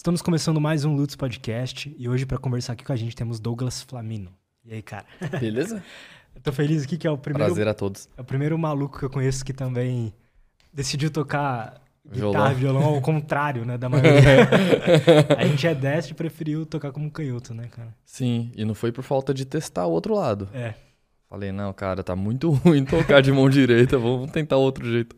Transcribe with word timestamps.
Estamos 0.00 0.22
começando 0.22 0.58
mais 0.58 0.86
um 0.86 0.96
Lutz 0.96 1.14
Podcast 1.14 1.94
e 1.94 2.08
hoje 2.08 2.24
para 2.24 2.38
conversar 2.38 2.72
aqui 2.72 2.82
com 2.82 2.90
a 2.90 2.96
gente 2.96 3.14
temos 3.14 3.38
Douglas 3.38 3.82
Flamino. 3.82 4.32
E 4.64 4.72
aí, 4.72 4.80
cara? 4.80 5.04
Beleza? 5.38 5.84
Eu 6.34 6.40
tô 6.40 6.50
feliz 6.52 6.84
aqui 6.84 6.96
que 6.96 7.06
é 7.06 7.10
o 7.10 7.18
primeiro 7.18 7.52
Prazer 7.52 7.68
a 7.68 7.74
todos. 7.74 8.08
é 8.16 8.22
o 8.22 8.24
primeiro 8.24 8.58
maluco 8.58 8.98
que 8.98 9.04
eu 9.04 9.10
conheço 9.10 9.44
que 9.44 9.52
também 9.52 10.10
decidiu 10.72 11.10
tocar 11.10 11.82
Violão. 12.02 12.32
guitarra, 12.32 12.54
violão 12.54 12.82
ao 12.82 13.00
contrário, 13.02 13.66
né, 13.66 13.76
da 13.76 13.90
maioria. 13.90 14.48
a 15.38 15.44
gente 15.44 15.66
é 15.66 15.74
destro 15.74 16.14
e 16.14 16.16
preferiu 16.16 16.64
tocar 16.64 16.92
como 16.92 17.10
canhoto, 17.10 17.52
né, 17.52 17.68
cara? 17.70 17.94
Sim, 18.02 18.52
e 18.56 18.64
não 18.64 18.74
foi 18.74 18.90
por 18.90 19.04
falta 19.04 19.34
de 19.34 19.44
testar 19.44 19.84
o 19.84 19.92
outro 19.92 20.14
lado. 20.14 20.48
É. 20.54 20.72
Falei, 21.28 21.52
não, 21.52 21.74
cara, 21.74 22.02
tá 22.02 22.16
muito 22.16 22.50
ruim 22.64 22.86
tocar 22.86 23.20
de 23.20 23.30
mão 23.30 23.50
direita, 23.50 23.98
vamos 23.98 24.30
tentar 24.30 24.56
outro 24.56 24.90
jeito. 24.90 25.14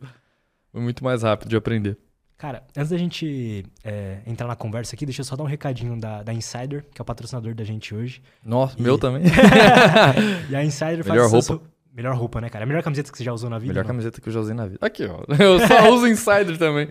Foi 0.73 0.81
muito 0.81 1.05
mais 1.05 1.23
rápido 1.23 1.47
de 1.47 1.55
aprender. 1.55 1.97
Cara, 2.37 2.63
antes 2.75 2.89
da 2.89 2.97
gente 2.97 3.65
é, 3.83 4.17
entrar 4.27 4.47
na 4.47 4.55
conversa 4.55 4.95
aqui, 4.95 5.05
deixa 5.05 5.21
eu 5.21 5.25
só 5.25 5.35
dar 5.35 5.43
um 5.43 5.47
recadinho 5.47 5.97
da, 5.99 6.23
da 6.23 6.33
Insider, 6.33 6.83
que 6.93 6.99
é 6.99 7.03
o 7.03 7.05
patrocinador 7.05 7.53
da 7.55 7.63
gente 7.63 7.95
hoje. 7.95 8.21
Nossa, 8.43 8.77
E- 8.77 8.81
meu 8.81 8.97
também. 8.97 9.23
E 10.49 10.55
a 10.55 10.63
Insider 10.63 11.05
Melhor 11.05 11.29
faz 11.29 11.47
roupa. 11.47 11.53
roupa. 11.63 11.73
Melhor 11.95 12.15
roupa, 12.15 12.41
né, 12.41 12.49
cara? 12.49 12.63
A 12.63 12.67
melhor 12.67 12.81
camiseta 12.83 13.11
que 13.11 13.17
você 13.17 13.23
já 13.23 13.31
usou 13.31 13.49
na 13.49 13.59
vida. 13.59 13.71
Melhor 13.71 13.83
não? 13.83 13.87
camiseta 13.87 14.19
que 14.19 14.27
eu 14.27 14.33
já 14.33 14.39
usei 14.39 14.55
na 14.55 14.65
vida. 14.65 14.79
Aqui, 14.85 15.05
ó. 15.05 15.23
Eu 15.39 15.59
só 15.67 15.89
uso 15.93 16.07
Insider 16.07 16.57
também. 16.57 16.89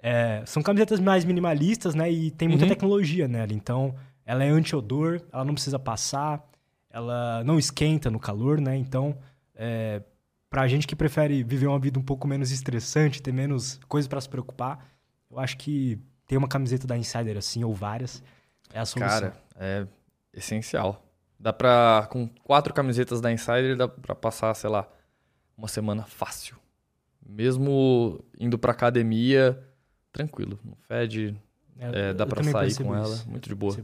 É, 0.00 0.42
são 0.46 0.62
camisetas 0.62 1.00
mais 1.00 1.24
minimalistas, 1.24 1.94
né? 1.96 2.10
E 2.10 2.30
tem 2.30 2.46
muita 2.46 2.62
Uhum. 2.64 2.68
tecnologia 2.70 3.26
nela. 3.26 3.52
Então, 3.52 3.92
ela 4.24 4.44
é 4.44 4.48
anti-odor, 4.48 5.20
ela 5.32 5.44
não 5.44 5.52
precisa 5.52 5.80
passar, 5.80 6.40
ela 6.88 7.42
não 7.44 7.58
esquenta 7.58 8.08
no 8.08 8.20
calor, 8.20 8.60
né? 8.60 8.76
Então, 8.76 9.16
é, 9.54 10.00
pra 10.48 10.66
gente 10.68 10.86
que 10.86 10.96
prefere 10.96 11.42
viver 11.42 11.66
uma 11.66 11.78
vida 11.78 11.98
um 11.98 12.02
pouco 12.02 12.26
menos 12.26 12.50
estressante, 12.50 13.22
ter 13.22 13.32
menos 13.32 13.80
coisa 13.88 14.08
pra 14.08 14.20
se 14.20 14.28
preocupar, 14.28 14.86
eu 15.30 15.38
acho 15.38 15.56
que 15.56 15.98
ter 16.26 16.36
uma 16.36 16.48
camiseta 16.48 16.86
da 16.86 16.96
Insider 16.96 17.36
assim, 17.36 17.64
ou 17.64 17.74
várias, 17.74 18.22
é 18.72 18.78
a 18.78 18.84
solução. 18.84 19.30
Cara, 19.30 19.42
é 19.56 19.86
essencial. 20.32 21.02
Dá 21.38 21.52
pra, 21.52 22.08
com 22.10 22.28
quatro 22.44 22.72
camisetas 22.72 23.20
da 23.20 23.30
Insider, 23.30 23.76
dá 23.76 23.86
pra 23.86 24.14
passar, 24.14 24.54
sei 24.54 24.70
lá, 24.70 24.88
uma 25.56 25.68
semana 25.68 26.04
fácil. 26.04 26.56
Mesmo 27.24 28.24
indo 28.38 28.58
pra 28.58 28.72
academia, 28.72 29.62
tranquilo. 30.12 30.58
Não 30.64 30.76
fede, 30.76 31.36
é, 31.78 32.10
eu 32.10 32.14
dá 32.14 32.26
pra 32.26 32.42
sair 32.42 32.74
com 32.76 32.96
isso. 32.96 33.04
ela. 33.04 33.24
Muito 33.26 33.48
de 33.48 33.54
boa. 33.54 33.76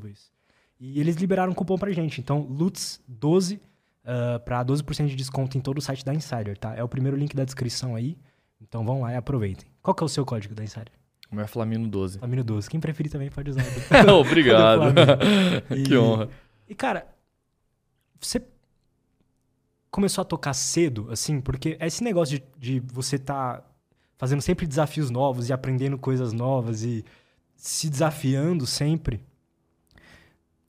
E 0.80 0.98
eles 0.98 1.16
liberaram 1.16 1.52
um 1.52 1.54
cupom 1.54 1.76
pra 1.78 1.92
gente. 1.92 2.20
Então, 2.20 2.44
LUTS12 2.46 3.60
uh, 4.04 4.40
para 4.40 4.64
12% 4.64 5.06
de 5.08 5.16
desconto 5.16 5.56
em 5.56 5.60
todo 5.60 5.78
o 5.78 5.80
site 5.82 6.04
da 6.04 6.14
Insider, 6.14 6.56
tá? 6.56 6.74
É 6.74 6.82
o 6.82 6.88
primeiro 6.88 7.16
link 7.16 7.34
da 7.34 7.44
descrição 7.44 7.94
aí. 7.94 8.16
Então 8.60 8.84
vão 8.84 9.00
lá 9.02 9.12
e 9.12 9.16
aproveitem. 9.16 9.66
Qual 9.82 9.94
que 9.94 10.02
é 10.02 10.06
o 10.06 10.08
seu 10.08 10.24
código 10.24 10.54
da 10.54 10.62
Insider? 10.62 10.92
O 11.30 11.34
meu 11.34 11.44
é 11.44 11.48
Flamino 11.48 11.88
12. 11.88 12.18
Flamino 12.18 12.44
12. 12.44 12.68
Quem 12.70 12.78
preferir 12.78 13.10
também 13.10 13.30
pode 13.30 13.50
usar. 13.50 13.62
Obrigado. 14.20 14.92
Do 15.68 15.76
E- 15.76 15.82
que 15.84 15.96
honra. 15.96 16.28
E, 16.68 16.74
cara, 16.74 17.06
você 18.20 18.40
começou 19.90 20.22
a 20.22 20.24
tocar 20.24 20.54
cedo, 20.54 21.08
assim, 21.10 21.40
porque 21.40 21.76
esse 21.80 22.02
negócio 22.04 22.38
de, 22.38 22.44
de 22.80 22.80
você 22.92 23.18
tá 23.18 23.62
fazendo 24.16 24.40
sempre 24.40 24.66
desafios 24.66 25.10
novos 25.10 25.48
e 25.48 25.52
aprendendo 25.52 25.98
coisas 25.98 26.32
novas 26.32 26.82
e 26.82 27.04
se 27.56 27.90
desafiando 27.90 28.66
sempre. 28.66 29.24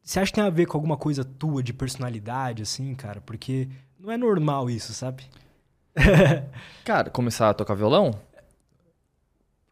Você 0.04 0.20
acha 0.20 0.32
que 0.32 0.36
tem 0.36 0.44
a 0.44 0.50
ver 0.50 0.66
com 0.66 0.78
alguma 0.78 0.98
coisa 0.98 1.24
tua 1.24 1.64
de 1.64 1.74
personalidade, 1.74 2.62
assim, 2.64 2.94
cara? 2.94 3.22
Porque 3.22 3.70
não 4.00 4.12
é 4.12 4.18
normal 4.18 4.70
isso, 4.70 4.94
sabe? 4.94 5.24
Cara, 6.84 7.10
começar 7.10 7.50
a 7.50 7.54
tocar 7.54 7.74
violão? 7.76 8.12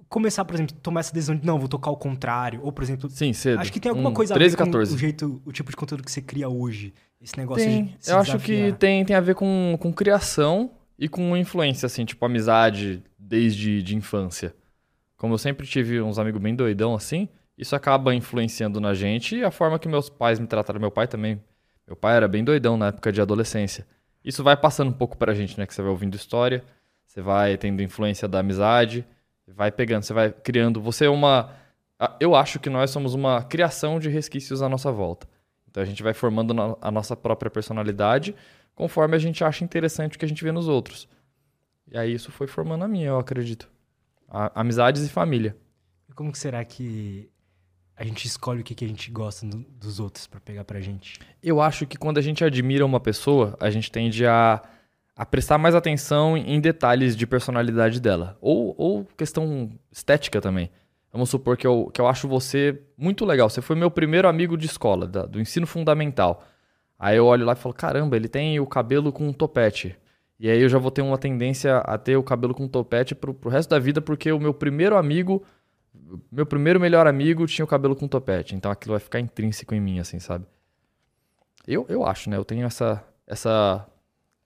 Começar, 0.08 0.44
por 0.44 0.56
exemplo, 0.56 0.76
tomar 0.82 1.00
essa 1.00 1.14
decisão 1.14 1.36
de 1.36 1.46
não, 1.46 1.58
vou 1.58 1.70
tocar 1.70 1.90
ao 1.90 1.96
contrário. 1.98 2.60
Ou, 2.64 2.72
por 2.72 2.84
exemplo, 2.84 3.10
Sim, 3.10 3.32
cedo. 3.32 3.60
acho 3.60 3.72
que 3.72 3.80
tem 3.80 3.90
alguma 3.90 4.10
Um, 4.10 4.14
coisa 4.14 4.34
13, 4.34 4.56
a 4.56 4.58
ver 4.58 4.66
14. 4.66 4.92
com 4.92 4.96
o 4.96 5.00
jeito, 5.00 5.42
o 5.46 5.52
tipo 5.54 5.70
de 5.72 5.78
conteúdo 5.78 6.04
que 6.04 6.12
você 6.12 6.22
cria 6.22 6.50
hoje. 6.50 6.94
Esse 7.22 7.38
negócio 7.38 7.66
Tem. 7.66 7.86
de 7.86 7.96
se 8.00 8.12
Eu 8.12 8.18
acho 8.20 8.38
que 8.40 8.52
desafiar. 8.54 8.78
tem, 8.78 9.06
tem 9.06 9.16
a 9.16 9.22
ver 9.22 9.36
com, 9.36 9.78
com 9.80 9.94
criação 9.94 10.72
e 11.00 11.08
com 11.08 11.36
influência, 11.38 11.86
assim, 11.86 12.04
tipo 12.04 12.26
amizade 12.26 13.02
desde 13.18 13.82
de 13.82 13.96
infância. 13.96 14.54
Como 15.18 15.34
eu 15.34 15.38
sempre 15.38 15.66
tive 15.66 16.02
uns 16.02 16.20
amigos 16.20 16.42
bem 16.42 16.56
doidão, 16.56 16.94
assim, 16.94 17.30
isso 17.62 17.76
acaba 17.76 18.14
influenciando 18.16 18.82
na 18.82 18.96
gente 18.96 19.36
e 19.36 19.44
a 19.44 19.52
forma 19.52 19.78
que 19.78 19.88
meus 19.88 20.10
pais 20.10 20.40
me 20.40 20.48
trataram. 20.48 20.80
Meu 20.80 20.90
pai 20.90 21.08
também. 21.08 21.40
Meu 21.86 21.96
pai 21.96 22.16
era 22.18 22.28
bem 22.28 22.44
doidão 22.44 22.76
na 22.76 22.88
época 22.88 23.12
de 23.12 23.22
adolescência. 23.22 23.86
Isso 24.26 24.44
vai 24.44 24.58
passando 24.58 24.90
um 24.90 24.94
pouco 24.94 25.16
pra 25.16 25.34
gente, 25.36 25.58
né? 25.60 25.68
Que 25.68 25.74
você 25.74 25.82
vai 25.82 25.92
ouvindo 25.92 26.16
história, 26.16 26.64
você 27.06 27.22
vai 27.22 27.56
tendo 27.58 27.82
influência 27.84 28.28
da 28.28 28.40
amizade, 28.40 29.06
vai 29.48 29.72
pegando, 29.72 30.04
você 30.04 30.14
vai 30.14 30.32
criando. 30.32 30.82
Você 30.82 31.06
é 31.06 31.10
uma. 31.10 31.54
Eu 32.20 32.36
acho 32.36 32.60
que 32.60 32.70
nós 32.70 32.90
somos 32.90 33.14
uma 33.14 33.44
criação 33.44 34.00
de 34.00 34.10
resquícios 34.10 34.62
à 34.64 34.68
nossa 34.68 34.92
volta. 34.92 35.28
Então 35.70 35.84
a 35.84 35.86
gente 35.86 36.02
vai 36.02 36.14
formando 36.14 36.78
a 36.82 36.92
nossa 36.92 37.16
própria 37.16 37.50
personalidade 37.50 38.36
conforme 38.74 39.16
a 39.16 39.20
gente 39.20 39.44
acha 39.44 39.64
interessante 39.64 40.16
o 40.16 40.20
que 40.20 40.26
a 40.26 40.28
gente 40.28 40.44
vê 40.44 40.52
nos 40.52 40.68
outros. 40.68 41.08
E 41.92 41.98
aí 41.98 42.14
isso 42.14 42.32
foi 42.32 42.48
formando 42.48 42.84
a 42.84 42.88
minha, 42.88 43.10
eu 43.10 43.20
acredito. 43.20 43.70
A- 44.28 44.62
amizades 44.62 45.04
e 45.06 45.10
família. 45.10 45.56
Como 46.16 46.32
que 46.32 46.38
será 46.40 46.64
que 46.66 47.30
a 48.02 48.04
gente 48.04 48.26
escolhe 48.26 48.62
o 48.62 48.64
que, 48.64 48.74
que 48.74 48.84
a 48.84 48.88
gente 48.88 49.12
gosta 49.12 49.46
do- 49.46 49.66
dos 49.80 50.00
outros 50.00 50.26
pra 50.28 50.40
pegar 50.40 50.64
pra 50.64 50.80
gente? 50.82 51.20
Eu 51.44 51.62
acho 51.62 51.86
que 51.86 51.98
quando 51.98 52.18
a 52.18 52.22
gente 52.22 52.44
admira 52.44 52.86
uma 52.86 53.00
pessoa, 53.00 53.56
a 53.60 53.70
gente 53.70 53.92
tende 53.92 54.26
a, 54.26 54.62
a 55.16 55.26
prestar 55.26 55.58
mais 55.58 55.76
atenção 55.76 56.36
em 56.36 56.60
detalhes 56.60 57.16
de 57.16 57.28
personalidade 57.28 58.00
dela. 58.02 58.38
Ou, 58.42 58.74
ou 58.78 59.06
questão 59.16 59.70
estética 59.92 60.42
também. 60.42 60.70
Vamos 61.14 61.30
supor 61.30 61.58
que 61.58 61.68
eu, 61.68 61.92
que 61.94 62.02
eu 62.02 62.08
acho 62.08 62.28
você 62.28 62.82
muito 62.98 63.24
legal. 63.26 63.50
Você 63.50 63.62
foi 63.62 63.76
meu 63.76 63.92
primeiro 63.92 64.28
amigo 64.28 64.58
de 64.58 64.66
escola, 64.66 65.06
da- 65.06 65.26
do 65.26 65.40
ensino 65.40 65.68
fundamental. 65.68 66.44
Aí 66.98 67.18
eu 67.18 67.26
olho 67.26 67.46
lá 67.46 67.54
e 67.54 67.56
falo: 67.58 67.74
caramba, 67.76 68.16
ele 68.16 68.28
tem 68.28 68.60
o 68.60 68.66
cabelo 68.66 69.12
com 69.12 69.28
um 69.28 69.34
topete. 69.34 69.96
E 70.40 70.50
aí 70.50 70.60
eu 70.60 70.70
já 70.70 70.80
vou 70.80 70.90
ter 70.90 71.02
uma 71.04 71.18
tendência 71.20 71.78
a 71.80 71.98
ter 72.00 72.16
o 72.18 72.24
cabelo 72.24 72.54
com 72.56 72.68
topete 72.68 73.14
pro, 73.14 73.32
pro 73.34 73.50
resto 73.50 73.70
da 73.70 73.78
vida, 73.78 74.02
porque 74.02 74.32
o 74.32 74.40
meu 74.40 74.54
primeiro 74.56 74.98
amigo, 74.98 75.44
meu 76.32 76.46
primeiro 76.46 76.80
melhor 76.80 77.08
amigo 77.08 77.46
tinha 77.46 77.66
o 77.66 77.68
cabelo 77.68 77.96
com 77.96 78.08
topete. 78.08 78.56
Então 78.56 78.72
aquilo 78.72 78.94
vai 78.94 79.00
ficar 79.00 79.20
intrínseco 79.20 79.76
em 79.76 79.80
mim, 79.80 80.00
assim, 80.00 80.20
sabe? 80.20 80.46
Eu, 81.68 81.86
eu 81.90 82.06
acho, 82.06 82.30
né? 82.30 82.38
Eu 82.38 82.46
tenho 82.46 82.66
essa, 82.66 83.04
essa, 83.28 83.88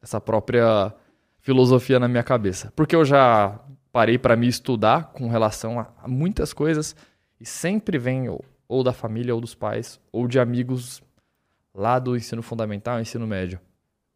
essa 0.02 0.20
própria 0.20 0.94
filosofia 1.40 2.00
na 2.00 2.08
minha 2.08 2.24
cabeça. 2.24 2.72
Porque 2.76 2.96
eu 2.96 3.06
já 3.06 3.60
parei 3.92 4.18
para 4.18 4.36
me 4.36 4.48
estudar 4.48 5.12
com 5.14 5.30
relação 5.30 5.80
a, 5.80 5.88
a 6.04 6.08
muitas 6.08 6.52
coisas 6.52 6.96
e 7.40 7.46
sempre 7.46 7.98
vem 7.98 8.28
ou, 8.28 8.44
ou 8.68 8.84
da 8.84 8.92
família, 8.92 9.34
ou 9.34 9.40
dos 9.40 9.56
pais, 9.56 10.00
ou 10.12 10.28
de 10.28 10.40
amigos 10.40 11.02
lá 11.74 12.00
do 12.00 12.16
ensino 12.16 12.42
fundamental, 12.42 13.00
ensino 13.00 13.28
médio. 13.28 13.60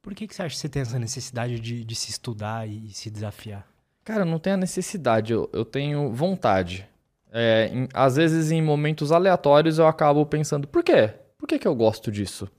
Por 0.02 0.16
que, 0.16 0.28
que 0.28 0.34
você 0.34 0.44
acha 0.44 0.56
que 0.56 0.62
você 0.62 0.70
tem 0.70 0.81
essa 0.81 0.98
necessidade 0.98 1.60
de, 1.60 1.84
de 1.84 1.96
se 1.96 2.10
estudar 2.10 2.68
e 2.68 2.90
se 2.90 3.10
desafiar? 3.10 3.68
Cara, 4.04 4.22
eu 4.22 4.26
não 4.26 4.40
tenho 4.40 4.56
a 4.56 4.60
necessidade, 4.60 5.34
eu, 5.34 5.50
eu 5.54 5.64
tenho 5.64 6.12
vontade. 6.12 6.88
É, 7.31 7.69
em- 7.73 7.88
às 7.94 8.16
vezes, 8.16 8.51
em 8.51 8.62
momentos 8.62 9.12
aleatórios, 9.12 9.78
eu 9.79 9.88
acabo 9.88 10.25
pensando, 10.25 10.67
por 10.67 10.84
quê? 10.84 11.13
Por 11.38 11.47
que, 11.47 11.59
que 11.59 11.67
eu 11.67 11.75
gosto 11.75 12.12
disso? 12.12 12.50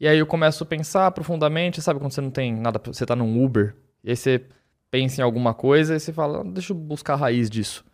E 0.00 0.08
aí 0.08 0.18
eu 0.18 0.26
começo 0.26 0.64
a 0.64 0.66
pensar 0.66 1.10
profundamente, 1.12 1.80
sabe 1.80 2.00
quando 2.00 2.12
você 2.12 2.20
não 2.20 2.30
tem 2.30 2.52
nada, 2.54 2.80
você 2.84 3.06
tá 3.06 3.14
num 3.14 3.44
Uber, 3.44 3.76
e 4.02 4.10
aí 4.10 4.16
você 4.16 4.44
pensa 4.90 5.20
em 5.20 5.24
alguma 5.24 5.54
coisa 5.54 5.94
e 5.94 6.00
você 6.00 6.12
fala, 6.12 6.40
"Ah, 6.40 6.44
deixa 6.44 6.72
eu 6.72 6.76
buscar 6.76 7.14
a 7.14 7.16
raiz 7.16 7.48
disso. 7.48 7.84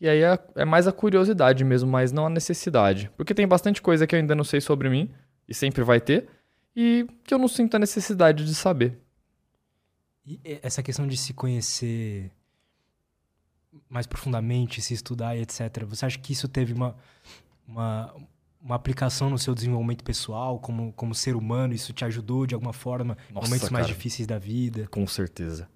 E 0.00 0.08
aí 0.08 0.22
é, 0.22 0.38
é 0.56 0.64
mais 0.64 0.86
a 0.86 0.92
curiosidade 0.92 1.64
mesmo, 1.64 1.90
mas 1.90 2.12
não 2.12 2.26
a 2.26 2.30
necessidade. 2.30 3.10
Porque 3.16 3.34
tem 3.34 3.46
bastante 3.46 3.80
coisa 3.82 4.06
que 4.06 4.14
eu 4.14 4.18
ainda 4.18 4.34
não 4.34 4.44
sei 4.44 4.60
sobre 4.60 4.88
mim, 4.88 5.10
e 5.48 5.54
sempre 5.54 5.82
vai 5.82 6.00
ter, 6.00 6.28
e 6.74 7.06
que 7.24 7.32
eu 7.34 7.38
não 7.38 7.48
sinto 7.48 7.74
a 7.76 7.78
necessidade 7.78 8.44
de 8.44 8.54
saber. 8.54 8.98
E- 10.26 10.58
essa 10.62 10.82
questão 10.82 11.06
de 11.06 11.16
se 11.16 11.32
conhecer 11.34 12.30
mais 13.88 14.06
profundamente, 14.06 14.80
se 14.80 14.94
estudar 14.94 15.36
e 15.36 15.42
etc. 15.42 15.84
Você 15.88 16.06
acha 16.06 16.18
que 16.18 16.32
isso 16.32 16.48
teve 16.48 16.72
uma, 16.72 16.96
uma, 17.66 18.14
uma 18.60 18.74
aplicação 18.74 19.30
no 19.30 19.38
seu 19.38 19.54
desenvolvimento 19.54 20.04
pessoal, 20.04 20.58
como, 20.58 20.92
como 20.92 21.14
ser 21.14 21.36
humano? 21.36 21.74
Isso 21.74 21.92
te 21.92 22.04
ajudou 22.04 22.46
de 22.46 22.54
alguma 22.54 22.72
forma 22.72 23.16
em 23.30 23.34
momentos 23.34 23.70
mais 23.70 23.86
cara. 23.86 23.94
difíceis 23.94 24.26
da 24.26 24.38
vida? 24.38 24.86
Com 24.88 25.06
certeza. 25.06 25.68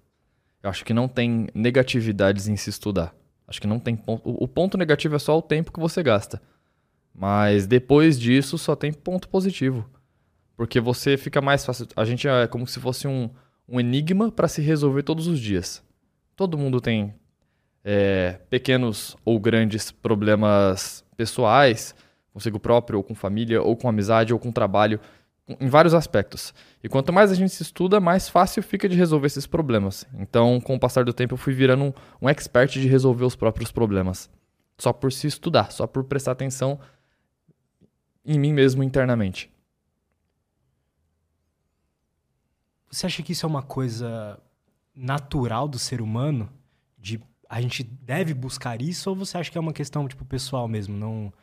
Eu 0.61 0.69
acho 0.69 0.85
que 0.85 0.93
não 0.93 1.07
tem 1.07 1.47
negatividades 1.53 2.47
em 2.47 2.55
se 2.55 2.69
estudar. 2.69 3.15
Acho 3.47 3.59
que 3.59 3.67
não 3.67 3.79
tem 3.79 3.95
ponto. 3.95 4.29
O 4.29 4.43
o 4.43 4.47
ponto 4.47 4.77
negativo 4.77 5.15
é 5.15 5.19
só 5.19 5.37
o 5.37 5.41
tempo 5.41 5.71
que 5.71 5.79
você 5.79 6.01
gasta. 6.03 6.41
Mas 7.13 7.67
depois 7.67 8.19
disso 8.19 8.57
só 8.57 8.75
tem 8.75 8.93
ponto 8.93 9.27
positivo. 9.27 9.89
Porque 10.55 10.79
você 10.79 11.17
fica 11.17 11.41
mais 11.41 11.65
fácil. 11.65 11.87
A 11.95 12.05
gente 12.05 12.27
é 12.27 12.47
como 12.47 12.67
se 12.67 12.79
fosse 12.79 13.07
um, 13.07 13.29
um 13.67 13.79
enigma 13.79 14.31
para 14.31 14.47
se 14.47 14.61
resolver 14.61 15.03
todos 15.03 15.27
os 15.27 15.39
dias. 15.39 15.83
Todo 16.35 16.57
mundo 16.57 16.79
tem 16.79 17.13
é, 17.83 18.39
pequenos 18.49 19.15
ou 19.25 19.39
grandes 19.39 19.91
problemas 19.91 21.03
pessoais, 21.15 21.95
consigo 22.33 22.59
próprio, 22.59 22.97
ou 22.97 23.03
com 23.03 23.15
família, 23.15 23.61
ou 23.61 23.75
com 23.75 23.89
amizade, 23.89 24.33
ou 24.33 24.39
com 24.39 24.51
trabalho, 24.51 24.99
em 25.59 25.67
vários 25.67 25.93
aspectos. 25.93 26.53
E 26.83 26.87
quanto 26.87 27.11
mais 27.11 27.31
a 27.31 27.35
gente 27.35 27.53
se 27.53 27.63
estuda, 27.63 27.99
mais 27.99 28.29
fácil 28.29 28.63
fica 28.63 28.87
de 28.87 28.95
resolver 28.95 29.27
esses 29.27 29.45
problemas. 29.45 30.05
Então, 30.13 30.59
com 30.61 30.75
o 30.75 30.79
passar 30.79 31.03
do 31.03 31.13
tempo, 31.13 31.33
eu 31.33 31.37
fui 31.37 31.53
virando 31.53 31.85
um, 31.85 31.93
um 32.21 32.29
expert 32.29 32.71
de 32.71 32.87
resolver 32.87 33.25
os 33.25 33.35
próprios 33.35 33.71
problemas. 33.71 34.29
só 34.77 34.91
por 34.91 35.11
se 35.11 35.27
estudar, 35.27 35.71
só 35.71 35.85
por 35.85 36.03
prestar 36.03 36.31
atenção 36.31 36.79
em 38.25 38.39
mim 38.39 38.53
mesmo 38.53 38.83
internamente. 38.83 39.51
Você 42.89 43.05
acha 43.05 43.23
que 43.23 43.31
isso 43.31 43.45
é 43.45 43.49
uma 43.49 43.63
coisa 43.63 44.39
natural 44.93 45.67
do 45.67 45.79
ser 45.79 46.01
humano? 46.01 46.51
De 46.97 47.19
a 47.51 47.59
gente 47.59 47.83
deve 47.83 48.33
buscar 48.33 48.81
isso 48.81 49.09
ou 49.09 49.15
você 49.15 49.37
acha 49.37 49.51
que 49.51 49.57
é 49.57 49.61
uma 49.61 49.73
questão 49.73 50.07
tipo 50.07 50.23
pessoal 50.23 50.69
mesmo, 50.69 50.95
não 50.95 51.33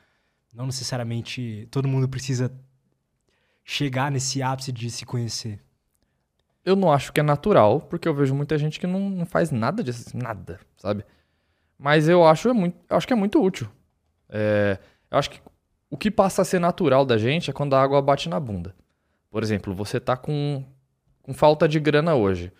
não 0.54 0.64
necessariamente 0.64 1.68
todo 1.70 1.86
mundo 1.86 2.08
precisa 2.08 2.50
chegar 3.62 4.10
nesse 4.10 4.42
ápice 4.42 4.72
de 4.72 4.90
se 4.90 5.04
conhecer? 5.04 5.60
Eu 6.64 6.74
não 6.74 6.90
acho 6.90 7.12
que 7.12 7.20
é 7.20 7.22
natural, 7.22 7.82
porque 7.82 8.08
eu 8.08 8.14
vejo 8.14 8.34
muita 8.34 8.56
gente 8.56 8.80
que 8.80 8.86
não, 8.86 9.10
não 9.10 9.26
faz 9.26 9.50
nada 9.50 9.84
disso, 9.84 10.16
nada, 10.16 10.58
sabe? 10.78 11.04
Mas 11.78 12.08
eu 12.08 12.26
acho, 12.26 12.48
é 12.48 12.52
muito, 12.54 12.78
eu 12.88 12.96
acho 12.96 13.06
que 13.06 13.12
é 13.12 13.16
muito 13.16 13.42
útil. 13.42 13.68
É, 14.30 14.78
eu 15.10 15.18
acho 15.18 15.28
que 15.30 15.42
o 15.90 15.96
que 15.98 16.10
passa 16.10 16.40
a 16.40 16.44
ser 16.44 16.58
natural 16.58 17.04
da 17.04 17.18
gente 17.18 17.50
é 17.50 17.52
quando 17.52 17.74
a 17.74 17.82
água 17.82 18.00
bate 18.00 18.30
na 18.30 18.40
bunda. 18.40 18.74
Por 19.30 19.42
exemplo, 19.42 19.74
você 19.74 20.00
tá 20.00 20.16
com, 20.16 20.64
com 21.22 21.34
falta 21.34 21.68
de 21.68 21.78
grana 21.78 22.14
hoje. 22.14 22.50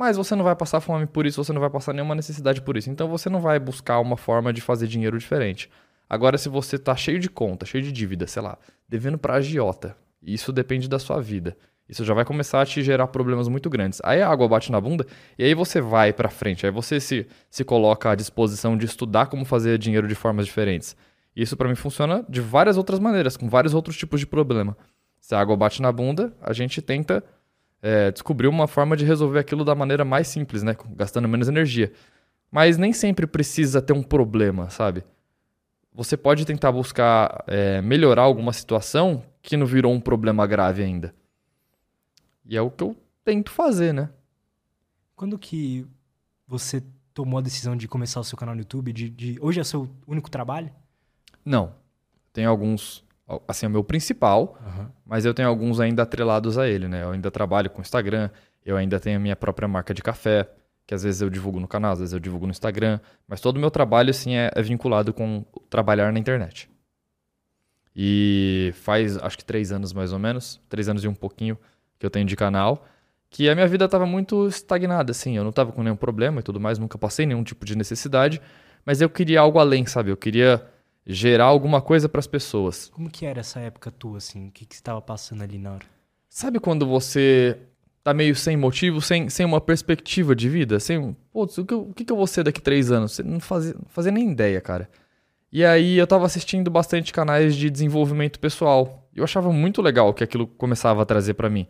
Mas 0.00 0.16
você 0.16 0.34
não 0.34 0.42
vai 0.42 0.56
passar 0.56 0.80
fome 0.80 1.04
por 1.04 1.26
isso, 1.26 1.44
você 1.44 1.52
não 1.52 1.60
vai 1.60 1.68
passar 1.68 1.92
nenhuma 1.92 2.14
necessidade 2.14 2.62
por 2.62 2.74
isso. 2.74 2.88
Então 2.88 3.06
você 3.06 3.28
não 3.28 3.38
vai 3.38 3.58
buscar 3.58 4.00
uma 4.00 4.16
forma 4.16 4.50
de 4.50 4.62
fazer 4.62 4.86
dinheiro 4.86 5.18
diferente. 5.18 5.68
Agora, 6.08 6.38
se 6.38 6.48
você 6.48 6.78
tá 6.78 6.96
cheio 6.96 7.18
de 7.18 7.28
conta, 7.28 7.66
cheio 7.66 7.84
de 7.84 7.92
dívida, 7.92 8.26
sei 8.26 8.40
lá, 8.40 8.56
devendo 8.88 9.18
pra 9.18 9.34
agiota, 9.34 9.94
isso 10.22 10.54
depende 10.54 10.88
da 10.88 10.98
sua 10.98 11.20
vida. 11.20 11.54
Isso 11.86 12.02
já 12.02 12.14
vai 12.14 12.24
começar 12.24 12.62
a 12.62 12.64
te 12.64 12.82
gerar 12.82 13.08
problemas 13.08 13.46
muito 13.46 13.68
grandes. 13.68 14.00
Aí 14.02 14.22
a 14.22 14.28
água 14.30 14.48
bate 14.48 14.72
na 14.72 14.80
bunda 14.80 15.06
e 15.38 15.44
aí 15.44 15.52
você 15.52 15.82
vai 15.82 16.14
para 16.14 16.30
frente. 16.30 16.64
Aí 16.64 16.72
você 16.72 16.98
se, 16.98 17.26
se 17.50 17.62
coloca 17.62 18.10
à 18.10 18.14
disposição 18.14 18.78
de 18.78 18.86
estudar 18.86 19.26
como 19.26 19.44
fazer 19.44 19.76
dinheiro 19.76 20.08
de 20.08 20.14
formas 20.14 20.46
diferentes. 20.46 20.96
Isso 21.36 21.58
para 21.58 21.68
mim 21.68 21.74
funciona 21.74 22.24
de 22.26 22.40
várias 22.40 22.78
outras 22.78 22.98
maneiras, 22.98 23.36
com 23.36 23.50
vários 23.50 23.74
outros 23.74 23.98
tipos 23.98 24.18
de 24.18 24.26
problema. 24.26 24.74
Se 25.20 25.34
a 25.34 25.40
água 25.40 25.58
bate 25.58 25.82
na 25.82 25.92
bunda, 25.92 26.32
a 26.40 26.54
gente 26.54 26.80
tenta 26.80 27.22
é, 27.82 28.10
descobrir 28.10 28.48
uma 28.48 28.66
forma 28.66 28.96
de 28.96 29.04
resolver 29.04 29.38
aquilo 29.38 29.64
da 29.64 29.74
maneira 29.74 30.04
mais 30.04 30.28
simples, 30.28 30.62
né? 30.62 30.76
Gastando 30.96 31.28
menos 31.28 31.48
energia. 31.48 31.92
Mas 32.50 32.76
nem 32.76 32.92
sempre 32.92 33.26
precisa 33.26 33.80
ter 33.80 33.92
um 33.92 34.02
problema, 34.02 34.68
sabe? 34.70 35.04
Você 35.92 36.16
pode 36.16 36.44
tentar 36.44 36.72
buscar 36.72 37.44
é, 37.46 37.80
melhorar 37.80 38.22
alguma 38.22 38.52
situação 38.52 39.22
que 39.42 39.56
não 39.56 39.66
virou 39.66 39.92
um 39.92 40.00
problema 40.00 40.46
grave 40.46 40.82
ainda. 40.82 41.14
E 42.44 42.56
é 42.56 42.62
o 42.62 42.70
que 42.70 42.82
eu 42.82 42.96
tento 43.24 43.50
fazer, 43.50 43.92
né? 43.92 44.10
Quando 45.14 45.38
que 45.38 45.86
você 46.46 46.82
tomou 47.12 47.38
a 47.38 47.42
decisão 47.42 47.76
de 47.76 47.86
começar 47.86 48.20
o 48.20 48.24
seu 48.24 48.36
canal 48.36 48.54
no 48.54 48.60
YouTube? 48.60 48.92
De, 48.92 49.10
de... 49.10 49.38
Hoje 49.40 49.58
é 49.58 49.62
o 49.62 49.64
seu 49.64 49.88
único 50.06 50.30
trabalho? 50.30 50.70
Não. 51.44 51.74
Tem 52.32 52.44
alguns. 52.44 53.04
Assim, 53.46 53.66
é 53.66 53.68
o 53.68 53.72
meu 53.72 53.84
principal, 53.84 54.58
uhum. 54.64 54.86
mas 55.06 55.24
eu 55.24 55.32
tenho 55.32 55.48
alguns 55.48 55.78
ainda 55.78 56.02
atrelados 56.02 56.58
a 56.58 56.68
ele, 56.68 56.88
né? 56.88 57.02
Eu 57.02 57.10
ainda 57.10 57.30
trabalho 57.30 57.70
com 57.70 57.80
Instagram, 57.80 58.30
eu 58.64 58.76
ainda 58.76 58.98
tenho 58.98 59.16
a 59.16 59.20
minha 59.20 59.36
própria 59.36 59.68
marca 59.68 59.94
de 59.94 60.02
café, 60.02 60.48
que 60.86 60.94
às 60.94 61.02
vezes 61.02 61.20
eu 61.20 61.30
divulgo 61.30 61.60
no 61.60 61.68
canal, 61.68 61.92
às 61.92 62.00
vezes 62.00 62.12
eu 62.12 62.18
divulgo 62.18 62.46
no 62.46 62.50
Instagram, 62.50 62.98
mas 63.28 63.40
todo 63.40 63.56
o 63.56 63.60
meu 63.60 63.70
trabalho, 63.70 64.10
assim, 64.10 64.34
é, 64.34 64.50
é 64.54 64.62
vinculado 64.62 65.12
com 65.12 65.44
trabalhar 65.68 66.12
na 66.12 66.18
internet. 66.18 66.68
E 67.94 68.72
faz, 68.74 69.16
acho 69.18 69.38
que 69.38 69.44
três 69.44 69.72
anos 69.72 69.92
mais 69.92 70.12
ou 70.12 70.18
menos, 70.18 70.60
três 70.68 70.88
anos 70.88 71.04
e 71.04 71.08
um 71.08 71.14
pouquinho, 71.14 71.56
que 71.98 72.06
eu 72.06 72.10
tenho 72.10 72.26
de 72.26 72.34
canal, 72.34 72.84
que 73.28 73.48
a 73.48 73.54
minha 73.54 73.68
vida 73.68 73.84
estava 73.84 74.04
muito 74.04 74.48
estagnada, 74.48 75.12
assim. 75.12 75.36
Eu 75.36 75.42
não 75.44 75.50
estava 75.50 75.70
com 75.70 75.82
nenhum 75.82 75.96
problema 75.96 76.40
e 76.40 76.42
tudo 76.42 76.58
mais, 76.58 76.78
nunca 76.78 76.98
passei 76.98 77.26
nenhum 77.26 77.44
tipo 77.44 77.64
de 77.64 77.76
necessidade, 77.76 78.40
mas 78.84 79.00
eu 79.00 79.08
queria 79.08 79.40
algo 79.40 79.58
além, 79.58 79.86
sabe? 79.86 80.10
Eu 80.10 80.16
queria 80.16 80.66
gerar 81.06 81.44
alguma 81.44 81.80
coisa 81.80 82.08
para 82.08 82.18
as 82.18 82.26
pessoas. 82.26 82.90
Como 82.92 83.10
que 83.10 83.26
era 83.26 83.40
essa 83.40 83.60
época 83.60 83.90
tua, 83.90 84.18
assim? 84.18 84.48
O 84.48 84.50
que, 84.50 84.64
que 84.64 84.74
você 84.74 84.80
estava 84.80 85.00
passando 85.00 85.42
ali 85.42 85.58
na 85.58 85.72
hora? 85.72 85.86
Sabe 86.28 86.60
quando 86.60 86.86
você 86.86 87.58
tá 88.02 88.14
meio 88.14 88.34
sem 88.34 88.56
motivo, 88.56 89.00
sem, 89.00 89.28
sem 89.28 89.44
uma 89.44 89.60
perspectiva 89.60 90.34
de 90.34 90.48
vida? 90.48 90.78
Sem, 90.78 91.16
putz, 91.32 91.58
o 91.58 91.64
que, 91.64 91.74
o 91.74 91.92
que, 91.92 92.04
que 92.04 92.12
eu 92.12 92.16
vou 92.16 92.26
ser 92.26 92.44
daqui 92.44 92.60
três 92.60 92.90
anos? 92.90 93.12
Você 93.12 93.22
não 93.22 93.40
fazia, 93.40 93.74
não 93.74 93.88
fazia 93.88 94.12
nem 94.12 94.30
ideia, 94.30 94.60
cara. 94.60 94.88
E 95.52 95.64
aí 95.64 95.96
eu 95.96 96.06
tava 96.06 96.26
assistindo 96.26 96.70
bastante 96.70 97.12
canais 97.12 97.56
de 97.56 97.68
desenvolvimento 97.68 98.38
pessoal. 98.38 99.08
Eu 99.14 99.24
achava 99.24 99.52
muito 99.52 99.82
legal 99.82 100.14
que 100.14 100.22
aquilo 100.22 100.46
começava 100.46 101.02
a 101.02 101.06
trazer 101.06 101.34
para 101.34 101.50
mim. 101.50 101.66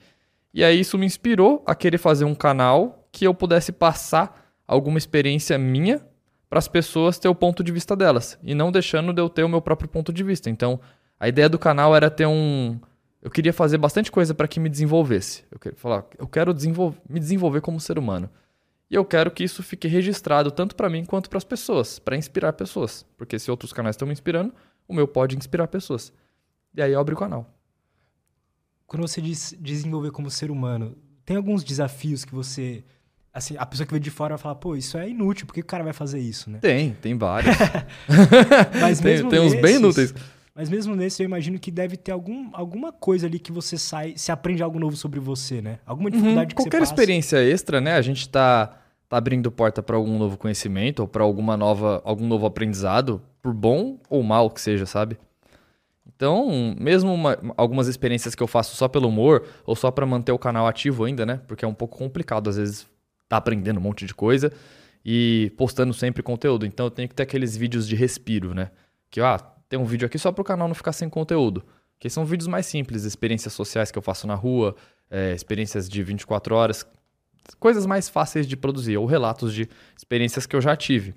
E 0.53 0.63
aí 0.63 0.81
isso 0.81 0.99
me 0.99 1.07
inspirou 1.07 1.63
a 1.67 1.75
querer 1.75 1.99
fazer 1.99 2.25
um 2.25 2.35
canal 2.35 3.09
que 3.11 3.27
eu 3.27 3.33
pudesse 3.33 3.73
passar 3.73 4.53
alguma 4.67 4.99
experiência 4.99 5.57
minha 5.57 6.07
para 6.51 6.59
as 6.59 6.69
pessoas 6.69 7.19
ter 7.19 7.29
o 7.29 7.35
ponto 7.35 7.65
de 7.65 7.73
vista 7.73 7.97
delas 7.97 8.39
e 8.43 8.55
não 8.55 8.71
deixando 8.71 9.13
de 9.13 9.23
eu 9.23 9.29
ter 9.31 9.45
o 9.45 9.49
meu 9.49 9.63
próprio 9.63 9.89
ponto 9.89 10.13
de 10.13 10.25
vista. 10.25 10.51
Então, 10.51 10.81
a 11.19 11.29
ideia 11.29 11.49
do 11.49 11.59
canal 11.59 11.97
era 11.97 12.11
ter 12.11 12.27
um 12.27 12.79
eu 13.23 13.31
queria 13.31 13.53
fazer 13.53 13.77
bastante 13.77 14.11
coisa 14.11 14.35
para 14.35 14.49
que 14.49 14.59
me 14.59 14.69
desenvolvesse. 14.69 15.45
Eu 15.51 15.59
queria 15.59 15.77
falar, 15.77 16.07
eu 16.19 16.27
quero 16.27 16.55
me 17.09 17.21
desenvolver 17.21 17.61
como 17.61 17.79
ser 17.79 17.99
humano. 17.99 18.31
E 18.91 18.95
eu 18.95 19.05
quero 19.05 19.31
que 19.31 19.45
isso 19.45 19.63
fique 19.63 19.87
registrado 19.87 20.51
tanto 20.51 20.75
para 20.75 20.91
mim 20.91 21.05
quanto 21.05 21.29
para 21.29 21.37
as 21.37 21.45
pessoas, 21.45 21.99
para 21.99 22.17
inspirar 22.17 22.53
pessoas, 22.55 23.07
porque 23.17 23.39
se 23.39 23.51
outros 23.51 23.73
canais 23.73 23.95
estão 23.95 24.07
me 24.09 24.13
inspirando, 24.13 24.53
o 24.89 24.95
meu 24.95 25.07
pode 25.07 25.37
inspirar 25.37 25.69
pessoas. 25.69 26.13
E 26.75 26.83
aí 26.83 26.95
abre 26.95 27.15
o 27.15 27.19
canal. 27.19 27.47
Quando 28.87 29.07
você 29.07 29.21
diz 29.21 29.55
desenvolver 29.61 30.11
como 30.11 30.31
ser 30.31 30.51
humano, 30.51 30.97
tem 31.25 31.37
alguns 31.37 31.63
desafios 31.63 32.25
que 32.25 32.35
você. 32.35 32.83
Assim, 33.33 33.55
a 33.57 33.65
pessoa 33.65 33.87
que 33.87 33.93
vê 33.93 34.01
de 34.01 34.11
fora 34.11 34.35
vai 34.35 34.43
falar, 34.43 34.57
pô, 34.57 34.75
isso 34.75 34.99
é 34.99 35.09
inútil, 35.09 35.47
por 35.47 35.55
que 35.55 35.61
o 35.61 35.65
cara 35.65 35.85
vai 35.85 35.93
fazer 35.93 36.19
isso, 36.19 36.51
né? 36.51 36.59
Tem, 36.61 36.95
tem 36.95 37.17
vários. 37.17 37.57
Mas 38.81 39.01
mesmo 39.01 39.31
tem, 39.31 39.39
tem 39.39 39.49
uns 39.49 39.61
bem 39.61 39.77
inúteis. 39.77 40.13
Mas 40.55 40.69
mesmo 40.69 40.97
nesse, 40.97 41.23
eu 41.23 41.25
imagino 41.25 41.59
que 41.59 41.71
deve 41.71 41.97
ter 41.97 42.11
algum, 42.11 42.51
alguma 42.53 42.93
coisa 42.93 43.27
ali 43.27 43.39
que 43.39 43.53
você 43.53 43.79
sai, 43.79 44.15
se 44.17 44.33
aprende 44.33 44.63
algo 44.63 44.81
novo 44.81 44.97
sobre 44.97 45.21
você, 45.21 45.63
né? 45.63 45.79
Alguma 45.87 46.09
uhum, 46.09 46.11
dificuldade 46.11 46.43
uhum, 46.43 46.49
que 46.49 46.55
Qualquer 46.57 46.83
experiência 46.83 47.43
extra, 47.43 47.81
né? 47.81 47.95
A 47.95 48.03
gente 48.03 48.29
tá, 48.29 48.79
tá 49.09 49.17
abrindo 49.17 49.51
porta 49.51 49.81
para 49.81 49.97
algum 49.97 50.19
novo 50.19 50.37
conhecimento 50.37 51.01
ou 51.01 51.09
para 51.09 51.23
alguma 51.23 51.57
nova, 51.57 52.03
algum 52.05 52.27
novo 52.27 52.47
aprendizado, 52.47 53.23
por 53.41 53.55
bom 53.55 53.99
ou 54.11 54.25
mal 54.25 54.51
que 54.51 54.61
seja, 54.61 54.87
sabe? 54.87 55.17
Então, 56.15 56.75
mesmo 56.79 57.15
uma, 57.15 57.39
algumas 57.57 57.87
experiências 57.87 58.35
que 58.35 58.43
eu 58.43 58.49
faço 58.49 58.77
só 58.77 58.89
pelo 58.89 59.09
humor 59.09 59.45
ou 59.65 59.77
só 59.77 59.91
para 59.91 60.05
manter 60.05 60.33
o 60.33 60.39
canal 60.39 60.67
ativo 60.67 61.05
ainda, 61.05 61.25
né? 61.25 61.41
Porque 61.47 61.65
é 61.65 61.69
um 61.69 61.73
pouco 61.73 61.97
complicado 61.97 62.51
às 62.51 62.57
vezes 62.57 62.87
tá 63.31 63.37
aprendendo 63.37 63.79
um 63.79 63.83
monte 63.83 64.05
de 64.05 64.13
coisa 64.13 64.53
e 65.05 65.53
postando 65.57 65.95
sempre 65.95 66.21
conteúdo. 66.21 66.67
Então 66.67 66.87
eu 66.87 66.91
tenho 66.91 67.09
que 67.09 67.15
ter 67.15 67.23
aqueles 67.23 67.57
vídeos 67.57 67.87
de 67.87 67.95
respiro, 67.95 68.53
né? 68.53 68.73
Que 69.09 69.21
ah, 69.21 69.39
tem 69.69 69.79
um 69.79 69.85
vídeo 69.85 70.05
aqui 70.05 70.19
só 70.19 70.33
para 70.33 70.43
o 70.43 70.45
canal 70.45 70.67
não 70.67 70.75
ficar 70.75 70.93
sem 70.93 71.09
conteúdo. 71.09 71.65
Que 72.01 72.11
são 72.11 72.25
vídeos 72.25 72.49
mais 72.49 72.67
simples, 72.67 73.05
experiências 73.05 73.55
sociais 73.55 73.93
que 73.93 73.97
eu 73.97 74.03
faço 74.03 74.27
na 74.27 74.35
rua, 74.35 74.75
é, 75.09 75.33
experiências 75.33 75.89
de 75.89 76.03
24 76.03 76.55
horas, 76.57 76.85
coisas 77.61 77.87
mais 77.87 78.09
fáceis 78.09 78.49
de 78.49 78.57
produzir, 78.57 78.97
ou 78.97 79.07
relatos 79.07 79.55
de 79.55 79.69
experiências 79.97 80.45
que 80.45 80.57
eu 80.57 80.61
já 80.61 80.75
tive. 80.75 81.15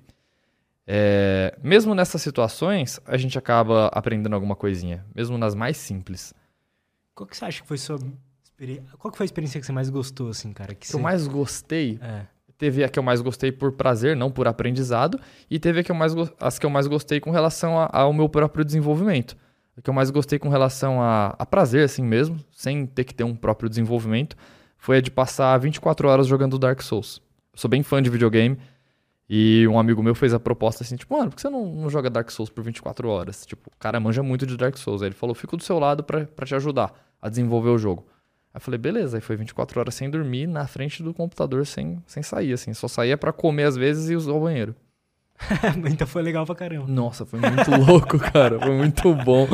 É, 0.86 1.58
mesmo 1.62 1.96
nessas 1.96 2.22
situações, 2.22 3.00
a 3.06 3.16
gente 3.16 3.36
acaba 3.36 3.88
aprendendo 3.88 4.34
alguma 4.34 4.54
coisinha, 4.54 5.04
mesmo 5.12 5.36
nas 5.36 5.54
mais 5.54 5.76
simples. 5.76 6.32
Qual 7.14 7.26
que 7.26 7.36
você 7.36 7.44
acha 7.44 7.62
que 7.62 7.66
foi 7.66 7.78
sua 7.78 7.98
Qual 8.98 9.10
que 9.10 9.16
foi 9.16 9.24
a 9.24 9.26
experiência 9.26 9.60
que 9.60 9.66
você 9.66 9.72
mais 9.72 9.90
gostou, 9.90 10.28
assim, 10.28 10.52
cara? 10.52 10.74
Que, 10.74 10.80
que 10.80 10.86
você... 10.88 10.96
eu 10.96 11.00
mais 11.00 11.26
gostei? 11.26 11.98
É. 12.00 12.26
Teve 12.56 12.84
a 12.84 12.88
que 12.88 12.98
eu 12.98 13.02
mais 13.02 13.20
gostei 13.20 13.50
por 13.50 13.72
prazer, 13.72 14.16
não 14.16 14.30
por 14.30 14.46
aprendizado, 14.46 15.18
e 15.50 15.58
teve 15.58 15.80
a 15.80 15.84
que 15.84 15.90
eu 15.90 15.96
mais, 15.96 16.14
as 16.40 16.58
que 16.58 16.64
eu 16.64 16.70
mais 16.70 16.86
gostei 16.86 17.18
com 17.20 17.30
relação 17.30 17.78
a, 17.78 17.88
ao 17.92 18.12
meu 18.12 18.28
próprio 18.28 18.64
desenvolvimento. 18.64 19.36
A 19.76 19.82
que 19.82 19.90
eu 19.90 19.94
mais 19.94 20.08
gostei 20.10 20.38
com 20.38 20.48
relação 20.48 21.02
a, 21.02 21.34
a 21.36 21.44
prazer, 21.44 21.84
assim 21.84 22.02
mesmo, 22.02 22.38
sem 22.52 22.86
ter 22.86 23.04
que 23.04 23.12
ter 23.12 23.24
um 23.24 23.34
próprio 23.34 23.68
desenvolvimento, 23.68 24.36
foi 24.78 24.98
a 24.98 25.00
de 25.00 25.10
passar 25.10 25.58
24 25.58 26.08
horas 26.08 26.26
jogando 26.28 26.58
Dark 26.58 26.80
Souls. 26.80 27.20
Eu 27.52 27.58
sou 27.58 27.68
bem 27.68 27.82
fã 27.82 28.00
de 28.00 28.08
videogame, 28.08 28.56
e 29.28 29.66
um 29.66 29.78
amigo 29.78 30.02
meu 30.02 30.14
fez 30.14 30.34
a 30.34 30.40
proposta 30.40 30.84
assim, 30.84 30.96
tipo, 30.96 31.16
mano, 31.16 31.30
por 31.30 31.36
que 31.36 31.42
você 31.42 31.48
não, 31.48 31.66
não 31.66 31.88
joga 31.88 32.10
Dark 32.10 32.30
Souls 32.30 32.50
por 32.50 32.62
24 32.62 33.08
horas? 33.08 33.46
Tipo, 33.46 33.70
o 33.74 33.78
cara 33.78 33.98
manja 33.98 34.22
muito 34.22 34.46
de 34.46 34.56
Dark 34.56 34.76
Souls. 34.76 35.02
Aí 35.02 35.08
ele 35.08 35.14
falou, 35.14 35.34
fico 35.34 35.56
do 35.56 35.62
seu 35.62 35.78
lado 35.78 36.04
para 36.04 36.26
te 36.44 36.54
ajudar 36.54 36.92
a 37.20 37.28
desenvolver 37.28 37.70
o 37.70 37.78
jogo. 37.78 38.06
Aí 38.54 38.60
falei, 38.60 38.78
beleza. 38.78 39.16
Aí 39.16 39.20
foi 39.20 39.34
24 39.34 39.80
horas 39.80 39.94
sem 39.96 40.08
dormir, 40.08 40.46
na 40.46 40.64
frente 40.68 41.02
do 41.02 41.12
computador, 41.12 41.66
sem, 41.66 42.00
sem 42.06 42.22
sair, 42.22 42.52
assim. 42.52 42.72
Só 42.72 42.86
saía 42.86 43.18
para 43.18 43.32
comer 43.32 43.64
às 43.64 43.76
vezes 43.76 44.08
e 44.08 44.14
usar 44.14 44.32
o 44.32 44.40
banheiro. 44.40 44.76
então 45.90 46.06
foi 46.06 46.22
legal 46.22 46.46
pra 46.46 46.54
caramba. 46.54 46.86
Nossa, 46.86 47.26
foi 47.26 47.40
muito 47.40 47.68
louco, 47.84 48.16
cara. 48.18 48.60
Foi 48.60 48.70
muito 48.70 49.12
bom. 49.16 49.48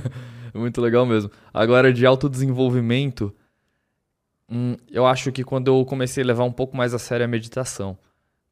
muito 0.54 0.80
legal 0.80 1.04
mesmo. 1.04 1.30
Agora, 1.52 1.92
de 1.92 2.06
autodesenvolvimento, 2.06 3.34
hum, 4.50 4.76
eu 4.90 5.06
acho 5.06 5.30
que 5.30 5.44
quando 5.44 5.68
eu 5.68 5.84
comecei 5.84 6.24
a 6.24 6.26
levar 6.26 6.44
um 6.44 6.52
pouco 6.52 6.74
mais 6.74 6.94
a 6.94 6.98
sério 6.98 7.26
a 7.26 7.28
meditação. 7.28 7.98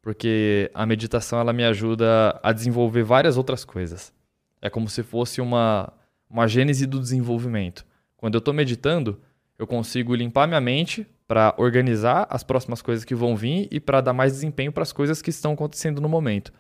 Porque 0.03 0.71
a 0.75 0.87
meditação, 0.87 1.41
ela 1.41 1.53
me 1.53 1.65
ajuda 1.65 2.38
a 2.43 2.53
desenvolver 2.53 3.03
várias 3.03 3.37
outras 3.37 3.65
coisas. 3.65 4.12
É 4.61 4.69
como 4.71 4.88
se 4.88 5.03
fosse 5.03 5.41
uma, 5.41 5.93
uma 6.31 6.47
gênese 6.47 6.87
do 6.87 7.00
desenvolvimento. 7.00 7.85
Quando 8.17 8.35
eu 8.35 8.38
estou 8.38 8.55
meditando, 8.55 9.21
eu 9.59 9.67
consigo 9.67 10.15
limpar 10.15 10.47
minha 10.47 10.61
mente 10.61 11.07
para 11.27 11.55
organizar 11.59 12.27
as 12.31 12.45
próximas 12.45 12.81
coisas 12.83 13.05
que 13.05 13.15
vão 13.15 13.37
vir 13.37 13.69
e 13.71 13.81
para 13.81 14.01
dar 14.01 14.13
mais 14.13 14.33
desempenho 14.33 14.73
para 14.73 14.83
as 14.83 14.93
coisas 14.93 15.21
que 15.21 15.31
estão 15.31 15.53
acontecendo 15.53 16.01
no 16.01 16.09
momento. 16.09 16.53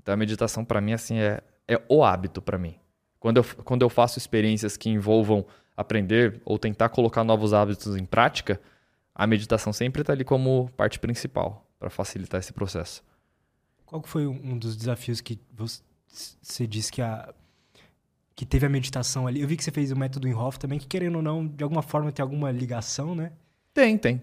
Então 0.00 0.14
a 0.14 0.16
meditação 0.16 0.64
para 0.64 0.80
mim 0.80 0.92
assim 0.92 1.18
é 1.18 1.42
é 1.68 1.82
o 1.88 2.04
hábito 2.04 2.40
para 2.40 2.58
mim. 2.58 2.76
Quando 3.18 3.38
eu, 3.38 3.44
quando 3.64 3.82
eu 3.82 3.90
faço 3.90 4.18
experiências 4.18 4.76
que 4.76 4.88
envolvam 4.88 5.44
aprender 5.76 6.40
ou 6.44 6.58
tentar 6.58 6.88
colocar 6.88 7.24
novos 7.24 7.52
hábitos 7.52 7.96
em 7.96 8.04
prática, 8.04 8.60
a 9.14 9.26
meditação 9.26 9.72
sempre 9.72 10.02
está 10.02 10.12
ali 10.12 10.24
como 10.24 10.70
parte 10.76 10.98
principal 10.98 11.66
para 11.78 11.90
facilitar 11.90 12.40
esse 12.40 12.52
processo. 12.52 13.02
Qual 13.84 14.02
foi 14.02 14.26
um 14.26 14.58
dos 14.58 14.76
desafios 14.76 15.20
que 15.20 15.38
você 15.52 16.66
disse 16.66 16.92
que 16.92 17.02
a 17.02 17.34
que 18.36 18.44
teve 18.44 18.66
a 18.66 18.68
meditação 18.68 19.26
ali? 19.26 19.40
Eu 19.40 19.48
vi 19.48 19.56
que 19.56 19.64
você 19.64 19.70
fez 19.72 19.90
o 19.90 19.96
método 19.96 20.28
Inhoff 20.28 20.58
também, 20.58 20.78
que 20.78 20.86
querendo 20.86 21.16
ou 21.16 21.22
não, 21.22 21.46
de 21.46 21.64
alguma 21.64 21.82
forma 21.82 22.12
tem 22.12 22.22
alguma 22.22 22.52
ligação, 22.52 23.14
né? 23.14 23.32
Tem, 23.72 23.96
tem. 23.96 24.22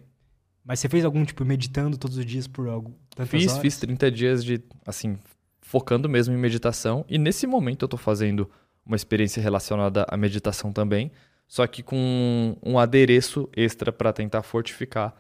Mas 0.64 0.80
você 0.80 0.88
fez 0.88 1.04
algum 1.04 1.26
tipo 1.26 1.44
meditando 1.44 1.98
todos 1.98 2.18
os 2.18 2.26
dias 2.26 2.48
por 2.48 2.70
algo 2.70 2.96
Fiz, 3.26 3.52
horas? 3.52 3.62
fiz 3.62 3.78
30 3.78 4.12
dias 4.12 4.46
de 4.46 4.62
assim, 4.86 5.18
focando 5.62 6.08
mesmo 6.08 6.34
em 6.34 6.38
meditação 6.38 7.04
e 7.10 7.18
nesse 7.18 7.46
momento 7.46 7.84
eu 7.84 7.90
tô 7.90 7.98
fazendo 7.98 8.50
uma 8.86 8.96
experiência 8.96 9.42
relacionada 9.42 10.06
à 10.08 10.16
meditação 10.16 10.72
também, 10.72 11.12
só 11.48 11.66
que 11.68 11.84
com 11.84 12.56
um 12.64 12.78
adereço 12.80 13.50
extra 13.56 13.92
para 13.92 14.14
tentar 14.14 14.44
fortificar 14.44 15.14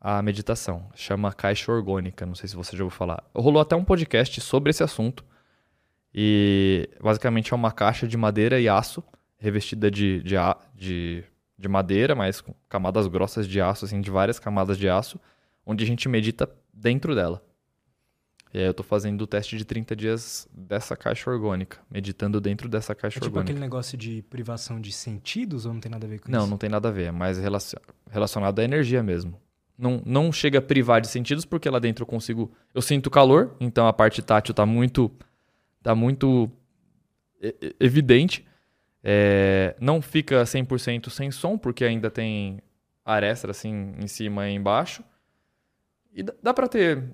a 0.00 0.22
meditação. 0.22 0.88
Chama 0.94 1.32
caixa 1.32 1.70
orgânica, 1.70 2.24
não 2.24 2.34
sei 2.34 2.48
se 2.48 2.56
você 2.56 2.76
já 2.76 2.82
ouviu 2.82 2.96
falar. 2.96 3.22
Rolou 3.34 3.60
até 3.60 3.76
um 3.76 3.84
podcast 3.84 4.40
sobre 4.40 4.70
esse 4.70 4.82
assunto. 4.82 5.24
E 6.14 6.88
basicamente 7.00 7.52
é 7.52 7.56
uma 7.56 7.70
caixa 7.72 8.06
de 8.06 8.16
madeira 8.16 8.60
e 8.60 8.68
aço, 8.68 9.02
revestida 9.38 9.90
de, 9.90 10.22
de, 10.22 10.34
de, 10.74 11.24
de 11.56 11.68
madeira, 11.68 12.14
mas 12.14 12.40
com 12.40 12.54
camadas 12.68 13.06
grossas 13.06 13.46
de 13.46 13.60
aço, 13.60 13.84
assim, 13.84 14.00
de 14.00 14.10
várias 14.10 14.38
camadas 14.38 14.76
de 14.76 14.88
aço, 14.88 15.20
onde 15.64 15.84
a 15.84 15.86
gente 15.86 16.08
medita 16.08 16.50
dentro 16.72 17.14
dela. 17.14 17.42
E 18.52 18.58
aí 18.58 18.64
eu 18.64 18.74
tô 18.74 18.82
fazendo 18.82 19.22
o 19.22 19.26
teste 19.28 19.56
de 19.56 19.64
30 19.64 19.94
dias 19.94 20.48
dessa 20.52 20.96
caixa 20.96 21.30
orgânica, 21.30 21.78
meditando 21.88 22.40
dentro 22.40 22.68
dessa 22.68 22.94
caixa 22.96 23.18
é 23.18 23.20
tipo 23.20 23.26
orgânica. 23.26 23.52
aquele 23.52 23.60
negócio 23.60 23.96
de 23.96 24.22
privação 24.22 24.80
de 24.80 24.90
sentidos 24.90 25.66
ou 25.66 25.72
não 25.72 25.80
tem 25.80 25.90
nada 25.90 26.04
a 26.04 26.10
ver 26.10 26.18
com 26.18 26.30
não, 26.30 26.38
isso? 26.38 26.46
Não, 26.46 26.50
não 26.50 26.58
tem 26.58 26.68
nada 26.68 26.88
a 26.88 26.90
ver, 26.90 27.04
é 27.04 27.12
mais 27.12 27.38
relacionado 28.10 28.58
à 28.58 28.64
energia 28.64 29.02
mesmo. 29.04 29.40
Não, 29.78 30.02
não 30.04 30.32
chega 30.32 30.58
a 30.58 30.62
privar 30.62 31.00
de 31.00 31.06
sentidos 31.06 31.44
porque 31.44 31.70
lá 31.70 31.78
dentro 31.78 32.02
eu 32.02 32.06
consigo, 32.06 32.50
eu 32.74 32.82
sinto 32.82 33.08
calor, 33.08 33.54
então 33.60 33.86
a 33.86 33.92
parte 33.92 34.20
tátil 34.20 34.52
tá 34.52 34.66
muito 34.66 35.10
tá 35.82 35.94
muito 35.94 36.50
evidente. 37.78 38.46
É, 39.02 39.74
não 39.80 40.02
fica 40.02 40.42
100% 40.42 41.08
sem 41.08 41.30
som 41.30 41.56
porque 41.56 41.84
ainda 41.84 42.10
tem 42.10 42.60
aresta 43.04 43.50
assim 43.50 43.94
em 43.98 44.06
cima 44.06 44.48
e 44.48 44.54
embaixo. 44.54 45.02
E 46.12 46.22
dá 46.22 46.52
para 46.52 46.68
ter 46.68 47.04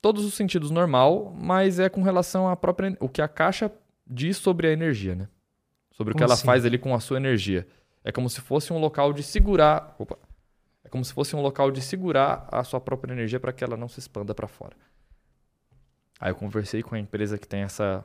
todos 0.00 0.24
os 0.24 0.34
sentidos 0.34 0.70
normal, 0.70 1.34
mas 1.36 1.80
é 1.80 1.88
com 1.88 2.02
relação 2.02 2.48
à 2.48 2.54
própria 2.56 2.96
o 3.00 3.08
que 3.08 3.20
a 3.20 3.28
caixa 3.28 3.72
diz 4.06 4.36
sobre 4.36 4.68
a 4.68 4.72
energia, 4.72 5.14
né? 5.14 5.28
Sobre 5.90 6.12
como 6.12 6.14
o 6.14 6.18
que 6.18 6.24
ela 6.24 6.34
assim? 6.34 6.46
faz 6.46 6.64
ali 6.64 6.78
com 6.78 6.94
a 6.94 7.00
sua 7.00 7.16
energia. 7.16 7.66
É 8.04 8.12
como 8.12 8.30
se 8.30 8.40
fosse 8.40 8.72
um 8.72 8.78
local 8.78 9.12
de 9.12 9.22
segurar, 9.22 9.96
opa, 9.98 10.16
é 10.84 10.88
como 10.88 11.04
se 11.04 11.12
fosse 11.12 11.34
um 11.34 11.40
local 11.40 11.72
de 11.72 11.80
segurar 11.80 12.46
a 12.52 12.62
sua 12.62 12.80
própria 12.80 13.12
energia 13.12 13.40
para 13.40 13.52
que 13.52 13.64
ela 13.64 13.76
não 13.76 13.88
se 13.88 13.98
expanda 13.98 14.32
para 14.32 14.46
fora. 14.46 14.76
Aí 16.20 16.30
eu 16.30 16.34
conversei 16.34 16.82
com 16.82 16.94
a 16.94 16.98
empresa 16.98 17.38
que 17.38 17.46
tem 17.46 17.60
essa 17.60 18.04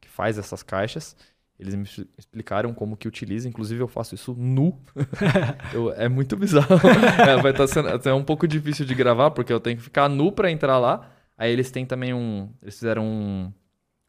que 0.00 0.08
faz 0.08 0.38
essas 0.38 0.62
caixas 0.62 1.16
eles 1.58 1.74
me 1.74 1.84
explicaram 2.18 2.74
como 2.74 2.96
que 2.96 3.06
utiliza, 3.06 3.48
inclusive 3.48 3.80
eu 3.80 3.86
faço 3.86 4.14
isso 4.14 4.34
nu. 4.36 4.78
eu, 5.72 5.92
é 5.92 6.08
muito 6.08 6.36
bizarro. 6.36 6.74
é, 7.26 7.40
vai 7.40 7.52
estar 7.52 7.66
tá 7.66 7.68
sendo 7.68 8.08
é 8.08 8.14
um 8.14 8.24
pouco 8.24 8.46
difícil 8.48 8.84
de 8.84 8.94
gravar, 8.94 9.30
porque 9.30 9.52
eu 9.52 9.60
tenho 9.60 9.76
que 9.76 9.82
ficar 9.82 10.08
nu 10.08 10.32
para 10.32 10.50
entrar 10.50 10.78
lá. 10.78 11.10
Aí 11.38 11.52
eles 11.52 11.70
têm 11.70 11.86
também 11.86 12.12
um. 12.12 12.50
Eles 12.60 12.74
fizeram 12.74 13.04
um. 13.04 13.52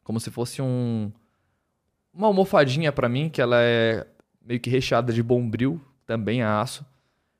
Como 0.02 0.18
se 0.18 0.30
fosse 0.30 0.60
um. 0.60 1.12
Uma 2.12 2.26
almofadinha 2.26 2.90
para 2.90 3.08
mim, 3.08 3.28
que 3.28 3.40
ela 3.40 3.60
é 3.60 4.06
meio 4.44 4.58
que 4.58 4.70
recheada 4.70 5.12
de 5.12 5.22
bombril, 5.22 5.80
também 6.04 6.42
a 6.42 6.60
aço. 6.60 6.84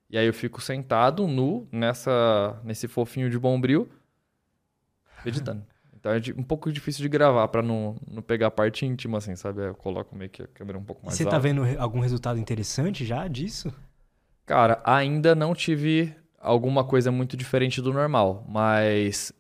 E 0.09 0.17
aí 0.17 0.27
eu 0.27 0.35
fico 0.35 0.61
sentado, 0.61 1.27
nu, 1.27 1.67
nessa, 1.73 2.61
nesse 2.63 2.87
fofinho 2.87 3.29
de 3.29 3.39
bombril, 3.39 3.89
meditando. 5.25 5.65
Então 6.07 6.13
é 6.15 6.41
um 6.41 6.43
pouco 6.45 6.71
difícil 6.71 7.03
de 7.03 7.09
gravar 7.09 7.49
para 7.49 7.63
não, 7.63 7.97
não 8.09 8.23
pegar 8.23 8.47
a 8.47 8.51
parte 8.51 8.87
íntima, 8.87 9.19
assim, 9.19 9.35
sabe? 9.35 9.67
Eu 9.67 9.75
coloco 9.75 10.15
meio 10.15 10.31
que 10.31 10.41
a 10.41 10.47
câmera 10.47 10.79
um 10.79 10.85
pouco 10.85 11.05
mais 11.05 11.17
Você 11.17 11.25
alta. 11.25 11.35
tá 11.35 11.41
vendo 11.41 11.63
algum 11.79 11.99
resultado 11.99 12.39
interessante 12.39 13.05
já 13.05 13.27
disso? 13.27 13.75
Cara, 14.45 14.81
ainda 14.85 15.35
não 15.35 15.53
tive 15.53 16.15
alguma 16.39 16.85
coisa 16.85 17.11
muito 17.11 17.37
diferente 17.37 17.83
do 17.83 17.93
normal, 17.93 18.47
mas 18.49 19.33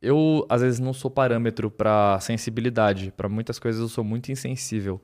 eu 0.00 0.46
às 0.48 0.62
vezes 0.62 0.80
não 0.80 0.94
sou 0.94 1.10
parâmetro 1.10 1.70
para 1.70 2.18
sensibilidade. 2.20 3.12
Para 3.14 3.28
muitas 3.28 3.58
coisas 3.58 3.82
eu 3.82 3.88
sou 3.88 4.02
muito 4.02 4.32
insensível. 4.32 5.02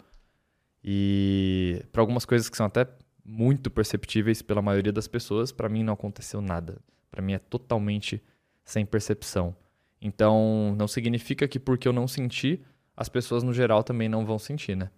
E 0.82 1.84
para 1.92 2.00
algumas 2.00 2.24
coisas 2.24 2.48
que 2.48 2.56
são 2.56 2.64
até 2.64 2.86
muito 3.22 3.70
perceptíveis 3.70 4.40
pela 4.40 4.62
maioria 4.62 4.92
das 4.92 5.06
pessoas, 5.06 5.52
para 5.52 5.68
mim 5.68 5.84
não 5.84 5.92
aconteceu 5.92 6.40
nada. 6.40 6.78
Para 7.10 7.20
mim 7.20 7.34
é 7.34 7.38
totalmente 7.38 8.22
sem 8.64 8.86
percepção. 8.86 9.54
Então, 10.00 10.74
não 10.78 10.88
significa 10.88 11.46
que 11.46 11.58
porque 11.58 11.86
eu 11.86 11.92
não 11.92 12.08
senti, 12.08 12.62
as 12.96 13.08
pessoas 13.08 13.42
no 13.42 13.52
geral 13.52 13.84
também 13.84 14.08
não 14.08 14.24
vão 14.24 14.38
sentir, 14.38 14.76
né? 14.76 14.90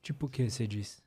Tipo 0.00 0.26
o 0.26 0.28
que 0.28 0.48
você 0.48 0.66
diz? 0.66 1.02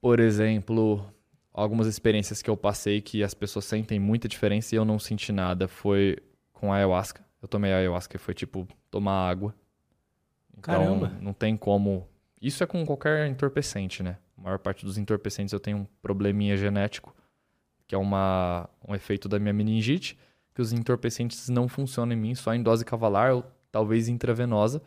Por 0.00 0.18
exemplo, 0.18 1.06
algumas 1.52 1.86
experiências 1.86 2.42
que 2.42 2.50
eu 2.50 2.56
passei 2.56 3.00
que 3.00 3.22
as 3.22 3.34
pessoas 3.34 3.64
sentem 3.64 4.00
muita 4.00 4.26
diferença 4.26 4.74
e 4.74 4.78
eu 4.78 4.84
não 4.84 4.98
senti 4.98 5.30
nada 5.30 5.68
foi 5.68 6.18
com 6.52 6.72
a 6.72 6.76
ayahuasca. 6.76 7.24
Eu 7.40 7.46
tomei 7.46 7.72
a 7.72 7.76
ayahuasca 7.76 8.16
e 8.16 8.18
foi 8.18 8.34
tipo 8.34 8.66
tomar 8.90 9.28
água. 9.28 9.54
Então, 10.58 10.74
Caramba. 10.74 11.12
não 11.20 11.32
tem 11.32 11.56
como. 11.56 12.08
Isso 12.40 12.62
é 12.62 12.66
com 12.66 12.84
qualquer 12.84 13.28
entorpecente, 13.28 14.02
né? 14.02 14.18
A 14.36 14.40
maior 14.40 14.58
parte 14.58 14.84
dos 14.84 14.98
entorpecentes 14.98 15.52
eu 15.52 15.60
tenho 15.60 15.78
um 15.78 15.86
probleminha 16.02 16.56
genético, 16.56 17.14
que 17.86 17.94
é 17.94 17.98
uma, 17.98 18.68
um 18.86 18.94
efeito 18.94 19.28
da 19.28 19.38
minha 19.38 19.52
meningite 19.52 20.18
que 20.54 20.62
os 20.62 20.72
entorpecentes 20.72 21.48
não 21.48 21.68
funcionam 21.68 22.12
em 22.12 22.16
mim 22.16 22.34
só 22.34 22.54
em 22.54 22.62
dose 22.62 22.84
cavalar 22.84 23.34
ou 23.34 23.44
talvez 23.72 24.08
intravenosa, 24.08 24.80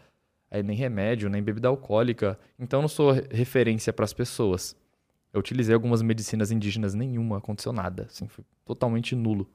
aí 0.50 0.64
nem 0.64 0.76
remédio, 0.76 1.30
nem 1.30 1.44
bebida 1.44 1.68
alcoólica. 1.68 2.40
Então 2.58 2.80
eu 2.80 2.82
não 2.82 2.90
sou 2.90 3.12
referência 3.12 3.92
para 3.92 4.06
as 4.06 4.14
pessoas. 4.14 4.76
Eu 5.34 5.40
utilizei 5.40 5.76
algumas 5.76 6.02
medicinas 6.02 6.52
indígenas, 6.52 6.94
nenhuma 6.94 7.38
aconteceu 7.38 7.74
nada, 7.74 8.08
assim, 8.10 8.28
foi 8.28 8.46
totalmente 8.66 9.16
nulo. 9.16 9.50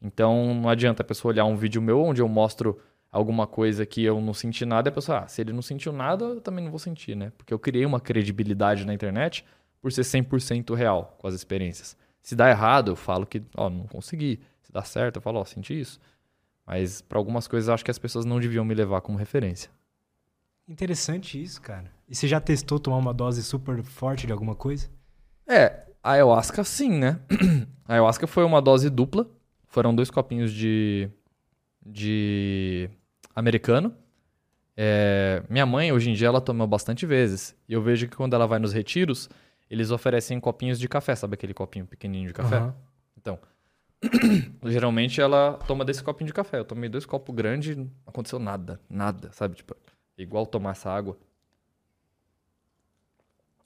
Então 0.00 0.54
não 0.54 0.68
adianta 0.68 1.02
a 1.02 1.04
pessoa 1.04 1.32
olhar 1.32 1.46
um 1.46 1.56
vídeo 1.56 1.80
meu 1.80 2.00
onde 2.02 2.20
eu 2.20 2.28
mostro 2.28 2.78
alguma 3.10 3.46
coisa 3.46 3.86
que 3.86 4.04
eu 4.04 4.20
não 4.20 4.34
senti 4.34 4.66
nada 4.66 4.88
e 4.88 4.90
a 4.90 4.94
pessoa, 4.94 5.20
ah, 5.20 5.28
se 5.28 5.40
ele 5.40 5.52
não 5.52 5.62
sentiu 5.62 5.92
nada, 5.92 6.26
eu 6.26 6.40
também 6.40 6.62
não 6.62 6.70
vou 6.70 6.78
sentir, 6.78 7.16
né? 7.16 7.32
Porque 7.38 7.52
eu 7.52 7.58
criei 7.58 7.86
uma 7.86 7.98
credibilidade 7.98 8.84
na 8.84 8.92
internet 8.92 9.44
por 9.80 9.90
ser 9.90 10.02
100% 10.02 10.74
real 10.74 11.16
com 11.18 11.26
as 11.26 11.34
experiências. 11.34 11.96
Se 12.20 12.36
dá 12.36 12.50
errado, 12.50 12.90
eu 12.90 12.96
falo 12.96 13.24
que, 13.24 13.42
ó, 13.56 13.70
não 13.70 13.86
consegui. 13.86 14.40
Se 14.68 14.72
dá 14.72 14.82
certo, 14.84 15.16
eu 15.16 15.22
falo, 15.22 15.40
ó, 15.40 15.44
senti 15.46 15.80
isso. 15.80 15.98
Mas 16.66 17.00
para 17.00 17.16
algumas 17.16 17.48
coisas 17.48 17.70
acho 17.70 17.82
que 17.82 17.90
as 17.90 17.98
pessoas 17.98 18.26
não 18.26 18.38
deviam 18.38 18.62
me 18.62 18.74
levar 18.74 19.00
como 19.00 19.16
referência. 19.16 19.70
Interessante 20.68 21.42
isso, 21.42 21.62
cara. 21.62 21.90
E 22.06 22.14
você 22.14 22.28
já 22.28 22.38
testou 22.38 22.78
tomar 22.78 22.98
uma 22.98 23.14
dose 23.14 23.42
super 23.42 23.82
forte 23.82 24.26
de 24.26 24.32
alguma 24.32 24.54
coisa? 24.54 24.90
É, 25.46 25.86
a 26.02 26.12
ayahuasca 26.12 26.62
sim, 26.62 26.90
né? 26.90 27.18
A 27.88 27.94
ayahuasca 27.94 28.26
foi 28.26 28.44
uma 28.44 28.60
dose 28.60 28.90
dupla. 28.90 29.26
Foram 29.66 29.94
dois 29.94 30.10
copinhos 30.10 30.52
de, 30.52 31.08
de 31.84 32.90
americano. 33.34 33.94
É, 34.76 35.42
minha 35.48 35.64
mãe, 35.64 35.90
hoje 35.90 36.10
em 36.10 36.12
dia, 36.12 36.26
ela 36.28 36.40
toma 36.40 36.66
bastante 36.66 37.06
vezes. 37.06 37.56
E 37.66 37.72
eu 37.72 37.80
vejo 37.80 38.06
que 38.06 38.14
quando 38.14 38.34
ela 38.34 38.46
vai 38.46 38.58
nos 38.58 38.74
retiros, 38.74 39.30
eles 39.70 39.90
oferecem 39.90 40.38
copinhos 40.38 40.78
de 40.78 40.86
café. 40.86 41.16
Sabe 41.16 41.32
aquele 41.32 41.54
copinho 41.54 41.86
pequenininho 41.86 42.28
de 42.28 42.34
café? 42.34 42.60
Uhum. 42.60 42.74
Então, 43.16 43.38
Geralmente 44.64 45.20
ela 45.20 45.54
toma 45.66 45.84
desse 45.84 46.02
copinho 46.02 46.26
de 46.26 46.32
café. 46.34 46.58
Eu 46.58 46.64
tomei 46.64 46.88
dois 46.88 47.04
copos 47.04 47.34
grandes, 47.34 47.76
não 47.76 47.90
aconteceu 48.06 48.38
nada. 48.38 48.80
Nada, 48.88 49.30
sabe? 49.32 49.56
Tipo, 49.56 49.76
igual 50.16 50.46
tomar 50.46 50.72
essa 50.72 50.90
água. 50.90 51.18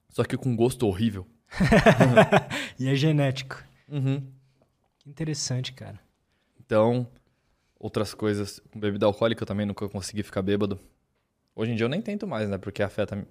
Só 0.09 0.25
que 0.25 0.37
com 0.37 0.55
gosto 0.55 0.87
horrível. 0.87 1.27
e 2.79 2.89
é 2.89 2.95
genético. 2.95 3.63
Uhum. 3.89 4.27
Que 4.99 5.09
interessante, 5.09 5.73
cara. 5.73 5.99
Então, 6.59 7.07
outras 7.79 8.15
coisas. 8.15 8.61
Com 8.71 8.79
bebida 8.79 9.07
alcoólica 9.07 9.43
eu 9.43 9.47
também 9.47 9.67
nunca 9.67 9.89
consegui 9.89 10.23
ficar 10.23 10.43
bêbado. 10.43 10.79
Hoje 11.55 11.73
em 11.73 11.77
dia 11.77 11.85
eu 11.85 11.91
nem 11.91 12.01
tento 12.01 12.27
mais, 12.27 12.49
né? 12.49 12.59
Porque 12.59 12.83
afeta. 12.83 13.27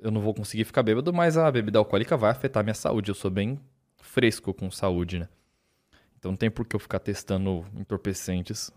Eu 0.00 0.12
não 0.12 0.20
vou 0.20 0.32
conseguir 0.32 0.64
ficar 0.64 0.82
bêbado, 0.82 1.12
mas 1.12 1.36
a 1.36 1.50
bebida 1.50 1.78
alcoólica 1.78 2.16
vai 2.16 2.30
afetar 2.30 2.62
minha 2.62 2.74
saúde. 2.74 3.10
Eu 3.10 3.14
sou 3.14 3.30
bem 3.30 3.58
fresco 3.96 4.54
com 4.54 4.70
saúde, 4.70 5.18
né? 5.18 5.28
Então 6.18 6.32
não 6.32 6.36
tem 6.36 6.50
por 6.50 6.66
que 6.66 6.74
eu 6.74 6.80
ficar 6.80 6.98
testando 6.98 7.64
entorpecentes, 7.74 8.70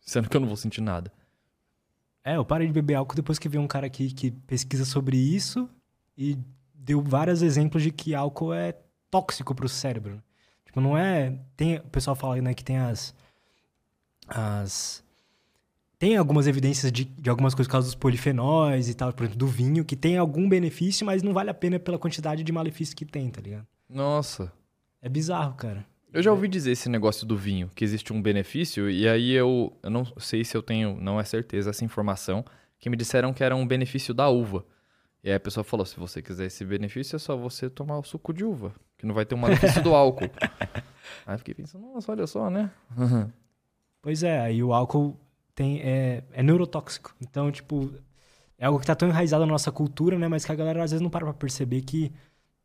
sendo 0.00 0.28
que 0.28 0.36
eu 0.36 0.40
não 0.40 0.48
vou 0.48 0.56
sentir 0.56 0.80
nada. 0.80 1.12
É, 2.24 2.36
eu 2.36 2.44
parei 2.44 2.66
de 2.66 2.72
beber 2.72 2.94
álcool 2.94 3.14
depois 3.14 3.38
que 3.38 3.48
vi 3.48 3.58
um 3.58 3.66
cara 3.66 3.86
aqui 3.86 4.12
que 4.12 4.30
pesquisa 4.30 4.84
sobre 4.84 5.16
isso 5.16 5.68
e 6.18 6.36
deu 6.74 7.00
vários 7.00 7.42
exemplos 7.42 7.82
de 7.82 7.90
que 7.90 8.14
álcool 8.14 8.52
é 8.52 8.76
tóxico 9.10 9.54
pro 9.54 9.68
cérebro. 9.68 10.22
Tipo, 10.64 10.80
não 10.80 10.96
é. 10.96 11.38
Tem, 11.56 11.76
o 11.76 11.88
pessoal 11.88 12.14
fala 12.14 12.40
né, 12.40 12.54
que 12.54 12.64
tem 12.64 12.78
as. 12.78 13.14
As 14.28 15.02
tem 16.00 16.16
algumas 16.16 16.46
evidências 16.46 16.90
de, 16.90 17.04
de 17.04 17.28
algumas 17.28 17.54
coisas 17.54 17.68
por 17.68 17.72
causa 17.72 17.86
dos 17.88 17.94
polifenóis 17.94 18.88
e 18.88 18.94
tal, 18.94 19.12
por 19.12 19.24
exemplo, 19.24 19.38
do 19.38 19.46
vinho, 19.46 19.84
que 19.84 19.94
tem 19.94 20.16
algum 20.16 20.48
benefício, 20.48 21.04
mas 21.04 21.22
não 21.22 21.34
vale 21.34 21.50
a 21.50 21.54
pena 21.54 21.78
pela 21.78 21.98
quantidade 21.98 22.42
de 22.42 22.50
malefício 22.50 22.96
que 22.96 23.04
tem, 23.04 23.28
tá 23.28 23.38
ligado? 23.38 23.66
Nossa. 23.86 24.50
É 25.02 25.10
bizarro, 25.10 25.54
cara. 25.56 25.84
Eu 26.12 26.22
já 26.22 26.30
ouvi 26.32 26.48
dizer 26.48 26.72
esse 26.72 26.88
negócio 26.88 27.26
do 27.26 27.36
vinho, 27.36 27.70
que 27.74 27.84
existe 27.84 28.12
um 28.12 28.20
benefício, 28.20 28.90
e 28.90 29.08
aí 29.08 29.30
eu, 29.32 29.72
eu 29.82 29.90
não 29.90 30.04
sei 30.18 30.44
se 30.44 30.56
eu 30.56 30.62
tenho, 30.62 30.96
não 31.00 31.20
é 31.20 31.24
certeza 31.24 31.70
essa 31.70 31.84
informação, 31.84 32.44
que 32.78 32.90
me 32.90 32.96
disseram 32.96 33.32
que 33.32 33.44
era 33.44 33.54
um 33.54 33.66
benefício 33.66 34.12
da 34.12 34.28
uva. 34.28 34.64
E 35.22 35.28
aí 35.28 35.36
a 35.36 35.40
pessoa 35.40 35.62
falou: 35.62 35.86
se 35.86 35.96
você 35.98 36.20
quiser 36.20 36.46
esse 36.46 36.64
benefício, 36.64 37.14
é 37.14 37.18
só 37.18 37.36
você 37.36 37.70
tomar 37.70 37.98
o 37.98 38.02
suco 38.02 38.32
de 38.32 38.44
uva, 38.44 38.72
que 38.96 39.06
não 39.06 39.14
vai 39.14 39.24
ter 39.24 39.34
um 39.34 39.38
malefício 39.38 39.82
do 39.82 39.94
álcool. 39.94 40.30
Aí 41.26 41.34
eu 41.34 41.38
fiquei 41.38 41.54
pensando, 41.54 41.86
nossa, 41.92 42.12
olha 42.12 42.26
só, 42.26 42.48
né? 42.50 42.70
Pois 44.02 44.22
é, 44.22 44.38
aí 44.40 44.62
o 44.62 44.72
álcool 44.72 45.18
tem, 45.54 45.80
é, 45.80 46.22
é 46.32 46.42
neurotóxico. 46.42 47.14
Então, 47.20 47.50
tipo, 47.50 47.92
é 48.56 48.66
algo 48.66 48.78
que 48.78 48.86
tá 48.86 48.94
tão 48.94 49.08
enraizado 49.08 49.44
na 49.44 49.52
nossa 49.52 49.72
cultura, 49.72 50.18
né? 50.18 50.28
Mas 50.28 50.44
que 50.44 50.52
a 50.52 50.54
galera 50.54 50.84
às 50.84 50.90
vezes 50.90 51.02
não 51.02 51.10
para 51.10 51.24
pra 51.24 51.34
perceber 51.34 51.82
que 51.82 52.12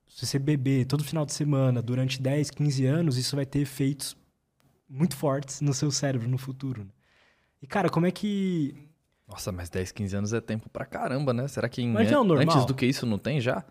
se 0.07 0.25
você 0.25 0.39
beber 0.39 0.85
todo 0.85 1.03
final 1.03 1.25
de 1.25 1.33
semana 1.33 1.81
durante 1.81 2.21
10, 2.21 2.51
15 2.51 2.85
anos, 2.85 3.17
isso 3.17 3.35
vai 3.35 3.45
ter 3.45 3.59
efeitos 3.59 4.15
muito 4.89 5.15
fortes 5.15 5.61
no 5.61 5.73
seu 5.73 5.91
cérebro 5.91 6.27
no 6.27 6.37
futuro. 6.37 6.83
né? 6.83 6.89
E, 7.61 7.67
cara, 7.67 7.89
como 7.89 8.05
é 8.05 8.11
que. 8.11 8.75
Nossa, 9.27 9.51
mas 9.51 9.69
10, 9.69 9.91
15 9.91 10.15
anos 10.17 10.33
é 10.33 10.39
tempo 10.41 10.69
pra 10.69 10.85
caramba, 10.85 11.33
né? 11.33 11.47
Será 11.47 11.67
que 11.67 11.81
em 11.81 11.95
é 11.95 12.13
antes 12.41 12.65
do 12.65 12.73
que 12.75 12.85
isso 12.85 13.05
não 13.05 13.17
tem 13.17 13.41
já? 13.41 13.63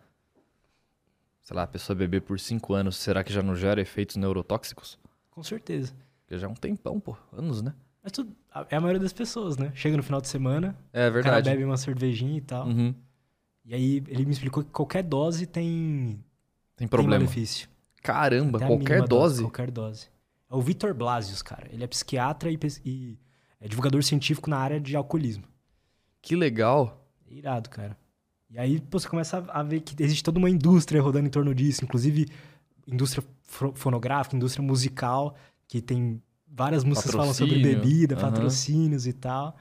Sei 1.42 1.54
lá, 1.54 1.62
a 1.62 1.66
pessoa 1.66 1.94
beber 1.94 2.22
por 2.22 2.40
5 2.40 2.74
anos, 2.74 2.96
será 2.96 3.22
que 3.22 3.32
já 3.32 3.42
não 3.42 3.54
gera 3.54 3.80
efeitos 3.80 4.16
neurotóxicos? 4.16 4.98
Com 5.30 5.42
certeza. 5.42 5.94
Porque 6.22 6.38
já 6.38 6.46
é 6.46 6.50
um 6.50 6.54
tempão, 6.54 6.98
pô. 6.98 7.16
Anos, 7.32 7.60
né? 7.62 7.74
Mas 8.02 8.12
tudo, 8.12 8.34
é 8.70 8.76
a 8.76 8.80
maioria 8.80 9.00
das 9.00 9.12
pessoas, 9.12 9.56
né? 9.56 9.70
Chega 9.74 9.96
no 9.96 10.02
final 10.02 10.20
de 10.20 10.28
semana, 10.28 10.76
É 10.92 11.08
o 11.08 11.12
cara 11.12 11.22
verdade. 11.22 11.50
bebe 11.50 11.64
uma 11.64 11.76
cervejinha 11.76 12.36
e 12.38 12.40
tal. 12.40 12.66
Uhum. 12.66 12.94
E 13.64 13.74
aí 13.74 14.02
ele 14.08 14.24
me 14.26 14.32
explicou 14.32 14.62
que 14.62 14.70
qualquer 14.70 15.02
dose 15.02 15.46
tem, 15.46 16.18
Tem 16.76 16.86
tem 16.86 16.88
problema. 16.88 17.24
malefício. 17.24 17.68
Caramba, 18.02 18.58
Até 18.58 18.66
a 18.66 18.68
qualquer 18.68 18.94
mínima 18.94 19.08
dose. 19.08 19.42
Qualquer 19.42 19.70
dose. 19.70 20.08
É 20.50 20.54
o 20.54 20.60
Vitor 20.60 20.92
Blasius, 20.92 21.40
cara. 21.40 21.66
Ele 21.72 21.82
é 21.82 21.86
psiquiatra 21.86 22.50
e, 22.50 22.58
e 22.84 23.18
é 23.58 23.66
divulgador 23.66 24.02
científico 24.02 24.50
na 24.50 24.58
área 24.58 24.78
de 24.78 24.94
alcoolismo. 24.94 25.44
Que 26.20 26.36
legal. 26.36 27.02
É 27.26 27.34
irado, 27.34 27.70
cara. 27.70 27.96
E 28.50 28.58
aí 28.58 28.82
você 28.90 29.08
começa 29.08 29.38
a 29.48 29.62
ver 29.62 29.80
que 29.80 30.00
existe 30.02 30.22
toda 30.22 30.38
uma 30.38 30.50
indústria 30.50 31.00
rodando 31.00 31.26
em 31.26 31.30
torno 31.30 31.54
disso, 31.54 31.82
inclusive 31.82 32.28
indústria 32.86 33.24
fonográfica, 33.74 34.36
indústria 34.36 34.62
musical, 34.62 35.34
que 35.66 35.80
tem 35.80 36.22
várias 36.46 36.84
músicas 36.84 37.10
que 37.10 37.16
falam 37.16 37.34
sobre 37.34 37.60
bebida, 37.60 38.14
aham. 38.14 38.30
patrocínios 38.30 39.06
e 39.06 39.12
tal. 39.12 39.56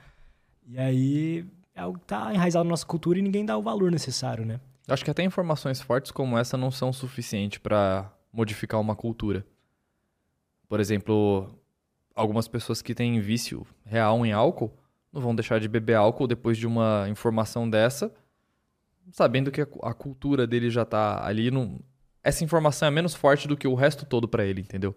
E 0.68 0.78
aí 0.78 1.46
é 1.76 1.82
algo 1.82 2.00
que 2.00 2.06
tá 2.06 2.34
enraizado 2.34 2.64
na 2.66 2.72
nossa 2.72 2.86
cultura 2.86 3.20
e 3.20 3.22
ninguém 3.22 3.46
dá 3.46 3.58
o 3.58 3.62
valor 3.62 3.92
necessário, 3.92 4.46
né? 4.46 4.60
Acho 4.88 5.04
que 5.04 5.12
até 5.12 5.24
informações 5.24 5.82
fortes 5.82 6.12
como 6.12 6.38
essa 6.38 6.58
não 6.58 6.70
são 6.70 6.92
suficientes 6.92 7.58
pra 7.60 8.12
modificar 8.32 8.80
uma 8.80 8.96
cultura. 8.96 9.46
Por 10.68 10.80
exemplo, 10.80 11.58
algumas 12.16 12.48
pessoas 12.48 12.82
que 12.82 12.94
têm 12.94 13.20
vício 13.20 13.66
real 13.86 14.26
em 14.26 14.32
álcool 14.32 14.74
não 15.12 15.22
vão 15.22 15.36
deixar 15.36 15.60
de 15.60 15.68
beber 15.68 15.96
álcool 15.96 16.28
depois 16.28 16.58
de 16.58 16.66
uma 16.68 17.06
informação 17.08 17.70
dessa, 17.70 18.14
sabendo 19.12 19.52
que 19.52 19.62
a, 19.62 19.66
cu- 19.66 19.86
a 19.86 19.94
cultura 19.94 20.46
dele 20.48 20.70
já 20.70 20.84
tá 20.84 21.26
ali. 21.26 21.52
Não... 21.52 21.80
Essa 22.24 22.44
informação 22.44 22.88
é 22.88 22.92
menos 22.92 23.14
forte 23.14 23.48
do 23.48 23.56
que 23.56 23.68
o 23.68 23.76
resto 23.76 24.06
todo 24.06 24.28
pra 24.28 24.44
ele, 24.44 24.62
entendeu? 24.62 24.96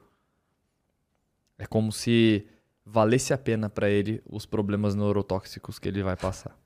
É 1.58 1.66
como 1.66 1.92
se 1.92 2.46
valesse 2.84 3.32
a 3.32 3.38
pena 3.38 3.68
pra 3.68 3.90
ele 3.90 4.22
os 4.26 4.46
problemas 4.46 4.94
neurotóxicos 4.94 5.78
que 5.78 5.88
ele 5.88 6.02
vai 6.02 6.16
passar. 6.16 6.56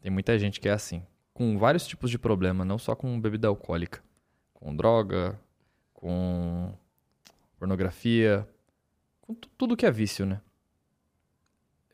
Tem 0.00 0.10
muita 0.10 0.38
gente 0.38 0.60
que 0.60 0.68
é 0.68 0.72
assim, 0.72 1.02
com 1.34 1.58
vários 1.58 1.86
tipos 1.86 2.10
de 2.10 2.18
problema, 2.18 2.64
não 2.64 2.78
só 2.78 2.94
com 2.94 3.20
bebida 3.20 3.48
alcoólica, 3.48 4.02
com 4.54 4.74
droga, 4.74 5.38
com 5.92 6.72
pornografia, 7.58 8.46
com 9.20 9.34
tu- 9.34 9.48
tudo 9.56 9.76
que 9.76 9.84
é 9.86 9.90
vício, 9.90 10.24
né? 10.24 10.40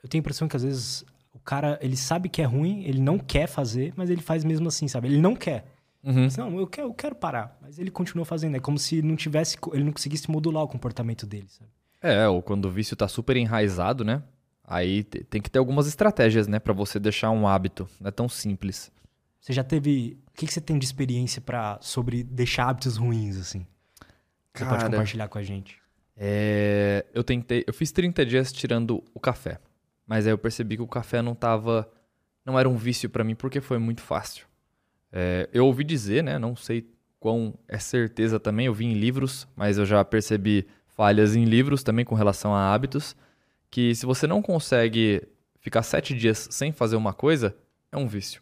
Eu 0.02 0.08
tenho 0.08 0.20
a 0.20 0.22
impressão 0.22 0.46
que 0.48 0.56
às 0.56 0.62
vezes 0.62 1.04
o 1.32 1.38
cara, 1.38 1.78
ele 1.82 1.96
sabe 1.96 2.28
que 2.28 2.42
é 2.42 2.44
ruim, 2.44 2.84
ele 2.84 3.00
não 3.00 3.18
quer 3.18 3.46
fazer, 3.46 3.92
mas 3.96 4.10
ele 4.10 4.20
faz 4.20 4.44
mesmo 4.44 4.68
assim, 4.68 4.86
sabe? 4.86 5.08
Ele 5.08 5.18
não 5.20 5.34
quer. 5.34 5.64
Uhum. 6.02 6.24
Mas, 6.24 6.36
não, 6.36 6.58
eu 6.58 6.66
quero, 6.66 6.88
eu 6.88 6.94
quero 6.94 7.14
parar. 7.14 7.56
Mas 7.62 7.78
ele 7.78 7.90
continua 7.90 8.26
fazendo. 8.26 8.54
É 8.56 8.60
como 8.60 8.78
se 8.78 9.00
não 9.00 9.16
tivesse, 9.16 9.56
ele 9.72 9.84
não 9.84 9.92
conseguisse 9.92 10.30
modular 10.30 10.62
o 10.62 10.68
comportamento 10.68 11.24
dele, 11.26 11.48
sabe? 11.48 11.70
É, 12.02 12.28
ou 12.28 12.42
quando 12.42 12.66
o 12.66 12.70
vício 12.70 12.94
tá 12.94 13.08
super 13.08 13.34
enraizado, 13.38 14.04
né? 14.04 14.22
Aí 14.66 15.04
te- 15.04 15.22
tem 15.24 15.42
que 15.42 15.50
ter 15.50 15.58
algumas 15.58 15.86
estratégias, 15.86 16.46
né, 16.48 16.58
Pra 16.58 16.72
você 16.72 16.98
deixar 16.98 17.30
um 17.30 17.46
hábito. 17.46 17.88
Não 18.00 18.08
é 18.08 18.10
tão 18.10 18.28
simples. 18.28 18.90
Você 19.40 19.52
já 19.52 19.62
teve. 19.62 20.18
O 20.28 20.32
que, 20.32 20.46
que 20.46 20.52
você 20.52 20.60
tem 20.60 20.78
de 20.78 20.84
experiência 20.86 21.40
para 21.40 21.78
sobre 21.82 22.22
deixar 22.24 22.68
hábitos 22.70 22.96
ruins, 22.96 23.36
assim? 23.36 23.66
Você 24.54 24.64
pode 24.64 24.78
Cara. 24.78 24.90
compartilhar 24.90 25.28
com 25.28 25.38
a 25.38 25.42
gente. 25.42 25.78
É, 26.16 27.04
eu 27.12 27.22
tentei, 27.24 27.64
eu 27.66 27.74
fiz 27.74 27.90
30 27.92 28.24
dias 28.24 28.52
tirando 28.52 29.02
o 29.12 29.18
café, 29.20 29.58
mas 30.06 30.26
aí 30.26 30.32
eu 30.32 30.38
percebi 30.38 30.76
que 30.76 30.82
o 30.82 30.86
café 30.86 31.20
não 31.20 31.34
tava, 31.34 31.90
não 32.46 32.58
era 32.58 32.68
um 32.68 32.76
vício 32.76 33.10
pra 33.10 33.24
mim 33.24 33.34
porque 33.34 33.60
foi 33.60 33.78
muito 33.78 34.00
fácil. 34.00 34.46
É, 35.12 35.48
eu 35.52 35.66
ouvi 35.66 35.82
dizer, 35.84 36.22
né, 36.22 36.38
não 36.38 36.54
sei 36.54 36.88
quão 37.18 37.54
é 37.66 37.78
certeza 37.78 38.38
também, 38.38 38.66
eu 38.66 38.74
vi 38.74 38.84
em 38.86 38.94
livros, 38.94 39.46
mas 39.56 39.76
eu 39.76 39.84
já 39.84 40.04
percebi 40.04 40.66
falhas 40.86 41.34
em 41.34 41.44
livros 41.44 41.82
também 41.82 42.04
com 42.04 42.14
relação 42.14 42.54
a 42.54 42.72
hábitos, 42.72 43.16
que 43.74 43.92
se 43.92 44.06
você 44.06 44.24
não 44.24 44.40
consegue 44.40 45.26
ficar 45.58 45.82
sete 45.82 46.14
dias 46.14 46.46
sem 46.52 46.70
fazer 46.70 46.94
uma 46.94 47.12
coisa, 47.12 47.56
é 47.90 47.96
um 47.96 48.06
vício. 48.06 48.40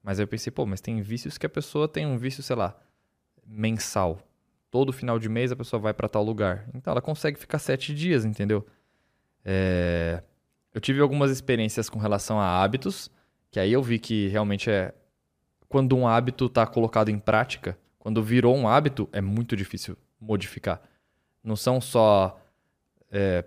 Mas 0.00 0.20
aí 0.20 0.22
eu 0.22 0.28
pensei, 0.28 0.52
pô, 0.52 0.64
mas 0.64 0.80
tem 0.80 1.02
vícios 1.02 1.36
que 1.36 1.44
a 1.44 1.48
pessoa 1.48 1.88
tem 1.88 2.06
um 2.06 2.16
vício, 2.16 2.44
sei 2.44 2.54
lá, 2.54 2.80
mensal 3.44 4.22
todo 4.70 4.92
final 4.92 5.18
de 5.18 5.28
mês 5.28 5.50
a 5.50 5.56
pessoa 5.56 5.80
vai 5.80 5.92
pra 5.92 6.08
tal 6.08 6.22
lugar. 6.22 6.68
Então 6.72 6.92
ela 6.92 7.02
consegue 7.02 7.36
ficar 7.40 7.58
sete 7.58 7.92
dias, 7.92 8.24
entendeu? 8.24 8.64
É, 9.44 10.22
Eu 10.72 10.80
tive 10.80 11.00
algumas 11.00 11.32
experiências 11.32 11.90
com 11.90 11.98
relação 11.98 12.40
a 12.40 12.62
hábitos, 12.62 13.10
que 13.50 13.58
aí 13.58 13.72
eu 13.72 13.82
vi 13.82 13.98
que 13.98 14.28
realmente 14.28 14.70
é. 14.70 14.94
Quando 15.68 15.96
um 15.96 16.06
hábito 16.06 16.48
tá 16.48 16.64
colocado 16.68 17.08
em 17.08 17.18
prática, 17.18 17.76
quando 17.98 18.22
virou 18.22 18.56
um 18.56 18.68
hábito, 18.68 19.08
é 19.12 19.20
muito 19.20 19.56
difícil 19.56 19.98
modificar. 20.20 20.80
Não 21.42 21.56
são 21.56 21.80
só 21.80 22.40
é, 23.10 23.44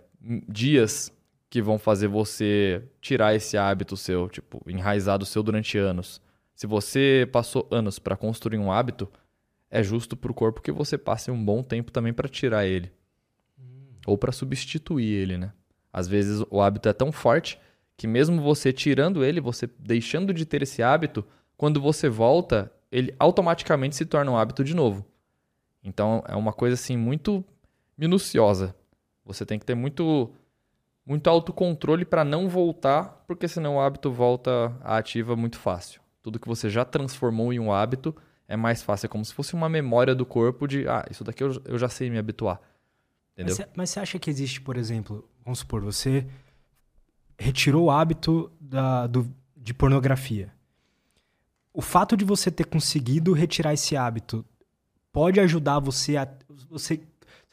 dias 0.47 1.11
que 1.49 1.61
vão 1.61 1.77
fazer 1.77 2.07
você 2.07 2.83
tirar 2.99 3.35
esse 3.35 3.57
hábito 3.57 3.95
seu, 3.95 4.27
tipo, 4.29 4.61
enraizado 4.67 5.25
seu 5.25 5.43
durante 5.43 5.77
anos. 5.77 6.21
Se 6.55 6.65
você 6.65 7.29
passou 7.31 7.67
anos 7.69 7.99
pra 7.99 8.17
construir 8.17 8.57
um 8.57 8.71
hábito, 8.71 9.09
é 9.69 9.83
justo 9.83 10.15
pro 10.15 10.33
corpo 10.33 10.61
que 10.61 10.71
você 10.71 10.97
passe 10.97 11.29
um 11.29 11.43
bom 11.43 11.61
tempo 11.61 11.91
também 11.91 12.13
pra 12.13 12.27
tirar 12.27 12.65
ele. 12.65 12.91
Ou 14.05 14.17
pra 14.17 14.31
substituir 14.31 15.13
ele, 15.13 15.37
né? 15.37 15.53
Às 15.91 16.07
vezes 16.07 16.43
o 16.49 16.61
hábito 16.61 16.89
é 16.89 16.93
tão 16.93 17.11
forte 17.11 17.59
que 17.97 18.07
mesmo 18.07 18.41
você 18.41 18.73
tirando 18.73 19.23
ele, 19.23 19.39
você 19.39 19.69
deixando 19.79 20.33
de 20.33 20.45
ter 20.45 20.61
esse 20.61 20.83
hábito, 20.83 21.25
quando 21.57 21.79
você 21.79 22.09
volta, 22.09 22.71
ele 22.91 23.15
automaticamente 23.17 23.95
se 23.95 24.05
torna 24.05 24.31
um 24.31 24.37
hábito 24.37 24.63
de 24.63 24.75
novo. 24.75 25.05
Então 25.83 26.23
é 26.27 26.35
uma 26.35 26.51
coisa 26.51 26.73
assim 26.73 26.97
muito 26.97 27.43
minuciosa. 27.97 28.75
Você 29.25 29.45
tem 29.45 29.57
que 29.59 29.65
ter 29.65 29.75
muito 29.75 30.31
muito 31.05 31.27
autocontrole 31.29 32.03
pra 32.03 32.23
não 32.23 32.49
voltar, 32.49 33.23
porque 33.27 33.47
senão 33.47 33.75
o 33.75 33.79
hábito 33.81 34.11
volta 34.11 34.75
à 34.81 34.97
ativa 34.97 35.35
muito 35.35 35.59
fácil. 35.59 36.01
Tudo 36.23 36.39
que 36.39 36.47
você 36.47 36.67
já 36.69 36.83
transformou 36.83 37.53
em 37.53 37.59
um 37.59 37.71
hábito 37.71 38.15
é 38.47 38.55
mais 38.57 38.81
fácil. 38.81 39.05
É 39.05 39.09
como 39.09 39.23
se 39.23 39.31
fosse 39.33 39.53
uma 39.53 39.69
memória 39.69 40.15
do 40.15 40.25
corpo 40.25 40.67
de, 40.67 40.87
ah, 40.87 41.05
isso 41.11 41.23
daqui 41.23 41.43
eu, 41.43 41.61
eu 41.65 41.77
já 41.77 41.87
sei 41.89 42.09
me 42.09 42.17
habituar. 42.17 42.59
Entendeu? 43.33 43.55
Mas 43.55 43.65
você, 43.65 43.69
mas 43.75 43.89
você 43.91 43.99
acha 43.99 44.17
que 44.19 44.29
existe, 44.31 44.59
por 44.61 44.77
exemplo, 44.77 45.29
vamos 45.43 45.59
supor, 45.59 45.81
você 45.81 46.25
retirou 47.37 47.85
o 47.85 47.91
hábito 47.91 48.51
da, 48.59 49.05
do- 49.05 49.31
de 49.55 49.73
pornografia. 49.73 50.51
O 51.73 51.81
fato 51.81 52.15
de 52.15 52.23
você 52.25 52.49
ter 52.49 52.65
conseguido 52.65 53.33
retirar 53.33 53.73
esse 53.73 53.95
hábito 53.97 54.43
pode 55.11 55.39
ajudar 55.39 55.79
você 55.79 56.15
a. 56.17 56.27
Você 56.69 57.01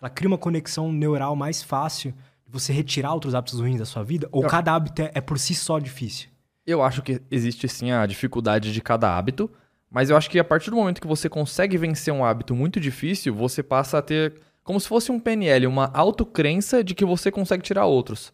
lá, 0.03 0.11
cria 0.11 0.29
uma 0.29 0.39
conexão 0.39 0.93
neural 0.93 1.35
mais 1.37 1.63
fácil 1.63 2.13
de 2.45 2.53
você 2.53 2.73
retirar 2.73 3.13
outros 3.15 3.35
hábitos 3.35 3.61
ruins 3.61 3.79
da 3.79 3.85
sua 3.85 4.03
vida? 4.03 4.29
Ou 4.33 4.43
Eu- 4.43 4.49
cada 4.49 4.75
hábito 4.75 5.01
é, 5.03 5.11
é 5.15 5.21
por 5.21 5.39
si 5.39 5.55
só 5.55 5.79
difícil? 5.79 6.29
Eu 6.67 6.83
acho 6.83 7.03
que 7.03 7.21
existe 7.31 7.69
sim 7.69 7.91
a 7.91 8.05
dificuldade 8.07 8.73
de 8.73 8.81
cada 8.81 9.17
hábito, 9.17 9.51
mas 9.91 10.11
eu 10.11 10.17
acho 10.17 10.31
que 10.31 10.39
a 10.39 10.45
partir 10.45 10.71
do 10.71 10.77
momento 10.77 11.01
que 11.01 11.07
você 11.07 11.29
consegue 11.29 11.77
vencer 11.77 12.13
um 12.15 12.25
hábito 12.25 12.55
muito 12.55 12.79
difícil, 12.79 13.35
você 13.35 13.63
passa 13.63 13.99
a 13.99 14.03
ter 14.03 14.35
como 14.63 14.79
se 14.79 14.87
fosse 14.87 15.11
um 15.11 15.19
PNL, 15.19 15.67
uma 15.67 15.91
autocrença 15.93 16.85
de 16.85 16.95
que 16.95 17.05
você 17.05 17.31
consegue 17.33 17.63
tirar 17.65 17.87
outros. 17.87 18.33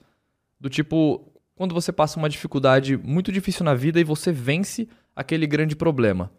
Do 0.61 0.69
tipo, 0.69 1.27
quando 1.57 1.75
você 1.75 1.91
passa 1.91 2.19
uma 2.19 2.29
dificuldade 2.29 2.97
muito 2.99 3.33
difícil 3.33 3.65
na 3.65 3.75
vida 3.75 3.99
e 3.99 4.05
você 4.05 4.31
vence 4.31 4.87
aquele 5.17 5.47
grande 5.47 5.75
problema. 5.75 6.31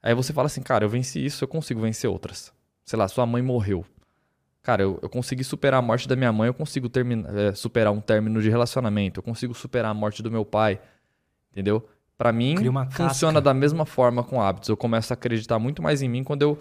Aí 0.00 0.14
você 0.14 0.32
fala 0.32 0.46
assim, 0.46 0.62
cara, 0.62 0.84
eu 0.84 0.88
venci 0.88 1.24
isso, 1.24 1.42
eu 1.42 1.48
consigo 1.48 1.80
vencer 1.80 2.08
outras. 2.08 2.52
Sei 2.84 2.96
lá, 2.98 3.08
sua 3.08 3.26
mãe 3.26 3.42
morreu. 3.42 3.84
Cara, 4.68 4.82
eu, 4.82 4.98
eu 5.00 5.08
consegui 5.08 5.42
superar 5.42 5.78
a 5.78 5.82
morte 5.82 6.06
da 6.06 6.14
minha 6.14 6.30
mãe, 6.30 6.48
eu 6.48 6.52
consigo 6.52 6.90
terminar, 6.90 7.34
é, 7.34 7.54
superar 7.54 7.90
um 7.90 8.02
término 8.02 8.42
de 8.42 8.50
relacionamento, 8.50 9.18
eu 9.18 9.22
consigo 9.22 9.54
superar 9.54 9.90
a 9.90 9.94
morte 9.94 10.22
do 10.22 10.30
meu 10.30 10.44
pai, 10.44 10.78
entendeu? 11.50 11.88
Para 12.18 12.32
mim, 12.32 12.54
funciona 12.90 13.36
casca. 13.36 13.40
da 13.40 13.54
mesma 13.54 13.86
forma 13.86 14.22
com 14.22 14.42
hábitos. 14.42 14.68
Eu 14.68 14.76
começo 14.76 15.10
a 15.10 15.14
acreditar 15.14 15.58
muito 15.58 15.82
mais 15.82 16.02
em 16.02 16.08
mim 16.10 16.22
quando 16.22 16.42
eu 16.42 16.58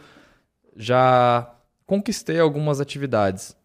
já 0.74 1.54
conquistei 1.86 2.40
algumas 2.40 2.80
atividades. 2.80 3.58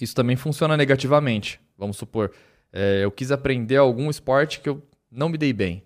Isso 0.00 0.14
também 0.14 0.34
funciona 0.34 0.74
negativamente. 0.74 1.60
Vamos 1.76 1.98
supor, 1.98 2.32
é, 2.72 3.04
eu 3.04 3.10
quis 3.10 3.30
aprender 3.30 3.76
algum 3.76 4.08
esporte 4.08 4.58
que 4.58 4.70
eu 4.70 4.82
não 5.10 5.28
me 5.28 5.36
dei 5.36 5.52
bem. 5.52 5.82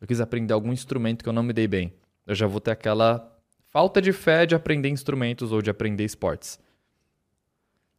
Eu 0.00 0.06
quis 0.06 0.22
aprender 0.22 0.54
algum 0.54 0.72
instrumento 0.72 1.22
que 1.22 1.28
eu 1.28 1.34
não 1.34 1.42
me 1.42 1.52
dei 1.52 1.68
bem. 1.68 1.92
Eu 2.26 2.34
já 2.34 2.46
vou 2.46 2.62
ter 2.62 2.70
aquela 2.70 3.31
falta 3.72 4.02
de 4.02 4.12
fé 4.12 4.44
de 4.44 4.54
aprender 4.54 4.90
instrumentos 4.90 5.50
ou 5.50 5.62
de 5.62 5.70
aprender 5.70 6.04
esportes. 6.04 6.60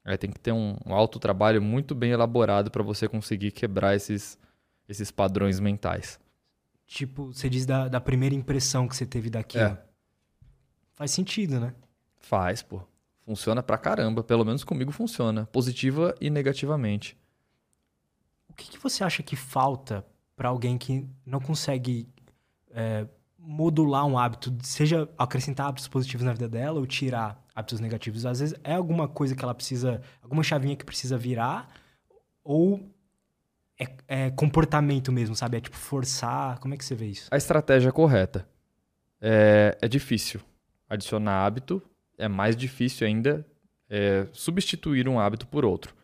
Aí 0.05 0.17
tem 0.17 0.31
que 0.31 0.39
ter 0.39 0.51
um, 0.51 0.77
um 0.86 0.93
alto 0.93 1.17
trabalho 1.19 1.62
muito 1.62 1.95
bem 1.95 2.12
elaborado 2.12 2.69
para 2.69 2.83
você 2.83 3.07
conseguir 3.07 3.51
quebrar 3.51 3.95
esses, 3.95 4.38
esses 4.88 5.09
padrões 5.09 5.59
mentais. 5.59 6.19
Tipo, 6.86 7.33
você 7.33 7.49
diz 7.49 7.65
da, 7.65 7.88
da 7.88 7.99
primeira 7.99 8.36
impressão 8.36 8.88
que 8.88 8.95
você 8.95 9.05
teve 9.05 9.29
daquilo. 9.29 9.63
É. 9.63 9.81
Faz 10.91 11.09
sentido, 11.09 11.59
né? 11.59 11.73
Faz, 12.19 12.62
pô. 12.62 12.81
Funciona 13.25 13.63
pra 13.63 13.77
caramba. 13.77 14.23
Pelo 14.23 14.45
menos 14.45 14.63
comigo 14.63 14.91
funciona. 14.91 15.45
Positiva 15.47 16.13
e 16.21 16.29
negativamente. 16.29 17.17
O 18.47 18.53
que, 18.53 18.69
que 18.69 18.77
você 18.77 19.03
acha 19.03 19.23
que 19.23 19.36
falta 19.36 20.05
para 20.36 20.49
alguém 20.49 20.77
que 20.77 21.07
não 21.25 21.39
consegue 21.39 22.07
é, 22.69 23.07
modular 23.45 24.06
um 24.06 24.17
hábito, 24.17 24.56
seja 24.63 25.10
acrescentar 25.17 25.67
hábitos 25.67 25.88
positivos 25.88 26.25
na 26.25 26.32
vida 26.32 26.47
dela 26.47 26.79
ou 26.79 26.88
tirar 26.88 27.43
hábitos 27.53 27.79
negativos? 27.79 28.25
Às 28.25 28.39
vezes 28.39 28.56
é 28.63 28.75
alguma 28.75 29.08
coisa 29.08 29.36
que 29.36 29.43
ela 29.43 29.53
precisa, 29.53 30.01
alguma 30.21 30.43
chavinha 30.43 30.75
que 30.75 30.86
precisa 30.86 31.17
virar, 31.17 31.69
ou 32.43 32.89
é, 33.79 33.88
é 34.08 34.32
comportamento 34.32 35.12
mesmo, 35.12 35.36
sabe? 35.36 35.58
É 35.58 35.62
tipo 35.62 35.75
forçar. 35.75 36.60
Como 36.60 36.73
é 36.73 36.77
que 36.77 36.86
você 36.86 36.95
vê 36.95 37.08
isso? 37.08 37.27
A 37.32 37.38
estratégia 37.38 37.91
correta. 37.91 38.47
É, 39.21 39.77
é 39.82 39.88
difícil 39.88 40.41
adicionar 40.89 41.45
hábito, 41.45 41.82
é 42.17 42.27
mais 42.27 42.56
difícil 42.56 43.08
ainda 43.08 43.45
é, 43.89 44.27
substituir 44.32 45.08
um 45.08 45.19
hábito 45.19 45.47
por 45.47 45.65
outro. 45.65 45.95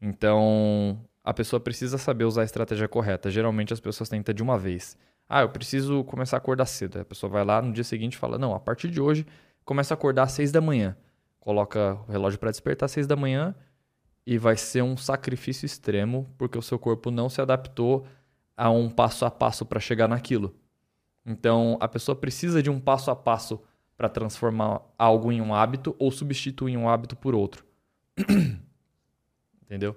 Então, 0.00 1.00
a 1.24 1.32
pessoa 1.34 1.58
precisa 1.58 1.98
saber 1.98 2.24
usar 2.24 2.42
a 2.42 2.44
estratégia 2.44 2.86
correta. 2.86 3.30
Geralmente 3.30 3.72
as 3.72 3.80
pessoas 3.80 4.08
tentam 4.08 4.34
de 4.34 4.42
uma 4.42 4.58
vez. 4.58 4.96
Ah, 5.28 5.40
eu 5.40 5.48
preciso 5.48 6.04
começar 6.04 6.36
a 6.36 6.38
acordar 6.38 6.66
cedo. 6.66 7.00
A 7.00 7.04
pessoa 7.04 7.30
vai 7.30 7.44
lá 7.44 7.60
no 7.60 7.72
dia 7.72 7.84
seguinte 7.84 8.14
e 8.14 8.18
fala: 8.18 8.38
Não, 8.38 8.54
a 8.54 8.60
partir 8.60 8.88
de 8.88 9.00
hoje 9.00 9.26
começa 9.64 9.92
a 9.92 9.96
acordar 9.96 10.24
às 10.24 10.32
seis 10.32 10.52
da 10.52 10.60
manhã. 10.60 10.96
Coloca 11.40 11.98
o 12.08 12.12
relógio 12.12 12.38
para 12.38 12.50
despertar 12.50 12.86
às 12.86 12.92
seis 12.92 13.06
da 13.06 13.16
manhã 13.16 13.54
e 14.24 14.38
vai 14.38 14.56
ser 14.56 14.82
um 14.82 14.96
sacrifício 14.96 15.66
extremo 15.66 16.32
porque 16.38 16.58
o 16.58 16.62
seu 16.62 16.78
corpo 16.78 17.10
não 17.10 17.28
se 17.28 17.40
adaptou 17.40 18.06
a 18.56 18.70
um 18.70 18.88
passo 18.88 19.24
a 19.24 19.30
passo 19.30 19.66
para 19.66 19.80
chegar 19.80 20.08
naquilo. 20.08 20.54
Então, 21.24 21.76
a 21.80 21.88
pessoa 21.88 22.14
precisa 22.14 22.62
de 22.62 22.70
um 22.70 22.78
passo 22.78 23.10
a 23.10 23.16
passo 23.16 23.60
para 23.96 24.08
transformar 24.08 24.80
algo 24.96 25.32
em 25.32 25.40
um 25.40 25.52
hábito 25.52 25.94
ou 25.98 26.10
substituir 26.10 26.76
um 26.76 26.88
hábito 26.88 27.16
por 27.16 27.34
outro. 27.34 27.64
Entendeu? 29.62 29.96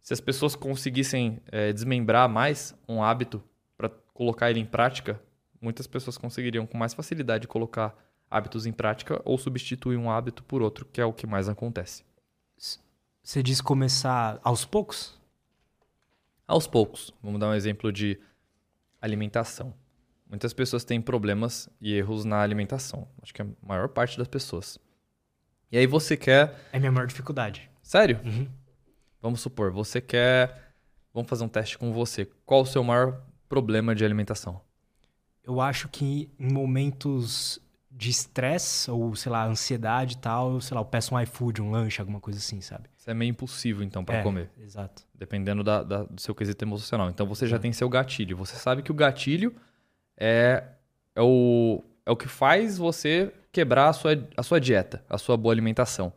Se 0.00 0.12
as 0.12 0.20
pessoas 0.20 0.54
conseguissem 0.54 1.40
é, 1.50 1.72
desmembrar 1.72 2.28
mais 2.28 2.74
um 2.86 3.02
hábito 3.02 3.42
colocar 4.14 4.50
ele 4.50 4.60
em 4.60 4.64
prática, 4.64 5.20
muitas 5.60 5.86
pessoas 5.86 6.16
conseguiriam 6.16 6.66
com 6.66 6.78
mais 6.78 6.94
facilidade 6.94 7.48
colocar 7.48 7.94
hábitos 8.30 8.64
em 8.64 8.72
prática 8.72 9.20
ou 9.24 9.36
substituir 9.36 9.96
um 9.96 10.10
hábito 10.10 10.42
por 10.44 10.62
outro, 10.62 10.86
que 10.86 11.00
é 11.00 11.04
o 11.04 11.12
que 11.12 11.26
mais 11.26 11.48
acontece. 11.48 12.04
Você 13.22 13.42
diz 13.42 13.60
começar 13.60 14.40
aos 14.42 14.64
poucos? 14.64 15.20
Aos 16.46 16.66
poucos, 16.66 17.12
vamos 17.22 17.40
dar 17.40 17.48
um 17.48 17.54
exemplo 17.54 17.92
de 17.92 18.18
alimentação. 19.00 19.74
Muitas 20.28 20.52
pessoas 20.52 20.84
têm 20.84 21.00
problemas 21.00 21.68
e 21.80 21.94
erros 21.94 22.24
na 22.24 22.40
alimentação. 22.40 23.06
Acho 23.22 23.32
que 23.32 23.42
a 23.42 23.46
maior 23.62 23.88
parte 23.88 24.18
das 24.18 24.28
pessoas. 24.28 24.78
E 25.70 25.78
aí 25.78 25.86
você 25.86 26.16
quer. 26.16 26.68
É 26.72 26.78
minha 26.78 26.92
maior 26.92 27.06
dificuldade. 27.06 27.70
Sério? 27.82 28.20
Uhum. 28.24 28.48
Vamos 29.20 29.40
supor, 29.40 29.70
você 29.70 30.00
quer. 30.00 30.74
Vamos 31.12 31.28
fazer 31.28 31.44
um 31.44 31.48
teste 31.48 31.78
com 31.78 31.92
você. 31.92 32.28
Qual 32.44 32.62
o 32.62 32.66
seu 32.66 32.82
maior 32.82 33.22
problema 33.48 33.94
de 33.94 34.04
alimentação? 34.04 34.60
Eu 35.42 35.60
acho 35.60 35.88
que 35.88 36.30
em 36.38 36.52
momentos 36.52 37.60
de 37.90 38.10
estresse 38.10 38.90
ou, 38.90 39.14
sei 39.14 39.30
lá, 39.30 39.44
ansiedade 39.46 40.14
e 40.14 40.18
tal, 40.18 40.60
sei 40.60 40.74
lá, 40.74 40.80
eu 40.80 40.84
peço 40.86 41.14
um 41.14 41.20
iFood, 41.20 41.62
um 41.62 41.70
lanche, 41.70 42.00
alguma 42.00 42.18
coisa 42.20 42.38
assim, 42.38 42.60
sabe? 42.60 42.88
Você 42.96 43.10
é 43.10 43.14
meio 43.14 43.30
impossível, 43.30 43.84
então, 43.84 44.04
para 44.04 44.16
é, 44.16 44.22
comer. 44.22 44.50
Exato. 44.58 45.04
Dependendo 45.14 45.62
da- 45.62 45.82
da- 45.82 46.02
do 46.04 46.20
seu 46.20 46.34
quesito 46.34 46.64
emocional. 46.64 47.08
Então 47.10 47.26
você 47.26 47.46
já 47.46 47.58
tem 47.58 47.72
seu 47.72 47.88
gatilho. 47.88 48.36
Você 48.38 48.56
sabe 48.56 48.82
que 48.82 48.90
o 48.90 48.94
gatilho 48.94 49.54
é, 50.16 50.64
é, 51.14 51.22
o, 51.22 51.84
é 52.04 52.10
o 52.10 52.16
que 52.16 52.26
faz 52.26 52.78
você 52.78 53.32
quebrar 53.52 53.90
a 53.90 53.92
sua, 53.92 54.10
a 54.36 54.42
sua 54.42 54.60
dieta, 54.60 55.04
a 55.08 55.16
sua 55.18 55.36
boa 55.36 55.52
alimentação. 55.54 56.12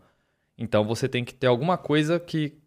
Então 0.57 0.83
você 0.83 1.07
tem 1.07 1.23
que 1.23 1.33
ter 1.33 1.45
alguma 1.47 1.77
coisa 1.77 2.19
que. 2.19 2.57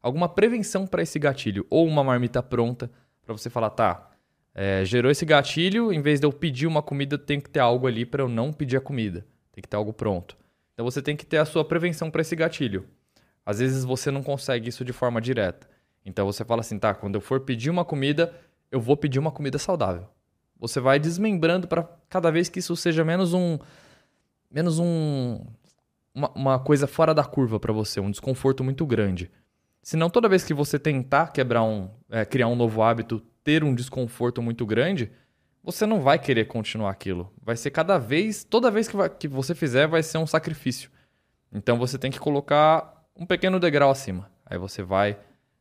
alguma 0.00 0.28
prevenção 0.28 0.86
para 0.86 1.02
esse 1.02 1.18
gatilho. 1.18 1.66
Ou 1.70 1.86
uma 1.88 2.04
marmita 2.04 2.40
pronta 2.42 2.88
para 3.24 3.32
você 3.36 3.50
falar, 3.50 3.70
tá. 3.70 4.09
É, 4.62 4.84
gerou 4.84 5.10
esse 5.10 5.24
gatilho, 5.24 5.90
em 5.90 6.02
vez 6.02 6.20
de 6.20 6.26
eu 6.26 6.30
pedir 6.30 6.66
uma 6.66 6.82
comida, 6.82 7.16
tem 7.16 7.40
que 7.40 7.48
ter 7.48 7.60
algo 7.60 7.86
ali 7.86 8.04
para 8.04 8.22
eu 8.22 8.28
não 8.28 8.52
pedir 8.52 8.76
a 8.76 8.80
comida. 8.80 9.24
Tem 9.52 9.62
que 9.62 9.66
ter 9.68 9.74
algo 9.74 9.90
pronto. 9.90 10.36
Então 10.74 10.84
você 10.84 11.00
tem 11.00 11.16
que 11.16 11.24
ter 11.24 11.38
a 11.38 11.46
sua 11.46 11.64
prevenção 11.64 12.10
para 12.10 12.20
esse 12.20 12.36
gatilho. 12.36 12.86
Às 13.44 13.58
vezes 13.58 13.86
você 13.86 14.10
não 14.10 14.22
consegue 14.22 14.68
isso 14.68 14.84
de 14.84 14.92
forma 14.92 15.18
direta. 15.18 15.66
Então 16.04 16.26
você 16.26 16.44
fala 16.44 16.60
assim, 16.60 16.78
tá, 16.78 16.92
quando 16.92 17.14
eu 17.14 17.22
for 17.22 17.40
pedir 17.40 17.70
uma 17.70 17.86
comida, 17.86 18.34
eu 18.70 18.78
vou 18.78 18.98
pedir 18.98 19.18
uma 19.18 19.30
comida 19.30 19.56
saudável. 19.56 20.06
Você 20.58 20.78
vai 20.78 20.98
desmembrando 20.98 21.66
para 21.66 21.88
cada 22.10 22.30
vez 22.30 22.50
que 22.50 22.58
isso 22.58 22.76
seja 22.76 23.02
menos 23.02 23.32
um 23.32 23.58
menos 24.50 24.78
um 24.78 25.40
uma, 26.14 26.30
uma 26.34 26.58
coisa 26.58 26.86
fora 26.86 27.14
da 27.14 27.24
curva 27.24 27.58
para 27.58 27.72
você, 27.72 27.98
um 27.98 28.10
desconforto 28.10 28.62
muito 28.62 28.84
grande. 28.84 29.30
Senão 29.82 30.10
toda 30.10 30.28
vez 30.28 30.44
que 30.44 30.52
você 30.52 30.78
tentar 30.78 31.32
quebrar 31.32 31.62
um 31.62 31.88
é, 32.10 32.26
criar 32.26 32.48
um 32.48 32.54
novo 32.54 32.82
hábito, 32.82 33.22
ter 33.50 33.64
um 33.64 33.74
desconforto 33.74 34.40
muito 34.40 34.64
grande, 34.64 35.10
você 35.60 35.84
não 35.84 36.00
vai 36.00 36.20
querer 36.20 36.44
continuar 36.46 36.90
aquilo. 36.92 37.32
Vai 37.42 37.56
ser 37.56 37.72
cada 37.72 37.98
vez, 37.98 38.44
toda 38.44 38.70
vez 38.70 38.86
que, 38.86 38.96
vai- 38.96 39.10
que 39.10 39.26
você 39.26 39.56
fizer, 39.56 39.88
vai 39.88 40.04
ser 40.04 40.18
um 40.18 40.26
sacrifício. 40.26 40.88
Então 41.52 41.76
você 41.76 41.98
tem 41.98 42.12
que 42.12 42.20
colocar 42.20 43.04
um 43.16 43.26
pequeno 43.26 43.58
degrau 43.58 43.90
acima. 43.90 44.30
Aí 44.46 44.56
você 44.56 44.84
vai 44.84 45.18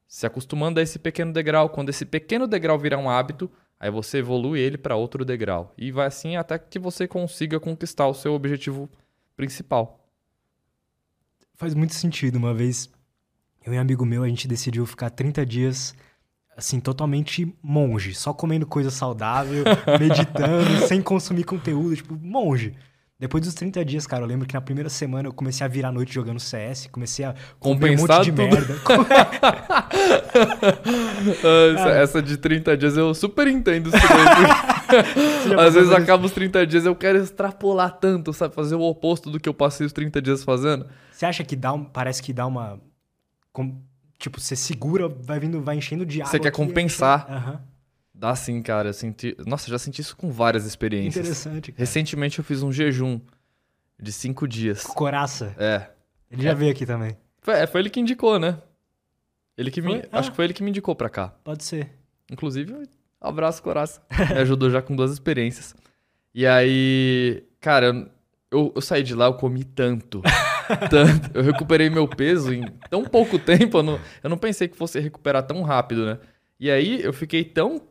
se 0.07 0.23
acostumando 0.27 0.79
a 0.79 0.83
esse 0.83 0.99
pequeno 0.99 1.33
degrau. 1.33 1.67
Quando 1.69 1.89
esse 1.89 2.05
pequeno 2.05 2.47
degrau 2.47 2.77
virar 2.77 2.99
um 2.99 3.09
hábito, 3.09 3.49
aí 3.79 3.89
você 3.89 4.19
evolui 4.19 4.59
ele 4.59 4.77
para 4.77 4.95
outro 4.95 5.25
degrau. 5.25 5.73
E 5.75 5.91
vai 5.91 6.05
assim 6.05 6.35
até 6.35 6.59
que 6.59 6.77
você 6.77 7.07
consiga 7.07 7.59
conquistar 7.59 8.05
o 8.05 8.13
seu 8.13 8.35
objetivo 8.35 8.87
principal. 9.35 10.07
Faz 11.55 11.73
muito 11.73 11.95
sentido. 11.95 12.35
Uma 12.35 12.53
vez, 12.53 12.87
eu 13.65 13.73
e 13.73 13.77
um 13.77 13.81
amigo 13.81 14.05
meu, 14.05 14.21
a 14.21 14.27
gente 14.29 14.47
decidiu 14.47 14.85
ficar 14.85 15.09
30 15.09 15.43
dias, 15.43 15.95
assim, 16.59 16.79
totalmente 16.79 17.51
monge. 17.63 18.13
Só 18.13 18.33
comendo 18.33 18.65
coisa 18.67 18.91
saudável, 18.91 19.63
meditando, 19.99 20.87
sem 20.87 21.01
consumir 21.01 21.43
conteúdo, 21.43 21.95
tipo, 21.95 22.15
monge. 22.21 22.75
Depois 23.19 23.43
dos 23.43 23.53
30 23.53 23.83
dias, 23.83 24.07
cara, 24.07 24.23
eu 24.23 24.27
lembro 24.27 24.47
que 24.47 24.53
na 24.53 24.61
primeira 24.61 24.89
semana 24.89 25.27
eu 25.27 25.33
comecei 25.33 25.65
a 25.65 25.67
virar 25.67 25.89
a 25.89 25.91
noite 25.91 26.13
jogando 26.13 26.39
CS, 26.39 26.87
comecei 26.89 27.25
a 27.25 27.33
comer 27.59 27.75
um 27.75 27.97
Compensar 27.97 28.17
monte 28.19 28.31
de 28.31 28.31
tudo. 28.31 28.47
merda. 28.47 28.75
Ah, 31.43 31.73
essa, 31.73 31.89
essa 31.89 32.21
de 32.21 32.37
30 32.37 32.77
dias 32.77 32.95
eu 32.97 33.13
super 33.13 33.47
entendo 33.47 33.89
isso 33.89 33.97
daí. 33.97 35.59
Às 35.59 35.73
vezes 35.73 35.91
acaba 35.91 36.25
os 36.25 36.31
30 36.31 36.65
dias 36.65 36.85
eu 36.85 36.95
quero 36.95 37.17
extrapolar 37.19 37.91
tanto, 37.99 38.31
sabe? 38.33 38.55
Fazer 38.55 38.75
o 38.75 38.81
oposto 38.81 39.29
do 39.29 39.39
que 39.39 39.47
eu 39.49 39.53
passei 39.53 39.85
os 39.85 39.93
30 39.93 40.21
dias 40.21 40.43
fazendo. 40.43 40.85
Você 41.11 41.25
acha 41.25 41.43
que 41.43 41.55
dá 41.55 41.73
um, 41.73 41.83
parece 41.83 42.23
que 42.23 42.31
dá 42.33 42.45
uma... 42.47 42.79
com- 43.51 43.81
tipo, 44.19 44.39
você 44.39 44.55
segura, 44.55 45.07
vai 45.07 45.39
vindo, 45.39 45.61
vai 45.61 45.77
enchendo 45.77 46.05
de 46.05 46.21
água. 46.21 46.31
Você 46.31 46.39
quer 46.39 46.51
compensar. 46.51 47.25
Aham. 47.31 47.61
Dá 48.13 48.35
sim, 48.35 48.61
cara. 48.61 48.91
Senti... 48.91 49.35
Nossa, 49.47 49.69
já 49.71 49.79
senti 49.79 50.01
isso 50.01 50.15
com 50.15 50.29
várias 50.29 50.65
experiências. 50.65 51.25
Interessante, 51.25 51.71
cara. 51.71 51.79
Recentemente 51.79 52.37
eu 52.37 52.43
fiz 52.43 52.61
um 52.61 52.71
jejum 52.71 53.21
de 53.97 54.11
5 54.11 54.45
dias. 54.45 54.83
Coraça. 54.83 55.55
É. 55.57 55.89
Ele 56.29 56.43
já 56.43 56.53
veio 56.53 56.71
aqui 56.71 56.85
também. 56.85 57.17
Foi, 57.41 57.53
é, 57.53 57.65
foi 57.65 57.79
ele 57.79 57.89
que 57.89 57.99
indicou, 57.99 58.37
né? 58.37 58.57
Ele 59.57 59.71
que 59.71 59.81
me... 59.81 59.99
Foi? 59.99 60.09
Ah. 60.11 60.19
Acho 60.19 60.31
que 60.31 60.35
foi 60.35 60.45
ele 60.45 60.53
que 60.53 60.61
me 60.61 60.69
indicou 60.69 60.93
pra 60.95 61.09
cá. 61.09 61.29
Pode 61.43 61.63
ser. 61.63 61.89
Inclusive, 62.29 62.89
abraço, 63.19 63.63
Coraça. 63.63 64.01
Me 64.29 64.39
ajudou 64.39 64.69
já 64.69 64.81
com 64.81 64.95
duas 64.95 65.11
experiências. 65.11 65.73
E 66.33 66.45
aí, 66.45 67.43
cara, 67.59 68.11
eu, 68.51 68.71
eu 68.75 68.81
saí 68.81 69.01
de 69.01 69.15
lá, 69.15 69.25
eu 69.25 69.33
comi 69.33 69.63
tanto. 69.63 70.21
tanto. 70.89 71.31
Eu 71.33 71.41
recuperei 71.43 71.89
meu 71.89 72.07
peso 72.07 72.53
em 72.53 72.65
tão 72.89 73.03
pouco 73.03 73.37
tempo. 73.39 73.77
Eu 73.79 73.83
não, 73.83 73.99
eu 74.23 74.29
não 74.29 74.37
pensei 74.37 74.67
que 74.67 74.75
fosse 74.77 74.99
recuperar 74.99 75.43
tão 75.43 75.61
rápido, 75.61 76.05
né? 76.05 76.19
E 76.59 76.69
aí, 76.69 77.01
eu 77.01 77.13
fiquei 77.13 77.43
tão, 77.43 77.81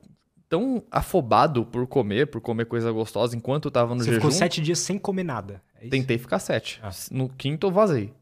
tão 0.49 0.83
afobado 0.91 1.65
por 1.65 1.87
comer, 1.87 2.27
por 2.27 2.41
comer 2.41 2.67
coisa 2.67 2.91
gostosa 2.93 3.35
enquanto 3.37 3.65
eu 3.67 3.71
tava 3.71 3.95
no 3.95 4.01
Você 4.01 4.07
jejum. 4.11 4.17
ficou 4.21 4.31
sete 4.31 4.61
dias 4.61 4.79
sem 4.79 4.99
comer 4.99 5.25
nada. 5.25 5.63
É? 5.81 5.89
Tentei 5.89 6.19
ficar 6.19 6.39
sete. 6.39 6.79
Ah. 6.83 6.91
No 7.11 7.29
quinto 7.29 7.67
eu 7.67 7.71
vazei. 7.71 8.13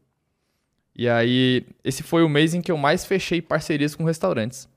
E 0.95 1.07
aí, 1.07 1.65
esse 1.83 2.01
foi 2.01 2.23
o 2.23 2.29
mês 2.29 2.53
em 2.53 2.61
que 2.61 2.71
eu 2.71 2.77
mais 2.77 3.05
fechei 3.05 3.41
parcerias 3.41 3.93
com 3.93 4.03
restaurantes. 4.03 4.67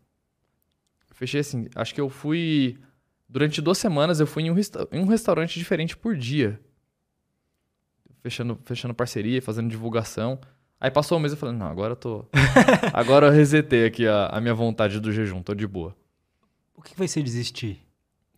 Fechei 1.14 1.40
assim, 1.40 1.68
acho 1.74 1.94
que 1.94 2.00
eu 2.00 2.08
fui. 2.08 2.78
Durante 3.28 3.60
duas 3.62 3.78
semanas 3.78 4.18
eu 4.20 4.26
fui 4.26 4.42
em 4.42 4.50
um, 4.50 4.54
resta- 4.54 4.88
em 4.90 5.00
um 5.00 5.06
restaurante 5.06 5.58
diferente 5.58 5.96
por 5.96 6.16
dia. 6.16 6.58
Fechando, 8.22 8.59
fechando 8.64 8.94
parceria, 8.94 9.40
fazendo 9.40 9.68
divulgação. 9.70 10.38
Aí 10.78 10.90
passou 10.90 11.18
um 11.18 11.20
mês 11.20 11.33
e 11.33 11.35
eu 11.35 11.38
falei, 11.38 11.54
não, 11.54 11.66
agora 11.66 11.92
eu 11.92 11.96
tô. 11.96 12.24
agora 12.92 13.26
eu 13.26 13.30
resetei 13.33 13.85
aqui 13.85 14.06
a, 14.06 14.26
a 14.26 14.40
minha 14.40 14.54
vontade 14.54 14.98
do 15.00 15.12
jejum, 15.12 15.42
tô 15.42 15.54
de 15.54 15.66
boa. 15.66 15.94
O 16.74 16.83
que 16.83 16.96
vai 16.96 17.06
ser 17.09 17.22
desistir, 17.22 17.80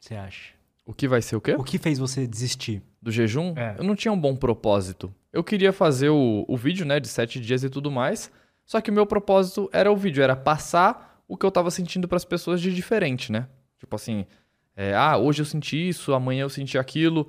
você 0.00 0.14
acha? 0.14 0.52
O 0.84 0.92
que 0.92 1.06
vai 1.06 1.22
ser 1.22 1.36
o 1.36 1.40
quê? 1.40 1.54
O 1.56 1.62
que 1.62 1.78
fez 1.78 1.98
você 1.98 2.26
desistir? 2.26 2.82
do 3.00 3.10
jejum, 3.10 3.52
É. 3.56 3.74
eu 3.78 3.82
não 3.84 3.96
tinha 3.96 4.12
um 4.12 4.20
bom 4.20 4.36
propósito. 4.36 5.12
Eu 5.32 5.42
queria 5.42 5.72
fazer 5.72 6.08
o, 6.10 6.44
o 6.46 6.56
vídeo, 6.56 6.86
né, 6.86 7.00
de 7.00 7.08
sete 7.08 7.40
dias 7.40 7.64
e 7.64 7.68
tudo 7.68 7.90
mais, 7.90 8.30
só 8.64 8.80
que 8.80 8.90
o 8.92 8.94
meu 8.94 9.04
propósito 9.04 9.68
era 9.72 9.90
o 9.90 9.96
vídeo, 9.96 10.22
era 10.22 10.36
passar 10.36 11.20
o 11.26 11.36
que 11.36 11.44
eu 11.44 11.50
tava 11.50 11.68
sentindo 11.72 12.06
pras 12.06 12.24
pessoas 12.24 12.60
de 12.60 12.72
diferente, 12.72 13.32
né? 13.32 13.48
Tipo 13.76 13.96
assim, 13.96 14.24
é, 14.76 14.94
ah, 14.94 15.16
hoje 15.16 15.42
eu 15.42 15.46
senti 15.46 15.88
isso, 15.88 16.14
amanhã 16.14 16.42
eu 16.42 16.48
senti 16.48 16.78
aquilo. 16.78 17.28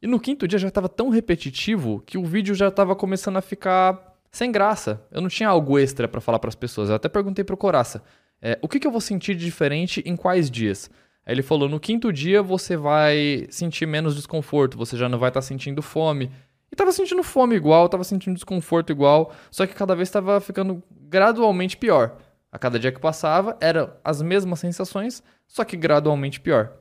E 0.00 0.06
no 0.06 0.20
quinto 0.20 0.46
dia 0.46 0.58
já 0.58 0.70
tava 0.70 0.88
tão 0.88 1.08
repetitivo 1.08 2.02
que 2.04 2.18
o 2.18 2.24
vídeo 2.24 2.54
já 2.54 2.70
tava 2.70 2.94
começando 2.94 3.36
a 3.36 3.42
ficar 3.42 4.16
sem 4.30 4.52
graça. 4.52 5.02
Eu 5.10 5.20
não 5.20 5.28
tinha 5.28 5.48
algo 5.48 5.78
extra 5.78 6.06
pra 6.06 6.20
falar 6.20 6.38
pras 6.38 6.54
pessoas. 6.54 6.88
Eu 6.88 6.96
até 6.96 7.08
perguntei 7.08 7.44
pro 7.44 7.56
Coraça, 7.56 8.02
é, 8.40 8.58
o 8.60 8.68
que, 8.68 8.78
que 8.78 8.86
eu 8.86 8.90
vou 8.90 9.00
sentir 9.00 9.34
de 9.34 9.44
diferente 9.44 10.02
em 10.04 10.14
quais 10.14 10.50
dias? 10.50 10.90
Aí 11.24 11.34
ele 11.34 11.42
falou: 11.42 11.68
no 11.68 11.80
quinto 11.80 12.12
dia 12.12 12.42
você 12.42 12.76
vai 12.76 13.46
sentir 13.50 13.86
menos 13.86 14.14
desconforto, 14.14 14.76
você 14.76 14.96
já 14.96 15.08
não 15.08 15.18
vai 15.18 15.30
estar 15.30 15.42
sentindo 15.42 15.82
fome. 15.82 16.30
E 16.70 16.76
tava 16.76 16.92
sentindo 16.92 17.22
fome 17.22 17.56
igual, 17.56 17.88
tava 17.88 18.04
sentindo 18.04 18.34
desconforto 18.34 18.90
igual, 18.90 19.32
só 19.50 19.66
que 19.66 19.74
cada 19.74 19.94
vez 19.94 20.10
tava 20.10 20.40
ficando 20.40 20.82
gradualmente 20.90 21.76
pior. 21.76 22.16
A 22.50 22.58
cada 22.58 22.78
dia 22.78 22.92
que 22.92 23.00
passava, 23.00 23.56
eram 23.60 23.92
as 24.04 24.20
mesmas 24.20 24.60
sensações, 24.60 25.22
só 25.46 25.64
que 25.64 25.76
gradualmente 25.76 26.40
pior. 26.40 26.72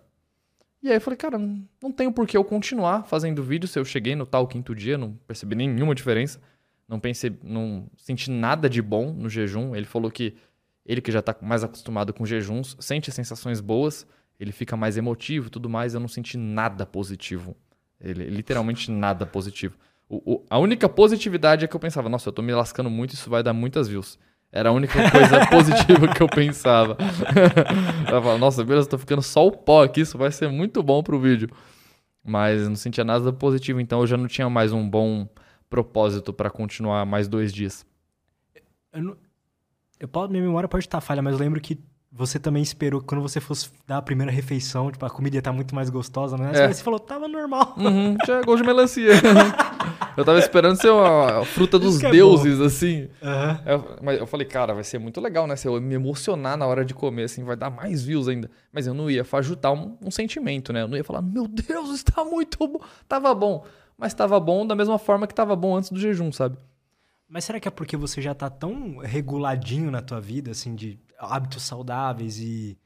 E 0.86 0.90
aí 0.90 0.98
eu 0.98 1.02
falei, 1.02 1.18
cara, 1.18 1.36
não 1.82 1.92
tem 1.92 2.12
por 2.12 2.28
que 2.28 2.38
eu 2.38 2.44
continuar 2.44 3.08
fazendo 3.08 3.42
vídeo 3.42 3.68
se 3.68 3.80
eu 3.80 3.84
cheguei 3.84 4.16
no 4.16 4.24
tal 4.24 4.48
quinto 4.48 4.76
dia, 4.76 5.00
não 5.00 5.14
percebi 5.26 5.56
nenhuma 5.56 5.96
diferença. 5.96 6.40
Não 6.88 7.00
pensei, 7.00 7.36
não 7.42 7.88
senti 7.98 8.30
nada 8.30 8.70
de 8.70 8.84
bom 8.84 9.12
no 9.12 9.28
jejum. 9.28 9.76
Ele 9.76 9.88
falou 9.88 10.12
que 10.12 10.36
ele 10.86 11.02
que 11.02 11.12
já 11.12 11.24
tá 11.24 11.36
mais 11.42 11.64
acostumado 11.64 12.14
com 12.14 12.24
jejuns, 12.24 12.78
sente 12.80 13.12
sensações 13.12 13.60
boas, 13.60 14.06
ele 14.40 14.52
fica 14.52 14.78
mais 14.78 14.96
emotivo 14.96 15.50
tudo 15.50 15.68
mais. 15.68 15.96
Eu 15.96 16.00
não 16.00 16.08
senti 16.08 16.38
nada 16.38 16.86
positivo. 16.86 17.58
Ele, 18.00 18.26
literalmente 18.26 18.92
nada 18.92 19.26
positivo. 19.26 19.76
O- 20.08 20.36
o- 20.36 20.46
a 20.48 20.60
única 20.60 20.88
positividade 20.88 21.66
é 21.66 21.68
que 21.68 21.76
eu 21.76 21.80
pensava, 21.80 22.08
nossa, 22.10 22.30
eu 22.30 22.34
tô 22.34 22.44
me 22.44 22.54
lascando 22.54 22.92
muito, 22.92 23.16
isso 23.16 23.28
vai 23.28 23.42
dar 23.42 23.54
muitas 23.54 23.88
views. 23.88 24.20
Era 24.56 24.70
a 24.70 24.72
única 24.72 25.12
coisa 25.12 25.46
positiva 25.52 26.08
que 26.08 26.24
eu 26.24 26.30
pensava. 26.30 26.96
eu 28.10 28.22
falava, 28.22 28.38
nossa, 28.38 28.64
beleza, 28.64 28.88
tô 28.88 28.98
ficando 28.98 29.22
só 29.22 29.46
o 29.46 29.52
pó 29.52 29.84
aqui, 29.84 30.00
isso 30.00 30.18
vai 30.18 30.32
ser 30.32 30.48
muito 30.50 30.82
bom 30.82 31.04
pro 31.04 31.20
vídeo. 31.20 31.50
Mas 32.24 32.66
não 32.66 32.76
sentia 32.78 33.04
nada 33.04 33.34
positivo, 33.34 33.82
então 33.82 34.00
eu 34.00 34.08
já 34.08 34.16
não 34.16 34.28
tinha 34.28 34.50
mais 34.50 34.72
um 34.72 34.90
bom 34.90 35.28
propósito 35.70 36.32
pra 36.32 36.50
continuar 36.50 37.06
mais 37.06 37.28
dois 37.28 37.52
dias. 37.54 37.86
Eu 38.94 39.04
não... 39.04 39.18
eu 40.00 40.08
posso- 40.08 40.32
minha 40.32 40.42
memória 40.42 40.70
pode 40.70 40.86
estar 40.86 41.02
falha, 41.02 41.22
mas 41.22 41.34
eu 41.34 41.40
lembro 41.40 41.60
que 41.60 41.78
você 42.18 42.40
também 42.40 42.64
esperou 42.64 43.02
que 43.02 43.08
quando 43.08 43.22
você 43.22 43.42
fosse 43.42 43.70
dar 43.86 43.98
a 43.98 44.02
primeira 44.02 44.32
refeição, 44.32 44.90
tipo, 44.90 45.06
a 45.06 45.10
comida 45.10 45.36
ia 45.36 45.40
estar 45.40 45.52
muito 45.52 45.76
mais 45.76 45.90
gostosa, 45.90 46.38
né? 46.38 46.52
É. 46.56 46.72
Você 46.72 46.82
falou, 46.82 46.98
tava 46.98 47.28
normal. 47.28 47.76
Uhum, 47.78 48.16
tinha 48.24 48.42
gosto 48.42 48.62
de 48.62 48.68
melancia. 48.68 49.12
eu 50.16 50.24
tava 50.24 50.40
esperando 50.40 50.78
ser 50.80 50.92
uma 50.92 51.44
fruta 51.44 51.78
dos 51.78 52.02
é 52.02 52.10
deuses, 52.10 52.62
assim. 52.62 53.10
Aham. 53.22 53.62
Eu- 53.66 53.98
mas 54.02 54.18
eu 54.18 54.26
falei, 54.26 54.48
cara, 54.48 54.74
vai 54.74 54.86
ser 54.86 54.98
muito 54.98 55.20
legal, 55.20 55.46
né? 55.46 55.58
Se 55.58 55.68
eu 55.68 55.82
me 55.82 55.94
emocionar 55.94 56.56
na 56.56 56.66
hora 56.66 56.86
de 56.86 56.94
comer, 56.94 57.24
assim, 57.24 57.44
vai 57.44 57.58
dar 57.58 57.70
mais 57.70 58.02
views 58.06 58.30
ainda. 58.30 58.50
Mas 58.72 58.88
eu 58.88 58.94
não 58.94 59.12
ia 59.12 59.26
fajutar 59.26 59.74
um, 59.74 59.98
um 60.02 60.10
sentimento, 60.10 60.72
né? 60.72 60.84
Eu 60.84 60.88
não 60.88 60.96
ia 60.96 61.04
falar, 61.04 61.22
meu 61.22 61.50
Deus, 61.50 61.90
está 61.96 62.24
muito 62.24 62.66
bom. 62.66 62.80
Tava 63.10 63.36
bom. 63.36 63.66
Mas 63.98 64.14
tava 64.14 64.40
bom 64.40 64.66
da 64.66 64.74
mesma 64.74 64.98
forma 64.98 65.28
que 65.28 65.36
tava 65.36 65.54
bom 65.54 65.76
antes 65.76 65.90
do 65.92 66.00
jejum, 66.00 66.32
sabe? 66.32 66.58
Mas 67.28 67.44
será 67.44 67.60
que 67.60 67.68
é 67.68 67.72
porque 67.72 67.98
você 67.98 68.22
já 68.22 68.34
tá 68.34 68.50
tão 68.50 69.00
reguladinho 69.00 69.92
na 69.92 70.02
tua 70.02 70.22
vida, 70.22 70.52
assim, 70.52 70.76
de 70.76 70.98
hábitos 71.20 71.64
saudáveis 71.64 72.40
e, 72.40 72.78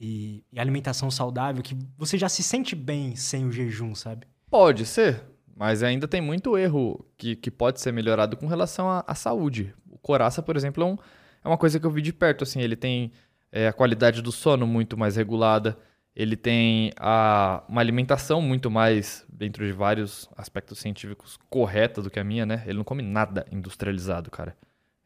e, 0.00 0.44
e 0.52 0.58
alimentação 0.60 1.10
saudável, 1.10 1.62
que 1.62 1.76
você 1.96 2.16
já 2.18 2.28
se 2.28 2.42
sente 2.42 2.74
bem 2.76 3.16
sem 3.16 3.46
o 3.46 3.52
jejum, 3.52 3.94
sabe? 3.94 4.26
Pode 4.50 4.86
ser, 4.86 5.22
mas 5.56 5.82
ainda 5.82 6.06
tem 6.06 6.20
muito 6.20 6.56
erro 6.56 7.04
que, 7.16 7.34
que 7.36 7.50
pode 7.50 7.80
ser 7.80 7.92
melhorado 7.92 8.36
com 8.36 8.46
relação 8.46 8.88
à, 8.88 9.14
saúde. 9.14 9.74
O 9.90 9.98
coraça, 9.98 10.42
por 10.42 10.56
exemplo, 10.56 10.82
é, 10.82 10.86
um- 10.86 10.98
é 11.44 11.48
uma 11.48 11.58
coisa 11.58 11.80
que 11.80 11.86
eu 11.86 11.90
vi 11.90 12.02
de 12.02 12.12
perto. 12.12 12.44
Assim, 12.44 12.60
ele 12.60 12.76
tem 12.76 13.10
é, 13.50 13.68
a 13.68 13.72
qualidade 13.72 14.20
do 14.22 14.30
sono 14.32 14.66
muito 14.66 14.96
mais 14.96 15.16
regulada, 15.16 15.78
ele 16.14 16.36
tem 16.36 16.92
a, 16.98 17.62
uma 17.68 17.80
alimentação 17.80 18.40
muito 18.40 18.70
mais, 18.70 19.24
dentro 19.28 19.66
de 19.66 19.72
vários 19.72 20.28
aspectos 20.36 20.78
científicos, 20.78 21.38
correta 21.50 22.00
do 22.02 22.10
que 22.10 22.18
a 22.18 22.24
minha, 22.24 22.44
né? 22.46 22.62
Ele 22.66 22.78
não 22.78 22.84
come 22.84 23.02
nada 23.02 23.46
industrializado, 23.52 24.30
cara. 24.30 24.56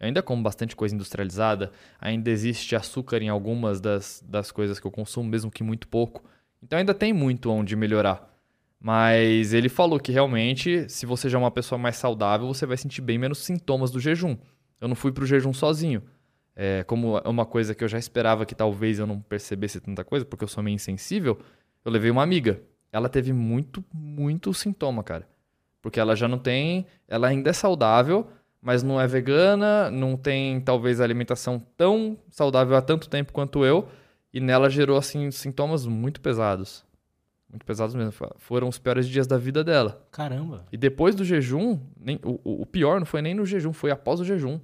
Eu 0.01 0.07
ainda 0.07 0.23
como 0.23 0.43
bastante 0.43 0.75
coisa 0.75 0.95
industrializada, 0.95 1.71
ainda 2.01 2.31
existe 2.31 2.75
açúcar 2.75 3.21
em 3.21 3.29
algumas 3.29 3.81
das, 3.81 4.25
das 4.27 4.51
coisas 4.51 4.81
que 4.81 4.87
eu 4.87 4.91
consumo, 4.91 5.29
mesmo 5.29 5.51
que 5.51 5.63
muito 5.63 5.87
pouco. 5.87 6.25
Então 6.63 6.79
ainda 6.79 6.95
tem 6.95 7.13
muito 7.13 7.51
onde 7.51 7.77
melhorar. 7.77 8.29
Mas 8.81 9.53
ele 9.53 9.69
falou 9.69 10.01
que 10.01 10.11
realmente, 10.11 10.89
se 10.89 11.05
você 11.05 11.29
já 11.29 11.37
é 11.37 11.41
uma 11.41 11.51
pessoa 11.51 11.79
mais 11.79 11.97
saudável, 11.97 12.47
você 12.47 12.65
vai 12.65 12.79
sentir 12.79 13.03
bem 13.03 13.19
menos 13.19 13.39
sintomas 13.39 13.91
do 13.91 14.01
jejum. 14.01 14.39
Eu 14.81 14.89
não 14.89 14.97
fui 14.97 15.13
pro 15.13 15.27
jejum 15.27 15.53
sozinho. 15.53 16.03
É, 16.57 16.83
como 16.85 17.19
é 17.19 17.29
uma 17.29 17.45
coisa 17.45 17.75
que 17.75 17.85
eu 17.85 17.89
já 17.89 17.99
esperava 17.99 18.47
que 18.47 18.55
talvez 18.55 18.99
eu 18.99 19.07
não 19.07 19.21
percebesse 19.21 19.81
tanta 19.81 20.03
coisa, 20.03 20.25
porque 20.25 20.45
eu 20.45 20.49
sou 20.49 20.63
meio 20.63 20.75
insensível, 20.75 21.39
eu 21.85 21.93
levei 21.93 22.11
uma 22.11 22.23
amiga. 22.23 22.63
Ela 22.91 23.09
teve 23.09 23.33
muito, 23.33 23.85
muito 23.93 24.53
sintoma, 24.55 25.05
cara. 25.05 25.29
Porque 25.83 26.01
ela 26.01 26.17
já 26.17 26.27
não 26.27 26.39
tem. 26.39 26.87
Ela 27.07 27.29
ainda 27.29 27.51
é 27.51 27.53
saudável, 27.53 28.27
mas 28.63 28.83
não 28.83 29.01
é 29.01 29.07
vegana, 29.07 29.91
não 29.91 30.17
tem 30.17 30.61
talvez 30.61 31.01
a 31.01 31.05
alimentação 31.05 31.59
tão 31.77 32.17
saudável 32.31 32.77
há 32.77 32.83
tanto 32.83 33.09
tempo 33.09 33.33
quanto 33.33 33.65
eu. 33.65 33.89
E 34.33 34.39
nela 34.41 34.71
gerou, 34.71 34.97
assim, 34.97 35.31
sintomas 35.31 35.87
muito 35.87 36.21
pesados. 36.21 36.85
Muito 37.49 37.67
pesados 37.67 37.95
mesmo. 37.97 38.13
Fo- 38.13 38.33
Foram 38.37 38.69
os 38.69 38.79
piores 38.79 39.09
dias 39.09 39.27
da 39.27 39.37
vida 39.37 39.65
dela. 39.65 40.07
Caramba. 40.13 40.65
E 40.71 40.77
depois 40.77 41.15
do 41.17 41.25
jejum, 41.25 41.81
nem- 41.99 42.21
o, 42.23 42.63
o- 42.63 42.67
pior 42.67 43.01
não 43.01 43.07
foi 43.07 43.21
nem 43.23 43.35
no 43.35 43.45
jejum, 43.45 43.73
foi 43.73 43.91
após 43.91 44.21
o 44.21 44.25
jejum. 44.25 44.61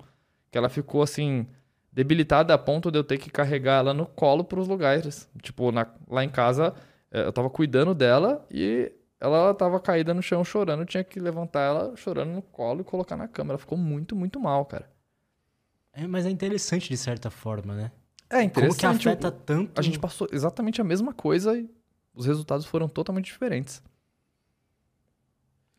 Que 0.52 0.56
ela 0.58 0.68
ficou 0.68 1.02
assim, 1.02 1.46
debilitada 1.92 2.54
a 2.54 2.58
ponto 2.58 2.90
de 2.92 2.98
eu 2.98 3.02
ter 3.02 3.18
que 3.18 3.28
carregar 3.28 3.78
ela 3.80 3.92
no 3.94 4.06
colo 4.06 4.44
pros 4.44 4.68
lugares. 4.68 5.28
Tipo, 5.42 5.72
na- 5.72 5.88
lá 6.08 6.22
em 6.22 6.28
casa, 6.28 6.72
eh, 7.10 7.24
eu 7.26 7.32
tava 7.32 7.50
cuidando 7.50 7.92
dela 7.92 8.46
e 8.50 8.92
ela 9.20 9.54
tava 9.54 9.80
caída 9.80 10.12
no 10.12 10.22
chão 10.22 10.44
chorando. 10.44 10.84
Tinha 10.84 11.02
que 11.02 11.18
levantar 11.18 11.60
ela 11.60 11.96
chorando 11.96 12.32
no 12.32 12.42
colo 12.42 12.82
e 12.82 12.84
colocar 12.84 13.16
na 13.16 13.26
cama. 13.26 13.52
Ela 13.52 13.58
ficou 13.58 13.78
muito, 13.78 14.14
muito 14.14 14.38
mal, 14.38 14.64
cara. 14.64 14.90
É, 15.92 16.06
mas 16.06 16.26
é 16.26 16.30
interessante 16.30 16.88
de 16.88 16.96
certa 16.96 17.30
forma, 17.30 17.74
né? 17.74 17.92
É 18.28 18.46
Como 18.48 18.74
que 18.74 18.84
afeta 18.84 19.30
tanto... 19.30 19.78
A 19.78 19.82
gente 19.82 19.98
passou 19.98 20.28
exatamente 20.30 20.80
a 20.80 20.84
mesma 20.84 21.12
coisa 21.14 21.56
e 21.56 21.70
os 22.12 22.26
resultados 22.26 22.66
foram 22.66 22.88
totalmente 22.88 23.26
diferentes. 23.26 23.82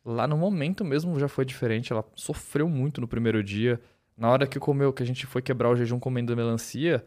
Lá 0.04 0.26
no 0.26 0.36
momento 0.36 0.84
mesmo 0.84 1.18
já 1.20 1.28
foi 1.28 1.44
diferente. 1.44 1.92
Ela 1.92 2.04
sofreu 2.14 2.68
muito 2.68 3.00
no 3.00 3.06
primeiro 3.06 3.44
dia. 3.44 3.80
Na 4.16 4.30
hora 4.30 4.46
que 4.46 4.58
comeu, 4.58 4.92
que 4.92 5.02
a 5.02 5.06
gente 5.06 5.26
foi 5.26 5.40
quebrar 5.40 5.70
o 5.70 5.76
jejum 5.76 6.00
comendo 6.00 6.36
melancia, 6.36 7.04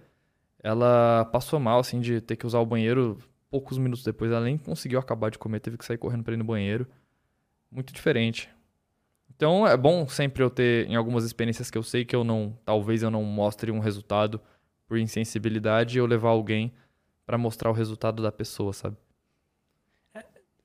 ela 0.63 1.25
passou 1.25 1.59
mal, 1.59 1.79
assim, 1.79 1.99
de 1.99 2.21
ter 2.21 2.37
que 2.37 2.45
usar 2.45 2.59
o 2.59 2.65
banheiro 2.65 3.17
poucos 3.51 3.77
minutos 3.77 4.03
depois. 4.03 4.31
Ela 4.31 4.45
nem 4.45 4.57
conseguiu 4.57 4.97
acabar 4.97 5.29
de 5.29 5.37
comer, 5.37 5.59
teve 5.59 5.77
que 5.77 5.85
sair 5.85 5.97
correndo 5.97 6.23
pra 6.23 6.33
ir 6.33 6.37
no 6.37 6.43
banheiro. 6.43 6.87
Muito 7.69 7.93
diferente. 7.93 8.49
Então 9.35 9.67
é 9.67 9.75
bom 9.75 10.07
sempre 10.07 10.41
eu 10.41 10.49
ter, 10.49 10.87
em 10.89 10.95
algumas 10.95 11.23
experiências 11.23 11.69
que 11.69 11.77
eu 11.77 11.83
sei 11.83 12.05
que 12.05 12.15
eu 12.15 12.23
não, 12.23 12.57
talvez 12.65 13.03
eu 13.03 13.11
não 13.11 13.23
mostre 13.23 13.71
um 13.71 13.79
resultado 13.79 14.41
por 14.87 14.97
insensibilidade, 14.97 15.97
eu 15.97 16.05
levar 16.05 16.29
alguém 16.29 16.71
pra 17.25 17.37
mostrar 17.37 17.69
o 17.69 17.73
resultado 17.73 18.21
da 18.21 18.31
pessoa, 18.31 18.73
sabe? 18.73 18.97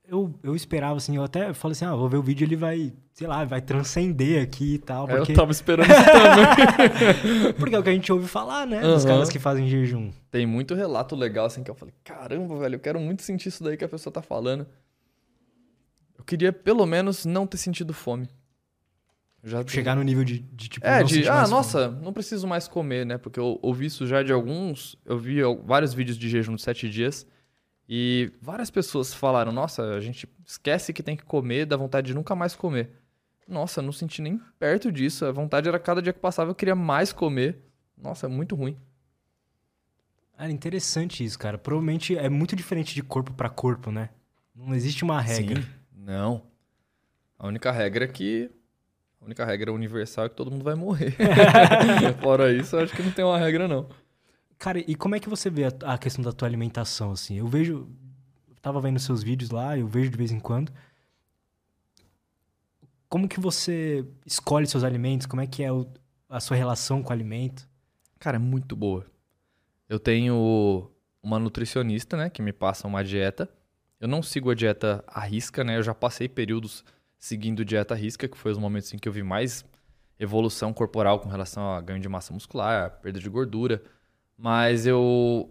Eu, 0.09 0.33
eu 0.43 0.55
esperava, 0.55 0.97
assim, 0.97 1.17
eu 1.17 1.25
até 1.25 1.53
falei 1.53 1.73
assim, 1.73 1.85
ah, 1.85 1.95
vou 1.95 2.09
ver 2.09 2.17
o 2.17 2.23
vídeo, 2.23 2.45
ele 2.45 2.55
vai, 2.55 2.93
sei 3.13 3.27
lá, 3.27 3.45
vai 3.45 3.61
transcender 3.61 4.41
aqui 4.41 4.75
e 4.75 4.79
tal, 4.79 5.09
porque, 5.09 5.33
É, 5.33 5.35
Eu 5.35 5.37
tava 5.37 5.51
esperando 5.51 5.87
isso 5.91 6.05
também. 6.05 7.53
porque 7.59 7.75
é 7.75 7.79
o 7.79 7.83
que 7.83 7.89
a 7.89 7.93
gente 7.93 8.13
ouve 8.13 8.29
falar, 8.29 8.67
né, 8.69 8.81
dos 8.83 9.05
Aham. 9.05 9.15
caras 9.15 9.29
que 9.29 9.41
fazem 9.41 9.67
jejum. 9.67 10.13
Tem 10.31 10.47
muito 10.47 10.75
relato 10.77 11.17
legal, 11.17 11.47
assim, 11.47 11.65
que 11.65 11.71
eu 11.71 11.75
falei, 11.75 11.93
caramba, 12.05 12.57
velho, 12.57 12.77
eu 12.77 12.81
quero 12.81 13.01
muito 13.01 13.23
sentir 13.23 13.49
isso 13.49 13.65
daí 13.65 13.77
que 13.77 13.85
a 13.85 13.89
pessoa 13.89 14.13
tá 14.13 14.23
falando. 14.23 14.65
Eu 16.17 16.25
queria, 16.25 16.53
pelo 16.53 16.87
menos, 16.87 17.25
não 17.27 17.45
ter 17.45 17.57
sentido 17.59 17.93
fome. 17.93 18.29
Eu 19.43 19.51
Já 19.51 19.67
Chegar 19.67 19.97
no 19.97 20.03
nível 20.05 20.23
de, 20.23 20.39
de 20.39 20.69
tipo, 20.69 20.87
É, 20.87 21.03
de, 21.03 21.29
ah, 21.29 21.35
mais 21.35 21.49
fome. 21.49 21.57
nossa, 21.57 21.89
não 21.91 22.13
preciso 22.13 22.47
mais 22.47 22.69
comer, 22.69 23.05
né? 23.05 23.19
Porque 23.19 23.41
eu 23.41 23.59
ouvi 23.61 23.87
isso 23.87 24.07
já 24.07 24.23
de 24.23 24.33
alguns. 24.33 24.97
Eu 25.05 25.19
vi 25.19 25.39
vários 25.65 25.93
vídeos 25.93 26.17
de 26.17 26.29
jejum 26.29 26.55
de 26.55 26.63
sete 26.63 26.89
dias. 26.89 27.27
E 27.89 28.33
várias 28.43 28.71
pessoas 28.71 29.15
falaram, 29.15 29.53
nossa, 29.53 29.95
a 29.95 30.01
gente 30.01 30.29
esquece 30.45 30.93
que 30.93 31.03
tem 31.03 31.17
que 31.17 31.25
comer, 31.25 31.67
dá 31.67 31.77
vontade 31.77 32.09
de 32.09 32.15
nunca 32.15 32.35
mais 32.35 32.57
comer. 32.57 32.91
Nossa, 33.47 33.81
eu 33.81 33.85
não 33.85 33.93
senti 33.93 34.21
nem 34.21 34.41
perto 34.59 34.91
disso. 34.91 35.25
A 35.25 35.31
vontade 35.31 35.69
era 35.69 35.79
cada 35.79 36.03
dia 36.03 36.13
que 36.13 36.19
passava 36.19 36.51
eu 36.51 36.55
queria 36.55 36.75
mais 36.75 37.13
comer. 37.13 37.59
Nossa, 37.97 38.27
é 38.27 38.29
muito 38.29 38.57
ruim. 38.57 38.77
Cara, 40.37 40.51
interessante 40.51 41.25
isso, 41.25 41.39
cara. 41.39 41.57
Provavelmente 41.57 42.17
é 42.17 42.29
muito 42.29 42.57
diferente 42.57 42.95
de 42.95 43.03
corpo 43.03 43.33
para 43.33 43.49
corpo, 43.49 43.91
né? 43.91 44.11
Não 44.55 44.75
existe 44.75 45.05
uma 45.05 45.21
regra. 45.21 45.63
Sim, 45.63 45.69
não. 45.95 46.43
A 47.39 47.47
única 47.47 47.71
regra 47.71 48.05
é 48.05 48.09
que. 48.09 48.51
A 49.21 49.25
única 49.25 49.45
regra 49.45 49.73
universal 49.73 50.27
é 50.27 50.29
que 50.29 50.35
todo 50.35 50.51
mundo 50.51 50.65
vai 50.65 50.75
morrer. 50.75 51.15
Fora 52.21 52.53
isso, 52.53 52.77
eu 52.77 52.81
acho 52.81 52.95
que 52.95 53.03
não 53.03 53.11
tem 53.13 53.25
uma 53.25 53.39
regra, 53.39 53.67
não. 53.67 53.89
Cara, 54.59 54.79
e 54.79 54.95
como 54.95 55.15
é 55.15 55.21
que 55.21 55.29
você 55.29 55.51
vê 55.51 55.65
a, 55.65 55.95
a 55.95 55.99
questão 55.99 56.25
da 56.25 56.33
tua 56.33 56.49
alimentação, 56.49 57.13
assim? 57.13 57.37
Eu 57.37 57.47
vejo. 57.47 57.89
Tava 58.63 58.81
vendo 58.81 58.99
seus 58.99 59.23
vídeos 59.23 59.51
lá, 59.51 59.79
eu 59.79 59.87
vejo 59.87 60.11
de 60.11 60.17
vez 60.17 60.33
em 60.33 60.41
quando. 60.41 60.73
Como 63.09 63.29
que 63.29 63.39
você 63.39 64.05
escolhe 64.25 64.67
seus 64.67 64.83
alimentos? 64.83 65.27
Como 65.27 65.41
é 65.41 65.47
que 65.47 65.63
é 65.63 65.71
o, 65.71 65.87
a 66.29 66.41
sua 66.41 66.57
relação 66.57 67.03
com 67.03 67.11
o 67.11 67.13
alimento? 67.13 67.69
Cara, 68.19 68.37
é 68.37 68.41
muito 68.41 68.75
boa. 68.75 69.07
Eu 69.89 70.01
tenho 70.01 70.91
uma 71.23 71.39
nutricionista, 71.39 72.17
né, 72.17 72.29
que 72.29 72.43
me 72.43 72.53
passa 72.53 72.89
uma 72.89 73.05
dieta. 73.05 73.49
Eu 74.01 74.09
não 74.09 74.23
sigo 74.23 74.51
a 74.51 74.55
dieta 74.55 75.05
à 75.07 75.21
risca, 75.21 75.63
né? 75.63 75.77
Eu 75.77 75.83
já 75.83 75.95
passei 75.95 76.29
períodos 76.29 76.85
seguindo 77.19 77.65
dieta 77.65 77.95
à 77.95 77.97
risca, 77.97 78.29
que 78.29 78.37
foi 78.37 78.53
os 78.53 78.59
momentos 78.59 78.93
em 78.93 78.99
que 78.99 79.09
eu 79.09 79.13
vi 79.13 79.23
mais 79.23 79.65
evolução 80.19 80.73
corporal 80.73 81.21
com 81.21 81.29
relação 81.29 81.73
a 81.73 81.81
ganho 81.81 82.01
de 82.01 82.09
massa 82.09 82.33
muscular, 82.33 82.99
perda 83.01 83.21
de 83.21 83.29
gordura. 83.29 83.83
Mas 84.39 84.87
eu 84.87 85.51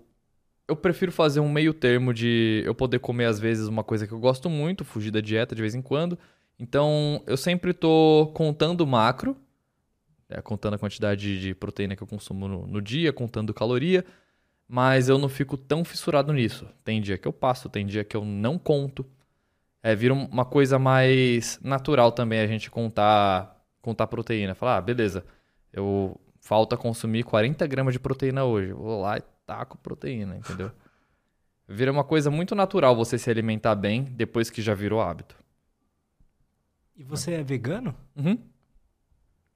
eu 0.68 0.76
prefiro 0.76 1.12
fazer 1.12 1.40
um 1.40 1.50
meio 1.50 1.74
termo 1.74 2.14
de 2.14 2.64
eu 2.66 2.74
poder 2.74 3.00
comer 3.00 3.26
às 3.26 3.40
vezes 3.40 3.68
uma 3.68 3.84
coisa 3.84 4.08
que 4.08 4.14
eu 4.14 4.20
gosto 4.20 4.50
muito, 4.50 4.84
fugir 4.84 5.12
da 5.12 5.22
dieta 5.22 5.56
de 5.56 5.62
vez 5.62 5.76
em 5.76 5.82
quando. 5.82 6.18
Então, 6.60 7.22
eu 7.28 7.38
sempre 7.38 7.74
tô 7.74 8.32
contando 8.34 8.88
macro, 8.88 9.36
é, 10.30 10.42
contando 10.42 10.76
a 10.76 10.80
quantidade 10.80 11.40
de 11.40 11.54
proteína 11.54 11.96
que 11.96 12.02
eu 12.02 12.08
consumo 12.08 12.48
no, 12.48 12.66
no 12.68 12.82
dia, 12.82 13.14
contando 13.14 13.54
caloria, 13.54 14.04
mas 14.68 15.08
eu 15.10 15.18
não 15.18 15.30
fico 15.30 15.58
tão 15.58 15.86
fissurado 15.86 16.34
nisso. 16.34 16.68
Tem 16.84 17.02
dia 17.02 17.18
que 17.18 17.28
eu 17.28 17.34
passo, 17.34 17.70
tem 17.70 17.86
dia 17.86 18.04
que 18.04 18.18
eu 18.18 18.26
não 18.26 18.58
conto. 18.58 19.06
É, 19.84 19.96
vira 19.96 20.14
uma 20.16 20.46
coisa 20.46 20.80
mais 20.80 21.60
natural 21.62 22.12
também 22.12 22.40
a 22.40 22.48
gente 22.48 22.72
contar, 22.72 23.64
contar 23.82 24.08
proteína. 24.08 24.56
Falar, 24.56 24.78
ah, 24.78 24.82
beleza, 24.82 25.24
eu 25.72 26.20
falta 26.46 26.78
consumir 26.78 27.24
40 27.24 27.66
gramas 27.66 27.92
de 27.94 28.00
proteína 28.00 28.46
hoje. 28.46 28.72
Vou 28.72 29.02
lá 29.02 29.18
e 29.18 29.24
taco 29.48 29.80
proteína, 29.80 30.38
entendeu? 30.38 30.72
Vira 31.68 31.92
uma 31.92 32.04
coisa 32.04 32.30
muito 32.30 32.54
natural 32.54 32.96
você 32.96 33.18
se 33.18 33.32
alimentar 33.32 33.74
bem 33.74 34.04
depois 34.04 34.52
que 34.52 34.62
já 34.62 34.76
virou 34.76 35.02
hábito. 35.02 35.36
E 36.96 37.04
você 37.04 37.34
é 37.34 37.44
vegano? 37.44 37.96
Uhum. 38.16 38.38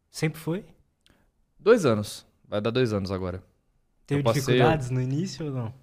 Sempre 0.10 0.40
foi? 0.40 0.66
Dois 1.60 1.86
anos. 1.86 2.26
Vai 2.48 2.60
dar 2.60 2.72
dois 2.72 2.92
anos 2.92 3.12
agora. 3.12 3.44
Teve 4.08 4.24
passei- 4.24 4.42
dificuldades 4.42 4.90
no 4.90 5.00
início 5.00 5.46
ou 5.46 5.52
não? 5.52 5.74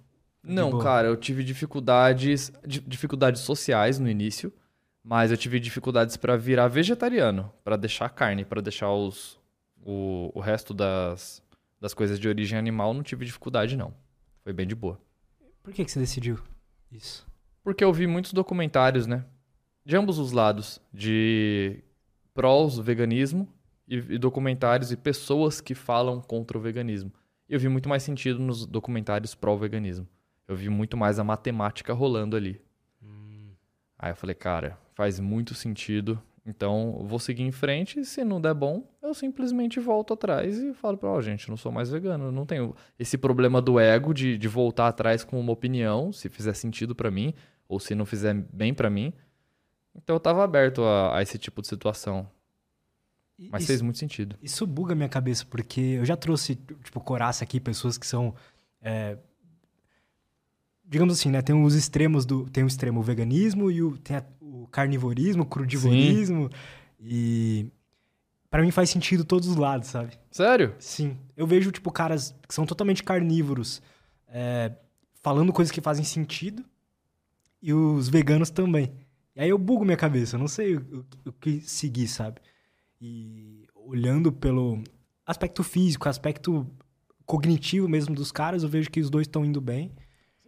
Não, 0.43 0.77
cara, 0.79 1.07
eu 1.07 1.15
tive 1.15 1.41
dificuldades, 1.41 2.51
di- 2.65 2.81
dificuldades 2.81 3.41
sociais 3.41 3.97
no 3.97 4.09
início, 4.09 4.51
mas 5.01 5.31
eu 5.31 5.37
tive 5.37 5.57
dificuldades 5.59 6.17
pra 6.17 6.35
virar 6.35 6.67
vegetariano, 6.67 7.51
pra 7.63 7.77
deixar 7.77 8.05
a 8.05 8.09
carne, 8.09 8.43
pra 8.43 8.59
deixar 8.61 8.91
os 8.91 9.39
o, 9.87 10.31
o 10.35 10.41
resto 10.41 10.73
das, 10.73 11.41
das 11.79 11.93
coisas 11.93 12.19
de 12.19 12.27
origem 12.27 12.59
animal, 12.59 12.93
não 12.93 13.01
tive 13.01 13.25
dificuldade 13.25 13.77
não. 13.77 13.93
Foi 14.43 14.51
bem 14.51 14.67
de 14.67 14.75
boa. 14.75 14.99
Por 15.63 15.73
que, 15.73 15.85
que 15.85 15.91
você 15.91 15.99
decidiu 15.99 16.37
isso? 16.91 17.25
Porque 17.63 17.83
eu 17.83 17.93
vi 17.93 18.05
muitos 18.05 18.33
documentários, 18.33 19.07
né? 19.07 19.25
De 19.85 19.95
ambos 19.95 20.19
os 20.19 20.33
lados, 20.33 20.81
de 20.93 21.81
prós 22.33 22.77
veganismo 22.77 23.47
e, 23.87 23.95
e 23.95 24.17
documentários 24.17 24.91
e 24.91 24.97
pessoas 24.97 25.61
que 25.61 25.73
falam 25.73 26.21
contra 26.21 26.57
o 26.57 26.61
veganismo. 26.61 27.11
E 27.47 27.53
eu 27.53 27.59
vi 27.59 27.69
muito 27.69 27.87
mais 27.87 28.03
sentido 28.03 28.39
nos 28.39 28.65
documentários 28.65 29.33
pró-veganismo. 29.33 30.05
Eu 30.47 30.55
vi 30.55 30.67
muito 30.67 30.97
mais 30.97 31.17
a 31.17 31.23
matemática 31.23 31.93
rolando 31.93 32.35
ali. 32.35 32.61
Aí 33.99 34.11
eu 34.11 34.15
falei, 34.15 34.35
cara, 34.35 34.77
faz 34.93 35.19
muito 35.19 35.55
sentido. 35.55 36.21
Então, 36.49 36.95
eu 37.01 37.05
vou 37.05 37.19
seguir 37.19 37.43
em 37.43 37.51
frente. 37.51 38.05
Se 38.05 38.23
não 38.23 38.39
der 38.39 38.53
bom, 38.53 38.89
eu 39.03 39.13
simplesmente 39.13 39.81
volto 39.81 40.13
atrás 40.13 40.57
e 40.57 40.73
falo 40.73 40.97
pra, 40.97 41.09
ó, 41.09 41.21
gente, 41.21 41.45
eu 41.47 41.51
não 41.51 41.57
sou 41.57 41.71
mais 41.73 41.89
vegano. 41.89 42.25
Eu 42.25 42.31
não 42.31 42.45
tenho 42.45 42.73
esse 42.97 43.17
problema 43.17 43.61
do 43.61 43.77
ego 43.77 44.13
de, 44.13 44.37
de 44.37 44.47
voltar 44.47 44.87
atrás 44.87 45.25
com 45.25 45.37
uma 45.37 45.51
opinião, 45.51 46.13
se 46.13 46.29
fizer 46.29 46.53
sentido 46.53 46.95
pra 46.95 47.11
mim, 47.11 47.33
ou 47.67 47.81
se 47.81 47.93
não 47.93 48.05
fizer 48.05 48.33
bem 48.33 48.73
pra 48.73 48.89
mim. 48.89 49.11
Então, 49.93 50.15
eu 50.15 50.19
tava 50.21 50.41
aberto 50.41 50.83
a, 50.83 51.17
a 51.17 51.21
esse 51.21 51.37
tipo 51.37 51.61
de 51.61 51.67
situação. 51.67 52.25
Mas 53.51 53.63
isso, 53.63 53.67
fez 53.67 53.81
muito 53.81 53.99
sentido. 53.99 54.35
isso 54.41 54.65
buga 54.65 54.95
minha 54.95 55.09
cabeça, 55.09 55.45
porque 55.49 55.81
eu 55.81 56.05
já 56.05 56.15
trouxe, 56.15 56.55
tipo, 56.55 56.99
coraça 57.01 57.43
aqui, 57.43 57.59
pessoas 57.59 57.97
que 57.97 58.07
são. 58.07 58.33
é, 58.81 59.17
digamos 60.85 61.19
assim, 61.19 61.29
né? 61.29 61.41
Tem 61.41 61.53
os 61.61 61.75
extremos 61.75 62.25
do. 62.25 62.49
Tem 62.49 62.63
o 62.63 62.67
extremo 62.67 63.01
veganismo 63.01 63.69
e 63.69 63.83
o, 63.83 63.97
tem 63.97 64.15
a- 64.17 64.25
o 64.63 64.67
carnivorismo, 64.67 65.43
o 65.43 65.45
crudivorismo. 65.45 66.49
E. 66.99 67.67
Pra 68.49 68.61
mim 68.61 68.71
faz 68.71 68.89
sentido 68.89 69.25
todos 69.25 69.47
os 69.49 69.55
lados, 69.57 69.89
sabe? 69.89 70.17
Sério? 70.31 70.73
Sim. 70.79 71.17
Eu 71.35 71.45
vejo, 71.45 71.71
tipo, 71.71 71.91
caras 71.91 72.33
que 72.47 72.53
são 72.53 72.65
totalmente 72.65 73.03
carnívoros 73.03 73.81
é, 74.27 74.71
falando 75.21 75.51
coisas 75.51 75.71
que 75.71 75.81
fazem 75.81 76.05
sentido 76.05 76.63
e 77.61 77.73
os 77.73 78.07
veganos 78.07 78.49
também. 78.49 78.93
E 79.35 79.41
aí 79.41 79.49
eu 79.49 79.57
bugo 79.57 79.83
minha 79.83 79.97
cabeça, 79.97 80.35
eu 80.35 80.39
não 80.39 80.47
sei 80.47 80.75
o, 80.77 80.79
o- 81.25 81.29
o 81.29 81.33
que 81.33 81.59
seguir, 81.59 82.07
sabe? 82.07 82.39
E 83.01 83.67
olhando 83.75 84.31
pelo 84.31 84.81
aspecto 85.25 85.61
físico, 85.63 86.07
aspecto 86.07 86.65
cognitivo 87.25 87.87
mesmo 87.89 88.15
dos 88.15 88.31
caras, 88.31 88.63
eu 88.63 88.69
vejo 88.69 88.89
que 88.89 89.01
os 89.01 89.09
dois 89.09 89.27
estão 89.27 89.43
indo 89.45 89.59
bem. 89.59 89.91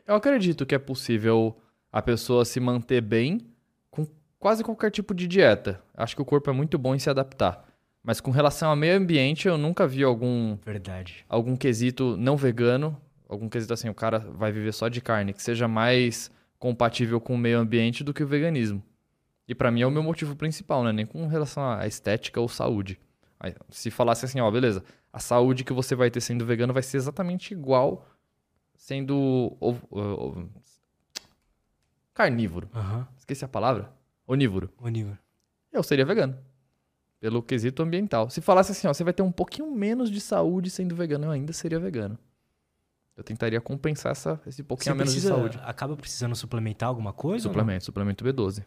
Eu 0.08 0.16
acredito 0.16 0.66
que 0.66 0.74
é 0.74 0.80
possível 0.80 1.58
a 1.92 2.02
pessoa 2.02 2.46
se 2.46 2.60
manter 2.62 3.02
bem 3.02 3.42
quase 4.40 4.64
qualquer 4.64 4.90
tipo 4.92 5.14
de 5.14 5.28
dieta. 5.28 5.82
Acho 5.96 6.16
que 6.16 6.22
o 6.22 6.26
corpo 6.26 6.50
é 6.50 6.54
muito 6.54 6.78
bom 6.78 6.96
em 6.96 7.00
se 7.00 7.10
adaptar. 7.10 7.66
Mas 8.02 8.22
com 8.22 8.32
relação 8.32 8.70
ao 8.70 8.76
meio 8.76 8.96
ambiente, 8.98 9.48
eu 9.48 9.58
nunca 9.58 9.86
vi 9.86 10.04
algum, 10.04 10.58
Verdade. 10.66 11.26
algum 11.28 11.56
quesito 11.56 12.16
não 12.18 12.38
vegano, 12.38 13.00
algum 13.28 13.50
quesito 13.50 13.74
assim, 13.74 13.90
o 13.90 13.94
cara 13.94 14.20
vai 14.20 14.52
viver 14.52 14.72
só 14.74 14.88
de 14.88 15.02
carne, 15.02 15.34
que 15.34 15.44
seja 15.44 15.68
mais 15.68 16.32
compatível 16.58 17.20
com 17.20 17.36
o 17.36 17.38
meio 17.38 17.60
ambiente 17.60 18.04
do 18.04 18.14
que 18.14 18.24
o 18.24 18.28
veganismo. 18.28 18.82
E 19.48 19.54
pra 19.54 19.70
mim 19.72 19.82
é 19.82 19.88
o 19.88 19.92
meu 19.92 20.02
motivo 20.04 20.36
principal, 20.36 20.84
né? 20.84 20.92
Nem 20.94 21.06
com 21.06 21.28
relação 21.28 21.64
à 21.72 21.86
estética 21.88 22.40
ou 22.40 22.48
saúde. 22.48 23.00
Aí, 23.40 23.54
se 23.70 23.90
falasse 23.92 24.26
assim, 24.26 24.40
ó, 24.40 24.50
beleza, 24.50 24.84
a 25.12 25.20
saúde 25.20 25.64
que 25.64 25.74
você 25.74 25.96
vai 25.96 26.10
ter 26.10 26.22
sendo 26.22 26.46
vegano 26.46 26.72
vai 26.74 26.84
ser 26.84 26.98
exatamente 26.98 27.54
igual 27.54 28.06
sendo 28.76 29.58
ov- 29.60 30.50
carnívoro. 32.14 32.70
Aham. 32.74 33.08
Esqueci 33.18 33.44
a 33.44 33.48
palavra? 33.48 33.92
Onívoro. 34.30 34.70
Onívoro. 34.80 35.18
Eu 35.74 35.82
seria 35.82 36.06
vegano. 36.06 36.38
Pelo 37.20 37.42
quesito 37.42 37.82
ambiental. 37.82 38.30
Se 38.30 38.42
falasse 38.42 38.72
assim, 38.72 38.88
ó, 38.88 38.94
você 38.94 39.04
vai 39.04 39.12
ter 39.12 39.24
um 39.24 39.32
pouquinho 39.32 39.72
menos 39.72 40.12
de 40.12 40.22
saúde 40.22 40.70
sendo 40.70 40.96
vegano, 40.96 41.26
eu 41.26 41.32
ainda 41.32 41.52
seria 41.52 41.80
vegano. 41.80 42.16
Eu 43.18 43.24
tentaria 43.24 43.60
compensar 43.60 44.12
essa, 44.12 44.40
esse 44.46 44.62
pouquinho 44.62 44.96
menos 44.96 45.14
precisa, 45.14 45.34
de 45.34 45.36
saúde. 45.36 45.60
acaba 45.64 45.98
precisando 45.98 46.36
suplementar 46.36 46.88
alguma 46.88 47.12
coisa? 47.12 47.50
Suplemento, 47.50 47.86
suplemento 47.86 48.24
B12. 48.24 48.64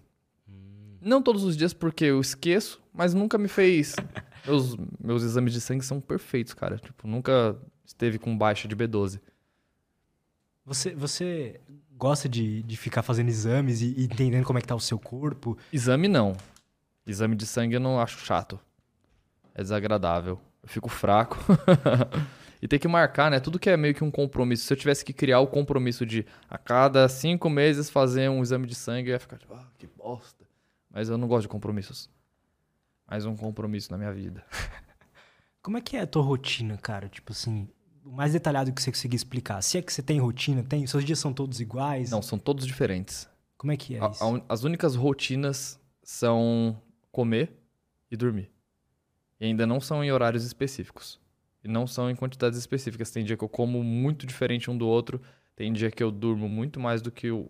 Não 1.01 1.23
todos 1.23 1.45
os 1.45 1.57
dias 1.57 1.73
porque 1.73 2.07
eu 2.07 2.21
esqueço, 2.21 2.83
mas 2.93 3.15
nunca 3.15 3.39
me 3.39 3.47
fez. 3.47 3.95
meus, 4.45 4.77
meus 5.01 5.23
exames 5.23 5.53
de 5.53 5.61
sangue 5.61 5.85
são 5.85 6.01
perfeitos, 6.01 6.55
cara. 6.55 6.77
Tipo, 6.77 7.07
nunca 7.07 7.57
esteve 7.85 8.19
com 8.19 8.37
baixa 8.37 8.67
de 8.67 8.75
B12. 8.75 9.21
Você, 10.65 10.93
você 10.95 11.61
gosta 12.03 12.29
de, 12.29 12.65
de 12.65 12.77
ficar 12.77 13.01
fazendo 13.01 13.29
exames 13.29 13.81
e, 13.81 13.95
e 13.97 14.05
entendendo 14.07 14.45
como 14.45 14.59
é 14.59 14.61
que 14.61 14.67
tá 14.67 14.75
o 14.75 14.81
seu 14.81 14.99
corpo? 14.99 15.57
Exame 15.73 16.09
não. 16.09 16.37
Exame 17.07 17.37
de 17.37 17.47
sangue 17.47 17.77
eu 17.77 17.81
não 17.81 18.01
acho 18.01 18.19
chato. 18.19 18.59
É 19.55 19.63
desagradável. 19.63 20.41
Eu 20.65 20.69
fico 20.69 20.89
fraco. 20.89 21.39
e 22.61 22.67
tem 22.67 22.77
que 22.77 22.89
marcar, 22.89 23.31
né? 23.31 23.39
Tudo 23.39 23.57
que 23.57 23.71
é 23.71 23.77
meio 23.77 23.95
que 23.95 24.03
um 24.03 24.11
compromisso. 24.11 24.65
Se 24.65 24.73
eu 24.73 24.77
tivesse 24.77 25.05
que 25.05 25.13
criar 25.13 25.39
o 25.39 25.47
compromisso 25.47 26.05
de 26.05 26.27
a 26.51 26.59
cada 26.59 27.09
cinco 27.09 27.49
meses 27.49 27.89
fazer 27.89 28.29
um 28.29 28.43
exame 28.43 28.67
de 28.67 28.75
sangue, 28.75 29.11
eu 29.11 29.13
ia 29.13 29.21
ficar 29.21 29.39
tipo, 29.39 29.55
ah, 29.55 29.69
que 29.79 29.87
bosta. 29.87 30.45
Mas 30.91 31.09
eu 31.09 31.17
não 31.17 31.29
gosto 31.29 31.43
de 31.43 31.49
compromissos. 31.49 32.11
Mais 33.09 33.25
um 33.25 33.37
compromisso 33.37 33.93
na 33.93 33.97
minha 33.97 34.13
vida. 34.13 34.45
Como 35.63 35.79
é 35.79 35.81
que 35.81 35.97
é 35.97 36.01
a 36.01 36.07
tua 36.09 36.25
rotina, 36.25 36.77
cara? 36.79 37.09
Tipo 37.09 37.31
assim, 37.31 37.69
o 38.05 38.11
mais 38.11 38.33
detalhado 38.33 38.73
que 38.73 38.83
você 38.83 38.91
conseguir 38.91 39.17
explicar. 39.17 39.63
Se 39.63 39.79
é 39.79 39.83
que 39.83 39.93
você 39.93 40.03
tem 40.03 40.19
rotina, 40.19 40.63
tem? 40.63 40.87
Seus 40.87 41.05
dias 41.05 41.19
são 41.19 41.33
todos 41.33 41.61
iguais? 41.61 42.11
Não, 42.11 42.23
são 42.23 42.39
todos 42.39 42.67
diferentes. 42.67 43.29
Como 43.57 43.73
é 43.73 43.77
que 43.77 43.95
é 43.95 44.05
A- 44.05 44.09
isso? 44.11 44.25
a 44.25 44.43
as 44.53 44.65
únicas 44.65 44.95
rotinas 44.95 45.79
são 46.03 46.81
comer 47.11 47.53
e 48.11 48.17
dormir. 48.17 48.51
E 49.41 49.45
ainda 49.47 49.67
não 49.67 49.81
são 49.81 50.03
em 50.05 50.11
horários 50.11 50.45
específicos. 50.45 51.21
E 51.65 51.69
não 51.69 51.87
são 51.87 52.11
em 52.11 52.17
quantidades 52.17 52.59
específicas. 52.59 53.11
Tem 53.11 53.25
dia 53.25 53.37
que 53.37 53.45
eu 53.45 53.49
como 53.49 53.83
muito 53.85 54.27
diferente 54.27 54.71
um 54.71 54.77
do 54.77 54.87
outro. 54.87 55.21
Tem 55.55 55.73
dia 55.73 55.91
que 55.91 56.03
eu 56.03 56.11
durmo 56.11 56.49
muito 56.49 56.81
mais 56.81 57.01
do 57.03 57.11
que 57.13 57.31
o, 57.31 57.49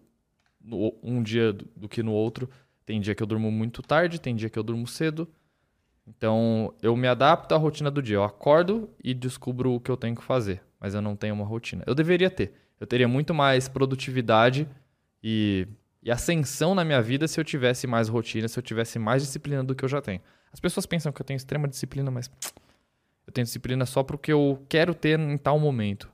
no- 0.61 0.94
um 1.03 1.22
dia 1.22 1.53
do, 1.53 1.66
do 1.76 1.88
que 1.88 2.03
no 2.03 2.12
outro. 2.12 2.48
Tem 2.84 3.00
dia 3.00 3.14
que 3.14 3.22
eu 3.22 3.26
durmo 3.26 3.50
muito 3.50 3.80
tarde, 3.80 4.20
tem 4.20 4.34
dia 4.36 4.50
que 4.50 4.59
eu 4.59 4.62
durmo 4.62 4.86
cedo. 4.86 5.26
Então, 6.07 6.74
eu 6.82 6.96
me 6.96 7.07
adapto 7.07 7.55
à 7.55 7.59
rotina 7.59 7.90
do 7.90 8.03
dia. 8.03 8.16
Eu 8.16 8.24
acordo 8.24 8.90
e 9.03 9.14
descubro 9.14 9.72
o 9.72 9.80
que 9.80 9.90
eu 9.90 9.96
tenho 9.96 10.16
que 10.16 10.22
fazer, 10.22 10.62
mas 10.80 10.94
eu 10.94 11.00
não 11.00 11.14
tenho 11.14 11.34
uma 11.34 11.44
rotina. 11.44 11.84
Eu 11.86 11.94
deveria 11.94 12.30
ter. 12.30 12.53
Eu 12.80 12.86
teria 12.86 13.07
muito 13.07 13.32
mais 13.32 13.68
produtividade 13.68 14.68
e, 15.22 15.68
e 16.03 16.11
ascensão 16.11 16.74
na 16.74 16.84
minha 16.84 17.00
vida 17.00 17.28
se 17.28 17.38
eu 17.38 17.44
tivesse 17.44 17.86
mais 17.86 18.09
rotina, 18.09 18.48
se 18.48 18.59
eu 18.59 18.62
tivesse 18.62 18.98
mais 18.98 19.22
disciplina 19.22 19.62
do 19.62 19.74
que 19.74 19.84
eu 19.84 19.88
já 19.88 20.00
tenho. 20.00 20.20
As 20.53 20.59
pessoas 20.59 20.84
pensam 20.84 21.12
que 21.12 21.22
eu 21.22 21.24
tenho 21.24 21.36
extrema 21.36 21.68
disciplina, 21.68 22.11
mas 22.11 22.28
eu 23.26 23.32
tenho 23.32 23.44
disciplina 23.44 23.86
só 23.86 24.03
porque 24.03 24.32
eu 24.32 24.61
quero 24.68 24.94
ter 24.94 25.18
em 25.20 25.38
tal 25.38 25.61
momento, 25.61 26.11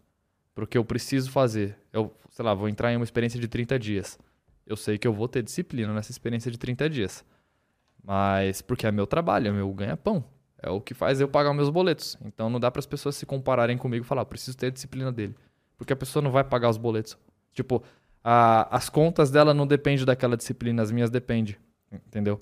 porque 0.55 0.77
eu 0.77 0.85
preciso 0.85 1.31
fazer. 1.31 1.79
Eu, 1.91 2.15
sei 2.31 2.45
lá, 2.45 2.53
vou 2.53 2.69
entrar 2.69 2.93
em 2.93 2.97
uma 2.97 3.05
experiência 3.05 3.41
de 3.41 3.49
30 3.49 3.79
dias. 3.79 4.19
Eu 4.67 4.77
sei 4.77 4.99
que 4.99 5.09
eu 5.09 5.13
vou 5.15 5.27
ter 5.27 5.43
disciplina 5.43 5.95
nessa 5.95 6.11
experiência 6.11 6.51
de 6.51 6.59
30 6.59 6.91
dias. 6.91 7.25
Mas 8.03 8.63
porque 8.63 8.87
é 8.87 8.93
meu 8.93 9.07
trabalho, 9.07 9.49
é 9.49 9.53
meu 9.53 9.73
ganha-pão. 9.73 10.25
É 10.61 10.71
o 10.71 10.81
que 10.81 10.95
faz 10.95 11.21
eu 11.21 11.29
pagar 11.29 11.53
meus 11.55 11.71
boletos. 11.71 12.17
Então 12.25 12.51
não 12.51 12.59
dá 12.59 12.71
para 12.71 12.81
as 12.81 12.87
pessoas 12.87 13.17
se 13.17 13.25
compararem 13.25 13.79
comigo 13.79 14.05
e 14.05 14.09
falar, 14.09 14.25
preciso 14.25 14.57
ter 14.57 14.67
a 14.67 14.71
disciplina 14.71 15.13
dele. 15.13 15.35
Porque 15.77 15.93
a 15.93 15.97
pessoa 15.97 16.23
não 16.23 16.31
vai 16.31 16.43
pagar 16.43 16.69
os 16.69 16.77
boletos. 16.77 17.17
Tipo, 17.53 17.83
a, 18.23 18.77
as 18.77 18.89
contas 18.89 19.31
dela 19.31 19.55
não 19.55 19.67
dependem 19.67 20.05
daquela 20.05 20.37
disciplina, 20.37 20.83
as 20.83 20.91
minhas 20.91 21.11
dependem. 21.11 21.57
Entendeu? 21.93 22.39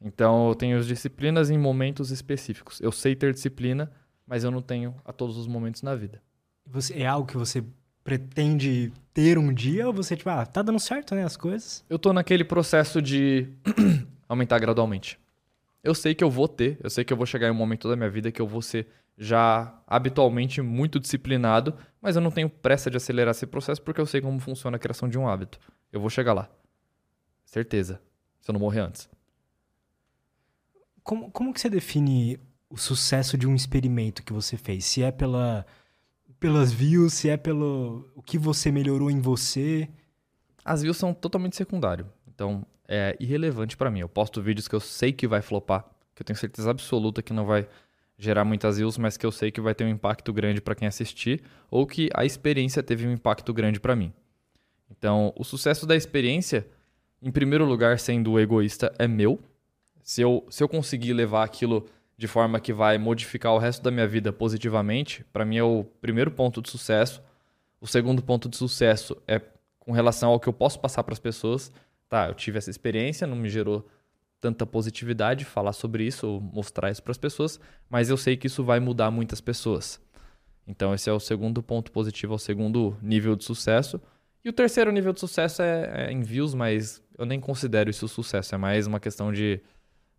Então 0.00 0.48
eu 0.48 0.54
tenho 0.54 0.78
as 0.78 0.86
disciplinas 0.86 1.50
em 1.50 1.58
momentos 1.58 2.10
específicos. 2.10 2.80
Eu 2.80 2.92
sei 2.92 3.14
ter 3.14 3.32
disciplina, 3.32 3.90
mas 4.26 4.44
eu 4.44 4.50
não 4.50 4.62
tenho 4.62 4.94
a 5.04 5.12
todos 5.12 5.36
os 5.36 5.46
momentos 5.46 5.82
na 5.82 5.94
vida. 5.94 6.22
Você, 6.66 6.94
é 6.94 7.06
algo 7.06 7.26
que 7.26 7.36
você 7.36 7.64
pretende 8.04 8.92
ter 9.12 9.36
um 9.36 9.52
dia 9.52 9.86
ou 9.86 9.92
você, 9.92 10.16
tipo, 10.16 10.30
ah, 10.30 10.46
tá 10.46 10.62
dando 10.62 10.78
certo, 10.78 11.14
né, 11.14 11.24
as 11.24 11.36
coisas? 11.36 11.84
Eu 11.90 11.98
tô 11.98 12.12
naquele 12.12 12.44
processo 12.44 13.02
de 13.02 13.48
aumentar 14.28 14.58
gradualmente. 14.58 15.18
Eu 15.82 15.94
sei 15.94 16.14
que 16.14 16.22
eu 16.22 16.30
vou 16.30 16.46
ter, 16.46 16.78
eu 16.82 16.90
sei 16.90 17.04
que 17.04 17.12
eu 17.12 17.16
vou 17.16 17.26
chegar 17.26 17.48
em 17.48 17.50
um 17.50 17.54
momento 17.54 17.88
da 17.88 17.96
minha 17.96 18.10
vida 18.10 18.30
que 18.30 18.42
eu 18.42 18.46
vou 18.46 18.60
ser 18.60 18.86
já 19.16 19.80
habitualmente 19.86 20.62
muito 20.62 21.00
disciplinado, 21.00 21.74
mas 22.00 22.14
eu 22.14 22.22
não 22.22 22.30
tenho 22.30 22.48
pressa 22.48 22.90
de 22.90 22.96
acelerar 22.96 23.32
esse 23.32 23.46
processo 23.46 23.82
porque 23.82 24.00
eu 24.00 24.06
sei 24.06 24.20
como 24.20 24.38
funciona 24.38 24.76
a 24.76 24.80
criação 24.80 25.08
de 25.08 25.18
um 25.18 25.26
hábito. 25.26 25.58
Eu 25.92 26.00
vou 26.00 26.10
chegar 26.10 26.32
lá. 26.32 26.48
Certeza. 27.44 28.00
Se 28.40 28.50
eu 28.50 28.52
não 28.52 28.60
morrer 28.60 28.80
antes. 28.80 29.08
Como, 31.02 31.30
como 31.30 31.52
que 31.52 31.60
você 31.60 31.70
define 31.70 32.38
o 32.70 32.76
sucesso 32.76 33.36
de 33.36 33.46
um 33.46 33.54
experimento 33.54 34.22
que 34.22 34.32
você 34.32 34.56
fez? 34.56 34.84
Se 34.84 35.02
é 35.02 35.10
pela, 35.10 35.66
pelas 36.38 36.70
views, 36.70 37.14
se 37.14 37.28
é 37.28 37.36
pelo 37.36 38.10
o 38.14 38.22
que 38.22 38.38
você 38.38 38.70
melhorou 38.70 39.10
em 39.10 39.20
você? 39.20 39.88
As 40.64 40.82
views 40.82 40.96
são 40.96 41.14
totalmente 41.14 41.56
secundário. 41.56 42.06
Então, 42.38 42.64
é 42.86 43.16
irrelevante 43.18 43.76
para 43.76 43.90
mim. 43.90 43.98
Eu 43.98 44.08
posto 44.08 44.40
vídeos 44.40 44.68
que 44.68 44.74
eu 44.76 44.78
sei 44.78 45.12
que 45.12 45.26
vai 45.26 45.42
flopar, 45.42 45.84
que 46.14 46.22
eu 46.22 46.24
tenho 46.24 46.38
certeza 46.38 46.70
absoluta 46.70 47.20
que 47.20 47.32
não 47.32 47.44
vai 47.44 47.66
gerar 48.16 48.44
muitas 48.44 48.76
views, 48.76 48.96
mas 48.96 49.16
que 49.16 49.26
eu 49.26 49.32
sei 49.32 49.50
que 49.50 49.60
vai 49.60 49.74
ter 49.74 49.82
um 49.82 49.88
impacto 49.88 50.32
grande 50.32 50.60
para 50.60 50.76
quem 50.76 50.86
assistir, 50.86 51.42
ou 51.68 51.84
que 51.84 52.08
a 52.14 52.24
experiência 52.24 52.80
teve 52.80 53.08
um 53.08 53.10
impacto 53.10 53.52
grande 53.52 53.80
para 53.80 53.96
mim. 53.96 54.12
Então, 54.88 55.32
o 55.36 55.42
sucesso 55.42 55.84
da 55.84 55.96
experiência, 55.96 56.64
em 57.20 57.32
primeiro 57.32 57.64
lugar, 57.64 57.98
sendo 57.98 58.38
egoísta, 58.38 58.94
é 59.00 59.08
meu. 59.08 59.40
Se 60.00 60.22
eu, 60.22 60.46
se 60.48 60.62
eu 60.62 60.68
conseguir 60.68 61.14
levar 61.14 61.42
aquilo 61.42 61.86
de 62.16 62.28
forma 62.28 62.60
que 62.60 62.72
vai 62.72 62.98
modificar 62.98 63.52
o 63.52 63.58
resto 63.58 63.82
da 63.82 63.90
minha 63.90 64.06
vida 64.06 64.32
positivamente, 64.32 65.24
para 65.32 65.44
mim 65.44 65.56
é 65.56 65.64
o 65.64 65.82
primeiro 66.00 66.30
ponto 66.30 66.62
de 66.62 66.70
sucesso. 66.70 67.20
O 67.80 67.86
segundo 67.86 68.22
ponto 68.22 68.48
de 68.48 68.56
sucesso 68.56 69.20
é 69.26 69.40
com 69.80 69.90
relação 69.90 70.30
ao 70.30 70.38
que 70.38 70.48
eu 70.48 70.52
posso 70.52 70.78
passar 70.78 71.02
para 71.02 71.12
as 71.12 71.18
pessoas 71.18 71.72
tá, 72.08 72.28
eu 72.28 72.34
tive 72.34 72.58
essa 72.58 72.70
experiência, 72.70 73.26
não 73.26 73.36
me 73.36 73.48
gerou 73.48 73.86
tanta 74.40 74.64
positividade 74.64 75.44
falar 75.44 75.72
sobre 75.72 76.04
isso 76.04 76.26
ou 76.26 76.40
mostrar 76.40 76.90
isso 76.90 77.02
para 77.02 77.10
as 77.10 77.18
pessoas, 77.18 77.60
mas 77.88 78.08
eu 78.08 78.16
sei 78.16 78.36
que 78.36 78.46
isso 78.46 78.64
vai 78.64 78.80
mudar 78.80 79.10
muitas 79.10 79.40
pessoas. 79.40 80.00
Então 80.66 80.94
esse 80.94 81.08
é 81.08 81.12
o 81.12 81.20
segundo 81.20 81.62
ponto 81.62 81.90
positivo, 81.90 82.34
é 82.34 82.36
o 82.36 82.38
segundo 82.38 82.96
nível 83.02 83.34
de 83.34 83.44
sucesso. 83.44 84.00
E 84.44 84.48
o 84.48 84.52
terceiro 84.52 84.92
nível 84.92 85.12
de 85.12 85.20
sucesso 85.20 85.62
é, 85.62 86.06
é 86.06 86.12
em 86.12 86.22
views, 86.22 86.54
mas 86.54 87.02
eu 87.18 87.26
nem 87.26 87.40
considero 87.40 87.90
isso 87.90 88.06
sucesso, 88.06 88.54
é 88.54 88.58
mais 88.58 88.86
uma 88.86 89.00
questão 89.00 89.32
de 89.32 89.60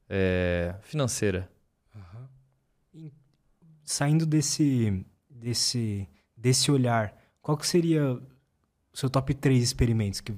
é, 0.10 0.76
financeira. 0.82 1.50
Uhum. 1.96 3.12
Saindo 3.84 4.26
desse, 4.26 5.06
desse, 5.30 6.08
desse 6.36 6.70
olhar, 6.72 7.16
qual 7.42 7.58
que 7.58 7.66
seria 7.66 8.14
o 8.14 8.98
seu 8.98 9.10
top 9.10 9.34
3 9.34 9.64
experimentos 9.64 10.20
que 10.20 10.34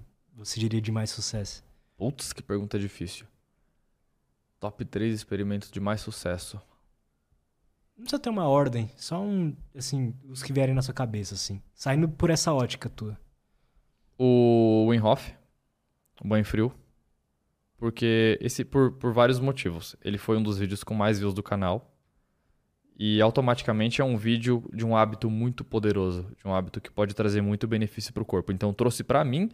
você 0.46 0.60
diria 0.60 0.82
de 0.82 0.92
mais 0.92 1.12
sucesso? 1.12 1.64
Putz, 1.96 2.34
que 2.34 2.42
pergunta 2.42 2.80
difícil. 2.80 3.28
Top 4.60 4.84
3 4.84 5.14
experimentos 5.14 5.70
de 5.70 5.80
mais 5.80 6.02
sucesso. 6.02 6.60
Não 7.96 8.04
precisa 8.04 8.20
ter 8.20 8.30
uma 8.30 8.48
ordem, 8.48 8.90
só 8.98 9.22
um, 9.22 9.56
assim, 9.76 10.16
os 10.28 10.42
que 10.42 10.52
vierem 10.52 10.74
na 10.74 10.82
sua 10.82 10.94
cabeça, 10.94 11.36
assim. 11.36 11.62
Saindo 11.76 12.10
por 12.10 12.32
essa 12.32 12.52
ótica 12.52 12.90
tua. 12.90 13.18
O 14.18 14.88
Wim 14.90 15.00
Hof, 15.00 15.32
o 16.20 16.28
banho 16.28 16.44
frio. 16.44 16.74
Porque 17.78 18.38
esse, 18.42 18.66
por, 18.66 18.94
por 18.94 19.14
vários 19.14 19.40
motivos. 19.40 19.96
Ele 20.04 20.18
foi 20.18 20.38
um 20.38 20.44
dos 20.44 20.58
vídeos 20.58 20.84
com 20.84 20.96
mais 20.96 21.20
views 21.20 21.34
do 21.36 21.44
canal. 21.44 21.96
E 22.98 23.22
automaticamente 23.22 24.02
é 24.02 24.04
um 24.04 24.18
vídeo 24.18 24.68
de 24.74 24.86
um 24.86 24.96
hábito 24.96 25.30
muito 25.30 25.64
poderoso, 25.64 26.32
de 26.38 26.48
um 26.48 26.54
hábito 26.54 26.80
que 26.80 26.92
pode 26.92 27.16
trazer 27.16 27.42
muito 27.42 27.68
benefício 27.68 28.14
para 28.14 28.22
o 28.22 28.26
corpo. 28.26 28.52
Então 28.52 28.74
trouxe 28.74 29.04
para 29.04 29.24
mim 29.24 29.50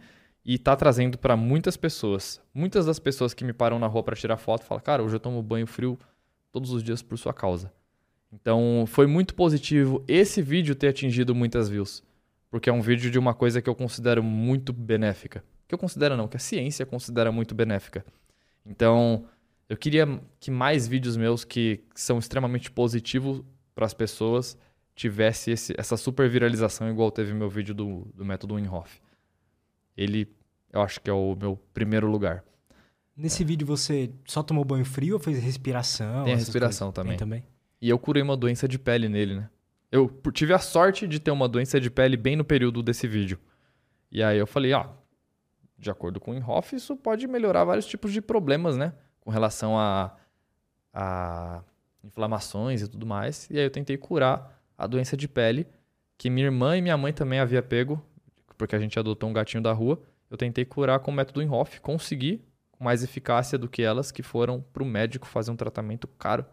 e 0.48 0.56
tá 0.56 0.74
trazendo 0.74 1.18
para 1.18 1.36
muitas 1.36 1.76
pessoas. 1.76 2.40
Muitas 2.54 2.86
das 2.86 2.98
pessoas 2.98 3.34
que 3.34 3.44
me 3.44 3.52
param 3.52 3.78
na 3.78 3.86
rua 3.86 4.02
para 4.02 4.16
tirar 4.16 4.38
foto 4.38 4.64
falam: 4.64 4.82
"Cara, 4.82 5.02
hoje 5.02 5.14
eu 5.14 5.20
tomo 5.20 5.42
banho 5.42 5.66
frio 5.66 5.98
todos 6.50 6.72
os 6.72 6.82
dias 6.82 7.02
por 7.02 7.18
sua 7.18 7.34
causa". 7.34 7.70
Então, 8.32 8.84
foi 8.86 9.06
muito 9.06 9.34
positivo 9.34 10.02
esse 10.08 10.40
vídeo 10.40 10.74
ter 10.74 10.88
atingido 10.88 11.34
muitas 11.34 11.68
views, 11.68 12.02
porque 12.50 12.70
é 12.70 12.72
um 12.72 12.80
vídeo 12.80 13.10
de 13.10 13.18
uma 13.18 13.34
coisa 13.34 13.60
que 13.60 13.68
eu 13.68 13.74
considero 13.74 14.22
muito 14.22 14.72
benéfica. 14.72 15.44
Que 15.66 15.74
eu 15.74 15.78
considero 15.78 16.16
não, 16.16 16.26
que 16.26 16.38
a 16.38 16.40
ciência 16.40 16.86
considera 16.86 17.30
muito 17.30 17.54
benéfica. 17.54 18.02
Então, 18.64 19.26
eu 19.68 19.76
queria 19.76 20.18
que 20.40 20.50
mais 20.50 20.88
vídeos 20.88 21.14
meus 21.14 21.44
que 21.44 21.84
são 21.94 22.18
extremamente 22.18 22.70
positivos 22.70 23.42
para 23.74 23.84
as 23.84 23.92
pessoas 23.92 24.56
tivesse 24.94 25.50
esse, 25.50 25.74
essa 25.76 25.96
super 25.96 26.26
viralização 26.28 26.88
igual 26.90 27.10
teve 27.10 27.34
meu 27.34 27.50
vídeo 27.50 27.74
do, 27.74 28.08
do 28.14 28.24
método 28.24 28.56
Winhoff. 28.56 28.98
Ele 29.96 30.37
eu 30.72 30.82
acho 30.82 31.00
que 31.00 31.08
é 31.08 31.12
o 31.12 31.34
meu 31.34 31.58
primeiro 31.72 32.10
lugar. 32.10 32.44
Nesse 33.16 33.42
é. 33.42 33.46
vídeo 33.46 33.66
você 33.66 34.10
só 34.24 34.42
tomou 34.42 34.64
banho 34.64 34.84
frio 34.84 35.14
ou 35.14 35.20
fez 35.20 35.42
respiração? 35.42 36.24
Tem 36.24 36.36
respiração 36.36 36.92
também. 36.92 37.12
Tem 37.12 37.18
também. 37.18 37.44
E 37.80 37.88
eu 37.88 37.98
curei 37.98 38.22
uma 38.22 38.36
doença 38.36 38.68
de 38.68 38.78
pele 38.78 39.08
nele, 39.08 39.36
né? 39.36 39.50
Eu 39.90 40.08
tive 40.32 40.52
a 40.52 40.58
sorte 40.58 41.06
de 41.08 41.18
ter 41.18 41.30
uma 41.30 41.48
doença 41.48 41.80
de 41.80 41.90
pele 41.90 42.16
bem 42.16 42.36
no 42.36 42.44
período 42.44 42.82
desse 42.82 43.08
vídeo. 43.08 43.38
E 44.12 44.22
aí 44.22 44.38
eu 44.38 44.46
falei, 44.46 44.72
ah, 44.72 44.90
de 45.78 45.90
acordo 45.90 46.20
com 46.20 46.32
o 46.32 46.34
Inhoff, 46.34 46.74
isso 46.74 46.96
pode 46.96 47.26
melhorar 47.26 47.64
vários 47.64 47.86
tipos 47.86 48.12
de 48.12 48.20
problemas, 48.20 48.76
né? 48.76 48.92
Com 49.20 49.30
relação 49.30 49.78
a, 49.78 50.14
a 50.92 51.62
inflamações 52.04 52.82
e 52.82 52.88
tudo 52.88 53.06
mais. 53.06 53.48
E 53.50 53.58
aí 53.58 53.64
eu 53.64 53.70
tentei 53.70 53.96
curar 53.96 54.60
a 54.76 54.86
doença 54.86 55.16
de 55.16 55.26
pele, 55.28 55.66
que 56.16 56.28
minha 56.28 56.46
irmã 56.46 56.76
e 56.76 56.82
minha 56.82 56.96
mãe 56.96 57.12
também 57.12 57.38
havia 57.38 57.62
pego, 57.62 58.02
porque 58.56 58.74
a 58.74 58.78
gente 58.78 58.98
adotou 58.98 59.28
um 59.28 59.32
gatinho 59.32 59.62
da 59.62 59.72
rua. 59.72 60.02
Eu 60.30 60.36
tentei 60.36 60.64
curar 60.64 61.00
com 61.00 61.10
o 61.10 61.14
método 61.14 61.42
Inhoff, 61.42 61.80
consegui 61.80 62.44
com 62.70 62.84
mais 62.84 63.02
eficácia 63.02 63.58
do 63.58 63.68
que 63.68 63.82
elas 63.82 64.12
que 64.12 64.22
foram 64.22 64.62
pro 64.72 64.84
médico 64.84 65.26
fazer 65.26 65.50
um 65.50 65.56
tratamento 65.56 66.06
caro. 66.06 66.44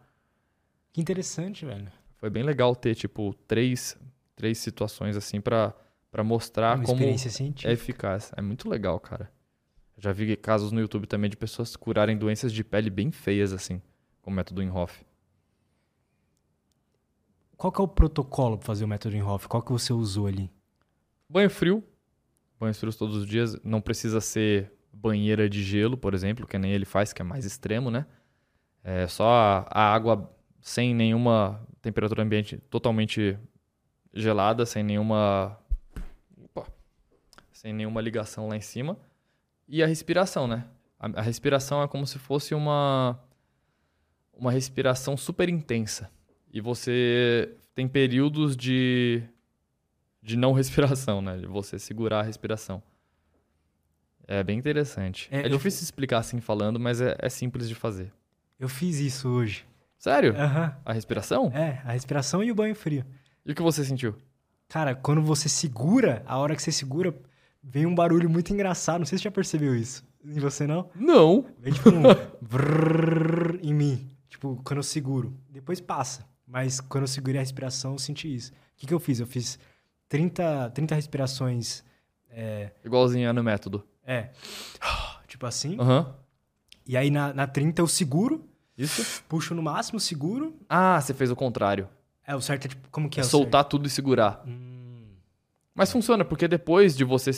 Que 0.92 1.02
interessante, 1.02 1.66
velho. 1.66 1.92
Foi 2.18 2.30
bem 2.30 2.44
legal 2.44 2.76
ter, 2.76 2.96
tipo, 2.96 3.34
três, 3.48 3.98
três 4.36 4.58
situações 4.58 5.16
assim 5.16 5.42
para 5.42 5.74
mostrar 6.24 6.78
Uma 6.78 6.86
como 6.86 7.04
é 7.04 7.72
eficaz. 7.72 8.32
É 8.36 8.42
muito 8.42 8.70
legal, 8.70 9.00
cara. 9.00 9.30
Já 9.98 10.12
vi 10.12 10.36
casos 10.36 10.72
no 10.72 10.80
YouTube 10.80 11.08
também 11.08 11.30
de 11.30 11.38
pessoas 11.38 11.76
curarem 11.76 12.18
doenças 12.18 12.52
de 12.52 12.64
pele 12.64 12.90
bem 12.90 13.12
feias, 13.12 13.54
assim, 13.54 13.82
com 14.22 14.32
o 14.32 14.34
método 14.34 14.62
Inhoff. 14.62 15.06
Qual 17.56 17.72
que 17.72 17.80
é 17.80 17.84
o 17.84 17.88
protocolo 17.88 18.58
para 18.58 18.66
fazer 18.66 18.84
o 18.84 18.88
método 18.88 19.16
Inhoff? 19.16 19.48
Qual 19.48 19.64
que 19.64 19.72
você 19.72 19.94
usou 19.94 20.28
ali? 20.28 20.52
Banho 21.30 21.50
frio, 21.50 21.84
banhos 22.60 22.80
frios 22.80 22.96
todos 22.96 23.16
os 23.18 23.28
dias. 23.28 23.58
Não 23.64 23.82
precisa 23.82 24.22
ser 24.22 24.72
banheira 24.92 25.50
de 25.50 25.64
gelo, 25.64 25.98
por 25.98 26.14
exemplo, 26.14 26.48
que 26.48 26.58
nem 26.58 26.72
ele 26.72 26.86
faz, 26.86 27.12
que 27.14 27.22
é 27.22 27.26
mais 27.26 27.46
extremo, 27.46 27.92
né? 27.92 28.06
É 28.84 29.08
só 29.08 29.66
a, 29.70 29.94
água 29.94 30.32
sem 30.62 30.94
nenhuma 30.94 31.66
temperatura 31.82 32.24
ambiente 32.24 32.58
totalmente 32.70 33.38
gelada, 34.14 34.66
sem 34.66 34.84
nenhuma 34.84 35.60
opa, 36.38 36.68
sem 37.52 37.74
nenhuma 37.74 38.02
ligação 38.02 38.48
lá 38.48 38.56
em 38.56 38.62
cima. 38.62 38.98
E 39.68 39.84
a 39.84 39.88
respiração, 39.88 40.48
né? 40.48 40.66
A, 41.00 41.20
a 41.20 41.22
respiração 41.22 41.82
é 41.84 41.88
como 41.88 42.06
se 42.06 42.20
fosse 42.20 42.54
uma 42.54 43.20
uma 44.38 44.52
respiração 44.52 45.16
super 45.16 45.50
intensa. 45.50 46.12
E 46.52 46.62
você 46.62 47.56
tem 47.74 47.88
períodos 47.88 48.56
de 48.56 49.24
de 50.26 50.36
não 50.36 50.54
respiração, 50.54 51.22
né? 51.22 51.38
De 51.38 51.46
você 51.46 51.78
segurar 51.78 52.22
a 52.22 52.24
respiração. 52.24 52.82
É 54.28 54.44
bem 54.44 54.58
interessante. 54.58 55.30
É, 55.32 55.42
é 55.42 55.50
difícil 55.50 55.82
eu... 55.82 55.84
explicar 55.84 56.18
assim 56.18 56.42
falando, 56.42 56.80
mas 56.80 57.00
é, 57.00 57.16
é, 57.20 57.30
simples 57.30 57.70
de 57.70 57.76
fazer. 57.76 58.12
Eu 58.60 58.68
fiz 58.68 58.98
isso 58.98 59.30
hoje. 59.30 59.66
Sério? 60.00 60.36
Aham. 60.36 60.76
A 60.84 60.94
respiração? 60.94 61.52
É, 61.54 61.80
a 61.86 61.92
respiração 61.92 62.44
e 62.44 62.52
o 62.52 62.56
banho 62.56 62.74
frio. 62.74 63.06
E 63.46 63.52
o 63.52 63.56
que 63.56 63.62
você 63.62 63.86
sentiu? 63.86 64.16
Cara, 64.68 64.96
quando 64.96 65.22
você 65.22 65.48
segura, 65.48 66.24
a 66.26 66.40
hora 66.40 66.56
que 66.56 66.64
você 66.64 66.72
segura, 66.72 67.16
vem 67.64 67.86
um 67.86 67.94
barulho 67.94 68.28
muito 68.28 68.52
engraçado. 68.52 69.00
Não 69.00 69.06
sei 69.06 69.20
se 69.20 69.22
você 69.22 69.30
já 69.30 69.32
percebeu 69.32 69.76
isso. 69.76 70.04
Em 70.26 70.40
você 70.40 70.66
não? 70.66 70.90
Não. 70.96 71.46
Vem 71.60 71.72
tipo 71.72 71.92
um 71.92 72.02
em 73.62 73.74
mim. 73.76 74.10
Tipo, 74.28 74.60
quando 74.66 74.78
eu 74.78 74.84
seguro. 74.84 75.38
Depois 75.52 75.80
passa. 75.80 76.26
Mas 76.48 76.82
quando 76.82 77.04
eu 77.04 77.08
segurei 77.08 77.38
a 77.38 77.44
respiração, 77.44 77.92
eu 77.92 78.00
senti 78.00 78.34
isso. 78.34 78.52
O 78.52 78.56
que, 78.78 78.88
que 78.88 78.94
eu 78.94 79.00
fiz? 79.00 79.20
Eu 79.20 79.28
fiz 79.28 79.60
30, 80.10 80.72
30 80.72 80.96
respirações. 80.96 81.84
É, 82.30 82.72
Igualzinho 82.84 83.32
no 83.34 83.44
método. 83.44 83.84
é. 84.06 84.30
Tipo 85.28 85.48
assim. 85.48 85.78
Aham. 85.80 86.16
E 86.88 86.96
aí 86.96 87.10
na, 87.12 87.34
na 87.34 87.46
30 87.48 87.82
eu 87.82 87.88
seguro, 87.88 88.48
Isso? 88.78 89.22
puxo 89.28 89.54
no 89.54 89.62
máximo, 89.62 90.00
seguro. 90.00 90.56
Ah, 90.70 91.02
você 91.02 91.14
fez 91.14 91.30
o 91.30 91.36
contrário. 91.36 91.90
É, 92.26 92.34
o 92.36 92.40
certo 92.42 92.66
é 92.66 92.68
tipo. 92.70 92.88
Como 92.90 93.10
que 93.10 93.20
é, 93.20 93.22
É 93.22 93.24
soltar 93.26 93.66
tudo 93.66 93.86
e 93.86 93.90
segurar. 93.90 94.36
certo? 94.36 94.48
Hum. 94.50 95.08
Mas 95.74 95.92
funciona, 95.92 96.24
porque 96.24 96.48
depois 96.48 96.96
de 96.96 97.04
você 97.04 97.32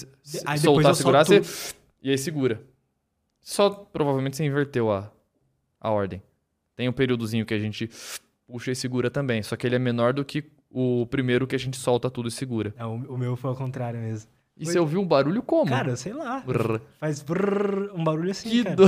aí 0.45 0.59
soltar, 0.59 0.91
eu 0.91 0.95
segurar, 0.95 1.26
você. 1.26 1.41
E 2.03 2.11
aí 2.11 2.18
segura. 2.20 2.61
Só 3.41 3.70
provavelmente 3.70 4.38
você 4.38 4.45
inverteu 4.45 4.91
a, 4.91 5.11
a 5.80 5.89
ordem. 5.89 6.22
Tem 6.76 6.88
um 6.88 6.93
períodozinho 6.93 7.45
que 7.47 7.53
a 7.53 7.59
gente 7.59 7.89
puxa 8.45 8.72
e 8.72 8.76
segura 8.76 9.09
também. 9.09 9.41
Só 9.41 9.55
que 9.55 9.65
ele 9.65 9.76
é 9.76 9.80
menor 9.80 10.13
do 10.13 10.24
que 10.24 10.43
o 10.70 11.05
primeiro 11.07 11.45
que 11.47 11.55
a 11.55 11.59
gente 11.59 11.78
solta 11.78 12.09
tudo 12.09 12.28
e 12.28 12.32
segura. 12.32 12.74
É, 12.78 12.86
o, 12.86 13.18
meu 13.18 13.36
foi 13.36 13.49
ao 13.49 13.55
contrário 13.55 13.99
mesmo. 13.99 14.30
E 14.59 14.65
Foi- 14.65 14.74
você 14.74 14.80
ouviu 14.80 14.99
um 14.99 15.05
barulho 15.07 15.43
como? 15.43 15.70
Cara, 15.70 15.95
sei 15.95 16.13
lá. 16.13 16.39
Brrr. 16.39 16.82
Faz 16.99 17.22
brrr, 17.22 17.91
um 17.93 18.03
barulho 18.03 18.32
assim, 18.32 18.49
que 18.49 18.63
cara. 18.63 18.76
do... 18.76 18.86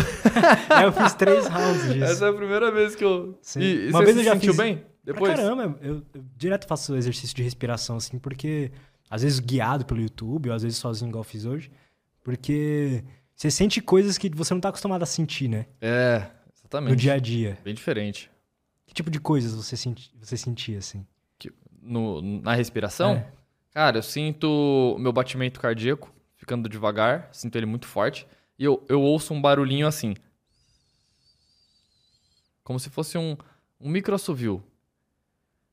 Aí 0.69 0.83
eu 0.85 0.91
fiz 0.91 1.13
três 1.13 1.47
rounds 1.47 1.83
disso. 1.93 2.03
Essa 2.05 2.25
é 2.25 2.29
a 2.29 2.33
primeira 2.33 2.71
vez 2.71 2.95
que 2.95 3.03
eu. 3.03 3.37
Sim. 3.41 3.59
E, 3.61 3.85
e 3.85 3.89
Uma 3.89 3.99
você 3.99 4.05
vez 4.05 4.15
se 4.15 4.21
eu 4.21 4.25
já 4.25 4.33
sentiu 4.33 4.53
fiz- 4.53 4.61
bem? 4.63 4.77
Pra 4.77 5.13
Depois? 5.13 5.35
caramba, 5.35 5.77
eu, 5.81 6.03
eu 6.13 6.23
direto 6.35 6.67
faço 6.67 6.95
exercício 6.95 7.35
de 7.35 7.43
respiração, 7.43 7.97
assim, 7.97 8.17
porque 8.19 8.71
às 9.09 9.21
vezes 9.23 9.39
guiado 9.39 9.85
pelo 9.85 10.01
YouTube, 10.01 10.49
ou 10.49 10.55
às 10.55 10.63
vezes 10.63 10.77
sozinho, 10.77 11.09
igual 11.09 11.21
eu 11.21 11.27
fiz 11.27 11.45
hoje, 11.45 11.71
porque 12.23 13.03
você 13.35 13.49
sente 13.49 13.81
coisas 13.81 14.17
que 14.17 14.29
você 14.29 14.53
não 14.53 14.61
tá 14.61 14.69
acostumado 14.69 15.03
a 15.03 15.05
sentir, 15.05 15.47
né? 15.47 15.65
É, 15.81 16.27
exatamente. 16.55 16.89
No 16.91 16.95
dia 16.95 17.13
a 17.13 17.19
dia. 17.19 17.57
Bem 17.63 17.73
diferente. 17.73 18.29
Que 18.85 18.93
tipo 18.93 19.09
de 19.09 19.19
coisas 19.19 19.53
você, 19.53 19.77
senti, 19.77 20.11
você 20.19 20.35
sentia, 20.35 20.79
assim? 20.79 21.05
No, 21.81 22.21
na 22.41 22.53
respiração, 22.53 23.13
É. 23.13 23.27
cara, 23.73 23.97
eu 23.97 24.03
sinto 24.03 24.95
meu 24.99 25.11
batimento 25.13 25.59
cardíaco 25.59 26.13
ficando 26.35 26.67
devagar, 26.69 27.29
sinto 27.31 27.55
ele 27.57 27.65
muito 27.65 27.85
forte. 27.87 28.25
E 28.57 28.63
eu, 28.63 28.83
eu 28.89 29.01
ouço 29.01 29.33
um 29.33 29.41
barulhinho 29.41 29.87
assim. 29.87 30.15
Como 32.63 32.79
se 32.79 32.89
fosse 32.89 33.17
um, 33.17 33.35
um 33.79 33.89
micro 33.89 34.13
assovio. 34.15 34.63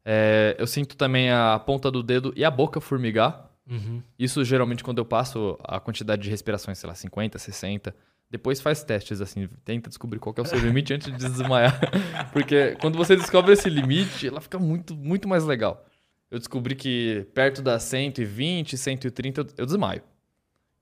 É, 0.05 0.55
eu 0.59 0.67
sinto 0.67 0.97
também 0.97 1.31
a 1.31 1.59
ponta 1.59 1.91
do 1.91 2.03
dedo 2.03 2.33
e 2.37 2.45
a 2.45 2.51
boca 2.51 2.81
formigar. 2.81 3.51
Uhum. 3.69 4.01
Isso 4.19 4.45
geralmente 4.45 4.85
quando 4.85 4.99
eu 4.99 5.05
passo 5.05 5.59
a 5.65 5.81
quantidade 5.81 6.23
de 6.23 6.31
respirações, 6.31 6.79
sei 6.79 6.89
lá, 6.89 6.95
50, 6.95 7.39
60. 7.39 7.95
Depois 8.31 8.61
faz 8.61 8.83
testes, 8.83 9.21
assim, 9.21 9.49
tenta 9.65 9.89
descobrir 9.89 10.19
qual 10.19 10.35
é 10.39 10.41
o 10.41 10.45
seu 10.45 10.59
limite 10.59 10.93
antes 10.95 11.07
de 11.13 11.17
desmaiar. 11.17 11.79
Porque 12.33 12.77
quando 12.81 12.97
você 12.97 13.15
descobre 13.17 13.53
esse 13.53 13.69
limite, 13.69 14.27
ela 14.27 14.41
fica 14.41 14.59
muito, 14.59 14.97
muito 14.97 15.29
mais 15.29 15.45
legal. 15.45 15.85
Eu 16.31 16.39
descobri 16.39 16.75
que 16.75 17.27
perto 17.35 17.63
das 17.63 17.83
120, 17.85 18.77
130, 18.77 19.41
eu- 19.43 19.47
eu 19.59 19.67
desmaio. 19.67 20.03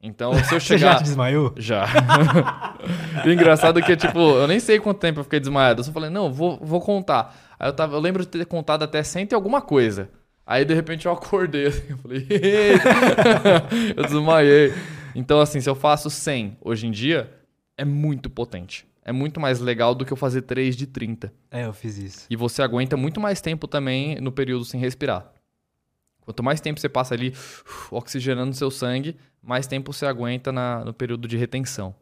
Então, 0.02 0.34
se 0.34 0.54
eu 0.54 0.60
Você 0.60 0.76
já 0.78 0.88
chegar. 0.92 1.02
desmaiou? 1.02 1.54
Já. 1.56 1.86
e 3.24 3.28
o 3.28 3.32
engraçado 3.32 3.78
é 3.78 3.82
que, 3.82 3.96
tipo, 3.96 4.18
eu 4.18 4.46
nem 4.46 4.60
sei 4.60 4.78
quanto 4.78 4.98
tempo 5.00 5.20
eu 5.20 5.24
fiquei 5.24 5.40
desmaiado. 5.40 5.80
Eu 5.80 5.84
só 5.84 5.92
falei, 5.92 6.10
não, 6.10 6.32
vou, 6.32 6.58
vou 6.62 6.80
contar. 6.80 7.54
Aí 7.58 7.68
eu, 7.68 7.72
tava, 7.72 7.96
eu 7.96 8.00
lembro 8.00 8.22
de 8.22 8.28
ter 8.28 8.44
contado 8.46 8.82
até 8.82 9.02
100 9.02 9.28
e 9.30 9.34
alguma 9.34 9.60
coisa. 9.62 10.10
Aí, 10.46 10.64
de 10.64 10.74
repente, 10.74 11.06
eu 11.06 11.12
acordei. 11.12 11.66
assim, 11.66 11.84
Eu 11.90 11.96
falei, 11.98 12.26
eu 13.96 14.04
desmaiei. 14.04 14.72
Então, 15.14 15.40
assim, 15.40 15.60
se 15.60 15.68
eu 15.70 15.74
faço 15.74 16.10
100 16.10 16.56
hoje 16.60 16.86
em 16.86 16.90
dia, 16.90 17.30
é 17.78 17.84
muito 17.84 18.28
potente. 18.28 18.86
É 19.04 19.12
muito 19.12 19.38
mais 19.40 19.60
legal 19.60 19.94
do 19.94 20.04
que 20.04 20.12
eu 20.12 20.16
fazer 20.16 20.42
3 20.42 20.76
de 20.76 20.86
30. 20.86 21.32
É, 21.50 21.66
eu 21.66 21.72
fiz 21.72 21.96
isso. 21.98 22.26
E 22.28 22.36
você 22.36 22.62
aguenta 22.62 22.96
muito 22.96 23.20
mais 23.20 23.40
tempo 23.40 23.66
também 23.68 24.16
no 24.20 24.32
período 24.32 24.64
sem 24.64 24.80
respirar. 24.80 25.30
Quanto 26.24 26.42
mais 26.42 26.60
tempo 26.60 26.80
você 26.80 26.88
passa 26.88 27.14
ali 27.14 27.34
oxigenando 27.90 28.54
seu 28.54 28.70
sangue, 28.70 29.16
mais 29.42 29.66
tempo 29.66 29.92
você 29.92 30.06
aguenta 30.06 30.50
na- 30.52 30.84
no 30.84 30.92
período 30.94 31.28
de 31.28 31.36
retenção. 31.36 31.94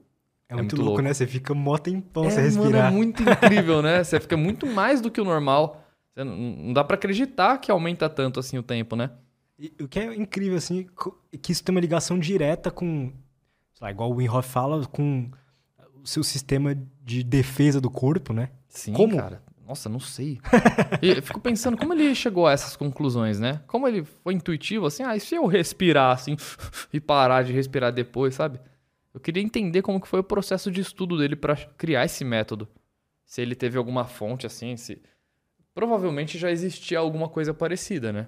É, 0.49 0.55
É 0.55 0.57
muito, 0.57 0.75
muito 0.75 0.77
louco, 0.77 0.89
louco. 0.91 1.03
né? 1.03 1.13
Você 1.15 1.27
fica 1.27 1.55
mó 1.55 1.77
tempão 1.79 2.25
é, 2.25 2.29
mano, 2.29 2.43
respirar. 2.43 2.89
é 2.89 2.91
muito 2.95 3.23
incrível, 3.23 3.83
né? 3.83 4.05
Você 4.05 4.21
fica 4.21 4.37
muito 4.37 4.67
mais 4.67 5.01
do 5.01 5.11
que 5.11 5.21
o 5.21 5.25
normal. 5.25 5.85
Você 6.15 6.25
não, 6.25 6.37
não 6.37 6.73
dá 6.73 6.85
pra 6.85 6.95
acreditar 6.97 7.59
que 7.59 7.71
aumenta 7.71 8.09
tanto 8.09 8.39
assim 8.39 8.59
o 8.59 8.63
tempo, 8.63 8.95
né? 8.95 9.11
E 9.59 9.73
o 9.81 9.89
que 9.89 9.99
é 9.99 10.15
incrível, 10.15 10.57
assim, 10.59 10.87
é 11.33 11.37
que 11.37 11.53
isso 11.53 11.63
tem 11.65 11.75
uma 11.75 11.81
ligação 11.81 12.19
direta 12.19 12.71
com, 12.71 13.13
sei 13.75 13.85
lá, 13.87 13.91
igual 13.91 14.11
o 14.11 14.17
Wim 14.17 14.29
Hof 14.29 14.49
fala, 14.49 14.85
com 14.87 15.31
o 16.03 16.07
seu 16.07 16.23
sistema 16.25 16.77
de 17.03 17.23
defesa 17.23 17.81
do 17.81 17.91
corpo, 17.91 18.33
né? 18.33 18.51
Sim, 18.69 18.93
Como? 18.93 19.17
cara. 19.17 19.43
Nossa, 19.67 19.89
não 19.89 20.01
sei. 20.01 20.41
E 21.01 21.11
eu 21.11 21.23
fico 21.23 21.41
pensando 21.41 21.77
como 21.77 21.93
ele 21.95 22.15
chegou 22.15 22.47
a 22.47 22.53
essas 22.53 22.77
conclusões, 22.77 23.39
né? 23.41 23.63
Como 23.67 23.87
ele 23.89 24.05
foi 24.05 24.35
intuitivo, 24.35 24.87
assim, 24.87 25.03
ah, 25.03 25.17
e 25.17 25.21
se 25.21 25.35
eu 25.35 25.47
respirar 25.47 26.13
assim 26.15 26.37
e 26.93 27.01
parar 27.01 27.43
de 27.45 27.53
respirar 27.53 27.93
depois, 27.93 28.35
sabe? 28.35 28.61
Eu 29.15 29.21
queria 29.21 29.43
entender 29.43 29.81
como 29.83 30.01
que 30.01 30.09
foi 30.09 30.21
o 30.21 30.25
processo 30.25 30.71
de 30.71 30.81
estudo 30.81 31.17
dele 31.17 31.37
pra 31.37 31.55
criar 31.57 32.05
esse 32.05 32.25
método. 32.25 32.69
Se 33.25 33.41
ele 33.41 33.55
teve 33.55 33.79
alguma 33.79 34.05
fonte 34.05 34.47
assim, 34.47 34.77
se 34.77 35.01
provavelmente 35.75 36.39
já 36.39 36.51
existia 36.51 36.99
alguma 36.99 37.29
coisa 37.29 37.55
parecida, 37.55 38.13
né? 38.13 38.27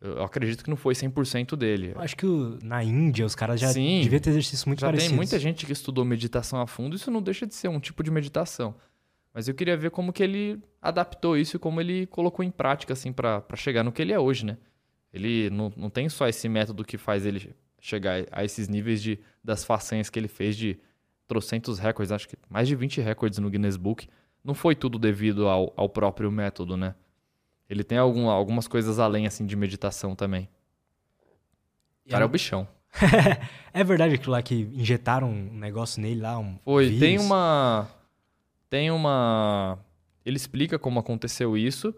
Eu 0.00 0.22
acredito 0.22 0.64
que 0.64 0.70
não 0.70 0.76
foi 0.78 0.94
100% 0.94 1.56
dele. 1.56 1.92
Eu 1.94 2.00
acho 2.00 2.16
que 2.16 2.24
o- 2.24 2.58
na 2.62 2.82
Índia 2.82 3.26
os 3.26 3.34
caras 3.34 3.60
já 3.60 3.68
Sim. 3.68 4.00
deviam 4.02 4.18
ter 4.20 4.30
exercícios 4.30 4.64
muito 4.64 4.80
Já 4.80 4.86
parecidos. 4.86 5.10
tem 5.10 5.16
muita 5.16 5.38
gente 5.38 5.66
que 5.66 5.72
estudou 5.72 6.04
meditação 6.06 6.58
a 6.60 6.66
fundo, 6.66 6.96
isso 6.96 7.10
não 7.10 7.20
deixa 7.20 7.46
de 7.46 7.54
ser 7.54 7.68
um 7.68 7.78
tipo 7.78 8.02
de 8.02 8.10
meditação. 8.10 8.74
Mas 9.32 9.46
eu 9.48 9.54
queria 9.54 9.76
ver 9.76 9.90
como 9.90 10.12
que 10.12 10.22
ele 10.22 10.60
adaptou 10.82 11.36
isso 11.36 11.56
e 11.56 11.58
como 11.58 11.80
ele 11.80 12.06
colocou 12.06 12.44
em 12.44 12.50
prática, 12.50 12.92
assim, 12.92 13.12
pra 13.12 13.40
pra 13.40 13.56
chegar 13.56 13.84
no 13.84 13.92
que 13.92 14.02
ele 14.02 14.12
é 14.12 14.18
hoje, 14.18 14.44
né? 14.44 14.56
Ele 15.12 15.50
não, 15.50 15.72
não 15.76 15.90
tem 15.90 16.08
só 16.08 16.28
esse 16.28 16.48
método 16.48 16.84
que 16.84 16.96
faz 16.98 17.24
ele 17.26 17.54
chegar 17.80 18.24
a 18.30 18.44
esses 18.44 18.68
níveis 18.68 19.02
de, 19.02 19.18
das 19.42 19.64
façanhas 19.64 20.10
que 20.10 20.18
ele 20.18 20.28
fez 20.28 20.56
de 20.56 20.78
trocentos 21.26 21.78
recordes, 21.78 22.12
acho 22.12 22.28
que 22.28 22.36
mais 22.48 22.68
de 22.68 22.74
20 22.74 23.00
recordes 23.00 23.38
no 23.38 23.48
Guinness 23.50 23.76
Book. 23.76 24.08
Não 24.42 24.54
foi 24.54 24.74
tudo 24.74 24.98
devido 24.98 25.48
ao, 25.48 25.72
ao 25.76 25.88
próprio 25.88 26.30
método, 26.30 26.76
né? 26.76 26.94
Ele 27.68 27.84
tem 27.84 27.98
algum, 27.98 28.28
algumas 28.28 28.66
coisas 28.66 28.98
além, 28.98 29.26
assim, 29.26 29.46
de 29.46 29.54
meditação 29.54 30.16
também. 30.16 30.48
O 32.06 32.10
cara 32.10 32.24
é 32.24 32.24
é- 32.24 32.26
o 32.26 32.28
bichão. 32.28 32.66
é 33.72 33.84
verdade 33.84 34.14
aquilo 34.16 34.32
lá 34.32 34.42
que 34.42 34.68
injetaram 34.72 35.30
um 35.30 35.54
negócio 35.58 36.02
nele 36.02 36.20
lá, 36.20 36.38
um 36.38 36.58
Foi, 36.64 36.86
vírus. 36.86 37.00
tem 37.00 37.18
uma. 37.18 37.88
Tem 38.70 38.90
uma. 38.92 39.78
Ele 40.24 40.36
explica 40.36 40.78
como 40.78 41.00
aconteceu 41.00 41.56
isso, 41.56 41.92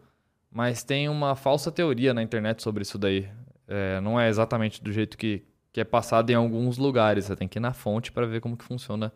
mas 0.51 0.83
tem 0.83 1.07
uma 1.09 1.37
falsa 1.37 1.71
teoria 1.71 2.15
na 2.15 2.23
internet 2.23 2.63
sobre 2.63 2.83
isso 2.83 2.97
daí. 2.97 3.29
É, 3.69 4.01
não 4.01 4.19
é 4.19 4.29
exatamente 4.29 4.83
do 4.83 4.91
jeito 4.91 5.19
que, 5.19 5.45
que 5.71 5.81
é 5.83 5.85
passado 5.85 6.31
em 6.31 6.35
alguns 6.35 6.79
lugares. 6.79 7.27
Você 7.27 7.37
tem 7.37 7.47
que 7.47 7.59
ir 7.59 7.61
na 7.61 7.75
fonte 7.75 8.11
para 8.11 8.27
ver 8.27 8.41
como 8.41 8.57
que 8.57 8.65
funciona 8.65 9.13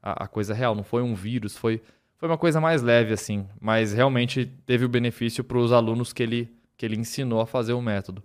a, 0.00 0.24
a 0.24 0.28
coisa 0.28 0.54
real. 0.54 0.76
Não 0.76 0.84
foi 0.84 1.02
um 1.02 1.12
vírus, 1.12 1.56
foi, 1.56 1.82
foi 2.16 2.28
uma 2.28 2.38
coisa 2.38 2.60
mais 2.60 2.82
leve, 2.82 3.12
assim. 3.12 3.48
Mas 3.60 3.92
realmente 3.92 4.46
teve 4.64 4.84
o 4.84 4.88
benefício 4.88 5.42
para 5.42 5.58
os 5.58 5.72
alunos 5.72 6.12
que 6.12 6.22
ele, 6.22 6.54
que 6.76 6.86
ele 6.86 6.96
ensinou 6.96 7.40
a 7.40 7.46
fazer 7.46 7.72
o 7.72 7.82
método. 7.82 8.22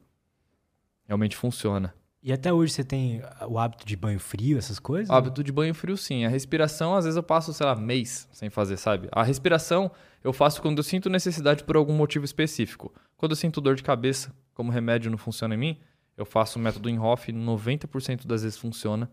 Realmente 1.07 1.35
funciona. 1.35 1.95
E 2.27 2.33
até 2.33 2.51
hoje 2.51 2.73
você 2.73 2.83
tem 2.83 3.21
o 3.47 3.57
hábito 3.57 3.85
de 3.85 3.95
banho 3.95 4.19
frio, 4.19 4.57
essas 4.57 4.79
coisas? 4.79 5.09
Hábito 5.09 5.41
de 5.41 5.49
banho 5.49 5.73
frio, 5.73 5.95
sim. 5.95 6.25
A 6.25 6.27
respiração, 6.27 6.93
às 6.93 7.05
vezes 7.05 7.15
eu 7.15 7.23
passo, 7.23 7.53
sei 7.53 7.65
lá, 7.65 7.73
mês 7.73 8.27
sem 8.33 8.49
fazer, 8.49 8.75
sabe? 8.75 9.07
A 9.13 9.23
respiração 9.23 9.89
eu 10.21 10.33
faço 10.33 10.61
quando 10.61 10.79
eu 10.79 10.83
sinto 10.83 11.09
necessidade 11.09 11.63
por 11.63 11.77
algum 11.77 11.93
motivo 11.93 12.25
específico. 12.25 12.93
Quando 13.15 13.31
eu 13.31 13.35
sinto 13.37 13.61
dor 13.61 13.75
de 13.75 13.81
cabeça, 13.81 14.35
como 14.53 14.73
remédio 14.73 15.09
não 15.09 15.17
funciona 15.17 15.55
em 15.55 15.57
mim, 15.57 15.77
eu 16.17 16.25
faço 16.25 16.59
o 16.59 16.61
método 16.61 16.89
Inhoff, 16.89 17.31
90% 17.31 18.27
das 18.27 18.43
vezes 18.43 18.57
funciona. 18.57 19.09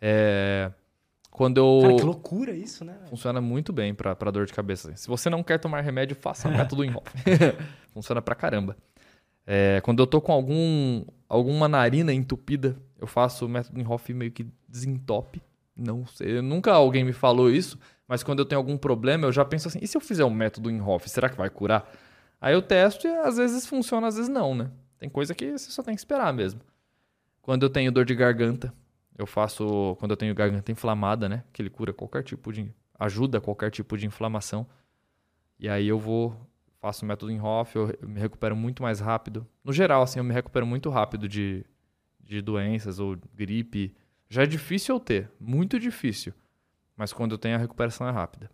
É... 0.00 0.70
Quando 1.32 1.58
eu... 1.58 1.80
Cara, 1.82 1.96
que 1.96 2.02
loucura 2.02 2.52
isso, 2.52 2.84
né? 2.84 2.98
Funciona 3.10 3.40
muito 3.40 3.72
bem 3.72 3.92
pra, 3.92 4.14
pra 4.14 4.30
dor 4.30 4.46
de 4.46 4.52
cabeça. 4.52 4.94
Se 4.94 5.08
você 5.08 5.28
não 5.28 5.42
quer 5.42 5.58
tomar 5.58 5.80
remédio, 5.80 6.14
faça 6.14 6.48
o 6.48 6.52
método 6.56 6.84
Inhoff. 6.84 7.10
Funciona 7.92 8.22
pra 8.22 8.36
caramba. 8.36 8.76
É, 9.44 9.80
quando 9.82 10.00
eu 10.00 10.06
tô 10.06 10.20
com 10.20 10.30
algum, 10.30 11.04
alguma 11.28 11.68
narina 11.68 12.12
entupida, 12.12 12.76
eu 12.98 13.06
faço 13.06 13.46
o 13.46 13.48
método 13.48 13.80
Inhoff 13.80 14.12
meio 14.14 14.32
que 14.32 14.46
desentope. 14.68 15.42
Não 15.76 16.06
sei, 16.06 16.40
nunca 16.40 16.72
alguém 16.72 17.04
me 17.04 17.12
falou 17.12 17.50
isso, 17.50 17.78
mas 18.06 18.22
quando 18.22 18.40
eu 18.40 18.44
tenho 18.44 18.58
algum 18.58 18.76
problema, 18.76 19.26
eu 19.26 19.32
já 19.32 19.44
penso 19.44 19.68
assim, 19.68 19.78
e 19.80 19.86
se 19.86 19.96
eu 19.96 20.00
fizer 20.00 20.24
o 20.24 20.30
método 20.30 20.70
Inhoff, 20.70 21.08
será 21.08 21.28
que 21.28 21.36
vai 21.36 21.48
curar? 21.50 21.88
Aí 22.40 22.54
eu 22.54 22.62
testo 22.62 23.06
e 23.06 23.10
às 23.18 23.36
vezes 23.36 23.66
funciona, 23.66 24.06
às 24.06 24.16
vezes 24.16 24.28
não, 24.28 24.54
né? 24.54 24.70
Tem 24.98 25.08
coisa 25.08 25.34
que 25.34 25.52
você 25.52 25.70
só 25.70 25.82
tem 25.82 25.94
que 25.94 26.00
esperar 26.00 26.32
mesmo. 26.32 26.60
Quando 27.42 27.62
eu 27.62 27.70
tenho 27.70 27.92
dor 27.92 28.04
de 28.04 28.14
garganta, 28.14 28.72
eu 29.16 29.26
faço 29.26 29.96
quando 29.98 30.12
eu 30.12 30.16
tenho 30.16 30.34
garganta 30.34 30.70
inflamada, 30.70 31.28
né? 31.28 31.44
Que 31.52 31.62
ele 31.62 31.70
cura 31.70 31.92
qualquer 31.92 32.22
tipo 32.22 32.52
de. 32.52 32.72
ajuda 32.98 33.40
qualquer 33.40 33.70
tipo 33.70 33.96
de 33.96 34.06
inflamação. 34.06 34.66
E 35.58 35.68
aí 35.68 35.88
eu 35.88 35.98
vou, 35.98 36.36
faço 36.80 37.04
o 37.04 37.08
método 37.08 37.32
em 37.32 37.40
Hoff, 37.40 37.76
eu 37.76 37.94
me 38.02 38.20
recupero 38.20 38.56
muito 38.56 38.82
mais 38.82 39.00
rápido. 39.00 39.46
No 39.64 39.72
geral, 39.72 40.02
assim, 40.02 40.18
eu 40.18 40.24
me 40.24 40.32
recupero 40.32 40.66
muito 40.66 40.90
rápido 40.90 41.28
de, 41.28 41.64
de 42.20 42.40
doenças 42.40 42.98
ou 42.98 43.16
gripe. 43.34 43.94
Já 44.28 44.42
é 44.42 44.46
difícil 44.46 44.94
eu 44.94 45.00
ter, 45.00 45.30
muito 45.40 45.78
difícil. 45.78 46.32
Mas 46.96 47.12
quando 47.12 47.32
eu 47.32 47.38
tenho, 47.38 47.56
a 47.56 47.58
recuperação 47.58 48.08
é 48.08 48.10
rápida. 48.10 48.50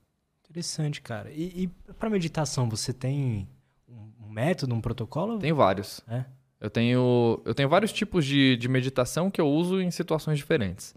Interessante, 0.48 1.00
cara. 1.00 1.30
E, 1.32 1.64
e 1.64 1.92
para 1.94 2.10
meditação, 2.10 2.68
você 2.68 2.92
tem 2.92 3.48
um 3.88 4.28
método, 4.28 4.74
um 4.74 4.80
protocolo? 4.80 5.38
Tem 5.38 5.52
vários. 5.52 6.00
É? 6.08 6.24
Eu 6.60 6.70
tenho, 6.70 7.42
eu 7.44 7.54
tenho 7.54 7.68
vários 7.68 7.92
tipos 7.92 8.24
de, 8.24 8.56
de 8.56 8.68
meditação 8.68 9.30
que 9.30 9.40
eu 9.40 9.48
uso 9.48 9.80
em 9.80 9.90
situações 9.90 10.38
diferentes. 10.38 10.94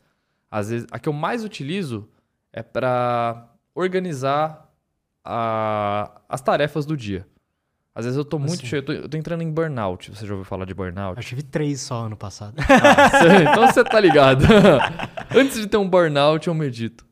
Às 0.50 0.70
vezes, 0.70 0.88
a 0.92 1.00
que 1.00 1.10
eu 1.10 1.14
mais 1.14 1.44
utilizo 1.44 2.10
é 2.54 2.64
para 2.64 3.54
organizar 3.76 4.67
a, 5.30 6.22
as 6.30 6.42
tarefas 6.42 6.86
do 6.86 6.96
dia. 6.96 7.28
Às 7.94 8.06
vezes 8.06 8.18
eu 8.18 8.24
tô 8.24 8.38
muito 8.38 8.54
Assim? 8.60 8.68
cheio, 8.68 8.80
eu 8.80 8.86
tô, 8.86 8.92
eu 8.94 9.10
tô 9.10 9.18
entrando 9.18 9.42
em 9.42 9.52
burnout. 9.52 10.12
Você 10.16 10.26
já 10.26 10.34
ouviu 10.34 10.46
falar 10.46 10.66
de 10.66 10.74
burnout? 10.74 11.18
Eu 11.18 11.24
tive 11.24 11.42
três 11.44 11.82
só 11.82 12.06
ano 12.06 12.16
passado. 12.16 12.56
Ah, 12.60 13.10
cê- 13.10 13.44
então 13.44 13.68
você 13.68 13.84
tá 13.84 14.00
ligado. 14.00 14.46
Antes 15.36 15.60
de 15.60 15.68
ter 15.68 15.78
um 15.78 15.90
burnout, 15.90 16.48
eu 16.48 16.54
medito. 16.54 17.06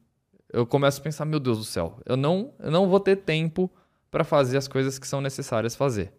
Eu 0.54 0.66
começo 0.66 1.02
a 1.02 1.04
pensar, 1.04 1.26
meu 1.26 1.40
Deus 1.40 1.58
do 1.58 1.64
céu, 1.64 2.00
eu 2.06 2.16
não, 2.16 2.54
eu 2.60 2.72
não 2.72 2.88
vou 2.88 3.00
ter 3.00 3.16
tempo 3.18 3.70
para 4.12 4.24
fazer 4.24 4.58
as 4.58 4.68
coisas 4.68 4.98
que 5.00 5.08
são 5.08 5.20
necessárias 5.20 5.76
fazer. 5.76 6.14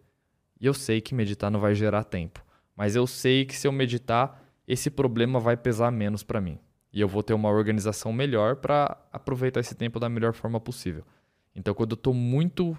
E 0.59 0.65
eu 0.67 0.73
sei 0.73 0.99
que 1.01 1.15
meditar 1.15 1.49
não 1.49 1.59
vai 1.59 1.73
gerar 1.73 2.03
tempo, 2.03 2.43
mas 2.75 2.95
eu 2.95 3.07
sei 3.07 3.45
que 3.45 3.55
se 3.55 3.67
eu 3.67 3.71
meditar, 3.71 4.43
esse 4.67 4.89
problema 4.91 5.39
vai 5.39 5.55
pesar 5.57 5.91
menos 5.91 6.23
para 6.23 6.41
mim. 6.41 6.59
E 6.93 6.99
eu 7.01 7.07
vou 7.07 7.23
ter 7.23 7.33
uma 7.33 7.49
organização 7.49 8.11
melhor 8.13 8.57
para 8.57 8.97
aproveitar 9.13 9.59
esse 9.61 9.73
tempo 9.73 9.99
da 9.99 10.09
melhor 10.09 10.33
forma 10.33 10.59
possível. 10.59 11.03
Então, 11.57 11.73
quando 11.73 11.91
eu 11.91 11.97
tô 11.97 12.13
muito 12.13 12.77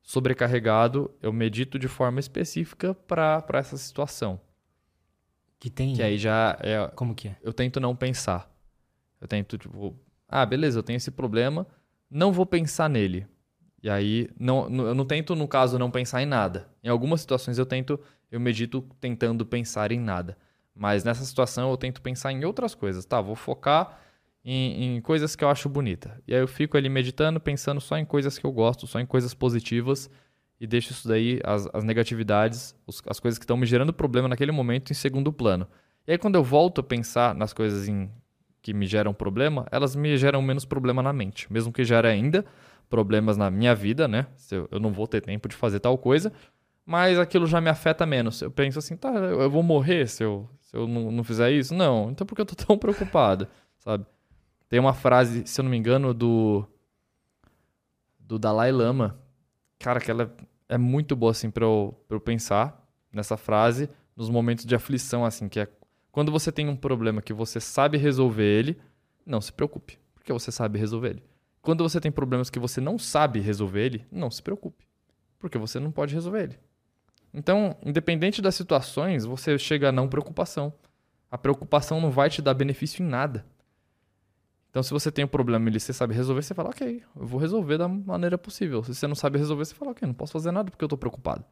sobrecarregado, 0.00 1.10
eu 1.20 1.32
medito 1.32 1.78
de 1.78 1.88
forma 1.88 2.20
específica 2.20 2.94
para 2.94 3.44
essa 3.54 3.76
situação. 3.76 4.40
Que 5.58 5.68
tem. 5.70 5.94
Que 5.94 6.02
aí 6.02 6.16
já 6.18 6.56
é 6.60 6.88
Como 6.94 7.14
que 7.14 7.28
é? 7.28 7.36
eu 7.42 7.52
tento 7.52 7.78
não 7.80 7.94
pensar. 7.94 8.50
Eu 9.20 9.28
tento, 9.28 9.58
tipo, 9.58 9.96
ah, 10.28 10.44
beleza, 10.46 10.78
eu 10.78 10.82
tenho 10.82 10.96
esse 10.96 11.10
problema, 11.10 11.66
não 12.10 12.32
vou 12.32 12.46
pensar 12.46 12.88
nele. 12.88 13.26
E 13.82 13.90
aí, 13.90 14.28
não- 14.38 14.68
eu 14.86 14.94
não 14.94 15.04
tento, 15.04 15.34
no 15.34 15.46
caso, 15.48 15.78
não 15.78 15.90
pensar 15.90 16.22
em 16.22 16.26
nada. 16.26 16.68
Em 16.82 16.88
algumas 16.88 17.20
situações 17.20 17.58
eu 17.58 17.66
tento, 17.66 17.98
eu 18.30 18.38
medito 18.40 18.82
tentando 19.00 19.44
pensar 19.44 19.92
em 19.92 20.00
nada. 20.00 20.36
Mas 20.74 21.04
nessa 21.04 21.24
situação 21.24 21.70
eu 21.70 21.76
tento 21.76 22.00
pensar 22.00 22.32
em 22.32 22.44
outras 22.44 22.74
coisas. 22.74 23.04
Tá, 23.04 23.20
vou 23.20 23.36
focar 23.36 24.00
em, 24.44 24.96
em 24.96 25.00
coisas 25.00 25.36
que 25.36 25.44
eu 25.44 25.48
acho 25.48 25.68
bonita. 25.68 26.20
E 26.26 26.34
aí 26.34 26.40
eu 26.40 26.48
fico 26.48 26.76
ali 26.76 26.88
meditando, 26.88 27.40
pensando 27.40 27.80
só 27.80 27.96
em 27.96 28.04
coisas 28.04 28.38
que 28.38 28.44
eu 28.46 28.52
gosto, 28.52 28.86
só 28.86 28.98
em 29.00 29.06
coisas 29.06 29.34
positivas. 29.34 30.10
E 30.60 30.66
deixo 30.66 30.92
isso 30.92 31.08
daí, 31.08 31.40
as, 31.44 31.68
as 31.72 31.82
negatividades, 31.84 32.74
os- 32.86 33.02
as 33.06 33.18
coisas 33.18 33.38
que 33.38 33.44
estão 33.44 33.56
me 33.56 33.66
gerando 33.66 33.92
problema 33.92 34.28
naquele 34.28 34.52
momento, 34.52 34.90
em 34.90 34.94
segundo 34.94 35.32
plano. 35.32 35.66
E 36.06 36.12
aí 36.12 36.18
quando 36.18 36.36
eu 36.36 36.44
volto 36.44 36.80
a 36.80 36.84
pensar 36.84 37.34
nas 37.34 37.52
coisas 37.52 37.88
em, 37.88 38.10
que 38.60 38.72
me 38.72 38.86
geram 38.86 39.12
problema, 39.12 39.66
elas 39.72 39.96
me 39.96 40.16
geram 40.16 40.40
menos 40.42 40.64
problema 40.64 41.02
na 41.02 41.12
mente. 41.12 41.52
Mesmo 41.52 41.72
que 41.72 41.84
gere 41.84 42.06
ainda 42.08 42.44
problemas 42.88 43.36
na 43.36 43.50
minha 43.50 43.74
vida, 43.74 44.06
né? 44.06 44.26
Eu, 44.50 44.68
eu 44.70 44.78
não 44.80 44.92
vou 44.92 45.06
ter 45.08 45.20
tempo 45.20 45.48
de 45.48 45.56
fazer 45.56 45.80
tal 45.80 45.96
coisa, 45.98 46.32
mas 46.84 47.18
aquilo 47.18 47.46
já 47.46 47.60
me 47.60 47.70
afeta 47.70 48.04
menos. 48.06 48.40
Eu 48.42 48.50
penso 48.50 48.78
assim, 48.78 48.96
tá, 48.96 49.10
eu 49.14 49.40
eu 49.42 49.50
vou 49.50 49.62
morrer 49.62 50.08
se 50.08 50.22
eu, 50.24 50.48
se 50.60 50.76
eu 50.76 50.86
não, 50.86 51.10
não 51.10 51.24
fizer 51.24 51.50
isso? 51.50 51.74
Não, 51.74 52.10
então 52.10 52.26
por 52.26 52.34
que 52.34 52.40
eu 52.42 52.46
tô 52.46 52.54
tão 52.54 52.76
preocupado, 52.78 53.48
sabe? 53.78 54.04
Tem 54.72 54.80
uma 54.80 54.94
frase, 54.94 55.42
se 55.44 55.60
eu 55.60 55.64
não 55.64 55.70
me 55.70 55.76
engano, 55.76 56.14
do 56.14 56.66
do 58.18 58.38
Dalai 58.38 58.72
Lama, 58.72 59.20
cara, 59.78 60.00
que 60.00 60.10
ela 60.10 60.34
é 60.66 60.78
muito 60.78 61.14
boa 61.14 61.32
assim 61.32 61.50
para 61.50 61.66
eu, 61.66 61.94
pra 62.08 62.16
eu 62.16 62.20
pensar 62.22 62.82
nessa 63.12 63.36
frase 63.36 63.90
nos 64.16 64.30
momentos 64.30 64.64
de 64.64 64.74
aflição 64.74 65.26
assim, 65.26 65.46
que 65.46 65.60
é 65.60 65.68
quando 66.10 66.32
você 66.32 66.50
tem 66.50 66.70
um 66.70 66.74
problema 66.74 67.20
que 67.20 67.34
você 67.34 67.60
sabe 67.60 67.98
resolver 67.98 68.46
ele, 68.46 68.80
não 69.26 69.42
se 69.42 69.52
preocupe, 69.52 69.98
porque 70.14 70.32
você 70.32 70.50
sabe 70.50 70.78
resolver 70.78 71.10
ele. 71.10 71.22
Quando 71.60 71.86
você 71.86 72.00
tem 72.00 72.10
problemas 72.10 72.48
que 72.48 72.58
você 72.58 72.80
não 72.80 72.98
sabe 72.98 73.40
resolver 73.40 73.84
ele, 73.84 74.06
não 74.10 74.30
se 74.30 74.42
preocupe, 74.42 74.86
porque 75.38 75.58
você 75.58 75.78
não 75.78 75.92
pode 75.92 76.14
resolver 76.14 76.44
ele. 76.44 76.58
Então, 77.34 77.76
independente 77.84 78.40
das 78.40 78.54
situações, 78.54 79.26
você 79.26 79.58
chega 79.58 79.90
a 79.90 79.92
não 79.92 80.08
preocupação. 80.08 80.72
A 81.30 81.36
preocupação 81.36 82.00
não 82.00 82.10
vai 82.10 82.30
te 82.30 82.40
dar 82.40 82.54
benefício 82.54 83.04
em 83.04 83.06
nada. 83.06 83.44
Então, 84.72 84.82
se 84.82 84.90
você 84.90 85.12
tem 85.12 85.22
um 85.22 85.28
problema 85.28 85.68
e 85.68 85.78
você 85.78 85.92
sabe 85.92 86.14
resolver, 86.14 86.40
você 86.40 86.54
fala, 86.54 86.70
ok, 86.70 87.02
eu 87.14 87.26
vou 87.26 87.38
resolver 87.38 87.76
da 87.76 87.86
maneira 87.86 88.38
possível. 88.38 88.82
Se 88.82 88.94
você 88.94 89.06
não 89.06 89.14
sabe 89.14 89.36
resolver, 89.36 89.66
você 89.66 89.74
fala, 89.74 89.90
ok, 89.90 90.08
não 90.08 90.14
posso 90.14 90.32
fazer 90.32 90.50
nada 90.50 90.70
porque 90.70 90.82
eu 90.82 90.88
tô 90.88 90.96
preocupado. 90.96 91.44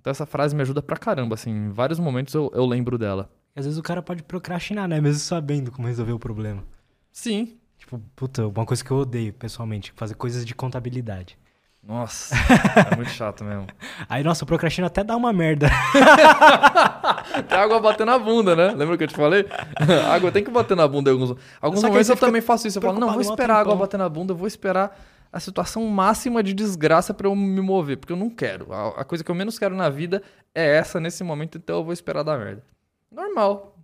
Então, 0.00 0.10
essa 0.10 0.24
frase 0.24 0.56
me 0.56 0.62
ajuda 0.62 0.80
pra 0.80 0.96
caramba, 0.96 1.34
assim, 1.34 1.50
em 1.50 1.68
vários 1.68 1.98
momentos 1.98 2.32
eu, 2.32 2.50
eu 2.54 2.64
lembro 2.64 2.96
dela. 2.96 3.30
Às 3.54 3.66
vezes 3.66 3.78
o 3.78 3.82
cara 3.82 4.02
pode 4.02 4.22
procrastinar, 4.22 4.88
né? 4.88 4.98
Mesmo 4.98 5.20
sabendo 5.20 5.70
como 5.70 5.86
resolver 5.86 6.12
o 6.12 6.18
problema. 6.18 6.64
Sim. 7.12 7.58
Tipo, 7.76 8.00
puta, 8.16 8.46
uma 8.46 8.64
coisa 8.64 8.82
que 8.82 8.90
eu 8.90 8.96
odeio 8.96 9.34
pessoalmente, 9.34 9.92
fazer 9.94 10.14
coisas 10.14 10.42
de 10.46 10.54
contabilidade. 10.54 11.38
Nossa, 11.86 12.34
é 12.90 12.96
muito 12.96 13.10
chato 13.10 13.44
mesmo. 13.44 13.66
Aí, 14.08 14.24
nossa, 14.24 14.42
o 14.44 14.46
procrastino 14.46 14.86
até 14.86 15.04
dá 15.04 15.14
uma 15.14 15.32
merda. 15.34 15.68
Tem 17.46 17.58
água 17.58 17.78
batendo 17.78 18.06
na 18.06 18.18
bunda, 18.18 18.56
né? 18.56 18.68
Lembra 18.72 18.96
que 18.96 19.04
eu 19.04 19.08
te 19.08 19.14
falei? 19.14 19.46
água 20.10 20.32
tem 20.32 20.42
que 20.42 20.50
bater 20.50 20.76
na 20.76 20.88
bunda 20.88 21.10
em 21.10 21.12
alguns. 21.12 21.36
Alguns 21.60 21.80
Só 21.80 21.88
momentos 21.88 22.08
eu 22.08 22.16
também 22.16 22.40
faço 22.40 22.66
isso. 22.66 22.78
Eu 22.78 22.82
falo, 22.82 22.98
não, 22.98 23.12
vou 23.12 23.20
esperar 23.20 23.56
a 23.56 23.60
água 23.60 23.76
bater 23.76 23.98
na 23.98 24.08
bunda, 24.08 24.32
eu 24.32 24.36
vou 24.36 24.46
esperar 24.46 24.98
a 25.30 25.40
situação 25.40 25.84
máxima 25.86 26.42
de 26.42 26.54
desgraça 26.54 27.12
pra 27.12 27.26
eu 27.26 27.34
me 27.34 27.60
mover, 27.60 27.98
porque 27.98 28.12
eu 28.12 28.16
não 28.16 28.30
quero. 28.30 28.72
A, 28.72 29.00
a 29.00 29.04
coisa 29.04 29.22
que 29.22 29.30
eu 29.30 29.34
menos 29.34 29.58
quero 29.58 29.74
na 29.74 29.90
vida 29.90 30.22
é 30.54 30.76
essa 30.76 30.98
nesse 30.98 31.22
momento, 31.22 31.58
então 31.58 31.76
eu 31.76 31.84
vou 31.84 31.92
esperar 31.92 32.22
dar 32.22 32.38
merda. 32.38 32.64
Normal. 33.10 33.76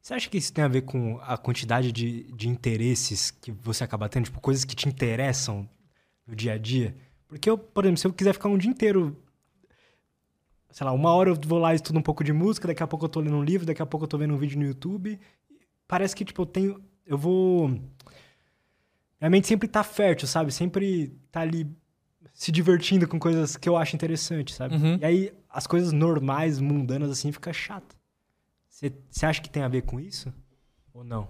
Você 0.00 0.14
acha 0.14 0.28
que 0.28 0.36
isso 0.36 0.52
tem 0.52 0.62
a 0.62 0.68
ver 0.68 0.82
com 0.82 1.18
a 1.22 1.36
quantidade 1.36 1.90
de, 1.90 2.24
de 2.32 2.48
interesses 2.48 3.30
que 3.30 3.50
você 3.50 3.82
acaba 3.82 4.08
tendo? 4.08 4.24
Tipo, 4.24 4.40
coisas 4.40 4.64
que 4.64 4.76
te 4.76 4.88
interessam 4.88 5.68
no 6.26 6.34
dia 6.34 6.54
a 6.54 6.58
dia? 6.58 6.96
Porque 7.28 7.48
eu, 7.48 7.56
por 7.56 7.84
exemplo, 7.84 7.98
se 7.98 8.06
eu 8.06 8.12
quiser 8.12 8.32
ficar 8.32 8.48
um 8.48 8.58
dia 8.58 8.70
inteiro... 8.70 9.16
Sei 10.70 10.86
lá, 10.86 10.92
uma 10.92 11.14
hora 11.14 11.30
eu 11.30 11.34
vou 11.34 11.58
lá 11.58 11.72
e 11.72 11.76
estudo 11.76 11.98
um 11.98 12.02
pouco 12.02 12.24
de 12.24 12.32
música, 12.32 12.66
daqui 12.66 12.82
a 12.82 12.86
pouco 12.86 13.04
eu 13.04 13.08
tô 13.08 13.20
lendo 13.20 13.36
um 13.36 13.44
livro, 13.44 13.66
daqui 13.66 13.82
a 13.82 13.86
pouco 13.86 14.04
eu 14.04 14.08
tô 14.08 14.16
vendo 14.16 14.32
um 14.32 14.38
vídeo 14.38 14.58
no 14.58 14.64
YouTube. 14.64 15.20
Parece 15.86 16.16
que, 16.16 16.24
tipo, 16.24 16.40
eu 16.42 16.46
tenho... 16.46 16.82
Eu 17.04 17.18
vou... 17.18 17.68
Minha 19.20 19.30
mente 19.30 19.46
sempre 19.46 19.68
tá 19.68 19.84
fértil, 19.84 20.26
sabe? 20.26 20.50
Sempre 20.50 21.14
tá 21.30 21.40
ali 21.40 21.66
se 22.32 22.50
divertindo 22.50 23.06
com 23.06 23.18
coisas 23.18 23.56
que 23.56 23.68
eu 23.68 23.76
acho 23.76 23.94
interessantes, 23.94 24.54
sabe? 24.54 24.74
Uhum. 24.74 24.96
E 24.96 25.04
aí, 25.04 25.32
as 25.48 25.66
coisas 25.66 25.92
normais, 25.92 26.58
mundanas, 26.58 27.10
assim, 27.10 27.30
fica 27.30 27.52
chato. 27.52 27.94
Você 28.68 29.26
acha 29.26 29.40
que 29.42 29.50
tem 29.50 29.62
a 29.62 29.68
ver 29.68 29.82
com 29.82 30.00
isso? 30.00 30.32
Ou 30.94 31.04
não? 31.04 31.28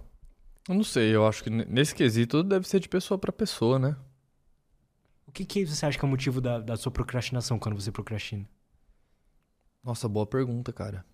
Eu 0.68 0.76
não 0.76 0.84
sei, 0.84 1.14
eu 1.14 1.26
acho 1.26 1.42
que 1.42 1.50
nesse 1.50 1.94
quesito 1.94 2.42
deve 2.44 2.66
ser 2.68 2.78
de 2.78 2.88
pessoa 2.88 3.18
pra 3.18 3.32
pessoa, 3.32 3.78
né? 3.78 3.96
O 5.32 5.34
que, 5.34 5.46
que 5.46 5.64
você 5.64 5.86
acha 5.86 5.98
que 5.98 6.04
é 6.04 6.06
o 6.06 6.10
motivo 6.10 6.42
da, 6.42 6.60
da 6.60 6.76
sua 6.76 6.92
procrastinação 6.92 7.58
quando 7.58 7.80
você 7.80 7.90
procrastina? 7.90 8.46
Nossa, 9.82 10.06
boa 10.06 10.26
pergunta, 10.26 10.74
cara. 10.74 11.06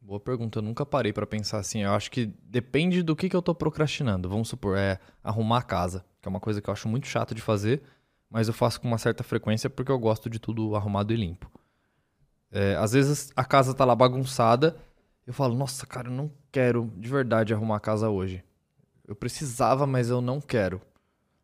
Boa 0.00 0.18
pergunta. 0.18 0.58
Eu 0.58 0.62
nunca 0.62 0.86
parei 0.86 1.12
pra 1.12 1.26
pensar 1.26 1.58
assim. 1.58 1.82
Eu 1.82 1.92
acho 1.92 2.10
que 2.10 2.32
depende 2.44 3.02
do 3.02 3.14
que, 3.14 3.28
que 3.28 3.36
eu 3.36 3.42
tô 3.42 3.54
procrastinando. 3.54 4.26
Vamos 4.26 4.48
supor, 4.48 4.78
é 4.78 4.98
arrumar 5.22 5.58
a 5.58 5.62
casa, 5.62 6.02
que 6.22 6.26
é 6.26 6.30
uma 6.30 6.40
coisa 6.40 6.62
que 6.62 6.70
eu 6.70 6.72
acho 6.72 6.88
muito 6.88 7.06
chato 7.06 7.34
de 7.34 7.42
fazer, 7.42 7.82
mas 8.30 8.48
eu 8.48 8.54
faço 8.54 8.80
com 8.80 8.88
uma 8.88 8.96
certa 8.96 9.22
frequência 9.22 9.68
porque 9.68 9.92
eu 9.92 9.98
gosto 9.98 10.30
de 10.30 10.38
tudo 10.38 10.74
arrumado 10.74 11.12
e 11.12 11.16
limpo. 11.16 11.50
É, 12.50 12.74
às 12.76 12.92
vezes 12.92 13.30
a 13.36 13.44
casa 13.44 13.74
tá 13.74 13.84
lá 13.84 13.94
bagunçada, 13.94 14.78
eu 15.26 15.34
falo, 15.34 15.54
nossa, 15.54 15.86
cara, 15.86 16.08
eu 16.08 16.12
não 16.12 16.32
quero 16.50 16.90
de 16.96 17.10
verdade 17.10 17.52
arrumar 17.52 17.76
a 17.76 17.80
casa 17.80 18.08
hoje. 18.08 18.42
Eu 19.06 19.14
precisava, 19.14 19.86
mas 19.86 20.08
eu 20.08 20.22
não 20.22 20.40
quero. 20.40 20.80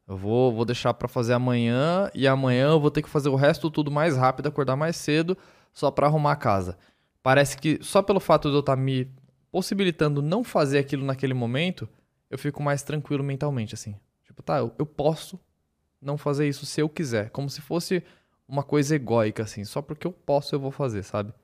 Eu 0.08 0.16
vou, 0.16 0.52
vou 0.54 0.64
deixar 0.64 0.94
pra 0.94 1.06
fazer 1.06 1.34
amanhã 1.34 2.10
e 2.14 2.26
amanhã 2.26 2.70
eu 2.70 2.80
vou 2.80 2.90
ter 2.90 3.02
que 3.02 3.10
fazer 3.10 3.28
o 3.28 3.34
resto 3.34 3.70
tudo 3.70 3.90
mais 3.90 4.16
rápido, 4.16 4.46
acordar 4.46 4.74
mais 4.74 4.96
cedo, 4.96 5.36
só 5.70 5.90
pra 5.90 6.06
arrumar 6.06 6.32
a 6.32 6.36
casa. 6.36 6.78
Parece 7.22 7.58
que 7.58 7.78
só 7.82 8.00
pelo 8.00 8.18
fato 8.18 8.48
de 8.48 8.54
eu 8.54 8.60
estar 8.60 8.74
me 8.74 9.06
possibilitando 9.52 10.22
não 10.22 10.42
fazer 10.42 10.78
aquilo 10.78 11.04
naquele 11.04 11.34
momento, 11.34 11.86
eu 12.30 12.38
fico 12.38 12.62
mais 12.62 12.82
tranquilo 12.82 13.22
mentalmente, 13.22 13.74
assim. 13.74 13.94
Tipo, 14.24 14.42
tá, 14.42 14.58
eu, 14.58 14.72
eu 14.78 14.86
posso 14.86 15.38
não 16.00 16.16
fazer 16.16 16.48
isso 16.48 16.64
se 16.64 16.80
eu 16.80 16.88
quiser. 16.88 17.28
Como 17.28 17.50
se 17.50 17.60
fosse 17.60 18.02
uma 18.46 18.62
coisa 18.62 18.96
egóica, 18.96 19.42
assim. 19.42 19.62
Só 19.64 19.82
porque 19.82 20.06
eu 20.06 20.12
posso, 20.12 20.54
eu 20.54 20.60
vou 20.60 20.70
fazer, 20.70 21.02
sabe? 21.02 21.34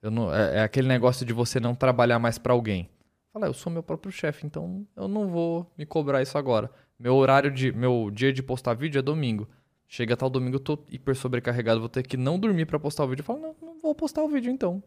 Eu 0.00 0.12
não, 0.12 0.32
é, 0.32 0.58
é 0.58 0.62
aquele 0.62 0.86
negócio 0.86 1.26
de 1.26 1.32
você 1.32 1.58
não 1.58 1.74
trabalhar 1.74 2.20
mais 2.20 2.38
pra 2.38 2.52
alguém. 2.52 2.88
Fala, 3.32 3.46
eu 3.46 3.54
sou 3.54 3.72
meu 3.72 3.82
próprio 3.82 4.12
chefe, 4.12 4.46
então 4.46 4.86
eu 4.96 5.08
não 5.08 5.28
vou 5.28 5.70
me 5.76 5.84
cobrar 5.84 6.22
isso 6.22 6.38
agora. 6.38 6.70
Meu 7.00 7.16
horário 7.16 7.50
de. 7.50 7.72
Meu 7.72 8.10
dia 8.12 8.30
de 8.30 8.42
postar 8.42 8.74
vídeo 8.74 8.98
é 8.98 9.02
domingo. 9.02 9.48
Chega 9.88 10.14
tal 10.14 10.28
domingo, 10.28 10.56
eu 10.56 10.60
tô 10.60 10.78
hiper 10.90 11.16
sobrecarregado, 11.16 11.80
vou 11.80 11.88
ter 11.88 12.06
que 12.06 12.16
não 12.16 12.38
dormir 12.38 12.66
pra 12.66 12.78
postar 12.78 13.04
o 13.04 13.08
vídeo. 13.08 13.22
Eu 13.22 13.24
falo, 13.24 13.40
não, 13.40 13.56
não 13.60 13.80
vou 13.80 13.94
postar 13.94 14.22
o 14.22 14.28
vídeo 14.28 14.52
então. 14.52 14.82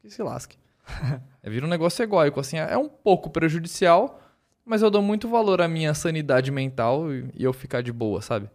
Que 0.00 0.10
se 0.10 0.20
lasque. 0.24 0.58
é, 1.40 1.48
vira 1.48 1.64
um 1.64 1.68
negócio 1.68 2.02
egóico, 2.02 2.40
assim. 2.40 2.58
É 2.58 2.76
um 2.76 2.88
pouco 2.88 3.30
prejudicial, 3.30 4.20
mas 4.64 4.82
eu 4.82 4.90
dou 4.90 5.00
muito 5.00 5.28
valor 5.28 5.62
à 5.62 5.68
minha 5.68 5.94
sanidade 5.94 6.50
mental 6.50 7.14
e, 7.14 7.30
e 7.32 7.44
eu 7.44 7.52
ficar 7.52 7.80
de 7.80 7.92
boa, 7.92 8.20
sabe? 8.20 8.50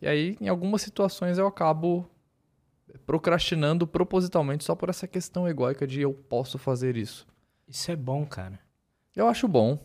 E 0.00 0.06
aí, 0.06 0.36
em 0.40 0.48
algumas 0.48 0.82
situações, 0.82 1.38
eu 1.38 1.46
acabo 1.48 2.08
procrastinando 3.04 3.86
propositalmente 3.88 4.62
só 4.62 4.76
por 4.76 4.88
essa 4.88 5.08
questão 5.08 5.48
egóica 5.48 5.84
de 5.84 6.00
eu 6.00 6.14
posso 6.14 6.58
fazer 6.58 6.96
isso. 6.96 7.26
Isso 7.66 7.90
é 7.90 7.96
bom, 7.96 8.24
cara. 8.24 8.60
Eu 9.14 9.26
acho 9.26 9.48
bom. 9.48 9.84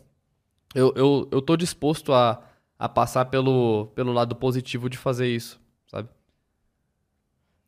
Eu, 0.74 0.92
eu, 0.96 1.28
eu 1.30 1.42
tô 1.42 1.56
disposto 1.56 2.12
a, 2.12 2.42
a 2.82 2.88
passar 2.88 3.26
pelo, 3.26 3.92
pelo 3.94 4.12
lado 4.12 4.34
positivo 4.34 4.90
de 4.90 4.98
fazer 4.98 5.28
isso, 5.28 5.60
sabe? 5.86 6.08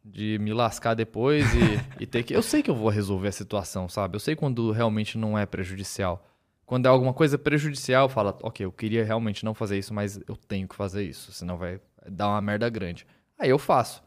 De 0.04 0.40
me 0.40 0.52
lascar 0.52 0.94
depois 0.94 1.46
e, 1.54 1.80
e 2.02 2.04
ter 2.04 2.24
que. 2.24 2.34
Eu 2.34 2.42
sei 2.42 2.64
que 2.64 2.68
eu 2.68 2.74
vou 2.74 2.88
resolver 2.88 3.28
a 3.28 3.32
situação, 3.32 3.88
sabe? 3.88 4.16
Eu 4.16 4.20
sei 4.20 4.34
quando 4.34 4.72
realmente 4.72 5.16
não 5.16 5.38
é 5.38 5.46
prejudicial. 5.46 6.26
Quando 6.66 6.86
é 6.86 6.88
alguma 6.88 7.14
coisa 7.14 7.38
prejudicial, 7.38 8.08
fala, 8.08 8.36
ok, 8.42 8.66
eu 8.66 8.72
queria 8.72 9.04
realmente 9.04 9.44
não 9.44 9.54
fazer 9.54 9.78
isso, 9.78 9.94
mas 9.94 10.18
eu 10.26 10.36
tenho 10.36 10.66
que 10.66 10.74
fazer 10.74 11.04
isso, 11.04 11.32
senão 11.32 11.56
vai 11.56 11.80
dar 12.08 12.30
uma 12.30 12.40
merda 12.40 12.68
grande. 12.68 13.06
Aí 13.38 13.50
eu 13.50 13.58
faço. 13.58 14.02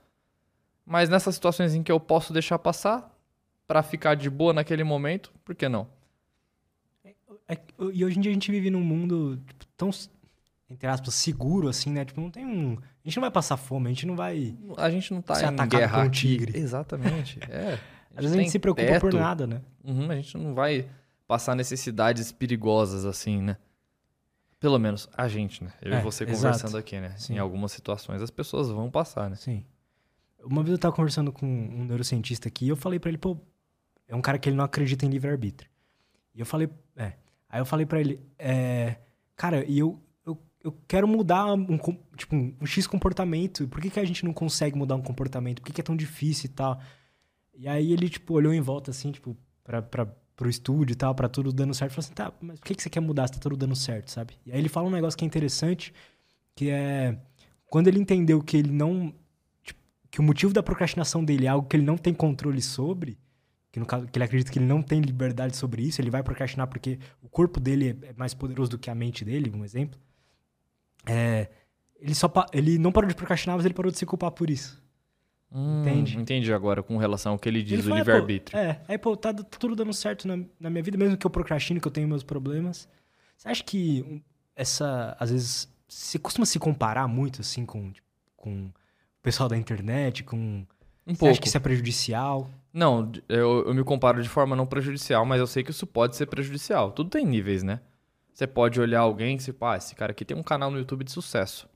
Mas 0.85 1.07
nessas 1.07 1.35
situações 1.35 1.73
em 1.73 1.83
que 1.83 1.91
eu 1.91 2.01
posso 2.01 2.33
deixar 2.33 2.59
passar, 2.59 3.17
para 3.65 3.81
ficar 3.81 4.15
de 4.15 4.29
boa 4.29 4.51
naquele 4.51 4.83
momento, 4.83 5.31
por 5.45 5.55
que 5.55 5.69
não? 5.69 5.87
É, 7.47 7.57
e 7.93 8.03
hoje 8.03 8.17
em 8.17 8.21
dia 8.21 8.31
a 8.31 8.33
gente 8.33 8.51
vive 8.51 8.69
num 8.69 8.81
mundo 8.81 9.37
tipo, 9.47 9.65
tão, 9.77 9.89
entre 10.69 10.87
aspas, 10.87 11.13
seguro, 11.13 11.67
assim, 11.69 11.91
né? 11.91 12.03
Tipo, 12.05 12.19
não 12.19 12.29
tem 12.29 12.45
um. 12.45 12.73
A 12.73 13.07
gente 13.07 13.17
não 13.17 13.21
vai 13.21 13.31
passar 13.31 13.55
fome, 13.57 13.87
a 13.87 13.89
gente 13.89 14.05
não 14.05 14.15
vai. 14.15 14.55
A 14.77 14.89
gente 14.89 15.13
não 15.13 15.21
tá 15.21 15.35
ser 15.35 15.51
em 15.51 15.67
guerra 15.67 15.97
por 15.97 16.03
um 16.03 16.07
aqui. 16.07 16.19
tigre. 16.19 16.57
Exatamente. 16.59 17.39
É. 17.49 17.79
Às 18.15 18.23
vezes 18.23 18.35
a 18.35 18.39
gente 18.41 18.51
se 18.51 18.57
preocupa 18.57 18.99
por 18.99 19.11
teto. 19.11 19.19
nada, 19.19 19.45
né? 19.45 19.61
Uhum, 19.83 20.09
a 20.09 20.15
gente 20.15 20.35
não 20.39 20.55
vai 20.55 20.89
passar 21.27 21.55
necessidades 21.55 22.31
perigosas 22.31 23.05
assim, 23.05 23.43
né? 23.43 23.57
Pelo 24.59 24.79
menos 24.79 25.07
a 25.15 25.27
gente, 25.27 25.63
né? 25.63 25.71
Eu 25.83 25.93
É, 25.93 25.99
e 25.99 26.01
você 26.01 26.23
exato. 26.23 26.41
conversando 26.41 26.77
aqui, 26.77 26.99
né? 26.99 27.13
Sim. 27.15 27.35
Em 27.35 27.37
algumas 27.37 27.71
situações 27.71 28.19
as 28.23 28.31
pessoas 28.31 28.69
vão 28.69 28.89
passar, 28.89 29.29
né? 29.29 29.35
Sim. 29.35 29.63
Uma 30.43 30.63
vez 30.63 30.71
eu 30.71 30.79
tava 30.79 30.95
conversando 30.95 31.31
com 31.31 31.45
um 31.45 31.85
neurocientista 31.85 32.47
aqui 32.47 32.65
e 32.65 32.69
eu 32.69 32.75
falei 32.75 32.97
pra 32.97 33.09
ele, 33.09 33.19
pô, 33.19 33.37
é 34.07 34.15
um 34.15 34.21
cara 34.21 34.39
que 34.39 34.49
ele 34.49 34.55
não 34.55 34.63
acredita 34.65 35.05
em 35.05 35.09
livre-arbítrio. 35.09 35.69
E 36.33 36.39
eu 36.39 36.45
falei, 36.45 36.67
é. 36.95 37.13
Aí 37.47 37.61
eu 37.61 37.65
falei 37.65 37.85
pra 37.85 37.99
ele, 37.99 38.19
é, 38.39 38.95
cara, 39.35 39.63
e 39.65 39.77
eu, 39.77 40.01
eu, 40.67 40.77
quero 40.87 41.07
mudar 41.07 41.53
um, 41.53 41.77
tipo, 42.15 42.35
um 42.35 42.65
X 42.65 42.85
comportamento. 42.87 43.67
Por 43.67 43.81
que, 43.81 43.89
que 43.89 43.99
a 43.99 44.05
gente 44.05 44.25
não 44.25 44.33
consegue 44.33 44.77
mudar 44.77 44.95
um 44.95 45.01
comportamento? 45.01 45.61
Por 45.61 45.67
que, 45.67 45.73
que 45.73 45.81
é 45.81 45.83
tão 45.83 45.95
difícil 45.95 46.49
e 46.49 46.53
tal? 46.53 46.79
E 47.53 47.67
aí 47.67 47.91
ele, 47.91 48.09
tipo, 48.09 48.33
olhou 48.33 48.53
em 48.53 48.61
volta, 48.61 48.91
assim, 48.91 49.11
tipo, 49.11 49.35
pra, 49.63 49.81
pra, 49.81 50.05
pro 50.35 50.49
estúdio 50.49 50.93
e 50.93 50.95
tal, 50.95 51.15
pra 51.15 51.29
tudo 51.29 51.51
dando 51.51 51.73
certo. 51.73 51.93
Falou 51.93 52.05
assim, 52.05 52.13
tá, 52.13 52.33
mas 52.41 52.59
por 52.59 52.67
que, 52.67 52.75
que 52.75 52.83
você 52.83 52.89
quer 52.89 52.99
mudar 52.99 53.27
se 53.27 53.33
tá 53.33 53.39
tudo 53.39 53.57
dando 53.57 53.75
certo, 53.75 54.11
sabe? 54.11 54.35
E 54.45 54.51
aí 54.51 54.59
ele 54.59 54.69
fala 54.69 54.87
um 54.87 54.91
negócio 54.91 55.17
que 55.17 55.25
é 55.25 55.27
interessante, 55.27 55.93
que 56.55 56.69
é... 56.69 57.17
Quando 57.69 57.87
ele 57.87 57.99
entendeu 57.99 58.41
que 58.41 58.57
ele 58.57 58.71
não... 58.71 59.13
tipo, 59.63 59.79
que 60.11 60.19
o 60.19 60.23
motivo 60.23 60.53
da 60.53 60.61
procrastinação 60.61 61.23
dele 61.23 61.45
é 61.45 61.49
algo 61.49 61.67
que 61.67 61.75
ele 61.75 61.85
não 61.85 61.97
tem 61.97 62.13
controle 62.13 62.61
sobre, 62.61 63.17
que 63.71 63.79
no 63.79 63.85
caso, 63.85 64.07
que 64.07 64.17
ele 64.17 64.25
acredita 64.25 64.51
que 64.51 64.59
ele 64.59 64.65
não 64.65 64.81
tem 64.81 65.01
liberdade 65.01 65.55
sobre 65.55 65.83
isso, 65.83 66.01
ele 66.01 66.09
vai 66.09 66.23
procrastinar 66.23 66.67
porque 66.67 66.99
o 67.21 67.27
corpo 67.27 67.59
dele 67.59 67.97
é 68.03 68.07
é 68.09 68.13
mais 68.13 68.33
poderoso 68.33 68.71
do 68.71 68.77
que 68.77 68.89
a 68.89 68.95
mente 68.95 69.25
dele, 69.25 69.51
um 69.53 69.65
exemplo. 69.65 69.99
É, 71.07 71.49
ele 71.99 72.13
só 72.13 72.31
ele 72.53 72.77
não 72.77 72.91
parou 72.91 73.07
de 73.07 73.15
procrastinar, 73.15 73.55
mas 73.55 73.65
ele 73.65 73.73
parou 73.73 73.91
de 73.91 73.97
se 73.97 74.05
culpar 74.05 74.31
por 74.31 74.49
isso. 74.49 74.81
Hum, 75.51 75.81
Entendi. 75.81 76.17
Entendi 76.17 76.53
agora 76.53 76.83
com 76.83 76.97
relação 76.97 77.33
ao 77.33 77.39
que 77.39 77.47
ele 77.47 77.63
diz 77.63 77.79
Ele 77.85 77.93
o 77.93 77.95
livre-arbítrio. 77.95 78.57
É, 78.57 78.81
aí, 78.87 78.97
pô, 78.97 79.15
tá, 79.15 79.33
tá 79.33 79.43
tudo 79.43 79.75
dando 79.75 79.93
certo 79.93 80.27
na, 80.27 80.37
na 80.59 80.69
minha 80.69 80.83
vida, 80.83 80.97
mesmo 80.97 81.17
que 81.17 81.25
eu 81.25 81.31
procrastine, 81.31 81.79
que 81.79 81.87
eu 81.87 81.91
tenho 81.91 82.07
meus 82.07 82.23
problemas. 82.23 82.87
Você 83.37 83.47
acha 83.49 83.63
que 83.63 84.21
essa, 84.55 85.15
às 85.19 85.31
vezes, 85.31 85.73
você 85.87 86.19
costuma 86.19 86.45
se 86.45 86.59
comparar 86.59 87.07
muito, 87.07 87.41
assim, 87.41 87.65
com, 87.65 87.91
tipo, 87.91 88.07
com 88.35 88.65
o 88.65 88.73
pessoal 89.21 89.47
da 89.47 89.57
internet, 89.57 90.23
com... 90.23 90.65
Um 91.05 91.13
Você 91.13 91.19
pouco. 91.19 91.31
acha 91.31 91.41
que 91.41 91.47
isso 91.47 91.55
é 91.55 91.61
prejudicial? 91.61 92.49
Não, 92.73 93.09
eu, 93.29 93.65
eu 93.67 93.73
me 93.73 93.83
comparo 93.83 94.21
de 94.21 94.27
forma 94.27 94.57
não 94.57 94.65
prejudicial, 94.65 95.25
mas 95.25 95.39
eu 95.39 95.47
sei 95.47 95.63
que 95.63 95.71
isso 95.71 95.87
pode 95.87 96.17
ser 96.17 96.25
prejudicial. 96.25 96.91
Tudo 96.91 97.09
tem 97.09 97.25
níveis, 97.25 97.63
né? 97.63 97.79
Você 98.37 98.45
pode 98.45 98.79
olhar 98.79 98.99
alguém 98.99 99.35
e 99.35 99.39
se, 99.39 99.51
pá, 99.51 99.77
esse 99.77 99.95
cara 99.95 100.11
aqui 100.11 100.23
tem 100.23 100.37
um 100.37 100.43
canal 100.43 100.69
no 100.69 100.77
YouTube 100.77 101.03
de 101.03 101.11
sucesso. 101.11 101.67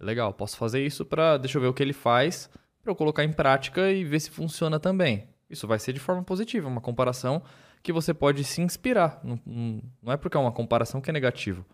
Legal, 0.00 0.34
posso 0.34 0.56
fazer 0.56 0.84
isso 0.84 1.06
pra. 1.06 1.36
Deixa 1.38 1.56
eu 1.56 1.62
ver 1.62 1.68
o 1.68 1.72
que 1.72 1.80
ele 1.80 1.92
faz, 1.92 2.50
pra 2.82 2.90
eu 2.90 2.96
colocar 2.96 3.22
em 3.22 3.32
prática 3.32 3.88
e 3.88 4.02
ver 4.02 4.18
se 4.18 4.28
funciona 4.28 4.80
também. 4.80 5.28
Isso 5.48 5.68
vai 5.68 5.78
ser 5.78 5.92
de 5.92 6.00
forma 6.00 6.24
positiva, 6.24 6.66
uma 6.66 6.80
comparação 6.80 7.40
que 7.80 7.92
você 7.92 8.12
pode 8.12 8.42
se 8.42 8.60
inspirar. 8.60 9.20
Não, 9.22 9.38
não- 9.46 10.12
é 10.12 10.16
porque 10.16 10.36
é 10.36 10.40
uma 10.40 10.50
comparação 10.50 11.00
que 11.00 11.10
é 11.10 11.12
negativo. 11.12 11.64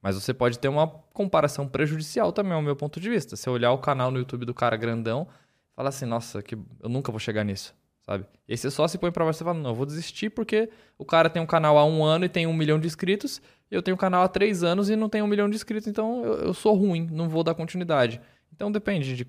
Mas 0.00 0.14
você 0.14 0.32
pode 0.32 0.58
ter 0.58 0.68
uma 0.68 0.88
comparação 1.12 1.68
prejudicial 1.68 2.32
também, 2.32 2.54
ao 2.54 2.62
meu 2.62 2.74
ponto 2.74 2.98
de 2.98 3.10
vista. 3.10 3.36
Se 3.36 3.50
olhar 3.50 3.72
o 3.72 3.78
canal 3.78 4.10
no 4.10 4.16
YouTube 4.20 4.46
do 4.46 4.54
cara 4.54 4.74
grandão, 4.74 5.28
falar 5.76 5.90
assim, 5.90 6.06
nossa, 6.06 6.42
que 6.42 6.54
eu 6.54 6.88
nunca 6.88 7.12
vou 7.12 7.18
chegar 7.18 7.44
nisso, 7.44 7.74
sabe? 8.10 8.24
E 8.48 8.52
aí 8.52 8.56
você 8.56 8.70
só 8.70 8.88
se 8.88 8.98
põe 8.98 9.12
pra 9.12 9.24
baixo 9.24 9.40
e 9.42 9.44
fala, 9.44 9.56
não, 9.58 9.70
eu 9.70 9.74
vou 9.74 9.86
desistir 9.86 10.30
porque 10.30 10.68
o 10.98 11.04
cara 11.04 11.30
tem 11.30 11.40
um 11.40 11.46
canal 11.46 11.78
há 11.78 11.84
um 11.84 12.02
ano 12.02 12.24
e 12.24 12.28
tem 12.28 12.44
um 12.46 12.52
milhão 12.52 12.78
de 12.80 12.86
inscritos, 12.88 13.40
e 13.70 13.74
eu 13.74 13.80
tenho 13.82 13.94
um 13.94 13.98
canal 13.98 14.24
há 14.24 14.28
três 14.28 14.64
anos 14.64 14.90
e 14.90 14.96
não 14.96 15.08
tenho 15.08 15.24
um 15.24 15.28
milhão 15.28 15.48
de 15.48 15.54
inscritos, 15.54 15.86
então 15.86 16.24
eu, 16.24 16.34
eu 16.46 16.54
sou 16.54 16.74
ruim, 16.74 17.08
não 17.12 17.28
vou 17.28 17.44
dar 17.44 17.54
continuidade. 17.54 18.20
Então 18.52 18.70
depende 18.72 19.14
de, 19.14 19.24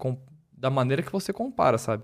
da 0.52 0.70
maneira 0.72 1.04
que 1.04 1.12
você 1.12 1.32
compara, 1.32 1.78
sabe? 1.78 2.04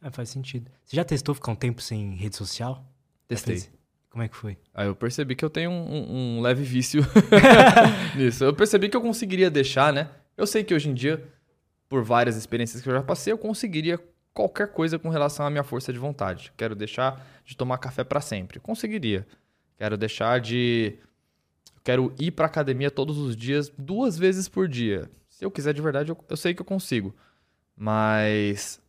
É, 0.00 0.10
faz 0.10 0.28
sentido. 0.28 0.70
Você 0.84 0.94
já 0.96 1.04
testou 1.04 1.34
ficar 1.34 1.50
um 1.50 1.56
tempo 1.56 1.82
sem 1.82 2.14
rede 2.14 2.36
social? 2.36 2.84
Testei. 3.26 3.54
Como 4.10 4.22
é 4.22 4.28
que 4.28 4.36
foi? 4.36 4.56
Aí 4.72 4.86
eu 4.86 4.94
percebi 4.94 5.34
que 5.34 5.44
eu 5.44 5.50
tenho 5.50 5.70
um, 5.70 5.74
um- 5.74 6.38
um 6.38 6.40
leve 6.40 6.62
vício 6.64 7.02
nisso. 8.16 8.44
Eu 8.44 8.54
percebi 8.54 8.88
que 8.88 8.96
eu 8.96 9.00
conseguiria 9.00 9.50
deixar, 9.50 9.92
né? 9.92 10.08
Eu 10.36 10.46
sei 10.46 10.64
que 10.64 10.74
hoje 10.74 10.88
em 10.88 10.94
dia, 10.94 11.22
por 11.88 12.02
várias 12.02 12.36
experiências 12.36 12.80
que 12.82 12.88
eu 12.88 12.92
já 12.94 13.02
passei, 13.02 13.32
eu 13.32 13.38
conseguiria 13.38 13.98
qualquer 14.34 14.68
coisa 14.68 14.98
com 14.98 15.08
relação 15.08 15.46
à 15.46 15.50
minha 15.50 15.64
força 15.64 15.92
de 15.92 15.98
vontade. 15.98 16.52
Quero 16.56 16.74
deixar 16.74 17.26
de 17.44 17.56
tomar 17.56 17.78
café 17.78 18.04
pra 18.04 18.20
sempre. 18.20 18.60
Conseguiria. 18.60 19.26
Quero 19.76 19.96
deixar 19.96 20.40
de. 20.40 20.98
Quero 21.82 22.14
ir 22.18 22.30
pra 22.32 22.46
academia 22.46 22.90
todos 22.90 23.18
os 23.18 23.34
dias, 23.34 23.72
duas 23.76 24.18
vezes 24.18 24.48
por 24.48 24.68
dia. 24.68 25.10
Se 25.28 25.44
eu 25.44 25.50
quiser 25.50 25.72
de 25.72 25.80
verdade, 25.80 26.10
eu, 26.10 26.18
eu 26.28 26.36
sei 26.36 26.54
que 26.54 26.60
eu 26.60 26.66
consigo. 26.66 27.14
Mas. 27.76 28.80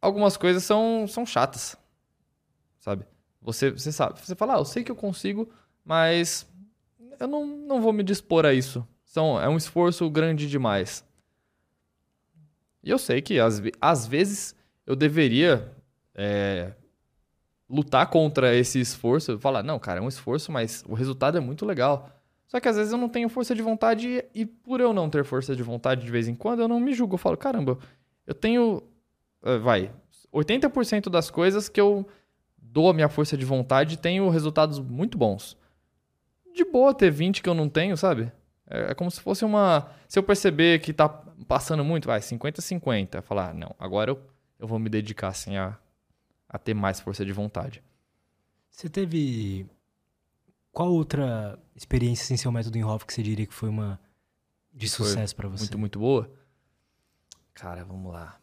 Algumas 0.00 0.36
coisas 0.36 0.64
são, 0.64 1.06
são 1.06 1.24
chatas. 1.24 1.76
Sabe? 2.78 3.06
Você, 3.40 3.70
você 3.70 3.92
sabe, 3.92 4.18
você 4.20 4.34
fala, 4.34 4.54
ah, 4.56 4.58
eu 4.58 4.64
sei 4.64 4.82
que 4.82 4.90
eu 4.90 4.96
consigo, 4.96 5.50
mas 5.84 6.46
eu 7.20 7.28
não, 7.28 7.46
não 7.46 7.80
vou 7.80 7.92
me 7.92 8.02
dispor 8.02 8.46
a 8.46 8.54
isso. 8.54 8.86
São, 9.04 9.40
é 9.40 9.48
um 9.48 9.56
esforço 9.56 10.08
grande 10.08 10.48
demais. 10.48 11.04
E 12.84 12.90
eu 12.90 12.98
sei 12.98 13.22
que 13.22 13.40
às, 13.40 13.62
às 13.80 14.06
vezes 14.06 14.54
eu 14.86 14.94
deveria 14.94 15.72
é, 16.14 16.72
lutar 17.68 18.08
contra 18.08 18.54
esse 18.54 18.78
esforço. 18.78 19.38
Falar, 19.38 19.62
não, 19.62 19.78
cara, 19.78 20.00
é 20.00 20.02
um 20.02 20.08
esforço, 20.08 20.52
mas 20.52 20.84
o 20.86 20.92
resultado 20.92 21.38
é 21.38 21.40
muito 21.40 21.64
legal. 21.64 22.10
Só 22.46 22.60
que 22.60 22.68
às 22.68 22.76
vezes 22.76 22.92
eu 22.92 22.98
não 22.98 23.08
tenho 23.08 23.28
força 23.28 23.54
de 23.54 23.62
vontade 23.62 24.22
e, 24.34 24.44
por 24.44 24.80
eu 24.80 24.92
não 24.92 25.08
ter 25.08 25.24
força 25.24 25.56
de 25.56 25.62
vontade 25.62 26.04
de 26.04 26.10
vez 26.10 26.28
em 26.28 26.34
quando, 26.34 26.60
eu 26.60 26.68
não 26.68 26.78
me 26.78 26.92
julgo. 26.92 27.14
Eu 27.14 27.18
falo, 27.18 27.36
caramba, 27.38 27.78
eu 28.26 28.34
tenho, 28.34 28.82
eh, 29.42 29.58
vai, 29.58 29.90
80% 30.32 31.08
das 31.08 31.30
coisas 31.30 31.68
que 31.68 31.80
eu 31.80 32.06
dou 32.58 32.90
a 32.90 32.92
minha 32.92 33.08
força 33.08 33.36
de 33.36 33.44
vontade 33.44 33.98
tenho 33.98 34.28
resultados 34.28 34.78
muito 34.78 35.16
bons. 35.16 35.56
De 36.54 36.64
boa 36.64 36.92
ter 36.92 37.10
20 37.10 37.42
que 37.42 37.48
eu 37.48 37.54
não 37.54 37.68
tenho, 37.68 37.96
sabe? 37.96 38.30
É, 38.68 38.90
é 38.90 38.94
como 38.94 39.10
se 39.10 39.20
fosse 39.20 39.44
uma. 39.44 39.90
Se 40.06 40.18
eu 40.18 40.22
perceber 40.22 40.80
que 40.80 40.92
tá 40.92 41.23
passando 41.44 41.84
muito, 41.84 42.06
vai, 42.06 42.20
50-50. 42.20 43.22
Falar, 43.22 43.50
ah, 43.50 43.54
não, 43.54 43.74
agora 43.78 44.10
eu, 44.10 44.22
eu 44.58 44.66
vou 44.66 44.78
me 44.78 44.88
dedicar 44.88 45.28
assim 45.28 45.56
a, 45.56 45.78
a 46.48 46.58
ter 46.58 46.74
mais 46.74 47.00
força 47.00 47.24
de 47.24 47.32
vontade. 47.32 47.82
Você 48.70 48.88
teve. 48.88 49.66
Qual 50.72 50.92
outra 50.92 51.58
experiência 51.76 52.26
sem 52.26 52.36
seu 52.36 52.50
método 52.50 52.76
em 52.76 52.82
off 52.82 53.06
que 53.06 53.14
você 53.14 53.22
diria 53.22 53.46
que 53.46 53.54
foi 53.54 53.68
uma 53.68 54.00
de 54.72 54.88
Foi 54.88 55.06
sucesso 55.06 55.36
pra 55.36 55.48
você? 55.48 55.64
Muito, 55.64 55.78
muito 55.78 55.98
boa. 56.00 56.28
Cara, 57.54 57.84
vamos 57.84 58.12
lá. 58.12 58.40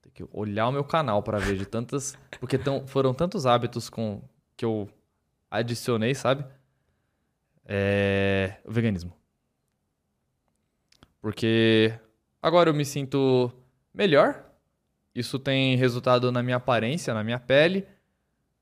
Tem 0.00 0.12
que 0.12 0.24
olhar 0.32 0.68
o 0.68 0.72
meu 0.72 0.84
canal 0.84 1.22
pra 1.22 1.38
ver 1.38 1.58
de 1.58 1.66
tantas. 1.66 2.16
Porque 2.38 2.56
tão, 2.56 2.86
foram 2.86 3.12
tantos 3.12 3.44
hábitos 3.46 3.90
com, 3.90 4.22
que 4.56 4.64
eu 4.64 4.88
adicionei, 5.50 6.14
sabe? 6.14 6.44
É, 7.64 8.60
o 8.64 8.70
veganismo. 8.70 9.12
Porque 11.22 11.94
agora 12.42 12.68
eu 12.68 12.74
me 12.74 12.84
sinto 12.84 13.50
melhor. 13.94 14.44
Isso 15.14 15.38
tem 15.38 15.76
resultado 15.76 16.30
na 16.32 16.42
minha 16.42 16.56
aparência, 16.56 17.14
na 17.14 17.22
minha 17.24 17.38
pele. 17.38 17.86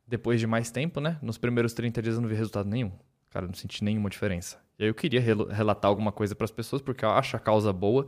Depois 0.06 0.38
de 0.38 0.46
mais 0.46 0.70
tempo, 0.70 1.00
né? 1.00 1.18
Nos 1.22 1.38
primeiros 1.38 1.72
30 1.72 2.02
dias 2.02 2.16
eu 2.16 2.20
não 2.20 2.28
vi 2.28 2.34
resultado 2.34 2.68
nenhum. 2.68 2.92
Cara, 3.30 3.46
eu 3.46 3.48
não 3.48 3.54
senti 3.54 3.82
nenhuma 3.82 4.10
diferença. 4.10 4.58
E 4.78 4.82
aí 4.82 4.90
eu 4.90 4.94
queria 4.94 5.20
rel- 5.20 5.46
relatar 5.46 5.88
alguma 5.88 6.12
coisa 6.12 6.34
pras 6.34 6.50
pessoas, 6.50 6.82
porque 6.82 7.04
eu 7.04 7.10
acho 7.10 7.36
a 7.36 7.40
causa 7.40 7.72
boa, 7.72 8.06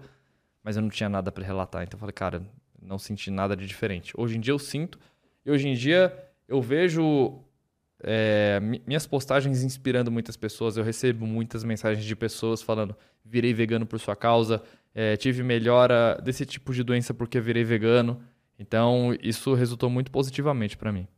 mas 0.63 0.77
eu 0.77 0.83
não 0.83 0.89
tinha 0.91 1.09
nada 1.09 1.33
pra 1.33 1.45
relatar. 1.45 1.83
Então 1.85 1.97
eu 1.97 2.01
falei, 2.01 2.13
cara, 2.13 2.43
não 2.81 2.99
senti 2.99 3.31
nada 3.31 3.57
de 3.57 3.67
diferente. 3.67 4.13
Hoje 4.17 4.37
em 4.37 4.41
dia 4.41 4.53
eu 4.53 4.59
sinto, 4.59 4.99
e 5.47 5.51
hoje 5.51 5.69
em 5.69 5.75
dia 5.75 6.13
eu 6.49 6.61
vejo 6.61 7.39
é, 8.03 8.59
mi- 8.61 8.83
minhas 8.87 9.07
postagens 9.07 9.63
inspirando 9.63 10.11
muitas 10.11 10.37
pessoas. 10.37 10.77
Eu 10.77 10.85
recebo 10.85 11.27
muitas 11.27 11.65
mensagens 11.65 12.05
de 12.05 12.17
pessoas 12.17 12.61
falando: 12.63 12.97
virei 13.25 13.53
vegano 13.55 13.87
por 13.87 13.99
sua 14.01 14.17
causa, 14.17 14.63
é, 14.95 15.17
tive 15.17 15.43
melhora 15.43 16.21
desse 16.23 16.45
tipo 16.47 16.73
de 16.73 16.83
doença 16.83 17.15
porque 17.15 17.41
virei 17.41 17.65
vegano. 17.65 18.21
Então, 18.59 19.17
isso 19.23 19.55
resultou 19.55 19.91
muito 19.91 20.11
positivamente 20.11 20.77
para 20.77 20.93
mim. 20.93 21.09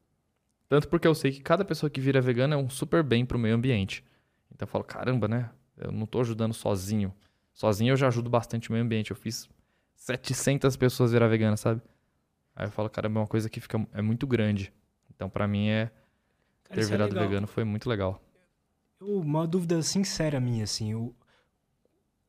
Tanto 0.69 0.89
porque 0.89 1.07
eu 1.07 1.15
sei 1.15 1.31
que 1.31 1.43
cada 1.43 1.65
pessoa 1.65 1.91
que 1.91 2.01
vira 2.01 2.21
vegana 2.21 2.55
é 2.55 2.59
um 2.59 2.71
super 2.71 3.03
bem 3.03 3.25
pro 3.27 3.39
meio 3.39 3.55
ambiente. 3.55 4.03
Então 4.51 4.67
eu 4.67 4.71
falo, 4.71 4.85
caramba, 4.85 5.29
né? 5.29 5.51
Eu 5.77 5.93
não 5.93 6.07
tô 6.07 6.21
ajudando 6.21 6.55
sozinho. 6.55 7.13
Sozinho 7.53 7.93
eu 7.93 7.97
já 7.97 8.09
ajudo 8.09 8.31
bastante 8.31 8.71
o 8.71 8.73
meio 8.73 8.85
ambiente. 8.85 9.11
Eu 9.11 9.17
fiz 9.17 9.49
700 9.95 10.77
pessoas 10.77 11.13
virar 11.13 11.29
vegana, 11.29 11.57
sabe? 11.57 11.83
Aí 12.57 12.67
eu 12.67 12.71
falo, 12.71 12.89
caramba, 12.89 13.21
é 13.21 13.23
uma 13.23 13.27
coisa 13.29 13.51
que 13.51 13.61
fica, 13.61 13.85
é 13.93 14.01
muito 14.01 14.27
grande. 14.27 14.73
Então, 15.15 15.29
para 15.29 15.47
mim, 15.47 15.69
é 15.69 15.91
ter 16.75 16.81
isso 16.83 16.91
é 16.91 16.93
virado 16.97 17.13
legal. 17.15 17.29
vegano 17.29 17.47
foi 17.47 17.65
muito 17.65 17.89
legal. 17.89 18.21
Uma 19.01 19.47
dúvida 19.47 19.83
sincera 19.83 20.41
minha, 20.41 20.65
assim. 20.65 20.93
eu- 20.93 21.15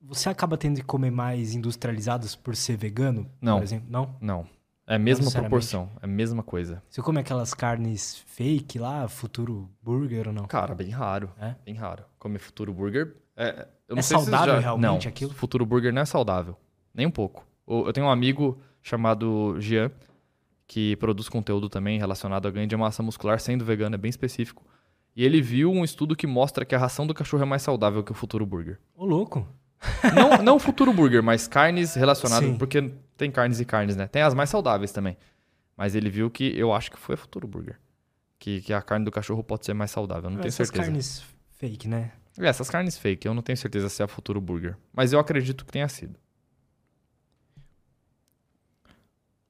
Você 0.01 0.29
acaba 0.29 0.57
tendo 0.57 0.75
que 0.77 0.83
comer 0.85 1.09
mais 1.11 1.53
industrializados 1.55 2.35
por 2.35 2.55
ser 2.55 2.77
vegano? 2.77 3.29
Não. 3.41 3.57
Por 3.57 3.63
exemplo? 3.63 3.87
Não? 3.89 4.15
Não. 4.21 4.47
É 4.87 4.95
a 4.95 4.99
mesma 4.99 5.31
proporção, 5.31 5.89
é 5.99 6.05
a 6.05 6.07
mesma 6.07 6.43
coisa. 6.43 6.83
Você 6.87 7.01
come 7.01 7.19
aquelas 7.19 7.55
carnes 7.55 8.17
fake 8.27 8.77
lá, 8.77 9.07
futuro 9.07 9.67
burger 9.81 10.27
ou 10.27 10.33
não? 10.33 10.45
Cara, 10.45 10.75
bem 10.75 10.89
raro. 10.89 11.31
É? 11.39 11.55
Bem 11.65 11.73
raro. 11.73 12.03
Comer 12.19 12.37
Futuro 12.37 12.71
Burger. 12.71 13.15
É, 13.35 13.67
É 13.89 14.01
saudável 14.03 14.53
já... 14.55 14.59
realmente 14.59 15.05
não, 15.05 15.09
aquilo? 15.09 15.33
Futuro 15.33 15.65
Burger 15.65 15.91
não 15.91 16.03
é 16.03 16.05
saudável. 16.05 16.55
Nem 16.93 17.07
um 17.07 17.11
pouco. 17.11 17.43
Eu 17.67 17.91
tenho 17.93 18.05
um 18.05 18.11
amigo 18.11 18.59
chamado 18.83 19.59
Jean, 19.59 19.89
que 20.67 20.95
produz 20.97 21.29
conteúdo 21.29 21.69
também 21.69 21.99
relacionado 21.99 22.47
a 22.47 22.51
ganho 22.51 22.67
de 22.67 22.75
massa 22.75 23.03
muscular, 23.03 23.39
sendo 23.39 23.63
vegano, 23.63 23.95
é 23.95 23.97
bem 23.97 24.09
específico. 24.09 24.65
E 25.15 25.23
ele 25.23 25.41
viu 25.41 25.71
um 25.71 25.83
estudo 25.83 26.15
que 26.15 26.27
mostra 26.27 26.65
que 26.65 26.75
a 26.75 26.77
ração 26.77 27.07
do 27.07 27.13
cachorro 27.13 27.43
é 27.43 27.45
mais 27.45 27.61
saudável 27.61 28.03
que 28.03 28.11
o 28.11 28.15
Futuro 28.15 28.45
Burger. 28.45 28.79
Ô, 28.95 29.05
louco. 29.05 29.47
Não, 30.15 30.41
não 30.41 30.55
o 30.55 30.59
Futuro 30.59 30.91
Burger, 30.91 31.21
mas 31.21 31.47
carnes 31.47 31.93
relacionadas. 31.93 32.49
Sim. 32.49 32.57
Porque 32.57 32.91
tem 33.15 33.29
carnes 33.29 33.59
e 33.59 33.65
carnes, 33.65 33.95
né? 33.95 34.07
Tem 34.07 34.21
as 34.21 34.33
mais 34.33 34.49
saudáveis 34.49 34.91
também. 34.91 35.15
Mas 35.77 35.93
ele 35.93 36.09
viu 36.09 36.31
que 36.31 36.57
eu 36.57 36.73
acho 36.73 36.89
que 36.89 36.97
foi 36.97 37.13
a 37.13 37.17
Futuro 37.17 37.47
Burger. 37.47 37.77
Que, 38.39 38.61
que 38.61 38.73
a 38.73 38.81
carne 38.81 39.05
do 39.05 39.11
cachorro 39.11 39.43
pode 39.43 39.65
ser 39.65 39.73
mais 39.73 39.91
saudável. 39.91 40.23
Eu 40.23 40.31
não 40.31 40.37
tenho 40.37 40.47
Essas 40.47 40.69
certeza. 40.69 40.85
carnes 40.85 41.23
fake, 41.57 41.87
né? 41.87 42.13
É, 42.39 42.47
essas 42.47 42.69
carnes 42.69 42.97
fake, 42.97 43.27
eu 43.27 43.33
não 43.33 43.41
tenho 43.41 43.57
certeza 43.57 43.89
se 43.89 44.01
é 44.01 44.05
a 44.05 44.07
Futuro 44.07 44.41
Burger. 44.41 44.75
Mas 44.91 45.13
eu 45.13 45.19
acredito 45.19 45.65
que 45.65 45.71
tenha 45.71 45.87
sido. 45.87 46.17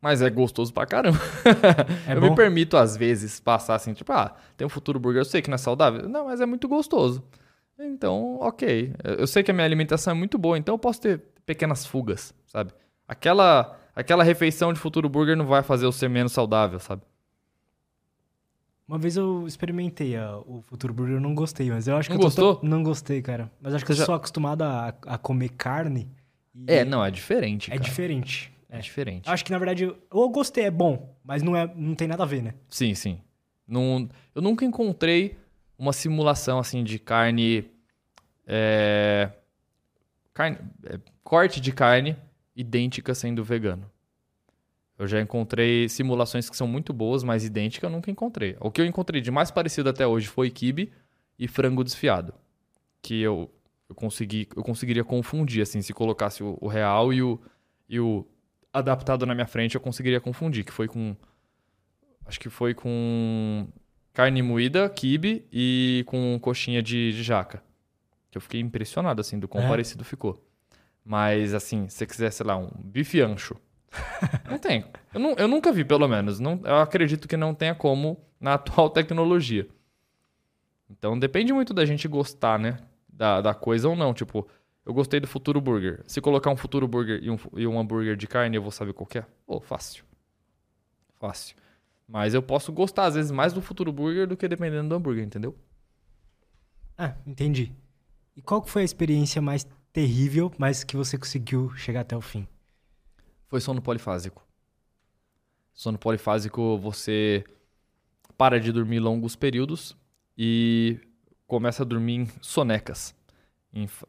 Mas 0.05 0.21
é 0.21 0.29
gostoso 0.29 0.71
pra 0.71 0.85
caramba. 0.85 1.17
É 2.07 2.13
eu 2.13 2.21
bom? 2.21 2.29
me 2.29 2.35
permito, 2.35 2.77
às 2.77 2.95
vezes, 2.95 3.39
passar 3.39 3.73
assim, 3.73 3.91
tipo, 3.91 4.11
ah, 4.13 4.35
tem 4.55 4.63
um 4.63 4.69
Futuro 4.69 4.99
Burger, 4.99 5.21
eu 5.21 5.25
sei 5.25 5.41
que 5.41 5.49
não 5.49 5.55
é 5.55 5.57
saudável. 5.57 6.07
Não, 6.07 6.25
mas 6.25 6.39
é 6.39 6.45
muito 6.45 6.67
gostoso. 6.67 7.23
Então, 7.79 8.37
ok. 8.39 8.93
Eu 9.03 9.25
sei 9.25 9.41
que 9.41 9.49
a 9.49 9.53
minha 9.53 9.65
alimentação 9.65 10.11
é 10.11 10.13
muito 10.15 10.37
boa, 10.37 10.59
então 10.59 10.75
eu 10.75 10.79
posso 10.79 11.01
ter 11.01 11.23
pequenas 11.43 11.87
fugas, 11.87 12.35
sabe? 12.45 12.71
Aquela, 13.07 13.75
aquela 13.95 14.23
refeição 14.23 14.71
de 14.71 14.79
Futuro 14.79 15.09
Burger 15.09 15.35
não 15.35 15.47
vai 15.47 15.63
fazer 15.63 15.87
eu 15.87 15.91
ser 15.91 16.07
menos 16.07 16.31
saudável, 16.33 16.79
sabe? 16.79 17.01
Uma 18.87 18.99
vez 18.99 19.17
eu 19.17 19.47
experimentei 19.47 20.15
a- 20.15 20.37
o 20.37 20.61
Futuro 20.67 20.93
Burger, 20.93 21.15
eu 21.15 21.19
não 21.21 21.33
gostei, 21.33 21.71
mas 21.71 21.87
eu 21.87 21.97
acho 21.97 22.07
que 22.09 22.15
Não 22.15 22.21
gostou? 22.21 22.57
tão- 22.57 22.69
Não 22.69 22.83
gostei, 22.83 23.21
cara. 23.23 23.51
Mas 23.59 23.73
acho 23.73 23.83
que 23.83 23.91
eu 23.91 23.95
já- 23.95 24.05
sou 24.05 24.13
acostumado 24.13 24.61
a, 24.63 24.93
a 25.07 25.17
comer 25.17 25.49
carne. 25.49 26.07
e 26.53 26.65
É, 26.71 26.85
não, 26.85 27.03
é 27.03 27.09
diferente. 27.09 27.71
É 27.71 27.75
cara. 27.77 27.83
diferente. 27.89 28.54
É 28.75 28.79
É. 28.79 28.81
diferente. 28.81 29.29
Acho 29.29 29.43
que, 29.45 29.51
na 29.51 29.57
verdade, 29.57 29.83
eu, 29.83 30.29
gostei, 30.29 30.65
é 30.65 30.71
bom, 30.71 31.15
mas 31.23 31.41
não, 31.41 31.55
é, 31.55 31.71
não 31.75 31.95
tem 31.95 32.07
nada 32.07 32.23
a 32.23 32.25
ver, 32.25 32.41
né? 32.43 32.53
Sim, 32.69 32.93
sim. 32.93 33.19
Não, 33.67 34.07
eu 34.33 34.41
nunca 34.41 34.63
encontrei 34.65 35.37
uma 35.77 35.91
simulação 35.93 36.59
assim 36.59 36.83
de 36.83 36.99
carne. 36.99 37.69
é, 38.47 39.31
carne 40.33 40.57
é, 40.85 40.99
corte 41.23 41.59
de 41.59 41.71
carne 41.71 42.15
idêntica 42.55 43.13
sendo 43.15 43.43
vegano. 43.43 43.89
Eu 44.97 45.07
já 45.07 45.19
encontrei 45.19 45.89
simulações 45.89 46.49
que 46.49 46.55
são 46.55 46.67
muito 46.67 46.93
boas, 46.93 47.21
mas 47.23 47.43
idêntica 47.43 47.85
eu 47.85 47.89
nunca 47.89 48.09
encontrei. 48.09 48.55
O 48.61 48.71
que 48.71 48.79
eu 48.79 48.85
encontrei 48.85 49.19
de 49.19 49.29
mais 49.29 49.51
parecido 49.51 49.89
até 49.89 50.07
hoje 50.07 50.27
foi 50.27 50.49
quibe 50.49 50.91
e 51.37 51.47
frango 51.49 51.83
desfiado. 51.83 52.33
Que 53.01 53.21
eu, 53.21 53.51
eu, 53.89 53.95
consegui, 53.95 54.47
eu 54.55 54.63
conseguiria 54.63 55.03
confundir, 55.03 55.61
assim, 55.61 55.81
se 55.81 55.91
colocasse 55.93 56.41
o, 56.43 56.57
o 56.61 56.67
real 56.69 57.11
e 57.11 57.21
o, 57.21 57.41
e 57.89 57.99
o 57.99 58.25
adaptado 58.79 59.25
na 59.25 59.33
minha 59.33 59.47
frente, 59.47 59.75
eu 59.75 59.81
conseguiria 59.81 60.19
confundir, 60.21 60.63
que 60.65 60.71
foi 60.71 60.87
com 60.87 61.15
Acho 62.25 62.39
que 62.39 62.49
foi 62.49 62.73
com 62.73 63.67
carne 64.13 64.41
moída, 64.41 64.89
quibe 64.89 65.45
e 65.51 66.03
com 66.07 66.39
coxinha 66.39 66.81
de, 66.81 67.11
de 67.11 67.21
jaca. 67.23 67.61
Que 68.31 68.37
eu 68.37 68.41
fiquei 68.41 68.59
impressionado, 68.59 69.21
assim, 69.21 69.37
do 69.37 69.47
quão 69.47 69.63
É? 69.63 69.67
parecido 69.67 70.03
ficou. 70.03 70.43
Mas, 71.03 71.53
assim, 71.53 71.87
se 71.87 71.97
você 71.97 72.05
quiser, 72.07 72.31
sei 72.31 72.45
lá, 72.45 72.57
um 72.57 72.69
bife 72.83 73.21
ancho. 73.21 73.55
não 74.49 74.57
tem. 74.57 74.85
Eu, 75.13 75.19
nu- 75.19 75.35
eu 75.37 75.47
nunca 75.47 75.71
vi, 75.71 75.85
pelo 75.85 76.07
menos. 76.07 76.39
Não, 76.39 76.59
eu 76.65 76.77
acredito 76.77 77.27
que 77.27 77.37
não 77.37 77.53
tenha 77.53 77.75
como 77.75 78.17
na 78.39 78.55
atual 78.55 78.89
tecnologia. 78.91 79.67
Então, 80.89 81.17
depende 81.17 81.53
muito 81.53 81.73
da 81.73 81.85
gente 81.85 82.07
gostar, 82.07 82.57
né? 82.59 82.79
Da, 83.07 83.39
da 83.41 83.53
coisa 83.53 83.87
ou 83.87 83.95
não. 83.95 84.13
Tipo, 84.15 84.47
eu 84.85 84.93
gostei 84.93 85.19
do 85.19 85.27
Futuro 85.27 85.59
Burger. 85.59 86.03
Se 86.05 86.21
colocar 86.21 86.51
um 86.51 86.55
Futuro 86.55 86.87
Burger 86.87 87.19
e 87.23 87.31
um, 87.31 87.37
e 87.55 87.65
um 87.65 87.79
hambúrguer 87.79 88.15
de 88.15 88.27
carne, 88.27 88.55
eu 88.55 88.61
vou 88.61 88.71
saber 88.71 88.93
qual 88.93 89.07
que 89.07 89.17
é? 89.17 89.25
Pô, 89.45 89.59
fácil. 89.59 90.05
Fácil. 91.15 91.55
Mas 92.07 92.35
eu 92.35 92.43
posso 92.43 92.71
gostar, 92.71 93.05
às 93.05 93.15
vezes, 93.15 93.31
mais 93.31 93.51
do 93.51 93.61
Futuro 93.61 93.91
Burger 93.91 94.27
do 94.27 94.37
que 94.37 94.47
dependendo 94.47 94.89
do 94.89 94.95
hambúrguer, 94.95 95.25
entendeu? 95.25 95.55
Ah, 96.95 97.15
entendi. 97.25 97.71
E 98.35 98.41
qual 98.41 98.61
que 98.61 98.69
foi 98.69 98.83
a 98.83 98.85
experiência 98.85 99.41
mais 99.41 99.67
terrível, 99.91 100.51
mas 100.57 100.83
que 100.83 100.95
você 100.95 101.17
conseguiu 101.17 101.75
chegar 101.75 102.01
até 102.01 102.15
o 102.15 102.21
fim? 102.21 102.47
Foi 103.47 103.59
sono 103.59 103.81
polifásico. 103.81 104.45
Sono 105.73 105.97
polifásico, 105.97 106.77
você 106.77 107.43
para 108.37 108.59
de 108.59 108.71
dormir 108.71 108.99
longos 108.99 109.35
períodos 109.35 109.97
e 110.37 110.99
começa 111.47 111.83
a 111.83 111.85
dormir 111.85 112.13
em 112.13 112.27
sonecas. 112.41 113.15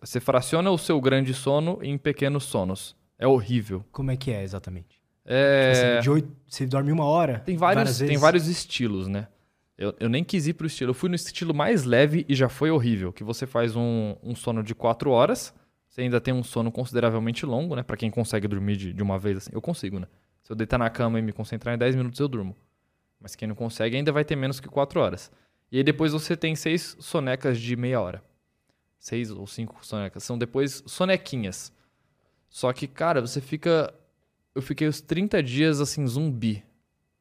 Você 0.00 0.20
fraciona 0.20 0.70
o 0.70 0.78
seu 0.78 1.00
grande 1.00 1.34
sono 1.34 1.78
em 1.82 1.98
pequenos 1.98 2.44
sonos. 2.44 2.94
É 3.18 3.26
horrível. 3.26 3.84
Como 3.90 4.10
é 4.10 4.16
que 4.16 4.30
é 4.30 4.42
exatamente? 4.42 5.00
É... 5.24 5.72
Tipo 5.72 5.98
assim, 5.98 6.08
oito, 6.10 6.36
você 6.46 6.66
dorme 6.66 6.92
uma 6.92 7.04
hora? 7.04 7.40
Tem 7.40 7.56
vários, 7.56 7.98
tem 7.98 8.16
vários 8.16 8.46
estilos, 8.46 9.08
né? 9.08 9.26
Eu, 9.76 9.94
eu 9.98 10.08
nem 10.08 10.22
quis 10.22 10.46
ir 10.46 10.54
pro 10.54 10.66
estilo. 10.66 10.90
Eu 10.90 10.94
fui 10.94 11.08
no 11.08 11.14
estilo 11.14 11.52
mais 11.52 11.84
leve 11.84 12.24
e 12.28 12.34
já 12.34 12.48
foi 12.48 12.70
horrível. 12.70 13.12
Que 13.12 13.24
você 13.24 13.46
faz 13.46 13.74
um, 13.74 14.14
um 14.22 14.34
sono 14.34 14.62
de 14.62 14.74
4 14.74 15.10
horas. 15.10 15.52
Você 15.88 16.02
ainda 16.02 16.20
tem 16.20 16.32
um 16.32 16.42
sono 16.42 16.70
consideravelmente 16.70 17.44
longo, 17.44 17.74
né? 17.74 17.82
Pra 17.82 17.96
quem 17.96 18.10
consegue 18.10 18.46
dormir 18.46 18.76
de, 18.76 18.92
de 18.92 19.02
uma 19.02 19.18
vez 19.18 19.38
assim. 19.38 19.50
Eu 19.52 19.60
consigo, 19.60 19.98
né? 19.98 20.06
Se 20.42 20.52
eu 20.52 20.56
deitar 20.56 20.78
na 20.78 20.88
cama 20.88 21.18
e 21.18 21.22
me 21.22 21.32
concentrar 21.32 21.74
em 21.74 21.78
10 21.78 21.96
minutos, 21.96 22.20
eu 22.20 22.28
durmo. 22.28 22.56
Mas 23.20 23.34
quem 23.34 23.48
não 23.48 23.54
consegue 23.54 23.96
ainda 23.96 24.12
vai 24.12 24.24
ter 24.24 24.36
menos 24.36 24.60
que 24.60 24.68
4 24.68 25.00
horas. 25.00 25.30
E 25.70 25.78
aí 25.78 25.82
depois 25.82 26.12
você 26.12 26.36
tem 26.36 26.54
seis 26.54 26.96
sonecas 27.00 27.58
de 27.58 27.74
meia 27.74 28.00
hora. 28.00 28.22
Seis 28.98 29.30
ou 29.30 29.46
cinco 29.46 29.84
sonecas. 29.84 30.24
São 30.24 30.38
depois 30.38 30.82
sonequinhas. 30.86 31.72
Só 32.48 32.72
que, 32.72 32.86
cara, 32.86 33.20
você 33.20 33.40
fica. 33.40 33.92
Eu 34.54 34.62
fiquei 34.62 34.88
os 34.88 35.00
30 35.00 35.42
dias 35.42 35.80
assim, 35.80 36.06
zumbi. 36.06 36.64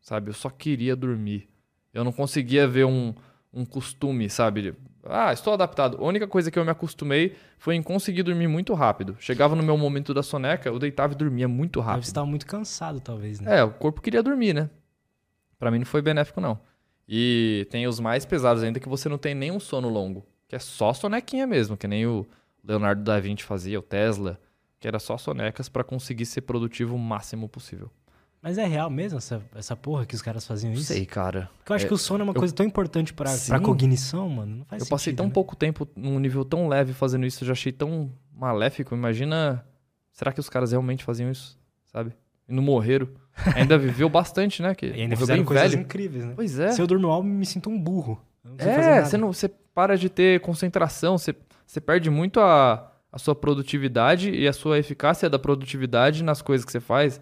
Sabe? 0.02 0.30
Eu 0.30 0.34
só 0.34 0.50
queria 0.50 0.96
dormir. 0.96 1.50
Eu 1.94 2.04
não 2.04 2.12
conseguia 2.12 2.68
ver 2.68 2.86
um, 2.86 3.14
um 3.54 3.66
costume, 3.66 4.30
sabe? 4.30 4.76
Ah, 5.04 5.32
estou 5.32 5.54
adaptado. 5.54 5.98
A 5.98 6.04
única 6.04 6.28
coisa 6.28 6.50
que 6.50 6.58
eu 6.58 6.66
me 6.66 6.72
acostumei 6.72 7.36
foi 7.58 7.76
em 7.76 7.84
conseguir 7.84 8.24
dormir 8.24 8.48
muito 8.48 8.74
rápido. 8.74 9.16
Chegava 9.20 9.56
no 9.56 9.64
meu 9.64 9.78
momento 9.78 10.14
da 10.14 10.24
soneca, 10.24 10.70
eu 10.70 10.80
deitava 10.80 11.14
e 11.14 11.16
dormia 11.16 11.48
muito 11.48 11.80
rápido. 11.80 12.04
estar 12.04 12.26
muito 12.26 12.46
cansado, 12.46 13.00
talvez, 13.00 13.40
né? 13.40 13.60
É, 13.60 13.64
o 13.64 13.72
corpo 13.72 14.02
queria 14.02 14.24
dormir, 14.24 14.54
né? 14.54 14.70
Pra 15.58 15.72
mim 15.72 15.80
não 15.80 15.86
foi 15.86 16.02
benéfico, 16.02 16.42
não. 16.42 16.60
E 17.08 17.68
tem 17.70 17.88
os 17.88 18.00
mais 18.00 18.26
pesados 18.26 18.64
ainda 18.64 18.80
que 18.80 18.90
você 18.90 19.08
não 19.08 19.18
tem 19.18 19.36
nenhum 19.36 19.60
sono 19.60 19.90
longo. 19.90 20.26
Que 20.48 20.56
é 20.56 20.60
só 20.60 20.94
sonequinha 20.94 21.48
mesmo, 21.48 21.76
que 21.76 21.88
nem 21.88 22.06
o 22.06 22.26
Leonardo 22.64 23.04
da 23.04 23.20
Vinci 23.20 23.44
fazia, 23.44 23.80
o 23.80 23.82
Tesla. 23.82 24.40
Que 24.80 24.88
era 24.88 25.00
só 25.00 25.18
sonecas 25.18 25.68
pra 25.70 25.84
conseguir 25.84 26.26
ser 26.26 26.42
produtivo 26.42 26.96
o 26.96 27.00
máximo 27.00 27.50
possível. 27.50 27.90
Mas 28.42 28.60
é 28.60 28.66
real 28.68 28.90
mesmo 28.92 29.18
essa, 29.18 29.42
essa 29.56 29.76
porra 29.76 30.06
que 30.06 30.14
os 30.14 30.22
caras 30.22 30.46
faziam 30.46 30.72
isso? 30.72 30.84
sei, 30.84 31.04
cara. 31.04 31.50
Porque 31.58 31.72
eu 31.72 31.76
acho 31.76 31.86
É, 31.86 31.88
que 31.88 31.94
o 31.96 31.98
sono 31.98 32.22
é 32.22 32.24
uma 32.26 32.32
eu- 32.34 32.36
coisa 32.40 32.54
tão 32.54 32.64
importante 32.64 33.12
pra, 33.12 33.28
Sim. 33.30 33.50
pra 33.50 33.60
cognição, 33.60 34.30
mano. 34.30 34.58
Não 34.58 34.66
faz 34.66 34.84
Eu 34.84 34.88
passei 34.88 35.06
sentido, 35.12 35.18
tão 35.18 35.26
né? 35.28 35.32
pouco 35.34 35.56
tempo 35.56 35.88
num 35.96 36.20
nível 36.20 36.46
tão 36.46 36.68
leve 36.68 36.94
fazendo 36.94 37.26
isso, 37.26 37.44
eu 37.44 37.48
já 37.48 37.54
achei 37.54 37.72
tão 37.72 38.12
maléfico. 38.32 38.94
Imagina. 38.94 39.66
Será 40.12 40.32
que 40.32 40.40
os 40.40 40.48
caras 40.48 40.72
realmente 40.72 41.04
faziam 41.04 41.32
isso? 41.32 41.58
Sabe? 41.86 42.14
E 42.48 42.54
não 42.54 42.62
morreram. 42.62 43.08
Ainda 43.56 43.80
viveu 43.80 44.08
bastante, 44.10 44.62
né? 44.62 44.76
Que 44.76 44.86
E 44.88 45.02
ainda 45.02 45.16
fizeram 45.18 45.44
coisas 45.44 45.72
velho. 45.72 45.82
incríveis, 45.82 46.26
né? 46.26 46.34
Pois 46.36 46.60
é. 46.60 46.72
Se 46.72 46.80
eu 46.82 46.86
durmo 46.86 47.08
mal, 47.08 47.24
me 47.24 47.46
sinto 47.48 47.70
um 47.72 47.82
burro. 47.82 48.22
Não 48.46 48.56
É, 48.60 49.04
você, 49.04 49.18
não, 49.18 49.34
você 49.34 49.50
para 49.50 49.98
de 49.98 50.08
ter 50.10 50.40
concentração, 50.40 51.18
você, 51.18 51.36
você 51.66 51.82
perde 51.82 52.10
muito 52.10 52.40
a, 52.40 52.92
a 53.12 53.18
sua 53.18 53.36
produtividade 53.36 54.30
e 54.32 54.48
a 54.48 54.54
sua 54.54 54.78
eficácia 54.78 55.30
da 55.30 55.40
produtividade 55.40 56.24
nas 56.24 56.42
coisas 56.42 56.64
que 56.64 56.72
você 56.72 56.80
faz. 56.80 57.20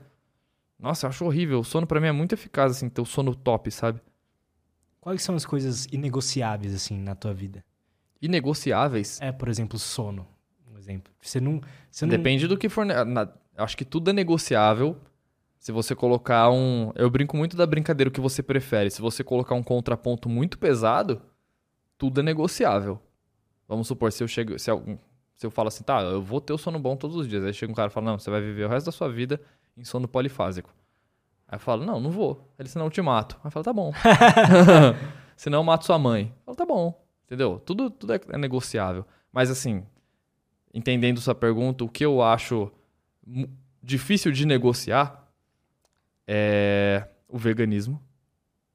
Nossa, 0.78 1.06
eu 1.06 1.10
acho 1.10 1.26
horrível. 1.26 1.62
O 1.62 1.64
sono 1.64 1.88
pra 1.88 2.00
mim 2.02 2.08
é 2.08 2.12
muito 2.12 2.34
eficaz, 2.34 2.74
assim, 2.74 2.90
ter 2.90 3.00
o 3.02 3.06
sono 3.06 3.34
top, 3.34 3.72
sabe? 3.72 4.02
Quais 5.00 5.24
são 5.24 5.34
as 5.36 5.46
coisas 5.46 5.86
inegociáveis, 5.92 6.76
assim, 6.76 7.00
na 7.00 7.16
tua 7.16 7.34
vida? 7.34 7.64
Inegociáveis. 8.22 9.20
É, 9.22 9.32
por 9.32 9.48
exemplo, 9.50 9.80
sono. 9.80 10.28
Um 10.72 10.78
exemplo. 10.78 11.12
Você 11.22 11.40
não. 11.40 11.62
Você 11.90 12.06
não... 12.06 12.10
Depende 12.12 12.48
do 12.48 12.58
que 12.58 12.68
for. 12.70 12.86
ne- 12.86 13.04
na- 13.06 13.30
acho 13.58 13.78
que 13.78 13.86
tudo 13.86 14.10
é 14.10 14.14
negociável. 14.14 14.98
Se 15.64 15.72
você 15.72 15.96
colocar 15.96 16.52
um. 16.52 16.92
Eu 16.94 17.10
brinco 17.10 17.38
muito 17.38 17.56
da 17.56 17.66
brincadeira 17.66 18.10
o 18.10 18.12
que 18.12 18.20
você 18.20 18.44
prefere. 18.44 18.90
Se 18.92 19.02
você 19.02 19.24
colocar 19.24 19.56
um 19.56 19.64
contraponto 19.64 20.28
muito 20.28 20.58
pesado, 20.60 21.22
tudo 21.98 22.20
é 22.20 22.24
negociável. 22.24 23.00
Vamos 23.66 23.88
supor, 23.88 24.12
se 24.12 24.22
eu 24.22 24.28
chego. 24.28 24.60
Se, 24.60 24.70
algum- 24.70 24.98
se 25.38 25.46
eu 25.46 25.50
falo 25.50 25.70
assim, 25.70 25.82
tá, 25.82 26.02
eu 26.02 26.22
vou 26.22 26.42
ter 26.42 26.52
o 26.52 26.58
sono 26.58 26.78
bom 26.78 26.98
todos 26.98 27.16
os 27.16 27.30
dias. 27.30 27.46
Aí 27.46 27.54
chega 27.54 27.72
um 27.72 27.76
cara 27.76 27.88
e 27.88 27.94
fala, 27.94 28.08
não, 28.08 28.20
você 28.20 28.30
vai 28.30 28.42
viver 28.42 28.66
o 28.66 28.68
resto 28.68 28.88
da 28.88 28.92
sua 28.92 29.08
vida 29.10 29.40
em 29.78 29.86
sono 29.86 30.06
polifásico. 30.06 30.70
Aí 31.48 31.56
eu 31.56 31.62
falo, 31.62 31.86
não, 31.86 31.98
não 31.98 32.12
vou. 32.12 32.54
Ele, 32.60 32.68
senão 32.68 32.88
eu 32.88 32.92
te 32.92 33.02
mato. 33.02 33.38
Aí 33.42 33.48
eu 33.48 33.52
falo, 33.52 33.64
tá 33.64 33.72
bom. 33.72 33.94
senão 35.38 35.60
eu 35.60 35.64
mato 35.64 35.86
sua 35.86 35.98
mãe. 35.98 36.26
Eu 36.40 36.44
falo, 36.44 36.58
tá 36.58 36.66
bom. 36.66 37.02
Entendeu? 37.24 37.58
Tudo, 37.66 37.90
tudo 37.90 38.12
é, 38.12 38.20
é 38.32 38.38
negociável. 38.38 39.06
Mas 39.32 39.50
assim, 39.50 39.86
entendendo 40.74 41.22
sua 41.22 41.34
pergunta, 41.34 41.86
o 41.86 41.90
que 41.90 42.04
eu 42.04 42.22
acho 42.22 42.70
difícil 43.82 44.30
de 44.30 44.46
negociar 44.46 45.23
é 46.28 47.08
o 47.28 47.38
veganismo. 47.38 48.02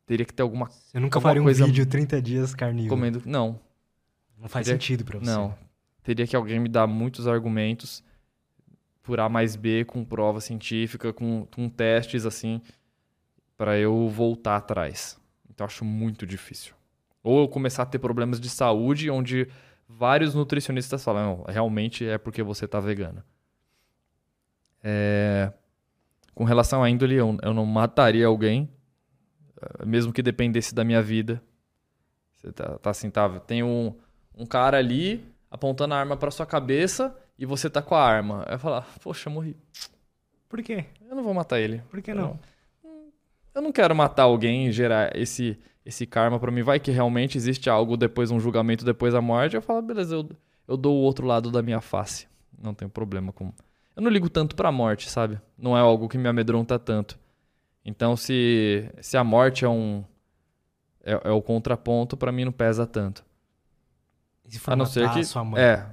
Teria 0.07 0.25
que 0.25 0.33
ter 0.33 0.43
alguma 0.43 0.67
Você 0.71 0.99
nunca 0.99 1.19
alguma 1.19 1.31
faria 1.31 1.43
um 1.43 1.45
coisa- 1.45 1.65
vídeo 1.67 1.85
30 1.87 2.21
dias 2.23 2.55
carnívoro. 2.55 2.91
comendo. 2.91 3.23
Não, 3.27 3.61
Não 4.39 4.49
faz 4.49 4.67
Teria- 4.67 4.81
sentido 4.81 5.05
pra 5.05 5.19
você. 5.19 5.27
não. 5.31 5.55
Teria 6.03 6.27
que 6.27 6.35
alguém 6.37 6.59
me 6.61 6.69
dar 6.69 6.87
muitos 6.87 7.27
argumentos 7.27 8.03
por 9.03 9.21
A 9.21 9.29
mais 9.29 9.57
B, 9.57 9.85
com 9.85 10.05
prova 10.05 10.41
científica, 10.41 11.13
com, 11.13 11.47
com 11.55 11.69
testes 11.69 12.25
assim, 12.25 12.63
para 13.57 13.77
eu 13.79 14.09
voltar 14.09 14.57
atrás. 14.57 15.19
Então 15.51 15.67
acho 15.67 15.85
muito 15.85 16.27
difícil. 16.27 16.75
Ou 17.23 17.41
eu 17.43 17.49
começar 17.49 17.83
a 17.83 17.87
ter 17.87 17.99
problemas 17.99 18.41
de 18.41 18.49
saúde, 18.49 19.11
onde 19.11 19.49
vários 19.89 20.35
nutricionistas 20.35 21.03
falam, 21.03 21.39
não, 21.39 21.53
realmente 21.53 22.07
é 22.07 22.17
porque 22.17 22.43
você 22.43 22.67
tá 22.69 22.79
vegano. 22.81 23.23
É, 24.83 25.53
Com 26.39 26.45
relação 26.45 26.85
à 26.85 26.89
índole, 26.89 27.17
eu, 27.17 27.37
eu 27.43 27.53
não 27.53 27.67
mataria 27.67 28.25
alguém, 28.25 28.71
eh, 29.61 29.85
mesmo 29.85 30.13
que 30.13 30.23
dependesse 30.23 30.73
da 30.73 30.85
minha 30.85 31.03
vida. 31.03 31.43
Você 32.37 32.53
tá, 32.53 32.79
tá 32.79 32.91
assim, 32.91 33.11
tá? 33.11 33.29
Tem 33.41 33.65
um, 33.65 33.93
um 34.37 34.47
cara 34.47 34.79
ali 34.79 35.27
apontando 35.51 35.95
a 35.95 35.99
arma 35.99 36.17
pra 36.17 36.31
sua 36.31 36.47
cabeça 36.47 37.13
e 37.37 37.45
você 37.45 37.69
tá 37.69 37.83
com 37.83 37.97
a 37.97 38.05
arma. 38.05 38.45
Aí 38.47 38.55
eu 38.55 38.59
falar, 38.61 38.87
poxa, 39.03 39.29
morri. 39.29 39.57
Por 40.49 40.63
quê? 40.63 40.85
Eu 41.11 41.17
não 41.17 41.25
vou 41.25 41.35
matar 41.35 41.59
ele. 41.59 41.83
Por 41.91 42.01
que 42.01 42.15
não? 42.15 42.39
Eu 43.53 43.61
não 43.61 43.73
quero 43.73 43.97
matar 43.97 44.23
alguém 44.23 44.69
e 44.69 44.71
gerar 44.71 45.17
esse, 45.17 45.59
esse 45.85 46.07
karma 46.07 46.39
pra 46.39 46.53
mim. 46.53 46.63
Vai 46.63 46.79
que 46.79 46.93
realmente 46.93 47.37
existe 47.37 47.69
algo 47.69 47.97
depois, 47.97 48.31
um 48.31 48.39
julgamento 48.39 48.85
depois 48.85 49.13
da 49.13 49.21
morte. 49.21 49.57
Eu 49.57 49.63
falo, 49.63 49.83
beleza, 49.83 50.15
eu, 50.15 50.31
eu 50.69 50.77
dou 50.77 50.99
o 50.99 51.01
outro 51.01 51.27
lado 51.27 51.51
da 51.51 51.63
minha 51.63 51.81
face. 51.81 52.29
Não 52.57 52.75
tenho 52.75 52.89
problema 52.89 53.33
com. 53.33 53.53
Eu 53.99 54.03
não 54.03 54.13
ligo 54.13 54.31
tanto 54.31 54.55
pra 54.55 54.71
morte, 54.71 55.11
sabe? 55.11 55.41
Não 55.59 55.77
é 55.77 55.81
algo 55.81 56.09
que 56.09 56.17
me 56.17 56.29
amedronta 56.29 56.79
tanto. 56.79 57.19
Então, 57.85 58.17
se, 58.17 58.89
se 59.01 59.17
a 59.17 59.25
morte 59.25 59.65
é 59.65 59.69
um. 59.69 60.05
É, 61.03 61.21
é 61.25 61.31
o 61.33 61.43
contraponto, 61.43 62.17
pra 62.17 62.31
mim 62.31 62.45
não 62.45 62.53
pesa 62.53 62.87
tanto. 62.87 63.25
E 64.45 64.53
se 64.53 64.61
for 64.61 64.71
A 64.71 64.77
não 64.77 64.85
matar 64.85 64.93
ser 64.93 65.11
que. 65.11 65.19
a 65.19 65.25
sua 65.25 65.43
mãe? 65.43 65.61
É. 65.61 65.85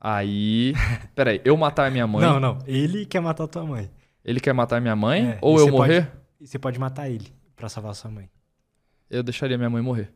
Aí. 0.00 0.72
Peraí, 1.14 1.42
eu 1.44 1.54
matar 1.54 1.90
minha 1.90 2.06
mãe. 2.06 2.22
Não, 2.22 2.40
não. 2.40 2.58
Ele 2.66 3.04
quer 3.04 3.20
matar 3.20 3.44
a 3.44 3.48
tua 3.48 3.66
mãe. 3.66 3.90
Ele 4.24 4.40
quer 4.40 4.54
matar 4.54 4.80
minha 4.80 4.96
mãe? 4.96 5.32
É, 5.32 5.38
ou 5.42 5.58
eu 5.58 5.68
morrer? 5.68 6.10
E 6.40 6.46
você 6.46 6.58
pode 6.58 6.78
matar 6.78 7.10
ele 7.10 7.34
pra 7.54 7.68
salvar 7.68 7.90
a 7.90 7.94
sua 7.94 8.10
mãe. 8.10 8.30
Eu 9.10 9.22
deixaria 9.22 9.58
minha 9.58 9.68
mãe 9.68 9.82
morrer. 9.82 10.10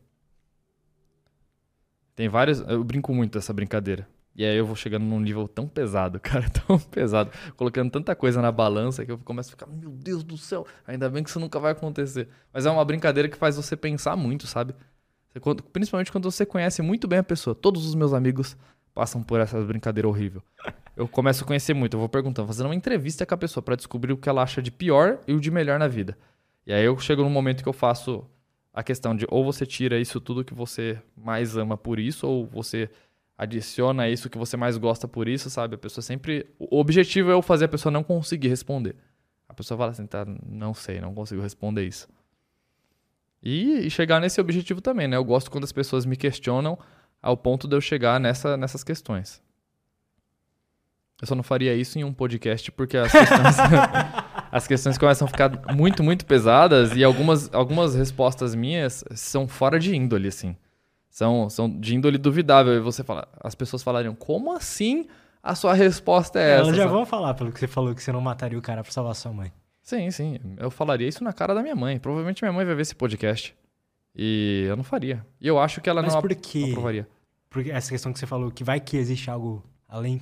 Tem 2.15 2.27
várias. 2.27 2.61
Eu 2.61 2.83
brinco 2.83 3.13
muito 3.13 3.33
dessa 3.37 3.53
brincadeira. 3.53 4.07
E 4.37 4.45
aí 4.45 4.55
eu 4.55 4.65
vou 4.67 4.75
chegando 4.75 5.03
num 5.03 5.19
nível 5.19 5.47
tão 5.47 5.67
pesado, 5.67 6.19
cara, 6.21 6.47
tão 6.49 6.77
pesado, 6.77 7.31
colocando 7.55 7.89
tanta 7.89 8.15
coisa 8.15 8.39
na 8.41 8.51
balança 8.51 9.03
que 9.03 9.11
eu 9.11 9.17
começo 9.17 9.49
a 9.49 9.51
ficar, 9.51 9.65
meu 9.65 9.89
Deus 9.89 10.23
do 10.23 10.37
céu, 10.37 10.65
ainda 10.85 11.09
bem 11.09 11.23
que 11.23 11.29
isso 11.29 11.39
nunca 11.39 11.59
vai 11.59 11.71
acontecer. 11.71 12.27
Mas 12.53 12.65
é 12.65 12.69
uma 12.71 12.85
brincadeira 12.85 13.27
que 13.27 13.35
faz 13.35 13.55
você 13.55 13.75
pensar 13.75 14.15
muito, 14.15 14.45
sabe? 14.45 14.75
Quando- 15.41 15.63
principalmente 15.63 16.11
quando 16.11 16.29
você 16.31 16.45
conhece 16.45 16.81
muito 16.81 17.07
bem 17.07 17.19
a 17.19 17.23
pessoa. 17.23 17.55
Todos 17.55 17.85
os 17.85 17.93
meus 17.95 18.13
amigos 18.13 18.55
passam 18.93 19.21
por 19.21 19.39
essa 19.39 19.59
brincadeira 19.61 20.07
horrível. 20.07 20.41
Eu 20.95 21.07
começo 21.07 21.43
a 21.43 21.47
conhecer 21.47 21.73
muito, 21.75 21.93
eu 21.95 21.99
vou 21.99 22.09
perguntando, 22.09 22.47
fazendo 22.47 22.67
uma 22.67 22.75
entrevista 22.75 23.25
com 23.25 23.33
a 23.35 23.37
pessoa 23.37 23.61
pra 23.63 23.75
descobrir 23.75 24.13
o 24.13 24.17
que 24.17 24.27
ela 24.29 24.41
acha 24.41 24.61
de 24.61 24.71
pior 24.71 25.19
e 25.27 25.33
o 25.33 25.39
de 25.39 25.51
melhor 25.51 25.77
na 25.77 25.87
vida. 25.87 26.17
E 26.65 26.73
aí 26.73 26.83
eu 26.83 26.97
chego 26.97 27.21
num 27.23 27.29
momento 27.29 27.61
que 27.61 27.69
eu 27.69 27.73
faço 27.73 28.23
a 28.73 28.81
questão 28.83 29.15
de 29.15 29.25
ou 29.29 29.43
você 29.43 29.65
tira 29.65 29.99
isso 29.99 30.19
tudo 30.19 30.43
que 30.43 30.53
você 30.53 30.99
mais 31.15 31.55
ama 31.55 31.77
por 31.77 31.99
isso, 31.99 32.27
ou 32.27 32.47
você 32.47 32.89
adiciona 33.37 34.09
isso 34.09 34.29
que 34.29 34.37
você 34.37 34.57
mais 34.57 34.77
gosta 34.77 35.07
por 35.07 35.27
isso, 35.27 35.49
sabe? 35.49 35.75
A 35.75 35.77
pessoa 35.77 36.01
sempre. 36.01 36.47
O 36.57 36.79
objetivo 36.79 37.29
é 37.29 37.33
eu 37.33 37.41
fazer 37.41 37.65
a 37.65 37.69
pessoa 37.69 37.91
não 37.91 38.03
conseguir 38.03 38.47
responder. 38.47 38.95
A 39.47 39.53
pessoa 39.53 39.77
fala 39.77 39.91
assim, 39.91 40.05
tá, 40.05 40.25
não 40.45 40.73
sei, 40.73 40.99
não 40.99 41.13
consigo 41.13 41.41
responder 41.41 41.85
isso. 41.85 42.07
E, 43.41 43.85
e 43.85 43.89
chegar 43.89 44.19
nesse 44.19 44.41
objetivo 44.41 44.81
também, 44.81 45.07
né? 45.07 45.15
Eu 45.15 45.23
gosto 45.23 45.51
quando 45.51 45.63
as 45.63 45.71
pessoas 45.71 46.05
me 46.05 46.17
questionam 46.17 46.77
ao 47.21 47.37
ponto 47.37 47.67
de 47.67 47.75
eu 47.75 47.81
chegar 47.81 48.19
nessa, 48.19 48.57
nessas 48.57 48.83
questões. 48.83 49.41
Eu 51.21 51.27
só 51.27 51.33
não 51.33 51.43
faria 51.43 51.73
isso 51.75 51.97
em 51.97 52.03
um 52.03 52.13
podcast 52.13 52.71
porque 52.71 52.97
as 52.97 53.11
questões, 53.11 53.55
as 54.51 54.67
questões 54.67 54.97
começam 54.97 55.25
a 55.25 55.29
ficar 55.29 55.73
muito, 55.73 56.03
muito 56.03 56.25
pesadas 56.25 56.95
e 56.95 57.03
algumas, 57.03 57.51
algumas 57.53 57.95
respostas 57.95 58.53
minhas 58.53 59.03
são 59.11 59.47
fora 59.47 59.79
de 59.79 59.95
índole, 59.95 60.27
assim. 60.27 60.55
São, 61.17 61.49
são 61.49 61.67
de 61.67 61.95
índole 61.95 62.15
duvidável. 62.19 62.75
E 62.75 62.79
você 62.79 63.03
fala, 63.03 63.27
as 63.43 63.55
pessoas 63.55 63.81
falariam, 63.81 64.13
como 64.13 64.51
assim 64.53 65.07
a 65.41 65.55
sua 65.55 65.73
resposta 65.73 66.39
é 66.39 66.51
essa? 66.51 66.61
Elas 66.65 66.75
já 66.75 66.85
vão 66.85 67.07
falar 67.07 67.33
pelo 67.33 67.51
que 67.51 67.59
você 67.59 67.65
falou 67.67 67.95
que 67.95 68.03
você 68.03 68.11
não 68.11 68.21
mataria 68.21 68.55
o 68.59 68.61
cara 68.61 68.83
pra 68.83 68.91
salvar 68.91 69.15
sua 69.15 69.33
mãe. 69.33 69.51
Sim, 69.81 70.11
sim. 70.11 70.37
Eu 70.57 70.69
falaria 70.69 71.07
isso 71.07 71.23
na 71.23 71.33
cara 71.33 71.55
da 71.55 71.63
minha 71.63 71.75
mãe. 71.75 71.97
Provavelmente 71.97 72.43
minha 72.43 72.53
mãe 72.53 72.63
vai 72.63 72.75
ver 72.75 72.83
esse 72.83 72.93
podcast. 72.93 73.55
E 74.15 74.65
eu 74.67 74.75
não 74.77 74.83
faria. 74.83 75.25
E 75.41 75.47
eu 75.47 75.57
acho 75.57 75.81
que 75.81 75.89
ela 75.89 76.03
Mas 76.03 76.13
não, 76.13 76.21
por 76.21 76.35
quê? 76.35 76.59
não 76.59 76.69
aprovaria. 76.69 77.07
Porque 77.49 77.71
essa 77.71 77.89
questão 77.89 78.13
que 78.13 78.19
você 78.19 78.27
falou, 78.27 78.51
que 78.51 78.63
vai 78.63 78.79
que 78.79 78.95
existe 78.95 79.27
algo 79.31 79.63
além. 79.89 80.21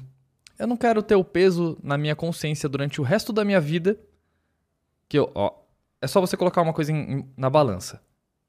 Eu 0.58 0.66
não 0.66 0.78
quero 0.78 1.04
ter 1.04 1.16
o 1.16 1.26
peso 1.26 1.78
na 1.84 1.98
minha 1.98 2.16
consciência 2.16 2.70
durante 2.70 3.02
o 3.02 3.04
resto 3.04 3.34
da 3.34 3.44
minha 3.44 3.60
vida. 3.60 4.00
Que 5.10 5.20
eu, 5.20 5.30
ó, 5.36 5.52
é 6.02 6.08
só 6.08 6.22
você 6.22 6.38
colocar 6.38 6.62
uma 6.62 6.72
coisa 6.72 6.94
em- 6.94 7.28
na 7.36 7.50
balança. 7.50 8.02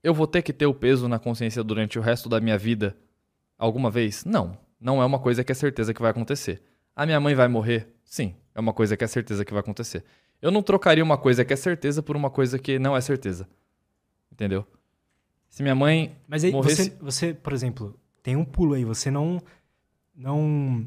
Eu 0.07 0.15
vou 0.15 0.29
ter 0.29 0.41
que 0.41 0.53
ter 0.53 0.67
o 0.67 0.73
peso 0.73 1.09
na 1.09 1.19
consciência 1.19 1.65
durante 1.65 1.99
o 1.99 2.03
resto 2.03 2.29
da 2.29 2.41
minha 2.41 2.57
vida 2.57 2.97
alguma 3.59 3.91
vez? 3.91 4.25
Não. 4.25 4.57
Não 4.81 5.03
é 5.03 5.05
uma 5.05 5.19
coisa 5.19 5.43
que 5.43 5.51
é 5.51 5.55
certeza 5.55 5.93
que 5.93 6.01
vai 6.01 6.13
acontecer. 6.13 6.63
A 6.95 7.05
minha 7.05 7.19
mãe 7.19 7.35
vai 7.35 7.49
morrer? 7.49 7.89
Sim. 8.05 8.37
É 8.55 8.61
uma 8.61 8.73
coisa 8.73 8.97
que 8.97 9.03
é 9.03 9.07
certeza 9.09 9.45
que 9.45 9.51
vai 9.53 9.59
acontecer. 9.59 10.05
Eu 10.41 10.53
não 10.53 10.63
trocaria 10.63 11.03
uma 11.03 11.19
coisa 11.19 11.45
que 11.45 11.53
é 11.53 11.57
certeza 11.57 12.05
por 12.05 12.15
uma 12.15 12.31
coisa 12.31 12.57
que 12.57 12.79
não 12.79 12.97
é 12.97 13.01
certeza. 13.01 13.49
Entendeu? 14.31 14.65
Se 15.49 15.61
minha 15.65 15.75
mãe 15.75 16.17
Mas 16.29 16.45
aí 16.45 16.53
Morresse- 16.53 16.91
você, 16.91 16.97
você, 17.01 17.35
por 17.35 17.53
exemplo, 17.53 17.99
tem 18.23 18.37
um 18.37 18.45
pulo 18.45 18.75
aí, 18.75 18.85
você 18.85 19.11
não. 19.11 19.43
Não. 20.15 20.87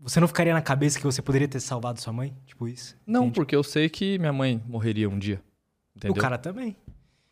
Você 0.00 0.20
não 0.20 0.28
ficaria 0.28 0.52
na 0.52 0.60
cabeça 0.60 0.98
que 0.98 1.04
você 1.06 1.22
poderia 1.22 1.48
ter 1.48 1.60
salvado 1.60 1.98
sua 1.98 2.12
mãe? 2.12 2.36
Tipo 2.44 2.68
isso? 2.68 2.94
Não, 3.06 3.22
Entende? 3.22 3.34
porque 3.36 3.56
eu 3.56 3.62
sei 3.62 3.88
que 3.88 4.18
minha 4.18 4.34
mãe 4.34 4.62
morreria 4.66 5.08
um 5.08 5.18
dia. 5.18 5.42
Entendeu? 5.96 6.16
O 6.16 6.20
cara 6.20 6.38
também. 6.38 6.76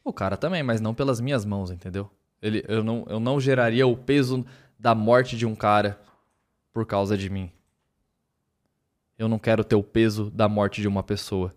O 0.05 0.13
cara 0.13 0.37
também, 0.37 0.63
mas 0.63 0.81
não 0.81 0.95
pelas 0.95 1.21
minhas 1.21 1.45
mãos, 1.45 1.71
entendeu? 1.71 2.11
Ele, 2.41 2.65
eu, 2.69 2.83
não, 2.83 3.05
eu 3.09 3.21
não 3.21 3.41
geraria 3.41 3.87
o 3.87 3.97
peso 3.97 4.45
da 4.79 4.95
morte 4.95 5.37
de 5.37 5.47
um 5.47 5.55
cara 5.55 6.01
por 6.73 6.85
causa 6.85 7.17
de 7.17 7.31
mim. 7.31 7.51
Eu 9.17 9.29
não 9.29 9.39
quero 9.39 9.63
ter 9.63 9.77
o 9.77 9.83
peso 9.83 10.31
da 10.31 10.49
morte 10.49 10.81
de 10.81 10.89
uma 10.89 11.03
pessoa. 11.03 11.55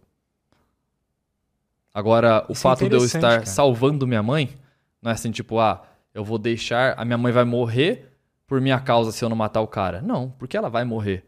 Agora, 1.94 2.46
o 2.48 2.52
Isso 2.52 2.60
é 2.60 2.70
fato 2.70 2.90
de 2.90 2.96
eu 2.96 3.04
estar 3.04 3.22
cara. 3.22 3.46
salvando 3.46 4.06
minha 4.06 4.22
mãe, 4.22 4.56
não 5.02 5.10
é 5.10 5.14
assim, 5.14 5.32
tipo, 5.32 5.60
ah, 5.60 5.82
eu 6.14 6.24
vou 6.24 6.38
deixar, 6.38 6.94
a 7.00 7.06
minha 7.06 7.18
mãe 7.18 7.32
vai 7.32 7.46
morrer 7.46 8.12
por 8.46 8.62
minha 8.62 8.80
causa 8.80 9.12
se 9.12 9.24
eu 9.24 9.30
não 9.30 9.36
matar 9.36 9.62
o 9.62 9.68
cara. 9.68 10.02
Não, 10.02 10.30
porque 10.32 10.56
ela 10.56 10.70
vai 10.70 10.84
morrer. 10.84 11.26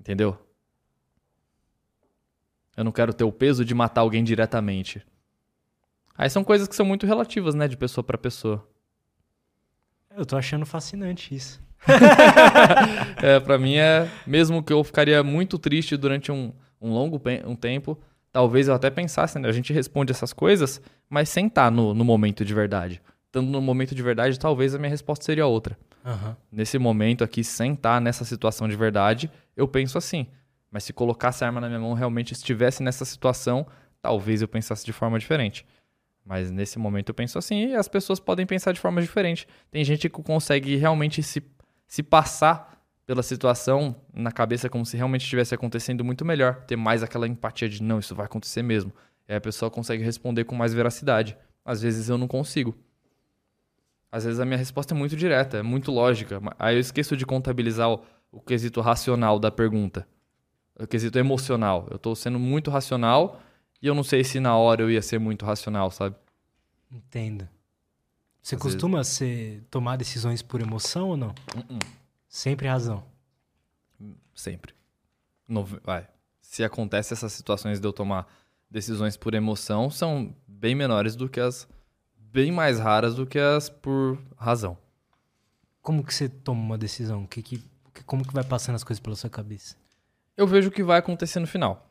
Entendeu? 0.00 0.36
Eu 2.78 2.84
não 2.84 2.92
quero 2.92 3.12
ter 3.12 3.24
o 3.24 3.32
peso 3.32 3.64
de 3.64 3.74
matar 3.74 4.02
alguém 4.02 4.22
diretamente. 4.22 5.04
Aí 6.16 6.30
são 6.30 6.44
coisas 6.44 6.68
que 6.68 6.76
são 6.76 6.86
muito 6.86 7.08
relativas, 7.08 7.52
né, 7.52 7.66
de 7.66 7.76
pessoa 7.76 8.04
pra 8.04 8.16
pessoa. 8.16 8.64
Eu 10.16 10.24
tô 10.24 10.36
achando 10.36 10.64
fascinante 10.64 11.34
isso. 11.34 11.60
É, 13.20 13.40
para 13.40 13.58
mim 13.58 13.74
é, 13.74 14.08
mesmo 14.24 14.62
que 14.62 14.72
eu 14.72 14.84
ficaria 14.84 15.24
muito 15.24 15.58
triste 15.58 15.96
durante 15.96 16.30
um, 16.30 16.52
um 16.80 16.92
longo 16.92 17.20
um 17.44 17.56
tempo, 17.56 17.98
talvez 18.30 18.68
eu 18.68 18.74
até 18.74 18.90
pensasse, 18.90 19.40
né, 19.40 19.48
a 19.48 19.52
gente 19.52 19.72
responde 19.72 20.12
essas 20.12 20.32
coisas, 20.32 20.80
mas 21.10 21.28
sem 21.28 21.48
estar 21.48 21.72
no, 21.72 21.92
no 21.92 22.04
momento 22.04 22.44
de 22.44 22.54
verdade. 22.54 23.02
Estando 23.26 23.50
no 23.50 23.60
momento 23.60 23.92
de 23.92 24.02
verdade, 24.04 24.38
talvez 24.38 24.72
a 24.72 24.78
minha 24.78 24.90
resposta 24.90 25.24
seria 25.24 25.48
outra. 25.48 25.76
Aham. 26.04 26.36
Nesse 26.52 26.78
momento 26.78 27.24
aqui, 27.24 27.42
sem 27.42 27.72
estar 27.72 28.00
nessa 28.00 28.24
situação 28.24 28.68
de 28.68 28.76
verdade, 28.76 29.28
eu 29.56 29.66
penso 29.66 29.98
assim. 29.98 30.28
Mas 30.70 30.84
se 30.84 30.92
colocasse 30.92 31.44
a 31.44 31.46
arma 31.46 31.60
na 31.60 31.68
minha 31.68 31.80
mão, 31.80 31.94
realmente 31.94 32.32
estivesse 32.32 32.82
nessa 32.82 33.04
situação, 33.04 33.66
talvez 34.02 34.42
eu 34.42 34.48
pensasse 34.48 34.84
de 34.84 34.92
forma 34.92 35.18
diferente. 35.18 35.66
Mas 36.24 36.50
nesse 36.50 36.78
momento 36.78 37.08
eu 37.08 37.14
penso 37.14 37.38
assim 37.38 37.68
e 37.68 37.74
as 37.74 37.88
pessoas 37.88 38.20
podem 38.20 38.44
pensar 38.44 38.72
de 38.72 38.80
forma 38.80 39.00
diferente. 39.00 39.48
Tem 39.70 39.82
gente 39.82 40.10
que 40.10 40.22
consegue 40.22 40.76
realmente 40.76 41.22
se, 41.22 41.42
se 41.86 42.02
passar 42.02 42.78
pela 43.06 43.22
situação 43.22 43.96
na 44.12 44.30
cabeça 44.30 44.68
como 44.68 44.84
se 44.84 44.94
realmente 44.94 45.22
estivesse 45.22 45.54
acontecendo 45.54 46.04
muito 46.04 46.26
melhor, 46.26 46.56
ter 46.66 46.76
mais 46.76 47.02
aquela 47.02 47.26
empatia 47.26 47.66
de 47.66 47.82
não, 47.82 47.98
isso 47.98 48.14
vai 48.14 48.26
acontecer 48.26 48.62
mesmo. 48.62 48.92
E 49.26 49.32
aí 49.32 49.38
a 49.38 49.40
pessoa 49.40 49.70
consegue 49.70 50.04
responder 50.04 50.44
com 50.44 50.54
mais 50.54 50.74
veracidade. 50.74 51.34
Às 51.64 51.80
vezes 51.80 52.10
eu 52.10 52.18
não 52.18 52.28
consigo. 52.28 52.76
Às 54.12 54.24
vezes 54.24 54.38
a 54.40 54.44
minha 54.44 54.58
resposta 54.58 54.92
é 54.92 54.96
muito 54.96 55.16
direta, 55.16 55.56
é 55.56 55.62
muito 55.62 55.90
lógica. 55.90 56.40
Aí 56.58 56.76
eu 56.76 56.80
esqueço 56.80 57.16
de 57.16 57.24
contabilizar 57.24 57.90
o, 57.90 58.02
o 58.30 58.40
quesito 58.40 58.82
racional 58.82 59.38
da 59.38 59.50
pergunta. 59.50 60.06
O 60.78 60.86
quesito 60.86 61.18
emocional. 61.18 61.86
Eu 61.90 61.98
tô 61.98 62.14
sendo 62.14 62.38
muito 62.38 62.70
racional 62.70 63.40
e 63.82 63.86
eu 63.86 63.94
não 63.94 64.04
sei 64.04 64.22
se 64.24 64.38
na 64.40 64.56
hora 64.56 64.82
eu 64.82 64.90
ia 64.90 65.02
ser 65.02 65.18
muito 65.18 65.44
racional, 65.44 65.90
sabe? 65.90 66.14
Entendo. 66.90 67.48
Você 68.40 68.54
Às 68.54 68.60
costuma 68.62 69.02
ser, 69.04 69.62
tomar 69.70 69.96
decisões 69.96 70.40
por 70.42 70.60
emoção 70.60 71.08
ou 71.10 71.16
não? 71.16 71.28
Uh-uh. 71.54 71.78
Sempre 72.28 72.68
razão. 72.68 73.04
Sempre. 74.34 74.74
No, 75.46 75.64
vai. 75.64 76.06
Se 76.40 76.62
acontece 76.64 77.12
essas 77.12 77.32
situações 77.32 77.80
de 77.80 77.86
eu 77.86 77.92
tomar 77.92 78.26
decisões 78.70 79.16
por 79.16 79.34
emoção, 79.34 79.90
são 79.90 80.34
bem 80.46 80.74
menores 80.74 81.16
do 81.16 81.28
que 81.28 81.40
as. 81.40 81.66
bem 82.16 82.52
mais 82.52 82.78
raras 82.78 83.14
do 83.14 83.26
que 83.26 83.38
as 83.38 83.68
por 83.68 84.18
razão. 84.36 84.78
Como 85.82 86.04
que 86.04 86.14
você 86.14 86.28
toma 86.28 86.60
uma 86.60 86.78
decisão? 86.78 87.26
Que, 87.26 87.42
que- 87.42 87.62
como 88.06 88.24
que 88.26 88.32
vai 88.32 88.44
passando 88.44 88.76
as 88.76 88.84
coisas 88.84 89.00
pela 89.00 89.16
sua 89.16 89.30
cabeça? 89.30 89.74
Eu 90.38 90.46
vejo 90.46 90.68
o 90.68 90.70
que 90.72 90.84
vai 90.84 91.00
acontecer 91.00 91.40
no 91.40 91.48
final. 91.48 91.90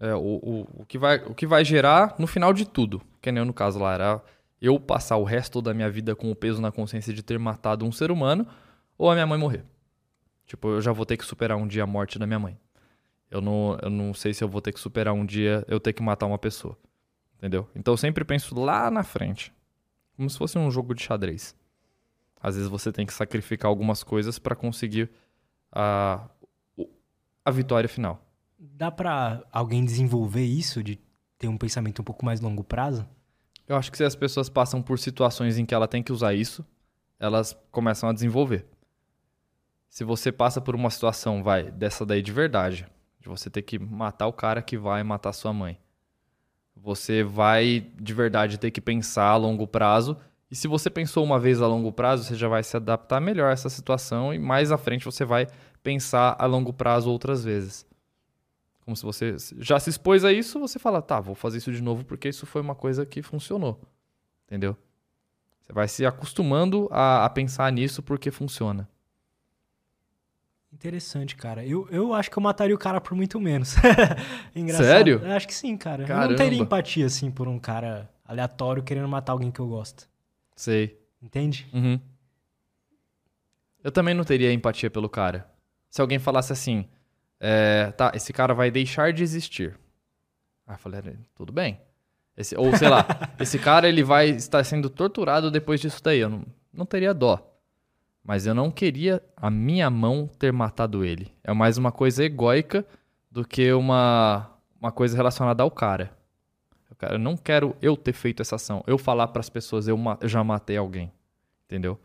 É, 0.00 0.14
o, 0.14 0.18
o, 0.18 0.80
o, 0.80 0.86
que 0.86 0.96
vai, 0.96 1.18
o 1.18 1.34
que 1.34 1.46
vai 1.46 1.62
gerar 1.62 2.14
no 2.18 2.26
final 2.26 2.54
de 2.54 2.66
tudo. 2.66 3.02
Que 3.20 3.30
nem 3.30 3.40
eu, 3.40 3.44
no 3.44 3.52
caso 3.52 3.78
lá, 3.78 3.92
era 3.92 4.22
eu 4.62 4.80
passar 4.80 5.18
o 5.18 5.24
resto 5.24 5.60
da 5.60 5.74
minha 5.74 5.90
vida 5.90 6.16
com 6.16 6.30
o 6.30 6.34
peso 6.34 6.62
na 6.62 6.72
consciência 6.72 7.12
de 7.12 7.22
ter 7.22 7.38
matado 7.38 7.84
um 7.84 7.92
ser 7.92 8.10
humano 8.10 8.46
ou 8.96 9.10
a 9.10 9.14
minha 9.14 9.26
mãe 9.26 9.38
morrer. 9.38 9.62
Tipo, 10.46 10.68
eu 10.68 10.80
já 10.80 10.90
vou 10.90 11.04
ter 11.04 11.18
que 11.18 11.24
superar 11.24 11.58
um 11.58 11.66
dia 11.66 11.82
a 11.82 11.86
morte 11.86 12.18
da 12.18 12.26
minha 12.26 12.38
mãe. 12.38 12.58
Eu 13.30 13.42
não, 13.42 13.78
eu 13.82 13.90
não 13.90 14.14
sei 14.14 14.32
se 14.32 14.42
eu 14.42 14.48
vou 14.48 14.62
ter 14.62 14.72
que 14.72 14.80
superar 14.80 15.12
um 15.12 15.26
dia 15.26 15.64
eu 15.68 15.78
ter 15.78 15.92
que 15.92 16.02
matar 16.02 16.24
uma 16.24 16.38
pessoa. 16.38 16.78
Entendeu? 17.36 17.68
Então 17.76 17.92
eu 17.92 17.98
sempre 17.98 18.24
penso 18.24 18.58
lá 18.58 18.90
na 18.90 19.02
frente. 19.02 19.52
Como 20.16 20.30
se 20.30 20.38
fosse 20.38 20.56
um 20.56 20.70
jogo 20.70 20.94
de 20.94 21.02
xadrez. 21.02 21.54
Às 22.40 22.56
vezes 22.56 22.70
você 22.70 22.90
tem 22.90 23.04
que 23.04 23.12
sacrificar 23.12 23.68
algumas 23.68 24.02
coisas 24.02 24.38
para 24.38 24.56
conseguir 24.56 25.10
o- 25.70 26.28
a 27.44 27.50
vitória 27.50 27.88
final. 27.88 28.24
Dá 28.58 28.90
pra 28.90 29.44
alguém 29.52 29.84
desenvolver 29.84 30.44
isso 30.44 30.82
de 30.82 30.98
ter 31.38 31.48
um 31.48 31.58
pensamento 31.58 32.00
um 32.00 32.04
pouco 32.04 32.24
mais 32.24 32.40
longo 32.40 32.64
prazo? 32.64 33.06
Eu 33.68 33.76
acho 33.76 33.90
que 33.90 33.98
se 33.98 34.04
as 34.04 34.14
pessoas 34.14 34.48
passam 34.48 34.82
por 34.82 34.98
situações 34.98 35.58
em 35.58 35.66
que 35.66 35.74
ela 35.74 35.88
tem 35.88 36.02
que 36.02 36.12
usar 36.12 36.34
isso, 36.34 36.64
elas 37.18 37.56
começam 37.70 38.08
a 38.08 38.12
desenvolver. 38.12 38.66
Se 39.88 40.04
você 40.04 40.32
passa 40.32 40.60
por 40.60 40.74
uma 40.74 40.90
situação, 40.90 41.42
vai, 41.42 41.70
dessa 41.70 42.04
daí 42.04 42.20
de 42.20 42.32
verdade, 42.32 42.86
de 43.20 43.28
você 43.28 43.48
ter 43.48 43.62
que 43.62 43.78
matar 43.78 44.26
o 44.26 44.32
cara 44.32 44.60
que 44.60 44.76
vai 44.76 45.02
matar 45.02 45.32
sua 45.32 45.52
mãe. 45.52 45.78
Você 46.76 47.22
vai 47.22 47.86
de 48.00 48.12
verdade 48.12 48.58
ter 48.58 48.70
que 48.70 48.80
pensar 48.80 49.28
a 49.28 49.36
longo 49.36 49.66
prazo. 49.66 50.16
E 50.50 50.56
se 50.56 50.66
você 50.66 50.90
pensou 50.90 51.24
uma 51.24 51.38
vez 51.38 51.62
a 51.62 51.66
longo 51.66 51.92
prazo, 51.92 52.24
você 52.24 52.34
já 52.34 52.48
vai 52.48 52.62
se 52.62 52.76
adaptar 52.76 53.20
melhor 53.20 53.50
a 53.50 53.52
essa 53.52 53.70
situação 53.70 54.34
e 54.34 54.38
mais 54.38 54.72
à 54.72 54.76
frente 54.76 55.04
você 55.04 55.24
vai 55.24 55.46
pensar 55.84 56.34
a 56.38 56.46
longo 56.46 56.72
prazo 56.72 57.08
outras 57.10 57.44
vezes. 57.44 57.86
Como 58.84 58.96
se 58.96 59.04
você 59.04 59.36
já 59.58 59.78
se 59.78 59.90
expôs 59.90 60.24
a 60.24 60.32
isso, 60.32 60.58
você 60.58 60.78
fala, 60.78 61.00
tá, 61.00 61.20
vou 61.20 61.34
fazer 61.34 61.58
isso 61.58 61.70
de 61.70 61.82
novo 61.82 62.04
porque 62.04 62.28
isso 62.28 62.46
foi 62.46 62.60
uma 62.60 62.74
coisa 62.74 63.06
que 63.06 63.22
funcionou. 63.22 63.80
Entendeu? 64.46 64.76
Você 65.60 65.72
vai 65.72 65.86
se 65.86 66.04
acostumando 66.04 66.88
a, 66.90 67.24
a 67.24 67.30
pensar 67.30 67.70
nisso 67.70 68.02
porque 68.02 68.30
funciona. 68.30 68.88
Interessante, 70.72 71.36
cara. 71.36 71.64
Eu, 71.64 71.86
eu 71.90 72.12
acho 72.12 72.30
que 72.30 72.36
eu 72.36 72.42
mataria 72.42 72.74
o 72.74 72.78
cara 72.78 73.00
por 73.00 73.14
muito 73.14 73.38
menos. 73.40 73.76
Engraçado. 74.54 74.86
Sério? 74.86 75.20
Eu 75.22 75.32
acho 75.32 75.46
que 75.46 75.54
sim, 75.54 75.76
cara. 75.76 76.02
Eu 76.02 76.08
não 76.08 76.14
Caramba. 76.16 76.36
teria 76.36 76.58
empatia, 76.58 77.06
assim, 77.06 77.30
por 77.30 77.46
um 77.46 77.58
cara 77.58 78.10
aleatório 78.24 78.82
querendo 78.82 79.08
matar 79.08 79.32
alguém 79.32 79.50
que 79.50 79.60
eu 79.60 79.68
gosto. 79.68 80.08
Sei. 80.56 80.98
Entende? 81.22 81.66
Uhum. 81.72 81.98
Eu 83.82 83.92
também 83.92 84.14
não 84.14 84.24
teria 84.24 84.52
empatia 84.52 84.90
pelo 84.90 85.08
cara. 85.08 85.53
Se 85.94 86.00
alguém 86.00 86.18
falasse 86.18 86.52
assim, 86.52 86.88
é, 87.38 87.92
tá, 87.92 88.10
esse 88.16 88.32
cara 88.32 88.52
vai 88.52 88.68
deixar 88.68 89.12
de 89.12 89.22
existir. 89.22 89.78
Aí 90.66 90.74
eu 90.74 90.78
falei, 90.80 91.00
tudo 91.36 91.52
bem. 91.52 91.80
Esse- 92.36 92.56
ou 92.56 92.76
sei 92.76 92.88
lá, 92.88 93.06
esse 93.38 93.60
cara 93.60 93.88
ele 93.88 94.02
vai 94.02 94.30
estar 94.30 94.64
sendo 94.64 94.90
torturado 94.90 95.52
depois 95.52 95.80
disso 95.80 96.02
daí. 96.02 96.18
Eu 96.18 96.28
não, 96.30 96.44
não 96.72 96.84
teria 96.84 97.14
dó. 97.14 97.48
Mas 98.24 98.44
eu 98.44 98.56
não 98.56 98.72
queria 98.72 99.22
a 99.36 99.48
minha 99.48 99.88
mão 99.88 100.28
ter 100.36 100.52
matado 100.52 101.04
ele. 101.04 101.32
É 101.44 101.52
mais 101.52 101.78
uma 101.78 101.92
coisa 101.92 102.24
egóica 102.24 102.84
do 103.30 103.46
que 103.46 103.72
uma, 103.72 104.50
uma 104.80 104.90
coisa 104.90 105.16
relacionada 105.16 105.62
ao 105.62 105.70
cara. 105.70 106.10
Eu 107.02 107.20
não 107.20 107.36
quero 107.36 107.76
eu 107.80 107.96
ter 107.96 108.14
feito 108.14 108.42
essa 108.42 108.56
ação. 108.56 108.82
Eu 108.84 108.98
falar 108.98 109.28
pras 109.28 109.48
pessoas, 109.48 109.86
eu, 109.86 109.96
eu 110.20 110.28
já 110.28 110.42
matei 110.42 110.76
alguém. 110.76 111.12
Entendeu? 111.66 112.00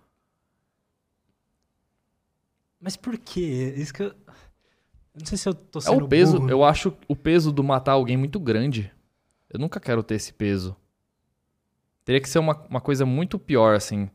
Mas 2.79 2.95
por 2.95 3.17
quê? 3.17 3.73
Isso 3.77 3.93
que 3.93 4.03
eu... 4.03 4.07
eu 4.07 4.15
não 5.19 5.25
sei 5.25 5.37
se 5.37 5.47
eu 5.49 5.53
tô 5.53 5.79
É 5.79 5.81
sendo 5.81 6.05
o 6.05 6.07
peso, 6.07 6.37
burro. 6.37 6.49
eu 6.49 6.63
acho 6.63 6.93
o 7.07 7.15
peso 7.15 7.51
do 7.51 7.63
matar 7.63 7.93
alguém 7.93 8.15
muito 8.17 8.39
grande. 8.39 8.91
Eu 9.49 9.59
nunca 9.59 9.79
quero 9.79 10.03
ter 10.03 10.15
esse 10.15 10.31
peso. 10.33 10.75
Teria 12.05 12.21
que 12.21 12.29
ser 12.29 12.39
uma, 12.39 12.55
uma 12.69 12.81
coisa 12.81 13.05
muito 13.05 13.37
pior, 13.37 13.75
assim. 13.75 14.09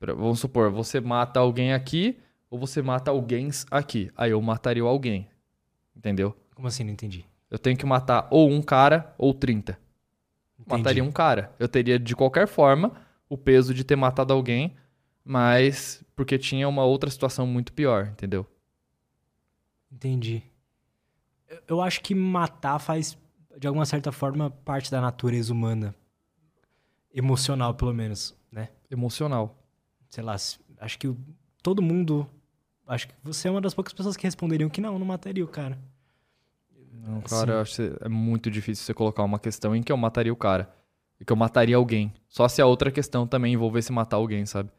Vamos 0.00 0.40
supor, 0.40 0.70
você 0.70 1.00
mata 1.00 1.38
alguém 1.40 1.72
aqui 1.72 2.18
ou 2.50 2.58
você 2.58 2.82
mata 2.82 3.10
alguém 3.10 3.50
aqui. 3.70 4.10
Aí 4.16 4.30
eu 4.32 4.42
mataria 4.42 4.82
alguém. 4.82 5.28
Entendeu? 5.96 6.36
Como 6.54 6.68
assim? 6.68 6.84
Não 6.84 6.92
entendi. 6.92 7.24
Eu 7.50 7.58
tenho 7.58 7.76
que 7.76 7.86
matar 7.86 8.26
ou 8.30 8.50
um 8.50 8.62
cara 8.62 9.14
ou 9.18 9.32
30. 9.34 9.72
Entendi. 10.58 10.70
Mataria 10.78 11.04
um 11.04 11.12
cara. 11.12 11.52
Eu 11.58 11.68
teria, 11.68 11.98
de 11.98 12.16
qualquer 12.16 12.46
forma, 12.46 12.92
o 13.28 13.36
peso 13.36 13.72
de 13.74 13.84
ter 13.84 13.96
matado 13.96 14.32
alguém, 14.32 14.74
mas 15.24 16.02
porque 16.14 16.38
tinha 16.38 16.68
uma 16.68 16.84
outra 16.84 17.10
situação 17.10 17.46
muito 17.46 17.72
pior, 17.72 18.08
entendeu? 18.08 18.46
Entendi. 19.90 20.42
Eu- 21.68 21.80
acho 21.82 22.00
que 22.00 22.14
matar 22.14 22.78
faz, 22.78 23.16
de 23.58 23.66
alguma 23.66 23.84
certa 23.84 24.10
forma, 24.10 24.50
parte 24.50 24.90
da 24.90 25.00
natureza 25.00 25.52
humana. 25.52 25.94
Emocional, 27.14 27.74
pelo 27.74 27.92
menos, 27.92 28.34
né? 28.50 28.70
Emocional. 28.90 29.56
Sei 30.08 30.22
lá, 30.24 30.34
acho 30.34 30.98
que 30.98 31.14
todo 31.62 31.82
mundo... 31.82 32.26
Acho 32.86 33.08
que 33.08 33.14
você 33.22 33.48
é 33.48 33.50
uma 33.50 33.60
das 33.60 33.74
poucas 33.74 33.92
pessoas 33.92 34.16
que 34.16 34.24
responderiam 34.24 34.68
que 34.68 34.80
não, 34.80 34.98
não 34.98 35.06
mataria 35.06 35.44
o 35.44 35.48
cara. 35.48 35.78
Não, 36.92 37.20
cara, 37.22 37.52
eu 37.54 37.60
acho 37.60 37.76
que 37.76 37.96
é 38.04 38.08
muito 38.08 38.50
difícil 38.50 38.84
você 38.84 38.92
colocar 38.94 39.22
uma 39.22 39.38
questão 39.38 39.74
em 39.74 39.82
que 39.82 39.92
eu 39.92 39.96
mataria 39.96 40.32
o 40.32 40.36
cara. 40.36 40.74
E 41.20 41.24
que 41.24 41.32
eu 41.32 41.36
mataria 41.36 41.76
alguém. 41.76 42.12
Só 42.28 42.48
se 42.48 42.60
a 42.60 42.66
outra 42.66 42.90
questão 42.90 43.26
também 43.26 43.54
envolvesse 43.54 43.92
matar 43.92 44.16
alguém, 44.16 44.44
sabe? 44.46 44.70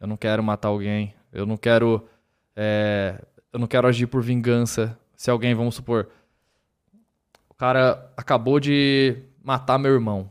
Eu 0.00 0.06
não 0.06 0.16
quero 0.16 0.42
matar 0.42 0.68
alguém. 0.68 1.14
Eu 1.32 1.46
não 1.46 1.56
quero. 1.56 2.06
é, 2.54 3.22
eu 3.52 3.58
não 3.58 3.66
quero 3.66 3.86
agir 3.86 4.06
por 4.06 4.22
vingança. 4.22 4.98
Se 5.16 5.30
alguém, 5.30 5.54
vamos 5.54 5.74
supor. 5.74 6.08
O 7.48 7.54
cara 7.54 8.10
acabou 8.16 8.58
de 8.58 9.16
matar 9.42 9.78
meu 9.78 9.92
irmão. 9.92 10.30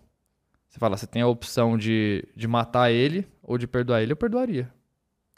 Você 0.67 0.79
fala, 0.79 0.97
você 0.97 1.07
tem 1.07 1.21
a 1.21 1.27
opção 1.27 1.77
de, 1.77 2.27
de 2.35 2.47
matar 2.47 2.91
ele 2.91 3.27
ou 3.41 3.57
de 3.57 3.67
perdoar 3.67 4.01
ele. 4.01 4.11
Eu 4.11 4.17
perdoaria. 4.17 4.71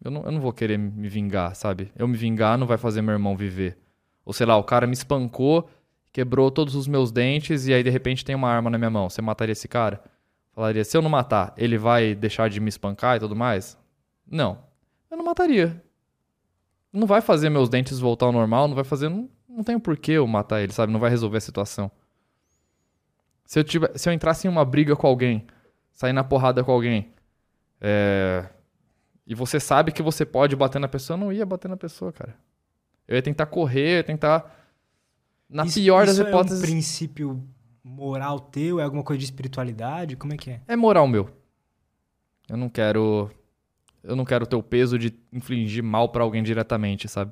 Eu 0.04 0.10
não, 0.12 0.24
eu 0.24 0.32
não 0.32 0.40
vou 0.40 0.54
querer 0.54 0.78
me 0.78 1.08
vingar, 1.08 1.56
sabe? 1.56 1.92
Eu 1.96 2.08
me 2.08 2.18
vingar 2.18 2.58
não 2.58 2.68
vai 2.68 2.78
fazer 2.78 3.02
meu 3.02 3.14
irmão 3.14 3.36
viver. 3.36 3.78
Ou 4.26 4.34
sei 4.34 4.46
lá, 4.46 4.58
o 4.58 4.64
cara 4.64 4.88
me 4.88 4.94
espancou, 4.94 5.70
quebrou 6.12 6.50
todos 6.50 6.76
os 6.76 6.88
meus 6.88 7.12
dentes 7.12 7.68
e 7.68 7.74
aí 7.74 7.84
de 7.84 7.90
repente 7.90 8.26
tem 8.26 8.36
uma 8.36 8.50
arma 8.50 8.70
na 8.70 8.78
minha 8.78 8.90
mão. 8.90 9.10
Você 9.10 9.22
mataria 9.22 9.54
esse 9.54 9.68
cara? 9.68 10.02
Falaria, 10.54 10.84
se 10.84 10.96
eu 10.96 11.02
não 11.02 11.10
matar, 11.10 11.54
ele 11.58 11.78
vai 11.78 12.16
deixar 12.16 12.50
de 12.50 12.60
me 12.60 12.70
espancar 12.70 13.18
e 13.18 13.20
tudo 13.20 13.36
mais? 13.36 13.78
Não. 14.30 14.64
Eu 15.10 15.18
não 15.18 15.26
mataria. 15.26 15.84
Não 16.92 17.06
vai 17.08 17.22
fazer 17.22 17.50
meus 17.50 17.70
dentes 17.70 18.00
voltar 18.00 18.26
ao 18.28 18.32
normal, 18.32 18.68
não 18.68 18.76
vai 18.76 18.84
fazer. 18.84 19.10
Não, 19.10 19.30
não 19.48 19.64
tem 19.64 19.78
porquê 19.80 20.14
eu 20.14 20.26
matar 20.28 20.62
ele, 20.62 20.72
sabe? 20.72 20.92
Não 20.92 21.00
vai 21.00 21.10
resolver 21.10 21.38
a 21.38 21.42
situação. 21.42 21.92
Se 23.46 23.60
eu, 23.60 23.64
tiver, 23.64 23.98
se 23.98 24.10
eu 24.10 24.14
entrasse 24.14 24.48
em 24.48 24.50
uma 24.50 24.66
briga 24.66 24.96
com 24.96 25.06
alguém, 25.06 25.46
sair 25.94 26.14
na 26.14 26.24
porrada 26.24 26.64
com 26.64 26.72
alguém, 26.72 27.14
é, 27.80 28.50
e 29.28 29.36
você 29.36 29.60
sabe 29.60 29.92
que 29.92 30.02
você 30.02 30.26
pode 30.26 30.56
bater 30.56 30.80
na 30.80 30.88
pessoa, 30.88 31.16
eu 31.16 31.20
não 31.22 31.32
ia 31.34 31.46
bater 31.46 31.68
na 31.68 31.78
pessoa, 31.78 32.12
cara. 32.12 32.36
Eu 33.08 33.16
ia 33.16 33.22
tentar 33.22 33.46
correr, 33.46 33.92
eu 33.94 33.98
ia 33.98 34.04
tentar. 34.04 34.64
Na 35.48 35.66
Isso- 35.66 35.80
pior 35.80 36.06
das 36.08 36.18
isso 36.18 36.28
hipóteses. 36.28 36.60
é 36.60 36.66
um 36.66 36.68
princípio 36.68 37.48
moral 37.84 38.40
teu? 38.40 38.80
É 38.80 38.84
alguma 38.84 39.04
coisa 39.04 39.20
de 39.20 39.26
espiritualidade? 39.26 40.16
Como 40.16 40.34
é 40.34 40.38
que 40.38 40.50
é? 40.50 40.62
É 40.68 40.76
moral 40.76 41.08
meu. 41.08 41.30
Eu 42.50 42.58
não 42.58 42.68
quero. 42.70 43.30
Eu 44.08 44.16
não 44.16 44.26
quero 44.26 44.46
ter 44.46 44.56
o 44.56 44.64
peso 44.64 44.98
de 45.00 45.14
infligir 45.34 45.84
mal 45.84 46.10
pra 46.10 46.24
alguém 46.24 46.44
diretamente, 46.44 47.08
sabe? 47.08 47.32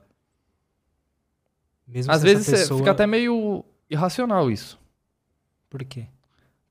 Mesmo 1.88 2.12
Às 2.12 2.24
vezes 2.24 2.50
pessoa... 2.50 2.80
fica 2.80 2.92
até 2.92 3.06
meio 3.06 3.64
irracional 3.90 4.50
isso. 4.50 4.80
Por 5.70 5.84
quê? 5.84 6.08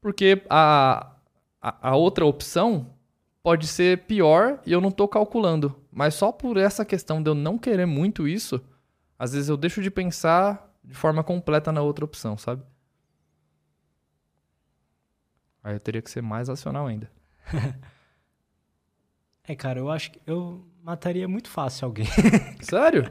Porque 0.01 0.43
a, 0.51 1.13
a, 1.61 1.91
a 1.91 1.97
outra 1.97 2.27
opção 2.27 2.95
pode 3.43 3.67
ser 3.67 4.05
pior 4.07 4.61
e 4.67 4.73
eu 4.73 4.81
não 4.81 4.91
tô 4.91 5.07
calculando. 5.07 5.77
Mas 5.91 6.15
só 6.15 6.33
por 6.33 6.57
essa 6.57 6.85
questão 6.85 7.23
de 7.23 7.31
eu 7.31 7.35
não 7.35 7.59
querer 7.59 7.87
muito 7.87 8.27
isso, 8.27 8.61
às 9.19 9.33
vezes 9.33 9.49
eu 9.49 9.57
deixo 9.57 9.83
de 9.83 9.91
pensar 9.91 10.73
de 10.83 10.95
forma 10.95 11.23
completa 11.23 11.71
na 11.71 11.83
outra 11.83 12.05
opção, 12.05 12.37
sabe? 12.37 12.63
Aí 15.63 15.75
eu 15.75 15.81
teria 15.81 16.03
que 16.03 16.11
ser 16.11 16.23
mais 16.23 16.49
racional 16.49 16.87
ainda. 16.87 17.11
É, 19.47 19.55
cara, 19.57 19.79
eu 19.79 19.91
acho 19.91 20.13
que 20.13 20.21
eu 20.27 20.65
mataria 20.83 21.27
muito 21.27 21.49
fácil 21.49 21.87
alguém. 21.87 22.07
Sério? 22.63 23.11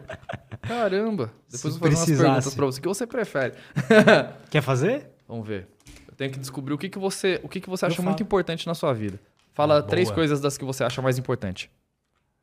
Caramba. 0.62 1.34
Depois 1.50 1.62
Se 1.62 1.68
eu 1.68 1.72
vou 1.74 1.92
fazer 1.92 2.14
umas 2.14 2.22
perguntas 2.22 2.56
pra 2.56 2.66
você. 2.66 2.80
O 2.80 2.82
que 2.82 2.88
você 2.88 3.08
prefere? 3.08 3.56
Quer 4.50 4.62
fazer? 4.62 5.10
Vamos 5.28 5.48
ver. 5.48 5.68
Eu 6.08 6.16
tenho 6.16 6.32
que 6.32 6.40
descobrir 6.40 6.74
o 6.74 6.78
que, 6.78 6.90
que 6.90 7.00
você, 7.00 7.40
o 7.44 7.50
que, 7.50 7.60
que 7.60 7.70
você 7.70 7.86
Eu 7.86 7.90
acha 7.90 8.02
muito 8.02 8.18
falo. 8.20 8.26
importante 8.28 8.66
na 8.68 8.74
sua 8.76 8.94
vida. 8.94 9.20
Fala 9.54 9.80
Ah, 9.80 9.84
três 9.84 10.10
coisas 10.10 10.40
das 10.40 10.58
que 10.58 10.64
você 10.64 10.84
acha 10.84 11.02
mais 11.02 11.18
importante. 11.18 11.70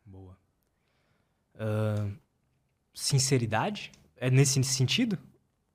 Boa. 0.04 0.36
Ahn, 1.58 2.12
sinceridade? 2.92 3.90
É 4.16 4.30
nesse 4.30 4.62
sentido? 4.64 5.18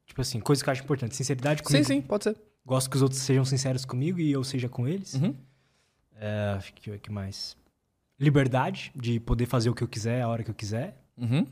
Tipo 0.06 0.22
assim, 0.22 0.40
coisa 0.40 0.64
que 0.64 0.70
eu 0.70 0.72
acho 0.72 0.84
importante. 0.84 1.16
Sinceridade 1.16 1.64
comigo. 1.64 1.84
Sim, 1.84 1.96
sim, 1.96 2.02
pode 2.02 2.26
ser. 2.26 2.38
Gosto 2.66 2.90
que 2.90 2.96
os 2.96 3.02
outros 3.02 3.22
sejam 3.22 3.44
sinceros 3.44 3.84
comigo 3.86 4.20
e 4.20 4.32
eu 4.32 4.44
seja 4.44 4.70
com 4.70 4.88
eles. 4.88 5.16
Uhum. 5.16 5.36
É, 6.16 6.54
acho 6.58 6.74
que, 6.74 6.98
que 7.00 7.12
mais? 7.12 7.58
Liberdade, 8.20 8.92
de 8.96 9.20
poder 9.20 9.46
fazer 9.46 9.70
o 9.70 9.76
que 9.76 9.84
eu 9.84 9.88
quiser, 9.88 10.22
a 10.22 10.28
hora 10.28 10.44
que 10.44 10.50
eu 10.52 10.56
quiser. 10.56 10.98
Uhum. 11.18 11.46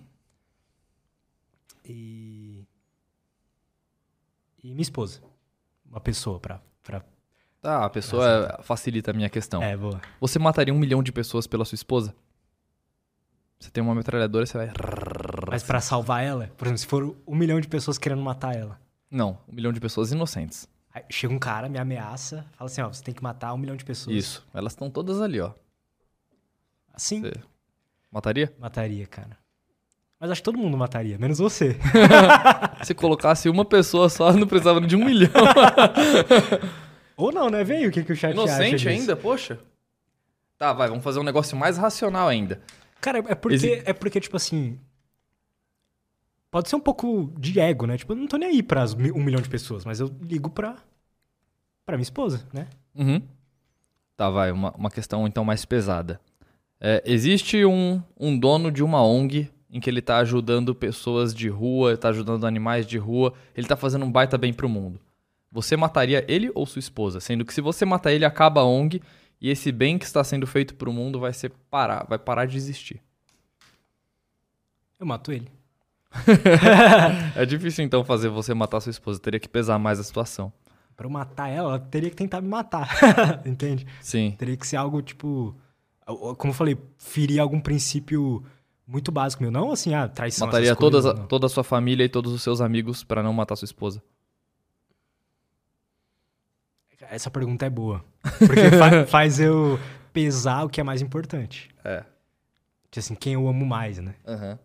E. 1.86 2.66
E 4.64 4.68
minha 4.70 4.82
esposa. 4.82 5.22
Uma 5.90 6.00
pessoa 6.00 6.40
pra. 6.40 6.62
pra... 6.84 7.04
Tá, 7.62 7.86
a 7.86 7.90
pessoa 7.90 8.58
é- 8.60 8.64
facilita 8.64 9.12
a 9.12 9.14
minha 9.14 9.30
questão. 9.30 9.62
É, 9.62 9.76
boa. 9.76 10.02
Você 10.20 10.40
mataria 10.40 10.74
um 10.74 10.80
milhão 10.80 11.04
de 11.04 11.12
pessoas 11.12 11.46
pela 11.48 11.66
sua 11.66 11.76
esposa? 11.76 12.16
Você 13.60 13.70
tem 13.70 13.84
uma 13.84 13.94
metralhadora, 13.94 14.46
você 14.46 14.58
vai. 14.58 14.72
Mas 15.50 15.62
pra 15.62 15.80
salvar 15.80 16.24
ela, 16.24 16.48
por 16.58 16.66
exemplo, 16.66 16.80
se 16.80 16.88
for 16.88 17.16
um 17.28 17.36
milhão 17.36 17.60
de 17.62 17.68
pessoas 17.68 17.98
querendo 18.00 18.22
matar 18.22 18.56
ela. 18.56 18.80
Não, 19.10 19.38
um 19.48 19.54
milhão 19.54 19.72
de 19.72 19.80
pessoas 19.80 20.12
inocentes. 20.12 20.68
Aí 20.94 21.04
chega 21.12 21.32
um 21.34 21.38
cara, 21.38 21.70
me 21.70 21.78
ameaça, 21.78 22.46
fala 22.54 22.70
assim: 22.70 22.82
ó, 22.82 22.88
você 22.92 23.04
tem 23.04 23.14
que 23.14 23.22
matar 23.22 23.54
um 23.54 23.58
milhão 23.58 23.76
de 23.76 23.86
pessoas. 23.86 24.16
Isso. 24.16 24.48
Elas 24.54 24.74
estão 24.74 24.90
todas 24.90 25.22
ali, 25.22 25.40
ó. 25.40 25.54
Assim, 26.94 27.22
Você 27.22 27.34
mataria? 28.12 28.54
mataria, 28.60 29.08
cara. 29.08 29.38
Mas 30.20 30.30
acho 30.32 30.42
que 30.42 30.46
todo 30.46 30.58
mundo 30.58 30.78
mataria, 30.78 31.18
menos 31.18 31.40
você. 31.40 31.78
Se 32.84 32.94
colocasse 32.94 33.50
uma 33.50 33.66
pessoa 33.66 34.08
só, 34.10 34.32
não 34.34 34.46
precisava 34.48 34.80
de 34.82 34.96
um 34.96 35.04
milhão. 35.04 35.32
Ou 37.18 37.32
não, 37.32 37.50
né? 37.50 37.64
Vem 37.64 37.88
o 37.88 37.92
que, 37.92 38.04
que 38.04 38.12
o 38.14 38.16
chat 38.16 38.32
acha 38.32 38.40
Inocente 38.42 38.78
disso. 38.78 38.90
ainda, 38.90 39.16
poxa. 39.16 39.60
Tá, 40.58 40.74
vai, 40.74 40.88
vamos 40.90 41.04
fazer 41.04 41.20
um 41.20 41.24
negócio 41.24 41.58
mais 41.58 41.78
racional 41.78 42.28
ainda. 42.28 42.62
Cara, 43.00 43.18
é 43.28 43.34
porque, 43.36 43.56
Exi- 43.56 43.82
é 43.86 43.94
porque, 43.94 44.20
tipo 44.20 44.38
assim. 44.38 44.80
Pode 46.52 46.70
ser 46.70 46.76
um 46.76 46.80
pouco 46.82 47.34
de 47.40 47.60
ego, 47.60 47.88
né? 47.88 47.98
Tipo, 47.98 48.12
eu 48.14 48.18
não 48.18 48.28
tô 48.28 48.38
nem 48.38 48.50
aí 48.50 48.62
pra 48.62 48.86
um 49.16 49.24
milhão 49.24 49.42
de 49.42 49.50
pessoas, 49.50 49.86
mas 49.86 50.00
eu 50.00 50.14
ligo 50.22 50.50
pra. 50.50 50.76
pra 51.86 51.96
minha 51.98 52.04
esposa, 52.04 52.46
né? 52.54 52.68
Uhum. 52.94 53.22
Tá, 54.16 54.30
vai, 54.30 54.52
uma, 54.52 54.72
uma 54.74 54.92
questão 54.92 55.26
então 55.26 55.44
mais 55.46 55.66
pesada. 55.66 56.20
É, 56.84 57.04
existe 57.06 57.64
um, 57.64 58.02
um 58.20 58.38
dono 58.38 58.72
de 58.72 58.84
uma 58.84 59.06
ONG 59.06 59.52
em 59.70 59.80
que 59.80 59.88
ele 59.88 60.02
tá 60.02 60.18
ajudando 60.18 60.74
pessoas 60.74 61.34
de 61.34 61.48
rua, 61.48 61.96
tá 61.96 62.10
ajudando 62.10 62.48
animais 62.48 62.88
de 62.88 62.98
rua, 62.98 63.34
ele 63.56 63.68
tá 63.68 63.78
fazendo 63.78 64.04
um 64.04 64.12
baita 64.12 64.38
bem 64.38 64.52
pro 64.52 64.68
mundo. 64.68 65.00
Você 65.52 65.78
mataria 65.78 66.26
ele 66.28 66.52
ou 66.56 66.66
sua 66.66 66.80
esposa? 66.80 67.20
Sendo 67.20 67.46
que 67.46 67.54
se 67.54 67.62
você 67.62 67.86
matar 67.86 68.12
ele, 68.12 68.26
acaba 68.26 68.62
a 68.62 68.66
ONG 68.66 69.02
e 69.40 69.50
esse 69.50 69.72
bem 69.72 69.98
que 69.98 70.06
está 70.06 70.24
sendo 70.24 70.48
feito 70.48 70.76
pro 70.76 70.92
mundo 70.92 71.20
vai 71.20 71.34
ser 71.34 71.52
parar, 71.70 72.06
vai 72.10 72.18
parar 72.18 72.46
de 72.46 72.58
existir. 72.58 73.00
Eu 75.00 75.06
mato 75.06 75.32
ele. 75.32 75.48
É 77.36 77.46
difícil 77.46 77.86
então 77.86 78.04
fazer 78.04 78.28
você 78.30 78.54
matar 78.54 78.82
sua 78.82 78.90
esposa, 78.90 79.20
teria 79.20 79.40
que 79.40 79.48
pesar 79.48 79.78
mais 79.80 80.00
a 80.00 80.04
situação. 80.04 80.52
Pra 80.96 81.06
eu 81.06 81.12
matar 81.12 81.50
ela, 81.50 81.70
ela 81.70 81.80
teria 81.80 82.10
que 82.10 82.16
tentar 82.16 82.42
me 82.42 82.48
matar. 82.48 82.90
Entende? 83.46 83.88
Sim. 84.02 84.36
Teria 84.38 84.58
que 84.58 84.68
ser 84.68 84.76
algo, 84.76 85.02
tipo. 85.02 85.56
Como 86.16 86.52
eu 86.52 86.56
falei, 86.56 86.78
ferir 86.98 87.40
algum 87.40 87.60
princípio 87.60 88.44
muito 88.88 89.12
básico 89.12 89.42
meu. 89.44 89.52
Não 89.52 89.72
assim, 89.72 89.94
ah, 89.94 90.08
traição. 90.08 90.48
Mataria 90.48 90.76
coisas, 90.76 91.04
todas, 91.04 91.20
a- 91.24 91.28
toda 91.28 91.46
a 91.46 91.50
sua 91.50 91.64
família 91.64 92.04
e 92.04 92.10
todos 92.10 92.32
os 92.34 92.42
seus 92.44 92.62
amigos 92.62 93.04
pra 93.04 93.22
não 93.24 93.34
matar 93.34 93.56
sua 93.56 93.66
esposa. 93.66 94.02
Essa 97.10 97.30
pergunta 97.32 97.66
é 97.66 97.70
boa. 97.70 98.06
Porque 98.22 98.70
fa- 98.72 99.06
faz 99.08 99.40
eu 99.40 99.80
pesar 100.14 100.64
o 100.66 100.70
que 100.70 100.80
é 100.80 100.84
mais 100.84 101.02
importante. 101.02 101.70
É. 101.84 102.02
Tipo 102.90 103.00
assim, 103.00 103.16
quem 103.16 103.34
eu 103.34 103.48
amo 103.48 103.66
mais, 103.66 103.98
né? 103.98 104.16
Aham. 104.28 104.60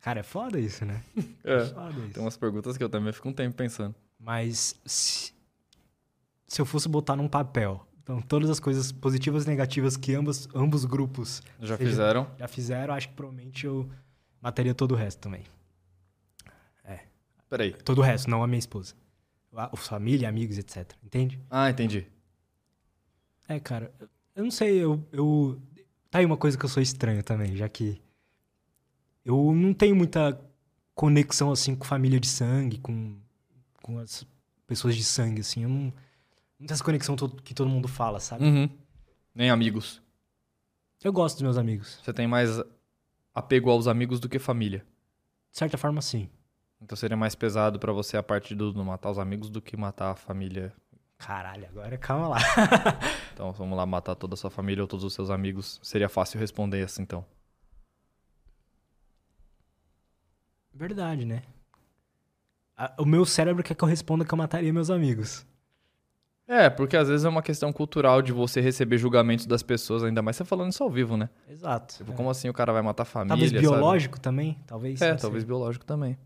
Cara, 0.00 0.20
é 0.20 0.22
foda 0.22 0.58
isso, 0.58 0.84
né? 0.84 1.02
É. 1.44 1.64
foda 1.66 1.98
isso. 2.00 2.12
Tem 2.14 2.22
umas 2.22 2.36
perguntas 2.36 2.76
que 2.76 2.84
eu 2.84 2.88
também 2.88 3.12
fico 3.12 3.28
um 3.28 3.32
tempo 3.32 3.56
pensando. 3.56 3.94
Mas 4.18 4.74
se, 4.84 5.32
se 6.46 6.60
eu 6.60 6.66
fosse 6.66 6.88
botar 6.88 7.14
num 7.16 7.28
papel, 7.28 7.86
então 8.02 8.20
todas 8.20 8.50
as 8.50 8.58
coisas 8.58 8.90
positivas 8.90 9.44
e 9.44 9.48
negativas 9.48 9.96
que 9.96 10.14
ambos, 10.14 10.48
ambos 10.54 10.84
grupos 10.84 11.42
Já 11.60 11.76
Seja- 11.76 11.90
fizeram? 11.90 12.30
já 12.38 12.48
fizeram, 12.48 12.94
acho 12.94 13.08
que 13.08 13.14
provavelmente 13.14 13.64
eu 13.66 13.88
mataria 14.40 14.74
todo 14.74 14.92
o 14.92 14.96
resto 14.96 15.20
também. 15.20 15.44
Peraí. 17.50 17.72
Todo 17.72 18.00
o 18.00 18.02
resto, 18.02 18.28
não 18.28 18.42
a 18.42 18.46
minha 18.46 18.58
esposa. 18.58 18.94
A, 19.54 19.70
a 19.72 19.76
família, 19.76 20.28
amigos, 20.28 20.58
etc. 20.58 20.92
Entende? 21.02 21.40
Ah, 21.48 21.70
entendi. 21.70 22.06
É, 23.48 23.58
cara, 23.58 23.90
eu 24.36 24.44
não 24.44 24.50
sei, 24.50 24.76
eu, 24.84 25.02
eu. 25.10 25.58
Tá 26.10 26.18
aí 26.18 26.26
uma 26.26 26.36
coisa 26.36 26.58
que 26.58 26.64
eu 26.66 26.68
sou 26.68 26.82
estranho 26.82 27.22
também, 27.22 27.56
já 27.56 27.66
que. 27.66 28.02
Eu 29.24 29.54
não 29.54 29.72
tenho 29.72 29.96
muita 29.96 30.38
conexão, 30.94 31.50
assim, 31.50 31.74
com 31.74 31.86
família 31.86 32.20
de 32.20 32.26
sangue, 32.28 32.76
com, 32.78 33.16
com 33.88 33.98
as 33.98 34.26
pessoas 34.66 34.94
de 34.94 35.02
sangue, 35.02 35.40
assim. 35.40 35.62
Eu 35.62 35.68
não. 35.70 35.92
Não 36.60 36.66
tenho 36.66 36.74
essa 36.74 36.84
conexão 36.84 37.16
que 37.16 37.54
todo 37.54 37.70
mundo 37.70 37.86
fala, 37.88 38.18
sabe? 38.18 38.44
Uhum. 38.44 38.68
Nem 39.32 39.48
amigos. 39.48 40.02
Eu 41.02 41.12
gosto 41.12 41.36
dos 41.36 41.42
meus 41.42 41.56
amigos. 41.56 42.00
Você 42.02 42.12
tem 42.12 42.26
mais 42.26 42.60
apego 43.32 43.70
aos 43.70 43.86
amigos 43.86 44.18
do 44.18 44.28
que 44.28 44.40
família. 44.40 44.84
De 45.52 45.58
certa 45.58 45.78
forma, 45.78 46.02
sim. 46.02 46.28
Então 46.82 46.96
seria 46.96 47.16
mais 47.16 47.36
pesado 47.36 47.78
pra 47.78 47.92
você 47.92 48.16
a 48.16 48.22
parte 48.22 48.54
do 48.56 48.72
do 48.72 48.84
matar 48.84 49.10
os 49.10 49.18
amigos 49.18 49.48
do 49.48 49.62
que 49.62 49.76
matar 49.76 50.10
a 50.10 50.16
família. 50.16 50.72
Caralho, 51.16 51.66
agora 51.66 51.96
calma 51.96 52.28
lá. 52.28 52.38
Então 53.32 53.52
vamos 53.52 53.76
lá 53.76 53.86
matar 53.86 54.16
toda 54.16 54.34
a 54.34 54.36
sua 54.36 54.50
família 54.50 54.82
ou 54.82 54.88
todos 54.88 55.04
os 55.04 55.14
seus 55.14 55.30
amigos. 55.30 55.78
Seria 55.80 56.08
fácil 56.08 56.40
responder 56.40 56.82
assim 56.82 57.02
então. 57.02 57.24
Verdade, 60.74 61.24
né? 61.24 61.44
A- 62.78 62.94
O 62.98 63.04
meu 63.04 63.24
cérebro 63.26 63.62
quer 63.62 63.74
que 63.74 63.82
eu 63.82 63.88
responda 63.88 64.24
que 64.24 64.32
eu 64.32 64.38
mataria 64.38 64.72
meus 64.72 64.88
amigos. 64.90 65.44
É, 66.46 66.70
porque 66.70 66.96
às 66.96 67.08
vezes 67.08 67.26
é 67.26 67.28
uma 67.28 67.42
questão 67.42 67.70
cultural 67.72 68.22
de 68.22 68.32
você 68.32 68.60
receber 68.62 68.96
julgamentos 68.96 69.44
das 69.44 69.62
pessoas, 69.62 70.02
ainda 70.02 70.22
mais 70.22 70.34
você 70.36 70.44
falando 70.46 70.72
isso 70.72 70.82
ao 70.82 70.88
vivo, 70.88 71.14
né? 71.16 71.28
Exato. 71.50 71.96
Tipo, 71.98 72.12
É. 72.12 72.14
como 72.14 72.30
assim 72.30 72.48
o 72.48 72.54
cara 72.54 72.72
vai 72.72 72.80
matar 72.80 73.02
a 73.02 73.06
família? 73.06 73.28
Talvez 73.36 73.50
sabe? 73.50 73.60
biológico 73.60 74.18
também, 74.20 74.58
talvez. 74.66 75.02
É, 75.02 75.08
sei. 75.10 75.16
talvez 75.18 75.44
biológico 75.44 75.84
também. 75.84 76.16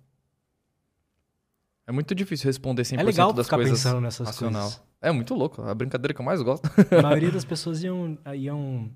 É 1.86 1.90
muito 1.92 2.14
difícil 2.14 2.46
responder 2.46 2.82
100% 2.84 3.00
É 3.00 3.02
legal 3.02 3.32
das 3.32 3.46
ficar 3.46 3.56
coisas 3.56 3.82
pensando 3.82 4.00
nessas 4.00 4.26
racional. 4.28 4.62
coisas. 4.62 4.82
É 5.00 5.10
muito 5.10 5.34
louco, 5.34 5.62
a 5.62 5.74
brincadeira 5.74 6.14
que 6.14 6.20
eu 6.20 6.24
mais 6.24 6.40
gosto. 6.40 6.64
A 6.96 7.02
maioria 7.02 7.30
das 7.32 7.44
pessoas 7.44 7.82
iam, 7.82 8.16
iam 8.36 8.88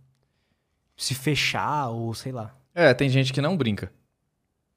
se 0.96 1.12
fechar 1.14 1.88
ou 1.88 2.14
sei 2.14 2.30
lá. 2.30 2.54
É, 2.72 2.94
tem 2.94 3.08
gente 3.08 3.32
que 3.32 3.40
não 3.40 3.56
brinca. 3.56 3.92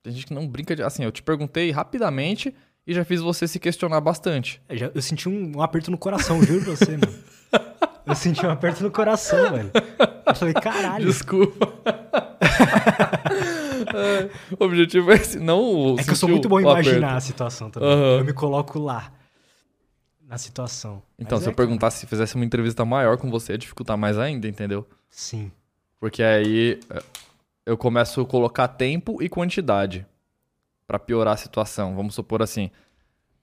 Tem 0.02 0.12
gente 0.12 0.26
que 0.26 0.34
não 0.34 0.48
brinca 0.48 0.76
de. 0.76 0.82
Assim, 0.82 1.04
eu 1.04 1.12
te 1.12 1.22
perguntei 1.22 1.70
rapidamente 1.70 2.56
e 2.90 2.94
já 2.94 3.06
fiz 3.06 3.22
você 3.22 3.48
se 3.48 3.60
questionar 3.60 4.02
bastante. 4.02 4.62
Eu, 4.68 4.78
já- 4.78 4.92
eu 4.94 5.02
senti 5.02 5.30
um, 5.30 5.58
um 5.58 5.62
aperto 5.62 5.92
no 5.92 5.98
coração, 5.98 6.42
juro 6.44 6.64
pra 6.66 6.76
você, 6.76 6.92
mano. 6.98 7.14
Eu 8.06 8.16
senti 8.16 8.46
um 8.46 8.50
aperto 8.50 8.82
no 8.84 8.90
coração, 8.92 9.52
velho. 9.52 9.72
Eu 10.26 10.36
falei, 10.36 10.54
caralho. 10.56 11.06
Desculpa. 11.06 11.74
É, 13.94 14.30
o 14.60 14.64
objetivo 14.66 15.12
é 15.12 15.16
esse, 15.16 15.40
não 15.40 15.94
o 15.94 16.00
É 16.00 16.04
que 16.04 16.10
eu 16.12 16.16
sou 16.16 16.30
muito 16.30 16.50
bom 16.50 16.60
em 16.60 16.66
o 16.66 16.70
aperto. 16.70 16.90
imaginar 16.90 17.16
a 17.16 17.20
situação 17.20 17.70
também. 17.70 17.90
Aham. 17.90 18.18
Eu 18.20 18.26
me 18.26 18.34
coloco 18.34 18.80
lá. 18.80 19.12
Na 20.28 20.38
situação. 20.38 21.02
Então, 21.18 21.38
Mas 21.38 21.44
se 21.44 21.50
é, 21.50 21.52
eu 21.52 21.56
perguntasse, 21.56 22.00
se 22.02 22.06
fizesse 22.06 22.36
uma 22.36 22.46
entrevista 22.46 22.86
maior 22.86 23.18
com 23.18 23.32
você, 23.32 23.54
ia 23.54 23.58
dificultar 23.58 23.98
mais 23.98 24.16
ainda, 24.20 24.48
entendeu? 24.48 24.88
Sim. 25.10 25.52
Porque 26.00 26.22
aí 26.22 26.80
é, 26.90 27.02
eu 27.66 27.76
começo 27.76 28.22
a 28.22 28.26
colocar 28.26 28.68
tempo 28.68 29.24
e 29.24 29.28
quantidade 29.30 30.06
pra 30.90 30.98
piorar 30.98 31.36
a 31.36 31.38
situação. 31.38 31.96
Vamos 31.96 32.16
supor 32.16 32.42
assim, 32.42 32.72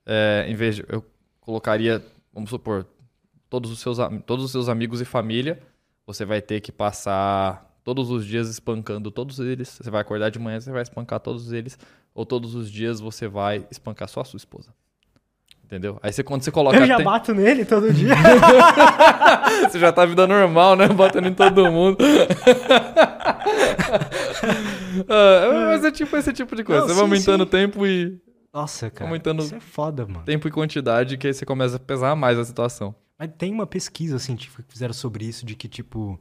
é, 0.05 0.44
em 0.48 0.55
vez 0.56 0.74
de 0.74 0.85
eu 0.89 1.05
colocaria, 1.40 2.05
vamos 2.35 2.51
supor, 2.51 2.85
todos 3.48 3.70
os 3.70 3.78
seus 3.78 3.98
todos 4.27 4.44
os 4.44 4.51
seus 4.51 4.68
amigos 4.68 5.01
e 5.01 5.05
família, 5.05 5.62
você 6.05 6.24
vai 6.24 6.43
ter 6.43 6.60
que 6.60 6.73
passar 6.73 7.81
todos 7.85 8.10
os 8.10 8.27
dias 8.27 8.48
espancando 8.48 9.12
todos 9.12 9.39
eles. 9.39 9.78
Você 9.81 9.89
vai 9.89 10.01
acordar 10.01 10.28
de 10.31 10.40
manhã, 10.40 10.59
você 10.59 10.73
vai 10.73 10.82
espancar 10.82 11.20
todos 11.20 11.52
eles, 11.52 11.78
ou 12.12 12.27
todos 12.27 12.56
os 12.56 12.68
dias 12.68 12.98
você 12.98 13.28
vai 13.28 13.64
espancar 13.70 14.09
só 14.09 14.23
a 14.23 14.24
sua 14.24 14.39
esposa. 14.39 14.74
Entendeu? 15.66 15.98
Aí 16.01 16.12
você, 16.12 16.22
quando 16.22 16.43
você 16.43 16.51
coloca. 16.52 16.76
Eu 16.78 16.86
já 16.86 16.97
tem- 16.97 17.05
bato 17.05 17.34
nele 17.34 17.64
todo 17.64 17.93
dia. 17.93 18.14
Você 19.68 19.80
já 19.80 19.90
tá 19.90 20.06
vida 20.06 20.24
normal, 20.26 20.76
né? 20.76 20.86
Batendo 20.86 21.26
em 21.26 21.34
todo 21.34 21.70
mundo. 21.72 21.98
Ah, 25.09 25.66
mas 25.68 25.84
é 25.84 25.90
tipo 25.90 26.16
esse 26.16 26.32
tipo 26.32 26.55
de 26.56 26.64
coisa. 26.64 26.80
Não, 26.82 26.88
você 26.88 26.94
vai 26.94 27.02
aumentando 27.02 27.44
sim. 27.44 27.51
tempo 27.51 27.86
e. 27.86 28.18
Nossa, 28.52 28.90
cara. 28.90 29.09
Aumentando- 29.10 29.43
Isso 29.43 29.55
é 29.55 29.60
foda, 29.60 30.06
mano. 30.06 30.24
Tempo 30.24 30.48
e 30.48 30.51
quantidade, 30.51 31.16
que 31.18 31.26
aí 31.26 31.34
você 31.34 31.44
começa 31.44 31.76
a 31.76 31.80
pesar 31.80 32.14
mais 32.16 32.38
a 32.38 32.44
situação. 32.44 32.94
Mas 33.18 33.30
tem 33.36 33.52
uma 33.52 33.66
pesquisa 33.66 34.18
científica 34.18 34.62
que 34.62 34.72
fizeram 34.72 34.94
sobre 34.94 35.24
isso, 35.24 35.44
de 35.44 35.55
que, 35.55 35.68
tipo, 35.68 36.18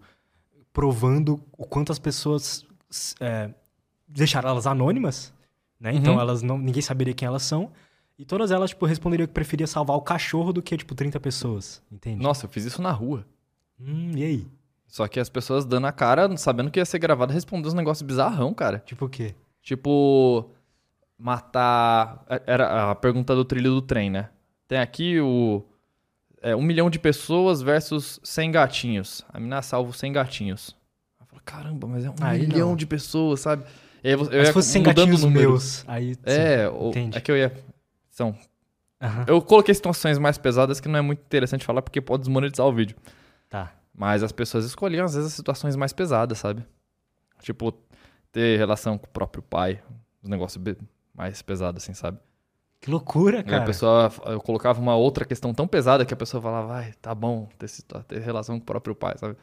provando 0.74 1.40
o 1.58 1.66
quanto 1.66 1.92
as 1.92 2.00
pessoas 2.00 2.66
é, 3.20 3.50
deixaram 4.08 4.50
elas 4.50 4.68
anônimas, 4.68 5.34
né? 5.80 5.92
Então 5.94 6.16
Uhum. 6.16 6.20
elas 6.22 6.42
não, 6.42 6.58
ninguém 6.58 6.82
saberia 6.82 7.14
quem 7.14 7.28
elas 7.28 7.44
são. 7.44 7.72
E 8.18 8.24
todas 8.26 8.50
elas, 8.52 8.70
tipo, 8.70 8.86
responderiam 8.86 9.28
que 9.28 9.34
preferia 9.34 9.68
salvar 9.68 9.98
o 9.98 10.02
cachorro 10.02 10.54
do 10.54 10.62
que, 10.62 10.78
tipo, 10.78 10.96
30 10.96 11.20
pessoas. 11.20 11.82
Entende? 11.92 12.22
Nossa, 12.24 12.46
eu 12.46 12.50
fiz 12.50 12.64
isso 12.66 12.82
na 12.82 12.92
rua. 12.92 13.26
Hum, 13.80 14.12
e 14.16 14.24
aí? 14.24 14.48
Só 14.88 15.06
que 15.08 15.20
as 15.20 15.28
pessoas 15.28 15.66
dando 15.66 15.88
a 15.88 15.92
cara, 15.92 16.36
sabendo 16.38 16.72
que 16.72 16.80
ia 16.80 16.86
ser 16.86 17.00
gravado, 17.00 17.34
respondendo 17.34 17.68
uns 17.68 17.74
negócios 17.74 18.02
bizarrão, 18.08 18.54
cara. 18.54 18.80
Tipo 18.86 19.06
o 19.06 19.10
quê? 19.10 19.36
Tipo, 19.62 20.50
matar. 21.18 22.24
Era 22.46 22.92
a 22.92 22.96
pergunta 22.96 23.36
do 23.36 23.44
trilho 23.44 23.72
do 23.72 23.82
trem, 23.82 24.10
né? 24.10 24.30
Tem 24.68 24.78
aqui 24.80 25.20
o. 25.20 25.64
É, 26.42 26.56
um 26.56 26.62
milhão 26.62 26.90
de 26.90 27.00
pessoas 27.00 27.62
versus 27.62 28.20
100 28.24 28.52
gatinhos. 28.52 29.26
A 29.34 29.40
mina 29.40 29.62
salva 29.62 29.90
os 29.90 29.98
100 29.98 30.14
gatinhos. 30.14 30.76
Eu 31.20 31.26
falo, 31.26 31.42
caramba, 31.44 31.88
mas 31.88 32.06
é 32.06 32.10
um 32.10 32.14
Aí 32.22 32.48
milhão 32.48 32.70
não. 32.70 32.76
de 32.76 32.86
pessoas, 32.86 33.40
sabe? 33.40 33.64
E 34.04 34.08
aí 34.10 34.14
eu, 34.14 34.24
eu 34.32 34.46
se 34.46 34.54
fosse 34.54 34.70
sem 34.70 34.82
mudando 34.84 34.98
o 34.98 35.02
gatinhos 35.02 35.24
número. 35.24 35.50
meus, 35.50 35.84
aí... 35.88 36.16
É, 36.24 36.70
o- 36.70 36.92
é 37.14 37.20
que 37.20 37.32
eu 37.32 37.36
ia. 37.38 37.52
São. 38.16 38.34
Aham, 39.02 39.26
Eu 39.28 39.42
coloquei 39.42 39.76
situações 39.76 40.18
mais 40.18 40.38
pesadas 40.38 40.80
que 40.80 40.88
não 40.88 40.98
é 40.98 41.02
muito 41.02 41.20
interessante 41.20 41.66
falar 41.66 41.82
porque 41.82 42.00
pode 42.00 42.22
desmonetizar 42.22 42.66
o 42.66 42.72
vídeo. 42.72 42.96
Tá. 43.50 43.74
Mas 43.94 44.24
as 44.24 44.32
pessoas 44.32 44.64
escolhiam, 44.66 45.04
às 45.06 45.14
vezes, 45.16 45.32
as 45.32 45.36
situações 45.36 45.76
mais 45.76 45.92
pesadas, 45.92 46.38
sabe? 46.40 46.66
Tipo, 47.42 47.74
ter 48.32 48.58
relação 48.58 48.98
com 48.98 49.06
o 49.06 49.10
próprio 49.10 49.44
pai. 49.44 49.82
Os 50.24 50.30
negócios 50.30 50.62
be- 50.62 50.78
mais 51.14 51.42
pesados, 51.42 51.84
assim, 51.84 51.94
sabe? 51.94 52.18
Que 52.80 52.90
loucura, 52.90 53.38
E 53.38 53.42
a 53.42 53.44
cara. 53.44 53.66
pessoa, 53.66 54.12
eu 54.28 54.40
colocava 54.40 54.80
uma 54.80 54.96
outra 54.96 55.26
questão 55.26 55.54
tão 55.54 55.68
pesada 55.68 56.06
que 56.06 56.14
a 56.14 56.18
pessoa 56.18 56.42
falava, 56.42 56.68
vai, 56.68 56.94
tá 57.02 57.14
bom, 57.14 57.50
ter, 57.58 57.68
ter 58.08 58.20
relação 58.22 58.58
com 58.58 58.64
o 58.64 58.66
próprio 58.66 58.96
pai, 58.96 59.16
sabe? 59.18 59.34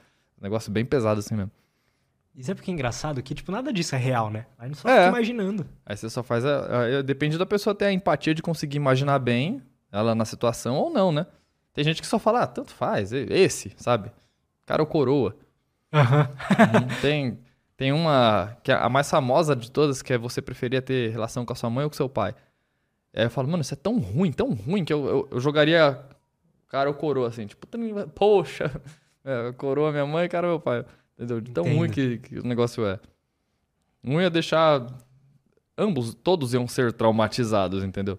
Um 0.40 0.43
negócio 0.43 0.73
bem 0.73 0.85
pesado 0.85 1.20
assim 1.20 1.35
mesmo. 1.35 1.51
Isso 2.35 2.51
é 2.51 2.55
porque 2.55 2.71
é 2.71 2.75
engraçado 2.75 3.23
que, 3.23 3.35
tipo, 3.35 3.53
nada 3.53 3.73
disso 3.73 3.95
é 3.95 3.99
real, 3.99 4.31
né? 4.31 4.47
Aí 4.59 4.69
não 4.69 4.75
só 4.75 4.89
É. 4.89 4.97
fica 5.05 5.09
imaginando. 5.09 5.67
Aí 5.85 5.97
você 5.97 6.09
só 6.09 6.23
faz. 6.23 6.45
A, 6.47 6.99
a- 6.99 7.03
depende 7.03 7.37
da 7.37 7.45
pessoa 7.45 7.75
ter 7.75 7.85
a 7.87 7.93
empatia 7.93 8.35
de 8.35 8.41
conseguir 8.43 8.77
imaginar 8.79 9.19
bem 9.19 9.63
ela 9.91 10.15
na 10.15 10.25
situação 10.25 10.77
ou 10.77 10.91
não, 10.91 11.13
né? 11.13 11.27
Tem 11.75 11.85
gente 11.85 12.01
que 12.01 12.07
só 12.07 12.19
fala, 12.19 12.43
ah, 12.43 12.47
tanto 12.47 12.73
faz, 12.73 13.13
e- 13.13 13.27
esse, 13.31 13.73
sabe? 13.77 14.11
Cara 14.65 14.83
ou 14.83 14.87
coroa. 14.87 15.37
Uhum. 15.93 17.01
tem, 17.03 17.39
tem 17.77 17.93
uma, 17.93 18.57
que 18.63 18.73
é 18.73 18.75
a 18.77 18.89
mais 18.89 19.11
famosa 19.11 19.55
de 19.55 19.71
todas, 19.71 20.01
que 20.01 20.13
é 20.13 20.19
você 20.19 20.41
preferia 20.41 20.81
ter 20.81 21.11
relação 21.11 21.45
com 21.45 21.53
a 21.53 21.57
sua 21.57 21.69
mãe 21.69 21.85
ou 21.85 21.91
com 21.91 21.97
seu 21.97 22.09
pai. 22.09 22.35
Aí 23.15 23.25
eu 23.25 23.31
falo, 23.31 23.49
mano, 23.49 23.61
isso 23.61 23.75
é 23.75 23.77
tão 23.77 23.99
ruim, 23.99 24.33
tão 24.33 24.55
ruim, 24.55 24.85
que 24.87 24.93
eu, 24.93 25.05
eu, 25.07 25.29
eu 25.33 25.41
jogaria 25.41 25.99
cara 26.69 26.89
ou 26.89 26.95
coroa, 26.95 27.29
assim, 27.29 27.47
tipo, 27.47 27.67
poxa, 28.15 28.71
é, 29.23 29.53
coroa 29.53 29.93
minha 29.93 30.07
mãe, 30.07 30.27
cara 30.31 30.49
meu 30.49 30.59
pai. 30.59 30.83
Entendeu? 31.16 31.40
De 31.40 31.51
tão 31.52 31.64
Entendo. 31.64 31.78
ruim 31.78 31.90
que, 31.90 32.18
que 32.18 32.39
o 32.39 32.43
negócio 32.47 32.86
é. 32.86 32.98
Um 34.05 34.20
ia 34.20 34.30
deixar. 34.30 34.86
Ambos, 35.76 36.14
todos 36.14 36.52
iam 36.55 36.66
ser 36.68 36.93
traumatizados, 36.93 37.82
entendeu? 37.84 38.18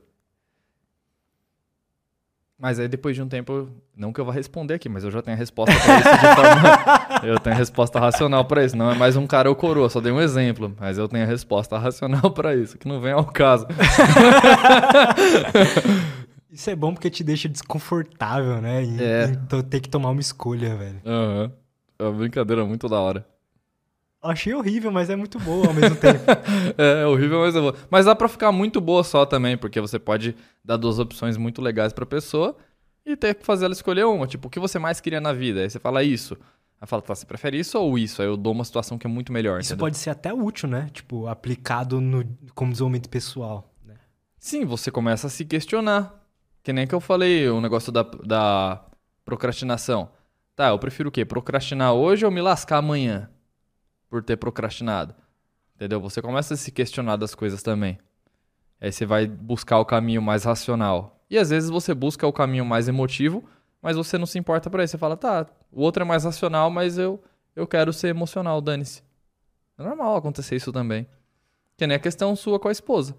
Mas 2.57 2.79
aí 2.79 2.87
depois 2.87 3.13
de 3.15 3.21
um 3.21 3.27
tempo, 3.27 3.67
não 3.95 4.13
que 4.13 4.21
eu 4.21 4.25
vá 4.25 4.31
responder 4.31 4.75
aqui, 4.75 4.87
mas 4.87 5.03
eu 5.03 5.11
já 5.11 5.21
tenho 5.21 5.35
a 5.35 5.37
resposta 5.37 5.73
pra 5.77 5.99
isso 5.99 6.09
de 6.09 6.19
forma. 6.35 7.27
eu 7.27 7.39
tenho 7.39 7.55
a 7.55 7.59
resposta 7.59 7.99
racional 7.99 8.45
pra 8.45 8.63
isso. 8.63 8.77
Não 8.77 8.89
é 8.91 8.95
mais 8.95 9.17
um 9.17 9.27
cara 9.27 9.49
ou 9.49 9.55
coroa, 9.55 9.89
só 9.89 9.99
dei 9.99 10.11
um 10.13 10.21
exemplo. 10.21 10.73
Mas 10.79 10.97
eu 10.97 11.07
tenho 11.09 11.23
a 11.23 11.27
resposta 11.27 11.77
racional 11.77 12.31
pra 12.31 12.55
isso, 12.55 12.77
que 12.77 12.87
não 12.87 13.01
vem 13.01 13.11
ao 13.11 13.25
caso. 13.25 13.67
Isso 16.49 16.69
é 16.69 16.75
bom 16.75 16.93
porque 16.93 17.09
te 17.09 17.23
deixa 17.23 17.49
desconfortável, 17.49 18.61
né? 18.61 18.83
Em, 18.83 18.97
É. 19.01 19.27
ter 19.69 19.79
que 19.81 19.89
tomar 19.89 20.11
uma 20.11 20.21
escolha, 20.21 20.75
velho. 20.75 21.01
Aham. 21.05 21.51
É 21.99 22.03
uma 22.03 22.11
brincadeira 22.11 22.65
muito 22.65 22.87
da 22.89 22.99
hora. 22.99 23.25
Achei 24.21 24.53
horrível, 24.53 24.89
mas 24.89 25.09
é 25.09 25.15
muito 25.17 25.37
boa 25.39 25.67
ao 25.67 25.73
mesmo 25.73 25.95
tempo. 25.97 26.23
É, 26.77 27.01
é 27.03 27.05
horrível, 27.05 27.41
mas 27.41 27.55
é 27.55 27.59
boa. 27.59 27.75
Mas 27.89 28.05
dá 28.05 28.15
pra 28.15 28.27
ficar 28.27 28.51
muito 28.51 28.79
boa 28.79 29.03
só 29.03 29.25
também, 29.25 29.57
porque 29.57 29.79
você 29.81 29.99
pode 29.99 30.35
dar 30.63 30.77
duas 30.77 30.97
opções 30.97 31.35
muito 31.37 31.61
legais 31.61 31.91
pra 31.91 32.05
pessoa 32.05 32.55
e 33.05 33.15
ter 33.17 33.35
que 33.35 33.45
fazer 33.45 33.65
ela 33.65 33.73
escolher 33.73 34.05
uma. 34.05 34.25
Tipo, 34.25 34.47
o 34.47 34.49
que 34.49 34.59
você 34.59 34.79
mais 34.79 34.99
queria 35.01 35.19
na 35.19 35.33
vida? 35.33 35.59
Aí 35.59 35.69
você 35.69 35.77
fala 35.77 36.03
isso. 36.03 36.37
Aí 36.79 36.87
fala, 36.87 37.01
tá, 37.01 37.13
você 37.13 37.25
prefere 37.25 37.59
isso 37.59 37.77
ou 37.77 37.97
isso? 37.97 38.21
Aí 38.21 38.27
eu 38.27 38.37
dou 38.37 38.53
uma 38.53 38.63
situação 38.63 38.97
que 38.97 39.05
é 39.05 39.09
muito 39.09 39.31
melhor, 39.31 39.59
Isso 39.59 39.73
entendeu? 39.73 39.85
pode 39.85 39.97
ser 39.97 40.09
até 40.09 40.33
útil, 40.33 40.69
né? 40.69 40.89
Tipo, 40.93 41.27
aplicado 41.27 41.99
no, 42.01 42.25
como 42.55 42.71
desenvolvimento 42.71 43.09
pessoal. 43.09 43.73
Né? 43.85 43.95
Sim, 44.39 44.65
você 44.65 44.89
começa 44.89 45.27
a 45.27 45.29
se 45.29 45.45
questionar. 45.45 46.13
Que 46.63 46.71
nem 46.71 46.87
que 46.87 46.95
eu 46.95 47.01
falei, 47.01 47.49
o 47.49 47.59
negócio 47.59 47.91
da, 47.91 48.03
da 48.03 48.85
procrastinação. 49.25 50.09
Tá, 50.55 50.69
eu 50.69 50.77
prefiro 50.77 51.09
o 51.09 51.11
quê? 51.11 51.25
Procrastinar 51.25 51.93
hoje 51.93 52.25
ou 52.25 52.31
me 52.31 52.41
lascar 52.41 52.77
amanhã? 52.77 53.29
Por 54.07 54.23
ter 54.23 54.37
procrastinado. 54.37 55.15
Entendeu? 55.75 55.99
Você 55.99 56.21
começa 56.21 56.53
a 56.53 56.57
se 56.57 56.71
questionar 56.71 57.15
das 57.15 57.33
coisas 57.33 57.63
também. 57.63 57.97
Aí 58.79 58.91
você 58.91 59.05
vai 59.05 59.25
buscar 59.25 59.79
o 59.79 59.85
caminho 59.85 60.21
mais 60.21 60.43
racional. 60.43 61.23
E 61.29 61.37
às 61.37 61.49
vezes 61.49 61.69
você 61.69 61.93
busca 61.93 62.27
o 62.27 62.33
caminho 62.33 62.65
mais 62.65 62.87
emotivo, 62.87 63.43
mas 63.81 63.97
você 63.97 64.17
não 64.17 64.27
se 64.27 64.37
importa 64.37 64.69
por 64.69 64.79
isso. 64.79 64.91
Você 64.91 64.97
fala, 64.99 65.17
tá, 65.17 65.47
o 65.71 65.81
outro 65.81 66.03
é 66.03 66.05
mais 66.05 66.23
racional, 66.23 66.69
mas 66.69 66.99
eu, 66.99 67.21
eu 67.55 67.65
quero 67.65 67.91
ser 67.91 68.09
emocional, 68.09 68.61
dane-se. 68.61 69.01
É 69.77 69.83
normal 69.83 70.15
acontecer 70.15 70.55
isso 70.55 70.71
também. 70.71 71.07
Que 71.75 71.87
nem 71.87 71.97
a 71.97 71.99
questão 71.99 72.35
sua 72.35 72.59
com 72.59 72.67
a 72.67 72.71
esposa. 72.71 73.15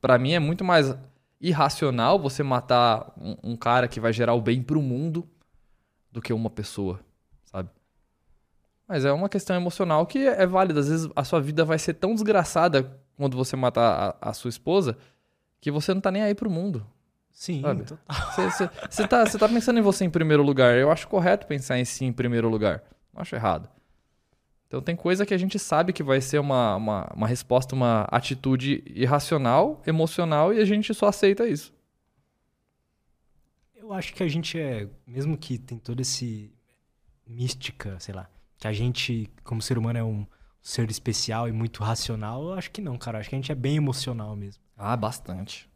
Pra 0.00 0.18
mim 0.18 0.32
é 0.32 0.40
muito 0.40 0.64
mais 0.64 0.96
irracional 1.40 2.18
você 2.18 2.42
matar 2.42 3.12
um, 3.16 3.52
um 3.52 3.56
cara 3.56 3.86
que 3.86 4.00
vai 4.00 4.12
gerar 4.12 4.34
o 4.34 4.40
bem 4.40 4.60
pro 4.60 4.82
mundo 4.82 5.28
do 6.14 6.22
que 6.22 6.32
uma 6.32 6.48
pessoa, 6.48 7.00
sabe? 7.44 7.68
Mas 8.86 9.04
é 9.04 9.12
uma 9.12 9.28
questão 9.28 9.56
emocional 9.56 10.06
que 10.06 10.26
é 10.28 10.46
válida. 10.46 10.78
Às 10.78 10.88
vezes 10.88 11.10
a 11.16 11.24
sua 11.24 11.40
vida 11.40 11.64
vai 11.64 11.78
ser 11.78 11.94
tão 11.94 12.14
desgraçada 12.14 12.98
quando 13.16 13.36
você 13.36 13.56
matar 13.56 14.16
a, 14.20 14.30
a 14.30 14.32
sua 14.32 14.48
esposa 14.48 14.96
que 15.60 15.72
você 15.72 15.92
não 15.92 16.00
tá 16.00 16.12
nem 16.12 16.22
aí 16.22 16.34
pro 16.34 16.48
mundo. 16.48 16.86
Sim. 17.32 17.62
Você 18.88 19.08
tá, 19.08 19.24
tá 19.24 19.48
pensando 19.48 19.80
em 19.80 19.82
você 19.82 20.04
em 20.04 20.10
primeiro 20.10 20.42
lugar. 20.42 20.76
Eu 20.76 20.92
acho 20.92 21.08
correto 21.08 21.48
pensar 21.48 21.78
em 21.80 21.84
si 21.84 22.04
em 22.04 22.12
primeiro 22.12 22.48
lugar. 22.48 22.84
Não 23.12 23.20
acho 23.20 23.34
errado. 23.34 23.68
Então 24.68 24.80
tem 24.80 24.94
coisa 24.94 25.26
que 25.26 25.34
a 25.34 25.38
gente 25.38 25.58
sabe 25.58 25.92
que 25.92 26.02
vai 26.02 26.20
ser 26.20 26.38
uma, 26.38 26.76
uma, 26.76 27.12
uma 27.14 27.26
resposta, 27.26 27.74
uma 27.74 28.06
atitude 28.10 28.84
irracional, 28.86 29.82
emocional, 29.84 30.54
e 30.54 30.60
a 30.60 30.64
gente 30.64 30.94
só 30.94 31.08
aceita 31.08 31.46
isso. 31.46 31.72
Eu 33.84 33.92
acho 33.92 34.14
que 34.14 34.22
a 34.22 34.28
gente 34.28 34.58
é, 34.58 34.88
mesmo 35.06 35.36
que 35.36 35.58
tem 35.58 35.76
toda 35.78 36.00
esse 36.00 36.50
mística, 37.26 38.00
sei 38.00 38.14
lá, 38.14 38.30
que 38.56 38.66
a 38.66 38.72
gente, 38.72 39.30
como 39.44 39.60
ser 39.60 39.76
humano, 39.76 39.98
é 39.98 40.02
um 40.02 40.26
ser 40.62 40.90
especial 40.90 41.46
e 41.46 41.52
muito 41.52 41.82
racional, 41.84 42.42
eu 42.44 42.54
acho 42.54 42.70
que 42.70 42.80
não, 42.80 42.96
cara. 42.96 43.18
Eu 43.18 43.20
acho 43.20 43.28
que 43.28 43.34
a 43.34 43.38
gente 43.38 43.52
é 43.52 43.54
bem 43.54 43.76
emocional 43.76 44.34
mesmo. 44.34 44.62
Ah, 44.74 44.96
bastante. 44.96 45.68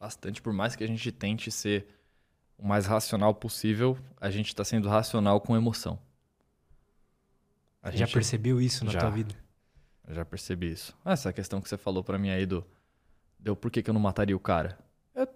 Bastante. 0.00 0.42
Por 0.42 0.52
mais 0.52 0.74
que 0.74 0.82
a 0.82 0.86
gente 0.88 1.12
tente 1.12 1.48
ser 1.52 1.86
o 2.58 2.66
mais 2.66 2.86
racional 2.86 3.32
possível, 3.32 3.96
a 4.20 4.30
gente 4.30 4.52
tá 4.52 4.64
sendo 4.64 4.88
racional 4.88 5.40
com 5.40 5.56
emoção. 5.56 5.96
A 7.80 7.92
Já 7.92 7.98
gente- 7.98 8.14
percebeu 8.14 8.60
isso 8.60 8.84
na 8.84 8.90
Já. 8.90 8.98
tua 8.98 9.10
vida? 9.10 9.32
Eu 10.08 10.14
já 10.16 10.24
percebi 10.24 10.72
isso. 10.72 10.96
Ah, 11.04 11.12
Essa 11.12 11.32
questão 11.32 11.60
que 11.60 11.68
você 11.68 11.78
falou 11.78 12.02
pra 12.02 12.18
mim 12.18 12.30
aí 12.30 12.44
do. 12.44 12.66
Deu 13.38 13.54
por 13.54 13.70
que, 13.70 13.80
que 13.80 13.88
eu 13.90 13.94
não 13.94 14.00
mataria 14.00 14.34
o 14.36 14.40
cara? 14.40 14.76
É 15.14 15.28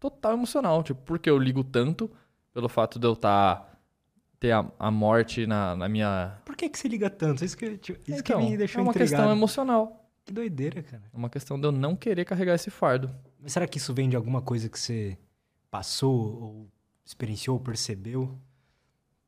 total 0.00 0.32
emocional. 0.32 0.82
Tipo, 0.82 1.00
porque 1.02 1.28
eu 1.30 1.38
ligo 1.38 1.62
tanto 1.62 2.10
pelo 2.52 2.68
fato 2.68 2.98
de 2.98 3.06
eu 3.06 3.14
tá, 3.14 3.64
ter 4.40 4.50
a, 4.52 4.66
a 4.78 4.90
morte 4.90 5.46
na, 5.46 5.76
na 5.76 5.88
minha. 5.88 6.38
Por 6.44 6.56
que, 6.56 6.68
que 6.68 6.78
você 6.78 6.88
liga 6.88 7.08
tanto? 7.10 7.44
Isso 7.44 7.56
que, 7.56 7.76
tipo, 7.78 8.00
isso 8.10 8.20
Então, 8.20 8.40
que 8.40 8.50
me 8.50 8.56
deixou 8.56 8.80
é 8.80 8.82
uma 8.82 8.90
intrigado. 8.90 9.10
questão 9.10 9.30
emocional. 9.32 10.10
Que 10.24 10.32
doideira, 10.32 10.82
cara. 10.82 11.02
É 11.12 11.16
uma 11.16 11.30
questão 11.30 11.58
de 11.60 11.66
eu 11.66 11.72
não 11.72 11.94
querer 11.94 12.24
carregar 12.24 12.54
esse 12.54 12.70
fardo. 12.70 13.10
Mas 13.40 13.52
será 13.52 13.66
que 13.66 13.78
isso 13.78 13.92
vem 13.94 14.08
de 14.08 14.16
alguma 14.16 14.42
coisa 14.42 14.68
que 14.68 14.78
você 14.78 15.16
passou 15.70 16.12
ou 16.42 16.68
experienciou, 17.04 17.56
ou 17.56 17.62
percebeu? 17.62 18.38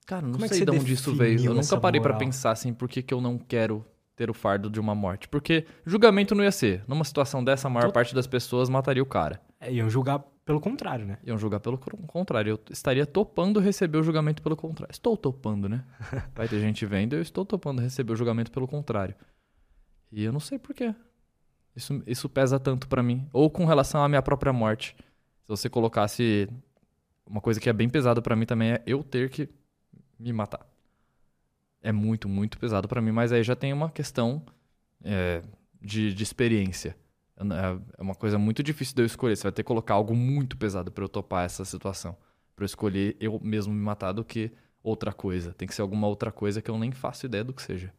Cara, 0.06 0.22
não 0.26 0.32
Como 0.32 0.44
é 0.44 0.48
sei 0.48 0.58
você 0.58 0.64
de 0.64 0.70
onde 0.70 0.92
isso 0.92 1.14
veio. 1.14 1.44
Eu 1.44 1.54
nunca 1.54 1.78
parei 1.80 2.00
pra 2.00 2.12
moral? 2.12 2.26
pensar 2.26 2.50
assim, 2.50 2.72
por 2.74 2.88
que, 2.88 3.02
que 3.02 3.14
eu 3.14 3.20
não 3.20 3.38
quero 3.38 3.84
ter 4.16 4.28
o 4.28 4.34
fardo 4.34 4.68
de 4.68 4.78
uma 4.80 4.94
morte? 4.94 5.28
Porque 5.28 5.64
julgamento 5.86 6.34
não 6.34 6.42
ia 6.44 6.52
ser. 6.52 6.84
Numa 6.86 7.04
situação 7.04 7.42
dessa, 7.42 7.68
a 7.68 7.70
maior 7.70 7.86
Tot- 7.86 7.94
parte 7.94 8.14
das 8.14 8.26
pessoas 8.26 8.68
mataria 8.68 9.02
o 9.02 9.06
cara. 9.06 9.40
É, 9.60 9.72
iam 9.72 9.88
julgar 9.88 10.22
pelo 10.44 10.60
contrário, 10.60 11.06
né? 11.06 11.18
Iam 11.24 11.38
julgar 11.38 11.60
pelo 11.60 11.78
contrário. 11.78 12.50
Eu 12.50 12.60
estaria 12.70 13.06
topando 13.06 13.60
receber 13.60 13.98
o 13.98 14.02
julgamento 14.02 14.42
pelo 14.42 14.56
contrário. 14.56 14.92
Estou 14.92 15.16
topando, 15.16 15.68
né? 15.68 15.84
Vai 16.34 16.48
ter 16.48 16.60
gente 16.60 16.84
vendo, 16.84 17.14
eu 17.14 17.22
estou 17.22 17.44
topando 17.44 17.80
receber 17.80 18.12
o 18.12 18.16
julgamento 18.16 18.50
pelo 18.50 18.66
contrário. 18.66 19.14
E 20.10 20.24
eu 20.24 20.32
não 20.32 20.40
sei 20.40 20.58
por 20.58 20.74
quê. 20.74 20.94
Isso, 21.74 22.02
isso 22.06 22.28
pesa 22.28 22.58
tanto 22.58 22.88
pra 22.88 23.02
mim. 23.02 23.28
Ou 23.32 23.48
com 23.48 23.64
relação 23.64 24.02
à 24.02 24.08
minha 24.08 24.22
própria 24.22 24.52
morte. 24.52 24.96
Se 25.42 25.48
você 25.48 25.70
colocasse 25.70 26.48
uma 27.26 27.40
coisa 27.40 27.60
que 27.60 27.68
é 27.68 27.72
bem 27.72 27.88
pesada 27.88 28.20
pra 28.20 28.36
mim 28.36 28.44
também 28.44 28.72
é 28.72 28.82
eu 28.86 29.02
ter 29.02 29.30
que 29.30 29.48
me 30.18 30.32
matar. 30.32 30.66
É 31.80 31.90
muito, 31.90 32.28
muito 32.28 32.58
pesado 32.58 32.86
pra 32.86 33.00
mim, 33.00 33.10
mas 33.10 33.32
aí 33.32 33.42
já 33.42 33.56
tem 33.56 33.72
uma 33.72 33.90
questão 33.90 34.42
é, 35.02 35.42
de, 35.80 36.12
de 36.14 36.22
experiência. 36.22 36.96
É 37.50 37.98
é 37.98 38.02
uma 38.02 38.14
coisa 38.14 38.38
muito 38.38 38.62
difícil 38.62 38.94
de 38.94 39.02
eu 39.02 39.06
escolher. 39.06 39.36
Você 39.36 39.44
vai 39.44 39.52
ter 39.52 39.62
que 39.62 39.66
colocar 39.66 39.94
algo 39.94 40.14
muito 40.14 40.56
pesado 40.56 40.90
pra 40.90 41.04
eu 41.04 41.08
topar 41.08 41.44
essa 41.44 41.64
situação. 41.64 42.16
Pra 42.54 42.64
eu 42.64 42.66
escolher 42.66 43.16
eu 43.20 43.40
mesmo 43.42 43.72
me 43.72 43.80
matar 43.80 44.12
do 44.12 44.24
que 44.24 44.52
outra 44.82 45.12
coisa. 45.12 45.52
Tem 45.54 45.66
que 45.66 45.74
ser 45.74 45.82
alguma 45.82 46.06
outra 46.06 46.30
coisa 46.30 46.60
que 46.60 46.70
eu 46.70 46.78
nem 46.78 46.92
faço 46.92 47.26
ideia 47.26 47.44
do 47.44 47.52
que 47.52 47.62
seja. 47.62 47.92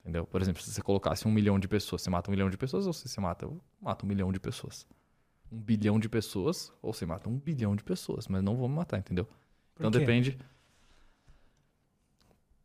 Entendeu? 0.00 0.26
Por 0.26 0.40
exemplo, 0.40 0.62
se 0.62 0.70
você 0.70 0.80
colocasse 0.80 1.28
um 1.28 1.30
milhão 1.30 1.58
de 1.58 1.68
pessoas, 1.68 2.00
você 2.00 2.08
mata 2.08 2.30
um 2.30 2.32
milhão 2.32 2.48
de 2.48 2.56
pessoas 2.56 2.86
ou 2.86 2.92
você 2.92 3.08
se 3.08 3.20
mata? 3.20 3.44
Eu 3.44 3.60
mato 3.80 4.06
um 4.06 4.08
milhão 4.08 4.32
de 4.32 4.40
pessoas. 4.40 4.86
Um 5.52 5.60
bilhão 5.60 5.98
de 5.98 6.08
pessoas 6.08 6.72
ou 6.80 6.92
você 6.94 7.04
mata 7.04 7.28
um 7.28 7.38
bilhão 7.38 7.76
de 7.76 7.84
pessoas, 7.84 8.26
mas 8.26 8.42
não 8.42 8.56
vou 8.56 8.68
me 8.68 8.74
matar, 8.74 8.98
entendeu? 8.98 9.26
Por 9.74 9.80
então 9.80 9.90
quê? 9.90 9.98
depende. 9.98 10.38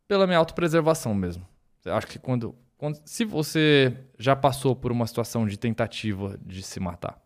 Pela 0.08 0.26
minha 0.26 0.38
autopreservação 0.38 1.14
mesmo. 1.14 1.46
Eu 1.84 1.94
acho 1.94 2.06
que 2.06 2.18
quando, 2.18 2.54
quando. 2.76 3.00
Se 3.04 3.24
você 3.24 3.96
já 4.18 4.34
passou 4.36 4.74
por 4.76 4.92
uma 4.92 5.06
situação 5.06 5.46
de 5.46 5.58
tentativa 5.58 6.38
de 6.44 6.62
se 6.62 6.78
matar 6.80 7.20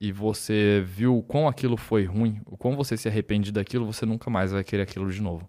e 0.00 0.10
você 0.12 0.82
viu 0.86 1.16
o 1.16 1.22
quão 1.22 1.46
aquilo 1.46 1.76
foi 1.76 2.04
ruim, 2.04 2.40
o 2.46 2.56
quão 2.56 2.76
você 2.76 2.96
se 2.96 3.08
arrepende 3.08 3.52
daquilo, 3.52 3.86
você 3.86 4.04
nunca 4.04 4.28
mais 4.30 4.52
vai 4.52 4.64
querer 4.64 4.82
aquilo 4.82 5.10
de 5.10 5.20
novo. 5.22 5.48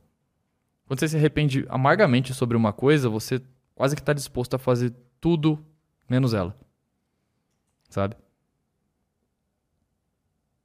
Quando 0.86 1.00
você 1.00 1.08
se 1.08 1.18
arrepende 1.18 1.66
amargamente 1.70 2.34
sobre 2.34 2.56
uma 2.58 2.72
coisa, 2.74 3.10
você 3.10 3.42
quase 3.74 3.96
que 3.96 4.02
está 4.02 4.14
disposto 4.14 4.54
a 4.56 4.60
fazer 4.60 4.94
tudo 5.20 5.66
menos 6.10 6.34
ela. 6.34 6.56
Sabe? 7.90 8.16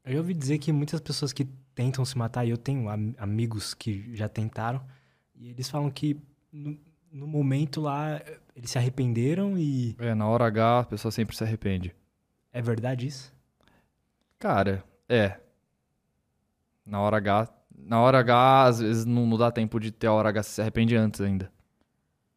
Eu 0.05 0.13
já 0.15 0.19
ouvi 0.19 0.35
dizer 0.35 0.59
que 0.59 0.73
muitas 0.73 1.01
pessoas 1.01 1.33
que 1.33 1.45
tentam 1.75 2.05
se 2.05 2.17
matar, 2.17 2.45
e 2.45 2.51
eu 2.51 2.57
tenho 2.57 2.89
am- 2.89 3.15
amigos 3.19 3.75
que 3.75 4.15
já 4.17 4.29
tentaram, 4.29 4.83
e 5.35 5.51
eles 5.51 5.69
falam 5.69 5.91
que 5.91 6.21
no, 7.13 7.27
momento 7.27 7.81
lá 7.81 8.21
eles 8.55 8.71
se 8.71 8.79
arrependeram 8.79 9.59
e. 9.59 9.97
É, 9.99 10.15
na 10.15 10.27
hora 10.27 10.47
H 10.47 10.81
a 10.81 10.85
pessoa 10.85 11.13
sempre 11.13 11.37
se 11.37 11.45
arrepende. 11.45 11.95
É 12.53 12.61
verdade 12.61 13.07
isso? 13.07 13.33
Cara, 14.39 14.85
é. 15.09 15.39
Na 16.85 17.01
hora 17.01 17.17
H. 17.19 17.49
Na 17.77 18.01
hora 18.01 18.19
H, 18.19 18.65
às 18.65 18.81
vezes 18.81 19.05
não, 19.05 19.27
não 19.27 19.39
dá 19.39 19.51
tempo 19.51 19.79
de 19.79 19.93
ter 19.93 20.09
a 20.09 20.13
hora 20.13 20.31
H, 20.31 20.43
se 20.43 20.61
arrepende 20.61 20.97
antes 20.97 21.21
ainda. 21.21 21.53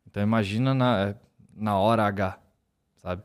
Então 0.05 0.21
imagina 0.21 0.73
na, 0.73 1.15
na 1.53 1.77
hora 1.77 2.05
H, 2.05 2.37
sabe? 2.97 3.23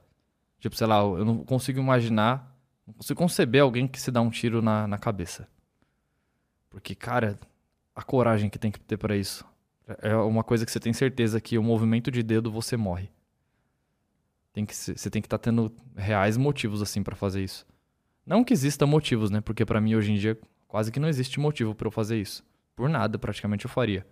Tipo, 0.59 0.75
sei 0.77 0.87
lá, 0.87 0.99
eu 1.01 1.25
não 1.25 1.45
consigo 1.45 1.79
imaginar, 1.79 2.57
não 2.87 2.95
consigo 2.95 3.19
conceber 3.19 3.63
alguém 3.63 3.87
que 3.87 4.01
se 4.01 4.11
dá 4.11 4.21
um 4.21 4.31
tiro 4.31 4.63
na, 4.63 4.87
na 4.87 4.99
cabeça. 4.99 5.49
Porque, 6.71 6.95
cara, 6.95 7.39
a 7.95 8.03
coragem 8.03 8.51
que 8.51 8.59
tem 8.59 8.71
que 8.71 8.81
ter 8.81 8.97
pra 8.97 9.17
isso. 9.17 9.45
É 10.03 10.17
uma 10.17 10.43
coisa 10.43 10.67
que 10.67 10.73
você 10.73 10.81
tem 10.81 10.93
certeza 10.93 11.41
que 11.41 11.57
o 11.57 11.63
movimento 11.63 12.11
de 12.11 12.23
dedo 12.23 12.51
você 12.51 12.77
morre. 12.77 13.11
Tem 14.53 14.65
que, 14.65 14.75
você 14.75 15.11
tem 15.11 15.23
que 15.23 15.27
estar 15.27 15.39
tendo 15.39 15.73
reais 15.95 16.37
motivos 16.37 16.83
assim 16.83 17.03
pra 17.03 17.15
fazer 17.15 17.45
isso. 17.45 17.67
Não 18.25 18.43
que 18.43 18.53
exista 18.53 18.87
motivos, 18.87 19.31
né? 19.31 19.41
Porque 19.41 19.65
pra 19.65 19.81
mim 19.81 19.95
hoje 19.95 20.13
em 20.13 20.17
dia 20.17 20.39
quase 20.67 20.91
que 20.91 20.99
não 20.99 21.09
existe 21.09 21.39
motivo 21.39 21.75
pra 21.75 21.87
eu 21.87 21.93
fazer 21.93 22.21
isso. 22.21 22.45
Por 22.75 22.89
nada, 22.89 23.19
praticamente 23.19 23.65
eu 23.65 23.71
faria. 23.71 24.07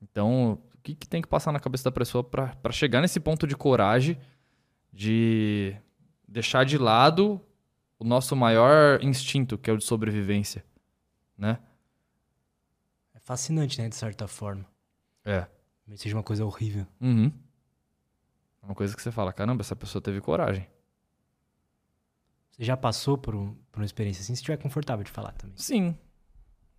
Então, 0.00 0.58
o 0.74 0.78
que, 0.82 0.94
que 0.94 1.08
tem 1.08 1.22
que 1.22 1.28
passar 1.28 1.52
na 1.52 1.60
cabeça 1.60 1.84
da 1.84 1.92
pessoa 1.92 2.24
pra 2.24 2.56
chegar 2.70 3.00
nesse 3.00 3.20
ponto 3.20 3.46
de 3.46 3.56
coragem 3.56 4.18
de 4.92 5.76
deixar 6.26 6.64
de 6.64 6.76
lado 6.76 7.40
o 7.98 8.04
nosso 8.04 8.34
maior 8.34 9.02
instinto, 9.02 9.56
que 9.56 9.70
é 9.70 9.72
o 9.72 9.76
de 9.76 9.84
sobrevivência, 9.84 10.64
né? 11.38 11.58
Fascinante, 13.22 13.80
né? 13.80 13.88
De 13.88 13.96
certa 13.96 14.26
forma. 14.28 14.64
É. 15.24 15.46
Mas 15.86 16.00
seja 16.00 16.16
uma 16.16 16.22
coisa 16.22 16.44
horrível. 16.44 16.86
Uhum. 17.00 17.32
É 18.62 18.66
uma 18.66 18.74
coisa 18.74 18.94
que 18.94 19.02
você 19.02 19.10
fala, 19.10 19.32
caramba, 19.32 19.62
essa 19.62 19.74
pessoa 19.76 20.00
teve 20.02 20.20
coragem. 20.20 20.66
Você 22.50 22.64
já 22.64 22.76
passou 22.76 23.16
por, 23.16 23.34
um- 23.34 23.54
por 23.70 23.80
uma 23.80 23.84
experiência 23.86 24.20
assim? 24.20 24.34
Se 24.34 24.40
estiver 24.40 24.56
confortável 24.58 25.04
de 25.04 25.10
falar 25.10 25.32
também. 25.32 25.56
Sim. 25.56 25.96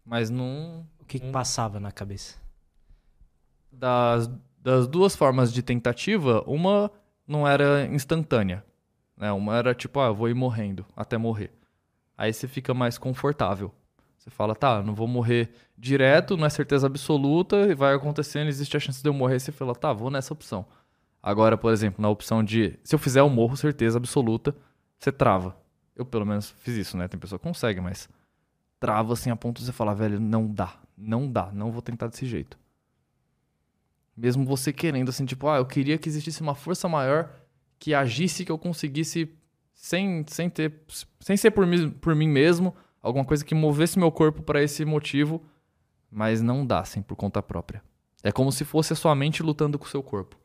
Mas 0.05 0.29
não, 0.29 0.87
O 0.99 1.05
que, 1.05 1.19
que 1.19 1.31
passava 1.31 1.79
na 1.79 1.91
cabeça? 1.91 2.37
das, 3.71 4.29
das 4.59 4.87
duas 4.87 5.15
formas 5.15 5.51
de 5.51 5.63
tentativa, 5.63 6.43
uma 6.45 6.91
não 7.27 7.47
era 7.47 7.85
instantânea. 7.87 8.63
Né? 9.17 9.31
Uma 9.31 9.57
era 9.57 9.73
tipo, 9.73 9.99
ah, 9.99 10.07
eu 10.07 10.15
vou 10.15 10.29
ir 10.29 10.33
morrendo 10.35 10.85
até 10.95 11.17
morrer. 11.17 11.51
Aí 12.17 12.31
você 12.31 12.47
fica 12.47 12.73
mais 12.73 12.97
confortável. 12.97 13.73
Você 14.23 14.29
fala, 14.29 14.55
tá, 14.55 14.81
não 14.81 14.95
vou 14.95 15.05
morrer 15.05 15.53
direto, 15.77 16.37
não 16.37 16.45
é 16.45 16.49
certeza 16.49 16.87
absoluta, 16.87 17.57
e 17.69 17.75
vai 17.75 17.93
acontecendo, 17.93 18.47
existe 18.47 18.77
a 18.77 18.79
chance 18.79 19.03
de 19.03 19.09
eu 19.09 19.13
morrer. 19.13 19.37
Você 19.37 19.51
fala, 19.51 19.75
tá, 19.75 19.91
vou 19.91 20.09
nessa 20.09 20.31
opção. 20.31 20.65
Agora, 21.21 21.57
por 21.57 21.73
exemplo, 21.73 22.01
na 22.01 22.07
opção 22.07 22.41
de, 22.41 22.79
se 22.85 22.95
eu 22.95 22.99
fizer, 22.99 23.19
eu 23.19 23.29
morro, 23.29 23.57
certeza 23.57 23.97
absoluta, 23.97 24.55
você 24.97 25.11
trava. 25.11 25.57
Eu, 25.93 26.05
pelo 26.05 26.25
menos, 26.25 26.51
fiz 26.59 26.77
isso, 26.77 26.95
né? 26.95 27.09
Tem 27.09 27.19
pessoa 27.19 27.37
que 27.37 27.43
consegue, 27.43 27.81
mas 27.81 28.07
trava 28.79 29.11
assim 29.11 29.29
a 29.29 29.35
ponto 29.35 29.59
de 29.59 29.65
você 29.65 29.73
falar, 29.73 29.93
velho, 29.93 30.21
não 30.21 30.47
dá, 30.47 30.73
não 30.97 31.29
dá, 31.29 31.51
não 31.51 31.69
vou 31.69 31.81
tentar 31.81 32.07
desse 32.07 32.25
jeito. 32.25 32.57
Mesmo 34.15 34.45
você 34.45 34.71
querendo, 34.71 35.09
assim, 35.09 35.25
tipo, 35.25 35.49
ah, 35.49 35.57
eu 35.57 35.65
queria 35.65 35.97
que 35.97 36.07
existisse 36.07 36.41
uma 36.41 36.55
força 36.55 36.87
maior 36.87 37.29
que 37.77 37.93
agisse, 37.93 38.45
que 38.45 38.51
eu 38.51 38.57
conseguisse, 38.57 39.35
sem, 39.73 40.23
sem 40.29 40.49
ter, 40.49 40.81
sem 41.19 41.35
ser 41.35 41.51
por 41.51 41.67
mim, 41.67 41.89
por 41.89 42.15
mim 42.15 42.29
mesmo, 42.29 42.73
alguma 43.03 43.25
coisa 43.25 43.43
que 43.43 43.53
movesse 43.53 43.99
meu 43.99 44.11
corpo 44.11 44.41
para 44.41 44.63
esse 44.63 44.85
motivo, 44.85 45.43
mas 46.09 46.41
não 46.41 46.65
dá, 46.65 46.79
assim, 46.79 47.01
por 47.01 47.15
conta 47.17 47.43
própria. 47.43 47.83
É 48.23 48.31
como 48.31 48.51
se 48.51 48.63
fosse 48.63 48.93
a 48.93 48.95
sua 48.95 49.13
mente 49.13 49.43
lutando 49.43 49.77
com 49.77 49.85
o 49.85 49.89
seu 49.89 50.01
corpo. 50.01 50.37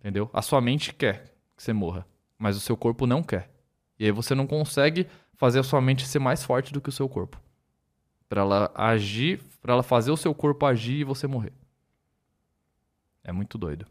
Entendeu? 0.00 0.28
A 0.32 0.42
sua 0.42 0.60
mente 0.60 0.92
quer 0.92 1.36
que 1.56 1.62
você 1.62 1.72
morra, 1.72 2.06
mas 2.36 2.56
o 2.56 2.60
seu 2.60 2.76
corpo 2.76 3.06
não 3.06 3.22
quer. 3.22 3.50
E 3.98 4.04
aí 4.04 4.10
você 4.10 4.34
não 4.34 4.46
consegue 4.46 5.06
fazer 5.34 5.60
a 5.60 5.62
sua 5.62 5.80
mente 5.80 6.06
ser 6.06 6.18
mais 6.18 6.42
forte 6.42 6.72
do 6.72 6.80
que 6.80 6.88
o 6.88 6.92
seu 6.92 7.08
corpo. 7.08 7.40
Pra 8.28 8.40
ela 8.40 8.72
agir, 8.74 9.40
pra 9.62 9.72
ela 9.72 9.82
fazer 9.82 10.10
o 10.10 10.16
seu 10.16 10.34
corpo 10.34 10.66
agir 10.66 11.00
e 11.00 11.04
você 11.04 11.26
morrer. 11.26 11.52
É 13.22 13.30
muito 13.30 13.56
doido. 13.56 13.86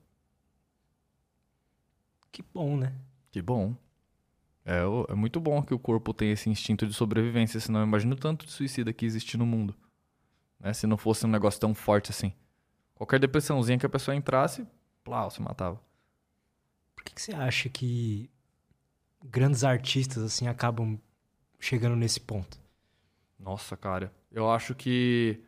Que 2.32 2.44
bom, 2.54 2.76
né? 2.76 2.94
Que 3.32 3.42
bom. 3.42 3.76
É, 4.66 4.80
é 5.10 5.16
muito 5.16 5.40
bom 5.40 5.62
que 5.62 5.74
o 5.74 5.80
corpo 5.80 6.12
tenha 6.12 6.34
esse 6.34 6.50
instinto 6.50 6.88
de 6.88 6.94
sobrevivência, 6.94 7.60
senão 7.60 7.82
eu 7.82 7.86
imagino 7.86 8.16
o 8.16 8.20
tanto 8.20 8.46
de 8.46 8.52
suicida 8.52 8.92
que 8.92 9.06
existe 9.06 9.38
no 9.38 9.46
mundo. 9.46 9.76
Né? 10.60 10.74
Se 10.74 10.88
não 10.88 10.98
fosse 10.98 11.26
um 11.26 11.30
negócio 11.30 11.60
tão 11.60 11.76
forte 11.76 12.10
assim. 12.10 12.34
Qualquer 12.96 13.20
depressãozinha 13.20 13.78
que 13.78 13.86
a 13.86 13.90
pessoa 13.90 14.16
entrasse, 14.16 14.66
plau, 15.04 15.30
se 15.30 15.42
matava. 15.42 15.80
Por 16.96 17.04
que, 17.04 17.14
que 17.14 17.22
você 17.22 17.34
acha 17.34 17.70
que 17.70 18.30
grandes 19.24 19.64
artistas 19.64 20.24
assim 20.24 20.48
acabam 20.48 21.00
chegando 21.60 21.96
nesse 21.96 22.20
ponto? 22.20 22.58
Nossa, 23.38 23.78
cara. 23.78 24.12
Eu 24.32 24.50
acho 24.50 24.74
que 24.74 25.44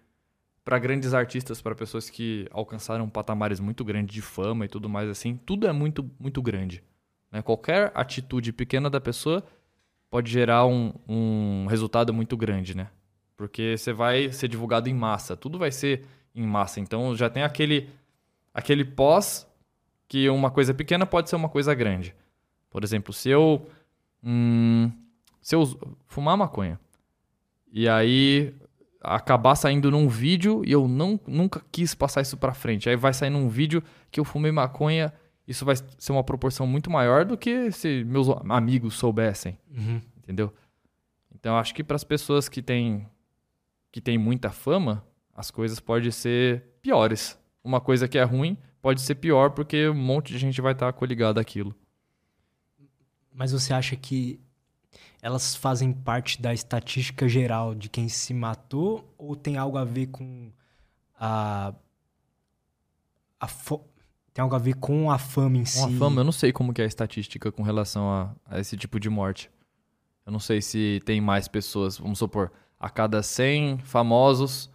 para 0.63 0.77
grandes 0.77 1.13
artistas, 1.13 1.61
para 1.61 1.73
pessoas 1.73 2.09
que 2.09 2.47
alcançaram 2.51 3.09
patamares 3.09 3.59
muito 3.59 3.83
grandes 3.85 4.13
de 4.13 4.21
fama 4.21 4.65
e 4.65 4.67
tudo 4.67 4.89
mais 4.89 5.09
assim, 5.09 5.37
tudo 5.37 5.65
é 5.65 5.71
muito 5.71 6.07
muito 6.19 6.41
grande. 6.41 6.83
Né? 7.31 7.41
Qualquer 7.41 7.91
atitude 7.93 8.51
pequena 8.51 8.89
da 8.89 8.99
pessoa 8.99 9.43
pode 10.09 10.31
gerar 10.31 10.65
um, 10.65 10.93
um 11.07 11.65
resultado 11.67 12.13
muito 12.13 12.35
grande, 12.37 12.75
né? 12.75 12.87
Porque 13.35 13.77
você 13.77 13.93
vai 13.93 14.31
ser 14.31 14.47
divulgado 14.47 14.89
em 14.89 14.93
massa, 14.93 15.37
tudo 15.37 15.59
vai 15.59 15.71
ser 15.71 16.05
em 16.33 16.45
massa. 16.45 16.79
Então 16.79 17.15
já 17.15 17.29
tem 17.29 17.43
aquele 17.43 17.89
aquele 18.53 18.83
pós 18.83 19.47
que 20.07 20.29
uma 20.29 20.49
coisa 20.49 20.73
pequena 20.73 21.05
pode 21.05 21.29
ser 21.29 21.35
uma 21.35 21.49
coisa 21.49 21.73
grande. 21.75 22.15
Por 22.69 22.83
exemplo, 22.83 23.13
se 23.13 23.29
eu 23.29 23.67
hum, 24.23 24.91
se 25.41 25.55
eu 25.55 25.65
fumar 26.07 26.35
maconha 26.35 26.79
e 27.71 27.87
aí 27.87 28.53
acabar 29.01 29.55
saindo 29.55 29.91
num 29.91 30.07
vídeo 30.07 30.63
e 30.65 30.71
eu 30.71 30.87
não, 30.87 31.19
nunca 31.27 31.61
quis 31.71 31.93
passar 31.93 32.21
isso 32.21 32.37
pra 32.37 32.53
frente. 32.53 32.89
Aí 32.89 32.95
vai 32.95 33.13
sair 33.13 33.29
num 33.29 33.47
vídeo 33.47 33.83
que 34.11 34.19
eu 34.19 34.25
fumei 34.25 34.51
maconha, 34.51 35.13
isso 35.47 35.63
vai 35.65 35.75
ser 35.97 36.11
uma 36.11 36.23
proporção 36.23 36.67
muito 36.67 36.89
maior 36.91 37.23
do 37.25 37.37
que 37.37 37.71
se 37.71 38.03
meus 38.03 38.27
amigos 38.49 38.95
soubessem, 38.95 39.57
Uhum. 39.71 40.01
entendeu? 40.17 40.53
Então 41.33 41.55
acho 41.57 41.73
que 41.73 41.83
para 41.83 41.95
as 41.95 42.03
pessoas 42.03 42.49
que 42.49 42.61
têm 42.61 43.07
que 43.91 44.01
têm 44.01 44.17
muita 44.17 44.51
fama, 44.51 45.03
as 45.33 45.49
coisas 45.49 45.79
podem 45.79 46.11
ser 46.11 46.63
piores. 46.81 47.39
Uma 47.63 47.79
coisa 47.79 48.07
que 48.07 48.17
é 48.17 48.23
ruim 48.23 48.57
pode 48.81 49.01
ser 49.01 49.15
pior 49.15 49.51
porque 49.51 49.87
um 49.89 49.93
monte 49.95 50.31
de 50.33 50.37
gente 50.39 50.59
vai 50.61 50.73
estar 50.73 50.91
coligada 50.93 51.39
àquilo. 51.41 51.73
Mas 53.33 53.51
você 53.51 53.73
acha 53.73 53.95
que 53.95 54.39
elas 55.21 55.55
fazem 55.55 55.91
parte 55.93 56.41
da 56.41 56.53
estatística 56.53 57.27
geral 57.27 57.73
de 57.75 57.89
quem 57.89 58.07
se 58.09 58.33
matou 58.33 59.13
ou 59.17 59.35
tem 59.35 59.57
algo 59.57 59.77
a 59.77 59.83
ver 59.85 60.07
com 60.07 60.51
a, 61.19 61.73
a 63.39 63.47
fo- 63.47 63.85
tem 64.37 64.43
algo 64.43 64.55
a 64.55 64.59
ver 64.59 64.75
com 64.75 65.09
a 65.09 65.17
fama 65.17 65.57
em 65.57 65.65
si? 65.65 65.79
Com 65.79 65.87
a 65.87 65.89
fama, 65.97 66.21
eu 66.21 66.23
não 66.23 66.31
sei 66.31 66.53
como 66.53 66.71
que 66.71 66.79
é 66.79 66.83
a 66.83 66.87
estatística 66.87 67.51
com 67.51 67.63
relação 67.63 68.07
a, 68.07 68.35
a 68.45 68.59
esse 68.59 68.77
tipo 68.77 68.99
de 68.99 69.09
morte. 69.09 69.49
Eu 70.23 70.31
não 70.31 70.37
sei 70.39 70.61
se 70.61 71.01
tem 71.05 71.19
mais 71.19 71.47
pessoas, 71.47 71.97
vamos 71.97 72.19
supor, 72.19 72.51
a 72.79 72.87
cada 72.87 73.23
100 73.23 73.79
famosos, 73.79 74.69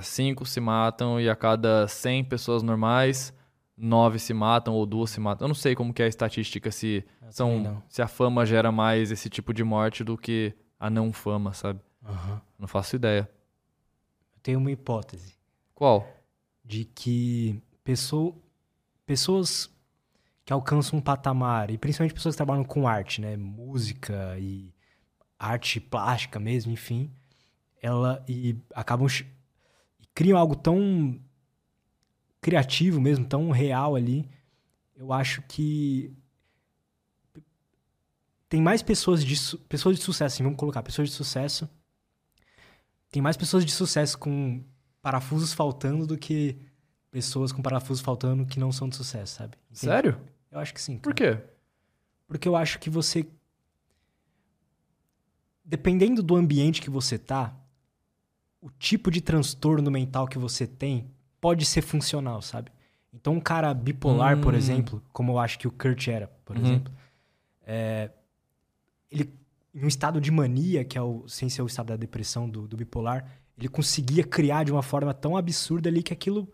5 0.00 0.42
é, 0.42 0.46
se 0.46 0.60
matam 0.60 1.20
e 1.20 1.28
a 1.28 1.36
cada 1.36 1.86
100 1.86 2.24
pessoas 2.24 2.62
normais, 2.62 3.34
9 3.76 4.18
se 4.18 4.32
matam 4.32 4.72
ou 4.72 4.86
duas 4.86 5.10
se 5.10 5.20
matam. 5.20 5.44
Eu 5.44 5.48
não 5.48 5.54
sei 5.54 5.74
como 5.74 5.92
que 5.92 6.00
é 6.00 6.06
a 6.06 6.08
estatística, 6.08 6.70
se, 6.70 7.04
são, 7.28 7.82
se 7.86 8.00
a 8.00 8.08
fama 8.08 8.46
gera 8.46 8.72
mais 8.72 9.10
esse 9.10 9.28
tipo 9.28 9.52
de 9.52 9.62
morte 9.62 10.02
do 10.02 10.16
que 10.16 10.54
a 10.78 10.88
não 10.88 11.12
fama, 11.12 11.52
sabe? 11.52 11.80
Uhum. 12.02 12.40
Não 12.58 12.66
faço 12.66 12.96
ideia. 12.96 13.30
Eu 14.34 14.40
tenho 14.42 14.58
uma 14.58 14.70
hipótese. 14.70 15.34
Qual? 15.74 16.08
De 16.64 16.86
que 16.86 17.62
pessoa, 17.84 18.34
pessoas 19.10 19.68
que 20.44 20.52
alcançam 20.52 21.00
um 21.00 21.02
patamar, 21.02 21.68
e 21.68 21.76
principalmente 21.76 22.14
pessoas 22.14 22.36
que 22.36 22.36
trabalham 22.36 22.62
com 22.62 22.86
arte, 22.86 23.20
né? 23.20 23.36
Música 23.36 24.38
e 24.38 24.72
arte 25.36 25.80
plástica 25.80 26.38
mesmo, 26.38 26.70
enfim, 26.70 27.10
ela 27.82 28.24
e 28.28 28.56
acabam 28.72 29.08
criam 30.14 30.38
algo 30.38 30.54
tão 30.54 31.20
criativo 32.40 33.00
mesmo, 33.00 33.24
tão 33.24 33.50
real 33.50 33.96
ali. 33.96 34.30
Eu 34.94 35.12
acho 35.12 35.42
que 35.42 36.14
tem 38.48 38.62
mais 38.62 38.80
pessoas 38.80 39.24
de 39.24 39.34
pessoas 39.68 39.96
de 39.96 40.04
sucesso, 40.04 40.36
assim, 40.36 40.44
vamos 40.44 40.56
colocar 40.56 40.84
pessoas 40.84 41.08
de 41.08 41.16
sucesso. 41.16 41.68
Tem 43.10 43.20
mais 43.20 43.36
pessoas 43.36 43.64
de 43.64 43.72
sucesso 43.72 44.16
com 44.16 44.62
parafusos 45.02 45.52
faltando 45.52 46.06
do 46.06 46.16
que 46.16 46.69
pessoas 47.10 47.52
com 47.52 47.62
parafusos 47.62 48.02
faltando 48.02 48.46
que 48.46 48.60
não 48.60 48.70
são 48.70 48.88
de 48.88 48.96
sucesso, 48.96 49.36
sabe? 49.36 49.56
Entende? 49.66 49.80
Sério? 49.80 50.20
Eu 50.50 50.58
acho 50.58 50.72
que 50.72 50.80
sim. 50.80 50.98
Cara. 50.98 51.02
Por 51.02 51.14
quê? 51.14 51.38
Porque 52.26 52.48
eu 52.48 52.56
acho 52.56 52.78
que 52.78 52.88
você 52.88 53.26
dependendo 55.70 56.20
do 56.20 56.34
ambiente 56.34 56.82
que 56.82 56.90
você 56.90 57.16
tá, 57.16 57.54
o 58.60 58.68
tipo 58.70 59.08
de 59.08 59.20
transtorno 59.20 59.88
mental 59.88 60.26
que 60.26 60.36
você 60.36 60.66
tem 60.66 61.08
pode 61.40 61.64
ser 61.64 61.80
funcional, 61.80 62.42
sabe? 62.42 62.72
Então, 63.12 63.34
um 63.34 63.40
cara 63.40 63.72
bipolar, 63.72 64.36
hum. 64.36 64.40
por 64.40 64.52
exemplo, 64.54 65.00
como 65.12 65.32
eu 65.32 65.38
acho 65.38 65.60
que 65.60 65.68
o 65.68 65.70
Kurt 65.70 66.08
era, 66.08 66.26
por 66.44 66.56
uhum. 66.56 66.62
exemplo, 66.64 66.92
é, 67.64 68.10
ele, 69.08 69.32
em 69.72 69.84
um 69.84 69.86
estado 69.86 70.20
de 70.20 70.30
mania, 70.32 70.84
que 70.84 70.98
é 70.98 71.02
o, 71.02 71.26
sem 71.28 71.48
ser 71.48 71.62
o 71.62 71.66
estado 71.66 71.86
da 71.86 71.96
depressão 71.96 72.50
do, 72.50 72.66
do 72.66 72.76
bipolar, 72.76 73.24
ele 73.56 73.68
conseguia 73.68 74.24
criar 74.24 74.64
de 74.64 74.72
uma 74.72 74.82
forma 74.82 75.14
tão 75.14 75.36
absurda 75.36 75.88
ali 75.88 76.02
que 76.02 76.12
aquilo 76.12 76.50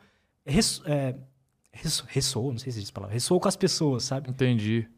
res, 0.46 0.80
é, 0.86 1.14
res, 1.72 2.00
ressoou, 2.06 2.52
não 2.52 2.58
sei 2.58 2.72
se 2.72 2.78
existe 2.78 2.92
palavra, 2.92 3.14
ressoou 3.14 3.40
com 3.40 3.48
as 3.48 3.56
pessoas, 3.56 4.04
sabe? 4.04 4.30
Entendi. 4.30 4.88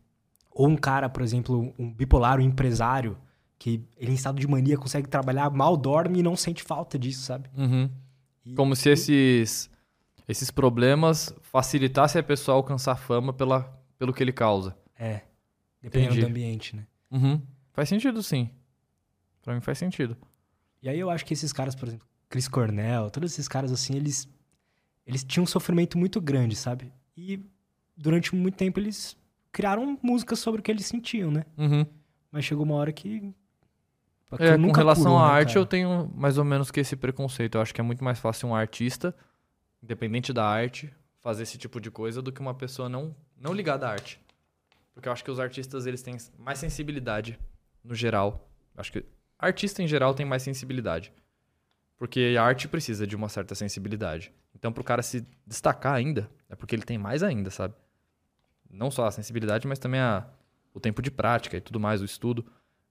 Ou 0.51 0.69
um 0.69 0.77
cara, 0.77 1.09
por 1.09 1.23
exemplo, 1.23 1.75
um 1.79 1.93
bipolar, 1.93 2.39
um 2.39 2.43
empresário, 2.43 3.17
que 3.59 3.83
ele 3.97 4.13
em 4.13 4.15
estado 4.15 4.39
de 4.39 4.47
mania 4.47 4.77
consegue 4.77 5.09
trabalhar, 5.09 5.51
mal 5.51 5.77
dorme 5.77 6.21
e 6.21 6.23
não 6.23 6.37
sente 6.37 6.63
falta 6.63 6.99
disso, 6.99 7.23
sabe? 7.23 7.49
Uhum. 7.57 7.91
E, 8.45 8.55
Como 8.55 8.77
se 8.77 8.89
esses, 8.91 9.71
esses 10.29 10.51
problemas 10.51 11.35
facilitassem 11.43 12.21
a 12.21 12.23
pessoa 12.23 12.55
a 12.55 12.59
alcançar 12.59 12.97
fama 12.97 13.33
pela, 13.33 13.63
pelo 13.99 14.13
que 14.13 14.23
ele 14.23 14.33
causa. 14.33 14.77
É. 14.97 15.23
Dependendo 15.81 16.13
Entendi. 16.13 16.21
do 16.21 16.31
ambiente, 16.31 16.77
né? 16.77 16.87
Uhum. 17.11 17.41
Faz 17.73 17.89
sentido, 17.89 18.23
sim. 18.23 18.51
Pra 19.43 19.55
mim 19.55 19.61
faz 19.61 19.79
sentido. 19.79 20.17
E 20.83 20.89
aí 20.89 20.99
eu 20.99 21.11
acho 21.11 21.25
que 21.25 21.33
esses 21.33 21.53
caras, 21.53 21.75
por 21.75 21.89
exemplo, 21.89 22.07
Chris 22.29 22.49
Cornell, 22.49 23.11
todos 23.11 23.33
esses 23.33 23.49
caras 23.49 23.73
assim, 23.73 23.97
eles 23.97 24.29
eles 25.09 25.25
tinham 25.25 25.45
um 25.45 25.47
sofrimento 25.47 25.97
muito 25.97 26.21
grande, 26.21 26.55
sabe? 26.55 26.93
E 27.17 27.41
durante 27.97 28.35
muito 28.37 28.57
tempo 28.57 28.79
eles 28.79 29.17
criaram 29.51 29.99
músicas 30.03 30.39
sobre 30.39 30.61
o 30.61 30.63
que 30.63 30.71
eles 30.71 30.85
sentiam, 30.85 31.31
né? 31.31 31.47
Uhum. 31.57 31.87
Mas 32.31 32.45
chegou 32.45 32.65
uma 32.65 32.75
hora 32.75 32.93
que 32.93 33.35
é, 34.39 34.59
com 34.59 34.71
relação 34.71 35.13
curou, 35.13 35.19
à 35.19 35.29
né, 35.29 35.35
arte, 35.37 35.55
cara? 35.55 35.61
eu 35.61 35.67
tenho 35.67 36.13
mais 36.15 36.37
ou 36.37 36.45
menos 36.45 36.71
que 36.71 36.81
esse 36.81 36.95
preconceito. 36.95 37.55
Eu 37.55 37.63
acho 37.63 37.75
que 37.75 37.81
é 37.81 37.85
muito 37.85 38.05
mais 38.05 38.19
fácil 38.19 38.49
um 38.49 38.55
artista, 38.55 39.17
independente 39.83 40.31
da 40.31 40.45
arte, 40.45 40.93
fazer 41.21 41.45
esse 41.45 41.57
tipo 41.57 41.81
de 41.81 41.91
coisa 41.91 42.21
do 42.21 42.31
que 42.31 42.41
uma 42.41 42.53
pessoa 42.53 42.87
não, 42.87 43.17
não 43.35 43.55
ligada 43.55 43.89
à 43.89 43.93
arte. 43.93 44.21
Porque 44.93 45.09
eu 45.09 45.13
acho 45.13 45.25
que 45.25 45.31
os 45.31 45.41
artistas 45.41 45.87
eles 45.87 46.03
têm 46.03 46.19
mais 46.39 46.59
sensibilidade 46.59 47.39
no 47.83 47.95
geral. 47.95 48.47
Eu 48.75 48.81
acho 48.83 48.93
que 48.93 49.07
artista 49.39 49.83
em 49.83 49.89
geral 49.89 50.13
tem 50.13 50.27
mais 50.27 50.43
sensibilidade. 50.43 51.11
Porque 51.99 52.37
a 52.39 52.43
arte 52.45 52.69
precisa 52.69 53.07
de 53.07 53.17
uma 53.17 53.29
certa 53.29 53.55
sensibilidade. 53.55 54.33
Então, 54.55 54.73
pro 54.73 54.85
cara 54.85 55.03
se 55.03 55.27
destacar 55.47 55.95
ainda, 55.95 56.31
é 56.49 56.55
porque 56.55 56.75
ele 56.75 56.83
tem 56.83 56.97
mais 56.97 57.23
ainda, 57.23 57.51
sabe? 57.51 57.75
Não 58.71 58.91
só 58.91 59.07
a 59.07 59.11
sensibilidade, 59.11 59.67
mas 59.67 59.79
também 59.79 60.01
a, 60.01 60.27
o 60.73 60.79
tempo 60.79 61.03
de 61.03 61.11
prática 61.11 61.57
e 61.57 61.61
tudo 61.61 61.81
mais, 61.81 62.01
o 62.01 62.05
estudo. 62.05 62.47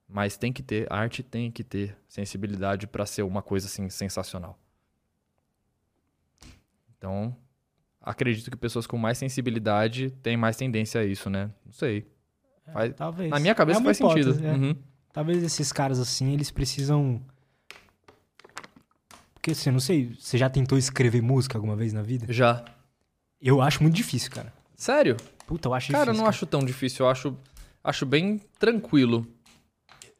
Mas 0.06 0.36
tem 0.36 0.52
que 0.52 0.62
ter, 0.62 0.86
a 0.90 0.98
arte 0.98 1.22
tem 1.22 1.50
que 1.50 1.64
ter 1.64 1.96
sensibilidade 2.08 2.86
para 2.86 3.04
ser 3.06 3.22
uma 3.22 3.42
coisa 3.42 3.66
assim 3.66 3.88
sensacional. 3.90 4.58
Então, 6.96 7.36
acredito 8.00 8.50
que 8.50 8.56
pessoas 8.56 8.86
com 8.86 8.98
mais 8.98 9.18
sensibilidade 9.18 10.10
têm 10.22 10.36
mais 10.36 10.56
tendência 10.56 11.00
a 11.00 11.04
isso, 11.04 11.30
né? 11.30 11.50
Não 11.64 11.72
sei. 11.72 12.10
É, 12.66 12.72
faz... 12.72 12.94
talvez. 12.94 13.30
Na 13.30 13.38
minha 13.38 13.54
cabeça 13.54 13.80
é 13.80 13.84
faz 13.84 13.96
sentido. 13.96 14.44
É. 14.44 14.52
Uhum. 14.52 14.76
Talvez 15.12 15.42
esses 15.42 15.72
caras 15.72 15.98
assim, 15.98 16.32
eles 16.32 16.50
precisam. 16.50 17.20
Porque 19.38 19.52
assim, 19.52 19.70
não 19.70 19.80
sei, 19.80 20.14
você 20.18 20.36
já 20.36 20.50
tentou 20.50 20.76
escrever 20.76 21.22
música 21.22 21.56
alguma 21.56 21.76
vez 21.76 21.92
na 21.92 22.02
vida? 22.02 22.26
Já. 22.32 22.64
Eu 23.40 23.62
acho 23.62 23.82
muito 23.82 23.94
difícil, 23.94 24.30
cara. 24.30 24.52
Sério? 24.76 25.16
Puta, 25.46 25.68
eu 25.68 25.74
acho 25.74 25.92
cara, 25.92 26.04
difícil. 26.04 26.06
Cara, 26.06 26.10
eu 26.10 26.14
não 26.14 26.26
acho 26.28 26.46
tão 26.46 26.64
difícil. 26.64 27.06
Eu 27.06 27.10
acho, 27.10 27.36
acho 27.82 28.04
bem 28.04 28.40
tranquilo 28.58 29.26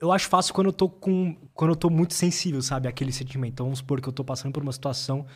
eu 0.00 0.12
acho 0.12 0.28
fácil 0.28 0.54
quando 0.54 0.68
eu 0.68 0.72
tô 0.72 0.88
com. 0.88 1.36
Quando 1.52 1.72
eu 1.72 1.76
tô 1.76 1.90
muito 1.90 2.14
sensível, 2.14 2.62
sabe? 2.62 2.88
Aquele 2.88 3.12
sentimento. 3.12 3.54
Então, 3.54 3.66
vamos 3.66 3.80
supor 3.80 4.00
que 4.00 4.08
eu 4.08 4.12
tô 4.12 4.24
passando 4.24 4.52
por 4.52 4.62
uma 4.62 4.72
situação 4.72 5.26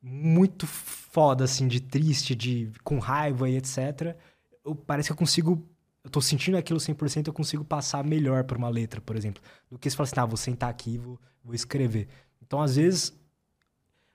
muito 0.00 0.66
foda, 0.66 1.44
assim, 1.44 1.68
de 1.68 1.80
triste, 1.80 2.34
de 2.34 2.70
com 2.82 2.98
raiva 2.98 3.48
e 3.50 3.56
etc. 3.56 4.16
Eu, 4.64 4.74
parece 4.74 5.08
que 5.08 5.12
eu 5.12 5.16
consigo. 5.16 5.62
Eu 6.02 6.10
tô 6.10 6.20
sentindo 6.20 6.56
aquilo 6.56 6.78
100%, 6.78 7.26
eu 7.26 7.32
consigo 7.32 7.64
passar 7.64 8.02
melhor 8.02 8.44
por 8.44 8.56
uma 8.56 8.68
letra, 8.68 9.00
por 9.00 9.14
exemplo. 9.14 9.42
Do 9.70 9.78
que 9.78 9.90
se 9.90 9.96
falar 9.96 10.04
assim, 10.04 10.20
ah, 10.20 10.24
vou 10.24 10.36
sentar 10.36 10.70
aqui 10.70 10.94
e 10.94 10.98
vou, 10.98 11.20
vou 11.44 11.54
escrever. 11.54 12.08
Então, 12.48 12.60
às 12.60 12.74
vezes, 12.74 13.16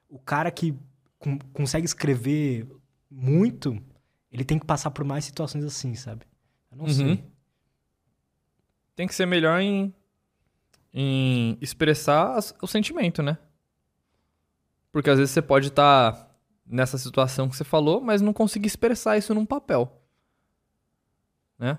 o 0.10 0.20
cara 0.20 0.52
que 0.52 0.76
consegue 1.54 1.86
escrever 1.86 2.68
muito, 3.10 3.82
ele 4.30 4.44
tem 4.44 4.60
que 4.60 4.66
passar 4.66 4.92
por 4.92 5.06
mais 5.06 5.24
situações 5.24 5.64
assim, 5.64 5.96
sabe? 5.96 6.26
Eu 6.70 6.78
não 6.78 6.86
uhum. 6.86 6.92
sei 6.92 7.34
tem 8.96 9.08
que 9.08 9.16
ser 9.16 9.26
melhor 9.26 9.60
em, 9.60 9.94
em 10.94 11.58
expressar 11.62 12.38
o 12.62 12.68
sentimento, 12.68 13.22
né? 13.22 13.38
Porque 14.92 15.10
às 15.10 15.18
vezes 15.18 15.34
você 15.34 15.42
pode 15.42 15.70
estar 15.70 16.12
tá 16.12 16.30
nessa 16.66 16.98
situação 16.98 17.50
que 17.50 17.56
você 17.56 17.64
falou, 17.64 18.00
mas 18.00 18.22
não 18.22 18.34
conseguir 18.34 18.68
expressar 18.68 19.18
isso 19.18 19.34
num 19.34 19.46
papel. 19.46 20.02
Né? 21.58 21.78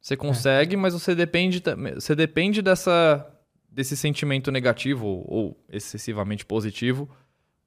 Você 0.00 0.16
consegue, 0.16 0.74
é. 0.74 0.78
mas 0.78 0.92
você 0.92 1.14
depende, 1.14 1.62
você 1.94 2.14
depende 2.14 2.60
dessa, 2.60 3.31
desse 3.72 3.96
sentimento 3.96 4.52
negativo 4.52 5.24
ou 5.26 5.56
excessivamente 5.68 6.44
positivo 6.44 7.08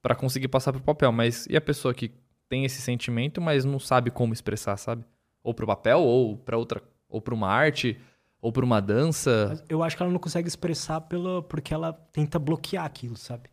para 0.00 0.14
conseguir 0.14 0.48
passar 0.48 0.72
pro 0.72 0.80
papel. 0.80 1.10
Mas 1.10 1.46
e 1.50 1.56
a 1.56 1.60
pessoa 1.60 1.92
que 1.92 2.12
tem 2.48 2.64
esse 2.64 2.80
sentimento, 2.80 3.40
mas 3.40 3.64
não 3.64 3.78
sabe 3.78 4.10
como 4.10 4.32
expressar, 4.32 4.76
sabe? 4.76 5.04
Ou 5.42 5.52
pro 5.52 5.66
papel, 5.66 6.00
ou 6.00 6.36
para 6.36 6.56
outra, 6.56 6.82
ou 7.08 7.20
para 7.20 7.34
uma 7.34 7.48
arte, 7.48 7.98
ou 8.40 8.52
por 8.52 8.62
uma 8.62 8.80
dança. 8.80 9.62
Eu 9.68 9.82
acho 9.82 9.96
que 9.96 10.02
ela 10.02 10.12
não 10.12 10.20
consegue 10.20 10.46
expressar 10.46 11.00
pelo, 11.02 11.42
porque 11.42 11.74
ela 11.74 11.92
tenta 11.92 12.38
bloquear 12.38 12.84
aquilo, 12.84 13.16
sabe? 13.16 13.50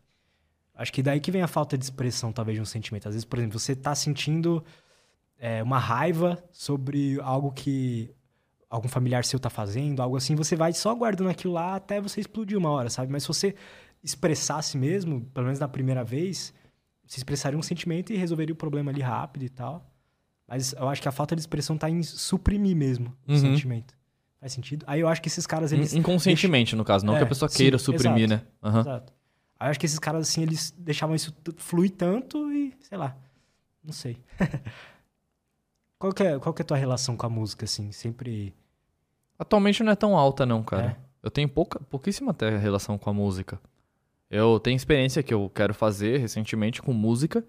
Acho 0.75 0.93
que 0.93 1.03
daí 1.03 1.19
que 1.19 1.31
vem 1.31 1.41
a 1.41 1.47
falta 1.47 1.77
de 1.77 1.83
expressão, 1.83 2.31
talvez, 2.31 2.55
de 2.55 2.61
um 2.61 2.65
sentimento. 2.65 3.07
Às 3.07 3.15
vezes, 3.15 3.25
por 3.25 3.39
exemplo, 3.39 3.59
você 3.59 3.75
tá 3.75 3.93
sentindo 3.93 4.63
é, 5.39 5.61
uma 5.61 5.79
raiva 5.79 6.43
sobre 6.51 7.19
algo 7.21 7.51
que 7.51 8.11
algum 8.73 8.87
familiar 8.87 9.23
seu 9.23 9.39
tá 9.39 9.51
fazendo, 9.51 10.01
algo 10.01 10.17
assim, 10.17 10.35
você 10.35 10.55
vai 10.55 10.73
só 10.73 10.95
guardando 10.95 11.29
aquilo 11.29 11.53
lá 11.53 11.75
até 11.75 12.01
você 12.01 12.19
explodir 12.19 12.57
uma 12.57 12.71
hora, 12.71 12.89
sabe? 12.89 13.11
Mas 13.11 13.21
se 13.21 13.27
você 13.27 13.55
expressasse 14.03 14.77
mesmo, 14.77 15.21
pelo 15.33 15.45
menos 15.45 15.59
na 15.59 15.67
primeira 15.67 16.03
vez, 16.03 16.51
você 17.05 17.19
expressaria 17.19 17.57
um 17.57 17.61
sentimento 17.61 18.11
e 18.11 18.17
resolveria 18.17 18.51
o 18.51 18.55
problema 18.55 18.89
ali 18.89 18.99
rápido 18.99 19.43
e 19.43 19.49
tal. 19.49 19.87
Mas 20.47 20.73
eu 20.73 20.89
acho 20.89 21.01
que 21.01 21.07
a 21.07 21.11
falta 21.11 21.35
de 21.35 21.41
expressão 21.41 21.77
tá 21.77 21.87
em 21.87 22.01
suprimir 22.01 22.75
mesmo 22.75 23.15
o 23.27 23.33
uhum. 23.33 23.37
sentimento. 23.37 23.93
Faz 24.39 24.53
sentido? 24.53 24.83
Aí 24.87 24.99
eu 24.99 25.07
acho 25.07 25.21
que 25.21 25.29
esses 25.29 25.45
caras, 25.45 25.71
eles... 25.71 25.93
Inconscientemente, 25.93 26.71
deixam... 26.71 26.77
no 26.77 26.83
caso. 26.83 27.05
Não 27.05 27.13
é, 27.13 27.19
que 27.19 27.23
a 27.23 27.27
pessoa 27.27 27.47
queira 27.47 27.77
sim, 27.77 27.85
suprimir, 27.85 28.25
exato, 28.25 28.43
né? 28.43 28.71
Uhum. 28.71 28.79
Exato. 28.79 29.13
Aí 29.59 29.67
eu 29.67 29.69
acho 29.69 29.79
que 29.79 29.85
esses 29.85 29.99
caras, 29.99 30.27
assim, 30.27 30.41
eles 30.41 30.73
deixavam 30.75 31.15
isso 31.15 31.31
fluir 31.57 31.91
tanto 31.91 32.51
e, 32.51 32.73
sei 32.81 32.97
lá, 32.97 33.15
não 33.83 33.93
sei. 33.93 34.17
qual, 35.99 36.11
que 36.11 36.23
é, 36.23 36.39
qual 36.39 36.53
que 36.53 36.61
é 36.61 36.63
a 36.63 36.65
tua 36.65 36.77
relação 36.77 37.15
com 37.15 37.25
a 37.27 37.29
música, 37.29 37.65
assim? 37.65 37.91
Sempre... 37.91 38.51
Atualmente 39.43 39.83
não 39.83 39.91
é 39.91 39.95
tão 39.95 40.17
alta, 40.17 40.45
não, 40.45 40.63
cara. 40.63 40.97
É. 40.97 41.03
Eu 41.21 41.29
tenho 41.29 41.49
pouca, 41.49 41.77
pouquíssima 41.89 42.31
até 42.31 42.57
relação 42.57 42.97
com 42.97 43.09
a 43.09 43.13
música. 43.13 43.59
Eu 44.29 44.57
tenho 44.57 44.77
experiência 44.77 45.21
que 45.21 45.33
eu 45.33 45.51
quero 45.53 45.73
fazer 45.73 46.17
recentemente 46.17 46.81
com 46.81 46.93
música, 46.93 47.45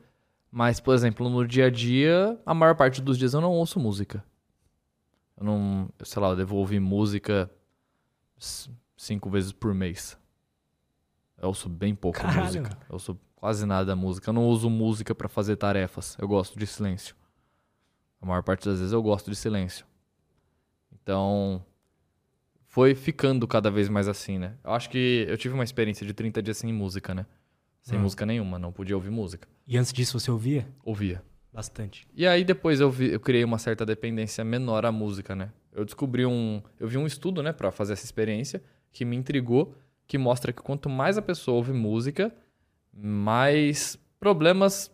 mas, 0.50 0.80
por 0.80 0.92
exemplo, 0.92 1.30
no 1.30 1.46
dia 1.46 1.66
a 1.66 1.70
dia, 1.70 2.36
a 2.44 2.52
maior 2.52 2.74
parte 2.74 3.00
dos 3.00 3.16
dias 3.16 3.32
eu 3.32 3.40
não 3.40 3.52
ouço 3.52 3.78
música. 3.78 4.24
Eu 5.36 5.44
não, 5.44 5.88
sei 6.02 6.20
lá, 6.20 6.30
eu 6.30 6.36
devo 6.36 6.56
ouvir 6.56 6.80
música 6.80 7.48
cinco 8.96 9.30
vezes 9.30 9.52
por 9.52 9.72
mês. 9.72 10.18
Eu 11.38 11.46
ouço 11.46 11.68
bem 11.68 11.94
pouca 11.94 12.22
Caralho, 12.22 12.42
música. 12.42 12.76
Eu 12.88 12.94
ouço 12.94 13.20
quase 13.36 13.64
nada 13.64 13.84
da 13.84 13.94
música. 13.94 14.30
Eu 14.30 14.34
não 14.34 14.48
uso 14.48 14.68
música 14.68 15.14
pra 15.14 15.28
fazer 15.28 15.54
tarefas. 15.54 16.16
Eu 16.20 16.26
gosto 16.26 16.58
de 16.58 16.66
silêncio. 16.66 17.14
A 18.20 18.26
maior 18.26 18.42
parte 18.42 18.64
das 18.68 18.78
vezes 18.78 18.92
eu 18.92 19.02
gosto 19.02 19.30
de 19.30 19.36
silêncio. 19.36 19.86
Então, 20.92 21.64
foi 22.74 22.94
ficando 22.96 23.46
cada 23.46 23.70
vez 23.70 23.88
mais 23.88 24.08
assim, 24.08 24.36
né? 24.36 24.54
Eu 24.64 24.72
acho 24.72 24.90
que 24.90 25.24
eu 25.28 25.36
tive 25.38 25.54
uma 25.54 25.62
experiência 25.62 26.04
de 26.04 26.12
30 26.12 26.42
dias 26.42 26.56
sem 26.58 26.72
música, 26.72 27.14
né? 27.14 27.24
Sem 27.80 27.96
Hum. 27.98 28.02
música 28.02 28.26
nenhuma, 28.26 28.58
não 28.58 28.72
podia 28.72 28.96
ouvir 28.96 29.10
música. 29.10 29.46
E 29.64 29.78
antes 29.78 29.92
disso 29.92 30.18
você 30.18 30.28
ouvia? 30.30 30.66
Ouvia. 30.84 31.22
Bastante. 31.52 32.04
E 32.12 32.26
aí 32.26 32.42
depois 32.42 32.80
eu, 32.80 32.90
vi- 32.90 33.12
eu 33.12 33.20
criei 33.20 33.44
uma 33.44 33.58
certa 33.58 33.86
dependência 33.86 34.42
menor 34.44 34.84
à 34.84 34.90
música, 34.90 35.36
né? 35.36 35.52
Eu 35.72 35.84
descobri 35.84 36.26
um, 36.26 36.60
eu 36.80 36.88
vi 36.88 36.98
um 36.98 37.06
estudo, 37.06 37.42
né, 37.44 37.52
Pra 37.52 37.70
fazer 37.70 37.92
essa 37.92 38.04
experiência 38.04 38.60
que 38.92 39.04
me 39.04 39.14
intrigou, 39.14 39.72
que 40.08 40.18
mostra 40.18 40.52
que 40.52 40.60
quanto 40.60 40.88
mais 40.90 41.16
a 41.16 41.22
pessoa 41.22 41.56
ouve 41.56 41.72
música, 41.72 42.34
mais 42.92 43.98
problemas 44.18 44.90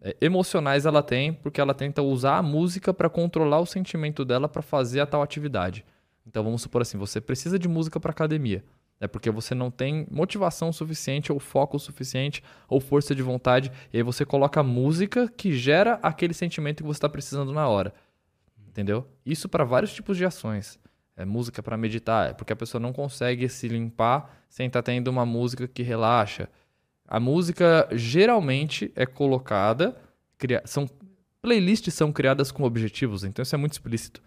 é, 0.00 0.16
emocionais 0.20 0.86
ela 0.86 1.02
tem, 1.02 1.32
porque 1.34 1.60
ela 1.60 1.74
tenta 1.74 2.00
usar 2.02 2.38
a 2.38 2.42
música 2.42 2.94
pra 2.94 3.10
controlar 3.10 3.60
o 3.60 3.66
sentimento 3.66 4.24
dela 4.24 4.48
pra 4.48 4.62
fazer 4.62 5.00
a 5.00 5.06
tal 5.06 5.20
atividade. 5.22 5.84
Então 6.26 6.42
vamos 6.42 6.62
supor 6.62 6.82
assim, 6.82 6.96
você 6.98 7.20
precisa 7.20 7.58
de 7.58 7.68
música 7.68 8.00
pra 8.00 8.10
academia. 8.10 8.64
É 9.00 9.08
porque 9.08 9.30
você 9.30 9.54
não 9.54 9.70
tem 9.70 10.06
motivação 10.10 10.72
suficiente, 10.72 11.32
ou 11.32 11.38
foco 11.40 11.78
suficiente, 11.78 12.42
ou 12.68 12.80
força 12.80 13.14
de 13.14 13.22
vontade, 13.22 13.70
e 13.92 13.96
aí 13.96 14.02
você 14.02 14.24
coloca 14.24 14.62
música 14.62 15.28
que 15.28 15.52
gera 15.52 15.98
aquele 16.02 16.32
sentimento 16.32 16.78
que 16.82 16.86
você 16.86 16.98
está 16.98 17.08
precisando 17.08 17.52
na 17.52 17.68
hora. 17.68 17.92
Entendeu? 18.68 19.06
Isso 19.26 19.48
para 19.48 19.64
vários 19.64 19.92
tipos 19.92 20.16
de 20.16 20.24
ações. 20.24 20.78
É 21.16 21.24
música 21.24 21.62
para 21.62 21.76
meditar, 21.76 22.30
é 22.30 22.32
porque 22.32 22.52
a 22.52 22.56
pessoa 22.56 22.80
não 22.80 22.92
consegue 22.92 23.48
se 23.48 23.68
limpar 23.68 24.44
sem 24.48 24.66
estar 24.66 24.82
tendo 24.82 25.08
uma 25.08 25.26
música 25.26 25.68
que 25.68 25.82
relaxa. 25.82 26.48
A 27.06 27.20
música 27.20 27.88
geralmente 27.92 28.90
é 28.96 29.06
colocada, 29.06 29.96
cria- 30.38 30.62
são 30.64 30.88
playlists 31.42 31.92
são 31.94 32.10
criadas 32.10 32.50
com 32.50 32.62
objetivos, 32.64 33.22
então 33.22 33.42
isso 33.42 33.54
é 33.54 33.58
muito 33.58 33.72
explícito. 33.72 34.22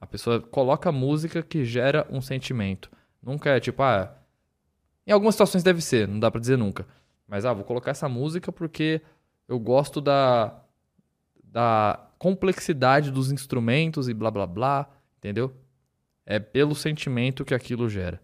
A 0.00 0.06
pessoa 0.06 0.40
coloca 0.40 0.92
música 0.92 1.42
que 1.42 1.64
gera 1.64 2.06
um 2.10 2.20
sentimento. 2.20 2.90
Nunca 3.22 3.50
é 3.50 3.60
tipo, 3.60 3.82
ah, 3.82 4.16
em 5.06 5.12
algumas 5.12 5.34
situações 5.34 5.62
deve 5.62 5.80
ser, 5.80 6.06
não 6.06 6.20
dá 6.20 6.30
pra 6.30 6.40
dizer 6.40 6.56
nunca. 6.56 6.86
Mas 7.26 7.44
ah, 7.44 7.52
vou 7.52 7.64
colocar 7.64 7.90
essa 7.90 8.08
música 8.08 8.52
porque 8.52 9.02
eu 9.46 9.58
gosto 9.58 10.00
da 10.00 10.62
da 11.50 12.08
complexidade 12.18 13.10
dos 13.10 13.32
instrumentos 13.32 14.08
e 14.08 14.14
blá 14.14 14.30
blá 14.30 14.46
blá, 14.46 14.88
entendeu? 15.16 15.54
É 16.26 16.38
pelo 16.38 16.74
sentimento 16.74 17.44
que 17.44 17.54
aquilo 17.54 17.88
gera. 17.88 18.20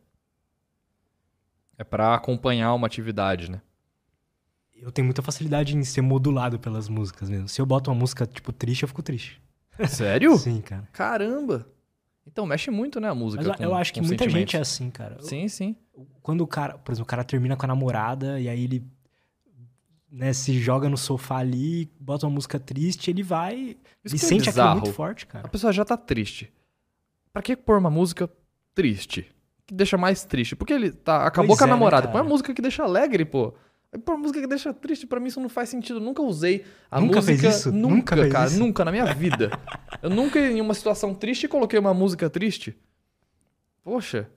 É 1.78 1.82
pra 1.82 2.14
acompanhar 2.14 2.74
uma 2.74 2.86
atividade, 2.86 3.50
né? 3.50 3.62
Eu 4.74 4.92
tenho 4.92 5.06
muita 5.06 5.22
facilidade 5.22 5.76
em 5.76 5.82
ser 5.82 6.02
modulado 6.02 6.58
pelas 6.58 6.88
músicas 6.88 7.30
mesmo. 7.30 7.48
Se 7.48 7.60
eu 7.60 7.66
boto 7.66 7.90
uma 7.90 7.98
música, 7.98 8.26
tipo, 8.26 8.52
triste, 8.52 8.82
eu 8.82 8.88
fico 8.88 9.02
triste. 9.02 9.40
Sério? 9.88 10.36
Sim, 10.38 10.60
cara. 10.60 10.88
Caramba. 10.92 11.66
Então 12.26 12.46
mexe 12.46 12.70
muito, 12.70 12.98
né, 13.00 13.08
a 13.10 13.14
música 13.14 13.42
Mas 13.42 13.50
eu, 13.52 13.56
com- 13.56 13.62
eu 13.64 13.74
acho 13.74 13.92
que 13.92 14.00
muita 14.00 14.28
gente 14.28 14.56
é 14.56 14.60
assim, 14.60 14.90
cara. 14.90 15.18
Sim, 15.20 15.46
sim. 15.48 15.76
Quando 16.22 16.40
o 16.40 16.46
cara, 16.46 16.78
por 16.78 16.90
exemplo, 16.92 17.04
o 17.04 17.08
cara 17.08 17.22
termina 17.22 17.56
com 17.56 17.64
a 17.66 17.68
namorada 17.68 18.40
e 18.40 18.48
aí 18.48 18.64
ele 18.64 18.82
né, 20.10 20.32
se 20.32 20.58
joga 20.58 20.88
no 20.88 20.96
sofá 20.96 21.38
ali, 21.38 21.90
bota 21.98 22.26
uma 22.26 22.32
música 22.34 22.58
triste, 22.58 23.10
ele 23.10 23.22
vai. 23.22 23.76
Isso 24.04 24.14
ele 24.14 24.18
que 24.18 24.24
é 24.24 24.28
sente 24.28 24.48
aquilo 24.48 24.64
bizarro. 24.64 24.80
muito 24.80 24.92
forte, 24.94 25.24
A 25.24 25.28
cara. 25.28 25.48
pessoa 25.48 25.72
já 25.72 25.84
tá 25.84 25.96
triste. 25.96 26.52
Pra 27.32 27.42
que 27.42 27.56
pôr 27.56 27.78
uma 27.78 27.90
música 27.90 28.30
triste? 28.74 29.26
Que 29.66 29.74
deixa 29.74 29.96
mais 29.98 30.24
triste? 30.24 30.54
Porque 30.54 30.72
ele 30.72 30.92
tá, 30.92 31.26
acabou 31.26 31.48
Pois 31.48 31.58
com 31.58 31.64
a 31.64 31.66
é, 31.66 31.70
né, 31.70 31.74
namorada. 31.74 32.08
Põe 32.08 32.20
uma 32.20 32.28
música 32.28 32.54
que 32.54 32.62
deixa 32.62 32.84
alegre, 32.84 33.24
pô. 33.24 33.54
Uma 34.06 34.16
música 34.16 34.40
que 34.40 34.46
deixa 34.46 34.72
triste, 34.74 35.06
pra 35.06 35.20
mim 35.20 35.28
isso 35.28 35.40
não 35.40 35.48
faz 35.48 35.68
sentido. 35.68 35.96
Eu 35.98 36.02
nunca 36.04 36.20
usei 36.22 36.64
a 36.90 37.00
Nunca 37.00 37.16
música. 37.20 37.38
fez 37.40 37.56
isso? 37.56 37.72
Nunca, 37.72 37.94
Nunca 37.94 38.16
fez 38.16 38.32
cara. 38.32 38.46
isso? 38.50 38.58
Nunca 38.58 38.84
na 38.84 38.90
minha 38.90 39.14
vida. 39.14 39.50
Eu 40.02 40.10
nunca, 40.10 40.38
em 40.40 40.60
uma 40.60 40.74
situação 40.74 41.14
triste, 41.14 41.46
coloquei 41.46 41.78
uma 41.78 41.94
música 41.94 42.28
triste. 42.28 42.76
Poxa. 43.82 44.28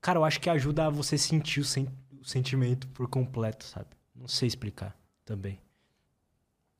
Cara, 0.00 0.18
eu 0.18 0.24
acho 0.24 0.40
que 0.40 0.50
ajuda 0.50 0.86
a 0.86 0.90
você 0.90 1.16
sentir 1.16 1.60
o, 1.60 1.64
sen- 1.64 1.88
o 2.20 2.24
sentimento 2.24 2.86
por 2.88 3.08
completo, 3.08 3.64
sabe? 3.64 3.86
Não 4.14 4.28
sei 4.28 4.46
explicar 4.48 4.96
também. 5.24 5.58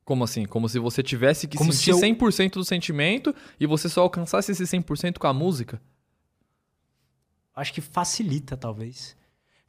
Como 0.05 0.23
assim? 0.23 0.45
Como 0.45 0.69
se 0.69 0.79
você 0.79 1.01
tivesse 1.03 1.47
que 1.47 1.57
Como 1.57 1.73
sentir 1.73 1.85
se 1.85 1.89
eu- 1.89 1.97
100% 1.99 2.53
do 2.53 2.63
sentimento 2.63 3.33
e 3.59 3.65
você 3.65 3.89
só 3.89 4.01
alcançasse 4.01 4.51
esse 4.51 4.63
100% 4.65 5.17
com 5.19 5.27
a 5.27 5.33
música? 5.33 5.81
Acho 7.55 7.73
que 7.73 7.81
facilita, 7.81 8.55
talvez. 8.55 9.17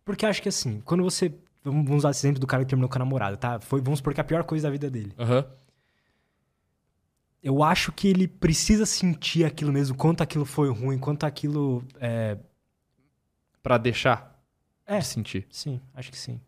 Porque 0.04 0.26
acho 0.26 0.42
que 0.42 0.48
assim, 0.48 0.80
quando 0.84 1.02
você. 1.02 1.32
Vamos 1.70 1.90
usar 1.90 2.10
esse 2.10 2.20
exemplo 2.20 2.40
do 2.40 2.46
cara 2.46 2.64
que 2.64 2.68
terminou 2.70 2.88
com 2.88 2.96
a 2.96 3.00
namorada, 3.00 3.36
tá? 3.36 3.60
Foi, 3.60 3.80
vamos 3.80 3.98
supor 3.98 4.14
que 4.14 4.20
é 4.20 4.22
a 4.22 4.24
pior 4.24 4.44
coisa 4.44 4.66
da 4.68 4.72
vida 4.72 4.90
dele. 4.90 5.12
Aham. 5.18 5.44
Eu 7.42 7.62
acho 7.62 7.92
que 7.92 8.08
ele 8.08 8.26
precisa 8.26 8.84
sentir 8.84 9.44
aquilo 9.44 9.72
mesmo, 9.72 9.96
quanto 9.96 10.22
aquilo 10.22 10.44
foi 10.44 10.70
ruim, 10.70 10.98
quanto 10.98 11.24
aquilo. 11.24 11.84
É... 12.00 12.36
Pra 13.62 13.78
deixar 13.78 14.40
É. 14.86 14.98
de 14.98 15.06
sentir. 15.06 15.46
Sim, 15.50 15.80
acho 15.94 16.10
que 16.10 16.18
sim. 16.18 16.40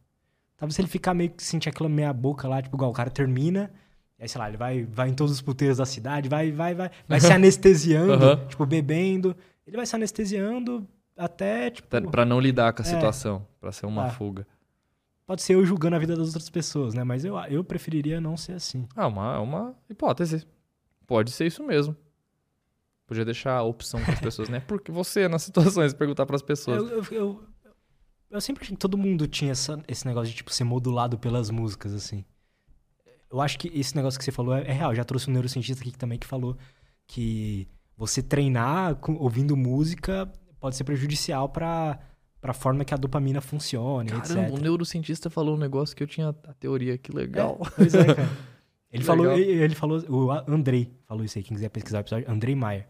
Talvez 0.56 0.74
se 0.74 0.80
ele 0.80 0.88
ficar 0.88 1.14
meio 1.14 1.30
que 1.30 1.42
sentir 1.42 1.68
aquela 1.68 1.88
meia 1.88 2.12
boca 2.12 2.46
lá, 2.48 2.60
tipo, 2.60 2.76
igual 2.76 2.90
o 2.90 2.94
cara 2.94 3.08
termina, 3.10 3.70
aí, 4.18 4.28
sei 4.28 4.38
lá, 4.38 4.48
ele 4.48 4.56
vai, 4.56 4.84
vai 4.84 5.08
em 5.08 5.14
todos 5.14 5.32
os 5.32 5.40
puteiros 5.40 5.78
da 5.78 5.86
cidade, 5.86 6.28
vai, 6.28 6.50
vai, 6.50 6.74
vai, 6.74 6.90
vai 7.08 7.20
se 7.20 7.32
anestesiando, 7.32 8.12
Aham. 8.12 8.46
tipo, 8.46 8.66
bebendo. 8.66 9.34
Ele 9.66 9.76
vai 9.76 9.86
se 9.86 9.94
anestesiando 9.94 10.86
até, 11.16 11.70
tipo. 11.70 11.88
Pra- 12.10 12.24
não 12.24 12.40
lidar 12.40 12.72
com 12.72 12.82
a 12.82 12.84
É. 12.84 12.88
situação. 12.88 13.46
Pra 13.60 13.70
ser 13.72 13.86
uma 13.86 14.04
Tá. 14.06 14.10
fuga. 14.10 14.46
Pode 15.30 15.42
ser 15.42 15.54
eu 15.54 15.64
julgando 15.64 15.94
a 15.94 15.98
vida 16.00 16.16
das 16.16 16.26
outras 16.26 16.50
pessoas, 16.50 16.92
né? 16.92 17.04
Mas 17.04 17.24
eu, 17.24 17.38
eu 17.48 17.62
preferiria 17.62 18.20
não 18.20 18.36
ser 18.36 18.54
assim. 18.54 18.88
Ah, 18.96 19.06
uma, 19.06 19.36
é 19.36 19.38
uma 19.38 19.76
hipótese. 19.88 20.44
Pode 21.06 21.30
ser 21.30 21.46
isso 21.46 21.62
mesmo. 21.62 21.96
Podia 23.06 23.24
deixar 23.24 23.52
a 23.58 23.62
opção 23.62 24.02
para 24.02 24.14
as 24.14 24.18
pessoas, 24.20 24.48
né? 24.48 24.58
Porque 24.58 24.90
você, 24.90 25.28
nas 25.28 25.42
situações, 25.46 25.94
perguntar 25.94 26.26
para 26.26 26.34
as 26.34 26.42
pessoas. 26.42 26.82
Eu, 26.82 26.88
eu, 26.98 27.04
eu, 27.12 27.44
eu 28.28 28.40
sempre 28.40 28.64
achei 28.64 28.74
que 28.74 28.80
todo 28.80 28.98
mundo 28.98 29.28
tinha 29.28 29.52
essa- 29.52 29.80
esse 29.86 30.04
negócio 30.04 30.30
de, 30.30 30.36
tipo, 30.36 30.52
ser 30.52 30.64
modulado 30.64 31.16
pelas 31.16 31.48
músicas, 31.48 31.94
assim. 31.94 32.24
Eu 33.30 33.40
acho 33.40 33.56
que 33.56 33.68
esse 33.68 33.94
negócio 33.94 34.18
que 34.18 34.24
você 34.24 34.32
falou 34.32 34.52
é, 34.52 34.62
é 34.62 34.72
real. 34.72 34.92
Já 34.96 35.04
trouxe 35.04 35.30
um 35.30 35.32
neurocientista 35.32 35.80
aqui 35.80 35.96
também 35.96 36.18
que 36.18 36.26
falou 36.26 36.56
que 37.06 37.68
você 37.96 38.20
treinar 38.20 38.96
com- 38.96 39.14
ouvindo 39.14 39.56
música 39.56 40.28
pode 40.58 40.74
ser 40.74 40.82
prejudicial 40.82 41.48
pra, 42.40 42.52
pra 42.52 42.52
forma 42.52 42.84
que 42.84 42.92
a 42.94 42.96
dopamina 42.96 43.40
funcione, 43.40 44.10
Caramba, 44.10 44.40
etc. 44.42 44.54
o 44.54 44.58
neurocientista 44.62 45.28
falou 45.30 45.54
um 45.56 45.58
negócio 45.58 45.94
que 45.94 46.02
eu 46.02 46.06
tinha 46.06 46.28
a 46.30 46.54
teoria, 46.54 46.96
que 46.98 47.12
legal. 47.12 47.58
Pois 47.76 47.94
é, 47.94 48.14
cara. 48.14 48.28
Ele 48.92 49.02
Que 49.02 49.06
falou, 49.06 49.26
legal. 49.26 49.38
ele, 49.38 49.74
falou, 49.76 50.02
o 50.08 50.32
Andrei 50.52 50.92
falou 51.06 51.24
isso 51.24 51.38
aí, 51.38 51.44
quem 51.44 51.54
quiser 51.56 51.68
pesquisar 51.68 51.98
o 51.98 52.00
episódio, 52.00 52.28
Andrei 52.28 52.56
Maier. 52.56 52.88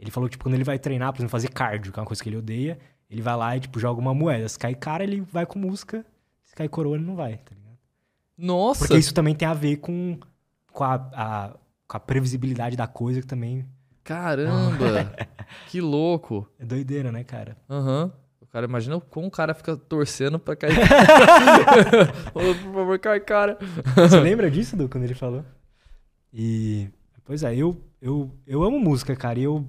Ele 0.00 0.10
falou, 0.10 0.30
tipo, 0.30 0.42
quando 0.44 0.54
ele 0.54 0.64
vai 0.64 0.78
treinar, 0.78 1.12
por 1.12 1.18
exemplo, 1.18 1.30
fazer 1.30 1.48
cardio, 1.50 1.92
que 1.92 1.98
é 1.98 2.00
uma 2.00 2.06
coisa 2.06 2.22
que 2.22 2.28
ele 2.30 2.38
odeia, 2.38 2.78
ele 3.10 3.20
vai 3.20 3.36
lá 3.36 3.54
e, 3.54 3.60
tipo, 3.60 3.78
joga 3.78 4.00
uma 4.00 4.14
moeda. 4.14 4.48
Se 4.48 4.58
cai 4.58 4.74
cara, 4.74 5.04
ele 5.04 5.20
vai 5.20 5.44
com 5.44 5.58
música. 5.58 6.06
Se 6.42 6.54
cai 6.54 6.68
coroa, 6.70 6.96
ele 6.96 7.04
não 7.04 7.14
vai, 7.16 7.36
tá 7.36 7.54
ligado? 7.54 7.76
Nossa! 8.38 8.78
Porque 8.80 8.96
isso 8.96 9.12
também 9.12 9.34
tem 9.34 9.46
a 9.46 9.52
ver 9.52 9.76
com, 9.76 10.18
com, 10.72 10.84
a, 10.84 10.94
a- 10.94 11.54
com 11.86 11.96
a 11.98 12.00
previsibilidade 12.00 12.74
da 12.74 12.86
coisa, 12.86 13.20
que 13.20 13.26
também 13.26 13.66
Caramba! 14.02 15.12
que 15.68 15.82
louco! 15.82 16.48
é 16.58 16.64
doideira, 16.64 17.12
né, 17.12 17.22
cara? 17.24 17.58
Aham. 17.68 18.10
O 18.48 18.52
cara, 18.52 18.66
imagina 18.66 18.98
como 19.00 19.26
o 19.26 19.30
cara 19.30 19.52
fica 19.52 19.76
torcendo 19.76 20.38
pra 20.38 20.56
cair. 20.56 20.74
Por 22.32 22.54
favor, 22.54 22.98
cai, 22.98 23.20
cara. 23.20 23.58
Você 23.94 24.20
lembra 24.20 24.50
disso, 24.50 24.76
Du, 24.76 24.88
quando 24.88 25.04
ele 25.04 25.14
falou? 25.14 25.44
E. 26.32 26.88
Pois 27.24 27.42
é, 27.42 27.54
eu, 27.56 27.76
eu, 28.00 28.30
eu 28.46 28.62
amo 28.62 28.78
música, 28.78 29.14
cara, 29.16 29.38
e 29.38 29.42
eu. 29.44 29.66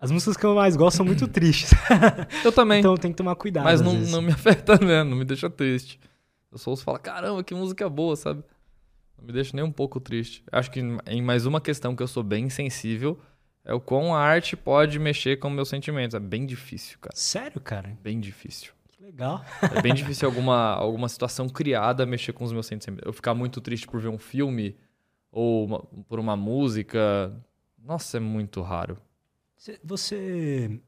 As 0.00 0.10
músicas 0.10 0.36
que 0.36 0.44
eu 0.44 0.54
mais 0.54 0.76
gosto 0.76 0.96
são 0.96 1.06
muito 1.06 1.26
tristes. 1.28 1.72
Eu 2.44 2.52
também. 2.52 2.78
então 2.78 2.96
tem 2.96 3.10
que 3.10 3.16
tomar 3.16 3.34
cuidado. 3.34 3.64
Mas 3.64 3.80
não, 3.80 3.94
não 3.94 4.22
me 4.22 4.30
afeta, 4.30 4.78
né? 4.78 5.02
Não 5.02 5.16
me 5.16 5.24
deixa 5.24 5.50
triste. 5.50 5.98
Eu 6.52 6.58
só 6.58 6.70
ouço 6.70 6.84
falar, 6.84 7.00
caramba, 7.00 7.42
que 7.42 7.52
música 7.52 7.88
boa, 7.88 8.14
sabe? 8.14 8.44
Não 9.18 9.26
me 9.26 9.32
deixa 9.32 9.56
nem 9.56 9.64
um 9.64 9.72
pouco 9.72 9.98
triste. 9.98 10.44
Acho 10.52 10.70
que 10.70 10.80
em 11.06 11.20
mais 11.20 11.46
uma 11.46 11.60
questão 11.60 11.96
que 11.96 12.02
eu 12.02 12.06
sou 12.06 12.22
bem 12.22 12.48
sensível 12.48 13.18
é 13.68 13.74
o 13.74 13.80
quão 13.80 14.14
a 14.14 14.18
arte 14.20 14.56
pode 14.56 14.98
mexer 14.98 15.38
com 15.38 15.48
meus 15.50 15.68
sentimentos. 15.68 16.14
É 16.14 16.20
bem 16.20 16.44
difícil, 16.46 16.98
cara. 16.98 17.14
Sério, 17.14 17.60
cara? 17.60 17.96
Bem 18.02 18.18
difícil. 18.18 18.72
Que 18.88 19.02
legal. 19.04 19.44
É 19.76 19.80
bem 19.82 19.94
difícil 19.94 20.26
alguma, 20.28 20.72
alguma 20.74 21.08
situação 21.08 21.48
criada 21.48 22.04
mexer 22.06 22.32
com 22.32 22.44
os 22.44 22.52
meus 22.52 22.66
sentimentos. 22.66 23.06
Eu 23.06 23.12
ficar 23.12 23.34
muito 23.34 23.60
triste 23.60 23.86
por 23.86 24.00
ver 24.00 24.08
um 24.08 24.18
filme 24.18 24.76
ou 25.30 25.66
uma- 25.66 25.82
por 26.08 26.18
uma 26.18 26.36
música. 26.36 27.32
Nossa, 27.78 28.16
é 28.16 28.20
muito 28.20 28.60
raro. 28.62 28.96
Cê- 29.56 29.78
Você 29.84 30.80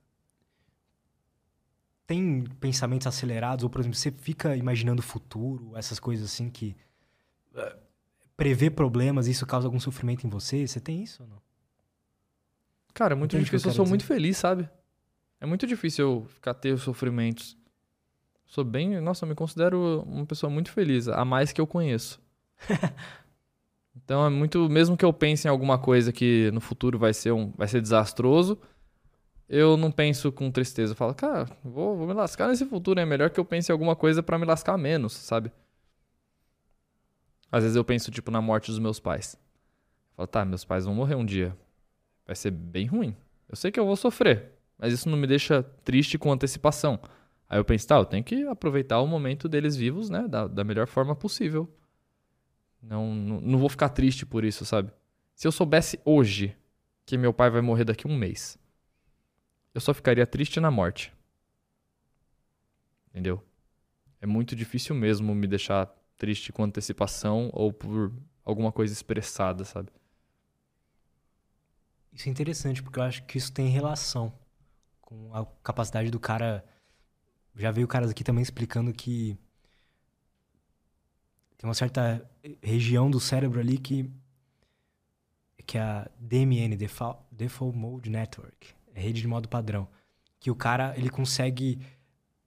tem 2.07 2.43
pensamentos 2.59 3.07
acelerados, 3.07 3.63
ou, 3.63 3.71
por 3.71 3.81
exemplo, 3.81 3.97
você 3.97 4.11
fica 4.11 4.57
imaginando 4.57 5.01
o 5.01 5.05
futuro, 5.05 5.77
essas 5.77 6.01
coisas 6.01 6.25
assim 6.33 6.51
que 6.51 6.75
eh, 7.55 7.77
prevê 8.37 8.69
problemas 8.71 9.27
e 9.29 9.31
isso 9.31 9.47
causa 9.47 9.69
algum 9.69 9.79
sofrimento 9.79 10.27
em 10.27 10.31
você? 10.31 10.67
Você 10.67 10.81
tem 10.81 11.03
isso 11.03 11.23
ou 11.23 11.29
não? 11.29 11.43
Cara, 12.95 13.15
é 13.15 13.17
muito 13.17 13.37
eu 13.37 13.41
difícil. 13.41 13.59
Eu 13.59 13.63
quero 13.63 13.75
sou 13.77 13.85
dizer? 13.85 13.91
muito 13.93 14.05
feliz, 14.05 14.37
sabe? 14.37 14.69
É 15.41 15.47
muito 15.47 15.67
difícil 15.67 16.05
eu 16.05 16.27
ficar 16.27 16.55
ter 16.55 16.73
os 16.73 16.83
sofrimentos. 16.83 17.57
Sou 18.47 18.65
bem. 18.65 19.01
Nossa, 19.01 19.25
eu 19.25 19.29
me 19.29 19.35
considero 19.35 20.03
uma 20.07 20.27
pessoa 20.27 20.51
muito 20.51 20.71
feliz, 20.71 21.09
a 21.09 21.25
mais 21.25 21.53
que 21.53 21.61
eu 21.61 21.67
conheço. 21.67 22.21
então 23.97 24.27
é 24.27 24.29
muito. 24.29 24.69
Mesmo 24.69 24.97
que 24.97 25.05
eu 25.05 25.13
pense 25.13 25.47
em 25.47 25.51
alguma 25.51 25.79
coisa 25.79 26.13
que 26.13 26.51
no 26.53 26.61
futuro 26.61 26.99
vai 26.99 27.15
ser, 27.15 27.33
um, 27.33 27.53
vai 27.57 27.69
ser 27.69 27.81
desastroso, 27.81 28.59
eu 29.49 29.77
não 29.77 29.91
penso 29.91 30.31
com 30.31 30.51
tristeza. 30.51 30.93
Eu 30.93 30.97
falo, 30.97 31.15
cara, 31.15 31.47
vou, 31.65 31.97
vou 31.97 32.07
me 32.07 32.13
lascar 32.13 32.49
nesse 32.49 32.67
futuro. 32.67 33.01
É 33.01 33.07
melhor 33.07 33.31
que 33.31 33.41
eu 33.41 33.45
pense 33.45 33.71
em 33.71 33.73
alguma 33.73 33.97
coisa 33.97 34.23
para 34.23 34.39
me 34.39 34.45
lascar 34.45 34.77
menos, 34.77 35.13
sabe? 35.13 35.51
Às 37.51 37.63
vezes 37.63 37.77
eu 37.77 37.85
penso, 37.85 38.11
tipo, 38.11 38.31
na 38.31 38.41
morte 38.41 38.71
dos 38.71 38.79
meus 38.79 39.01
pais. 39.01 39.35
Eu 40.13 40.17
falo, 40.17 40.27
tá, 40.29 40.45
meus 40.45 40.65
pais 40.65 40.85
vão 40.85 40.95
morrer 40.95 41.15
um 41.15 41.25
dia. 41.25 41.57
Vai 42.31 42.37
ser 42.37 42.53
bem 42.53 42.87
ruim. 42.87 43.17
Eu 43.49 43.57
sei 43.57 43.73
que 43.73 43.81
eu 43.81 43.85
vou 43.85 43.97
sofrer, 43.97 44.53
mas 44.79 44.93
isso 44.93 45.09
não 45.09 45.19
me 45.19 45.27
deixa 45.27 45.65
triste 45.65 46.17
com 46.17 46.31
antecipação. 46.31 47.01
Aí 47.49 47.59
eu 47.59 47.65
penso, 47.65 47.89
tá, 47.89 47.97
eu 47.97 48.05
tenho 48.05 48.23
que 48.23 48.47
aproveitar 48.47 49.01
o 49.01 49.07
momento 49.09 49.49
deles 49.49 49.75
vivos, 49.75 50.09
né, 50.09 50.29
da, 50.29 50.47
da 50.47 50.63
melhor 50.63 50.87
forma 50.87 51.17
possível. 51.17 51.69
Não, 52.81 53.13
não, 53.13 53.41
não 53.41 53.59
vou 53.59 53.69
ficar 53.69 53.89
triste 53.89 54.25
por 54.25 54.45
isso, 54.45 54.65
sabe? 54.65 54.93
Se 55.35 55.49
eu 55.49 55.51
soubesse 55.51 55.99
hoje 56.05 56.57
que 57.05 57.19
meu 57.19 57.33
pai 57.33 57.51
vai 57.51 57.63
morrer 57.63 57.83
daqui 57.83 58.07
a 58.07 58.09
um 58.09 58.17
mês, 58.17 58.57
eu 59.75 59.81
só 59.81 59.93
ficaria 59.93 60.25
triste 60.25 60.61
na 60.61 60.71
morte. 60.71 61.13
Entendeu? 63.09 63.43
É 64.21 64.27
muito 64.27 64.55
difícil 64.55 64.95
mesmo 64.95 65.35
me 65.35 65.49
deixar 65.49 65.93
triste 66.17 66.53
com 66.53 66.63
antecipação 66.63 67.51
ou 67.53 67.73
por 67.73 68.13
alguma 68.45 68.71
coisa 68.71 68.93
expressada, 68.93 69.65
sabe? 69.65 69.91
Isso 72.21 72.29
é 72.29 72.33
interessante, 72.33 72.83
porque 72.83 72.99
eu 72.99 73.03
acho 73.03 73.23
que 73.23 73.39
isso 73.39 73.51
tem 73.51 73.69
relação 73.69 74.31
com 75.01 75.35
a 75.35 75.47
capacidade 75.65 76.11
do 76.11 76.21
cara. 76.21 76.63
Já 77.57 77.71
veio 77.71 77.89
caras 77.89 78.11
aqui 78.11 78.23
também 78.23 78.43
explicando 78.43 78.93
que 78.93 79.39
tem 81.57 81.67
uma 81.67 81.73
certa 81.73 82.31
região 82.63 83.11
do 83.11 83.19
cérebro 83.19 83.59
ali 83.59 83.79
que 83.79 84.11
que 85.67 85.79
é 85.79 85.81
a 85.81 86.11
DMN, 86.19 86.77
Default, 86.77 87.21
Default 87.33 87.79
Mode 87.79 88.11
Network, 88.11 88.75
é 88.95 89.01
rede 89.01 89.23
de 89.23 89.27
modo 89.27 89.49
padrão, 89.49 89.89
que 90.39 90.51
o 90.51 90.55
cara 90.55 90.93
ele 90.99 91.09
consegue, 91.09 91.81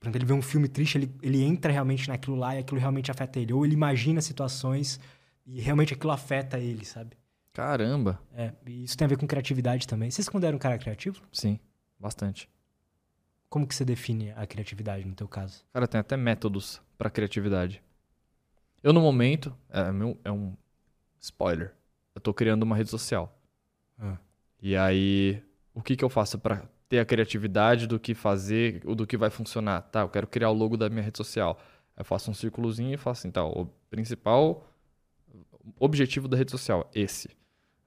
exemplo, 0.01 0.17
ele 0.19 0.25
vê 0.25 0.33
um 0.33 0.41
filme 0.41 0.67
triste, 0.67 0.99
ele, 0.99 1.15
ele 1.21 1.41
entra 1.41 1.71
realmente 1.71 2.09
naquilo 2.09 2.35
lá 2.35 2.55
e 2.55 2.59
aquilo 2.59 2.79
realmente 2.79 3.09
afeta 3.09 3.39
ele, 3.39 3.53
ou 3.53 3.65
ele 3.65 3.73
imagina 3.73 4.21
situações 4.21 4.99
e 5.47 5.61
realmente 5.61 5.93
aquilo 5.93 6.11
afeta 6.11 6.59
ele, 6.59 6.85
sabe? 6.85 7.17
Caramba. 7.53 8.19
É, 8.33 8.51
e 8.65 8.83
isso 8.83 8.97
tem 8.97 9.05
a 9.05 9.07
ver 9.07 9.17
com 9.17 9.27
criatividade 9.27 9.87
também. 9.87 10.09
Vocês 10.09 10.27
consideram 10.27 10.55
um 10.55 10.59
cara 10.59 10.77
criativo? 10.77 11.21
Sim, 11.31 11.59
bastante. 11.99 12.49
Como 13.47 13.67
que 13.67 13.75
você 13.75 13.85
define 13.85 14.31
a 14.31 14.47
criatividade 14.47 15.05
no 15.05 15.13
teu 15.13 15.27
caso? 15.27 15.63
Cara, 15.71 15.87
tem 15.87 16.01
até 16.01 16.17
métodos 16.17 16.81
para 16.97 17.11
criatividade. 17.11 17.83
Eu, 18.81 18.91
no 18.91 18.99
momento, 18.99 19.55
é, 19.69 19.91
meu, 19.91 20.19
é 20.23 20.31
um 20.31 20.57
spoiler. 21.19 21.75
Eu 22.15 22.19
tô 22.19 22.33
criando 22.33 22.63
uma 22.63 22.75
rede 22.75 22.89
social. 22.89 23.39
Ah. 23.99 24.17
E 24.59 24.75
aí, 24.75 25.41
o 25.73 25.81
que 25.83 25.95
que 25.95 26.03
eu 26.03 26.09
faço 26.09 26.39
para 26.39 26.67
ter 26.89 26.97
a 26.97 27.05
criatividade 27.05 27.85
do 27.85 27.99
que 27.99 28.15
fazer, 28.15 28.81
ou 28.83 28.95
do 28.95 29.05
que 29.05 29.15
vai 29.15 29.29
funcionar? 29.29 29.81
Tá, 29.83 30.01
eu 30.01 30.09
quero 30.09 30.25
criar 30.25 30.49
o 30.49 30.53
logo 30.53 30.75
da 30.75 30.89
minha 30.89 31.03
rede 31.03 31.17
social. 31.17 31.59
Eu 31.95 32.03
faço 32.03 32.31
um 32.31 32.33
círculozinho 32.33 32.93
e 32.95 32.97
faço 32.97 33.21
assim, 33.21 33.31
tá, 33.31 33.45
o 33.45 33.67
principal 33.91 34.67
objetivo 35.79 36.27
da 36.27 36.35
rede 36.35 36.51
social, 36.51 36.89
esse. 36.93 37.29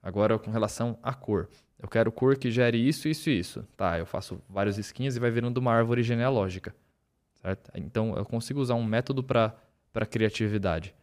Agora, 0.07 0.39
com 0.39 0.49
relação 0.49 0.97
à 1.03 1.13
cor. 1.13 1.49
Eu 1.77 1.89
quero 1.89 2.09
cor 2.13 2.37
que 2.37 2.49
gere 2.49 2.77
isso, 2.77 3.09
isso 3.09 3.29
e 3.29 3.37
isso. 3.37 3.67
Tá, 3.75 3.99
eu 3.99 4.05
faço 4.05 4.41
vários 4.47 4.77
skins 4.77 5.17
e 5.17 5.19
vai 5.19 5.29
virando 5.29 5.57
uma 5.57 5.73
árvore 5.73 6.01
genealógica. 6.01 6.73
Certo? 7.41 7.69
Então, 7.75 8.15
eu 8.15 8.23
consigo 8.23 8.61
usar 8.61 8.75
um 8.75 8.85
método 8.85 9.21
para 9.21 10.05
criatividade. 10.09 10.95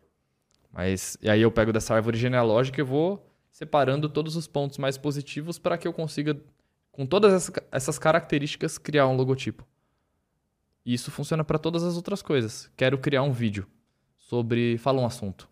Mas, 0.72 1.18
e 1.20 1.28
aí 1.28 1.42
eu 1.42 1.52
pego 1.52 1.70
dessa 1.70 1.94
árvore 1.94 2.16
genealógica 2.16 2.80
e 2.80 2.82
vou 2.82 3.30
separando 3.50 4.08
todos 4.08 4.36
os 4.36 4.46
pontos 4.46 4.78
mais 4.78 4.96
positivos 4.96 5.58
para 5.58 5.76
que 5.76 5.86
eu 5.86 5.92
consiga, 5.92 6.40
com 6.90 7.04
todas 7.04 7.52
essas 7.70 7.98
características, 7.98 8.78
criar 8.78 9.06
um 9.06 9.16
logotipo. 9.16 9.66
E 10.82 10.94
isso 10.94 11.10
funciona 11.10 11.44
para 11.44 11.58
todas 11.58 11.84
as 11.84 11.96
outras 11.96 12.22
coisas. 12.22 12.70
Quero 12.74 12.96
criar 12.96 13.22
um 13.22 13.32
vídeo 13.32 13.66
sobre. 14.16 14.78
Fala 14.78 14.98
um 14.98 15.04
assunto. 15.04 15.46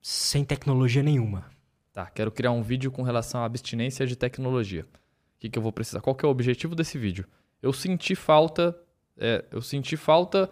Sem 0.00 0.44
tecnologia 0.44 1.02
nenhuma. 1.02 1.50
Tá, 1.92 2.06
quero 2.06 2.30
criar 2.30 2.52
um 2.52 2.62
vídeo 2.62 2.90
com 2.90 3.02
relação 3.02 3.42
à 3.42 3.44
abstinência 3.44 4.06
de 4.06 4.16
tecnologia. 4.16 4.82
O 4.82 5.40
que, 5.40 5.50
que 5.50 5.58
eu 5.58 5.62
vou 5.62 5.72
precisar? 5.72 6.00
Qual 6.00 6.14
que 6.14 6.24
é 6.24 6.28
o 6.28 6.30
objetivo 6.30 6.74
desse 6.74 6.96
vídeo? 6.96 7.26
Eu 7.62 7.72
senti 7.72 8.14
falta, 8.14 8.76
é, 9.18 9.44
eu 9.50 9.60
senti 9.60 9.96
falta 9.96 10.50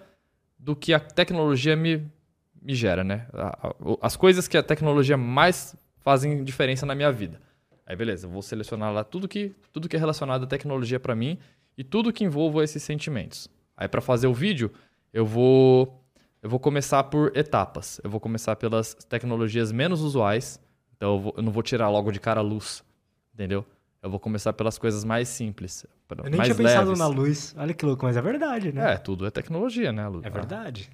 do 0.58 0.76
que 0.76 0.92
a 0.92 1.00
tecnologia 1.00 1.76
me, 1.76 2.06
me 2.60 2.74
gera, 2.74 3.02
né? 3.02 3.26
As 4.02 4.16
coisas 4.16 4.48
que 4.48 4.56
a 4.56 4.62
tecnologia 4.62 5.16
mais 5.16 5.76
fazem 6.00 6.42
diferença 6.44 6.84
na 6.84 6.94
minha 6.94 7.12
vida. 7.12 7.40
Aí 7.86 7.96
beleza, 7.96 8.26
eu 8.26 8.30
vou 8.30 8.42
selecionar 8.42 8.92
lá 8.92 9.02
tudo 9.02 9.26
que, 9.26 9.54
tudo 9.72 9.88
que 9.88 9.96
é 9.96 9.98
relacionado 9.98 10.44
à 10.44 10.46
tecnologia 10.46 11.00
para 11.00 11.14
mim 11.14 11.38
e 11.76 11.82
tudo 11.82 12.12
que 12.12 12.24
envolva 12.24 12.62
esses 12.62 12.82
sentimentos. 12.82 13.48
Aí 13.74 13.88
para 13.88 14.02
fazer 14.02 14.26
o 14.26 14.34
vídeo, 14.34 14.70
eu 15.12 15.24
vou 15.24 16.04
eu 16.42 16.48
vou 16.48 16.58
começar 16.58 17.02
por 17.04 17.36
etapas. 17.36 18.00
Eu 18.02 18.10
vou 18.10 18.20
começar 18.20 18.56
pelas 18.56 18.94
tecnologias 18.94 19.72
menos 19.72 20.02
usuais. 20.02 20.60
Então 20.96 21.14
eu, 21.14 21.20
vou, 21.20 21.34
eu 21.36 21.42
não 21.42 21.52
vou 21.52 21.62
tirar 21.62 21.88
logo 21.88 22.10
de 22.10 22.20
cara 22.20 22.40
a 22.40 22.42
luz, 22.42 22.84
entendeu? 23.34 23.64
Eu 24.02 24.10
vou 24.10 24.20
começar 24.20 24.52
pelas 24.52 24.78
coisas 24.78 25.04
mais 25.04 25.28
simples. 25.28 25.84
Eu 26.10 26.24
nem 26.24 26.36
mais 26.36 26.48
tinha 26.48 26.56
pensado 26.56 26.86
leves. 26.86 26.98
na 26.98 27.06
luz. 27.06 27.54
Olha 27.58 27.74
que 27.74 27.84
louco, 27.84 28.04
mas 28.04 28.16
é 28.16 28.22
verdade, 28.22 28.72
né? 28.72 28.94
É, 28.94 28.96
tudo 28.96 29.26
é 29.26 29.30
tecnologia, 29.30 29.92
né, 29.92 30.06
Lu? 30.06 30.20
É 30.22 30.30
verdade. 30.30 30.88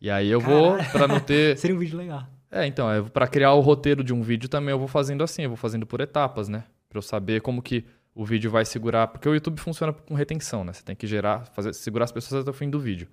E 0.00 0.10
aí 0.10 0.28
eu 0.28 0.40
vou, 0.40 0.76
Caralho. 0.76 0.90
pra 0.92 1.08
não 1.08 1.20
ter. 1.20 1.56
Seria 1.58 1.74
um 1.74 1.78
vídeo 1.78 1.98
legal. 1.98 2.26
É, 2.50 2.66
então, 2.66 2.86
pra 3.12 3.26
criar 3.26 3.52
o 3.52 3.60
roteiro 3.60 4.02
de 4.02 4.12
um 4.12 4.22
vídeo 4.22 4.48
também 4.48 4.72
eu 4.72 4.78
vou 4.78 4.88
fazendo 4.88 5.22
assim, 5.22 5.42
eu 5.42 5.50
vou 5.50 5.56
fazendo 5.56 5.86
por 5.86 6.00
etapas, 6.00 6.48
né? 6.48 6.64
Pra 6.88 6.98
eu 6.98 7.02
saber 7.02 7.40
como 7.40 7.62
que 7.62 7.84
o 8.14 8.24
vídeo 8.24 8.50
vai 8.50 8.64
segurar. 8.64 9.08
Porque 9.08 9.28
o 9.28 9.34
YouTube 9.34 9.58
funciona 9.58 9.92
com 9.92 10.14
retenção, 10.14 10.64
né? 10.64 10.72
Você 10.72 10.82
tem 10.82 10.96
que 10.96 11.06
gerar, 11.06 11.46
fazer, 11.46 11.72
segurar 11.74 12.04
as 12.04 12.12
pessoas 12.12 12.42
até 12.42 12.50
o 12.50 12.54
fim 12.54 12.68
do 12.68 12.80
vídeo. 12.80 13.08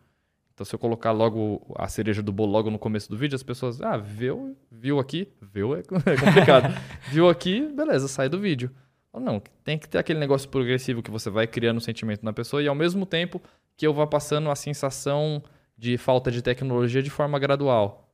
Então, 0.57 0.65
se 0.65 0.73
eu 0.73 0.79
colocar 0.79 1.11
logo 1.11 1.61
a 1.75 1.87
cereja 1.87 2.23
do 2.23 2.31
bolo 2.31 2.51
logo 2.51 2.71
no 2.71 2.79
começo 2.79 3.07
do 3.11 3.15
vídeo, 3.15 3.35
as 3.35 3.43
pessoas, 3.43 3.79
ah, 3.79 3.95
viu, 3.95 4.57
viu 4.71 4.97
aqui, 4.97 5.31
viu 5.39 5.75
é 5.75 5.83
complicado. 5.85 6.73
viu 7.11 7.29
aqui, 7.29 7.71
beleza, 7.75 8.07
sai 8.07 8.27
do 8.27 8.39
vídeo. 8.39 8.71
Não, 9.13 9.39
tem 9.63 9.77
que 9.77 9.87
ter 9.87 9.99
aquele 9.99 10.17
negócio 10.17 10.49
progressivo 10.49 11.03
que 11.03 11.11
você 11.11 11.29
vai 11.29 11.45
criando 11.45 11.77
um 11.77 11.79
sentimento 11.79 12.25
na 12.25 12.33
pessoa 12.33 12.63
e 12.63 12.67
ao 12.67 12.73
mesmo 12.73 13.05
tempo 13.05 13.39
que 13.75 13.85
eu 13.85 13.93
vá 13.93 14.07
passando 14.07 14.49
a 14.49 14.55
sensação 14.55 15.43
de 15.77 15.95
falta 15.95 16.31
de 16.31 16.41
tecnologia 16.41 17.03
de 17.03 17.11
forma 17.11 17.37
gradual. 17.37 18.11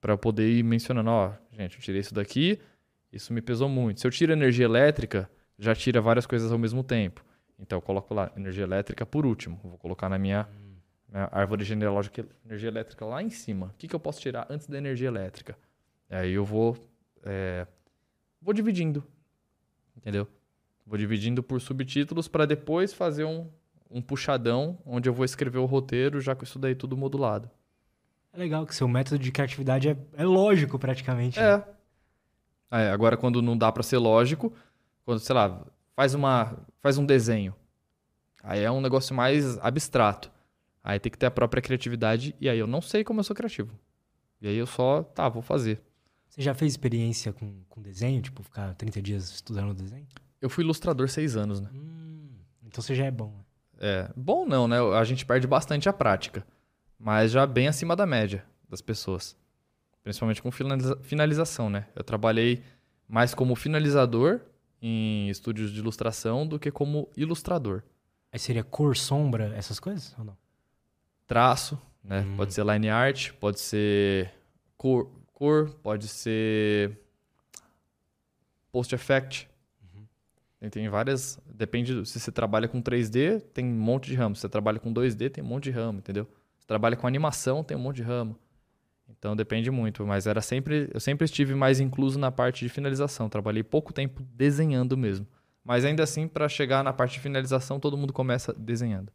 Pra 0.00 0.14
eu 0.14 0.18
poder 0.18 0.48
ir 0.48 0.62
mencionando, 0.62 1.10
ó, 1.10 1.32
gente, 1.50 1.76
eu 1.76 1.82
tirei 1.82 2.00
isso 2.00 2.14
daqui, 2.14 2.58
isso 3.12 3.34
me 3.34 3.42
pesou 3.42 3.68
muito. 3.68 4.00
Se 4.00 4.06
eu 4.06 4.10
tiro 4.10 4.32
energia 4.32 4.64
elétrica, 4.64 5.30
já 5.58 5.74
tira 5.74 6.00
várias 6.00 6.24
coisas 6.24 6.50
ao 6.50 6.58
mesmo 6.58 6.82
tempo. 6.82 7.22
Então 7.58 7.76
eu 7.76 7.82
coloco 7.82 8.14
lá 8.14 8.32
energia 8.34 8.64
elétrica 8.64 9.04
por 9.04 9.26
último. 9.26 9.60
Vou 9.62 9.76
colocar 9.76 10.08
na 10.08 10.18
minha, 10.18 10.48
minha 11.12 11.28
árvore 11.30 11.62
genealógica 11.62 12.26
energia 12.44 12.68
elétrica 12.68 13.04
lá 13.04 13.22
em 13.22 13.28
cima. 13.28 13.66
O 13.66 13.74
que, 13.76 13.86
que 13.86 13.94
eu 13.94 14.00
posso 14.00 14.20
tirar 14.20 14.46
antes 14.48 14.66
da 14.66 14.78
energia 14.78 15.08
elétrica? 15.08 15.56
Aí 16.08 16.32
eu 16.32 16.44
vou 16.44 16.76
é, 17.22 17.66
vou 18.40 18.54
dividindo, 18.54 19.04
entendeu? 19.96 20.26
Vou 20.86 20.98
dividindo 20.98 21.42
por 21.42 21.60
subtítulos 21.60 22.26
para 22.28 22.46
depois 22.46 22.92
fazer 22.92 23.24
um, 23.24 23.48
um 23.90 24.00
puxadão 24.00 24.78
onde 24.84 25.08
eu 25.08 25.12
vou 25.12 25.24
escrever 25.24 25.58
o 25.58 25.66
roteiro 25.66 26.20
já 26.20 26.34
com 26.34 26.44
isso 26.44 26.58
daí 26.58 26.74
tudo 26.74 26.96
modulado. 26.96 27.48
É 28.32 28.38
legal 28.38 28.66
que 28.66 28.74
seu 28.74 28.88
método 28.88 29.18
de 29.18 29.30
criatividade 29.30 29.90
é, 29.90 29.96
é 30.14 30.24
lógico 30.24 30.78
praticamente. 30.78 31.38
né? 31.38 31.62
É. 32.70 32.84
É, 32.84 32.90
agora 32.90 33.18
quando 33.18 33.42
não 33.42 33.56
dá 33.56 33.70
pra 33.70 33.82
ser 33.82 33.98
lógico, 33.98 34.50
quando, 35.04 35.18
sei 35.18 35.34
lá, 35.34 35.62
faz 35.94 36.14
uma 36.14 36.56
faz 36.80 36.96
um 36.96 37.04
desenho. 37.04 37.54
Aí 38.42 38.60
é 38.60 38.70
um 38.70 38.80
negócio 38.80 39.14
mais 39.14 39.58
abstrato. 39.58 40.31
Aí 40.84 40.98
tem 40.98 41.10
que 41.12 41.18
ter 41.18 41.26
a 41.26 41.30
própria 41.30 41.62
criatividade 41.62 42.34
e 42.40 42.48
aí 42.48 42.58
eu 42.58 42.66
não 42.66 42.80
sei 42.80 43.04
como 43.04 43.20
eu 43.20 43.24
sou 43.24 43.36
criativo. 43.36 43.72
E 44.40 44.48
aí 44.48 44.56
eu 44.56 44.66
só, 44.66 45.02
tá, 45.02 45.28
vou 45.28 45.42
fazer. 45.42 45.80
Você 46.28 46.42
já 46.42 46.54
fez 46.54 46.72
experiência 46.72 47.32
com, 47.32 47.62
com 47.68 47.80
desenho? 47.82 48.20
Tipo, 48.22 48.42
ficar 48.42 48.74
30 48.74 49.00
dias 49.02 49.30
estudando 49.30 49.74
desenho? 49.74 50.06
Eu 50.40 50.50
fui 50.50 50.64
ilustrador 50.64 51.08
seis 51.08 51.36
anos, 51.36 51.60
né? 51.60 51.68
Hum, 51.72 52.30
então 52.66 52.82
você 52.82 52.94
já 52.94 53.04
é 53.04 53.10
bom. 53.10 53.28
né? 53.30 53.44
É, 53.78 54.10
bom 54.16 54.46
não, 54.46 54.66
né? 54.66 54.78
A 54.98 55.04
gente 55.04 55.24
perde 55.26 55.46
bastante 55.46 55.88
a 55.88 55.92
prática. 55.92 56.44
Mas 56.98 57.30
já 57.32 57.46
bem 57.46 57.68
acima 57.68 57.94
da 57.94 58.06
média 58.06 58.44
das 58.68 58.80
pessoas. 58.80 59.36
Principalmente 60.02 60.42
com 60.42 60.50
finaliza- 60.50 60.98
finalização, 61.02 61.68
né? 61.70 61.86
Eu 61.94 62.02
trabalhei 62.02 62.62
mais 63.08 63.34
como 63.34 63.54
finalizador 63.54 64.40
em 64.80 65.28
estúdios 65.28 65.70
de 65.72 65.78
ilustração 65.78 66.46
do 66.46 66.58
que 66.58 66.70
como 66.70 67.08
ilustrador. 67.16 67.82
Aí 68.32 68.38
seria 68.38 68.64
cor, 68.64 68.96
sombra, 68.96 69.54
essas 69.54 69.78
coisas? 69.78 70.14
Ou 70.18 70.24
não? 70.24 70.36
Traço, 71.32 71.80
né? 72.04 72.20
Hum. 72.20 72.36
Pode 72.36 72.52
ser 72.52 72.62
line 72.66 72.90
art, 72.90 73.32
pode 73.40 73.58
ser 73.58 74.30
cor, 74.76 75.10
cor 75.32 75.70
pode 75.82 76.06
ser 76.06 76.98
post 78.70 78.94
effect. 78.94 79.48
Tem, 80.60 80.68
tem 80.68 80.88
várias. 80.90 81.40
Depende. 81.46 81.94
do- 81.94 82.04
Se 82.04 82.20
você 82.20 82.30
trabalha 82.30 82.68
com 82.68 82.82
3D, 82.82 83.40
tem 83.54 83.64
um 83.64 83.80
monte 83.80 84.10
de 84.10 84.14
ramo. 84.14 84.34
Se 84.36 84.42
você 84.42 84.48
trabalha 84.48 84.78
com 84.78 84.92
2D, 84.92 85.30
tem 85.30 85.42
um 85.42 85.46
monte 85.46 85.64
de 85.64 85.70
ramo, 85.70 85.98
entendeu? 86.00 86.28
Se 86.58 86.66
trabalha 86.66 86.96
com 86.96 87.06
animação, 87.06 87.64
tem 87.64 87.76
um 87.76 87.80
monte 87.80 87.96
de 87.96 88.02
ramo. 88.02 88.38
Então 89.08 89.34
depende 89.34 89.70
muito. 89.70 90.06
Mas 90.06 90.26
era 90.26 90.40
sempre. 90.42 90.90
Eu 90.92 91.00
sempre 91.00 91.24
estive 91.24 91.54
mais 91.54 91.80
incluso 91.80 92.18
na 92.18 92.30
parte 92.30 92.60
de 92.64 92.68
finalização. 92.68 93.28
Trabalhei 93.30 93.62
pouco 93.62 93.90
tempo 93.92 94.22
desenhando 94.34 94.96
mesmo. 94.98 95.26
Mas 95.64 95.84
ainda 95.84 96.02
assim, 96.02 96.28
para 96.28 96.46
chegar 96.48 96.84
na 96.84 96.92
parte 96.92 97.14
de 97.14 97.20
finalização, 97.20 97.80
todo 97.80 97.96
mundo 97.96 98.12
começa 98.12 98.52
desenhando. 98.52 99.10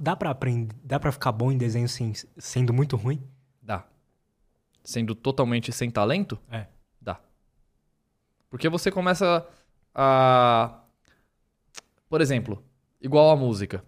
Dá 0.00 0.14
pra 0.14 0.30
aprender, 0.30 0.74
dá 0.84 1.00
pra 1.00 1.10
ficar 1.10 1.32
bom 1.32 1.50
em 1.50 1.56
desenho 1.56 1.88
sem, 1.88 2.12
sendo 2.36 2.72
muito 2.72 2.96
ruim? 2.96 3.22
Dá. 3.62 3.86
Sendo 4.84 5.14
totalmente 5.14 5.72
sem 5.72 5.90
talento? 5.90 6.38
É. 6.50 6.66
Dá. 7.00 7.18
Porque 8.50 8.68
você 8.68 8.90
começa 8.90 9.46
a. 9.94 10.80
Por 12.08 12.20
exemplo, 12.20 12.62
igual 13.00 13.30
a 13.30 13.36
música. 13.36 13.82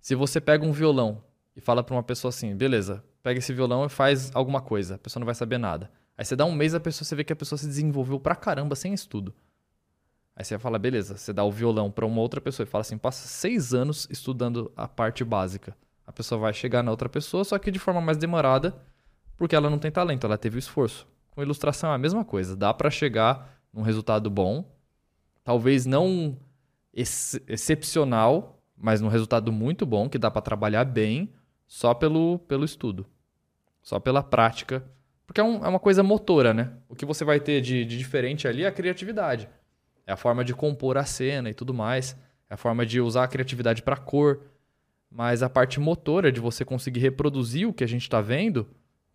Se 0.00 0.14
você 0.14 0.40
pega 0.40 0.64
um 0.64 0.72
violão 0.72 1.22
e 1.54 1.60
fala 1.60 1.84
pra 1.84 1.94
uma 1.94 2.02
pessoa 2.02 2.30
assim, 2.30 2.56
beleza, 2.56 3.04
pega 3.22 3.38
esse 3.38 3.52
violão 3.52 3.84
e 3.84 3.88
faz 3.88 4.34
alguma 4.34 4.60
coisa, 4.60 4.94
a 4.94 4.98
pessoa 4.98 5.20
não 5.20 5.26
vai 5.26 5.34
saber 5.34 5.58
nada. 5.58 5.90
Aí 6.16 6.24
você 6.24 6.34
dá 6.34 6.44
um 6.44 6.52
mês, 6.52 6.74
a 6.74 6.80
pessoa 6.80 7.04
você 7.06 7.14
vê 7.14 7.22
que 7.22 7.32
a 7.32 7.36
pessoa 7.36 7.58
se 7.58 7.66
desenvolveu 7.66 8.18
pra 8.18 8.34
caramba 8.34 8.74
sem 8.74 8.92
estudo. 8.92 9.34
Aí 10.36 10.44
você 10.44 10.58
fala, 10.58 10.78
beleza, 10.78 11.16
você 11.16 11.32
dá 11.32 11.44
o 11.44 11.50
violão 11.50 11.90
pra 11.90 12.06
uma 12.06 12.20
outra 12.20 12.40
pessoa 12.40 12.64
e 12.64 12.70
fala 12.70 12.80
assim, 12.80 12.96
passa 12.96 13.28
seis 13.28 13.74
anos 13.74 14.06
estudando 14.10 14.72
a 14.76 14.88
parte 14.88 15.22
básica. 15.24 15.76
A 16.06 16.12
pessoa 16.12 16.40
vai 16.40 16.52
chegar 16.54 16.82
na 16.82 16.90
outra 16.90 17.08
pessoa, 17.08 17.44
só 17.44 17.58
que 17.58 17.70
de 17.70 17.78
forma 17.78 18.00
mais 18.00 18.16
demorada, 18.16 18.74
porque 19.36 19.54
ela 19.54 19.68
não 19.70 19.78
tem 19.78 19.90
talento, 19.90 20.26
ela 20.26 20.38
teve 20.38 20.56
o 20.56 20.58
esforço. 20.58 21.06
Com 21.30 21.42
ilustração 21.42 21.90
é 21.92 21.94
a 21.94 21.98
mesma 21.98 22.24
coisa, 22.24 22.56
dá 22.56 22.72
pra 22.72 22.90
chegar 22.90 23.60
num 23.72 23.82
resultado 23.82 24.28
bom, 24.30 24.64
talvez 25.44 25.86
não 25.86 26.36
ex- 26.92 27.38
excepcional, 27.46 28.58
mas 28.76 29.00
num 29.00 29.08
resultado 29.08 29.52
muito 29.52 29.84
bom, 29.84 30.08
que 30.08 30.18
dá 30.18 30.30
pra 30.30 30.40
trabalhar 30.42 30.84
bem, 30.84 31.32
só 31.66 31.92
pelo, 31.94 32.38
pelo 32.40 32.64
estudo, 32.64 33.06
só 33.82 34.00
pela 34.00 34.22
prática. 34.22 34.84
Porque 35.26 35.40
é, 35.40 35.44
um- 35.44 35.64
é 35.64 35.68
uma 35.68 35.78
coisa 35.78 36.02
motora, 36.02 36.52
né? 36.52 36.72
O 36.88 36.96
que 36.96 37.06
você 37.06 37.24
vai 37.24 37.38
ter 37.38 37.60
de, 37.60 37.84
de 37.84 37.96
diferente 37.98 38.48
ali 38.48 38.64
é 38.64 38.66
a 38.66 38.72
criatividade. 38.72 39.48
É 40.06 40.12
a 40.12 40.16
forma 40.16 40.44
de 40.44 40.54
compor 40.54 40.96
a 40.96 41.04
cena 41.04 41.50
e 41.50 41.54
tudo 41.54 41.72
mais. 41.72 42.16
É 42.48 42.54
a 42.54 42.56
forma 42.56 42.84
de 42.84 43.00
usar 43.00 43.24
a 43.24 43.28
criatividade 43.28 43.82
pra 43.82 43.96
cor. 43.96 44.42
Mas 45.10 45.42
a 45.42 45.50
parte 45.50 45.80
motora 45.80 46.30
de 46.30 46.40
você 46.40 46.64
conseguir 46.64 47.00
reproduzir 47.00 47.68
o 47.68 47.72
que 47.72 47.82
a 47.82 47.86
gente 47.86 48.02
está 48.02 48.20
vendo, 48.20 48.68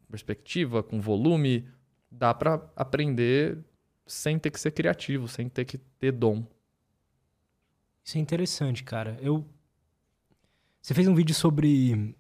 perspectiva, 0.10 0.84
com 0.84 1.00
volume, 1.00 1.68
dá 2.12 2.34
pra 2.34 2.62
aprender 2.76 3.58
sem 4.06 4.38
ter 4.38 4.52
que 4.52 4.60
ser 4.60 4.72
criativo, 4.72 5.28
sem 5.28 5.48
ter 5.50 5.66
que 5.66 5.78
ter 5.78 6.12
dom. 6.12 6.46
Isso 8.04 8.18
é 8.18 8.22
interessante, 8.22 8.84
cara. 8.84 9.18
Eu. 9.22 9.46
Você 10.82 10.94
fez 10.94 11.08
um 11.08 11.16
vídeo 11.16 11.34
sobre 11.34 12.16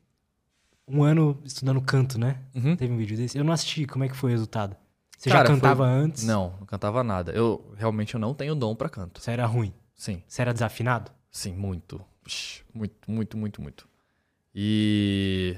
um 0.87 1.03
ano 1.03 1.39
estudando 1.43 1.81
canto, 1.81 2.17
né? 2.17 2.41
Uhum. 2.55 2.75
Teve 2.75 2.93
um 2.93 2.97
vídeo 2.97 3.15
desse. 3.17 3.37
Eu 3.37 3.43
não 3.43 3.53
assisti. 3.53 3.85
Como 3.85 4.03
é 4.03 4.09
que 4.09 4.15
foi 4.15 4.31
o 4.31 4.33
resultado? 4.33 4.75
Você 5.17 5.29
Cara, 5.29 5.41
já 5.47 5.53
foi- 5.53 5.55
cantava 5.61 5.85
antes? 5.85 6.23
Não, 6.23 6.53
não 6.59 6.65
cantava 6.65 7.03
nada. 7.03 7.31
Eu 7.31 7.73
realmente 7.77 8.13
eu 8.13 8.19
não 8.19 8.33
tenho 8.33 8.53
dom 8.55 8.75
pra 8.75 8.89
canto. 8.89 9.21
Você 9.21 9.31
era 9.31 9.45
ruim? 9.45 9.73
Sim, 9.95 10.21
Você 10.27 10.41
era 10.41 10.53
desafinado? 10.53 11.11
sim, 11.31 11.53
muito. 11.53 12.01
Muito, 12.73 12.95
muito, 13.11 13.37
muito, 13.37 13.61
muito. 13.61 13.87
E 14.53 15.57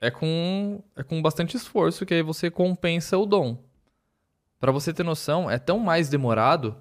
é 0.00 0.10
com 0.10 0.82
é 0.96 1.02
com 1.02 1.22
bastante 1.22 1.56
esforço 1.56 2.04
que 2.04 2.12
aí 2.14 2.22
você 2.22 2.50
compensa 2.50 3.16
o 3.16 3.24
dom. 3.24 3.64
Pra 4.60 4.72
você 4.72 4.92
ter 4.92 5.02
noção, 5.04 5.50
é 5.50 5.58
tão 5.58 5.78
mais 5.78 6.08
demorado 6.08 6.76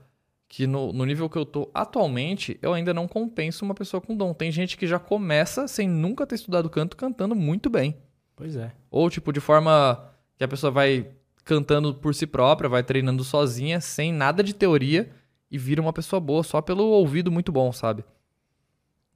que 0.48 0.65
no, 0.68 0.91
no 0.94 1.06
nível 1.06 1.30
que 1.30 1.38
eu 1.38 1.45
tô 1.45 1.69
atualmente, 1.73 2.57
eu 2.61 2.73
ainda 2.73 2.94
não 2.94 3.07
compenso 3.07 3.64
uma 3.65 3.73
pessoa 3.76 3.99
com 4.02 4.15
dom. 4.15 4.34
Tem 4.34 4.52
gente 4.52 4.77
que 4.77 4.88
já 4.88 4.98
começa 4.99 5.68
sem 5.68 5.88
nunca 5.88 6.26
ter 6.26 6.36
estudado 6.36 6.69
canto 6.69 6.95
cantando 6.98 7.36
muito 7.36 7.69
bem. 7.69 7.98
Pois 8.36 8.56
é. 8.56 8.73
Ou, 8.91 9.10
tipo, 9.10 9.32
de 9.34 9.40
forma 9.40 10.11
que 10.38 10.44
a 10.44 10.48
pessoa 10.48 10.72
vai 10.72 11.10
cantando 11.45 11.93
por 11.93 12.13
si 12.13 12.26
própria, 12.26 12.67
vai 12.67 12.84
treinando 12.84 13.23
sozinha, 13.23 13.80
sem 13.80 14.11
nada 14.11 14.43
de 14.43 14.53
teoria, 14.53 15.11
e 15.49 15.57
vira 15.57 15.81
uma 15.81 15.93
pessoa 15.93 16.19
boa 16.19 16.43
só 16.43 16.59
pelo 16.59 16.84
ouvido 16.84 17.31
muito 17.31 17.51
bom, 17.51 17.72
sabe? 17.72 18.03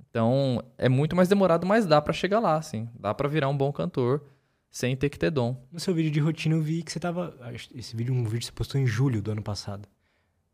Então, 0.10 0.64
é 0.78 0.88
muito 0.88 1.16
mais 1.16 1.28
demorado, 1.28 1.68
mas 1.68 1.86
dá 1.86 2.02
pra 2.02 2.14
chegar 2.14 2.40
lá, 2.40 2.56
assim. 2.56 2.88
Dá 2.98 3.14
pra 3.14 3.28
virar 3.28 3.50
um 3.50 3.58
bom 3.58 3.72
cantor 3.72 4.24
sem 4.70 4.96
ter 4.96 5.10
que 5.10 5.18
ter 5.18 5.32
dom. 5.32 5.58
No 5.72 5.80
seu 5.80 5.94
vídeo 5.94 6.12
de 6.12 6.20
rotina 6.20 6.56
eu 6.56 6.62
vi 6.62 6.84
que 6.84 6.92
você 6.92 7.00
tava. 7.00 7.36
Esse 7.74 7.96
vídeo, 7.96 8.14
um 8.14 8.24
vídeo 8.24 8.40
que 8.40 8.46
você 8.46 8.52
postou 8.52 8.80
em 8.80 8.86
julho 8.86 9.22
do 9.22 9.32
ano 9.32 9.42
passado. 9.42 9.88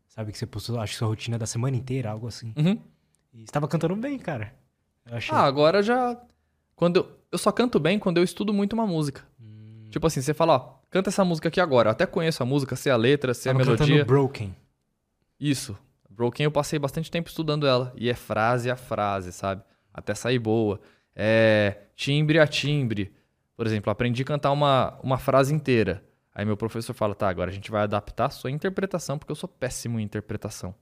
Sabe 0.08 0.32
que 0.32 0.38
você 0.38 0.46
postou, 0.46 0.80
acho 0.80 0.94
que 0.94 0.98
sua 0.98 1.08
rotina 1.08 1.38
da 1.38 1.46
semana 1.46 1.76
inteira, 1.76 2.10
algo 2.10 2.26
assim. 2.26 2.52
Uhum. 2.56 2.80
E 3.34 3.46
você 3.46 3.52
tava 3.52 3.68
cantando 3.68 3.94
bem, 3.96 4.18
cara. 4.18 4.54
Achei. 5.04 5.34
Ah, 5.34 5.42
agora 5.42 5.82
já. 5.82 6.18
Quando 6.74 6.96
eu... 6.96 7.20
eu 7.32 7.38
só 7.38 7.52
canto 7.52 7.78
bem 7.78 7.98
quando 7.98 8.16
eu 8.16 8.24
estudo 8.24 8.52
muito 8.52 8.72
uma 8.72 8.86
música. 8.86 9.26
Hum. 9.40 9.84
Tipo 9.90 10.06
assim, 10.06 10.22
você 10.22 10.32
fala, 10.32 10.56
ó, 10.56 10.75
canta 10.90 11.10
essa 11.10 11.24
música 11.24 11.48
aqui 11.48 11.60
agora. 11.60 11.88
Eu 11.88 11.92
até 11.92 12.06
conheço 12.06 12.42
a 12.42 12.46
música, 12.46 12.76
sei 12.76 12.92
a 12.92 12.96
letra, 12.96 13.34
sei 13.34 13.50
a 13.50 13.54
tava 13.54 13.64
melodia. 13.64 13.86
cantando 13.86 14.04
Broken. 14.06 14.56
Isso. 15.38 15.78
Broken 16.08 16.44
eu 16.44 16.50
passei 16.50 16.78
bastante 16.78 17.10
tempo 17.10 17.28
estudando 17.28 17.66
ela. 17.66 17.92
E 17.96 18.08
é 18.08 18.14
frase 18.14 18.70
a 18.70 18.76
frase, 18.76 19.32
sabe? 19.32 19.62
Até 19.92 20.14
sair 20.14 20.38
boa. 20.38 20.80
É 21.14 21.82
timbre 21.94 22.38
a 22.38 22.46
timbre. 22.46 23.12
Por 23.56 23.66
exemplo, 23.66 23.90
aprendi 23.90 24.22
a 24.22 24.24
cantar 24.24 24.52
uma, 24.52 24.98
uma 25.02 25.18
frase 25.18 25.54
inteira. 25.54 26.04
Aí 26.34 26.44
meu 26.44 26.56
professor 26.56 26.92
fala, 26.92 27.14
tá, 27.14 27.28
agora 27.28 27.50
a 27.50 27.54
gente 27.54 27.70
vai 27.70 27.82
adaptar 27.82 28.26
a 28.26 28.30
sua 28.30 28.50
interpretação, 28.50 29.18
porque 29.18 29.32
eu 29.32 29.36
sou 29.36 29.48
péssimo 29.48 29.98
em 29.98 30.02
interpretação. 30.02 30.74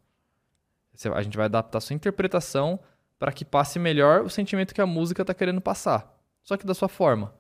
A 1.15 1.23
gente 1.23 1.37
vai 1.37 1.47
adaptar 1.47 1.79
a 1.79 1.81
sua 1.81 1.95
interpretação 1.95 2.81
para 3.19 3.33
que 3.33 3.45
passe 3.45 3.79
melhor 3.79 4.23
o 4.23 4.31
sentimento 4.31 4.75
que 4.75 4.81
a 4.81 4.87
música 4.87 5.25
tá 5.25 5.33
querendo 5.33 5.61
passar. 5.61 6.13
Só 6.43 6.57
que 6.57 6.67
da 6.67 6.75
sua 6.75 6.89
forma. 6.89 7.35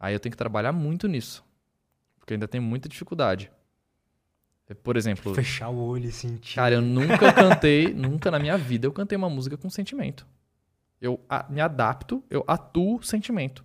Aí 0.00 0.14
eu 0.14 0.20
tenho 0.20 0.32
que 0.32 0.36
trabalhar 0.36 0.72
muito 0.72 1.06
nisso. 1.06 1.44
Porque 2.24 2.32
ainda 2.32 2.48
tenho 2.48 2.64
muita 2.64 2.88
dificuldade. 2.88 3.50
Por 4.82 4.96
exemplo, 4.96 5.34
Fechar 5.34 5.68
o 5.68 5.76
olho 5.76 6.06
e 6.08 6.12
sentir. 6.12 6.54
Cara, 6.54 6.76
eu 6.76 6.80
nunca 6.80 7.30
cantei, 7.34 7.92
nunca 7.92 8.30
na 8.30 8.38
minha 8.38 8.56
vida 8.56 8.86
eu 8.86 8.92
cantei 8.92 9.14
uma 9.16 9.28
música 9.28 9.58
com 9.58 9.68
sentimento. 9.68 10.26
Eu 10.98 11.20
a- 11.28 11.44
me 11.50 11.60
adapto, 11.60 12.24
eu 12.30 12.42
atuo 12.46 13.02
sentimento. 13.02 13.62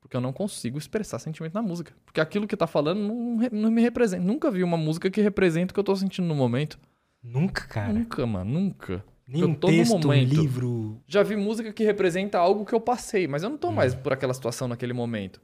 Porque 0.00 0.16
eu 0.16 0.20
não 0.20 0.32
consigo 0.32 0.78
expressar 0.78 1.18
sentimento 1.18 1.52
na 1.54 1.62
música. 1.62 1.92
Porque 2.04 2.20
aquilo 2.20 2.46
que 2.46 2.56
tá 2.56 2.68
falando 2.68 3.00
não, 3.00 3.38
não 3.50 3.70
me 3.72 3.82
representa. 3.82 4.22
Nunca 4.22 4.52
vi 4.52 4.62
uma 4.62 4.76
música 4.76 5.10
que 5.10 5.20
representa 5.20 5.72
o 5.72 5.74
que 5.74 5.80
eu 5.80 5.84
tô 5.84 5.96
sentindo 5.96 6.28
no 6.28 6.34
momento. 6.36 6.78
Nunca, 7.20 7.66
cara. 7.66 7.92
Nunca, 7.92 8.24
mano, 8.24 8.52
nunca. 8.52 9.04
Nem 9.26 9.42
eu 9.42 9.48
um 9.48 9.54
texto, 9.54 9.94
um 9.96 9.98
momento. 10.00 10.28
livro. 10.40 11.02
Já 11.08 11.24
vi 11.24 11.34
música 11.34 11.72
que 11.72 11.82
representa 11.84 12.38
algo 12.38 12.64
que 12.64 12.72
eu 12.72 12.80
passei, 12.80 13.26
mas 13.26 13.42
eu 13.42 13.50
não 13.50 13.58
tô 13.58 13.68
Hum. 13.68 13.72
mais 13.72 13.96
por 13.96 14.12
aquela 14.12 14.32
situação 14.32 14.68
naquele 14.68 14.92
momento. 14.92 15.40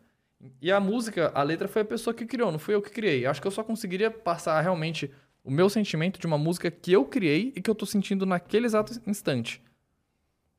E 0.61 0.71
a 0.71 0.79
música, 0.79 1.31
a 1.35 1.43
letra 1.43 1.67
foi 1.67 1.83
a 1.83 1.85
pessoa 1.85 2.13
que 2.13 2.27
criou, 2.27 2.53
não 2.53 2.59
fui 2.59 2.75
eu 2.75 2.83
que 2.83 2.91
criei. 2.91 3.27
Acho 3.27 3.41
que 3.41 3.47
eu 3.47 3.53
só 3.53 3.65
conseguiria 3.65 4.11
passar 4.11 4.61
realmente 4.61 5.11
o 5.43 5.51
meu 5.51 5.69
sentimento 5.71 6.19
de 6.19 6.27
uma 6.27 6.37
música 6.37 6.71
que 6.71 6.93
eu 6.93 7.05
criei 7.05 7.53
e 7.55 7.63
que 7.63 7.71
eu 7.71 7.75
tô 7.75 7.87
sentindo 7.87 8.27
naquele 8.27 8.67
exato 8.67 9.01
instante. 9.07 9.63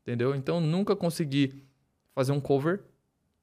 Entendeu? 0.02 0.34
Então 0.34 0.62
nunca 0.62 0.95
consegui 0.95 1.62
fazer 2.16 2.32
um 2.32 2.40
cover 2.40 2.82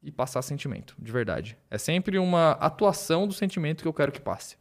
e 0.02 0.10
passar 0.10 0.42
sentimento, 0.42 0.94
de 0.98 1.12
verdade. 1.12 1.56
É 1.70 1.78
sempre 1.78 2.18
uma 2.18 2.52
atuação 2.52 3.26
do 3.26 3.34
sentimento 3.34 3.82
que 3.82 3.88
eu 3.88 3.92
quero 3.92 4.12
que 4.12 4.20
passe. 4.20 4.56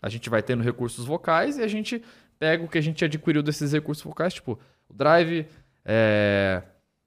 A 0.00 0.08
gente 0.08 0.30
vai 0.30 0.42
tendo 0.42 0.62
recursos 0.62 1.04
vocais 1.04 1.58
e 1.58 1.62
a 1.62 1.68
gente 1.68 2.02
pega 2.38 2.64
o 2.64 2.68
que 2.68 2.78
a 2.78 2.80
gente 2.80 3.04
adquiriu 3.04 3.42
desses 3.42 3.72
recursos 3.72 4.04
vocais, 4.04 4.34
tipo 4.34 4.58
o 4.88 4.94
drive, 4.94 5.46
é, 5.84 6.62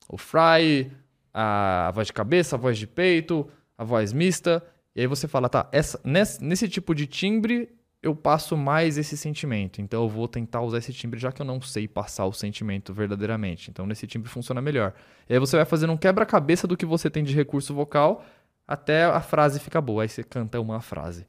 o 0.10 0.18
fry, 0.18 0.92
a, 1.40 1.92
voz 1.92 2.08
de 2.08 2.14
cabeça, 2.14 2.56
a 2.56 2.60
voz 2.60 2.80
de 2.80 2.88
peito, 2.88 3.48
a 3.78 3.84
voz 3.84 4.12
mista. 4.12 4.66
E 4.96 5.02
aí 5.02 5.08
você 5.08 5.28
fala, 5.28 5.48
tá, 5.48 5.70
essa, 5.72 6.00
nesse, 6.04 6.44
nesse 6.44 6.68
tipo 6.68 6.96
de 6.96 7.06
timbre 7.06 7.70
eu 8.02 8.16
passo 8.16 8.58
mais 8.58 8.98
esse 8.98 9.16
sentimento. 9.16 9.80
Então 9.80 10.02
eu 10.04 10.10
vou 10.10 10.28
tentar 10.28 10.62
usar 10.62 10.80
esse 10.80 10.92
timbre 10.92 11.20
já 11.20 11.32
que 11.32 11.40
eu 11.40 11.46
não 11.46 11.62
sei 11.62 11.88
passar 11.88 12.26
o 12.26 12.34
sentimento 12.34 12.92
verdadeiramente. 12.92 13.70
Então 13.70 13.86
nesse 13.86 14.08
timbre 14.08 14.30
funciona 14.30 14.62
melhor. 14.62 14.94
E 15.30 15.34
aí 15.34 15.40
você 15.40 15.56
vai 15.56 15.66
fazendo 15.66 15.94
um 15.94 15.98
quebra-cabeça 15.98 16.66
do 16.66 16.76
que 16.76 16.86
você 16.86 17.08
tem 17.08 17.24
de 17.24 17.36
recurso 17.36 17.72
vocal 17.72 18.26
até 18.68 19.04
a 19.04 19.22
frase 19.22 19.60
ficar 19.60 19.82
boa. 19.82 20.02
Aí 20.02 20.10
você 20.10 20.24
canta 20.24 20.60
uma 20.60 20.82
frase. 20.82 21.28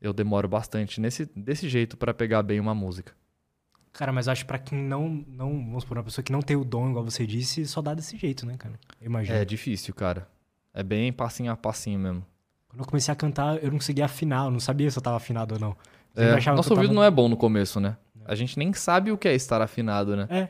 Eu 0.00 0.14
demoro 0.14 0.48
bastante 0.48 1.02
nesse, 1.02 1.26
desse 1.36 1.68
jeito 1.68 1.98
pra 1.98 2.14
pegar 2.14 2.42
bem 2.42 2.60
uma 2.60 2.74
música. 2.74 3.12
Cara, 3.94 4.12
mas 4.12 4.26
acho 4.28 4.42
que 4.42 4.48
pra 4.48 4.58
quem 4.58 4.78
não, 4.78 5.08
não. 5.28 5.50
Vamos 5.64 5.84
supor, 5.84 5.96
uma 5.98 6.04
pessoa 6.04 6.22
que 6.22 6.32
não 6.32 6.42
tem 6.42 6.56
o 6.56 6.64
dom, 6.64 6.90
igual 6.90 7.04
você 7.04 7.24
disse, 7.26 7.64
só 7.64 7.80
dá 7.80 7.94
desse 7.94 8.16
jeito, 8.16 8.44
né, 8.44 8.56
cara? 8.58 8.74
Eu 9.00 9.06
imagino. 9.06 9.38
É 9.38 9.44
difícil, 9.44 9.94
cara. 9.94 10.28
É 10.74 10.82
bem 10.82 11.12
passinho 11.12 11.52
a 11.52 11.56
passinho 11.56 11.98
mesmo. 11.98 12.26
Quando 12.68 12.80
eu 12.80 12.86
comecei 12.86 13.12
a 13.12 13.16
cantar, 13.16 13.56
eu 13.62 13.70
não 13.70 13.78
conseguia 13.78 14.04
afinar, 14.04 14.46
eu 14.46 14.50
não 14.50 14.58
sabia 14.60 14.90
se 14.90 14.98
eu 14.98 15.02
tava 15.02 15.16
afinado 15.16 15.54
ou 15.54 15.60
não. 15.60 15.76
É, 16.16 16.32
nosso 16.50 16.72
eu 16.72 16.76
ouvido 16.76 16.88
tava- 16.88 16.92
não 16.94 17.04
é 17.04 17.10
bom 17.10 17.28
no 17.28 17.36
começo, 17.36 17.78
né? 17.80 17.96
A 18.24 18.34
gente 18.34 18.58
nem 18.58 18.72
sabe 18.72 19.12
o 19.12 19.16
que 19.18 19.28
é 19.28 19.34
estar 19.34 19.62
afinado, 19.62 20.16
né? 20.16 20.26
É. 20.28 20.48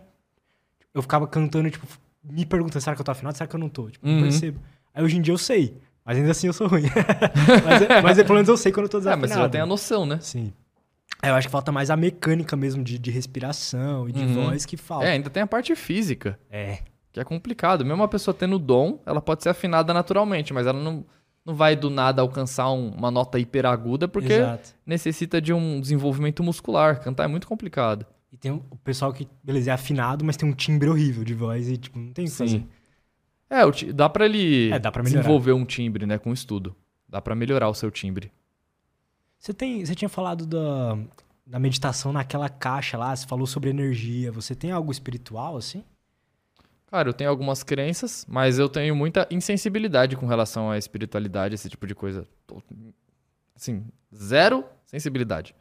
Eu 0.95 1.03
ficava 1.03 1.27
cantando, 1.27 1.71
tipo, 1.71 1.87
me 2.23 2.47
perguntando, 2.47 2.81
será 2.83 2.95
que 2.97 3.03
eu 3.03 3.05
tô 3.05 3.11
afinado? 3.12 3.37
Será 3.37 3.47
que 3.47 3.55
eu 3.55 3.61
não 3.61 3.69
tô? 3.69 3.91
Tipo, 3.91 4.07
Uhum. 4.07 4.15
não 4.15 4.23
percebo. 4.23 4.59
Aí 4.95 5.05
hoje 5.05 5.19
em 5.19 5.21
dia 5.21 5.35
eu 5.35 5.39
sei, 5.39 5.77
mas 6.05 6.16
ainda 6.16 6.31
assim 6.31 6.47
eu 6.47 6.53
sou 6.55 6.66
ruim. 6.69 6.85
mas, 7.62 8.03
mas 8.03 8.16
pelo 8.23 8.35
menos 8.35 8.49
eu 8.49 8.57
sei 8.57 8.73
quando 8.73 8.85
eu 8.87 8.91
tô 8.91 8.99
É, 8.99 9.01
desafinado. 9.01 9.21
mas 9.21 9.31
você 9.33 9.39
já 9.41 9.49
tem 9.51 9.61
a 9.61 9.66
noção, 9.66 10.07
né? 10.07 10.19
Sim. 10.21 10.53
É, 11.25 11.31
eu 11.31 11.35
acho 11.35 11.49
que 11.49 11.53
falta 11.53 11.73
mais 11.73 11.91
a 11.91 11.97
mecânica 11.97 12.57
mesmo 12.57 12.83
de, 12.85 12.99
de 12.99 13.11
respiração 13.11 14.09
e 14.09 14.13
de 14.13 14.23
Uhum. 14.25 14.35
voz 14.47 14.65
que 14.67 14.77
falta. 14.77 15.07
É, 15.07 15.11
ainda 15.13 15.31
tem 15.31 15.43
a 15.43 15.47
parte 15.47 15.75
física, 15.75 16.39
É. 16.51 16.79
que 17.13 17.21
é 17.21 17.25
complicado. 17.25 17.85
Mesmo 17.85 18.01
uma 18.03 18.09
pessoa 18.09 18.35
tendo 18.35 18.59
dom, 18.59 19.01
ela 19.07 19.21
pode 19.21 19.43
ser 19.43 19.49
afinada 19.49 19.93
naturalmente, 19.95 20.53
mas 20.53 20.67
ela 20.67 20.81
não, 20.81 21.05
não 21.45 21.55
vai 21.55 21.75
do 21.77 21.89
nada 21.91 22.21
alcançar 22.23 22.71
um- 22.71 22.91
uma 22.91 23.11
nota 23.11 23.39
hiperaguda 23.39 24.07
porque 24.09 24.33
Exato. 24.33 24.71
necessita 24.87 25.41
de 25.41 25.53
um 25.53 25.81
desenvolvimento 25.81 26.43
muscular. 26.43 27.01
Cantar 27.01 27.25
é 27.25 27.29
muito 27.29 27.47
complicado. 27.47 28.05
E 28.33 28.37
tem 28.37 28.51
o 28.51 28.61
pessoal 28.83 29.13
que, 29.13 29.29
beleza, 29.45 29.71
é 29.71 29.75
afinado, 29.75 30.25
mas 30.25 30.37
tem 30.37 30.49
um 30.49 30.53
timbre 30.53 30.89
horrível 30.89 31.23
de 31.23 31.35
voz 31.35 31.69
e, 31.69 31.77
tipo, 31.77 31.99
não 31.99 32.13
tem 32.13 32.25
o 32.25 32.29
que 32.29 32.35
fazer. 32.35 32.59
Sim. 32.59 32.69
É, 33.49 33.61
dá 33.93 34.09
pra 34.09 34.25
ele 34.25 34.71
É, 34.73 34.79
dá 34.79 34.91
pra 34.91 35.03
desenvolver 35.03 35.53
um 35.53 35.65
timbre, 35.65 36.05
né, 36.07 36.19
com 36.19 36.33
estudo. 36.33 36.75
Dá 37.09 37.21
pra 37.23 37.35
melhorar 37.37 37.69
o 37.69 37.75
seu 37.75 37.91
timbre. 37.93 38.33
Você, 39.45 39.53
tem, 39.53 39.85
você 39.85 39.95
tinha 39.95 40.09
falado 40.09 40.47
da, 40.47 40.97
da 41.47 41.59
meditação 41.59 42.15
naquela 42.15 42.49
caixa 42.49 42.97
lá, 42.97 43.15
você 43.15 43.27
falou 43.27 43.47
sobre 43.47 43.69
energia. 43.69 44.33
Você 44.33 44.55
tem 44.55 44.71
algo 44.71 44.91
espiritual, 44.91 45.59
assim? 45.59 45.85
Cara, 46.87 47.11
eu 47.11 47.12
tenho 47.12 47.29
algumas 47.29 47.62
crenças, 47.62 48.25
mas 48.27 48.59
eu 48.59 48.71
tenho 48.71 48.97
muita 48.97 49.29
insensibilidade 49.31 50.16
com 50.16 50.25
relação 50.25 50.71
à 50.71 50.79
espiritualidade, 50.79 51.55
esse 51.55 51.69
tipo 51.69 51.87
de 51.87 51.95
coisa. 51.95 52.27
Assim, 53.55 53.85
zero 54.15 54.65
sensibilidade. 54.87 55.55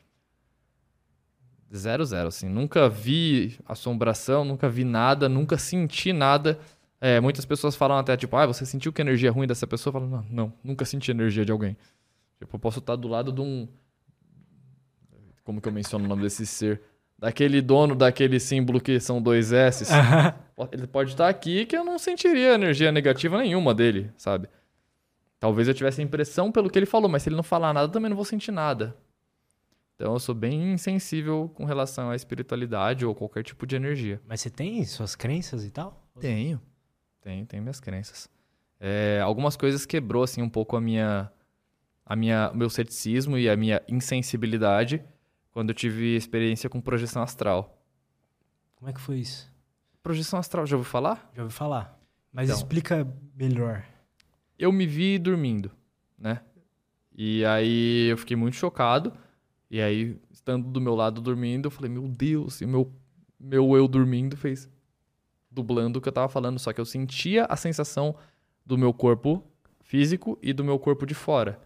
Zero, 1.75 2.05
zero, 2.05 2.29
assim. 2.29 2.47
Nunca 2.47 2.87
vi 2.87 3.59
assombração, 3.65 4.45
nunca 4.45 4.69
vi 4.69 4.85
nada, 4.85 5.27
nunca 5.27 5.57
senti 5.57 6.13
nada. 6.13 6.57
É, 7.01 7.19
muitas 7.19 7.43
pessoas 7.43 7.75
falam 7.75 7.97
até, 7.97 8.15
tipo, 8.15 8.33
ah, 8.37 8.45
você 8.45 8.65
sentiu 8.65 8.93
que 8.93 9.01
a 9.01 9.03
energia 9.03 9.27
é 9.27 9.31
ruim 9.31 9.45
dessa 9.45 9.67
pessoa? 9.67 9.91
Eu 9.91 9.99
falo, 9.99 10.09
não, 10.09 10.25
não, 10.29 10.53
nunca 10.63 10.85
senti 10.85 11.11
energia 11.11 11.43
de 11.43 11.51
alguém. 11.51 11.75
Tipo, 12.43 12.57
eu 12.57 12.59
posso 12.59 12.79
estar 12.79 12.95
do 12.95 13.07
lado 13.07 13.31
de 13.31 13.41
um... 13.41 13.67
Como 15.43 15.61
que 15.61 15.67
eu 15.67 15.73
menciono 15.73 16.05
o 16.05 16.07
nome 16.07 16.21
desse 16.21 16.45
ser? 16.45 16.81
Daquele 17.17 17.61
dono 17.61 17.95
daquele 17.95 18.39
símbolo 18.39 18.81
que 18.81 18.99
são 18.99 19.21
dois 19.21 19.51
S's. 19.51 19.89
Ele 20.71 20.87
pode 20.87 21.11
estar 21.11 21.29
aqui 21.29 21.65
que 21.65 21.75
eu 21.75 21.83
não 21.83 21.97
sentiria 21.97 22.53
energia 22.53 22.91
negativa 22.91 23.37
nenhuma 23.37 23.73
dele, 23.73 24.11
sabe? 24.17 24.49
Talvez 25.39 25.67
eu 25.67 25.73
tivesse 25.73 26.01
a 26.01 26.03
impressão 26.03 26.51
pelo 26.51 26.69
que 26.69 26.77
ele 26.77 26.85
falou, 26.85 27.09
mas 27.09 27.23
se 27.23 27.29
ele 27.29 27.35
não 27.35 27.43
falar 27.43 27.73
nada, 27.73 27.87
eu 27.87 27.91
também 27.91 28.09
não 28.09 28.15
vou 28.15 28.25
sentir 28.25 28.51
nada. 28.51 28.95
Então 29.95 30.13
eu 30.13 30.19
sou 30.19 30.35
bem 30.35 30.73
insensível 30.73 31.51
com 31.53 31.65
relação 31.65 32.09
à 32.09 32.15
espiritualidade 32.15 33.05
ou 33.05 33.15
qualquer 33.15 33.43
tipo 33.43 33.65
de 33.65 33.75
energia. 33.75 34.21
Mas 34.27 34.41
você 34.41 34.49
tem 34.49 34.83
suas 34.85 35.15
crenças 35.15 35.65
e 35.65 35.71
tal? 35.71 36.05
Tenho. 36.19 36.61
Tenho, 37.21 37.45
tenho 37.45 37.63
minhas 37.63 37.79
crenças. 37.79 38.29
É, 38.79 39.21
algumas 39.21 39.55
coisas 39.55 39.85
quebrou 39.85 40.23
assim 40.23 40.41
um 40.41 40.49
pouco 40.49 40.75
a 40.75 40.81
minha 40.81 41.31
a 42.05 42.15
minha 42.15 42.51
o 42.51 42.57
meu 42.57 42.69
ceticismo 42.69 43.37
e 43.37 43.49
a 43.49 43.55
minha 43.55 43.81
insensibilidade 43.87 45.03
quando 45.51 45.69
eu 45.69 45.75
tive 45.75 46.15
experiência 46.15 46.69
com 46.69 46.81
projeção 46.81 47.21
astral. 47.21 47.77
Como 48.75 48.89
é 48.89 48.93
que 48.93 48.99
foi 48.99 49.19
isso? 49.19 49.51
Projeção 50.01 50.39
astral, 50.39 50.65
já 50.65 50.75
ouviu 50.75 50.89
falar? 50.89 51.31
Já 51.33 51.43
ouvi 51.43 51.53
falar. 51.53 51.97
Mas 52.31 52.49
Então. 52.49 52.57
explica 52.57 53.07
melhor. 53.35 53.85
eu 54.57 54.71
me 54.71 54.85
vi 54.85 55.17
dormindo, 55.19 55.71
né? 56.17 56.41
E 57.15 57.45
aí 57.45 58.07
eu 58.09 58.17
fiquei 58.17 58.35
muito 58.35 58.55
chocado. 58.55 59.13
E 59.69 59.81
aí, 59.81 60.19
estando 60.31 60.69
do 60.69 60.81
meu 60.81 60.95
lado 60.95 61.21
dormindo, 61.21 61.67
eu 61.67 61.71
falei, 61.71 61.89
meu 61.89 62.07
Deus, 62.07 62.61
e 62.61 62.65
meu, 62.65 62.91
meu 63.39 63.75
eu 63.75 63.87
dormindo 63.87 64.35
fez 64.35 64.69
dublando 65.49 65.99
o 65.99 66.01
que 66.01 66.09
eu 66.09 66.13
tava 66.13 66.27
falando. 66.27 66.59
Só 66.59 66.73
que 66.73 66.81
eu 66.81 66.85
sentia 66.85 67.45
a 67.45 67.55
sensação 67.55 68.15
do 68.65 68.77
meu 68.77 68.93
corpo 68.93 69.43
físico 69.81 70.37
e 70.41 70.51
do 70.53 70.63
meu 70.63 70.79
corpo 70.79 71.05
de 71.05 71.13
fora. 71.13 71.59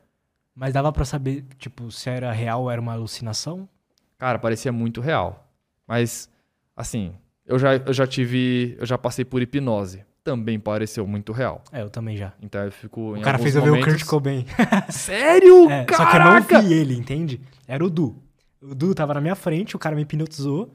Mas 0.60 0.74
dava 0.74 0.92
pra 0.92 1.06
saber, 1.06 1.46
tipo, 1.60 1.92
se 1.92 2.10
era 2.10 2.32
real 2.32 2.64
ou 2.64 2.72
era 2.72 2.82
uma 2.82 2.94
alucinação? 2.94 3.70
Cara, 4.18 4.40
parecia 4.40 4.72
muito 4.72 5.00
real. 5.02 5.48
Mas, 5.88 6.28
assim, 6.76 7.14
eu 7.46 7.60
já, 7.60 7.76
eu 7.76 7.94
já 7.94 8.08
tive. 8.08 8.76
Eu 8.80 8.86
já 8.88 8.98
passei 8.98 9.24
por 9.24 9.40
hipnose. 9.40 10.04
Também 10.24 10.60
pareceu 10.60 11.06
muito 11.06 11.32
real. 11.32 11.64
É, 11.72 11.84
eu 11.84 11.90
também 11.92 12.18
já. 12.18 12.34
Então 12.42 12.62
eu 12.64 12.72
fico. 12.72 13.16
O 13.16 13.22
cara 13.22 13.38
fez 13.38 13.56
eu 13.56 13.62
ver 13.62 13.70
o 13.70 13.76
momentos- 13.76 13.94
Kurt 14.02 14.06
Cobain. 14.10 14.46
Sério? 14.90 15.70
É, 15.72 15.86
só 15.96 16.06
que 16.10 16.18
eu 16.18 16.20
não 16.24 16.42
vi 16.42 16.74
ele, 16.74 16.98
entende? 16.98 17.40
Era 17.68 17.86
o 17.86 17.90
Du. 17.90 18.16
O 18.60 18.74
Du 18.74 18.96
tava 18.96 19.14
na 19.14 19.22
minha 19.22 19.36
frente, 19.36 19.76
o 19.76 19.80
cara 19.80 19.96
me 19.96 20.02
hipnotizou. 20.02 20.66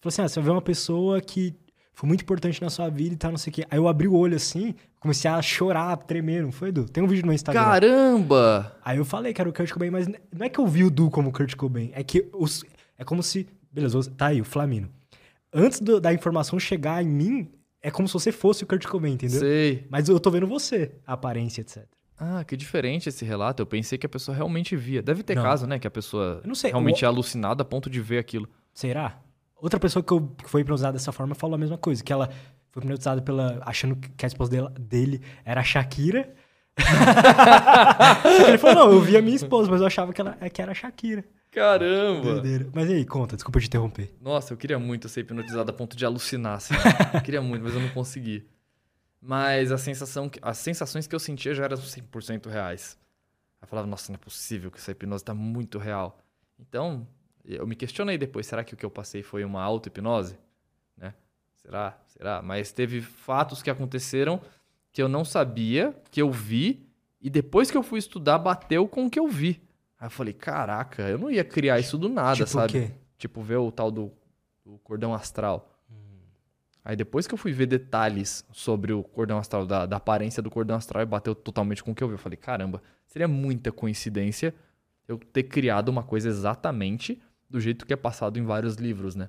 Falou 0.00 0.08
assim: 0.08 0.22
ah, 0.22 0.28
você 0.28 0.40
vai 0.40 0.46
ver 0.46 0.50
uma 0.50 0.62
pessoa 0.62 1.20
que 1.20 1.54
foi 1.98 2.06
muito 2.06 2.22
importante 2.22 2.62
na 2.62 2.70
sua 2.70 2.88
vida 2.88 3.14
e 3.14 3.18
tal, 3.18 3.32
não 3.32 3.38
sei 3.38 3.50
o 3.50 3.54
quê. 3.54 3.64
Aí 3.68 3.76
eu 3.76 3.88
abri 3.88 4.06
o 4.06 4.14
olho 4.14 4.36
assim, 4.36 4.72
comecei 5.00 5.28
a 5.28 5.42
chorar, 5.42 5.92
a 5.92 5.96
tremer, 5.96 6.42
não 6.44 6.52
foi, 6.52 6.70
Du? 6.70 6.84
Tem 6.88 7.02
um 7.02 7.08
vídeo 7.08 7.26
no 7.26 7.32
Instagram. 7.32 7.60
Caramba! 7.60 8.76
Aí 8.84 8.98
eu 8.98 9.04
falei 9.04 9.32
que 9.34 9.40
era 9.40 9.50
o 9.50 9.52
Kurt 9.52 9.72
Cobain, 9.72 9.90
mas 9.90 10.06
não 10.06 10.46
é 10.46 10.48
que 10.48 10.58
eu 10.60 10.66
vi 10.66 10.84
o 10.84 10.90
Du 10.90 11.10
como 11.10 11.32
Kurt 11.32 11.56
Cobain, 11.56 11.90
é 11.94 12.04
que 12.04 12.28
os, 12.32 12.64
é 12.96 13.04
como 13.04 13.22
se. 13.22 13.48
Beleza, 13.72 13.98
tá 14.16 14.26
aí, 14.28 14.40
o 14.40 14.44
Flamino. 14.44 14.88
Antes 15.52 15.80
do- 15.80 16.00
da 16.00 16.12
informação 16.12 16.58
chegar 16.58 17.02
em 17.02 17.08
mim, 17.08 17.48
é 17.82 17.90
como 17.90 18.06
se 18.06 18.14
você 18.14 18.30
fosse 18.30 18.62
o 18.62 18.66
Kurt 18.66 18.86
Cobain, 18.86 19.14
entendeu? 19.14 19.40
Sei. 19.40 19.84
Mas 19.90 20.08
eu 20.08 20.20
tô 20.20 20.30
vendo 20.30 20.46
você, 20.46 20.92
a 21.06 21.14
aparência, 21.14 21.60
etc. 21.62 21.84
Ah, 22.16 22.44
que 22.44 22.56
diferente 22.56 23.08
esse 23.08 23.24
relato. 23.24 23.60
Eu 23.62 23.66
pensei 23.66 23.96
que 23.98 24.06
a 24.06 24.08
pessoa 24.08 24.36
realmente 24.36 24.74
via. 24.76 25.00
Deve 25.02 25.22
ter 25.22 25.34
Não. 25.36 25.42
caso, 25.42 25.66
né? 25.66 25.78
Que 25.78 25.86
a 25.86 25.90
pessoa 25.90 26.40
Eu 26.42 26.48
não 26.48 26.54
sei, 26.54 26.70
realmente 26.70 27.04
o- 27.04 27.06
é 27.06 27.08
alucinada 27.08 27.62
a 27.62 27.64
ponto 27.64 27.88
de 27.90 28.00
ver 28.00 28.18
aquilo. 28.18 28.48
Será? 28.74 29.20
Outra 29.60 29.78
pessoa 29.80 30.02
que, 30.02 30.12
eu, 30.12 30.28
que 30.42 30.48
foi 30.48 30.60
hipnotizada 30.60 30.92
dessa 30.94 31.10
forma 31.12 31.34
falou 31.34 31.54
a 31.56 31.58
mesma 31.58 31.76
coisa, 31.78 32.02
que 32.02 32.12
ela 32.12 32.30
foi 32.70 32.82
hipnotizada 32.82 33.20
pela. 33.22 33.60
achando 33.66 33.96
que 33.96 34.24
a 34.24 34.28
esposa 34.28 34.50
dela- 34.50 34.70
dele 34.78 35.20
era 35.44 35.60
a 35.60 35.64
Shakira. 35.64 36.32
Ele 38.46 38.58
falou, 38.58 38.86
não, 38.86 38.92
eu 38.92 39.00
vi 39.00 39.16
a 39.16 39.22
minha 39.22 39.34
esposa, 39.36 39.70
mas 39.70 39.80
eu 39.80 39.86
achava 39.86 40.12
que, 40.12 40.20
ela, 40.20 40.36
é 40.40 40.48
que 40.48 40.62
era 40.62 40.72
a 40.72 40.74
Shakira. 40.74 41.24
Caramba! 41.50 42.22
Doideira. 42.34 42.68
Mas 42.72 42.88
e 42.88 42.92
aí, 42.94 43.04
conta, 43.04 43.34
desculpa 43.34 43.58
te 43.60 43.66
interromper. 43.66 44.14
Nossa, 44.20 44.52
eu 44.52 44.56
queria 44.56 44.78
muito 44.78 45.08
ser 45.08 45.20
hipnotizado 45.22 45.70
a 45.70 45.74
ponto 45.74 45.96
de 45.96 46.04
alucinar, 46.04 46.54
assim. 46.56 46.74
eu 47.14 47.20
queria 47.20 47.40
muito, 47.42 47.62
mas 47.64 47.74
eu 47.74 47.80
não 47.80 47.88
consegui. 47.88 48.46
Mas 49.20 49.72
a 49.72 49.78
sensação, 49.78 50.28
que- 50.28 50.38
as 50.42 50.58
sensações 50.58 51.06
que 51.06 51.14
eu 51.14 51.18
sentia 51.18 51.54
já 51.54 51.64
eram 51.64 51.76
100% 51.76 52.46
reais. 52.48 52.96
Eu 53.60 53.66
falava, 53.66 53.88
nossa, 53.88 54.12
não 54.12 54.14
é 54.14 54.18
possível 54.18 54.70
que 54.70 54.78
essa 54.78 54.92
hipnose 54.92 55.24
tá 55.24 55.34
muito 55.34 55.78
real. 55.78 56.18
Então, 56.60 57.06
eu 57.56 57.66
me 57.66 57.74
questionei 57.74 58.18
depois, 58.18 58.46
será 58.46 58.62
que 58.62 58.74
o 58.74 58.76
que 58.76 58.84
eu 58.84 58.90
passei 58.90 59.22
foi 59.22 59.44
uma 59.44 59.62
auto-hipnose? 59.62 60.38
Né? 60.96 61.14
Será? 61.56 61.98
Será? 62.06 62.42
Mas 62.42 62.72
teve 62.72 63.00
fatos 63.00 63.62
que 63.62 63.70
aconteceram 63.70 64.40
que 64.92 65.02
eu 65.02 65.08
não 65.08 65.24
sabia, 65.24 65.94
que 66.10 66.20
eu 66.20 66.30
vi, 66.30 66.86
e 67.20 67.30
depois 67.30 67.70
que 67.70 67.76
eu 67.76 67.82
fui 67.82 67.98
estudar, 67.98 68.38
bateu 68.38 68.86
com 68.86 69.06
o 69.06 69.10
que 69.10 69.18
eu 69.18 69.28
vi. 69.28 69.62
Aí 69.98 70.06
eu 70.06 70.10
falei, 70.10 70.32
caraca, 70.32 71.02
eu 71.08 71.18
não 71.18 71.30
ia 71.30 71.44
criar 71.44 71.78
isso 71.78 71.96
do 71.98 72.08
nada, 72.08 72.36
tipo 72.36 72.50
sabe? 72.50 72.66
o 72.66 72.72
quê? 72.72 72.94
Tipo, 73.16 73.42
ver 73.42 73.56
o 73.56 73.72
tal 73.72 73.90
do, 73.90 74.12
do 74.64 74.78
cordão 74.78 75.14
astral. 75.14 75.74
Aí 76.84 76.96
depois 76.96 77.26
que 77.26 77.34
eu 77.34 77.38
fui 77.38 77.52
ver 77.52 77.66
detalhes 77.66 78.44
sobre 78.50 78.94
o 78.94 79.02
cordão 79.02 79.36
astral, 79.38 79.66
da, 79.66 79.84
da 79.84 79.96
aparência 79.96 80.42
do 80.42 80.50
cordão 80.50 80.76
astral, 80.76 81.02
e 81.02 81.06
bateu 81.06 81.34
totalmente 81.34 81.84
com 81.84 81.90
o 81.90 81.94
que 81.94 82.02
eu 82.02 82.08
vi. 82.08 82.14
Eu 82.14 82.18
falei, 82.18 82.38
caramba, 82.38 82.82
seria 83.06 83.28
muita 83.28 83.70
coincidência 83.70 84.54
eu 85.06 85.18
ter 85.18 85.42
criado 85.42 85.90
uma 85.90 86.02
coisa 86.02 86.28
exatamente 86.28 87.20
do 87.48 87.60
jeito 87.60 87.86
que 87.86 87.92
é 87.92 87.96
passado 87.96 88.38
em 88.38 88.44
vários 88.44 88.76
livros, 88.76 89.14
né? 89.14 89.28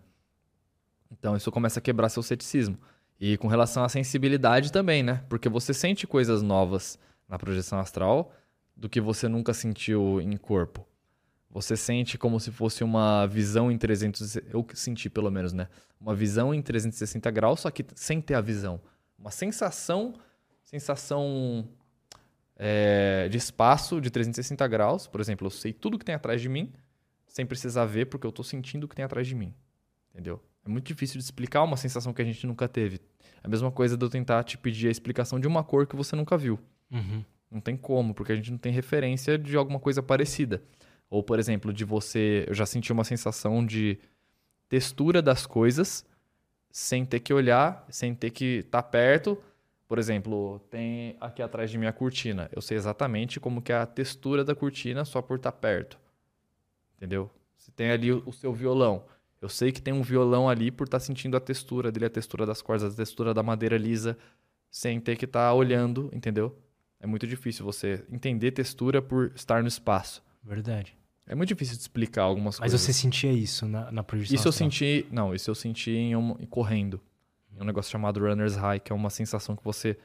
Então 1.12 1.36
isso 1.36 1.52
começa 1.52 1.80
a 1.80 1.82
quebrar 1.82 2.10
seu 2.10 2.22
ceticismo. 2.22 2.78
E 3.20 3.38
com 3.38 3.48
relação 3.48 3.84
à 3.84 3.90
sensibilidade 3.90 4.72
também, 4.72 5.04
né? 5.04 5.24
Porque 5.28 5.50
você 5.50 5.74
sente 5.74 6.08
coisas 6.08 6.42
novas 6.42 6.98
na 7.28 7.38
projeção 7.38 7.80
astral 7.80 8.34
do 8.76 8.88
que 8.88 9.02
você 9.02 9.28
nunca 9.28 9.54
sentiu 9.54 10.22
em 10.22 10.38
corpo. 10.38 10.88
Você 11.50 11.76
sente 11.76 12.18
como 12.18 12.40
se 12.40 12.52
fosse 12.52 12.84
uma 12.84 13.26
visão 13.26 13.72
em 13.72 13.78
300... 13.78 14.38
Eu 14.54 14.66
senti 14.74 15.10
pelo 15.10 15.30
menos, 15.30 15.52
né? 15.52 15.68
Uma 16.00 16.16
visão 16.16 16.54
em 16.54 16.62
360 16.62 17.30
graus, 17.32 17.62
só 17.62 17.72
que 17.72 17.86
sem 17.96 18.22
ter 18.22 18.36
a 18.36 18.42
visão. 18.42 18.80
Uma 19.18 19.32
sensação... 19.32 20.14
Sensação 20.64 21.68
é, 22.56 23.28
de 23.28 23.38
espaço 23.38 24.00
de 24.00 24.12
360 24.12 24.68
graus. 24.68 25.08
Por 25.08 25.20
exemplo, 25.20 25.48
eu 25.48 25.52
sei 25.52 25.74
tudo 25.74 25.98
que 25.98 26.06
tem 26.06 26.14
atrás 26.14 26.40
de 26.40 26.48
mim 26.48 26.72
sem 27.40 27.46
precisar 27.46 27.86
ver, 27.86 28.08
porque 28.08 28.28
eu 28.28 28.34
tô 28.34 28.44
sentindo 28.44 28.84
o 28.84 28.88
que 28.88 28.96
tem 28.96 29.06
atrás 29.06 29.26
de 29.26 29.34
mim. 29.34 29.54
Entendeu? 30.12 30.42
É 30.66 30.68
muito 30.68 30.86
difícil 30.86 31.18
de 31.18 31.24
explicar 31.24 31.64
uma 31.64 31.78
sensação 31.78 32.14
que 32.14 32.22
a 32.22 32.26
gente 32.26 32.46
nunca 32.46 32.68
teve. 32.68 33.00
É 33.42 33.46
a 33.46 33.48
mesma 33.48 33.72
coisa 33.72 33.96
de 33.96 34.04
eu 34.04 34.10
tentar 34.10 34.44
te 34.44 34.58
pedir 34.58 34.90
a 34.90 34.92
explicação 34.92 35.40
de 35.40 35.48
uma 35.48 35.64
cor 35.64 35.88
que 35.88 35.96
você 35.96 36.18
nunca 36.18 36.38
viu. 36.38 36.60
Uhum. 36.92 37.24
Não 37.50 37.62
tem 37.62 37.78
como, 37.78 38.14
porque 38.14 38.34
a 38.34 38.36
gente 38.36 38.52
não 38.52 38.58
tem 38.58 38.74
referência 38.74 39.38
de 39.38 39.56
alguma 39.56 39.80
coisa 39.80 40.04
parecida. 40.04 40.62
Ou, 41.10 41.24
por 41.24 41.40
exemplo, 41.40 41.72
de 41.72 41.86
você. 41.86 42.44
Eu 42.46 42.54
já 42.54 42.66
senti 42.66 42.92
uma 42.92 43.06
sensação 43.06 43.66
de 43.66 43.98
textura 44.68 45.22
das 45.22 45.46
coisas 45.46 46.06
sem 46.70 47.06
ter 47.06 47.22
que 47.22 47.34
olhar, 47.34 47.86
sem 47.90 48.14
ter 48.14 48.32
que 48.32 48.60
estar 48.66 48.84
perto. 48.84 49.42
Por 49.88 49.98
exemplo, 49.98 50.60
tem 50.70 51.16
aqui 51.22 51.42
atrás 51.42 51.72
de 51.72 51.78
mim 51.78 51.86
a 51.86 51.94
cortina. 51.94 52.50
Eu 52.54 52.62
sei 52.62 52.76
exatamente 52.76 53.40
como 53.40 53.62
que 53.62 53.72
é 53.72 53.78
a 53.78 53.86
textura 53.86 54.44
da 54.44 54.54
cortina 54.54 55.06
só 55.06 55.22
por 55.22 55.38
estar 55.38 55.54
perto. 55.54 55.98
Entendeu? 57.00 57.32
Se 57.58 57.72
tem 57.72 57.90
ali 57.92 58.12
o 58.12 58.22
o 58.26 58.34
seu 58.34 58.54
violão. 58.54 59.04
Eu 59.42 59.48
sei 59.48 59.72
que 59.72 59.82
tem 59.82 59.94
um 59.94 60.02
violão 60.02 60.50
ali 60.50 60.70
por 60.70 60.84
estar 60.84 61.00
sentindo 61.00 61.38
a 61.38 61.40
textura 61.40 61.92
dele, 61.94 62.08
a 62.08 62.10
textura 62.10 62.46
das 62.46 62.62
cordas, 62.62 62.94
a 62.94 62.96
textura 62.98 63.34
da 63.34 63.42
madeira 63.42 63.78
lisa, 63.78 64.18
sem 64.70 65.00
ter 65.00 65.16
que 65.16 65.24
estar 65.24 65.54
olhando, 65.54 66.10
entendeu? 66.14 66.54
É 67.00 67.08
muito 67.08 67.26
difícil 67.26 67.64
você 67.64 68.04
entender 68.12 68.52
textura 68.52 69.02
por 69.02 69.32
estar 69.34 69.62
no 69.62 69.68
espaço. 69.70 70.22
Verdade. 70.44 70.94
É 71.26 71.34
muito 71.36 71.48
difícil 71.50 71.76
de 71.76 71.82
explicar 71.82 72.24
algumas 72.24 72.56
Mas 72.60 72.72
coisas. 72.72 72.82
você 72.82 72.92
sentia 72.92 73.32
isso 73.32 73.66
na, 73.66 73.90
na 73.92 74.04
projeção 74.04 74.36
Isso 74.36 74.48
eu 74.48 74.52
senti. 74.52 75.06
Não, 75.10 75.34
isso 75.34 75.50
eu 75.50 75.56
senti 75.56 75.92
em 75.92 76.16
um- 76.18 76.36
em 76.38 76.46
correndo. 76.46 77.00
Em 77.56 77.62
um 77.62 77.66
negócio 77.66 77.90
chamado 77.90 78.20
Runner's 78.20 78.56
High, 78.58 78.82
que 78.82 78.92
é 78.92 78.96
uma 78.96 79.10
sensação 79.10 79.56
que 79.56 79.64
você. 79.64 79.98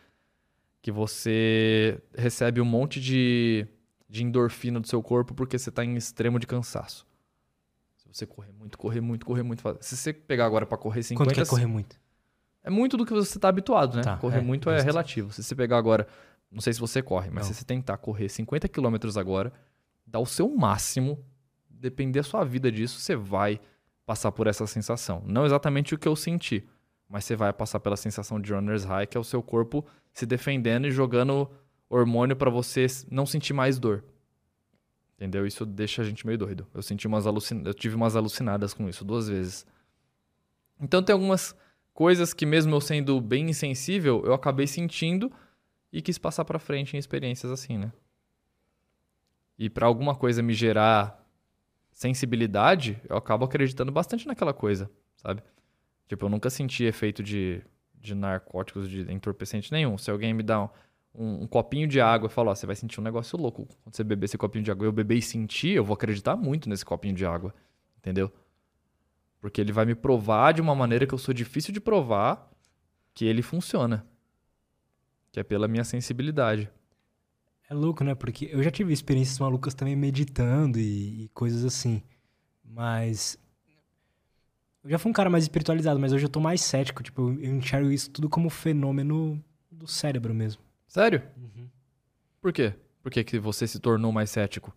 que 0.81 0.93
você 0.93 1.99
recebe 2.17 2.61
um 2.61 2.65
monte 2.65 3.01
de, 3.01 3.67
de 4.15 4.23
endorfina 4.23 4.79
do 4.79 4.87
seu 4.87 5.03
corpo 5.03 5.35
porque 5.35 5.59
você 5.59 5.73
tá 5.73 5.85
em 5.85 5.97
extremo 5.97 6.39
de 6.39 6.47
cansaço. 6.47 7.05
Se 7.97 8.07
você 8.07 8.25
correr 8.25 8.53
muito, 8.53 8.79
correr 8.79 9.01
muito, 9.01 9.27
correr 9.27 9.43
muito. 9.43 9.61
Se 9.81 9.97
você 9.97 10.13
pegar 10.13 10.47
agora 10.47 10.65
pra 10.65 10.79
correr 10.79 11.03
50. 11.03 11.19
Quanto 11.25 11.35
que 11.35 11.41
é 11.41 11.45
correr 11.45 11.67
muito? 11.67 12.01
É 12.63 12.71
muito 12.71 12.97
do 12.97 13.05
que 13.05 13.13
você 13.13 13.41
tá 13.41 13.49
habituado, 13.49 13.97
né? 13.97 14.03
Tá, 14.05 14.17
correr 14.17 14.39
é, 14.39 14.41
muito 14.41 14.71
é 14.71 14.81
relativo. 14.81 15.33
Se 15.33 15.43
você 15.43 15.55
pegar 15.57 15.79
agora. 15.79 16.07
Não 16.49 16.61
sei 16.61 16.73
se 16.73 16.79
você 16.79 17.03
corre, 17.03 17.29
mas 17.29 17.47
Não. 17.47 17.53
se 17.53 17.59
você 17.59 17.65
tentar 17.65 17.97
correr 17.97 18.29
50 18.29 18.69
km 18.69 18.95
agora, 19.19 19.53
dar 20.07 20.21
o 20.21 20.27
seu 20.27 20.49
máximo, 20.49 21.19
depender 21.69 22.21
da 22.21 22.23
sua 22.23 22.45
vida 22.45 22.71
disso, 22.71 23.01
você 23.01 23.17
vai 23.17 23.61
passar 24.07 24.31
por 24.31 24.47
essa 24.47 24.65
sensação. 24.65 25.25
Não 25.27 25.45
exatamente 25.45 25.93
o 25.93 25.99
que 25.99 26.07
eu 26.07 26.15
senti, 26.15 26.65
mas 27.09 27.25
você 27.25 27.35
vai 27.35 27.53
passar 27.53 27.81
pela 27.81 27.97
sensação 27.97 28.41
de 28.41 28.53
runner's 28.53 28.85
high, 28.85 29.09
que 29.09 29.17
é 29.17 29.21
o 29.21 29.25
seu 29.25 29.43
corpo 29.43 29.85
se 30.13 30.25
defendendo 30.25 30.87
e 30.87 30.93
jogando 30.93 31.51
hormônio 31.89 32.37
pra 32.37 32.51
você 32.51 32.87
não 33.11 33.27
sentir 33.27 33.53
mais 33.53 33.79
dor. 33.79 34.05
Entendeu? 35.17 35.47
Isso 35.47 35.65
deixa 35.65 36.03
a 36.03 36.05
gente 36.05 36.27
meio 36.27 36.39
doido. 36.39 36.67
Eu 36.75 36.83
senti 36.83 37.07
umas 37.07 37.27
alucin... 37.27 37.63
eu 37.65 37.75
tive 37.75 37.95
umas 37.95 38.17
alucinadas 38.17 38.75
com 38.75 38.89
isso 38.89 39.05
duas 39.05 39.29
vezes. 39.29 39.67
Então 40.81 41.03
tem 41.03 41.13
algumas 41.13 41.57
coisas 41.93 42.35
que 42.35 42.45
mesmo 42.45 42.75
eu 42.75 42.81
sendo 42.81 43.21
bem 43.21 43.49
insensível, 43.49 44.23
eu 44.25 44.35
acabei 44.35 44.67
sentindo 44.67 45.33
e 45.93 46.03
quis 46.03 46.19
passar 46.19 46.45
pra 46.45 46.59
frente 46.59 46.97
em 46.97 46.99
experiências 46.99 47.53
assim, 47.53 47.79
né? 47.79 47.93
E 49.57 49.71
pra 49.71 49.87
alguma 49.87 50.17
coisa 50.17 50.43
me 50.43 50.53
gerar 50.53 51.25
sensibilidade, 51.93 53.01
eu 53.09 53.17
acabo 53.17 53.45
acreditando 53.45 53.93
bastante 53.93 54.27
naquela 54.27 54.53
coisa, 54.53 54.91
sabe? 55.17 55.43
Tipo, 56.09 56.27
eu 56.27 56.29
nunca 56.29 56.51
senti 56.51 56.83
efeito 56.85 57.23
de, 57.23 57.63
de 57.95 58.15
narcóticos, 58.17 58.91
de 58.91 59.11
entorpecente 59.11 59.71
nenhum. 59.71 59.97
Se 59.97 60.11
alguém 60.11 60.35
me 60.35 60.43
dá 60.43 60.65
um, 60.65 60.69
um- 61.15 61.45
um 61.45 61.47
copinho 61.47 61.87
de 61.87 62.01
água 62.01 62.27
e 62.27 62.31
fala, 62.31 62.51
ó, 62.51 62.55
você 62.55 62.67
vai 62.67 62.75
sentir 62.77 63.01
um 63.01 63.05
negócio 63.05 63.39
louco 63.39 63.67
quando 63.83 63.95
você 63.95 64.03
beber 64.03 64.25
esse 64.25 64.37
copinho 64.39 64.65
de 64.65 64.71
água, 64.71 64.87
eu 64.87 64.93
beber 64.93 65.17
e 65.17 65.23
sentir, 65.23 65.71
eu 65.71 65.85
vou 65.85 65.95
acreditar 65.95 66.37
muito 66.37 66.69
nesse 66.69 66.85
copinho 66.85 67.15
de 67.15 67.25
água, 67.25 67.55
entendeu? 67.99 68.33
Porque 69.41 69.61
ele 69.61 69.73
vai 69.73 69.85
me 69.85 69.95
provar 69.95 70.53
de 70.53 70.61
uma 70.61 70.75
maneira 70.75 71.07
que 71.07 71.15
eu 71.15 71.19
sou 71.19 71.35
difícil 71.35 71.73
de 71.73 71.81
provar 71.81 72.51
que 73.13 73.25
ele 73.25 73.43
funciona. 73.43 74.07
Que 75.31 75.41
é 75.41 75.43
pela 75.43 75.69
minha 75.69 75.85
sensibilidade. 75.85 76.71
É 77.69 77.75
louco, 77.75 78.03
né? 78.05 78.15
Porque 78.15 78.49
eu 78.53 78.63
já 78.63 78.71
tive 78.71 78.93
experiências 78.93 79.39
malucas 79.39 79.75
também 79.75 79.97
meditando 79.97 80.79
e, 80.79 81.25
e 81.25 81.29
coisas 81.29 81.65
assim. 81.65 82.03
Mas. 82.65 83.39
Eu 84.83 84.91
já 84.91 84.99
fui 84.99 85.11
um 85.11 85.15
cara 85.15 85.31
mais 85.31 85.45
espiritualizado, 85.45 85.99
mas 85.99 86.13
hoje 86.13 86.25
eu 86.27 86.29
tô 86.29 86.41
mais 86.41 86.61
cético. 86.61 87.03
Tipo, 87.03 87.31
eu 87.41 87.55
enxergo 87.55 87.91
isso 87.91 88.11
tudo 88.11 88.29
como 88.29 88.49
fenômeno 88.51 89.43
do 89.71 89.87
cérebro 89.87 90.35
mesmo. 90.35 90.63
Sério? 90.95 91.23
Por 92.41 92.53
quê? 92.53 92.73
Por 93.03 93.11
que, 93.11 93.25
que 93.25 93.37
você 93.37 93.67
se 93.67 93.81
tornou 93.81 94.13
mais 94.13 94.31
cético? 94.31 94.73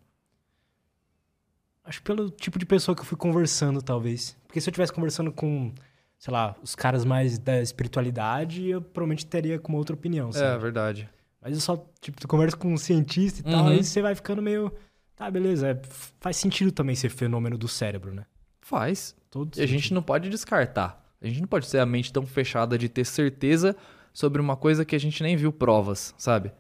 Acho 1.84 2.02
pelo 2.02 2.32
tipo 2.32 2.58
de 2.58 2.66
pessoa 2.66 2.96
que 2.96 3.02
eu 3.02 3.06
fui 3.06 3.16
conversando, 3.16 3.84
talvez. 3.84 4.36
Porque 4.48 4.60
se 4.60 4.68
eu 4.68 4.72
estivesse 4.72 4.92
conversando 4.92 5.32
com, 5.32 5.72
sei 6.18 6.34
lá, 6.34 6.56
os 6.64 6.74
caras 6.74 7.06
mais 7.06 7.38
da 7.38 7.62
espiritualidade, 7.62 8.68
eu 8.68 8.82
provavelmente 8.82 9.28
teria 9.28 9.60
com 9.60 9.72
uma 9.74 9.78
outra 9.78 9.96
opinião, 9.96 10.30
É, 10.30 10.34
sabe? 10.34 10.60
verdade. 10.60 11.08
Mas 11.40 11.54
eu 11.54 11.62
só, 11.62 11.88
tipo, 12.02 12.20
tu 12.20 12.28
conversa 12.28 12.58
com 12.58 12.74
um 12.74 12.78
cientista 12.78 13.42
e 13.42 13.44
tal, 13.44 13.66
Uhum. 13.66 13.68
aí 13.68 13.84
você 13.84 14.02
vai 14.02 14.16
ficando 14.16 14.42
meio. 14.42 14.74
Tá, 15.16 15.30
beleza. 15.30 15.68
é, 15.70 15.82
faz 16.20 16.36
sentido 16.38 16.72
também 16.72 16.96
ser 16.96 17.10
fenômeno 17.10 17.60
do 17.60 17.68
cérebro, 17.68 18.12
né? 18.12 18.26
Faz. 18.60 19.16
Todo 19.30 19.56
E 19.56 19.62
a 19.62 19.68
gente 19.68 19.94
não 19.94 20.02
pode 20.02 20.30
descartar. 20.32 21.06
A 21.22 21.28
gente 21.28 21.42
não 21.42 21.48
pode 21.48 21.70
ter 21.70 21.78
a 21.78 21.86
mente 21.86 22.12
tão 22.12 22.26
fechada 22.26 22.76
de 22.76 22.90
ter 22.90 23.06
certeza 23.06 23.76
sobre 24.18 24.42
uma 24.42 24.58
coisa 24.58 24.84
que 24.84 24.96
a 24.96 25.00
gente 25.00 25.22
nem 25.22 25.36
viu 25.36 25.54
provas, 25.54 26.12
sabe? 26.18 26.52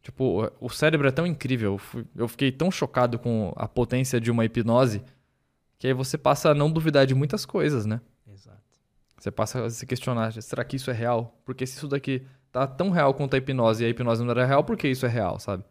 Tipo, 0.00 0.50
o- 0.58 0.70
cérebro 0.70 1.06
é 1.06 1.10
tão 1.10 1.26
incrível. 1.26 1.78
Eu 2.16 2.26
fiquei 2.26 2.50
tão 2.50 2.70
chocado 2.70 3.18
com 3.18 3.52
a 3.56 3.68
potência 3.68 4.18
de 4.18 4.30
uma 4.30 4.42
hipnose 4.42 5.02
que 5.78 5.86
aí 5.86 5.92
você 5.92 6.16
passa 6.16 6.50
a 6.50 6.54
não 6.54 6.70
duvidar 6.72 7.04
de 7.06 7.14
muitas 7.14 7.44
coisas, 7.44 7.84
né? 7.84 8.00
Exato. 8.32 8.62
Você 9.18 9.30
passa 9.30 9.66
a 9.66 9.68
se 9.68 9.84
questionar, 9.84 10.32
será 10.40 10.64
que 10.64 10.76
isso 10.76 10.90
é 10.90 10.94
real? 10.94 11.38
Porque 11.44 11.66
se 11.66 11.76
isso 11.76 11.88
daqui 11.88 12.22
tá 12.50 12.66
tão 12.66 12.88
real 12.88 13.12
quanto 13.12 13.34
a 13.34 13.36
hipnose 13.36 13.82
e 13.82 13.86
a 13.86 13.90
hipnose 13.90 14.24
não 14.24 14.30
era 14.30 14.46
real, 14.46 14.64
por 14.64 14.74
que 14.74 14.88
isso 14.88 15.04
é 15.04 15.10
real, 15.10 15.38
sabe? 15.38 15.64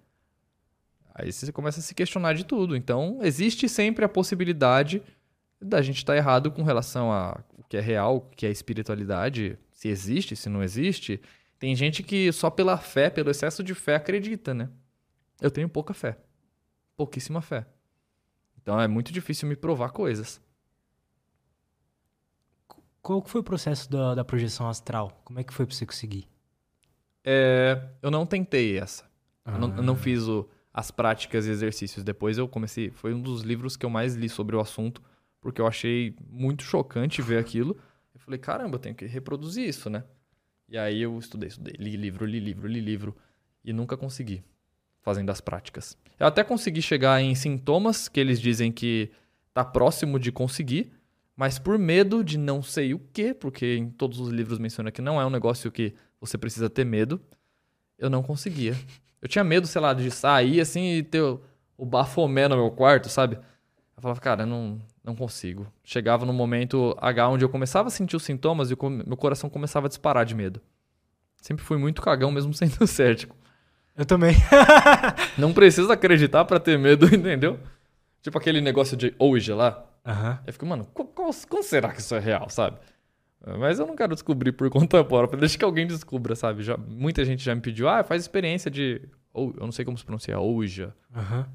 Aí 1.15 1.31
você 1.31 1.52
começa 1.52 1.80
a 1.80 1.84
se 1.84 1.95
questionar 1.95 2.34
de 2.34 2.45
tudo. 2.45 2.76
Então, 2.76 3.18
existe 3.23 3.68
sempre 3.68 4.06
a 4.06 4.10
possibilidade 4.10 5.02
da 5.60 5.81
gente 5.81 5.98
estar 5.98 6.15
errado 6.15 6.52
com 6.52 6.61
relação 6.61 7.11
a 7.11 7.39
o 7.57 7.64
que 7.64 7.76
é 7.76 7.81
real, 7.81 8.18
o 8.18 8.22
que 8.22 8.45
é 8.45 8.52
espiritualidade, 8.52 9.57
se 9.77 9.87
existe, 9.89 10.35
se 10.35 10.49
não 10.49 10.63
existe. 10.63 11.21
Tem 11.59 11.75
gente 11.75 12.01
que 12.01 12.31
só 12.31 12.49
pela 12.49 12.77
fé, 12.79 13.11
pelo 13.11 13.29
excesso 13.29 13.63
de 13.63 13.75
fé, 13.75 13.93
acredita, 13.95 14.51
né? 14.51 14.69
Eu 15.39 15.51
tenho 15.51 15.69
pouca 15.69 15.93
fé. 15.93 16.17
Pouquíssima 16.95 17.41
fé. 17.43 17.67
Então 18.59 18.81
é 18.81 18.87
muito 18.87 19.13
difícil 19.13 19.47
me 19.47 19.55
provar 19.55 19.91
coisas. 19.91 20.41
Qual 23.03 23.23
foi 23.25 23.41
o 23.41 23.43
processo 23.43 23.87
da, 23.89 24.15
da 24.15 24.25
projeção 24.25 24.67
astral? 24.67 25.21
Como 25.23 25.39
é 25.39 25.43
que 25.43 25.53
foi 25.53 25.65
pra 25.67 25.75
você 25.75 25.85
conseguir? 25.85 26.27
É, 27.23 27.79
eu 28.01 28.09
não 28.09 28.25
tentei 28.25 28.79
essa. 28.79 29.05
Eu 29.45 29.59
não, 29.59 29.77
eu 29.77 29.83
não 29.83 29.93
Ah. 29.93 29.97
fiz 29.97 30.23
o- 30.27 30.49
as 30.73 30.89
práticas 30.89 31.45
e 31.45 31.51
exercícios. 31.51 32.03
Depois 32.03 32.39
eu 32.39 32.47
comecei. 32.47 32.89
Foi 32.89 33.13
um 33.13 33.21
dos 33.21 33.43
livros 33.43 33.77
que 33.77 33.85
eu 33.85 33.89
mais 33.91 34.15
li 34.15 34.27
sobre 34.27 34.55
o 34.55 34.59
assunto, 34.59 35.03
porque 35.39 35.61
eu 35.61 35.67
achei 35.67 36.15
muito 36.27 36.63
chocante 36.63 37.21
ver 37.21 37.37
aquilo. 37.37 37.77
Falei, 38.27 38.37
caramba, 38.37 38.75
eu 38.75 38.79
tenho 38.79 38.93
que 38.93 39.05
reproduzir 39.05 39.65
isso, 39.65 39.89
né? 39.89 40.03
E 40.67 40.77
aí 40.77 41.01
eu 41.01 41.17
estudei, 41.17 41.47
estudei, 41.47 41.75
li 41.79 41.95
livro, 41.95 42.25
li 42.25 42.41
livro, 42.41 42.67
li 42.67 42.81
livro. 42.81 43.15
E 43.63 43.71
nunca 43.71 43.95
consegui, 43.95 44.43
fazendo 45.01 45.29
as 45.29 45.39
práticas. 45.39 45.97
Eu 46.19 46.27
até 46.27 46.43
consegui 46.43 46.81
chegar 46.81 47.21
em 47.21 47.33
sintomas 47.33 48.09
que 48.09 48.19
eles 48.19 48.41
dizem 48.41 48.69
que 48.69 49.09
tá 49.53 49.63
próximo 49.63 50.19
de 50.19 50.29
conseguir, 50.29 50.91
mas 51.37 51.57
por 51.57 51.79
medo 51.79 52.21
de 52.21 52.37
não 52.37 52.61
sei 52.61 52.93
o 52.93 52.99
quê, 52.99 53.33
porque 53.33 53.77
em 53.77 53.89
todos 53.89 54.19
os 54.19 54.27
livros 54.27 54.59
menciona 54.59 54.91
que 54.91 55.01
não 55.01 55.21
é 55.21 55.25
um 55.25 55.29
negócio 55.29 55.71
que 55.71 55.93
você 56.19 56.37
precisa 56.37 56.69
ter 56.69 56.83
medo, 56.83 57.21
eu 57.97 58.09
não 58.09 58.21
conseguia. 58.21 58.75
Eu 59.21 59.29
tinha 59.29 59.43
medo, 59.43 59.65
sei 59.67 59.79
lá, 59.79 59.93
de 59.93 60.11
sair 60.11 60.59
assim 60.59 60.97
e 60.97 61.03
ter 61.03 61.21
o, 61.21 61.85
bafomé 61.85 62.49
no 62.49 62.57
meu 62.57 62.71
quarto, 62.71 63.07
sabe? 63.07 63.37
Eu 63.95 64.01
falava, 64.01 64.19
cara, 64.19 64.45
não, 64.45 64.81
não 65.07 65.15
consigo. 65.15 65.65
Chegava 65.84 66.25
no 66.25 66.34
momento 66.34 66.95
H 67.01 67.29
onde 67.29 67.43
eu 67.45 67.49
começava 67.49 67.88
a 67.88 67.91
sentir 67.91 68.15
os 68.15 68.23
sintomas 68.23 68.69
e 68.69 68.77
meu 69.07 69.17
coração 69.17 69.49
começava 69.49 69.88
a 69.88 69.89
disparar 69.89 70.25
de 70.25 70.35
medo. 70.35 70.61
Sempre 71.41 71.63
fui 71.63 71.77
muito 71.77 72.01
cagão, 72.01 72.29
mesmo 72.31 72.53
sendo 72.55 72.85
cético. 72.85 73.35
Eu 73.95 74.05
também. 74.05 74.35
Não 75.38 75.53
precisa 75.53 75.93
acreditar 75.93 76.45
pra 76.45 76.59
ter 76.59 76.77
medo, 76.77 77.05
entendeu? 77.13 77.59
Tipo 78.21 78.38
aquele 78.38 78.61
negócio 78.61 78.95
de 78.97 79.15
Ouija 79.17 79.55
lá. 79.55 79.84
Aham. 80.05 80.39
Eu 80.45 80.53
fico, 80.53 80.65
mano, 80.65 80.85
qual, 80.93 81.07
qual- 81.07 81.31
como 81.49 81.63
será 81.63 81.89
que 81.91 81.99
isso 82.01 82.13
é 82.13 82.19
real, 82.19 82.49
sabe? 82.49 82.77
Mas 83.59 83.79
eu 83.79 83.88
não 83.88 83.95
quero 83.95 84.13
descobrir 84.13 84.51
por 84.51 84.69
conta 84.69 85.03
própria. 85.03 85.39
Deixa 85.39 85.57
que 85.57 85.63
alguém 85.63 85.88
descubra, 85.88 86.35
sabe? 86.35 86.63
Já, 86.63 86.75
muita 86.75 87.23
gente 87.23 87.43
já 87.43 87.55
me 87.55 87.61
pediu, 87.61 87.88
ah, 87.88 88.03
faz 88.03 88.21
experiência 88.23 88.69
de. 88.69 89.01
Ou, 89.34 89.53
eu 89.57 89.63
não 89.65 89.71
sei 89.71 89.85
como 89.85 89.97
se 89.97 90.03
pronuncia, 90.03 90.38
Ouija. 90.39 90.93
Aham. 91.15 91.47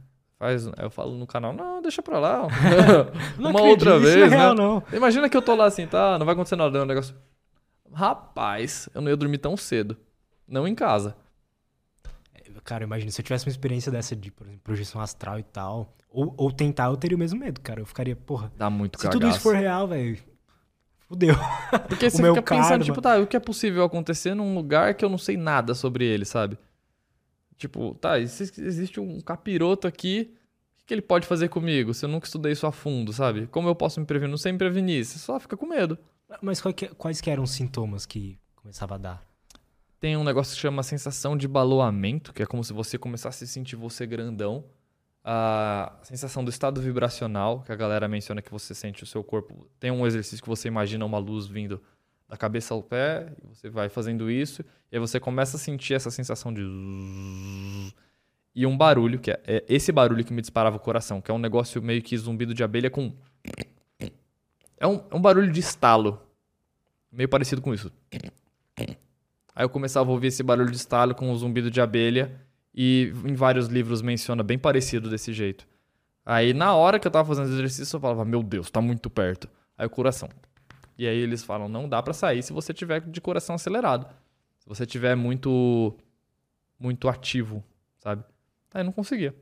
Faz, 0.42 0.66
eu 0.66 0.90
falo 0.90 1.16
no 1.16 1.24
canal, 1.24 1.52
não, 1.52 1.80
deixa 1.80 2.02
pra 2.02 2.18
lá. 2.18 2.48
Uma 3.38 3.62
outra 3.62 3.96
vez, 3.96 4.16
não 4.16 4.24
é 4.24 4.28
né? 4.28 4.36
real, 4.36 4.54
não. 4.56 4.82
Imagina 4.92 5.28
que 5.28 5.36
eu 5.36 5.40
tô 5.40 5.54
lá 5.54 5.66
assim, 5.66 5.86
tá? 5.86 6.18
Não 6.18 6.26
vai 6.26 6.32
acontecer 6.32 6.56
nada, 6.56 6.76
é 6.76 6.82
um 6.82 6.84
negócio. 6.84 7.14
Rapaz, 7.94 8.88
eu 8.92 9.00
não 9.00 9.08
ia 9.08 9.16
dormir 9.16 9.38
tão 9.38 9.56
cedo. 9.56 9.96
Não 10.48 10.66
em 10.66 10.74
casa. 10.74 11.14
Cara, 12.64 12.82
imagina, 12.82 13.12
se 13.12 13.20
eu 13.20 13.24
tivesse 13.24 13.46
uma 13.46 13.52
experiência 13.52 13.92
dessa 13.92 14.16
de, 14.16 14.32
por 14.32 14.44
exemplo, 14.44 14.62
projeção 14.64 15.00
astral 15.00 15.38
e 15.38 15.44
tal, 15.44 15.94
ou, 16.10 16.34
ou 16.36 16.50
tentar, 16.50 16.86
eu 16.86 16.96
teria 16.96 17.16
o 17.16 17.20
mesmo 17.20 17.38
medo, 17.38 17.60
cara. 17.60 17.80
Eu 17.80 17.86
ficaria, 17.86 18.16
porra, 18.16 18.50
Dá 18.56 18.68
muito 18.68 18.98
se 18.98 19.04
cagaço. 19.04 19.20
tudo 19.20 19.30
isso 19.30 19.38
for 19.38 19.54
real, 19.54 19.86
velho, 19.86 20.18
fudeu. 21.08 21.36
Porque 21.88 22.10
você 22.10 22.20
fica 22.20 22.42
pensando, 22.42 22.84
tipo, 22.84 23.00
tá, 23.00 23.16
o 23.18 23.28
que 23.28 23.36
é 23.36 23.40
possível 23.40 23.84
acontecer 23.84 24.34
num 24.34 24.56
lugar 24.56 24.94
que 24.94 25.04
eu 25.04 25.08
não 25.08 25.18
sei 25.18 25.36
nada 25.36 25.72
sobre 25.72 26.04
ele, 26.04 26.24
sabe? 26.24 26.58
Tipo, 27.62 27.94
tá, 27.94 28.18
existe 28.18 28.98
um 28.98 29.20
capiroto 29.20 29.86
aqui, 29.86 30.34
o 30.82 30.84
que 30.84 30.92
ele 30.92 31.00
pode 31.00 31.28
fazer 31.28 31.48
comigo 31.48 31.94
se 31.94 32.04
eu 32.04 32.08
nunca 32.08 32.26
estudei 32.26 32.50
isso 32.50 32.66
a 32.66 32.72
fundo, 32.72 33.12
sabe? 33.12 33.46
Como 33.46 33.68
eu 33.68 33.74
posso 33.76 34.00
me 34.00 34.06
prevenir? 34.06 34.30
Não 34.30 34.36
sei 34.36 34.50
me 34.50 34.58
prevenir, 34.58 35.04
você 35.04 35.16
só 35.16 35.38
fica 35.38 35.56
com 35.56 35.64
medo. 35.64 35.96
Mas 36.42 36.60
que- 36.60 36.88
quais 36.88 37.20
que 37.20 37.30
eram 37.30 37.44
os 37.44 37.52
sintomas 37.52 38.04
que 38.04 38.36
começava 38.56 38.96
a 38.96 38.98
dar? 38.98 39.26
Tem 40.00 40.16
um 40.16 40.24
negócio 40.24 40.56
que 40.56 40.60
chama 40.60 40.82
sensação 40.82 41.36
de 41.36 41.46
baloamento, 41.46 42.32
que 42.32 42.42
é 42.42 42.46
como 42.46 42.64
se 42.64 42.72
você 42.72 42.98
começasse 42.98 43.44
a 43.44 43.46
sentir 43.46 43.76
você 43.76 44.04
grandão. 44.08 44.64
A 45.24 46.00
sensação 46.02 46.44
do 46.44 46.50
estado 46.50 46.80
vibracional, 46.80 47.60
que 47.62 47.70
a 47.70 47.76
galera 47.76 48.08
menciona 48.08 48.42
que 48.42 48.50
você 48.50 48.74
sente 48.74 49.04
o 49.04 49.06
seu 49.06 49.22
corpo. 49.22 49.68
Tem 49.78 49.92
um 49.92 50.04
exercício 50.04 50.42
que 50.42 50.48
você 50.48 50.66
imagina 50.66 51.04
uma 51.06 51.18
luz 51.18 51.46
vindo 51.46 51.80
da 52.32 52.36
cabeça 52.38 52.72
ao 52.72 52.82
pé, 52.82 53.30
e 53.44 53.46
você 53.54 53.68
vai 53.68 53.90
fazendo 53.90 54.30
isso, 54.30 54.64
e 54.90 54.96
aí 54.96 54.98
você 54.98 55.20
começa 55.20 55.58
a 55.58 55.60
sentir 55.60 55.92
essa 55.92 56.10
sensação 56.10 56.50
de. 56.50 56.62
e 58.54 58.64
um 58.64 58.74
barulho, 58.74 59.18
que 59.18 59.30
é, 59.30 59.38
é 59.46 59.64
esse 59.68 59.92
barulho 59.92 60.24
que 60.24 60.32
me 60.32 60.40
disparava 60.40 60.76
o 60.76 60.80
coração, 60.80 61.20
que 61.20 61.30
é 61.30 61.34
um 61.34 61.38
negócio 61.38 61.82
meio 61.82 62.00
que 62.00 62.16
zumbido 62.16 62.54
de 62.54 62.64
abelha 62.64 62.88
com. 62.88 63.12
É 64.78 64.86
um, 64.86 65.04
é 65.10 65.14
um 65.14 65.20
barulho 65.20 65.52
de 65.52 65.60
estalo. 65.60 66.22
Meio 67.12 67.28
parecido 67.28 67.60
com 67.60 67.74
isso. 67.74 67.92
Aí 69.54 69.62
eu 69.62 69.68
começava 69.68 70.08
a 70.08 70.12
ouvir 70.12 70.28
esse 70.28 70.42
barulho 70.42 70.70
de 70.70 70.76
estalo 70.78 71.14
com 71.14 71.30
o 71.30 71.36
zumbido 71.36 71.70
de 71.70 71.82
abelha. 71.82 72.40
E 72.74 73.12
em 73.26 73.34
vários 73.34 73.66
livros 73.66 74.00
menciona 74.00 74.42
bem 74.42 74.58
parecido 74.58 75.10
desse 75.10 75.34
jeito. 75.34 75.68
Aí 76.24 76.54
na 76.54 76.74
hora 76.74 76.98
que 76.98 77.06
eu 77.06 77.10
tava 77.10 77.28
fazendo 77.28 77.52
exercício, 77.52 77.94
eu 77.96 78.00
falava, 78.00 78.24
meu 78.24 78.42
Deus, 78.42 78.70
tá 78.70 78.80
muito 78.80 79.10
perto. 79.10 79.46
Aí 79.76 79.86
o 79.86 79.90
coração. 79.90 80.30
E 80.96 81.06
aí 81.06 81.16
eles 81.16 81.42
falam, 81.42 81.68
não 81.68 81.88
dá 81.88 82.02
para 82.02 82.12
sair 82.12 82.42
se 82.42 82.52
você 82.52 82.72
tiver 82.72 83.00
de 83.00 83.20
coração 83.20 83.54
acelerado. 83.54 84.06
Se 84.58 84.68
você 84.68 84.86
tiver 84.86 85.14
muito 85.16 85.96
muito 86.78 87.08
ativo, 87.08 87.62
sabe? 87.98 88.24
Aí 88.74 88.82
não 88.82 88.92
conseguia. 88.92 89.34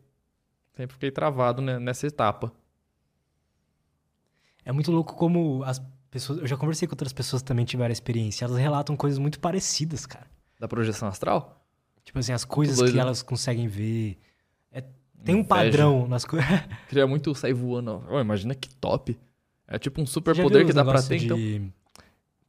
Sempre 0.74 0.94
fiquei 0.94 1.10
travado 1.10 1.62
nessa 1.62 2.06
etapa. 2.06 2.52
É 4.64 4.72
muito 4.72 4.92
louco 4.92 5.14
como 5.14 5.62
as 5.64 5.80
pessoas. 6.10 6.40
Eu 6.40 6.46
já 6.46 6.56
conversei 6.56 6.86
com 6.86 6.92
outras 6.92 7.12
pessoas 7.12 7.42
que 7.42 7.48
também 7.48 7.64
tiveram 7.64 7.92
experiência. 7.92 8.44
Elas 8.44 8.58
relatam 8.58 8.96
coisas 8.96 9.18
muito 9.18 9.40
parecidas, 9.40 10.06
cara. 10.06 10.26
Da 10.58 10.68
projeção 10.68 11.08
astral? 11.08 11.64
Tipo 12.04 12.18
assim, 12.18 12.32
as 12.32 12.44
coisas 12.44 12.80
que 12.80 12.96
né? 12.96 13.02
elas 13.02 13.22
conseguem 13.22 13.68
ver. 13.68 14.18
É, 14.70 14.84
tem 15.24 15.34
um 15.34 15.44
padrão 15.44 16.06
nas 16.06 16.24
coisas. 16.24 16.48
Queria 16.88 17.06
muito 17.06 17.34
sair 17.34 17.52
voando. 17.52 18.04
Oh, 18.08 18.20
imagina 18.20 18.54
que 18.54 18.68
top. 18.74 19.18
É 19.70 19.78
tipo 19.78 20.02
um 20.02 20.06
super 20.06 20.34
poder 20.34 20.66
que 20.66 20.72
dá 20.72 20.84
pra 20.84 21.00
ter, 21.00 21.18
de... 21.18 21.24
então. 21.24 21.72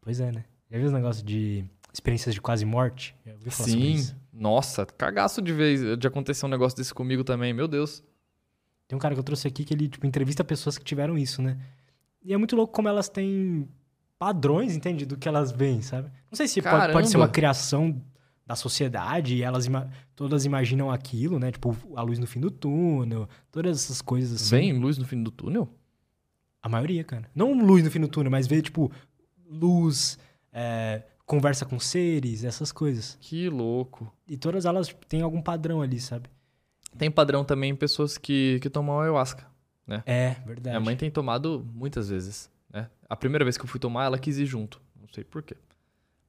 Pois 0.02 0.19
é, 0.19 0.31
né? 0.31 0.43
Já 0.72 0.77
viu 0.77 0.88
os 0.88 0.93
negócios 0.93 1.23
de 1.23 1.64
experiências 1.93 2.34
de 2.34 2.41
quase 2.41 2.65
morte? 2.65 3.15
Sim. 3.49 4.03
Nossa, 4.34 4.85
cagaço 4.85 5.41
de 5.41 5.53
vez 5.53 5.98
de 5.98 6.07
acontecer 6.07 6.45
um 6.45 6.49
negócio 6.49 6.76
desse 6.76 6.93
comigo 6.93 7.23
também, 7.23 7.53
meu 7.53 7.68
Deus. 7.68 8.03
Tem 8.88 8.95
um 8.95 8.99
cara 8.99 9.14
que 9.14 9.19
eu 9.19 9.23
trouxe 9.23 9.48
aqui 9.48 9.64
que 9.64 9.73
ele, 9.73 9.88
tipo, 9.88 10.06
entrevista 10.07 10.43
pessoas 10.43 10.77
que 10.77 10.84
tiveram 10.84 11.18
isso, 11.18 11.41
né? 11.41 11.57
E 12.23 12.34
é 12.34 12.38
muito 12.38 12.56
louco 12.56 12.73
como 12.73 12.88
elas 12.88 13.07
têm 13.07 13.68
padrões, 14.18 14.76
entende? 14.76 15.06
Do 15.06 15.15
que 15.15 15.27
elas 15.27 15.52
veem, 15.52 15.81
sabe? 15.81 16.10
Não 16.30 16.35
sei 16.35 16.48
se 16.48 16.61
pode, 16.61 16.91
pode, 16.91 17.10
ser 17.10 17.18
uma 17.18 17.30
criação 17.30 18.02
da 18.45 18.56
sociedade 18.56 19.35
e 19.35 19.43
elas 19.43 19.65
ima 19.65 19.89
todas 20.15 20.43
imaginam 20.45 20.89
aquilo, 20.91 21.39
né? 21.39 21.52
Tipo, 21.52 21.77
a 21.95 22.02
luz 22.02 22.19
no 22.19 22.27
fim 22.27 22.39
do 22.39 22.49
túnel, 22.49 23.30
todas 23.52 23.77
essas 23.77 24.02
coisas 24.02 24.41
assim. 24.41 24.56
Vem 24.56 24.73
luz 24.73 24.98
no 24.98 25.06
fim 25.06 25.22
do 25.22 25.31
túnel? 25.31 25.69
A 26.61 26.69
maioria, 26.69 27.03
cara. 27.03 27.29
Não 27.33 27.53
luz 27.53 27.83
no 27.83 27.89
fim 27.89 27.99
do 27.99 28.07
túnel, 28.07 28.31
mas 28.31 28.47
vê, 28.47 28.61
tipo, 28.61 28.91
luz, 29.49 30.19
é, 30.53 31.03
conversa 31.25 31.65
com 31.65 31.79
seres, 31.79 32.43
essas 32.43 32.71
coisas. 32.71 33.17
Que 33.19 33.49
louco. 33.49 34.11
E 34.27 34.38
todas 34.38 34.65
elas 34.65 34.88
tipo, 34.88 35.05
têm 35.05 35.21
algum 35.21 35.41
padrão 35.41 35.81
ali, 35.81 35.99
sabe? 35.99 36.29
Tem 36.97 37.09
padrão 37.09 37.43
também 37.43 37.71
em 37.71 37.75
pessoas 37.75 38.17
que, 38.17 38.59
que 38.61 38.69
tomam 38.69 38.99
ayahuasca, 38.99 39.47
né? 39.88 40.03
É, 40.05 40.35
verdade. 40.45 40.75
Minha 40.75 40.79
mãe 40.79 40.95
tem 40.95 41.09
tomado 41.09 41.65
muitas 41.73 42.09
vezes, 42.09 42.51
né? 42.69 42.89
A 43.09 43.15
primeira 43.15 43.45
vez 43.45 43.57
que 43.57 43.63
eu 43.63 43.67
fui 43.67 43.79
tomar, 43.79 44.05
ela 44.05 44.19
quis 44.19 44.38
ir 44.38 44.45
junto. 44.45 44.81
Não 44.99 45.07
sei 45.07 45.23
porquê. 45.23 45.55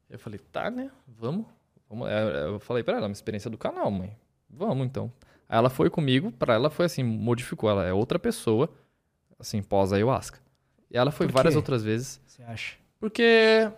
Eu 0.08 0.18
falei, 0.18 0.38
tá, 0.38 0.70
né? 0.70 0.90
Vamos. 1.06 1.46
Vamos. 1.88 2.08
Eu 2.08 2.60
falei 2.60 2.82
pra 2.82 2.94
ela, 2.94 3.06
é 3.06 3.08
uma 3.08 3.12
experiência 3.12 3.50
do 3.50 3.58
canal, 3.58 3.90
mãe. 3.90 4.16
Vamos, 4.48 4.86
então. 4.86 5.12
Aí 5.48 5.58
ela 5.58 5.68
foi 5.68 5.90
comigo, 5.90 6.30
pra 6.30 6.54
ela 6.54 6.70
foi 6.70 6.86
assim, 6.86 7.02
modificou. 7.02 7.68
Ela 7.68 7.84
é 7.84 7.92
outra 7.92 8.18
pessoa, 8.18 8.72
assim, 9.42 9.60
pós-ayahuasca. 9.62 10.38
E 10.90 10.96
ela 10.96 11.10
foi 11.10 11.26
várias 11.26 11.56
outras 11.56 11.82
vezes. 11.82 12.20
Você 12.26 12.42
acha? 12.42 12.76
Porque 12.98 13.70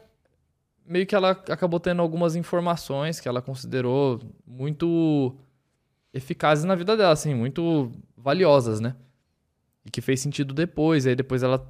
meio 0.87 1.07
que 1.07 1.15
ela 1.15 1.31
acabou 1.31 1.81
tendo 1.81 2.03
algumas 2.03 2.37
informações 2.37 3.19
que 3.19 3.27
ela 3.27 3.41
considerou 3.41 4.21
muito 4.47 5.35
eficazes 6.13 6.65
na 6.65 6.75
vida 6.75 6.97
dela, 6.97 7.13
assim, 7.13 7.35
muito 7.35 7.91
valiosas, 8.17 8.81
né? 8.81 8.95
E 9.85 9.91
que 9.91 10.01
fez 10.01 10.21
sentido 10.21 10.55
depois, 10.55 11.07
e 11.07 11.11
aí 11.11 11.17
depois 11.17 11.43
ela 11.43 11.67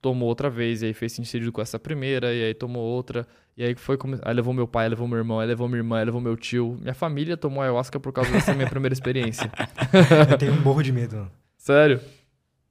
tomou 0.00 0.28
outra 0.28 0.48
vez, 0.48 0.82
e 0.82 0.86
aí 0.86 0.94
fez 0.94 1.12
sentido 1.12 1.50
com 1.50 1.60
essa 1.60 1.78
primeira, 1.78 2.32
e 2.32 2.44
aí 2.44 2.54
tomou 2.54 2.82
outra, 2.82 3.26
e 3.56 3.64
aí 3.64 3.74
foi 3.74 3.96
como... 3.96 4.18
Aí 4.22 4.34
levou 4.34 4.54
meu 4.54 4.68
pai, 4.68 4.84
aí 4.84 4.90
levou 4.90 5.08
meu 5.08 5.18
irmão, 5.18 5.40
aí 5.40 5.46
levou 5.48 5.66
minha 5.66 5.80
irmã, 5.80 5.98
aí 5.98 6.04
levou 6.04 6.20
meu 6.20 6.36
tio. 6.36 6.78
Minha 6.80 6.94
família 6.94 7.36
tomou 7.36 7.62
ayahuasca 7.62 7.98
por 7.98 8.12
causa 8.12 8.30
dessa 8.30 8.54
minha 8.54 8.68
primeira 8.68 8.92
experiência. 8.92 9.50
Eu 10.30 10.38
tenho 10.38 10.52
um 10.52 10.60
morro 10.60 10.82
de 10.82 10.92
medo. 10.92 11.28
Sério? 11.56 12.00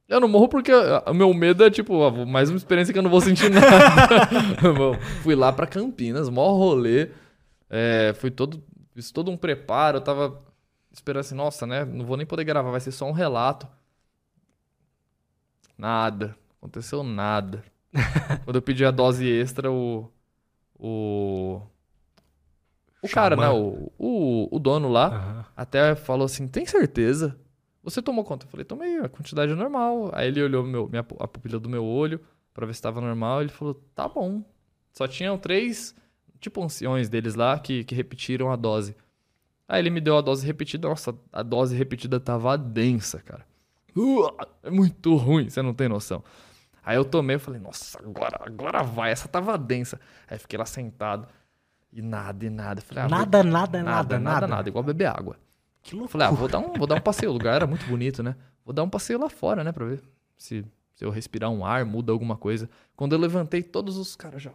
Eu 0.07 0.21
não 0.21 0.27
morro 0.27 0.47
porque 0.47 0.71
o 0.73 1.13
meu 1.13 1.33
medo 1.33 1.65
é, 1.65 1.69
tipo, 1.69 2.09
mais 2.25 2.49
uma 2.49 2.55
experiência 2.55 2.93
que 2.93 2.99
eu 2.99 3.03
não 3.03 3.09
vou 3.09 3.19
sentir 3.19 3.49
nada. 3.51 4.97
fui 5.21 5.35
lá 5.35 5.51
pra 5.51 5.67
Campinas, 5.67 6.29
maior 6.29 6.53
rolê. 6.53 7.09
É, 7.69 8.13
fui 8.17 8.31
todo. 8.31 8.63
Fiz 8.93 9.11
todo 9.11 9.29
um 9.29 9.35
preparo. 9.35 9.97
Eu 9.97 10.01
tava 10.01 10.41
esperando 10.91 11.21
assim, 11.21 11.35
nossa, 11.35 11.67
né? 11.67 11.83
Não 11.83 12.05
vou 12.05 12.15
nem 12.15 12.25
poder 12.25 12.45
gravar, 12.45 12.71
vai 12.71 12.79
ser 12.79 12.91
só 12.91 13.05
um 13.05 13.11
relato. 13.11 13.67
Nada. 15.77 16.35
Aconteceu 16.57 17.03
nada. 17.03 17.63
Quando 18.45 18.55
eu 18.55 18.61
pedi 18.61 18.85
a 18.85 18.91
dose 18.91 19.27
extra, 19.27 19.69
o. 19.69 20.09
O. 20.79 21.61
O 23.01 23.09
cara, 23.09 23.35
né? 23.35 23.49
O, 23.49 23.91
o, 23.97 24.55
o 24.55 24.59
dono 24.59 24.89
lá 24.89 25.09
uhum. 25.09 25.43
até 25.55 25.95
falou 25.95 26.25
assim: 26.25 26.47
tem 26.47 26.65
certeza? 26.65 27.37
Você 27.87 28.01
tomou 28.01 28.25
conta? 28.25 28.45
Eu 28.45 28.49
falei, 28.49 28.65
tomei, 28.65 28.97
a 28.97 29.07
quantidade 29.07 29.53
é 29.53 29.55
normal. 29.55 30.09
Aí 30.11 30.27
ele 30.27 30.43
olhou 30.43 30.61
meu, 30.61 30.89
minha, 30.89 31.05
a 31.19 31.27
pupila 31.27 31.57
do 31.57 31.69
meu 31.69 31.85
olho 31.85 32.19
para 32.53 32.65
ver 32.65 32.73
se 32.73 32.79
estava 32.79 32.99
normal. 32.99 33.39
Ele 33.39 33.49
falou, 33.49 33.75
tá 33.95 34.09
bom. 34.09 34.43
Só 34.91 35.07
tinham 35.07 35.37
três, 35.37 35.95
tipo, 36.37 36.61
anciões 36.61 37.07
deles 37.07 37.35
lá 37.35 37.57
que, 37.57 37.85
que 37.85 37.95
repetiram 37.95 38.51
a 38.51 38.57
dose. 38.57 38.93
Aí 39.65 39.79
ele 39.79 39.89
me 39.89 40.01
deu 40.01 40.17
a 40.17 40.21
dose 40.21 40.45
repetida. 40.45 40.89
Nossa, 40.89 41.15
a 41.31 41.41
dose 41.41 41.77
repetida 41.77 42.19
tava 42.19 42.57
densa, 42.57 43.21
cara. 43.21 43.45
Uh, 43.95 44.27
é 44.63 44.69
muito 44.69 45.15
ruim, 45.15 45.49
você 45.49 45.61
não 45.61 45.73
tem 45.73 45.87
noção. 45.87 46.21
Aí 46.83 46.97
eu 46.97 47.05
tomei, 47.05 47.37
eu 47.37 47.39
falei, 47.39 47.61
nossa, 47.61 47.99
agora, 47.99 48.37
agora 48.45 48.83
vai, 48.83 49.11
essa 49.11 49.29
tava 49.29 49.57
densa. 49.57 49.97
Aí 50.29 50.37
fiquei 50.37 50.59
lá 50.59 50.65
sentado. 50.65 51.25
E 51.93 52.01
nada, 52.01 52.45
e 52.45 52.49
nada. 52.49 52.81
Falei, 52.81 53.05
ah, 53.05 53.07
nada, 53.07 53.43
vou... 53.43 53.51
nada, 53.51 53.81
nada, 53.81 53.83
nada, 53.83 54.19
nada, 54.19 54.47
nada, 54.47 54.69
igual 54.69 54.83
beber 54.83 55.05
água. 55.05 55.37
Que 55.87 55.95
loucura. 55.95 56.11
Falei, 56.11 56.27
ah, 56.27 56.31
vou 56.31 56.49
dar, 56.49 56.59
um, 56.59 56.73
vou 56.73 56.85
dar 56.85 56.95
um 56.95 57.01
passeio. 57.01 57.29
O 57.29 57.33
lugar 57.33 57.55
era 57.55 57.65
muito 57.65 57.85
bonito, 57.85 58.21
né? 58.21 58.35
Vou 58.65 58.73
dar 58.73 58.83
um 58.83 58.89
passeio 58.89 59.17
lá 59.17 59.29
fora, 59.29 59.63
né? 59.63 59.71
Pra 59.71 59.85
ver 59.85 60.01
se, 60.37 60.65
se 60.93 61.05
eu 61.05 61.09
respirar 61.09 61.49
um 61.49 61.65
ar, 61.65 61.85
muda 61.85 62.11
alguma 62.11 62.35
coisa. 62.35 62.69
Quando 62.93 63.13
eu 63.13 63.19
levantei, 63.19 63.63
todos 63.63 63.97
os 63.97 64.13
caras 64.13 64.41
já. 64.41 64.51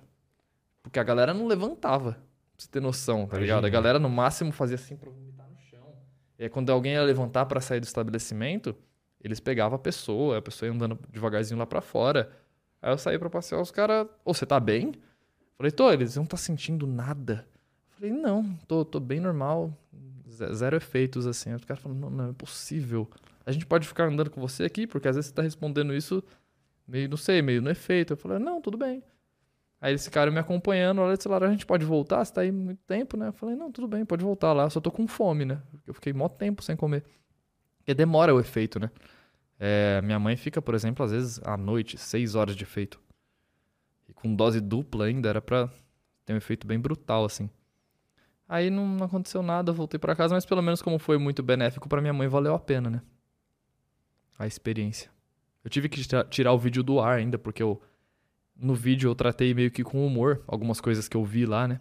Porque 0.82 0.98
a 0.98 1.02
galera 1.02 1.32
não 1.32 1.46
levantava. 1.46 2.12
Pra 2.12 2.20
você 2.58 2.68
ter 2.68 2.82
noção, 2.82 3.26
tá 3.26 3.38
ligado? 3.38 3.64
A 3.64 3.70
galera 3.70 3.98
no 3.98 4.10
máximo 4.10 4.52
fazia 4.52 4.74
assim 4.74 4.94
pra 4.94 5.10
vomitar 5.10 5.48
no 5.48 5.56
chão. 5.58 5.94
E 6.38 6.44
aí 6.44 6.50
quando 6.50 6.68
alguém 6.70 6.92
ia 6.92 7.02
levantar 7.02 7.46
para 7.46 7.62
sair 7.62 7.80
do 7.80 7.84
estabelecimento, 7.84 8.76
eles 9.18 9.40
pegavam 9.40 9.76
a 9.76 9.78
pessoa, 9.78 10.36
a 10.36 10.42
pessoa 10.42 10.68
ia 10.68 10.74
andando 10.74 10.98
devagarzinho 11.08 11.58
lá 11.58 11.64
para 11.64 11.80
fora. 11.80 12.30
Aí 12.82 12.92
eu 12.92 12.98
saí 12.98 13.18
pra 13.18 13.30
passear, 13.30 13.58
os 13.58 13.70
caras. 13.70 14.06
Ô, 14.22 14.34
você 14.34 14.44
tá 14.44 14.60
bem? 14.60 14.92
Falei, 15.56 15.72
tô, 15.72 15.90
eles 15.90 16.14
não 16.14 16.26
tá 16.26 16.36
sentindo 16.36 16.86
nada. 16.86 17.48
Falei, 17.88 18.12
não, 18.12 18.54
tô, 18.68 18.84
tô 18.84 19.00
bem 19.00 19.18
normal 19.18 19.72
zero 20.32 20.76
efeitos, 20.76 21.26
assim. 21.26 21.52
Os 21.54 21.64
caras 21.64 21.82
falam, 21.82 21.98
não, 21.98 22.10
não 22.10 22.30
é 22.30 22.32
possível. 22.32 23.08
A 23.44 23.52
gente 23.52 23.66
pode 23.66 23.86
ficar 23.86 24.04
andando 24.08 24.30
com 24.30 24.40
você 24.40 24.64
aqui, 24.64 24.86
porque 24.86 25.08
às 25.08 25.16
vezes 25.16 25.28
você 25.28 25.34
tá 25.34 25.42
respondendo 25.42 25.94
isso 25.94 26.22
meio, 26.86 27.08
não 27.08 27.16
sei, 27.16 27.42
meio 27.42 27.60
no 27.62 27.70
efeito. 27.70 28.12
Eu 28.12 28.16
falei, 28.16 28.38
não, 28.38 28.60
tudo 28.60 28.76
bem. 28.76 29.02
Aí 29.80 29.90
eles 29.90 30.04
ficaram 30.04 30.30
me 30.30 30.38
acompanhando, 30.38 31.00
olha, 31.00 31.16
sei 31.20 31.30
lá, 31.30 31.38
a 31.38 31.50
gente 31.50 31.66
pode 31.66 31.84
voltar? 31.84 32.24
Você 32.24 32.32
tá 32.32 32.40
aí 32.42 32.52
muito 32.52 32.80
tempo, 32.86 33.16
né? 33.16 33.28
Eu 33.28 33.32
falei, 33.32 33.56
não, 33.56 33.72
tudo 33.72 33.88
bem, 33.88 34.04
pode 34.04 34.22
voltar 34.24 34.52
lá. 34.52 34.64
Eu 34.64 34.70
só 34.70 34.80
tô 34.80 34.92
com 34.92 35.08
fome, 35.08 35.44
né? 35.44 35.60
Eu 35.86 35.92
fiquei 35.92 36.12
mó 36.12 36.28
tempo 36.28 36.62
sem 36.62 36.76
comer. 36.76 37.04
Porque 37.78 37.92
demora 37.92 38.32
o 38.32 38.38
efeito, 38.38 38.78
né? 38.78 38.90
É, 39.58 40.00
minha 40.02 40.20
mãe 40.20 40.36
fica, 40.36 40.62
por 40.62 40.74
exemplo, 40.74 41.04
às 41.04 41.10
vezes 41.10 41.40
à 41.44 41.56
noite, 41.56 41.98
seis 41.98 42.36
horas 42.36 42.54
de 42.54 42.62
efeito. 42.62 43.00
E 44.08 44.12
com 44.12 44.34
dose 44.34 44.60
dupla 44.60 45.06
ainda, 45.06 45.28
era 45.28 45.42
pra 45.42 45.68
ter 46.24 46.32
um 46.32 46.36
efeito 46.36 46.64
bem 46.64 46.78
brutal, 46.78 47.24
assim. 47.24 47.50
Aí 48.52 48.68
não, 48.68 49.02
aconteceu 49.02 49.42
nada, 49.42 49.72
voltei 49.72 49.98
para 49.98 50.14
casa, 50.14 50.34
mas 50.34 50.44
pelo 50.44 50.60
menos 50.60 50.82
como 50.82 50.98
foi 50.98 51.16
muito 51.16 51.42
benéfico 51.42 51.88
para 51.88 52.02
minha 52.02 52.12
mãe, 52.12 52.28
valeu 52.28 52.54
a 52.54 52.58
pena, 52.58 52.90
né? 52.90 53.00
A 54.38 54.46
experiência. 54.46 55.10
Eu 55.64 55.70
tive 55.70 55.88
que 55.88 56.02
tirar 56.28 56.52
o 56.52 56.58
vídeo 56.58 56.82
do 56.82 57.00
ar 57.00 57.16
ainda, 57.16 57.38
porque 57.38 57.62
eu 57.62 57.80
no 58.54 58.74
vídeo 58.74 59.08
eu 59.08 59.14
tratei 59.14 59.54
meio 59.54 59.70
que 59.70 59.82
com 59.82 60.06
humor 60.06 60.44
algumas 60.46 60.82
coisas 60.82 61.08
que 61.08 61.16
eu 61.16 61.24
vi 61.24 61.46
lá, 61.46 61.66
né? 61.66 61.80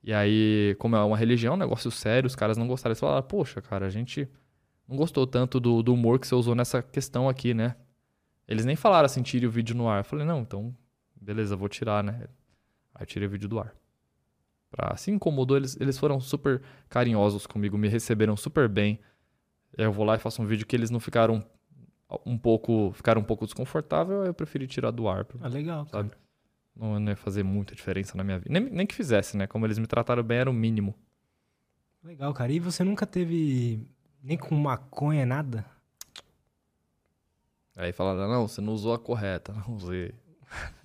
E 0.00 0.12
aí, 0.12 0.76
como 0.78 0.94
é 0.94 1.02
uma 1.02 1.16
religião, 1.16 1.54
um 1.54 1.56
negócio 1.56 1.90
sério, 1.90 2.28
os 2.28 2.36
caras 2.36 2.56
não 2.56 2.68
gostaram. 2.68 2.92
Eles 2.92 3.00
falaram, 3.00 3.26
poxa, 3.26 3.60
cara, 3.60 3.86
a 3.86 3.90
gente 3.90 4.28
não 4.86 4.96
gostou 4.96 5.26
tanto 5.26 5.58
do, 5.58 5.82
do 5.82 5.92
humor 5.92 6.20
que 6.20 6.28
você 6.28 6.36
usou 6.36 6.54
nessa 6.54 6.84
questão 6.84 7.28
aqui, 7.28 7.52
né? 7.52 7.74
Eles 8.46 8.64
nem 8.64 8.76
falaram 8.76 9.06
assim, 9.06 9.22
tire 9.22 9.44
o 9.44 9.50
vídeo 9.50 9.74
no 9.74 9.88
ar. 9.88 10.02
Eu 10.02 10.04
falei, 10.04 10.24
não, 10.24 10.42
então, 10.42 10.72
beleza, 11.20 11.56
vou 11.56 11.68
tirar, 11.68 12.04
né? 12.04 12.28
Aí 12.94 13.02
eu 13.02 13.06
tirei 13.06 13.26
o 13.26 13.30
vídeo 13.32 13.48
do 13.48 13.58
ar. 13.58 13.74
Pra, 14.76 14.94
se 14.96 15.10
incomodou, 15.10 15.56
eles, 15.56 15.74
eles 15.80 15.98
foram 15.98 16.20
super 16.20 16.60
carinhosos 16.86 17.46
comigo, 17.46 17.78
me 17.78 17.88
receberam 17.88 18.36
super 18.36 18.68
bem. 18.68 19.00
Eu 19.76 19.90
vou 19.90 20.04
lá 20.04 20.16
e 20.16 20.18
faço 20.18 20.42
um 20.42 20.46
vídeo 20.46 20.66
que 20.66 20.76
eles 20.76 20.90
não 20.90 21.00
ficaram 21.00 21.42
um 22.26 22.36
pouco, 22.36 22.92
ficaram 22.92 23.22
um 23.22 23.24
pouco 23.24 23.46
desconfortável, 23.46 24.24
eu 24.24 24.34
preferi 24.34 24.66
tirar 24.66 24.90
do 24.90 25.08
ar. 25.08 25.26
Ah, 25.40 25.48
legal, 25.48 25.86
sabe? 25.86 26.10
Não, 26.76 27.00
não, 27.00 27.10
ia 27.10 27.16
fazer 27.16 27.42
muita 27.42 27.74
diferença 27.74 28.18
na 28.18 28.22
minha 28.22 28.38
vida. 28.38 28.52
Nem, 28.52 28.70
nem 28.70 28.86
que 28.86 28.94
fizesse, 28.94 29.34
né? 29.34 29.46
Como 29.46 29.66
eles 29.66 29.78
me 29.78 29.86
trataram 29.86 30.22
bem, 30.22 30.38
era 30.38 30.50
o 30.50 30.52
mínimo. 30.52 30.94
Legal, 32.04 32.34
cara. 32.34 32.52
E 32.52 32.60
você 32.60 32.84
nunca 32.84 33.06
teve 33.06 33.80
Nem 34.22 34.36
com 34.36 34.54
maconha, 34.54 35.24
nada? 35.24 35.64
Aí 37.74 37.92
falaram, 37.92 38.28
não, 38.28 38.46
você 38.46 38.60
não 38.60 38.74
usou 38.74 38.92
a 38.92 38.98
correta. 38.98 39.52
Não 39.52 39.74
usei. 39.74 40.12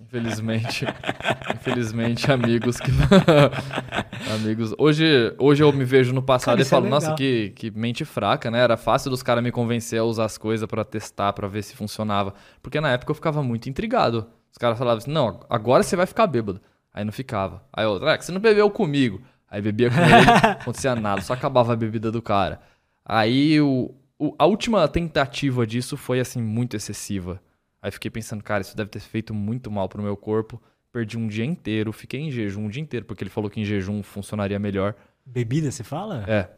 Infelizmente, 0.00 0.84
infelizmente, 1.54 2.30
amigos 2.30 2.78
que. 2.78 2.90
amigos. 4.34 4.74
Hoje, 4.78 5.34
hoje 5.38 5.62
eu 5.62 5.72
me 5.72 5.84
vejo 5.84 6.12
no 6.12 6.22
passado 6.22 6.56
Cara, 6.56 6.60
e 6.60 6.62
é 6.62 6.64
falo, 6.66 6.88
nossa, 6.88 7.06
legal. 7.06 7.16
que, 7.16 7.50
que 7.56 7.70
mente 7.70 8.04
fraca, 8.04 8.50
né? 8.50 8.58
Era 8.60 8.76
fácil 8.76 9.10
dos 9.10 9.22
caras 9.22 9.42
me 9.42 9.50
convencer 9.50 9.98
a 10.00 10.04
usar 10.04 10.24
as 10.26 10.36
coisas 10.36 10.66
pra 10.66 10.84
testar, 10.84 11.32
pra 11.32 11.48
ver 11.48 11.62
se 11.62 11.74
funcionava. 11.76 12.34
Porque 12.62 12.80
na 12.80 12.90
época 12.90 13.10
eu 13.10 13.14
ficava 13.14 13.42
muito 13.42 13.68
intrigado. 13.68 14.26
Os 14.50 14.58
caras 14.58 14.78
falavam 14.78 14.98
assim, 14.98 15.10
não, 15.10 15.40
agora 15.48 15.82
você 15.82 15.96
vai 15.96 16.06
ficar 16.06 16.26
bêbado. 16.26 16.60
Aí 16.92 17.04
não 17.04 17.12
ficava. 17.12 17.62
Aí 17.72 17.86
outro, 17.86 18.06
é 18.08 18.18
que 18.18 18.24
você 18.24 18.32
não 18.32 18.40
bebeu 18.40 18.68
comigo. 18.70 19.22
Aí 19.50 19.62
bebia 19.62 19.90
com 19.90 19.96
ele, 19.96 20.26
não 20.44 20.50
acontecia 20.52 20.94
nada, 20.94 21.20
só 21.22 21.32
acabava 21.32 21.72
a 21.72 21.76
bebida 21.76 22.10
do 22.12 22.20
cara. 22.20 22.60
Aí 23.04 23.60
o, 23.60 23.94
o- 24.18 24.34
a 24.38 24.44
última 24.46 24.86
tentativa 24.88 25.66
disso 25.66 25.96
foi 25.96 26.20
assim, 26.20 26.42
muito 26.42 26.76
excessiva. 26.76 27.40
Aí 27.82 27.90
fiquei 27.90 28.10
pensando, 28.10 28.42
cara, 28.44 28.60
isso 28.62 28.76
deve 28.76 28.88
ter 28.88 29.00
feito 29.00 29.34
muito 29.34 29.70
mal 29.70 29.88
pro 29.88 30.00
meu 30.00 30.16
corpo. 30.16 30.62
Perdi 30.92 31.18
um 31.18 31.26
dia 31.26 31.44
inteiro, 31.44 31.92
fiquei 31.92 32.20
em 32.20 32.30
jejum 32.30 32.66
um 32.66 32.68
dia 32.68 32.80
inteiro, 32.80 33.04
porque 33.04 33.24
ele 33.24 33.30
falou 33.30 33.50
que 33.50 33.60
em 33.60 33.64
jejum 33.64 34.02
funcionaria 34.02 34.58
melhor. 34.58 34.94
Bebida, 35.26 35.70
você 35.70 35.82
fala? 35.82 36.24
É. 36.28 36.48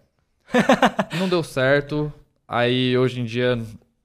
Não 1.19 1.29
deu 1.29 1.43
certo. 1.43 2.13
Aí 2.47 2.97
hoje 2.99 3.21
em 3.21 3.25
dia, 3.25 3.59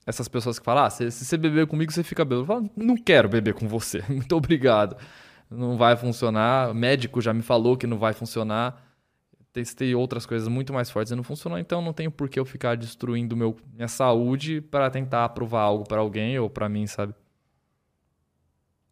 essas 0.06 0.28
pessoas 0.28 0.58
que 0.58 0.66
falam, 0.66 0.86
ah, 0.86 0.90
se, 0.90 1.12
se 1.12 1.26
você 1.26 1.38
beber 1.38 1.68
comigo, 1.68 1.92
você 1.92 2.04
fica 2.04 2.24
bêbado. 2.24 2.42
Eu 2.42 2.46
falo, 2.46 2.72
não 2.76 2.96
quero 2.96 3.28
beber 3.28 3.54
com 3.54 3.68
você. 3.68 4.02
Muito 4.10 4.36
obrigado. 4.36 4.96
Não 5.50 5.78
vai 5.78 5.98
funcionar. 5.98 6.72
O 6.72 6.74
médico 6.74 7.22
já 7.22 7.34
me 7.34 7.42
falou 7.42 7.76
que 7.76 7.86
não 7.86 7.98
vai 7.98 8.14
funcionar. 8.14 8.89
Testei 9.52 9.96
outras 9.96 10.26
coisas 10.26 10.48
muito 10.48 10.72
mais 10.72 10.92
fortes 10.92 11.12
e 11.12 11.16
não 11.16 11.24
funcionou, 11.24 11.58
então 11.58 11.82
não 11.82 11.92
tenho 11.92 12.12
por 12.12 12.30
que 12.30 12.40
eu 12.40 12.46
ficar 12.46 12.78
destruindo 12.78 13.36
meu, 13.36 13.58
minha 13.74 13.88
saúde 13.88 14.62
para 14.62 14.90
tentar 14.92 15.28
provar 15.30 15.62
algo 15.62 15.84
para 15.88 16.00
alguém 16.00 16.38
ou 16.38 16.50
para 16.50 16.70
mim, 16.70 16.86
sabe? 16.86 17.16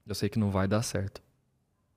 Eu 0.05 0.15
sei 0.15 0.29
que 0.29 0.39
não 0.39 0.49
vai 0.49 0.67
dar 0.67 0.81
certo. 0.81 1.21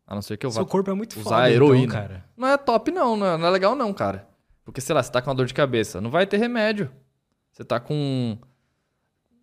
A 0.07 0.15
não 0.15 0.20
ser 0.20 0.37
que 0.37 0.45
eu 0.45 0.51
vá 0.51 0.57
Seu 0.57 0.66
corpo 0.66 0.91
é 0.91 0.95
muito 0.95 1.19
usar 1.19 1.31
foda, 1.31 1.51
heroína. 1.51 1.85
então, 1.85 2.01
cara. 2.01 2.24
não 2.37 2.49
é 2.49 2.59
top, 2.59 2.91
não, 2.91 3.16
não 3.16 3.27
é, 3.27 3.39
não 3.39 3.47
é 3.47 3.51
legal, 3.51 3.74
não, 3.74 3.95
cara. 3.95 4.28
Porque, 4.65 4.81
sei 4.81 4.95
lá, 4.95 5.03
você 5.03 5.11
tá 5.11 5.23
com 5.23 5.31
uma 5.31 5.37
dor 5.37 5.47
de 5.47 5.55
cabeça, 5.55 6.01
não 6.01 6.11
vai 6.11 6.27
ter 6.27 6.37
remédio. 6.37 6.91
Você 7.51 7.65
tá 7.65 7.81
com. 7.81 8.37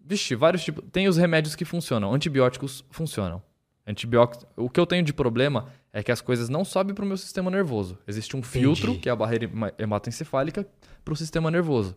Vixe, 0.03 0.35
vários 0.35 0.63
tipos. 0.63 0.83
Tem 0.91 1.07
os 1.07 1.17
remédios 1.17 1.55
que 1.55 1.65
funcionam. 1.65 2.13
Antibióticos 2.13 2.83
funcionam. 2.89 3.41
Antibióticos. 3.85 4.45
O 4.55 4.69
que 4.69 4.79
eu 4.79 4.85
tenho 4.85 5.03
de 5.03 5.13
problema 5.13 5.67
é 5.93 6.03
que 6.03 6.11
as 6.11 6.21
coisas 6.21 6.49
não 6.49 6.63
sobem 6.65 6.93
pro 6.93 7.05
meu 7.05 7.17
sistema 7.17 7.49
nervoso. 7.49 7.97
Existe 8.07 8.35
um 8.35 8.43
filtro, 8.43 8.99
que 8.99 9.09
é 9.09 9.11
a 9.11 9.15
barreira 9.15 9.45
hema- 9.45 9.73
hematoencefálica, 9.79 10.67
pro 11.03 11.15
sistema 11.15 11.49
nervoso. 11.49 11.95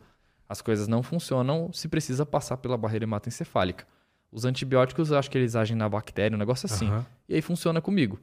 As 0.49 0.61
coisas 0.63 0.89
não 0.89 1.03
funcionam 1.03 1.73
se 1.73 1.89
precisa 1.89 2.25
passar 2.27 2.57
pela 2.57 2.77
barreira 2.77 3.05
hematoencefálica. 3.05 3.87
Os 4.33 4.45
antibióticos, 4.45 5.11
eu 5.11 5.19
acho 5.19 5.31
que 5.31 5.37
eles 5.39 5.55
agem 5.57 5.77
na 5.77 5.89
bactéria, 5.89 6.35
um 6.35 6.39
negócio 6.39 6.67
assim. 6.67 6.87
Aham. 6.89 7.07
E 7.29 7.35
aí 7.35 7.43
funciona 7.43 7.81
comigo. 7.81 8.19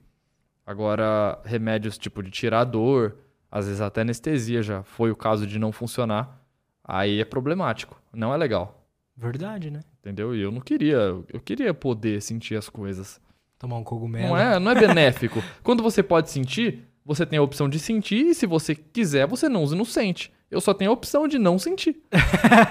Agora, 0.65 1.39
remédios 1.45 1.97
tipo 1.97 2.21
de 2.21 2.29
tirar 2.29 2.63
dor, 2.65 3.17
às 3.49 3.65
vezes 3.65 3.79
até 3.81 4.01
anestesia 4.01 4.61
já 4.61 4.83
foi 4.83 5.11
o 5.11 5.15
caso 5.15 5.47
de 5.47 5.57
não 5.57 5.71
funcionar. 5.71 6.41
Aí 6.83 7.19
é 7.21 7.25
problemático. 7.25 8.01
Não 8.13 8.33
é 8.33 8.37
legal. 8.37 8.85
Verdade, 9.15 9.71
né? 9.71 9.81
Entendeu? 9.99 10.35
E 10.35 10.41
eu 10.41 10.51
não 10.51 10.61
queria. 10.61 10.97
Eu 11.31 11.39
queria 11.43 11.73
poder 11.73 12.21
sentir 12.21 12.55
as 12.55 12.69
coisas. 12.69 13.19
Tomar 13.59 13.77
um 13.77 13.83
cogumelo. 13.83 14.29
Não 14.29 14.37
é, 14.37 14.59
não 14.59 14.71
é 14.71 14.75
benéfico. 14.75 15.43
Quando 15.63 15.81
você 15.81 16.03
pode 16.03 16.29
sentir, 16.29 16.83
você 17.03 17.25
tem 17.25 17.39
a 17.39 17.41
opção 17.41 17.67
de 17.67 17.79
sentir, 17.79 18.27
e 18.27 18.35
se 18.35 18.45
você 18.45 18.75
quiser, 18.75 19.25
você 19.27 19.49
não 19.49 19.63
usa 19.63 19.73
e 19.75 19.77
não 19.77 19.85
sente. 19.85 20.31
Eu 20.49 20.61
só 20.61 20.73
tenho 20.73 20.91
a 20.91 20.93
opção 20.93 21.27
de 21.27 21.37
não 21.39 21.57
sentir. 21.59 22.01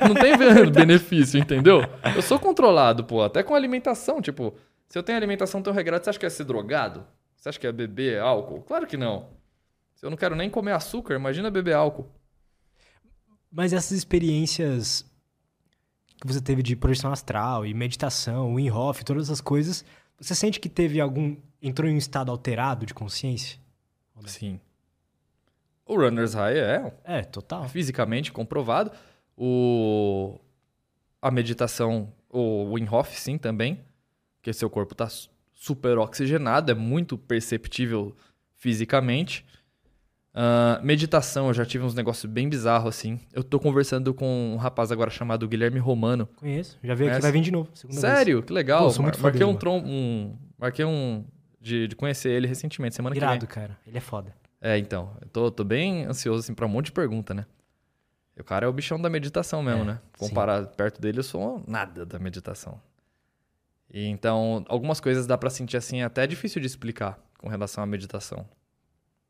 não 0.06 0.14
tem 0.14 0.36
be- 0.38 0.70
benefício, 0.70 1.38
entendeu? 1.38 1.80
Eu 2.14 2.22
sou 2.22 2.38
controlado, 2.38 3.04
pô, 3.04 3.22
até 3.22 3.42
com 3.42 3.54
alimentação. 3.54 4.22
Tipo, 4.22 4.54
se 4.88 4.96
eu 4.98 5.02
tenho 5.02 5.18
alimentação 5.18 5.60
tão 5.60 5.72
regrada, 5.72 6.02
você 6.04 6.10
acha 6.10 6.18
que 6.18 6.26
é 6.26 6.30
ser 6.30 6.44
drogado? 6.44 7.04
Você 7.36 7.48
acha 7.50 7.58
que 7.60 7.66
é 7.66 7.72
beber 7.72 8.20
álcool? 8.20 8.62
Claro 8.62 8.86
que 8.86 8.96
não. 8.96 9.28
Se 9.94 10.06
eu 10.06 10.10
não 10.10 10.16
quero 10.16 10.34
nem 10.36 10.48
comer 10.48 10.72
açúcar, 10.72 11.14
imagina 11.14 11.50
beber 11.50 11.74
álcool. 11.74 12.06
Mas 13.50 13.72
essas 13.72 13.92
experiências 13.92 15.04
que 16.20 16.26
você 16.26 16.40
teve 16.40 16.62
de 16.62 16.74
projeção 16.76 17.12
astral 17.12 17.64
e 17.66 17.74
meditação, 17.74 18.54
Wim 18.54 18.70
Hof, 18.70 19.02
todas 19.04 19.24
essas 19.24 19.40
coisas, 19.40 19.84
você 20.18 20.34
sente 20.34 20.58
que 20.60 20.68
teve 20.68 21.00
algum. 21.00 21.36
entrou 21.62 21.88
em 21.90 21.94
um 21.94 21.98
estado 21.98 22.30
alterado 22.30 22.86
de 22.86 22.94
consciência? 22.94 23.58
Sim. 24.26 24.60
O 25.84 25.94
runner's 25.96 26.34
high 26.34 26.58
é 26.58 26.92
É, 27.04 27.22
total. 27.22 27.68
fisicamente 27.68 28.32
comprovado. 28.32 28.90
O 29.36 30.38
a 31.20 31.30
meditação, 31.30 32.12
o 32.30 32.72
Wim 32.72 32.86
Hof 32.88 33.18
sim 33.18 33.36
também, 33.36 33.80
porque 34.38 34.52
seu 34.52 34.70
corpo 34.70 34.94
está 34.94 35.08
super 35.54 35.98
oxigenado, 35.98 36.70
é 36.70 36.74
muito 36.74 37.18
perceptível 37.18 38.14
fisicamente. 38.56 39.44
Ah, 40.38 40.78
meditação, 40.84 41.46
eu 41.48 41.54
já 41.54 41.64
tive 41.64 41.82
uns 41.82 41.94
negócios 41.94 42.30
bem 42.30 42.46
bizarros 42.46 42.88
assim. 42.94 43.18
Eu 43.32 43.42
tô 43.42 43.58
conversando 43.58 44.12
com 44.12 44.52
um 44.52 44.56
rapaz 44.56 44.92
agora 44.92 45.10
chamado 45.10 45.48
Guilherme 45.48 45.78
Romano. 45.78 46.28
Conheço. 46.36 46.78
Já 46.84 46.94
veio 46.94 47.10
aqui, 47.10 47.22
vai 47.22 47.32
vir 47.32 47.40
de 47.40 47.50
novo. 47.50 47.70
segunda 47.72 47.98
vez. 47.98 48.14
Sério? 48.16 48.42
Que 48.42 48.52
legal. 48.52 48.84
Pô, 48.84 48.90
sou 48.90 49.02
muito 49.02 49.16
Mar- 49.18 49.32
marquei 49.32 49.46
um, 49.46 49.54
trom 49.56 49.78
um 49.82 50.36
marquei 50.58 50.84
um 50.84 51.24
de, 51.58 51.88
de 51.88 51.96
conhecer 51.96 52.28
ele 52.30 52.46
recentemente, 52.46 52.94
semana 52.94 53.14
que 53.14 53.20
vem. 53.20 53.28
Irado, 53.30 53.46
cara. 53.46 53.78
Ele 53.86 53.96
é 53.96 54.00
foda. 54.00 54.34
É, 54.60 54.76
então. 54.76 55.16
Eu 55.22 55.28
tô, 55.28 55.50
tô 55.50 55.64
bem 55.64 56.04
ansioso, 56.04 56.40
assim, 56.40 56.52
pra 56.52 56.66
um 56.66 56.68
monte 56.68 56.86
de 56.86 56.92
pergunta, 56.92 57.32
né? 57.32 57.46
O 58.38 58.44
cara 58.44 58.66
é 58.66 58.68
o 58.68 58.72
bichão 58.74 59.00
da 59.00 59.08
meditação 59.08 59.62
mesmo, 59.62 59.82
É, 59.82 59.84
né? 59.86 60.00
sim. 60.18 60.28
Comparado 60.28 60.68
perto 60.76 61.00
dele, 61.00 61.20
eu 61.20 61.22
sou 61.22 61.64
nada 61.66 62.04
da 62.04 62.18
meditação. 62.18 62.78
E 63.90 64.04
então, 64.06 64.62
algumas 64.68 65.00
coisas 65.00 65.26
dá 65.26 65.38
pra 65.38 65.48
sentir 65.48 65.78
assim, 65.78 66.02
até 66.02 66.26
difícil 66.26 66.60
de 66.60 66.66
explicar 66.66 67.18
com 67.38 67.48
relação 67.48 67.82
à 67.82 67.86
meditação. 67.86 68.46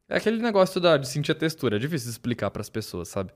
É 0.08 0.16
aquele 0.16 0.40
negócio 0.40 0.80
da, 0.80 0.96
de 0.96 1.08
sentir 1.08 1.32
a 1.32 1.34
textura, 1.34 1.76
é 1.76 1.78
difícil 1.78 2.10
explicar 2.10 2.50
pras 2.50 2.68
pessoas, 2.70 3.08
sabe? 3.08 3.32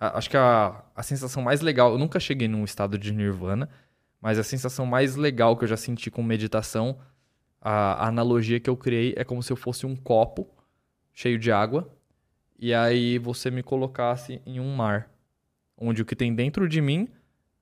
A- 0.00 0.18
acho 0.18 0.28
que 0.28 0.36
a, 0.36 0.84
a 0.94 1.02
sensação 1.02 1.42
mais 1.42 1.60
legal, 1.60 1.92
eu 1.92 1.98
nunca 1.98 2.18
cheguei 2.18 2.48
num 2.48 2.64
estado 2.64 2.98
de 2.98 3.12
nirvana, 3.12 3.68
mas 4.20 4.38
a 4.38 4.42
sensação 4.42 4.84
mais 4.84 5.14
legal 5.16 5.56
que 5.56 5.64
eu 5.64 5.68
já 5.68 5.76
senti 5.76 6.10
com 6.10 6.22
meditação, 6.22 6.98
a, 7.60 8.04
a 8.04 8.08
analogia 8.08 8.58
que 8.60 8.68
eu 8.70 8.76
criei 8.76 9.14
é 9.16 9.24
como 9.24 9.42
se 9.42 9.52
eu 9.52 9.56
fosse 9.56 9.86
um 9.86 9.94
copo 9.94 10.48
cheio 11.14 11.38
de 11.38 11.52
água 11.52 11.88
e 12.58 12.74
aí 12.74 13.18
você 13.18 13.50
me 13.50 13.62
colocasse 13.62 14.42
em 14.46 14.60
um 14.60 14.74
mar, 14.74 15.10
onde 15.76 16.02
o 16.02 16.04
que 16.06 16.16
tem 16.16 16.34
dentro 16.34 16.68
de 16.68 16.80
mim 16.80 17.08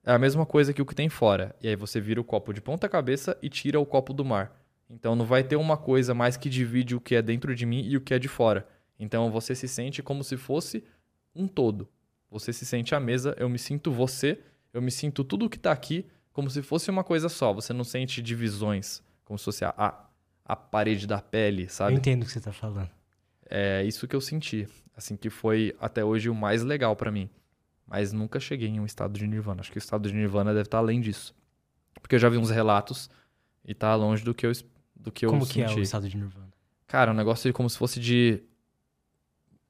é 0.03 0.13
a 0.13 0.19
mesma 0.19 0.45
coisa 0.45 0.73
que 0.73 0.81
o 0.81 0.85
que 0.85 0.95
tem 0.95 1.09
fora. 1.09 1.55
E 1.61 1.67
aí 1.67 1.75
você 1.75 1.99
vira 2.01 2.21
o 2.21 2.23
copo 2.23 2.53
de 2.53 2.61
ponta 2.61 2.89
cabeça 2.89 3.37
e 3.41 3.49
tira 3.49 3.79
o 3.79 3.85
copo 3.85 4.13
do 4.13 4.25
mar. 4.25 4.51
Então 4.89 5.15
não 5.15 5.25
vai 5.25 5.43
ter 5.43 5.55
uma 5.55 5.77
coisa 5.77 6.13
mais 6.13 6.37
que 6.37 6.49
divide 6.49 6.95
o 6.95 7.01
que 7.01 7.15
é 7.15 7.21
dentro 7.21 7.53
de 7.53 7.65
mim 7.65 7.83
e 7.85 7.97
o 7.97 8.01
que 8.01 8.13
é 8.13 8.19
de 8.19 8.27
fora. 8.27 8.67
Então 8.99 9.29
você 9.29 9.53
se 9.53 9.67
sente 9.67 10.01
como 10.01 10.23
se 10.23 10.37
fosse 10.37 10.83
um 11.35 11.47
todo. 11.47 11.87
Você 12.29 12.51
se 12.51 12.65
sente 12.65 12.95
a 12.95 12.99
mesa, 12.99 13.35
eu 13.37 13.47
me 13.47 13.59
sinto 13.59 13.91
você, 13.91 14.39
eu 14.73 14.81
me 14.81 14.91
sinto 14.91 15.23
tudo 15.23 15.45
o 15.45 15.49
que 15.49 15.59
tá 15.59 15.71
aqui 15.71 16.05
como 16.33 16.49
se 16.49 16.61
fosse 16.61 16.89
uma 16.89 17.03
coisa 17.03 17.29
só. 17.29 17.53
Você 17.53 17.73
não 17.73 17.83
sente 17.83 18.21
divisões, 18.21 19.01
como 19.25 19.37
se 19.37 19.45
fosse 19.45 19.65
a, 19.65 19.73
a, 19.77 20.05
a 20.45 20.55
parede 20.55 21.07
da 21.07 21.21
pele, 21.21 21.67
sabe? 21.67 21.93
Eu 21.93 21.97
entendo 21.97 22.23
o 22.23 22.25
que 22.25 22.31
você 22.31 22.39
tá 22.39 22.51
falando. 22.51 22.89
É 23.49 23.83
isso 23.83 24.07
que 24.07 24.15
eu 24.15 24.21
senti. 24.21 24.67
Assim, 24.95 25.15
que 25.15 25.29
foi 25.29 25.75
até 25.79 26.03
hoje 26.03 26.29
o 26.29 26.35
mais 26.35 26.63
legal 26.63 26.95
pra 26.95 27.11
mim. 27.11 27.29
Mas 27.87 28.11
nunca 28.11 28.39
cheguei 28.39 28.67
em 28.67 28.79
um 28.79 28.85
estado 28.85 29.17
de 29.17 29.25
nirvana. 29.25 29.61
Acho 29.61 29.71
que 29.71 29.77
o 29.77 29.79
estado 29.79 30.09
de 30.09 30.13
nirvana 30.13 30.51
deve 30.51 30.67
estar 30.67 30.79
além 30.79 30.99
disso. 30.99 31.33
Porque 32.01 32.15
eu 32.15 32.19
já 32.19 32.29
vi 32.29 32.37
uns 32.37 32.49
relatos 32.49 33.09
e 33.65 33.73
tá 33.73 33.95
longe 33.95 34.23
do 34.23 34.33
que 34.33 34.45
eu, 34.45 34.51
do 34.99 35.11
que 35.11 35.25
eu 35.25 35.29
Como 35.29 35.45
que 35.45 35.53
senti. 35.53 35.73
é 35.73 35.75
o 35.75 35.81
estado 35.81 36.07
de 36.09 36.17
Nirvana? 36.17 36.53
Cara, 36.87 37.11
um 37.11 37.15
negócio 37.15 37.51
como 37.53 37.69
se 37.69 37.77
fosse 37.77 37.99
de 37.99 38.41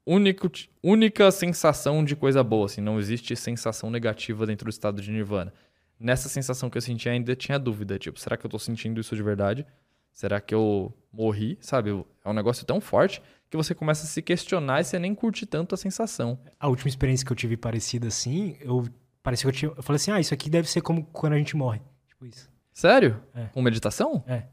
único, 0.06 0.50
única 0.84 1.30
sensação 1.32 2.04
de 2.04 2.16
coisa 2.16 2.44
boa, 2.44 2.66
assim, 2.68 2.80
não 2.80 3.00
existe 3.00 3.36
sensação 3.36 3.90
negativa 3.90 4.46
dentro 4.46 4.66
do 4.66 4.70
estado 4.70 5.02
de 5.02 5.12
nirvana. 5.12 5.54
Nessa 6.00 6.30
sensação 6.30 6.70
que 6.70 6.78
eu 6.78 6.82
senti 6.82 7.10
ainda 7.10 7.36
tinha 7.36 7.58
dúvida, 7.58 7.98
tipo, 7.98 8.20
será 8.20 8.38
que 8.38 8.46
eu 8.46 8.50
tô 8.50 8.60
sentindo 8.60 9.02
isso 9.02 9.16
de 9.16 9.24
verdade? 9.24 9.66
Será 10.14 10.40
que 10.40 10.54
eu 10.54 10.94
morri? 11.12 11.58
Sabe, 11.60 11.90
é 12.24 12.30
um 12.30 12.34
negócio 12.34 12.66
tão 12.66 12.80
forte 12.80 13.22
que 13.50 13.58
você 13.58 13.74
começa 13.74 14.04
a 14.04 14.08
se 14.08 14.22
questionar 14.22 14.82
e 14.82 14.84
você 14.84 15.00
nem 15.00 15.14
curte 15.16 15.46
tanto 15.46 15.74
a 15.74 15.78
sensação. 15.78 16.40
A 16.60 16.68
última 16.68 16.90
experiência 16.90 17.26
que 17.26 17.32
eu 17.32 17.36
tive 17.36 17.58
parecida 17.58 18.08
assim, 18.08 18.56
eu 18.60 18.88
parecia 19.24 19.50
que 19.50 19.56
eu 19.56 19.60
tinha. 19.60 19.72
Eu 19.76 19.84
falei 19.84 19.98
assim, 19.98 20.12
ah, 20.12 20.20
isso 20.20 20.34
aqui 20.34 20.50
deve 20.50 20.70
ser 20.70 20.82
como 20.82 21.04
quando 21.06 21.34
a 21.34 21.38
gente 21.38 21.56
morre. 21.56 21.82
Tipo 22.08 22.26
isso. 22.26 22.50
Sério? 22.74 23.22
É. 23.34 23.46
Com 23.46 23.62
meditação? 23.62 24.24
É. 24.28 24.44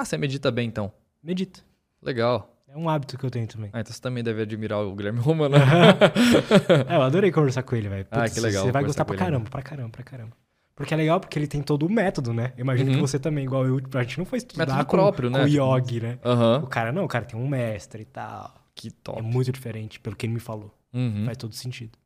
Ah, 0.00 0.04
você 0.04 0.16
medita 0.16 0.50
bem 0.50 0.66
então. 0.66 0.90
Medita. 1.22 1.60
Legal. 2.02 2.56
É 2.66 2.74
um 2.76 2.88
hábito 2.88 3.18
que 3.18 3.24
eu 3.26 3.30
tenho 3.30 3.46
também. 3.46 3.68
Ah, 3.72 3.80
então 3.80 3.92
você 3.92 4.00
também 4.00 4.24
deve 4.24 4.40
admirar 4.40 4.78
o 4.80 4.94
Guilherme 4.94 5.18
Romano. 5.20 5.56
é, 6.88 6.96
eu 6.96 7.02
adorei 7.02 7.30
conversar 7.30 7.62
com 7.64 7.76
ele, 7.76 7.88
velho. 7.88 8.06
Ah, 8.10 8.28
que 8.28 8.40
legal 8.40 8.64
Você 8.64 8.72
vai 8.72 8.82
gostar 8.84 9.04
pra 9.04 9.14
ele, 9.14 9.22
caramba, 9.24 9.50
pra 9.50 9.60
caramba, 9.62 9.90
pra 9.90 10.02
caramba. 10.02 10.32
Porque 10.74 10.94
é 10.94 10.96
legal 10.96 11.20
porque 11.20 11.38
ele 11.38 11.46
tem 11.46 11.60
todo 11.62 11.84
o 11.84 11.90
método, 11.90 12.32
né? 12.32 12.54
Imagino 12.56 12.90
que 12.90 12.96
Uhum. 12.96 13.02
você 13.06 13.18
também, 13.18 13.44
igual 13.44 13.66
eu, 13.66 13.78
a 13.94 14.02
gente 14.02 14.16
não 14.18 14.24
foi 14.24 14.38
estudar 14.38 14.64
Método 14.66 14.86
com, 14.86 14.90
próprio, 14.96 15.30
com 15.30 15.36
né? 15.36 15.44
o 15.44 15.48
Tipo, 15.50 15.62
yogi, 15.76 16.00
né? 16.00 16.18
Aham. 16.24 16.62
O 16.64 16.66
cara 16.66 16.90
não, 16.92 17.04
o 17.04 17.08
cara 17.08 17.26
tem 17.26 17.38
um 17.38 17.46
mestre 17.46 18.02
e 18.02 18.06
tal. 18.06 18.54
Que 18.74 18.88
É 18.88 18.92
top. 19.02 19.20
muito 19.20 19.52
diferente, 19.52 20.00
pelo 20.00 20.16
que 20.16 20.24
ele 20.24 20.32
me 20.32 20.40
falou. 20.40 20.74
Uhum. 20.94 21.24
Faz 21.26 21.36
todo 21.36 21.54
sentido. 21.54 21.98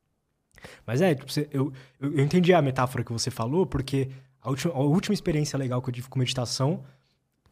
Mas 0.85 1.01
é, 1.01 1.15
tipo, 1.15 1.31
você- 1.31 1.49
eu, 1.53 1.73
eu, 2.01 2.15
eu 2.16 2.25
entendi 2.25 2.53
a 2.53 2.61
metáfora 2.61 3.05
que 3.05 3.12
você 3.12 3.31
falou, 3.31 3.65
porque 3.65 4.09
a 4.43 4.49
última, 4.51 4.75
a 4.75 4.79
última 4.81 5.15
experiência 5.15 5.57
legal 5.57 5.81
que 5.81 5.91
eu 5.91 5.95
tive 5.95 6.09
com 6.09 6.19
meditação, 6.19 6.83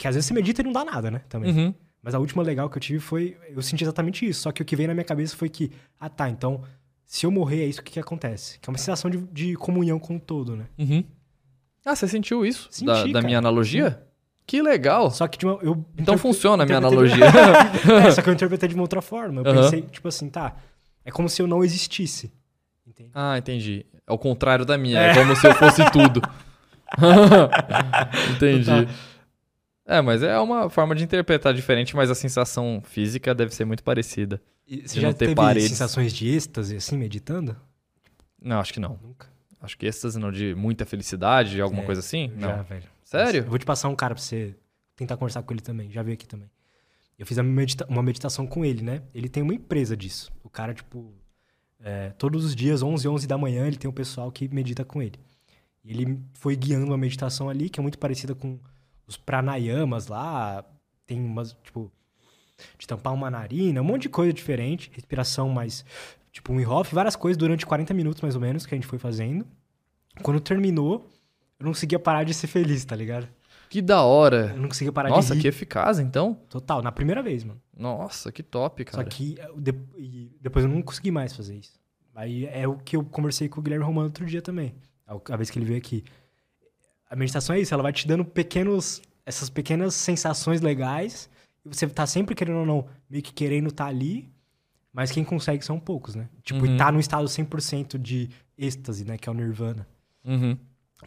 que 0.03 0.09
às 0.09 0.17
vezes 0.17 0.27
você 0.27 0.35
medita 0.35 0.61
e 0.63 0.65
não 0.65 0.73
dá 0.73 0.85
nada, 0.85 1.13
né? 1.13 1.21
Também. 1.29 1.57
Uhum. 1.57 1.75
Mas 2.03 2.13
a 2.13 2.19
última 2.19 2.43
legal 2.43 2.69
que 2.69 2.77
eu 2.77 2.81
tive 2.81 2.99
foi. 2.99 3.37
Eu 3.49 3.63
senti 3.63 3.85
exatamente 3.85 4.29
isso. 4.29 4.41
Só 4.41 4.51
que 4.51 4.61
o 4.61 4.65
que 4.65 4.75
veio 4.75 4.89
na 4.89 4.95
minha 4.95 5.05
cabeça 5.05 5.37
foi 5.37 5.49
que, 5.49 5.71
ah 6.01 6.09
tá, 6.09 6.29
então, 6.29 6.61
se 7.07 7.25
eu 7.25 7.31
morrer, 7.31 7.63
é 7.63 7.67
isso 7.67 7.81
que, 7.81 7.93
que 7.93 8.01
acontece. 8.01 8.59
Que 8.59 8.69
é 8.69 8.73
uma 8.73 8.79
sensação 8.79 9.09
de, 9.09 9.19
de 9.19 9.55
comunhão 9.55 10.01
com 10.01 10.17
o 10.17 10.21
todo, 10.21 10.57
né? 10.57 10.65
Uhum. 10.77 11.05
Ah, 11.85 11.95
você 11.95 12.09
sentiu 12.09 12.45
isso? 12.45 12.67
Senti, 12.73 13.13
da, 13.13 13.21
da 13.21 13.23
minha 13.23 13.39
analogia? 13.39 14.03
Que 14.45 14.61
legal. 14.61 15.09
Só 15.13 15.29
que 15.29 15.39
de 15.39 15.47
uma, 15.47 15.61
eu. 15.63 15.85
Então 15.97 16.19
funciona 16.19 16.65
a 16.65 16.67
minha 16.67 16.79
analogia. 16.79 17.25
é, 18.05 18.11
só 18.11 18.23
que 18.23 18.29
eu 18.29 18.35
interpretei 18.35 18.69
de 18.69 18.75
uma 18.75 18.83
outra 18.83 19.01
forma. 19.01 19.43
Eu 19.43 19.53
Aham. 19.53 19.63
pensei, 19.63 19.83
tipo 19.83 20.09
assim, 20.09 20.29
tá. 20.29 20.57
É 21.05 21.13
como 21.13 21.29
se 21.29 21.41
eu 21.41 21.47
não 21.47 21.63
existisse. 21.63 22.33
Entende? 22.85 23.13
ah, 23.15 23.39
entendi. 23.39 23.87
É 24.05 24.13
o 24.13 24.19
contrário 24.19 24.65
da 24.65 24.77
minha. 24.77 24.99
É, 24.99 25.15
como 25.15 25.37
se 25.37 25.47
eu 25.47 25.55
fosse 25.55 25.89
tudo. 25.93 26.21
entendi. 28.35 28.65
Total. 28.65 29.12
É, 29.85 30.01
mas 30.01 30.23
é 30.23 30.39
uma 30.39 30.71
forma 30.71 30.95
de 30.95 31.03
interpretar 31.05 31.53
diferente, 31.53 31.97
mas 31.97 32.11
a 32.11 32.15
sensação 32.15 32.81
física 32.85 33.35
deve 33.35 33.55
ser 33.55 33.65
muito 33.65 33.83
parecida. 33.83 34.41
E 34.67 34.87
você 34.89 34.95
De 34.95 35.01
já 35.01 35.09
não 35.09 35.13
ter 35.15 35.27
teve 35.27 35.35
paredes. 35.35 35.71
sensações 35.71 36.13
de 36.13 36.29
êxtase, 36.29 36.77
assim, 36.77 36.97
meditando? 36.97 37.57
Não, 38.41 38.61
acho 38.61 38.73
que 38.73 38.81
não. 38.81 38.99
Nunca. 39.03 39.29
Acho 39.61 39.77
que 39.77 39.87
êxtase 39.87 40.19
não 40.19 40.31
de 40.31 40.55
muita 40.55 40.85
felicidade, 40.87 41.61
alguma 41.61 41.83
É, 41.83 41.87
coisa 41.87 42.01
assim? 42.01 42.29
Não. 42.37 42.49
Já, 42.49 42.63
velho. 42.63 42.85
Sério? 43.05 43.41
Eu 43.45 43.49
vou 43.51 43.59
te 43.59 43.65
passar 43.65 43.89
um 43.89 43.95
cara 43.97 44.15
pra 44.15 44.23
você 44.23 44.55
tentar 44.97 45.17
conversar 45.17 45.43
com 45.43 45.53
ele 45.53 45.61
também. 45.61 45.91
Já 45.91 46.03
veio 46.03 46.15
aqui 46.15 46.27
também. 46.27 46.49
Eu 47.19 47.27
fiz 47.27 47.37
medita- 47.39 47.87
uma 47.89 48.03
meditação 48.03 48.47
com 48.47 48.65
ele, 48.65 48.83
né? 48.83 49.03
Ele 49.15 49.29
tem 49.29 49.43
uma 49.43 49.55
empresa 49.55 49.97
disso. 49.97 50.33
O 50.43 50.49
cara, 50.49 50.73
tipo, 50.75 51.13
é, 51.81 52.11
todos 52.11 52.45
os 52.45 52.55
dias, 52.57 52.83
11, 52.83 53.07
11 53.09 53.27
da 53.27 53.37
manhã, 53.37 53.67
ele 53.67 53.77
tem 53.77 53.89
um 53.91 53.93
pessoal 53.93 54.31
que 54.33 54.49
medita 54.53 54.85
com 54.85 55.03
ele. 55.03 55.19
E 55.85 55.91
ele 55.93 56.19
foi 56.35 56.57
guiando 56.57 56.87
uma 56.87 56.97
meditação 56.99 57.49
ali, 57.49 57.69
que 57.69 57.79
é 57.79 57.83
muito 57.83 57.99
parecida 57.99 58.35
com 58.35 58.59
os 59.13 59.17
pranayamas 59.17 60.07
lá. 60.09 60.65
Tem 61.07 61.19
umas, 61.21 61.53
tipo, 61.65 61.91
de 62.79 62.87
tampar 62.87 63.13
uma 63.13 63.31
narina, 63.31 63.81
um 63.81 63.85
monte 63.85 64.03
de 64.03 64.09
coisa 64.09 64.33
diferente. 64.33 64.91
Respiração 64.95 65.49
mais, 65.49 65.85
tipo, 66.31 66.53
um 66.53 66.69
Hof, 66.69 66.93
várias 66.95 67.17
coisas 67.17 67.37
durante 67.37 67.67
40 67.67 67.93
minutos, 67.95 68.21
mais 68.23 68.35
ou 68.35 68.41
menos, 68.41 68.65
que 68.67 68.75
a 68.75 68.77
gente 68.77 68.87
foi 68.87 68.99
fazendo. 68.99 69.47
Quando 70.23 70.41
terminou, 70.41 71.09
eu 71.59 71.65
não 71.65 71.73
conseguia 71.73 71.99
parar 71.99 72.25
de 72.25 72.35
ser 72.35 72.47
feliz, 72.47 72.85
tá 72.85 72.95
ligado? 72.97 73.29
Que 73.69 73.81
da 73.81 74.03
hora. 74.03 74.53
Eu 74.55 74.61
não 74.61 74.69
conseguia 74.69 74.93
parar 74.93 75.09
Nossa, 75.09 75.29
de 75.31 75.37
rir. 75.37 75.43
que 75.43 75.49
eficaz, 75.49 75.99
então. 75.99 76.35
Total, 76.49 76.83
na 76.83 76.93
primeira 76.93 77.23
vez, 77.23 77.43
mano. 77.43 77.61
Nossa, 77.75 78.31
que 78.31 78.43
top, 78.43 78.85
cara. 78.85 79.03
Só 79.03 79.09
que 79.09 79.39
eu 79.39 79.59
de- 79.59 79.75
e 79.97 80.31
depois 80.43 80.65
eu 80.65 80.71
não 80.71 80.83
consegui 80.83 81.11
mais 81.11 81.35
fazer 81.35 81.57
isso. 81.57 81.81
Aí 82.15 82.45
é 82.47 82.69
o 82.69 82.77
que 82.77 82.95
eu 82.97 83.03
conversei 83.05 83.49
com 83.49 83.61
o 83.61 83.63
Guilherme 83.63 83.85
Romano 83.87 84.09
outro 84.09 84.27
dia 84.27 84.43
também. 84.43 84.75
A 85.07 85.37
vez 85.37 85.49
que 85.51 85.59
ele 85.59 85.65
veio 85.65 85.79
aqui. 85.79 86.05
A 87.13 87.17
meditação 87.17 87.55
é 87.55 87.61
isso, 87.61 87.75
ela 87.75 87.83
vai 87.83 87.93
te 87.93 88.07
dando 88.09 88.25
pequenos. 88.25 89.03
Essas 89.27 89.51
pequenas 89.51 89.95
sensações 89.95 90.61
legais. 90.63 91.29
E 91.65 91.69
você 91.69 91.87
tá 91.87 92.07
sempre 92.07 92.35
querendo 92.35 92.59
ou 92.61 92.67
não, 92.67 92.87
meio 93.09 93.23
que 93.23 93.33
querendo 93.33 93.69
estar 93.69 93.87
ali. 93.87 94.29
Mas 94.93 95.11
quem 95.11 95.23
consegue 95.25 95.65
são 95.65 95.79
poucos, 95.79 96.15
né? 96.15 96.29
Tipo, 96.43 96.65
Uhum. 96.67 96.75
e 96.75 96.77
tá 96.79 96.91
num 96.91 96.99
estado 96.99 97.27
100% 97.29 97.99
de 97.99 98.29
êxtase, 98.59 99.05
né? 99.05 99.17
Que 99.19 99.29
é 99.29 99.33
o 99.33 99.35
nirvana. 99.35 99.87
Uhum. 100.25 100.57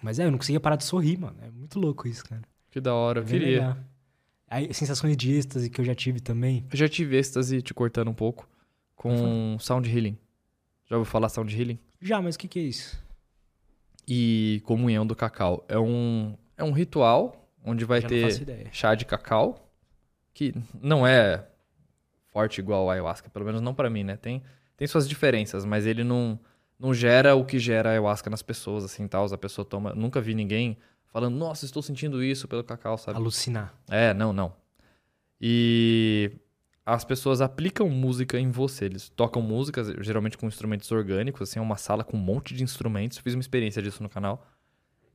Mas 0.02 0.20
é, 0.20 0.26
eu 0.26 0.32
não 0.32 0.38
conseguia 0.38 0.60
parar 0.60 0.76
de 0.76 0.84
sorrir, 0.84 1.18
mano. 1.20 1.36
É 1.42 1.50
muito 1.52 1.80
louco 1.80 2.08
isso, 2.08 2.24
cara. 2.24 2.42
Que 2.72 2.80
da 2.80 2.94
hora, 2.94 3.20
eu 3.20 3.24
É 3.24 3.26
bem 3.26 3.40
queria. 3.40 3.58
legal. 3.60 3.78
Aí, 4.48 4.74
sensações 4.74 5.18
de 5.18 5.34
êxtase 5.34 5.70
que 5.70 5.82
eu 5.82 5.86
já 5.86 5.96
tive 5.96 6.20
também. 6.20 6.66
Eu 6.72 6.78
já 6.78 6.88
tive 6.88 7.18
êxtase, 7.18 7.62
te 7.62 7.74
cortando 7.74 8.10
um 8.10 8.14
pouco, 8.14 8.48
com 8.96 9.58
sound 9.60 9.90
healing. 9.90 10.18
Já 10.90 10.98
ouviu 10.98 11.10
falar 11.12 11.30
sound 11.30 11.54
healing? 11.56 11.80
Já, 12.02 12.22
mas 12.22 12.36
o 12.36 12.40
que, 12.40 12.48
que 12.48 12.60
é 12.60 12.64
isso? 12.64 12.98
E 14.08 14.62
comunhão 14.66 15.06
do 15.06 15.16
cacau. 15.16 15.66
É 15.68 15.80
um, 15.80 16.38
é 16.58 16.64
um 16.64 16.72
ritual 16.72 17.50
onde 17.64 17.84
vai 17.86 18.02
já 18.02 18.08
ter 18.08 18.70
chá 18.72 18.94
de 18.94 19.06
cacau, 19.06 19.72
que 20.34 20.54
não 20.80 21.06
é 21.06 21.48
forte 22.28 22.60
igual 22.60 22.86
o 22.86 22.90
ayahuasca, 22.90 23.30
pelo 23.30 23.46
menos 23.46 23.62
não 23.62 23.74
pra 23.74 23.90
mim, 23.90 24.04
né? 24.04 24.18
Tem, 24.18 24.44
tem 24.78 24.88
suas 24.88 25.10
diferenças, 25.10 25.66
mas 25.66 25.86
ele 25.86 26.04
não, 26.04 26.40
não 26.78 26.94
gera 26.94 27.36
o 27.36 27.46
que 27.46 27.58
gera 27.58 27.90
a 27.90 27.92
ayahuasca 27.94 28.30
nas 28.30 28.42
pessoas, 28.42 28.84
assim, 28.84 29.08
tal. 29.08 29.26
A 29.34 29.38
pessoa 29.38 29.66
toma... 29.66 29.94
Nunca 29.96 30.22
vi 30.22 30.36
ninguém 30.36 30.78
falando, 31.06 31.36
nossa, 31.36 31.66
estou 31.66 31.82
sentindo 31.82 32.24
isso 32.24 32.48
pelo 32.48 32.64
cacau, 32.64 32.98
sabe? 32.98 33.18
Alucinar. 33.18 33.74
É, 33.90 34.14
não, 34.14 34.34
não. 34.34 34.54
E 35.40 36.32
as 36.86 37.04
pessoas 37.04 37.42
aplicam 37.42 37.90
música 37.90 38.38
em 38.38 38.52
você. 38.52 38.86
Eles 38.86 39.10
tocam 39.10 39.42
músicas, 39.42 39.88
geralmente 40.06 40.38
com 40.38 40.48
instrumentos 40.48 40.92
orgânicos, 40.92 41.50
assim, 41.50 41.60
é 41.60 41.62
uma 41.62 41.78
sala 41.78 42.04
com 42.04 42.16
um 42.16 42.20
monte 42.20 42.54
de 42.54 42.64
instrumentos. 42.64 43.18
Fiz 43.18 43.34
uma 43.34 43.42
experiência 43.42 43.82
disso 43.82 44.04
no 44.04 44.10
canal. 44.10 44.48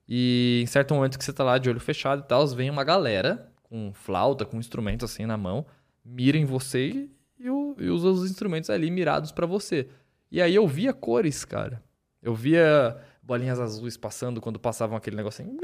E 0.08 0.60
em 0.62 0.66
certo 0.66 0.92
momento 0.92 1.16
que 1.16 1.24
você 1.24 1.32
tá 1.32 1.44
lá 1.44 1.58
de 1.58 1.70
olho 1.70 1.78
fechado 1.78 2.22
e 2.24 2.28
tal, 2.28 2.44
vem 2.48 2.68
uma 2.68 2.82
galera 2.82 3.52
com 3.62 3.92
flauta, 3.92 4.44
com 4.44 4.58
instrumentos 4.58 5.08
assim 5.08 5.24
na 5.24 5.36
mão, 5.36 5.64
mira 6.04 6.36
em 6.36 6.44
você 6.44 6.88
e, 6.88 7.10
e 7.38 7.88
usa 7.88 8.08
os 8.08 8.28
instrumentos 8.28 8.68
ali 8.68 8.90
mirados 8.90 9.30
pra 9.30 9.46
você. 9.46 9.88
E 10.28 10.42
aí 10.42 10.56
eu 10.56 10.66
via 10.66 10.92
cores, 10.92 11.44
cara. 11.44 11.80
Eu 12.20 12.34
via 12.34 13.00
bolinhas 13.22 13.60
azuis 13.60 13.96
passando 13.96 14.40
quando 14.40 14.58
passavam 14.58 14.96
aquele 14.96 15.14
negocinho. 15.14 15.56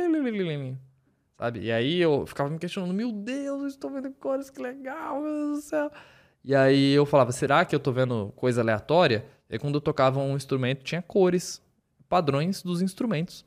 Sabe? 1.38 1.60
E 1.60 1.72
aí 1.72 2.00
eu 2.00 2.26
ficava 2.26 2.48
me 2.48 2.58
questionando, 2.58 2.94
meu 2.94 3.12
Deus, 3.12 3.60
eu 3.62 3.68
estou 3.68 3.90
vendo 3.90 4.10
cores, 4.12 4.48
que 4.50 4.60
legal, 4.60 5.20
meu 5.20 5.32
Deus 5.32 5.58
do 5.58 5.62
céu. 5.62 5.90
E 6.42 6.54
aí 6.54 6.92
eu 6.92 7.04
falava, 7.04 7.32
será 7.32 7.64
que 7.64 7.74
eu 7.74 7.80
tô 7.80 7.92
vendo 7.92 8.32
coisa 8.36 8.60
aleatória? 8.60 9.26
E 9.50 9.54
aí 9.54 9.58
quando 9.58 9.74
eu 9.74 9.80
tocava 9.80 10.18
um 10.20 10.36
instrumento, 10.36 10.82
tinha 10.82 11.02
cores, 11.02 11.60
padrões 12.08 12.62
dos 12.62 12.80
instrumentos. 12.80 13.44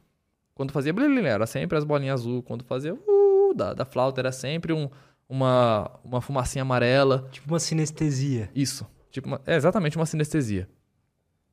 Quando 0.54 0.72
fazia 0.74 0.92
blilin, 0.94 1.24
era 1.26 1.48
sempre 1.48 1.78
as 1.78 1.84
bolinhas 1.86 2.20
azul. 2.20 2.44
Quando 2.44 2.64
fazia 2.66 2.94
uh, 2.94 3.54
da, 3.56 3.74
da 3.74 3.86
flauta, 3.86 4.20
era 4.20 4.32
sempre 4.32 4.74
um, 4.74 4.90
uma, 5.28 5.90
uma 6.04 6.20
fumacinha 6.22 6.64
amarela. 6.64 7.28
Tipo 7.32 7.48
uma 7.48 7.60
sinestesia. 7.60 8.52
Isso. 8.54 8.86
Tipo, 9.10 9.28
uma- 9.30 9.42
é 9.48 9.56
exatamente 9.56 9.96
uma 9.96 10.06
sinestesia. 10.06 10.68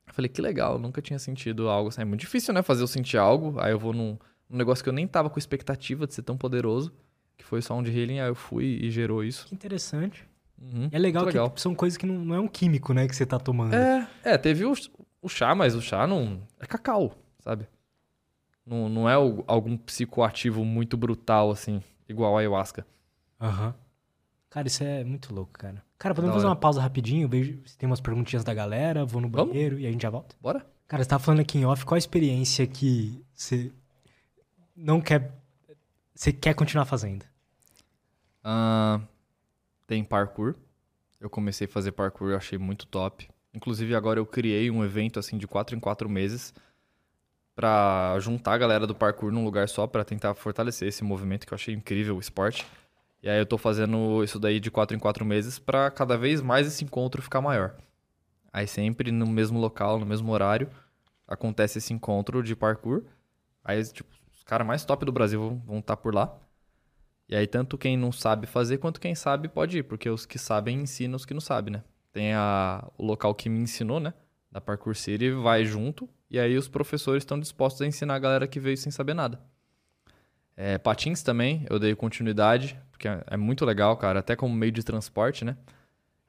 Eu 0.09 0.13
falei, 0.13 0.29
que 0.29 0.43
legal, 0.43 0.77
nunca 0.79 1.01
tinha 1.01 1.19
sentido 1.21 1.69
algo 1.69 1.89
assim. 1.89 2.03
É 2.03 2.05
muito 2.05 2.21
difícil, 2.21 2.53
né? 2.53 2.63
Fazer 2.63 2.83
eu 2.83 2.89
sentir 2.89 3.17
algo. 3.17 3.55
Aí 3.61 3.71
eu 3.71 3.79
vou 3.79 3.93
num, 3.93 4.19
num 4.49 4.57
negócio 4.59 4.83
que 4.83 4.89
eu 4.89 4.93
nem 4.95 5.07
tava 5.07 5.29
com 5.31 5.39
expectativa 5.39 6.07
de 6.07 6.15
ser 6.15 6.23
tão 6.23 6.37
poderoso. 6.37 6.93
Que 7.37 7.45
foi 7.45 7.61
sound 7.61 7.91
healing, 7.91 8.21
aí 8.21 8.29
eu 8.29 8.35
fui 8.35 8.65
e 8.83 8.91
gerou 8.91 9.23
isso. 9.23 9.47
Que 9.47 9.55
interessante. 9.55 10.27
Uhum, 10.59 10.89
é 10.91 10.99
legal 10.99 11.25
que 11.25 11.33
legal. 11.33 11.49
tipo, 11.49 11.61
são 11.61 11.75
coisas 11.75 11.99
que 11.99 12.07
não, 12.07 12.15
não 12.25 12.35
é 12.35 12.41
um 12.41 12.49
químico, 12.49 12.95
né, 12.95 13.07
que 13.07 13.15
você 13.15 13.27
tá 13.27 13.39
tomando. 13.39 13.75
É, 13.75 14.09
é, 14.25 14.39
teve 14.39 14.65
o, 14.65 14.73
o 15.21 15.29
chá, 15.29 15.55
mas 15.55 15.75
o 15.75 15.83
chá 15.83 16.07
não. 16.07 16.41
É 16.59 16.65
cacau, 16.65 17.15
sabe? 17.41 17.69
Não, 18.65 18.89
não 18.89 19.09
é 19.09 19.19
o- 19.19 19.45
algum 19.47 19.77
psicoativo 19.77 20.65
muito 20.65 20.97
brutal, 20.97 21.51
assim, 21.51 21.83
igual 22.09 22.37
a 22.37 22.41
ayahuasca. 22.41 22.87
Aham. 23.41 23.75
Cara, 24.49 24.67
isso 24.67 24.83
é 24.83 25.05
muito 25.05 25.35
louco, 25.35 25.53
cara. 25.53 25.85
Cara, 25.99 26.15
Da 26.15 26.17
podemos 26.17 26.35
fazer 26.37 26.47
uma 26.47 26.57
pausa 26.57 26.81
rapidinho? 26.81 27.29
Vejo 27.29 27.61
se 27.67 27.77
tem 27.77 27.87
umas 27.87 28.01
perguntinhas 28.01 28.43
da 28.43 28.55
galera, 28.55 29.05
vou 29.05 29.21
no 29.21 29.29
Vamos. 29.29 29.49
banheiro 29.53 29.79
e 29.79 29.87
a 29.87 29.93
gente 29.93 30.01
já 30.03 30.09
volta. 30.11 30.35
Bora? 30.41 30.65
Cara, 30.89 31.03
você 31.03 31.09
tava 31.11 31.23
falando 31.23 31.41
aqui 31.41 31.59
em 31.59 31.67
off, 31.67 31.85
qual 31.85 31.97
a 31.97 31.99
experiência 31.99 32.67
que 32.67 33.23
você 33.35 33.71
não 34.77 35.01
quer. 35.01 35.33
Você 36.15 36.33
quer 36.33 36.55
continuar 36.55 36.85
fazendo? 36.85 37.25
Ah, 38.45 39.01
tem 39.87 40.05
parkour. 40.05 40.55
Eu 41.21 41.31
comecei 41.31 41.67
a 41.67 41.71
fazer 41.71 41.93
parkour, 41.93 42.31
eu 42.31 42.37
achei 42.37 42.59
muito 42.59 42.87
top. 42.87 43.29
Inclusive, 43.55 43.95
agora 43.95 44.21
eu 44.21 44.27
criei 44.27 44.71
um 44.71 44.85
evento 44.85 45.19
assim 45.19 45.39
de 45.39 45.47
4 45.47 45.75
em 45.75 45.81
4 45.81 46.09
meses 46.09 46.53
pra 47.55 48.15
juntar 48.21 48.53
a 48.53 48.59
galera 48.59 48.87
do 48.87 48.95
parkour 48.95 49.33
num 49.33 49.45
lugar 49.45 49.67
só 49.67 49.87
pra 49.87 50.05
tentar 50.05 50.35
fortalecer 50.35 50.89
esse 50.89 51.03
movimento 51.03 51.47
que 51.47 51.55
eu 51.55 51.57
achei 51.57 51.75
incrível, 51.75 52.17
o 52.17 52.21
esporte. 52.21 52.67
E 53.23 53.31
aí 53.31 53.39
eu 53.39 53.47
tô 53.47 53.57
fazendo 53.57 54.23
isso 54.23 54.39
daí 54.39 54.61
de 54.61 54.71
4 54.71 54.95
em 54.95 55.01
4 55.01 55.25
meses 55.25 55.59
pra 55.59 55.91
cada 55.91 56.19
vez 56.19 56.43
mais 56.43 56.67
esse 56.67 56.85
encontro 56.85 57.23
ficar 57.23 57.41
maior. 57.41 57.75
Aí 58.53 58.67
sempre 58.67 59.11
no 59.11 59.27
mesmo 59.27 59.59
local, 59.59 59.99
no 59.99 60.05
mesmo 60.05 60.31
horário, 60.31 60.71
acontece 61.27 61.79
esse 61.79 61.95
encontro 61.95 62.43
de 62.43 62.55
parkour. 62.55 63.03
Aí, 63.65 63.83
tipo, 63.85 64.16
caras 64.47 64.67
mais 64.67 64.85
top 64.85 65.05
do 65.05 65.13
Brasil 65.13 65.61
vão 65.67 65.81
estar 65.81 65.97
por 65.97 66.15
lá. 66.15 66.39
E 67.29 67.35
aí, 67.35 67.47
tanto 67.47 67.77
quem 67.77 67.97
não 67.97 68.13
sabe 68.13 68.47
fazer, 68.47 68.79
quanto 68.79 69.01
quem 69.01 69.15
sabe 69.15 69.49
pode 69.49 69.79
ir, 69.79 69.83
porque 69.83 70.09
os 70.09 70.25
que 70.25 70.39
sabem 70.39 70.81
ensinam 70.81 71.17
os 71.17 71.27
que 71.27 71.35
não 71.35 71.41
sabem, 71.41 71.73
né? 71.75 71.85
Tem 72.13 72.33
a, 72.33 72.89
o 72.97 73.05
local 73.05 73.35
que 73.35 73.49
me 73.49 73.59
ensinou, 73.59 73.99
né? 73.99 74.15
Da 74.51 74.61
Parkour 74.61 74.95
City, 74.95 75.33
vai 75.33 75.65
junto, 75.65 76.09
e 76.31 76.39
aí 76.39 76.57
os 76.57 76.69
professores 76.69 77.23
estão 77.23 77.39
dispostos 77.39 77.83
a 77.83 77.87
ensinar 77.87 78.15
a 78.15 78.19
galera 78.19 78.47
que 78.47 78.61
veio 78.61 78.77
sem 78.77 78.93
saber 78.93 79.13
nada. 79.13 79.41
É, 80.57 80.79
patins 80.79 81.23
também, 81.23 81.67
eu 81.69 81.79
dei 81.79 81.95
continuidade, 81.95 82.81
porque 82.91 83.09
é, 83.09 83.23
é 83.27 83.37
muito 83.37 83.65
legal, 83.65 83.97
cara, 83.97 84.21
até 84.21 84.37
como 84.37 84.55
meio 84.55 84.73
de 84.73 84.83
transporte, 84.85 85.45
né? 85.45 85.57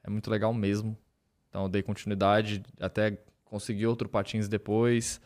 É 0.04 0.10
muito 0.10 0.30
legal 0.30 0.54
mesmo. 0.54 0.98
Então, 1.48 1.64
eu 1.64 1.70
dei 1.70 1.84
continuidade, 1.84 2.64
até 2.80 3.18
consegui 3.46 3.86
outro 3.86 4.10
patins 4.10 4.48
depois, 4.50 5.22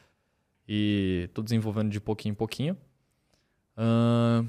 e 0.74 1.30
tô 1.34 1.42
desenvolvendo 1.42 1.90
de 1.90 2.00
pouquinho 2.00 2.32
em 2.32 2.36
pouquinho. 2.36 2.78
Ahn, 3.76 4.48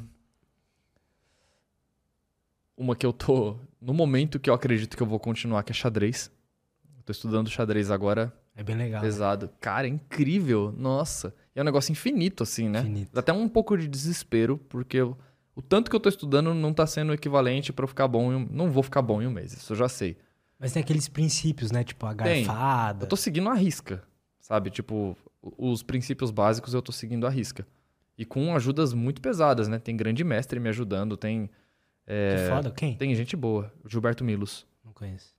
uma 2.76 2.94
que 2.94 3.04
eu 3.04 3.12
tô. 3.12 3.56
No 3.80 3.92
momento 3.92 4.38
que 4.38 4.48
eu 4.48 4.54
acredito 4.54 4.96
que 4.96 5.02
eu 5.02 5.06
vou 5.06 5.18
continuar, 5.18 5.62
que 5.64 5.72
é 5.72 5.74
xadrez. 5.74 6.30
Eu 6.96 7.02
tô 7.02 7.10
estudando 7.12 7.50
xadrez 7.50 7.90
agora 7.90 8.32
É 8.54 8.62
bem 8.62 8.76
legal. 8.76 9.02
né? 9.02 9.06
pesado. 9.08 9.50
Cara, 9.60 9.86
é 9.88 9.90
incrível. 9.90 10.72
Nossa. 10.76 11.34
E 11.54 11.58
é 11.58 11.62
um 11.62 11.64
negócio 11.64 11.90
infinito, 11.90 12.44
assim, 12.44 12.68
né? 12.68 12.80
Infinito. 12.80 13.10
Dá 13.12 13.18
até 13.20 13.32
um 13.32 13.48
pouco 13.48 13.76
de 13.76 13.88
desespero, 13.88 14.58
porque 14.68 14.98
eu- 14.98 15.18
o 15.56 15.60
tanto 15.60 15.90
que 15.90 15.96
eu 15.96 16.00
tô 16.00 16.08
estudando 16.08 16.54
não 16.54 16.72
tá 16.72 16.86
sendo 16.86 17.12
equivalente 17.12 17.72
pra 17.72 17.82
eu 17.84 17.88
ficar 17.88 18.06
bom 18.06 18.32
em 18.32 18.36
um... 18.36 18.48
Não 18.48 18.70
vou 18.70 18.82
ficar 18.84 19.02
bom 19.02 19.20
em 19.20 19.26
um 19.26 19.30
mês, 19.32 19.52
isso 19.52 19.72
eu 19.72 19.76
já 19.76 19.88
sei. 19.88 20.16
Mas 20.58 20.72
tem 20.72 20.80
aqueles 20.82 21.08
princípios, 21.08 21.72
né? 21.72 21.82
Tipo, 21.82 22.06
a 22.06 22.14
Tem. 22.14 22.44
garfada. 22.46 23.04
Eu 23.04 23.08
tô 23.08 23.16
seguindo 23.16 23.48
a 23.48 23.54
risca, 23.54 24.04
sabe? 24.38 24.70
Tipo, 24.70 25.16
os 25.42 25.82
princípios 25.82 26.30
básicos 26.30 26.72
eu 26.74 26.82
tô 26.82 26.92
seguindo 26.92 27.26
a 27.26 27.30
risca. 27.30 27.66
E 28.16 28.24
com 28.24 28.54
ajudas 28.54 28.92
muito 28.92 29.20
pesadas, 29.20 29.68
né? 29.68 29.78
Tem 29.78 29.96
grande 29.96 30.22
mestre 30.22 30.60
me 30.60 30.68
ajudando, 30.68 31.16
tem, 31.16 31.48
Que 32.06 32.48
foda. 32.48 32.70
Quem? 32.70 32.96
tem 32.96 33.14
gente 33.14 33.34
boa. 33.34 33.72
Gilberto 33.86 34.22
Milos. 34.24 34.66
Não 34.84 34.92
conheço. 34.92 35.34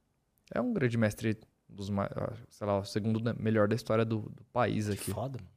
É 0.54 0.60
um 0.60 0.74
grande 0.74 0.98
mestre 0.98 1.38
dos 1.70 1.90
mais, 1.90 2.12
ah, 2.16 2.34
sei 2.50 2.68
lá, 2.68 2.80
o 2.80 2.84
segundo 2.86 3.20
melhor 3.40 3.68
da 3.68 3.76
história 3.76 4.04
do, 4.04 4.20
do 4.36 4.44
país 4.52 4.88
Que 4.88 4.94
aqui. 4.94 5.12
foda, 5.12 5.38
mano. 5.40 5.50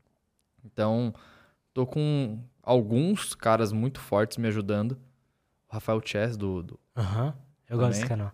Então, 0.64 1.14
tô 1.73 1.86
com 1.86 2.39
alguns 2.62 3.35
caras 3.35 3.73
muito 3.73 4.01
fortes 4.01 4.36
me 4.36 4.48
ajudando. 4.48 4.93
O 5.68 5.74
Rafael 5.74 6.01
Chess, 6.05 6.36
do, 6.36 6.62
do 6.62 6.81
Aham. 6.97 7.35
Eu 7.68 7.77
gosto 7.78 7.90
desse 7.90 8.02
Também. 8.02 8.09
canal. 8.18 8.32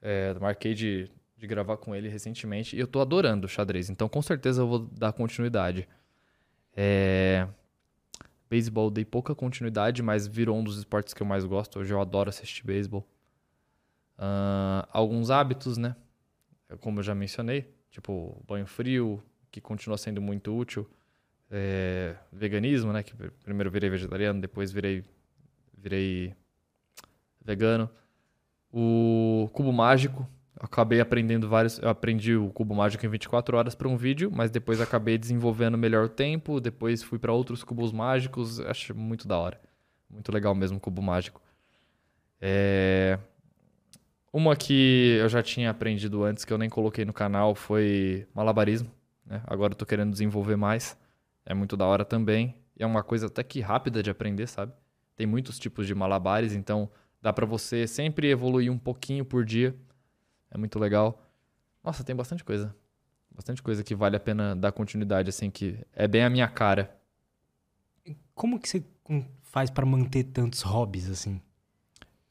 é, 0.00 0.34
marquei 0.40 0.74
de, 0.74 1.10
de 1.42 1.48
gravar 1.48 1.76
com 1.76 1.92
ele 1.92 2.08
recentemente. 2.08 2.76
E 2.76 2.78
eu 2.78 2.86
tô 2.86 3.00
adorando 3.00 3.46
o 3.46 3.48
xadrez. 3.48 3.90
Então, 3.90 4.08
com 4.08 4.22
certeza, 4.22 4.62
eu 4.62 4.68
vou 4.68 4.78
dar 4.78 5.12
continuidade. 5.12 5.88
É... 6.72 7.48
Beisebol, 8.48 8.90
dei 8.90 9.04
pouca 9.04 9.34
continuidade, 9.34 10.02
mas 10.04 10.24
virou 10.28 10.56
um 10.56 10.62
dos 10.62 10.78
esportes 10.78 11.12
que 11.12 11.20
eu 11.20 11.26
mais 11.26 11.44
gosto. 11.44 11.80
Hoje 11.80 11.92
eu 11.92 12.00
adoro 12.00 12.28
assistir 12.28 12.64
beisebol. 12.64 13.04
Ah, 14.16 14.88
alguns 14.92 15.30
hábitos, 15.30 15.76
né? 15.76 15.96
Como 16.78 17.00
eu 17.00 17.02
já 17.02 17.14
mencionei. 17.14 17.74
Tipo, 17.90 18.40
banho 18.46 18.64
frio, 18.66 19.20
que 19.50 19.60
continua 19.60 19.98
sendo 19.98 20.22
muito 20.22 20.56
útil. 20.56 20.88
É, 21.50 22.14
veganismo, 22.32 22.92
né? 22.92 23.02
Que 23.02 23.16
pr- 23.16 23.32
primeiro 23.42 23.68
virei 23.68 23.90
vegetariano, 23.90 24.40
depois 24.40 24.70
virei, 24.70 25.02
virei 25.76 26.36
vegano. 27.44 27.90
O 28.70 29.50
cubo 29.52 29.72
mágico, 29.72 30.28
acabei 30.62 31.00
aprendendo 31.00 31.48
vários. 31.48 31.78
Eu 31.78 31.88
aprendi 31.88 32.34
o 32.36 32.50
cubo 32.50 32.74
mágico 32.74 33.04
em 33.04 33.08
24 33.08 33.56
horas 33.56 33.74
para 33.74 33.88
um 33.88 33.96
vídeo, 33.96 34.30
mas 34.32 34.50
depois 34.50 34.80
acabei 34.80 35.18
desenvolvendo 35.18 35.76
melhor 35.76 36.04
o 36.06 36.08
tempo. 36.08 36.60
Depois 36.60 37.02
fui 37.02 37.18
para 37.18 37.32
outros 37.32 37.62
cubos 37.64 37.92
mágicos. 37.92 38.60
Acho 38.60 38.94
muito 38.94 39.26
da 39.28 39.36
hora. 39.38 39.60
Muito 40.08 40.32
legal 40.32 40.54
mesmo 40.54 40.78
o 40.78 40.80
cubo 40.80 41.02
mágico. 41.02 41.40
É, 42.40 43.18
Uma 44.32 44.56
que 44.56 45.18
eu 45.20 45.28
já 45.28 45.42
tinha 45.42 45.70
aprendido 45.70 46.24
antes, 46.24 46.44
que 46.44 46.52
eu 46.52 46.58
nem 46.58 46.70
coloquei 46.70 47.04
no 47.04 47.12
canal, 47.12 47.54
foi 47.54 48.26
malabarismo. 48.34 48.90
né? 49.26 49.42
Agora 49.46 49.72
eu 49.72 49.76
tô 49.76 49.84
querendo 49.84 50.10
desenvolver 50.10 50.56
mais. 50.56 50.96
É 51.44 51.52
muito 51.54 51.76
da 51.76 51.84
hora 51.86 52.04
também. 52.04 52.54
E 52.76 52.82
é 52.82 52.86
uma 52.86 53.02
coisa 53.02 53.26
até 53.26 53.42
que 53.42 53.60
rápida 53.60 54.02
de 54.02 54.10
aprender, 54.10 54.46
sabe? 54.46 54.72
Tem 55.16 55.26
muitos 55.26 55.58
tipos 55.58 55.86
de 55.86 55.94
malabares, 55.94 56.54
então 56.54 56.90
dá 57.20 57.32
pra 57.32 57.44
você 57.44 57.86
sempre 57.86 58.30
evoluir 58.30 58.72
um 58.72 58.78
pouquinho 58.78 59.24
por 59.24 59.44
dia. 59.44 59.74
É 60.52 60.58
muito 60.58 60.78
legal. 60.78 61.20
Nossa, 61.82 62.04
tem 62.04 62.14
bastante 62.14 62.44
coisa. 62.44 62.74
Bastante 63.34 63.62
coisa 63.62 63.82
que 63.82 63.94
vale 63.94 64.14
a 64.14 64.20
pena 64.20 64.54
dar 64.54 64.70
continuidade, 64.70 65.30
assim, 65.30 65.50
que 65.50 65.78
é 65.94 66.06
bem 66.06 66.22
a 66.22 66.30
minha 66.30 66.46
cara. 66.46 66.94
Como 68.34 68.60
que 68.60 68.68
você 68.68 68.84
faz 69.40 69.70
pra 69.70 69.86
manter 69.86 70.24
tantos 70.24 70.60
hobbies, 70.62 71.08
assim? 71.08 71.40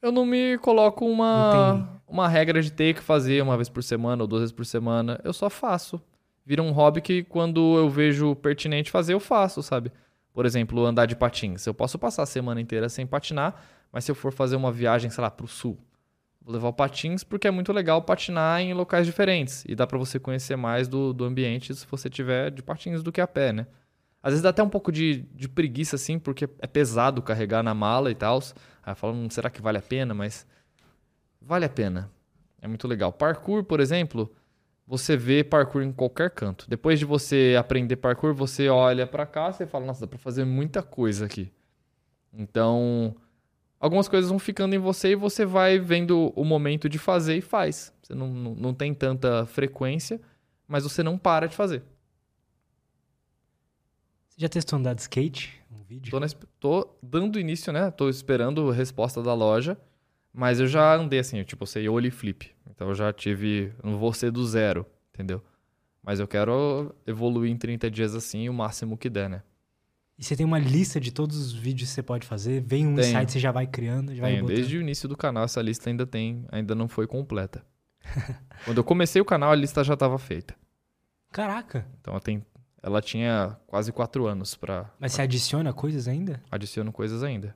Eu 0.02 0.12
não 0.12 0.26
me 0.26 0.58
coloco 0.60 1.06
uma, 1.06 2.02
uma 2.08 2.28
regra 2.28 2.62
de 2.62 2.72
ter 2.72 2.94
que 2.94 3.02
fazer 3.02 3.42
uma 3.42 3.56
vez 3.56 3.70
por 3.70 3.84
semana 3.84 4.24
ou 4.24 4.28
duas 4.28 4.42
vezes 4.42 4.54
por 4.54 4.66
semana. 4.66 5.20
Eu 5.24 5.34
só 5.34 5.50
faço. 5.50 6.02
Vira 6.46 6.62
um 6.62 6.72
hobby 6.72 7.02
que 7.02 7.24
quando 7.24 7.78
eu 7.78 7.90
vejo 7.90 8.36
pertinente 8.36 8.92
fazer, 8.92 9.14
eu 9.14 9.20
faço, 9.20 9.62
sabe? 9.62 9.92
Por 10.34 10.46
exemplo, 10.46 10.86
andar 10.86 11.06
de 11.06 11.16
patins. 11.16 11.66
Eu 11.66 11.74
posso 11.74 12.00
passar 12.00 12.24
a 12.24 12.28
semana 12.28 12.62
inteira 12.62 12.90
sem 12.90 13.06
patinar, 13.06 13.64
mas 13.92 14.06
se 14.06 14.12
eu 14.12 14.16
for 14.16 14.32
fazer 14.32 14.56
uma 14.56 14.72
viagem, 14.72 15.10
sei 15.10 15.22
lá, 15.22 15.30
pro 15.30 15.48
sul, 15.48 15.78
vou 16.42 16.54
levar 16.54 16.70
o 16.70 16.74
patins 16.74 17.24
porque 17.24 17.48
é 17.48 17.52
muito 17.52 17.72
legal 17.72 18.02
patinar 18.02 18.62
em 18.62 18.74
locais 18.74 19.06
diferentes. 19.06 19.64
E 19.68 19.76
dá 19.76 19.86
pra 19.86 19.98
você 19.98 20.20
conhecer 20.20 20.56
mais 20.56 20.88
do, 20.88 21.14
do 21.14 21.24
ambiente 21.24 21.74
se 21.74 21.86
você 21.86 22.10
tiver 22.10 22.52
de 22.52 22.64
patins 22.64 23.04
do 23.04 23.12
que 23.12 23.22
a 23.22 23.28
pé, 23.28 23.54
né? 23.54 23.68
Às 24.24 24.32
vezes 24.32 24.44
dá 24.44 24.50
até 24.50 24.62
um 24.62 24.70
pouco 24.70 24.92
de, 24.92 25.24
de 25.34 25.50
preguiça, 25.50 25.96
assim, 25.96 26.20
porque 26.20 26.48
é 26.60 26.68
pesado 26.68 27.22
carregar 27.22 27.64
na 27.64 27.74
mala 27.74 28.12
e 28.12 28.16
tal. 28.16 28.40
Aí 28.84 28.94
falo, 28.94 29.14
hum, 29.14 29.30
será 29.30 29.50
que 29.50 29.62
vale 29.62 29.80
a 29.80 29.82
pena? 29.82 30.14
Mas 30.14 30.46
vale 31.42 31.66
a 31.66 31.70
pena. 31.70 32.12
É 32.62 32.68
muito 32.68 32.88
legal. 32.88 33.12
Parkour, 33.12 33.64
por 33.64 33.80
exemplo, 33.80 34.32
você 34.86 35.18
vê 35.18 35.44
parkour 35.44 35.82
em 35.82 35.92
qualquer 35.92 36.30
canto. 36.30 36.70
Depois 36.70 37.00
de 37.00 37.06
você 37.06 37.56
aprender 37.58 37.96
parkour, 37.96 38.34
você 38.34 38.70
olha 38.70 39.08
pra 39.08 39.26
cá 39.26 39.56
e 39.60 39.66
fala, 39.66 39.86
nossa, 39.86 40.02
dá 40.02 40.08
pra 40.08 40.20
fazer 40.20 40.46
muita 40.46 40.84
coisa 40.84 41.26
aqui. 41.26 41.52
Então, 42.32 43.16
algumas 43.82 44.08
coisas 44.08 44.30
vão 44.30 44.40
ficando 44.40 44.76
em 44.76 44.78
você 44.78 45.10
e 45.10 45.16
você 45.16 45.44
vai 45.44 45.80
vendo 45.80 46.32
o 46.36 46.46
momento 46.46 46.88
de 46.88 47.00
fazer 47.00 47.36
e 47.36 47.42
faz. 47.42 47.92
Você 48.02 48.14
não, 48.14 48.28
não, 48.28 48.56
não 48.56 48.74
tem 48.74 48.94
tanta 48.94 49.46
frequência, 49.48 50.22
mas 50.68 50.84
você 50.84 51.02
não 51.02 51.18
para 51.18 51.48
de 51.48 51.56
fazer. 51.56 51.84
Você 54.30 54.40
já 54.40 54.48
testou 54.48 54.78
andar 54.78 54.94
de 54.94 55.02
skate? 55.02 55.60
Um 55.72 55.84
vídeo? 55.84 56.12
Tô, 56.12 56.20
na 56.20 56.28
tô 56.60 56.88
dando 57.02 57.40
início, 57.40 57.74
né? 57.74 57.90
Tô 57.90 58.08
esperando 58.08 58.70
a 58.70 58.74
resposta 58.74 59.22
da 59.22 59.34
loja. 59.34 59.78
Mas 60.34 60.62
eu 60.62 60.68
já 60.68 60.96
andei 60.96 61.20
assim, 61.20 61.44
tipo, 61.44 61.64
eu 61.64 61.68
sei 61.68 61.90
ollie 61.90 62.12
flip. 62.12 62.52
Então 62.70 62.88
eu 62.88 62.96
já 62.96 63.12
tive. 63.12 63.74
Não 63.84 63.98
vou 63.98 64.14
ser 64.14 64.32
do 64.32 64.46
zero, 64.46 64.86
entendeu? 65.14 65.44
Mas 66.02 66.20
eu 66.20 66.28
quero 66.28 66.96
evoluir 67.06 67.52
em 67.52 67.58
30 67.58 67.92
dias 67.92 68.16
assim, 68.16 68.48
o 68.48 68.54
máximo 68.54 68.98
que 68.98 69.10
der, 69.10 69.30
né? 69.30 69.44
E 70.22 70.24
você 70.24 70.36
tem 70.36 70.46
uma 70.46 70.60
lista 70.60 71.00
de 71.00 71.12
todos 71.12 71.36
os 71.36 71.52
vídeos 71.52 71.90
que 71.90 71.96
você 71.96 72.04
pode 72.04 72.28
fazer? 72.28 72.62
Vem 72.62 72.86
um 72.86 72.94
Tenho. 72.94 73.08
insight, 73.08 73.32
você 73.32 73.40
já 73.40 73.52
vai 73.52 73.66
criando, 73.66 74.14
já 74.14 74.22
vai 74.22 74.40
desde 74.44 74.78
o 74.78 74.82
início 74.82 75.10
do 75.10 75.18
canal, 75.18 75.46
essa 75.46 75.60
lista 75.64 75.90
ainda 75.90 76.06
tem, 76.06 76.46
ainda 76.52 76.76
não 76.76 76.88
foi 76.88 77.08
completa. 77.08 77.66
Quando 78.64 78.78
eu 78.78 78.84
comecei 78.84 79.20
o 79.20 79.26
canal, 79.26 79.52
a 79.52 79.56
lista 79.56 79.84
já 79.84 79.96
estava 79.96 80.20
feita. 80.20 80.56
Caraca! 81.32 81.88
Então 82.00 82.14
ela, 82.14 82.22
tem, 82.22 82.46
ela 82.84 83.02
tinha 83.02 83.58
quase 83.66 83.92
quatro 83.92 84.28
anos 84.28 84.54
pra. 84.54 84.92
Mas 85.00 85.14
você 85.14 85.24
adiciona 85.24 85.74
coisas 85.74 86.08
ainda? 86.08 86.40
adiciono 86.52 86.92
coisas 86.92 87.24
ainda. 87.24 87.56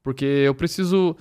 Porque 0.00 0.24
eu 0.24 0.54
preciso 0.54 1.16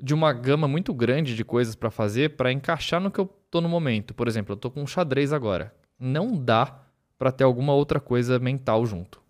de 0.00 0.14
uma 0.14 0.32
gama 0.32 0.68
muito 0.68 0.94
grande 0.94 1.34
de 1.34 1.44
coisas 1.44 1.74
pra 1.74 1.90
fazer 1.90 2.36
pra 2.36 2.52
encaixar 2.52 3.00
no 3.00 3.10
que 3.10 3.18
eu 3.18 3.26
tô 3.50 3.60
no 3.60 3.68
momento. 3.68 4.14
Por 4.14 4.28
exemplo, 4.28 4.52
eu 4.52 4.56
tô 4.56 4.70
com 4.70 4.86
xadrez 4.86 5.32
agora. 5.32 5.74
Não 5.98 6.36
dá 6.36 6.78
pra 7.18 7.32
ter 7.32 7.42
alguma 7.42 7.74
outra 7.74 7.98
coisa 7.98 8.38
mental 8.38 8.86
junto. 8.86 9.25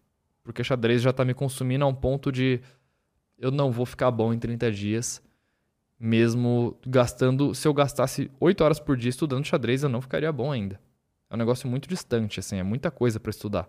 Porque 0.46 0.62
xadrez 0.62 1.02
já 1.02 1.12
tá 1.12 1.24
me 1.24 1.34
consumindo 1.34 1.84
a 1.84 1.88
um 1.88 1.94
ponto 1.94 2.30
de 2.30 2.60
eu 3.36 3.50
não 3.50 3.72
vou 3.72 3.84
ficar 3.84 4.12
bom 4.12 4.32
em 4.32 4.38
30 4.38 4.70
dias, 4.70 5.20
mesmo 5.98 6.78
gastando, 6.86 7.52
se 7.52 7.66
eu 7.66 7.74
gastasse 7.74 8.30
8 8.38 8.62
horas 8.62 8.78
por 8.78 8.96
dia 8.96 9.10
estudando 9.10 9.44
xadrez, 9.44 9.82
eu 9.82 9.88
não 9.88 10.00
ficaria 10.00 10.30
bom 10.30 10.52
ainda. 10.52 10.80
É 11.28 11.34
um 11.34 11.36
negócio 11.36 11.68
muito 11.68 11.88
distante, 11.88 12.38
assim, 12.38 12.58
é 12.58 12.62
muita 12.62 12.92
coisa 12.92 13.18
pra 13.18 13.30
estudar. 13.30 13.68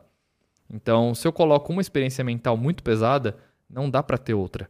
Então, 0.70 1.16
se 1.16 1.28
eu 1.28 1.34
coloco 1.34 1.74
uma 1.74 1.82
experiência 1.82 2.24
mental 2.24 2.56
muito 2.56 2.84
pesada, 2.84 3.36
não 3.68 3.90
dá 3.90 4.04
pra 4.04 4.18
ter 4.18 4.36
outra. 4.36 4.70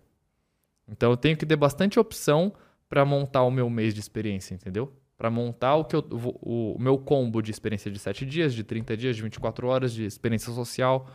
Então, 0.88 1.11
eu 1.11 1.17
tenho 1.17 1.35
que 1.35 1.45
ter 1.45 1.57
bastante 1.57 1.99
opção 1.99 2.53
pra 2.88 3.03
montar 3.03 3.43
o 3.43 3.51
meu 3.51 3.69
mês 3.69 3.93
de 3.93 3.99
experiência, 3.99 4.55
entendeu? 4.55 4.93
Pra 5.17 5.29
montar 5.29 5.75
o 5.75 5.84
que 5.84 5.95
eu 5.95 6.07
vou- 6.09 6.39
o 6.41 6.77
meu 6.79 6.97
combo 6.97 7.41
de 7.41 7.51
experiência 7.51 7.91
de 7.91 7.99
7 7.99 8.25
dias, 8.25 8.53
de 8.53 8.63
30 8.63 8.95
dias, 8.95 9.15
de 9.17 9.21
24 9.21 9.67
horas 9.67 9.91
de 9.91 10.05
experiência 10.05 10.53
social. 10.53 11.09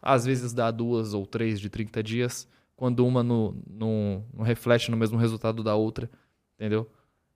Às 0.00 0.24
vezes 0.24 0.52
dá 0.52 0.70
duas 0.70 1.14
ou 1.14 1.26
três 1.26 1.60
de 1.60 1.68
30 1.68 2.02
dias, 2.02 2.48
quando 2.76 3.06
uma 3.06 3.22
não 3.22 3.54
não 3.66 4.24
reflete 4.42 4.90
no 4.90 4.96
mesmo 4.96 5.18
resultado 5.18 5.62
da 5.62 5.74
outra, 5.74 6.10
entendeu? 6.56 6.90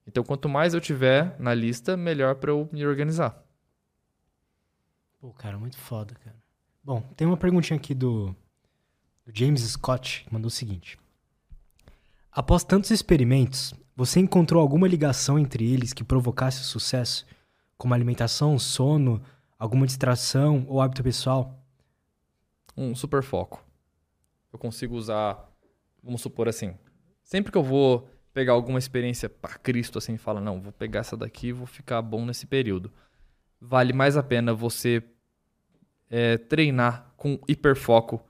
Então, 0.07 0.23
quanto 0.23 0.49
mais 0.49 0.75
eu 0.75 0.81
tiver 0.81 1.35
na 1.39 1.55
lista, 1.55 1.97
melhor 1.97 2.35
pra 2.37 2.51
eu 2.51 2.69
me 2.73 2.87
organizar. 2.87 3.43
Pô, 5.21 5.33
cara, 5.33 5.59
muito 5.59 5.79
foda, 5.79 6.15
cara. 6.23 6.37
Bom, 6.83 7.01
tem 7.17 7.27
uma 7.27 7.37
perguntinha 7.37 7.79
aqui 7.79 7.95
do, 7.95 8.37
do 9.25 9.33
James 9.33 9.63
Scott, 9.63 10.25
que 10.25 10.33
mandou 10.33 10.49
o 10.49 10.51
seguinte. 10.51 10.99
Após 12.31 12.63
tantos 12.65 12.91
experimentos, 12.91 13.73
você 13.97 14.21
encontrou 14.21 14.61
alguma 14.61 14.87
ligação 14.87 15.39
entre 15.39 15.73
eles 15.73 15.95
que 15.95 16.05
provocasse 16.05 16.65
sucesso? 16.65 17.25
Como 17.79 17.95
alimentação, 17.95 18.59
sono, 18.59 19.23
alguma 19.59 19.87
distração 19.87 20.67
ou 20.69 20.83
hábito 20.83 21.03
pessoal? 21.03 21.64
Um 22.77 22.95
super 22.95 23.23
foco. 23.23 23.65
Eu 24.53 24.59
consigo 24.59 24.95
usar, 24.95 25.51
vamos 26.03 26.21
supor 26.21 26.49
assim, 26.49 26.75
sempre 27.23 27.51
que 27.51 27.59
eu 27.59 27.63
vou 27.63 28.09
pegar 28.33 28.53
alguma 28.53 28.79
experiência 28.79 29.29
para 29.29 29.55
Cristo 29.55 29.99
assim, 29.99 30.17
fala, 30.17 30.41
não, 30.41 30.61
vou 30.61 30.73
pegar 30.73 31.01
essa 31.01 31.17
daqui 31.17 31.49
e 31.49 31.53
vou 31.53 31.67
ficar 31.67 32.03
bom 32.03 32.25
nesse 32.25 32.47
período. 32.47 32.93
Vale 33.61 33.93
mais 33.93 34.17
a 34.17 34.23
pena 34.23 34.53
você 34.53 35.03
é, 36.11 36.37
treinar 36.37 37.13
com 37.17 37.39
hiperfoco 37.49 38.21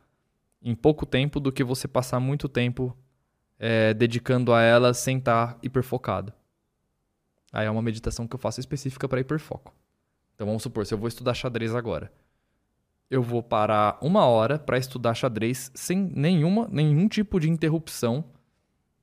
em 0.63 0.75
pouco 0.75 1.05
tempo 1.05 1.41
do 1.41 1.53
que 1.53 1.65
você 1.65 1.89
passar 1.89 2.21
muito 2.21 2.49
tempo 2.49 2.97
é, 3.59 3.93
dedicando 3.95 4.53
a 4.53 4.63
ela 4.63 4.95
sem 4.95 5.19
estar 5.19 5.59
hiperfocado. 5.63 6.33
Aí 7.53 7.67
é 7.67 7.71
uma 7.71 7.83
meditação 7.83 8.27
que 8.27 8.35
eu 8.35 8.39
faço 8.39 8.61
específica 8.61 9.09
para 9.09 9.21
hiperfoco. 9.21 9.75
Então 10.35 10.47
vamos 10.47 10.63
supor, 10.63 10.85
se 10.85 10.93
eu 10.93 10.99
vou 10.99 11.09
estudar 11.09 11.35
xadrez 11.35 11.75
agora, 11.75 12.13
eu 13.11 13.23
vou 13.23 13.43
parar 13.43 13.99
uma 14.01 14.25
hora 14.27 14.59
para 14.59 14.79
estudar 14.79 15.15
xadrez 15.15 15.71
sem 15.75 15.99
nenhuma, 16.15 16.69
nenhum 16.71 17.09
tipo 17.09 17.39
de 17.39 17.51
interrupção, 17.51 18.25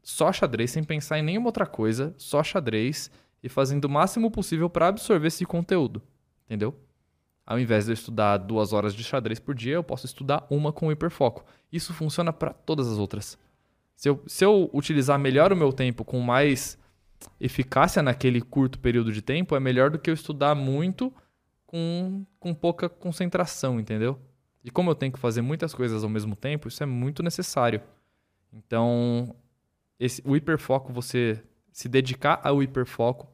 só 0.03 0.31
xadrez, 0.31 0.71
sem 0.71 0.83
pensar 0.83 1.19
em 1.19 1.21
nenhuma 1.21 1.47
outra 1.47 1.65
coisa, 1.65 2.13
só 2.17 2.43
xadrez 2.43 3.11
e 3.43 3.49
fazendo 3.49 3.85
o 3.85 3.89
máximo 3.89 4.31
possível 4.31 4.69
para 4.69 4.87
absorver 4.87 5.27
esse 5.27 5.45
conteúdo, 5.45 6.01
entendeu? 6.45 6.75
Ao 7.45 7.59
invés 7.59 7.85
de 7.85 7.91
eu 7.91 7.93
estudar 7.93 8.37
duas 8.37 8.71
horas 8.73 8.93
de 8.93 9.03
xadrez 9.03 9.39
por 9.39 9.53
dia, 9.53 9.73
eu 9.73 9.83
posso 9.83 10.05
estudar 10.05 10.45
uma 10.49 10.71
com 10.71 10.91
hiperfoco. 10.91 11.43
Isso 11.71 11.93
funciona 11.93 12.31
para 12.31 12.53
todas 12.53 12.87
as 12.87 12.97
outras. 12.97 13.37
Se 13.95 14.09
eu, 14.09 14.23
se 14.25 14.43
eu 14.43 14.69
utilizar 14.73 15.19
melhor 15.19 15.51
o 15.51 15.55
meu 15.55 15.71
tempo 15.73 16.03
com 16.03 16.19
mais 16.19 16.77
eficácia 17.39 18.01
naquele 18.01 18.41
curto 18.41 18.79
período 18.79 19.11
de 19.11 19.21
tempo, 19.21 19.55
é 19.55 19.59
melhor 19.59 19.89
do 19.89 19.99
que 19.99 20.09
eu 20.09 20.13
estudar 20.13 20.55
muito 20.55 21.13
com, 21.71 22.25
com 22.37 22.53
pouca 22.53 22.89
concentração, 22.89 23.79
entendeu? 23.79 24.19
E 24.61 24.69
como 24.69 24.91
eu 24.91 24.95
tenho 24.95 25.13
que 25.13 25.17
fazer 25.17 25.41
muitas 25.41 25.73
coisas 25.73 26.03
ao 26.03 26.09
mesmo 26.09 26.35
tempo, 26.35 26.67
isso 26.67 26.83
é 26.83 26.85
muito 26.85 27.23
necessário. 27.23 27.81
Então, 28.51 29.33
esse, 29.97 30.21
o 30.25 30.35
hiperfoco, 30.35 30.91
você 30.91 31.41
se 31.71 31.87
dedicar 31.87 32.41
ao 32.43 32.61
hiperfoco, 32.61 33.31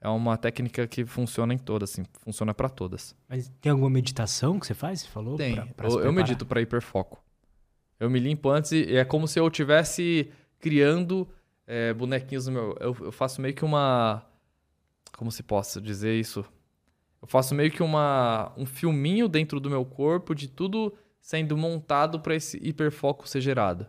é 0.00 0.08
uma 0.08 0.38
técnica 0.38 0.86
que 0.86 1.04
funciona 1.04 1.52
em 1.52 1.58
todas, 1.58 1.90
assim, 1.90 2.04
funciona 2.22 2.54
para 2.54 2.70
todas. 2.70 3.14
Mas 3.28 3.52
tem 3.60 3.70
alguma 3.70 3.90
meditação 3.90 4.58
que 4.58 4.66
você 4.66 4.74
faz? 4.74 5.02
Você 5.02 5.08
falou? 5.08 5.36
Tem. 5.36 5.54
Pra, 5.54 5.66
pra 5.66 5.88
eu, 5.88 6.00
eu 6.00 6.12
medito 6.12 6.46
para 6.46 6.62
hiperfoco. 6.62 7.22
Eu 8.00 8.08
me 8.08 8.18
limpo 8.18 8.48
antes 8.48 8.72
e 8.72 8.96
é 8.96 9.04
como 9.04 9.28
se 9.28 9.38
eu 9.38 9.46
estivesse 9.46 10.30
criando 10.58 11.28
é, 11.66 11.92
bonequinhos 11.92 12.46
no 12.46 12.52
meu. 12.52 12.76
Eu, 12.80 12.96
eu, 13.00 13.12
faço 13.12 13.42
meio 13.42 13.54
que 13.54 13.64
uma. 13.64 14.24
Como 15.16 15.30
se 15.30 15.42
possa 15.42 15.80
dizer 15.80 16.18
isso? 16.18 16.44
Eu 17.24 17.28
faço 17.28 17.54
meio 17.54 17.70
que 17.70 17.82
uma, 17.82 18.52
um 18.54 18.66
filminho 18.66 19.26
dentro 19.30 19.58
do 19.58 19.70
meu 19.70 19.82
corpo 19.82 20.34
de 20.34 20.46
tudo 20.46 20.92
sendo 21.22 21.56
montado 21.56 22.20
para 22.20 22.34
esse 22.34 22.58
hiperfoco 22.62 23.26
ser 23.26 23.40
gerado. 23.40 23.86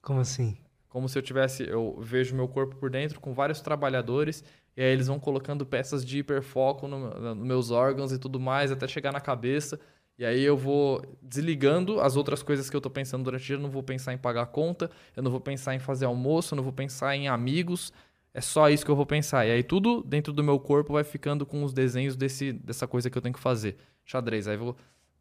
Como 0.00 0.20
assim? 0.20 0.56
Como 0.88 1.08
se 1.08 1.18
eu 1.18 1.22
tivesse. 1.22 1.68
Eu 1.68 1.98
vejo 2.00 2.36
meu 2.36 2.46
corpo 2.46 2.76
por 2.76 2.88
dentro 2.88 3.18
com 3.18 3.34
vários 3.34 3.60
trabalhadores 3.60 4.44
e 4.76 4.80
aí 4.80 4.92
eles 4.92 5.08
vão 5.08 5.18
colocando 5.18 5.66
peças 5.66 6.06
de 6.06 6.20
hiperfoco 6.20 6.86
nos 6.86 7.20
no 7.20 7.34
meus 7.34 7.72
órgãos 7.72 8.12
e 8.12 8.18
tudo 8.18 8.38
mais, 8.38 8.70
até 8.70 8.86
chegar 8.86 9.12
na 9.12 9.20
cabeça. 9.20 9.80
E 10.16 10.24
aí 10.24 10.44
eu 10.44 10.56
vou 10.56 11.02
desligando 11.20 12.00
as 12.00 12.14
outras 12.14 12.44
coisas 12.44 12.70
que 12.70 12.76
eu 12.76 12.80
tô 12.80 12.88
pensando 12.88 13.24
durante 13.24 13.42
o 13.42 13.46
dia. 13.46 13.56
Eu 13.56 13.60
não 13.60 13.70
vou 13.70 13.82
pensar 13.82 14.12
em 14.12 14.18
pagar 14.18 14.46
conta, 14.46 14.88
eu 15.16 15.22
não 15.24 15.32
vou 15.32 15.40
pensar 15.40 15.74
em 15.74 15.80
fazer 15.80 16.04
almoço, 16.04 16.54
eu 16.54 16.56
não 16.56 16.62
vou 16.62 16.72
pensar 16.72 17.16
em 17.16 17.26
amigos. 17.26 17.92
É 18.36 18.40
só 18.42 18.68
isso 18.68 18.84
que 18.84 18.90
eu 18.90 18.94
vou 18.94 19.06
pensar. 19.06 19.46
E 19.46 19.50
aí 19.50 19.62
tudo 19.62 20.02
dentro 20.02 20.30
do 20.30 20.44
meu 20.44 20.60
corpo 20.60 20.92
vai 20.92 21.02
ficando 21.02 21.46
com 21.46 21.64
os 21.64 21.72
desenhos 21.72 22.14
desse, 22.14 22.52
dessa 22.52 22.86
coisa 22.86 23.08
que 23.08 23.16
eu 23.16 23.22
tenho 23.22 23.32
que 23.32 23.40
fazer. 23.40 23.78
Xadrez. 24.04 24.46
Aí 24.46 24.58
vou, 24.58 24.76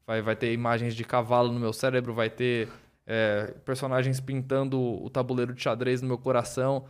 vai, 0.05 0.21
vai 0.21 0.35
ter 0.35 0.51
imagens 0.51 0.93
de 0.93 1.05
cavalo 1.05 1.49
no 1.49 1.57
meu 1.57 1.71
cérebro, 1.71 2.13
vai 2.13 2.29
ter 2.29 2.67
é, 3.07 3.53
personagens 3.63 4.19
pintando 4.19 4.77
o 4.77 5.09
tabuleiro 5.09 5.53
de 5.53 5.63
xadrez 5.63 6.01
no 6.01 6.09
meu 6.09 6.17
coração. 6.17 6.89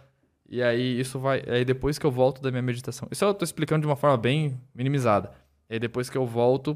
E 0.49 0.63
aí 0.63 0.99
isso 0.99 1.19
vai. 1.19 1.43
Aí 1.47 1.63
depois 1.63 1.99
que 1.99 2.05
eu 2.07 2.11
volto 2.11 2.41
da 2.41 2.49
minha 2.49 2.63
meditação. 2.63 3.07
Isso 3.11 3.23
eu 3.23 3.31
tô 3.31 3.45
explicando 3.45 3.81
de 3.81 3.87
uma 3.87 3.95
forma 3.95 4.17
bem 4.17 4.59
minimizada. 4.73 5.31
E 5.69 5.75
aí 5.75 5.79
depois 5.79 6.09
que 6.09 6.17
eu 6.17 6.25
volto, 6.25 6.75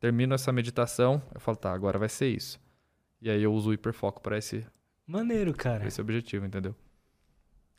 termino 0.00 0.34
essa 0.34 0.50
meditação, 0.50 1.20
eu 1.34 1.40
falo, 1.40 1.58
tá, 1.58 1.74
agora 1.74 1.98
vai 1.98 2.08
ser 2.08 2.28
isso. 2.28 2.58
E 3.20 3.28
aí 3.28 3.42
eu 3.42 3.52
uso 3.52 3.68
o 3.68 3.74
hiperfoco 3.74 4.22
para 4.22 4.38
esse. 4.38 4.64
Maneiro, 5.06 5.52
cara. 5.52 5.86
Esse 5.86 6.00
objetivo, 6.00 6.46
entendeu? 6.46 6.74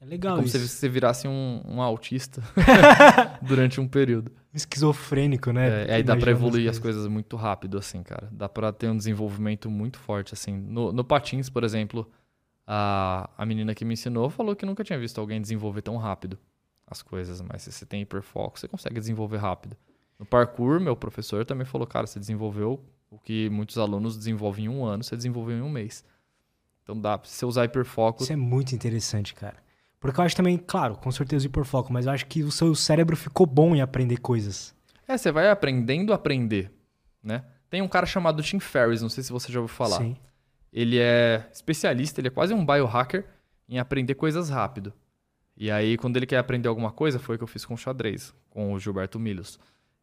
É 0.02 0.06
legal 0.06 0.34
é 0.34 0.36
como 0.38 0.48
isso. 0.48 0.58
se 0.58 0.68
você 0.68 0.88
virasse 0.88 1.28
um, 1.28 1.62
um 1.66 1.82
autista 1.82 2.42
durante 3.42 3.82
um 3.82 3.88
período. 3.88 4.32
Esquizofrênico, 4.54 5.52
né? 5.52 5.86
É, 5.88 5.96
aí 5.96 6.04
dá 6.04 6.16
pra 6.16 6.32
evoluir 6.32 6.70
as 6.70 6.80
coisas 6.80 7.06
muito 7.08 7.36
rápido, 7.36 7.78
assim, 7.78 8.02
cara. 8.02 8.30
Dá 8.32 8.48
pra 8.48 8.72
ter 8.72 8.90
um 8.90 8.98
desenvolvimento 8.98 9.70
muito 9.70 10.00
forte, 10.00 10.34
assim. 10.34 10.54
No, 10.54 10.92
no 10.92 11.04
patins, 11.04 11.50
por 11.50 11.64
exemplo, 11.64 12.10
a, 12.66 13.30
a 13.38 13.46
menina 13.46 13.76
que 13.76 13.84
me 13.84 13.94
ensinou 13.94 14.30
falou 14.30 14.56
que 14.56 14.66
nunca 14.66 14.84
tinha 14.84 14.98
visto 14.98 15.20
alguém 15.20 15.42
desenvolver 15.42 15.82
tão 15.82 15.98
rápido 15.98 16.40
as 16.88 17.02
coisas, 17.02 17.40
mas 17.42 17.62
se 17.62 17.72
você 17.72 17.86
tem 17.86 18.02
hiperfoco, 18.02 18.60
você 18.60 18.68
consegue 18.68 19.00
desenvolver 19.00 19.38
rápido. 19.38 19.78
No 20.18 20.26
parkour, 20.26 20.80
meu 20.80 20.96
professor 20.96 21.46
também 21.46 21.66
falou, 21.66 21.86
cara, 21.86 22.08
você 22.08 22.20
desenvolveu 22.20 22.84
o 23.12 23.20
que 23.20 23.50
muitos 23.50 23.78
alunos 23.78 24.18
desenvolvem 24.18 24.66
em 24.66 24.70
um 24.70 24.84
ano, 24.84 25.04
você 25.04 25.16
desenvolveu 25.16 25.58
em 25.58 25.62
um 25.62 25.70
mês. 25.70 26.04
Então 26.84 27.00
dá, 27.00 27.20
se 27.24 27.36
você 27.36 27.46
usar 27.46 27.66
hiperfoco... 27.66 28.24
Isso 28.24 28.34
é 28.34 28.36
muito 28.36 28.74
interessante, 28.74 29.36
cara. 29.36 29.58
Porque 30.00 30.20
eu 30.20 30.24
acho 30.24 30.36
também, 30.36 30.58
claro, 30.58 30.96
com 30.96 31.12
certeza 31.12 31.46
hiperfoco, 31.46 31.92
mas 31.92 32.06
eu 32.06 32.12
acho 32.12 32.26
que 32.26 32.42
o 32.42 32.52
seu 32.52 32.74
cérebro 32.74 33.18
ficou 33.18 33.46
bom 33.46 33.76
em 33.76 33.82
aprender 33.82 34.18
coisas. 34.18 34.74
É, 35.08 35.18
você 35.18 35.32
vai 35.32 35.50
aprendendo 35.50 36.14
a 36.14 36.16
aprender, 36.16 36.72
né? 37.22 37.44
Tem 37.70 37.82
um 37.82 37.88
cara 37.88 38.06
chamado 38.06 38.42
Tim 38.42 38.60
Ferriss, 38.60 39.02
não 39.02 39.10
sei 39.10 39.24
se 39.24 39.32
você 39.32 39.52
já 39.52 39.60
ouviu 39.60 39.76
falar. 39.76 39.98
Sim. 39.98 40.16
Ele 40.72 40.98
é 41.00 41.48
especialista, 41.52 42.22
ele 42.22 42.28
é 42.28 42.32
quase 42.32 42.54
um 42.54 42.66
biohacker 42.66 43.26
em 43.68 43.78
aprender 43.78 44.16
coisas 44.16 44.50
rápido. 44.50 44.94
E 45.58 45.70
aí, 45.70 45.98
quando 45.98 46.16
ele 46.16 46.26
quer 46.26 46.38
aprender 46.38 46.70
alguma 46.70 46.92
coisa, 46.92 47.20
foi 47.20 47.36
o 47.36 47.38
que 47.38 47.44
eu 47.44 47.48
fiz 47.48 47.66
com 47.66 47.74
o 47.74 47.78
xadrez, 47.78 48.34
com 48.50 48.74
o 48.74 48.80
Gilberto 48.80 49.20
Milhos. 49.20 49.60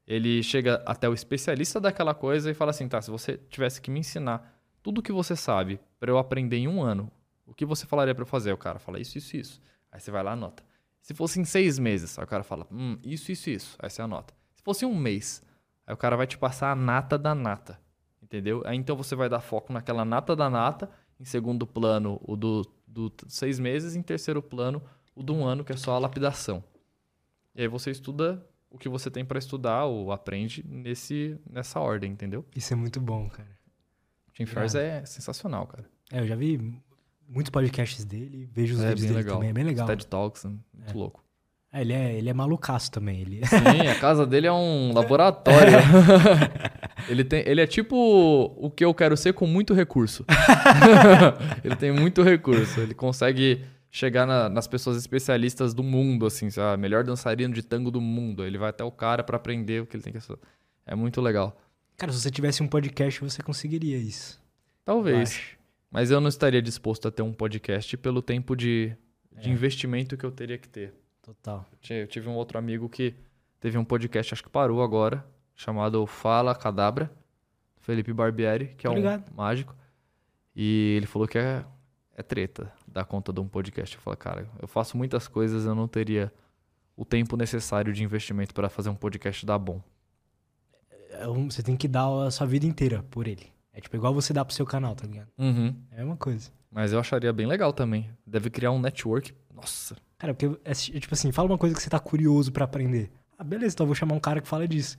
Ele 0.06 0.42
chega 0.42 0.82
até 0.86 1.08
o 1.08 1.14
especialista 1.14 1.80
daquela 1.80 2.14
coisa 2.14 2.50
e 2.50 2.54
fala 2.54 2.70
assim: 2.70 2.86
tá, 2.86 3.00
se 3.00 3.10
você 3.10 3.38
tivesse 3.48 3.80
que 3.80 3.90
me 3.90 4.00
ensinar 4.00 4.54
tudo 4.82 4.98
o 4.98 5.02
que 5.02 5.10
você 5.10 5.34
sabe 5.34 5.80
para 5.98 6.10
eu 6.10 6.18
aprender 6.18 6.58
em 6.58 6.68
um 6.68 6.82
ano, 6.82 7.10
o 7.46 7.54
que 7.54 7.64
você 7.64 7.86
falaria 7.86 8.14
para 8.14 8.22
eu 8.22 8.26
fazer? 8.26 8.52
O 8.52 8.58
cara 8.58 8.78
fala 8.78 9.00
isso, 9.00 9.18
isso, 9.18 9.36
isso. 9.36 9.62
Aí 9.96 10.00
você 10.00 10.10
vai 10.10 10.22
lá 10.22 10.32
e 10.32 10.34
anota. 10.34 10.62
Se 11.00 11.14
fosse 11.14 11.40
em 11.40 11.44
seis 11.44 11.78
meses, 11.78 12.18
aí 12.18 12.24
o 12.24 12.28
cara 12.28 12.42
fala, 12.42 12.66
hum, 12.70 12.98
isso, 13.02 13.32
isso, 13.32 13.48
isso. 13.48 13.76
Aí 13.78 13.88
você 13.88 14.02
anota. 14.02 14.34
Se 14.54 14.62
fosse 14.62 14.84
um 14.84 14.94
mês, 14.94 15.42
aí 15.86 15.94
o 15.94 15.96
cara 15.96 16.16
vai 16.16 16.26
te 16.26 16.36
passar 16.36 16.70
a 16.70 16.76
nata 16.76 17.16
da 17.16 17.34
nata. 17.34 17.80
Entendeu? 18.22 18.62
Aí 18.66 18.76
então 18.76 18.94
você 18.94 19.16
vai 19.16 19.26
dar 19.26 19.40
foco 19.40 19.72
naquela 19.72 20.04
nata 20.04 20.36
da 20.36 20.50
nata, 20.50 20.90
em 21.18 21.24
segundo 21.24 21.66
plano 21.66 22.20
o 22.22 22.36
do, 22.36 22.62
do 22.86 23.10
seis 23.26 23.58
meses, 23.58 23.96
em 23.96 24.02
terceiro 24.02 24.42
plano 24.42 24.82
o 25.14 25.22
do 25.22 25.34
um 25.34 25.46
ano, 25.46 25.64
que 25.64 25.72
é 25.72 25.76
só 25.76 25.94
a 25.94 25.98
lapidação. 25.98 26.62
E 27.54 27.62
aí 27.62 27.68
você 27.68 27.90
estuda 27.90 28.46
o 28.68 28.76
que 28.76 28.88
você 28.88 29.10
tem 29.10 29.24
para 29.24 29.38
estudar 29.38 29.86
ou 29.86 30.12
aprende 30.12 30.62
nesse, 30.68 31.40
nessa 31.48 31.80
ordem, 31.80 32.12
entendeu? 32.12 32.44
Isso 32.54 32.74
é 32.74 32.76
muito 32.76 33.00
bom, 33.00 33.30
cara. 33.30 33.56
Tim 34.34 34.44
Ferriss 34.44 34.74
é 34.74 35.06
sensacional, 35.06 35.66
cara. 35.66 35.88
É, 36.12 36.20
eu 36.20 36.26
já 36.26 36.36
vi 36.36 36.78
muitos 37.28 37.50
podcasts 37.50 38.04
dele, 38.04 38.48
vejo 38.52 38.74
os 38.74 38.80
É 38.82 38.88
vídeos 38.88 39.02
dele 39.06 39.14
legal. 39.18 39.34
também, 39.36 39.50
é 39.50 39.52
bem 39.52 39.64
legal. 39.64 39.86
TED 39.86 40.06
Talks, 40.06 40.44
né? 40.44 40.52
muito 40.74 40.96
louco. 40.98 41.24
É, 41.72 41.80
ele, 41.82 41.92
é, 41.92 42.14
ele 42.14 42.30
é 42.30 42.32
malucaço 42.32 42.90
também. 42.90 43.20
Ele... 43.20 43.40
Sim, 43.46 43.88
a 43.88 43.94
casa 44.00 44.24
dele 44.26 44.46
é 44.46 44.52
um 44.52 44.92
laboratório. 44.94 45.72
ele, 47.08 47.22
tem, 47.24 47.42
ele 47.46 47.60
é 47.60 47.66
tipo 47.66 47.94
o 48.56 48.70
que 48.70 48.84
eu 48.84 48.94
quero 48.94 49.16
ser 49.16 49.34
com 49.34 49.46
muito 49.46 49.74
recurso. 49.74 50.24
ele 51.64 51.76
tem 51.76 51.92
muito 51.92 52.22
recurso. 52.22 52.80
Ele 52.80 52.94
consegue 52.94 53.64
chegar 53.90 54.26
na- 54.26 54.48
nas 54.48 54.66
pessoas 54.66 54.96
especialistas 54.96 55.74
do 55.74 55.82
mundo, 55.82 56.24
assim, 56.26 56.48
sabe? 56.50 56.80
Melhor 56.80 57.04
dançarino 57.04 57.52
de 57.52 57.62
tango 57.62 57.90
do 57.90 58.00
mundo. 58.00 58.44
Ele 58.44 58.56
vai 58.58 58.70
até 58.70 58.84
o 58.84 58.90
cara 58.90 59.22
pra 59.22 59.36
aprender 59.36 59.82
o 59.82 59.86
que 59.86 59.96
ele 59.96 60.02
tem 60.02 60.12
que 60.12 60.20
fazer. 60.20 60.38
É 60.86 60.94
muito 60.94 61.20
legal. 61.20 61.56
Cara, 61.96 62.12
se 62.12 62.20
você 62.20 62.30
tivesse 62.30 62.62
um 62.62 62.68
podcast, 62.68 63.20
você 63.20 63.42
conseguiria 63.42 63.96
isso. 63.98 64.40
Talvez. 64.84 65.40
Mas 65.90 66.10
eu 66.10 66.20
não 66.20 66.28
estaria 66.28 66.60
disposto 66.60 67.08
a 67.08 67.10
ter 67.10 67.22
um 67.22 67.32
podcast 67.32 67.96
pelo 67.96 68.20
tempo 68.20 68.54
de, 68.56 68.96
de 69.32 69.48
É. 69.48 69.52
investimento 69.52 70.16
que 70.16 70.24
eu 70.24 70.30
teria 70.32 70.58
que 70.58 70.68
ter. 70.68 70.94
Total. 71.22 71.64
Eu 71.90 72.06
tive 72.06 72.28
um 72.28 72.34
outro 72.34 72.58
amigo 72.58 72.88
que 72.88 73.14
teve 73.60 73.76
um 73.78 73.84
podcast, 73.84 74.34
acho 74.34 74.42
que 74.42 74.50
parou 74.50 74.82
agora, 74.82 75.24
chamado 75.54 76.06
Fala 76.06 76.54
Cadabra, 76.54 77.10
Felipe 77.78 78.12
Barbieri, 78.12 78.74
que 78.76 78.86
é 78.86 78.90
Tô 78.90 78.96
um 78.96 79.34
mágico. 79.34 79.74
E 80.54 80.94
ele 80.96 81.06
falou 81.06 81.26
que 81.28 81.38
é, 81.38 81.64
é 82.16 82.22
treta 82.22 82.72
dar 82.86 83.04
conta 83.04 83.32
de 83.32 83.40
um 83.40 83.48
podcast. 83.48 83.94
Eu 83.96 84.02
falei, 84.02 84.16
cara, 84.16 84.48
eu 84.60 84.68
faço 84.68 84.96
muitas 84.96 85.26
coisas, 85.28 85.64
eu 85.66 85.74
não 85.74 85.86
teria 85.88 86.32
o 86.96 87.04
tempo 87.04 87.36
necessário 87.36 87.92
de 87.92 88.02
investimento 88.02 88.54
para 88.54 88.68
fazer 88.68 88.88
um 88.88 88.94
podcast 88.94 89.44
dar 89.46 89.58
bom. 89.58 89.80
É 91.10 91.28
um- 91.28 91.50
Você 91.50 91.62
tem 91.62 91.76
que 91.76 91.86
dar 91.88 92.08
a 92.26 92.30
sua 92.30 92.46
vida 92.46 92.66
inteira 92.66 93.02
por 93.10 93.26
ele. 93.26 93.52
É 93.76 93.80
tipo 93.80 93.94
igual 93.94 94.14
você 94.14 94.32
dá 94.32 94.42
pro 94.42 94.54
seu 94.54 94.64
canal, 94.64 94.94
tá 94.94 95.06
ligado? 95.06 95.28
Uhum. 95.36 95.74
É 95.90 95.96
a 95.96 95.98
mesma 95.98 96.16
coisa. 96.16 96.50
Mas 96.70 96.94
eu 96.94 96.98
acharia 96.98 97.30
bem 97.30 97.46
legal 97.46 97.74
também. 97.74 98.08
Deve 98.26 98.48
criar 98.48 98.70
um 98.70 98.80
network. 98.80 99.34
Nossa. 99.54 99.94
Cara, 100.18 100.32
porque 100.32 100.46
é, 100.64 100.70
é 100.70 100.74
tipo 101.00 101.12
assim, 101.12 101.30
fala 101.30 101.46
uma 101.48 101.58
coisa 101.58 101.74
que 101.76 101.82
você 101.82 101.90
tá 101.90 101.98
curioso 102.00 102.50
pra 102.50 102.64
aprender. 102.64 103.10
Ah, 103.38 103.44
beleza, 103.44 103.74
então 103.74 103.84
eu 103.84 103.88
vou 103.88 103.94
chamar 103.94 104.14
um 104.14 104.20
cara 104.20 104.40
que 104.40 104.48
fala 104.48 104.66
disso. 104.66 104.96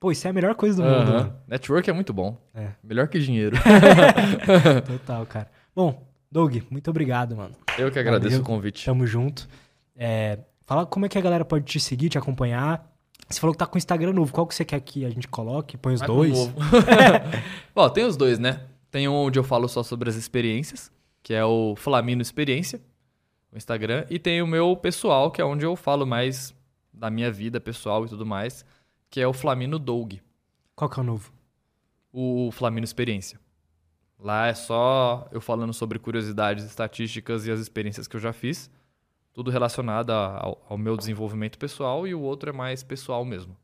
Pô, 0.00 0.10
isso 0.10 0.26
é 0.26 0.30
a 0.30 0.32
melhor 0.32 0.56
coisa 0.56 0.76
do 0.76 0.82
mundo, 0.82 1.08
Aham. 1.08 1.12
mano. 1.12 1.36
Network 1.46 1.88
é 1.88 1.92
muito 1.92 2.12
bom. 2.12 2.36
É. 2.52 2.70
Melhor 2.82 3.06
que 3.06 3.20
dinheiro. 3.20 3.56
Total, 4.86 5.24
cara. 5.26 5.48
Bom, 5.74 6.04
Doug, 6.30 6.56
muito 6.68 6.90
obrigado, 6.90 7.36
mano. 7.36 7.54
eu 7.78 7.90
que 7.92 7.98
agradeço 7.98 8.30
Valeu. 8.30 8.42
o 8.42 8.44
convite. 8.44 8.84
Tamo 8.84 9.06
junto. 9.06 9.48
É, 9.94 10.40
fala 10.66 10.84
como 10.84 11.06
é 11.06 11.08
que 11.08 11.16
a 11.16 11.20
galera 11.20 11.44
pode 11.44 11.64
te 11.64 11.78
seguir, 11.78 12.08
te 12.08 12.18
acompanhar. 12.18 12.92
Você 13.28 13.40
falou 13.40 13.52
que 13.52 13.58
tá 13.58 13.66
com 13.66 13.74
o 13.74 13.78
Instagram 13.78 14.12
novo. 14.12 14.32
Qual 14.32 14.46
que 14.46 14.54
você 14.54 14.64
quer 14.64 14.80
que 14.80 15.04
a 15.04 15.10
gente 15.10 15.26
coloque? 15.28 15.76
Põe 15.76 15.94
os 15.94 16.00
dois? 16.00 16.32
Bom, 17.74 17.88
tem 17.90 18.04
os 18.04 18.16
dois, 18.16 18.38
né? 18.38 18.66
Tem 18.90 19.08
um 19.08 19.14
onde 19.14 19.38
eu 19.38 19.44
falo 19.44 19.68
só 19.68 19.82
sobre 19.82 20.08
as 20.08 20.14
experiências, 20.16 20.92
que 21.22 21.34
é 21.34 21.44
o 21.44 21.74
Flamino 21.76 22.22
Experiência, 22.22 22.80
o 23.52 23.56
Instagram. 23.56 24.06
E 24.08 24.18
tem 24.18 24.40
o 24.40 24.46
meu 24.46 24.76
pessoal, 24.76 25.30
que 25.30 25.40
é 25.40 25.44
onde 25.44 25.66
eu 25.66 25.74
falo 25.74 26.06
mais 26.06 26.54
da 26.92 27.10
minha 27.10 27.30
vida 27.30 27.60
pessoal 27.60 28.06
e 28.06 28.08
tudo 28.08 28.24
mais, 28.24 28.64
que 29.10 29.20
é 29.20 29.26
o 29.26 29.32
Flamino 29.32 29.78
Doug, 29.78 30.14
Qual 30.74 30.88
que 30.88 30.98
é 30.98 31.02
o 31.02 31.06
novo? 31.06 31.32
o 32.12 32.50
Flamino 32.52 32.84
Experiência. 32.84 33.38
Lá 34.18 34.46
é 34.46 34.54
só 34.54 35.28
eu 35.30 35.40
falando 35.40 35.74
sobre 35.74 35.98
curiosidades, 35.98 36.64
estatísticas 36.64 37.46
e 37.46 37.50
as 37.50 37.60
experiências 37.60 38.08
que 38.08 38.16
eu 38.16 38.20
já 38.20 38.32
fiz. 38.32 38.70
Tudo 39.36 39.50
relacionado 39.50 40.12
ao, 40.12 40.64
ao 40.66 40.78
meu 40.78 40.96
desenvolvimento 40.96 41.58
pessoal 41.58 42.06
e 42.08 42.14
o 42.14 42.20
outro 42.22 42.48
é 42.48 42.54
mais 42.54 42.82
pessoal 42.82 43.22
mesmo. 43.22 43.54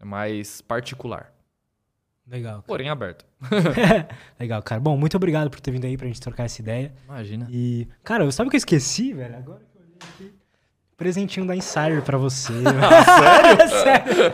É 0.00 0.04
mais 0.04 0.60
particular, 0.60 1.32
Legal. 2.26 2.54
cara. 2.54 2.64
porém 2.66 2.88
aberto. 2.88 3.24
Legal, 4.36 4.60
cara. 4.60 4.80
Bom, 4.80 4.96
muito 4.96 5.16
obrigado 5.16 5.48
por 5.48 5.60
ter 5.60 5.70
vindo 5.70 5.84
aí 5.84 5.96
pra 5.96 6.08
gente 6.08 6.20
trocar 6.20 6.46
essa 6.46 6.60
ideia. 6.60 6.92
Imagina. 7.04 7.46
E, 7.48 7.86
cara, 8.02 8.28
sabe 8.32 8.48
o 8.48 8.50
que 8.50 8.56
eu 8.56 8.58
esqueci, 8.58 9.12
velho? 9.12 9.36
Agora 9.36 9.60
que 9.60 9.78
eu 9.78 9.82
olhei 9.82 9.96
aqui. 10.00 10.34
Presentinho 10.96 11.46
da 11.46 11.54
Insider 11.54 12.02
pra 12.02 12.18
você. 12.18 12.54
sério? 13.84 14.32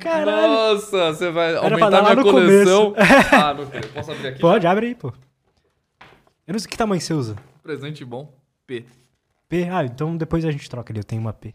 Caralho. 0.00 0.48
Nossa, 0.48 1.12
você 1.12 1.30
vai 1.30 1.54
aumentar 1.54 2.00
minha 2.02 2.22
coleção. 2.22 2.94
ah, 3.30 3.52
não 3.52 3.66
quero. 3.66 3.88
Posso 3.88 4.10
abrir 4.10 4.28
aqui? 4.28 4.40
Pode, 4.40 4.66
abre 4.66 4.86
aí, 4.86 4.94
pô. 4.94 5.12
Eu 6.46 6.52
não 6.52 6.58
sei 6.58 6.70
que 6.70 6.76
tamanho 6.76 7.00
você 7.00 7.14
usa. 7.14 7.36
Presente 7.62 8.04
bom. 8.04 8.34
P. 8.66 8.84
P? 9.48 9.68
Ah, 9.70 9.84
então 9.84 10.16
depois 10.16 10.44
a 10.44 10.50
gente 10.50 10.68
troca 10.68 10.92
ali. 10.92 11.00
Eu 11.00 11.04
tenho 11.04 11.20
uma 11.20 11.32
P. 11.32 11.54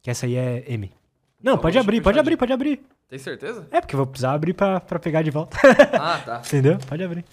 Que 0.00 0.10
essa 0.10 0.26
aí 0.26 0.36
é 0.36 0.64
M. 0.72 0.92
Não, 1.42 1.52
Então, 1.54 1.62
pode 1.62 1.72
deixa 1.74 1.78
eu 1.78 1.82
abrir, 1.82 1.96
puxar 1.98 2.04
pode 2.04 2.14
de- 2.14 2.20
abrir, 2.20 2.36
pode 2.36 2.52
abrir. 2.52 2.82
Tem 3.08 3.18
certeza? 3.18 3.66
É, 3.70 3.80
porque 3.80 3.94
eu 3.94 3.98
vou 3.98 4.06
precisar 4.06 4.32
abrir 4.32 4.54
pra, 4.54 4.80
pra 4.80 4.98
pegar 4.98 5.22
de 5.22 5.30
volta. 5.30 5.56
Ah, 6.00 6.18
tá. 6.24 6.42
Entendeu? 6.46 6.78
Pode 6.88 7.02
abrir. 7.04 7.24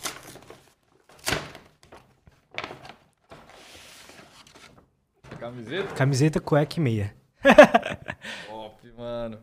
Camiseta? 5.40 5.96
Camiseta, 5.96 6.40
cueca 6.40 6.80
e 6.80 6.84
meia. 6.84 7.16
Top, 8.48 8.92
mano. 8.98 9.40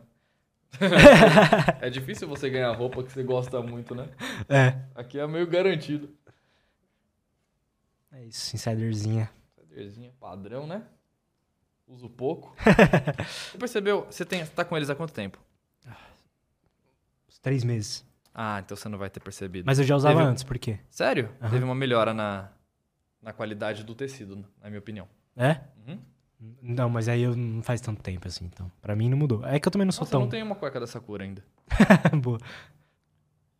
é 1.81 1.89
difícil 1.89 2.27
você 2.27 2.49
ganhar 2.49 2.71
roupa 2.73 3.01
que 3.03 3.11
você 3.11 3.23
gosta 3.23 3.61
muito, 3.61 3.95
né? 3.95 4.07
É. 4.47 4.75
Aqui 4.93 5.19
é 5.19 5.25
meio 5.25 5.47
garantido. 5.47 6.09
É 8.17 8.25
isso, 8.25 8.55
insiderzinha. 8.55 9.29
Caderzinha 9.55 10.11
padrão, 10.19 10.65
né? 10.65 10.81
Uso 11.87 12.09
pouco. 12.09 12.55
você 13.51 13.57
percebeu? 13.59 14.05
Você, 14.09 14.25
tem, 14.25 14.43
você 14.43 14.51
tá 14.51 14.65
com 14.65 14.75
eles 14.75 14.89
há 14.89 14.95
quanto 14.95 15.13
tempo? 15.13 15.37
Uns 17.29 17.37
três 17.39 17.63
meses. 17.63 18.03
Ah, 18.33 18.59
então 18.63 18.75
você 18.75 18.89
não 18.89 18.97
vai 18.97 19.09
ter 19.09 19.19
percebido. 19.19 19.65
Mas 19.65 19.77
eu 19.79 19.85
já 19.85 19.95
usava 19.95 20.17
Teve- 20.19 20.29
antes, 20.31 20.43
por 20.43 20.57
quê? 20.57 20.79
Sério? 20.89 21.29
Aham. 21.41 21.51
Teve 21.51 21.63
uma 21.63 21.75
melhora 21.75 22.11
na, 22.13 22.49
na 23.21 23.31
qualidade 23.33 23.83
do 23.83 23.93
tecido, 23.95 24.43
na 24.61 24.67
minha 24.69 24.79
opinião. 24.79 25.07
É? 25.35 25.61
Uhum. 25.87 25.99
Não, 26.61 26.89
mas 26.89 27.07
aí 27.07 27.21
eu 27.21 27.35
não 27.35 27.61
faz 27.63 27.81
tanto 27.81 28.01
tempo 28.01 28.27
assim, 28.27 28.45
então. 28.45 28.71
Pra 28.81 28.95
mim 28.95 29.09
não 29.09 29.17
mudou. 29.17 29.45
É 29.45 29.59
que 29.59 29.67
eu 29.67 29.71
também 29.71 29.85
não 29.85 29.91
sou 29.91 30.01
Nossa, 30.01 30.09
eu 30.15 30.19
tão. 30.19 30.21
não 30.21 30.29
tenho 30.29 30.45
uma 30.45 30.55
cueca 30.55 30.79
dessa 30.79 30.99
cor 30.99 31.21
ainda. 31.21 31.43
Boa. 32.21 32.39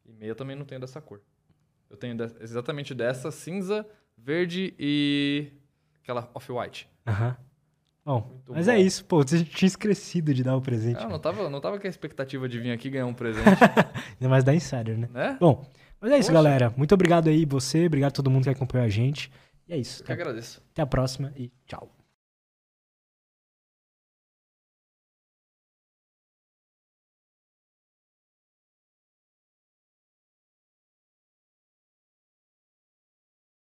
E 0.06 0.12
meia 0.14 0.34
também 0.36 0.56
não 0.56 0.66
tenho 0.66 0.82
dessa 0.82 1.00
cor. 1.02 1.22
Eu 1.90 1.96
tenho 1.98 2.16
de- 2.18 2.36
exatamente 2.44 2.94
dessa, 2.94 3.32
cinza, 3.32 3.88
verde 4.18 4.74
e 4.80 5.48
aquela 6.02 6.30
off-white. 6.34 6.88
Aham. 7.06 7.36
Bom, 8.06 8.22
Muito 8.22 8.54
mas 8.54 8.68
bom. 8.68 8.72
é 8.72 8.80
isso, 8.80 9.04
pô. 9.04 9.18
Você 9.22 9.44
tinha 9.44 9.68
esquecido 9.68 10.34
de 10.34 10.42
dar 10.44 10.56
o 10.56 10.62
presente. 10.62 10.98
Ah, 11.04 11.10
não 11.10 11.20
tava, 11.20 11.50
não 11.50 11.60
tava 11.60 11.78
com 11.78 11.86
a 11.88 11.90
expectativa 11.90 12.48
de 12.48 12.58
vir 12.58 12.72
aqui 12.72 12.90
ganhar 12.90 13.06
um 13.06 13.14
presente, 13.16 13.46
Ainda 13.46 14.30
mais 14.30 14.44
da 14.46 14.56
Insider, 14.56 14.98
né? 14.98 15.10
né? 15.14 15.38
Bom, 15.40 15.66
mas 16.00 16.12
é 16.12 16.18
isso, 16.18 16.30
Poxa. 16.30 16.34
galera. 16.34 16.74
Muito 16.78 16.94
obrigado 16.94 17.28
aí, 17.28 17.44
você. 17.46 17.86
Obrigado 17.86 18.12
a 18.12 18.14
todo 18.16 18.32
mundo 18.32 18.44
que 18.44 18.50
acompanhou 18.50 18.86
a 18.86 18.90
gente. 18.90 19.30
E 19.68 19.74
é 19.74 19.78
isso. 19.78 20.02
Eu 20.02 20.06
que 20.06 20.12
Até, 20.14 20.22
agradeço. 20.22 20.62
até 20.72 20.82
a 20.82 20.86
próxima 20.86 21.34
e 21.36 21.52
tchau. 21.66 21.92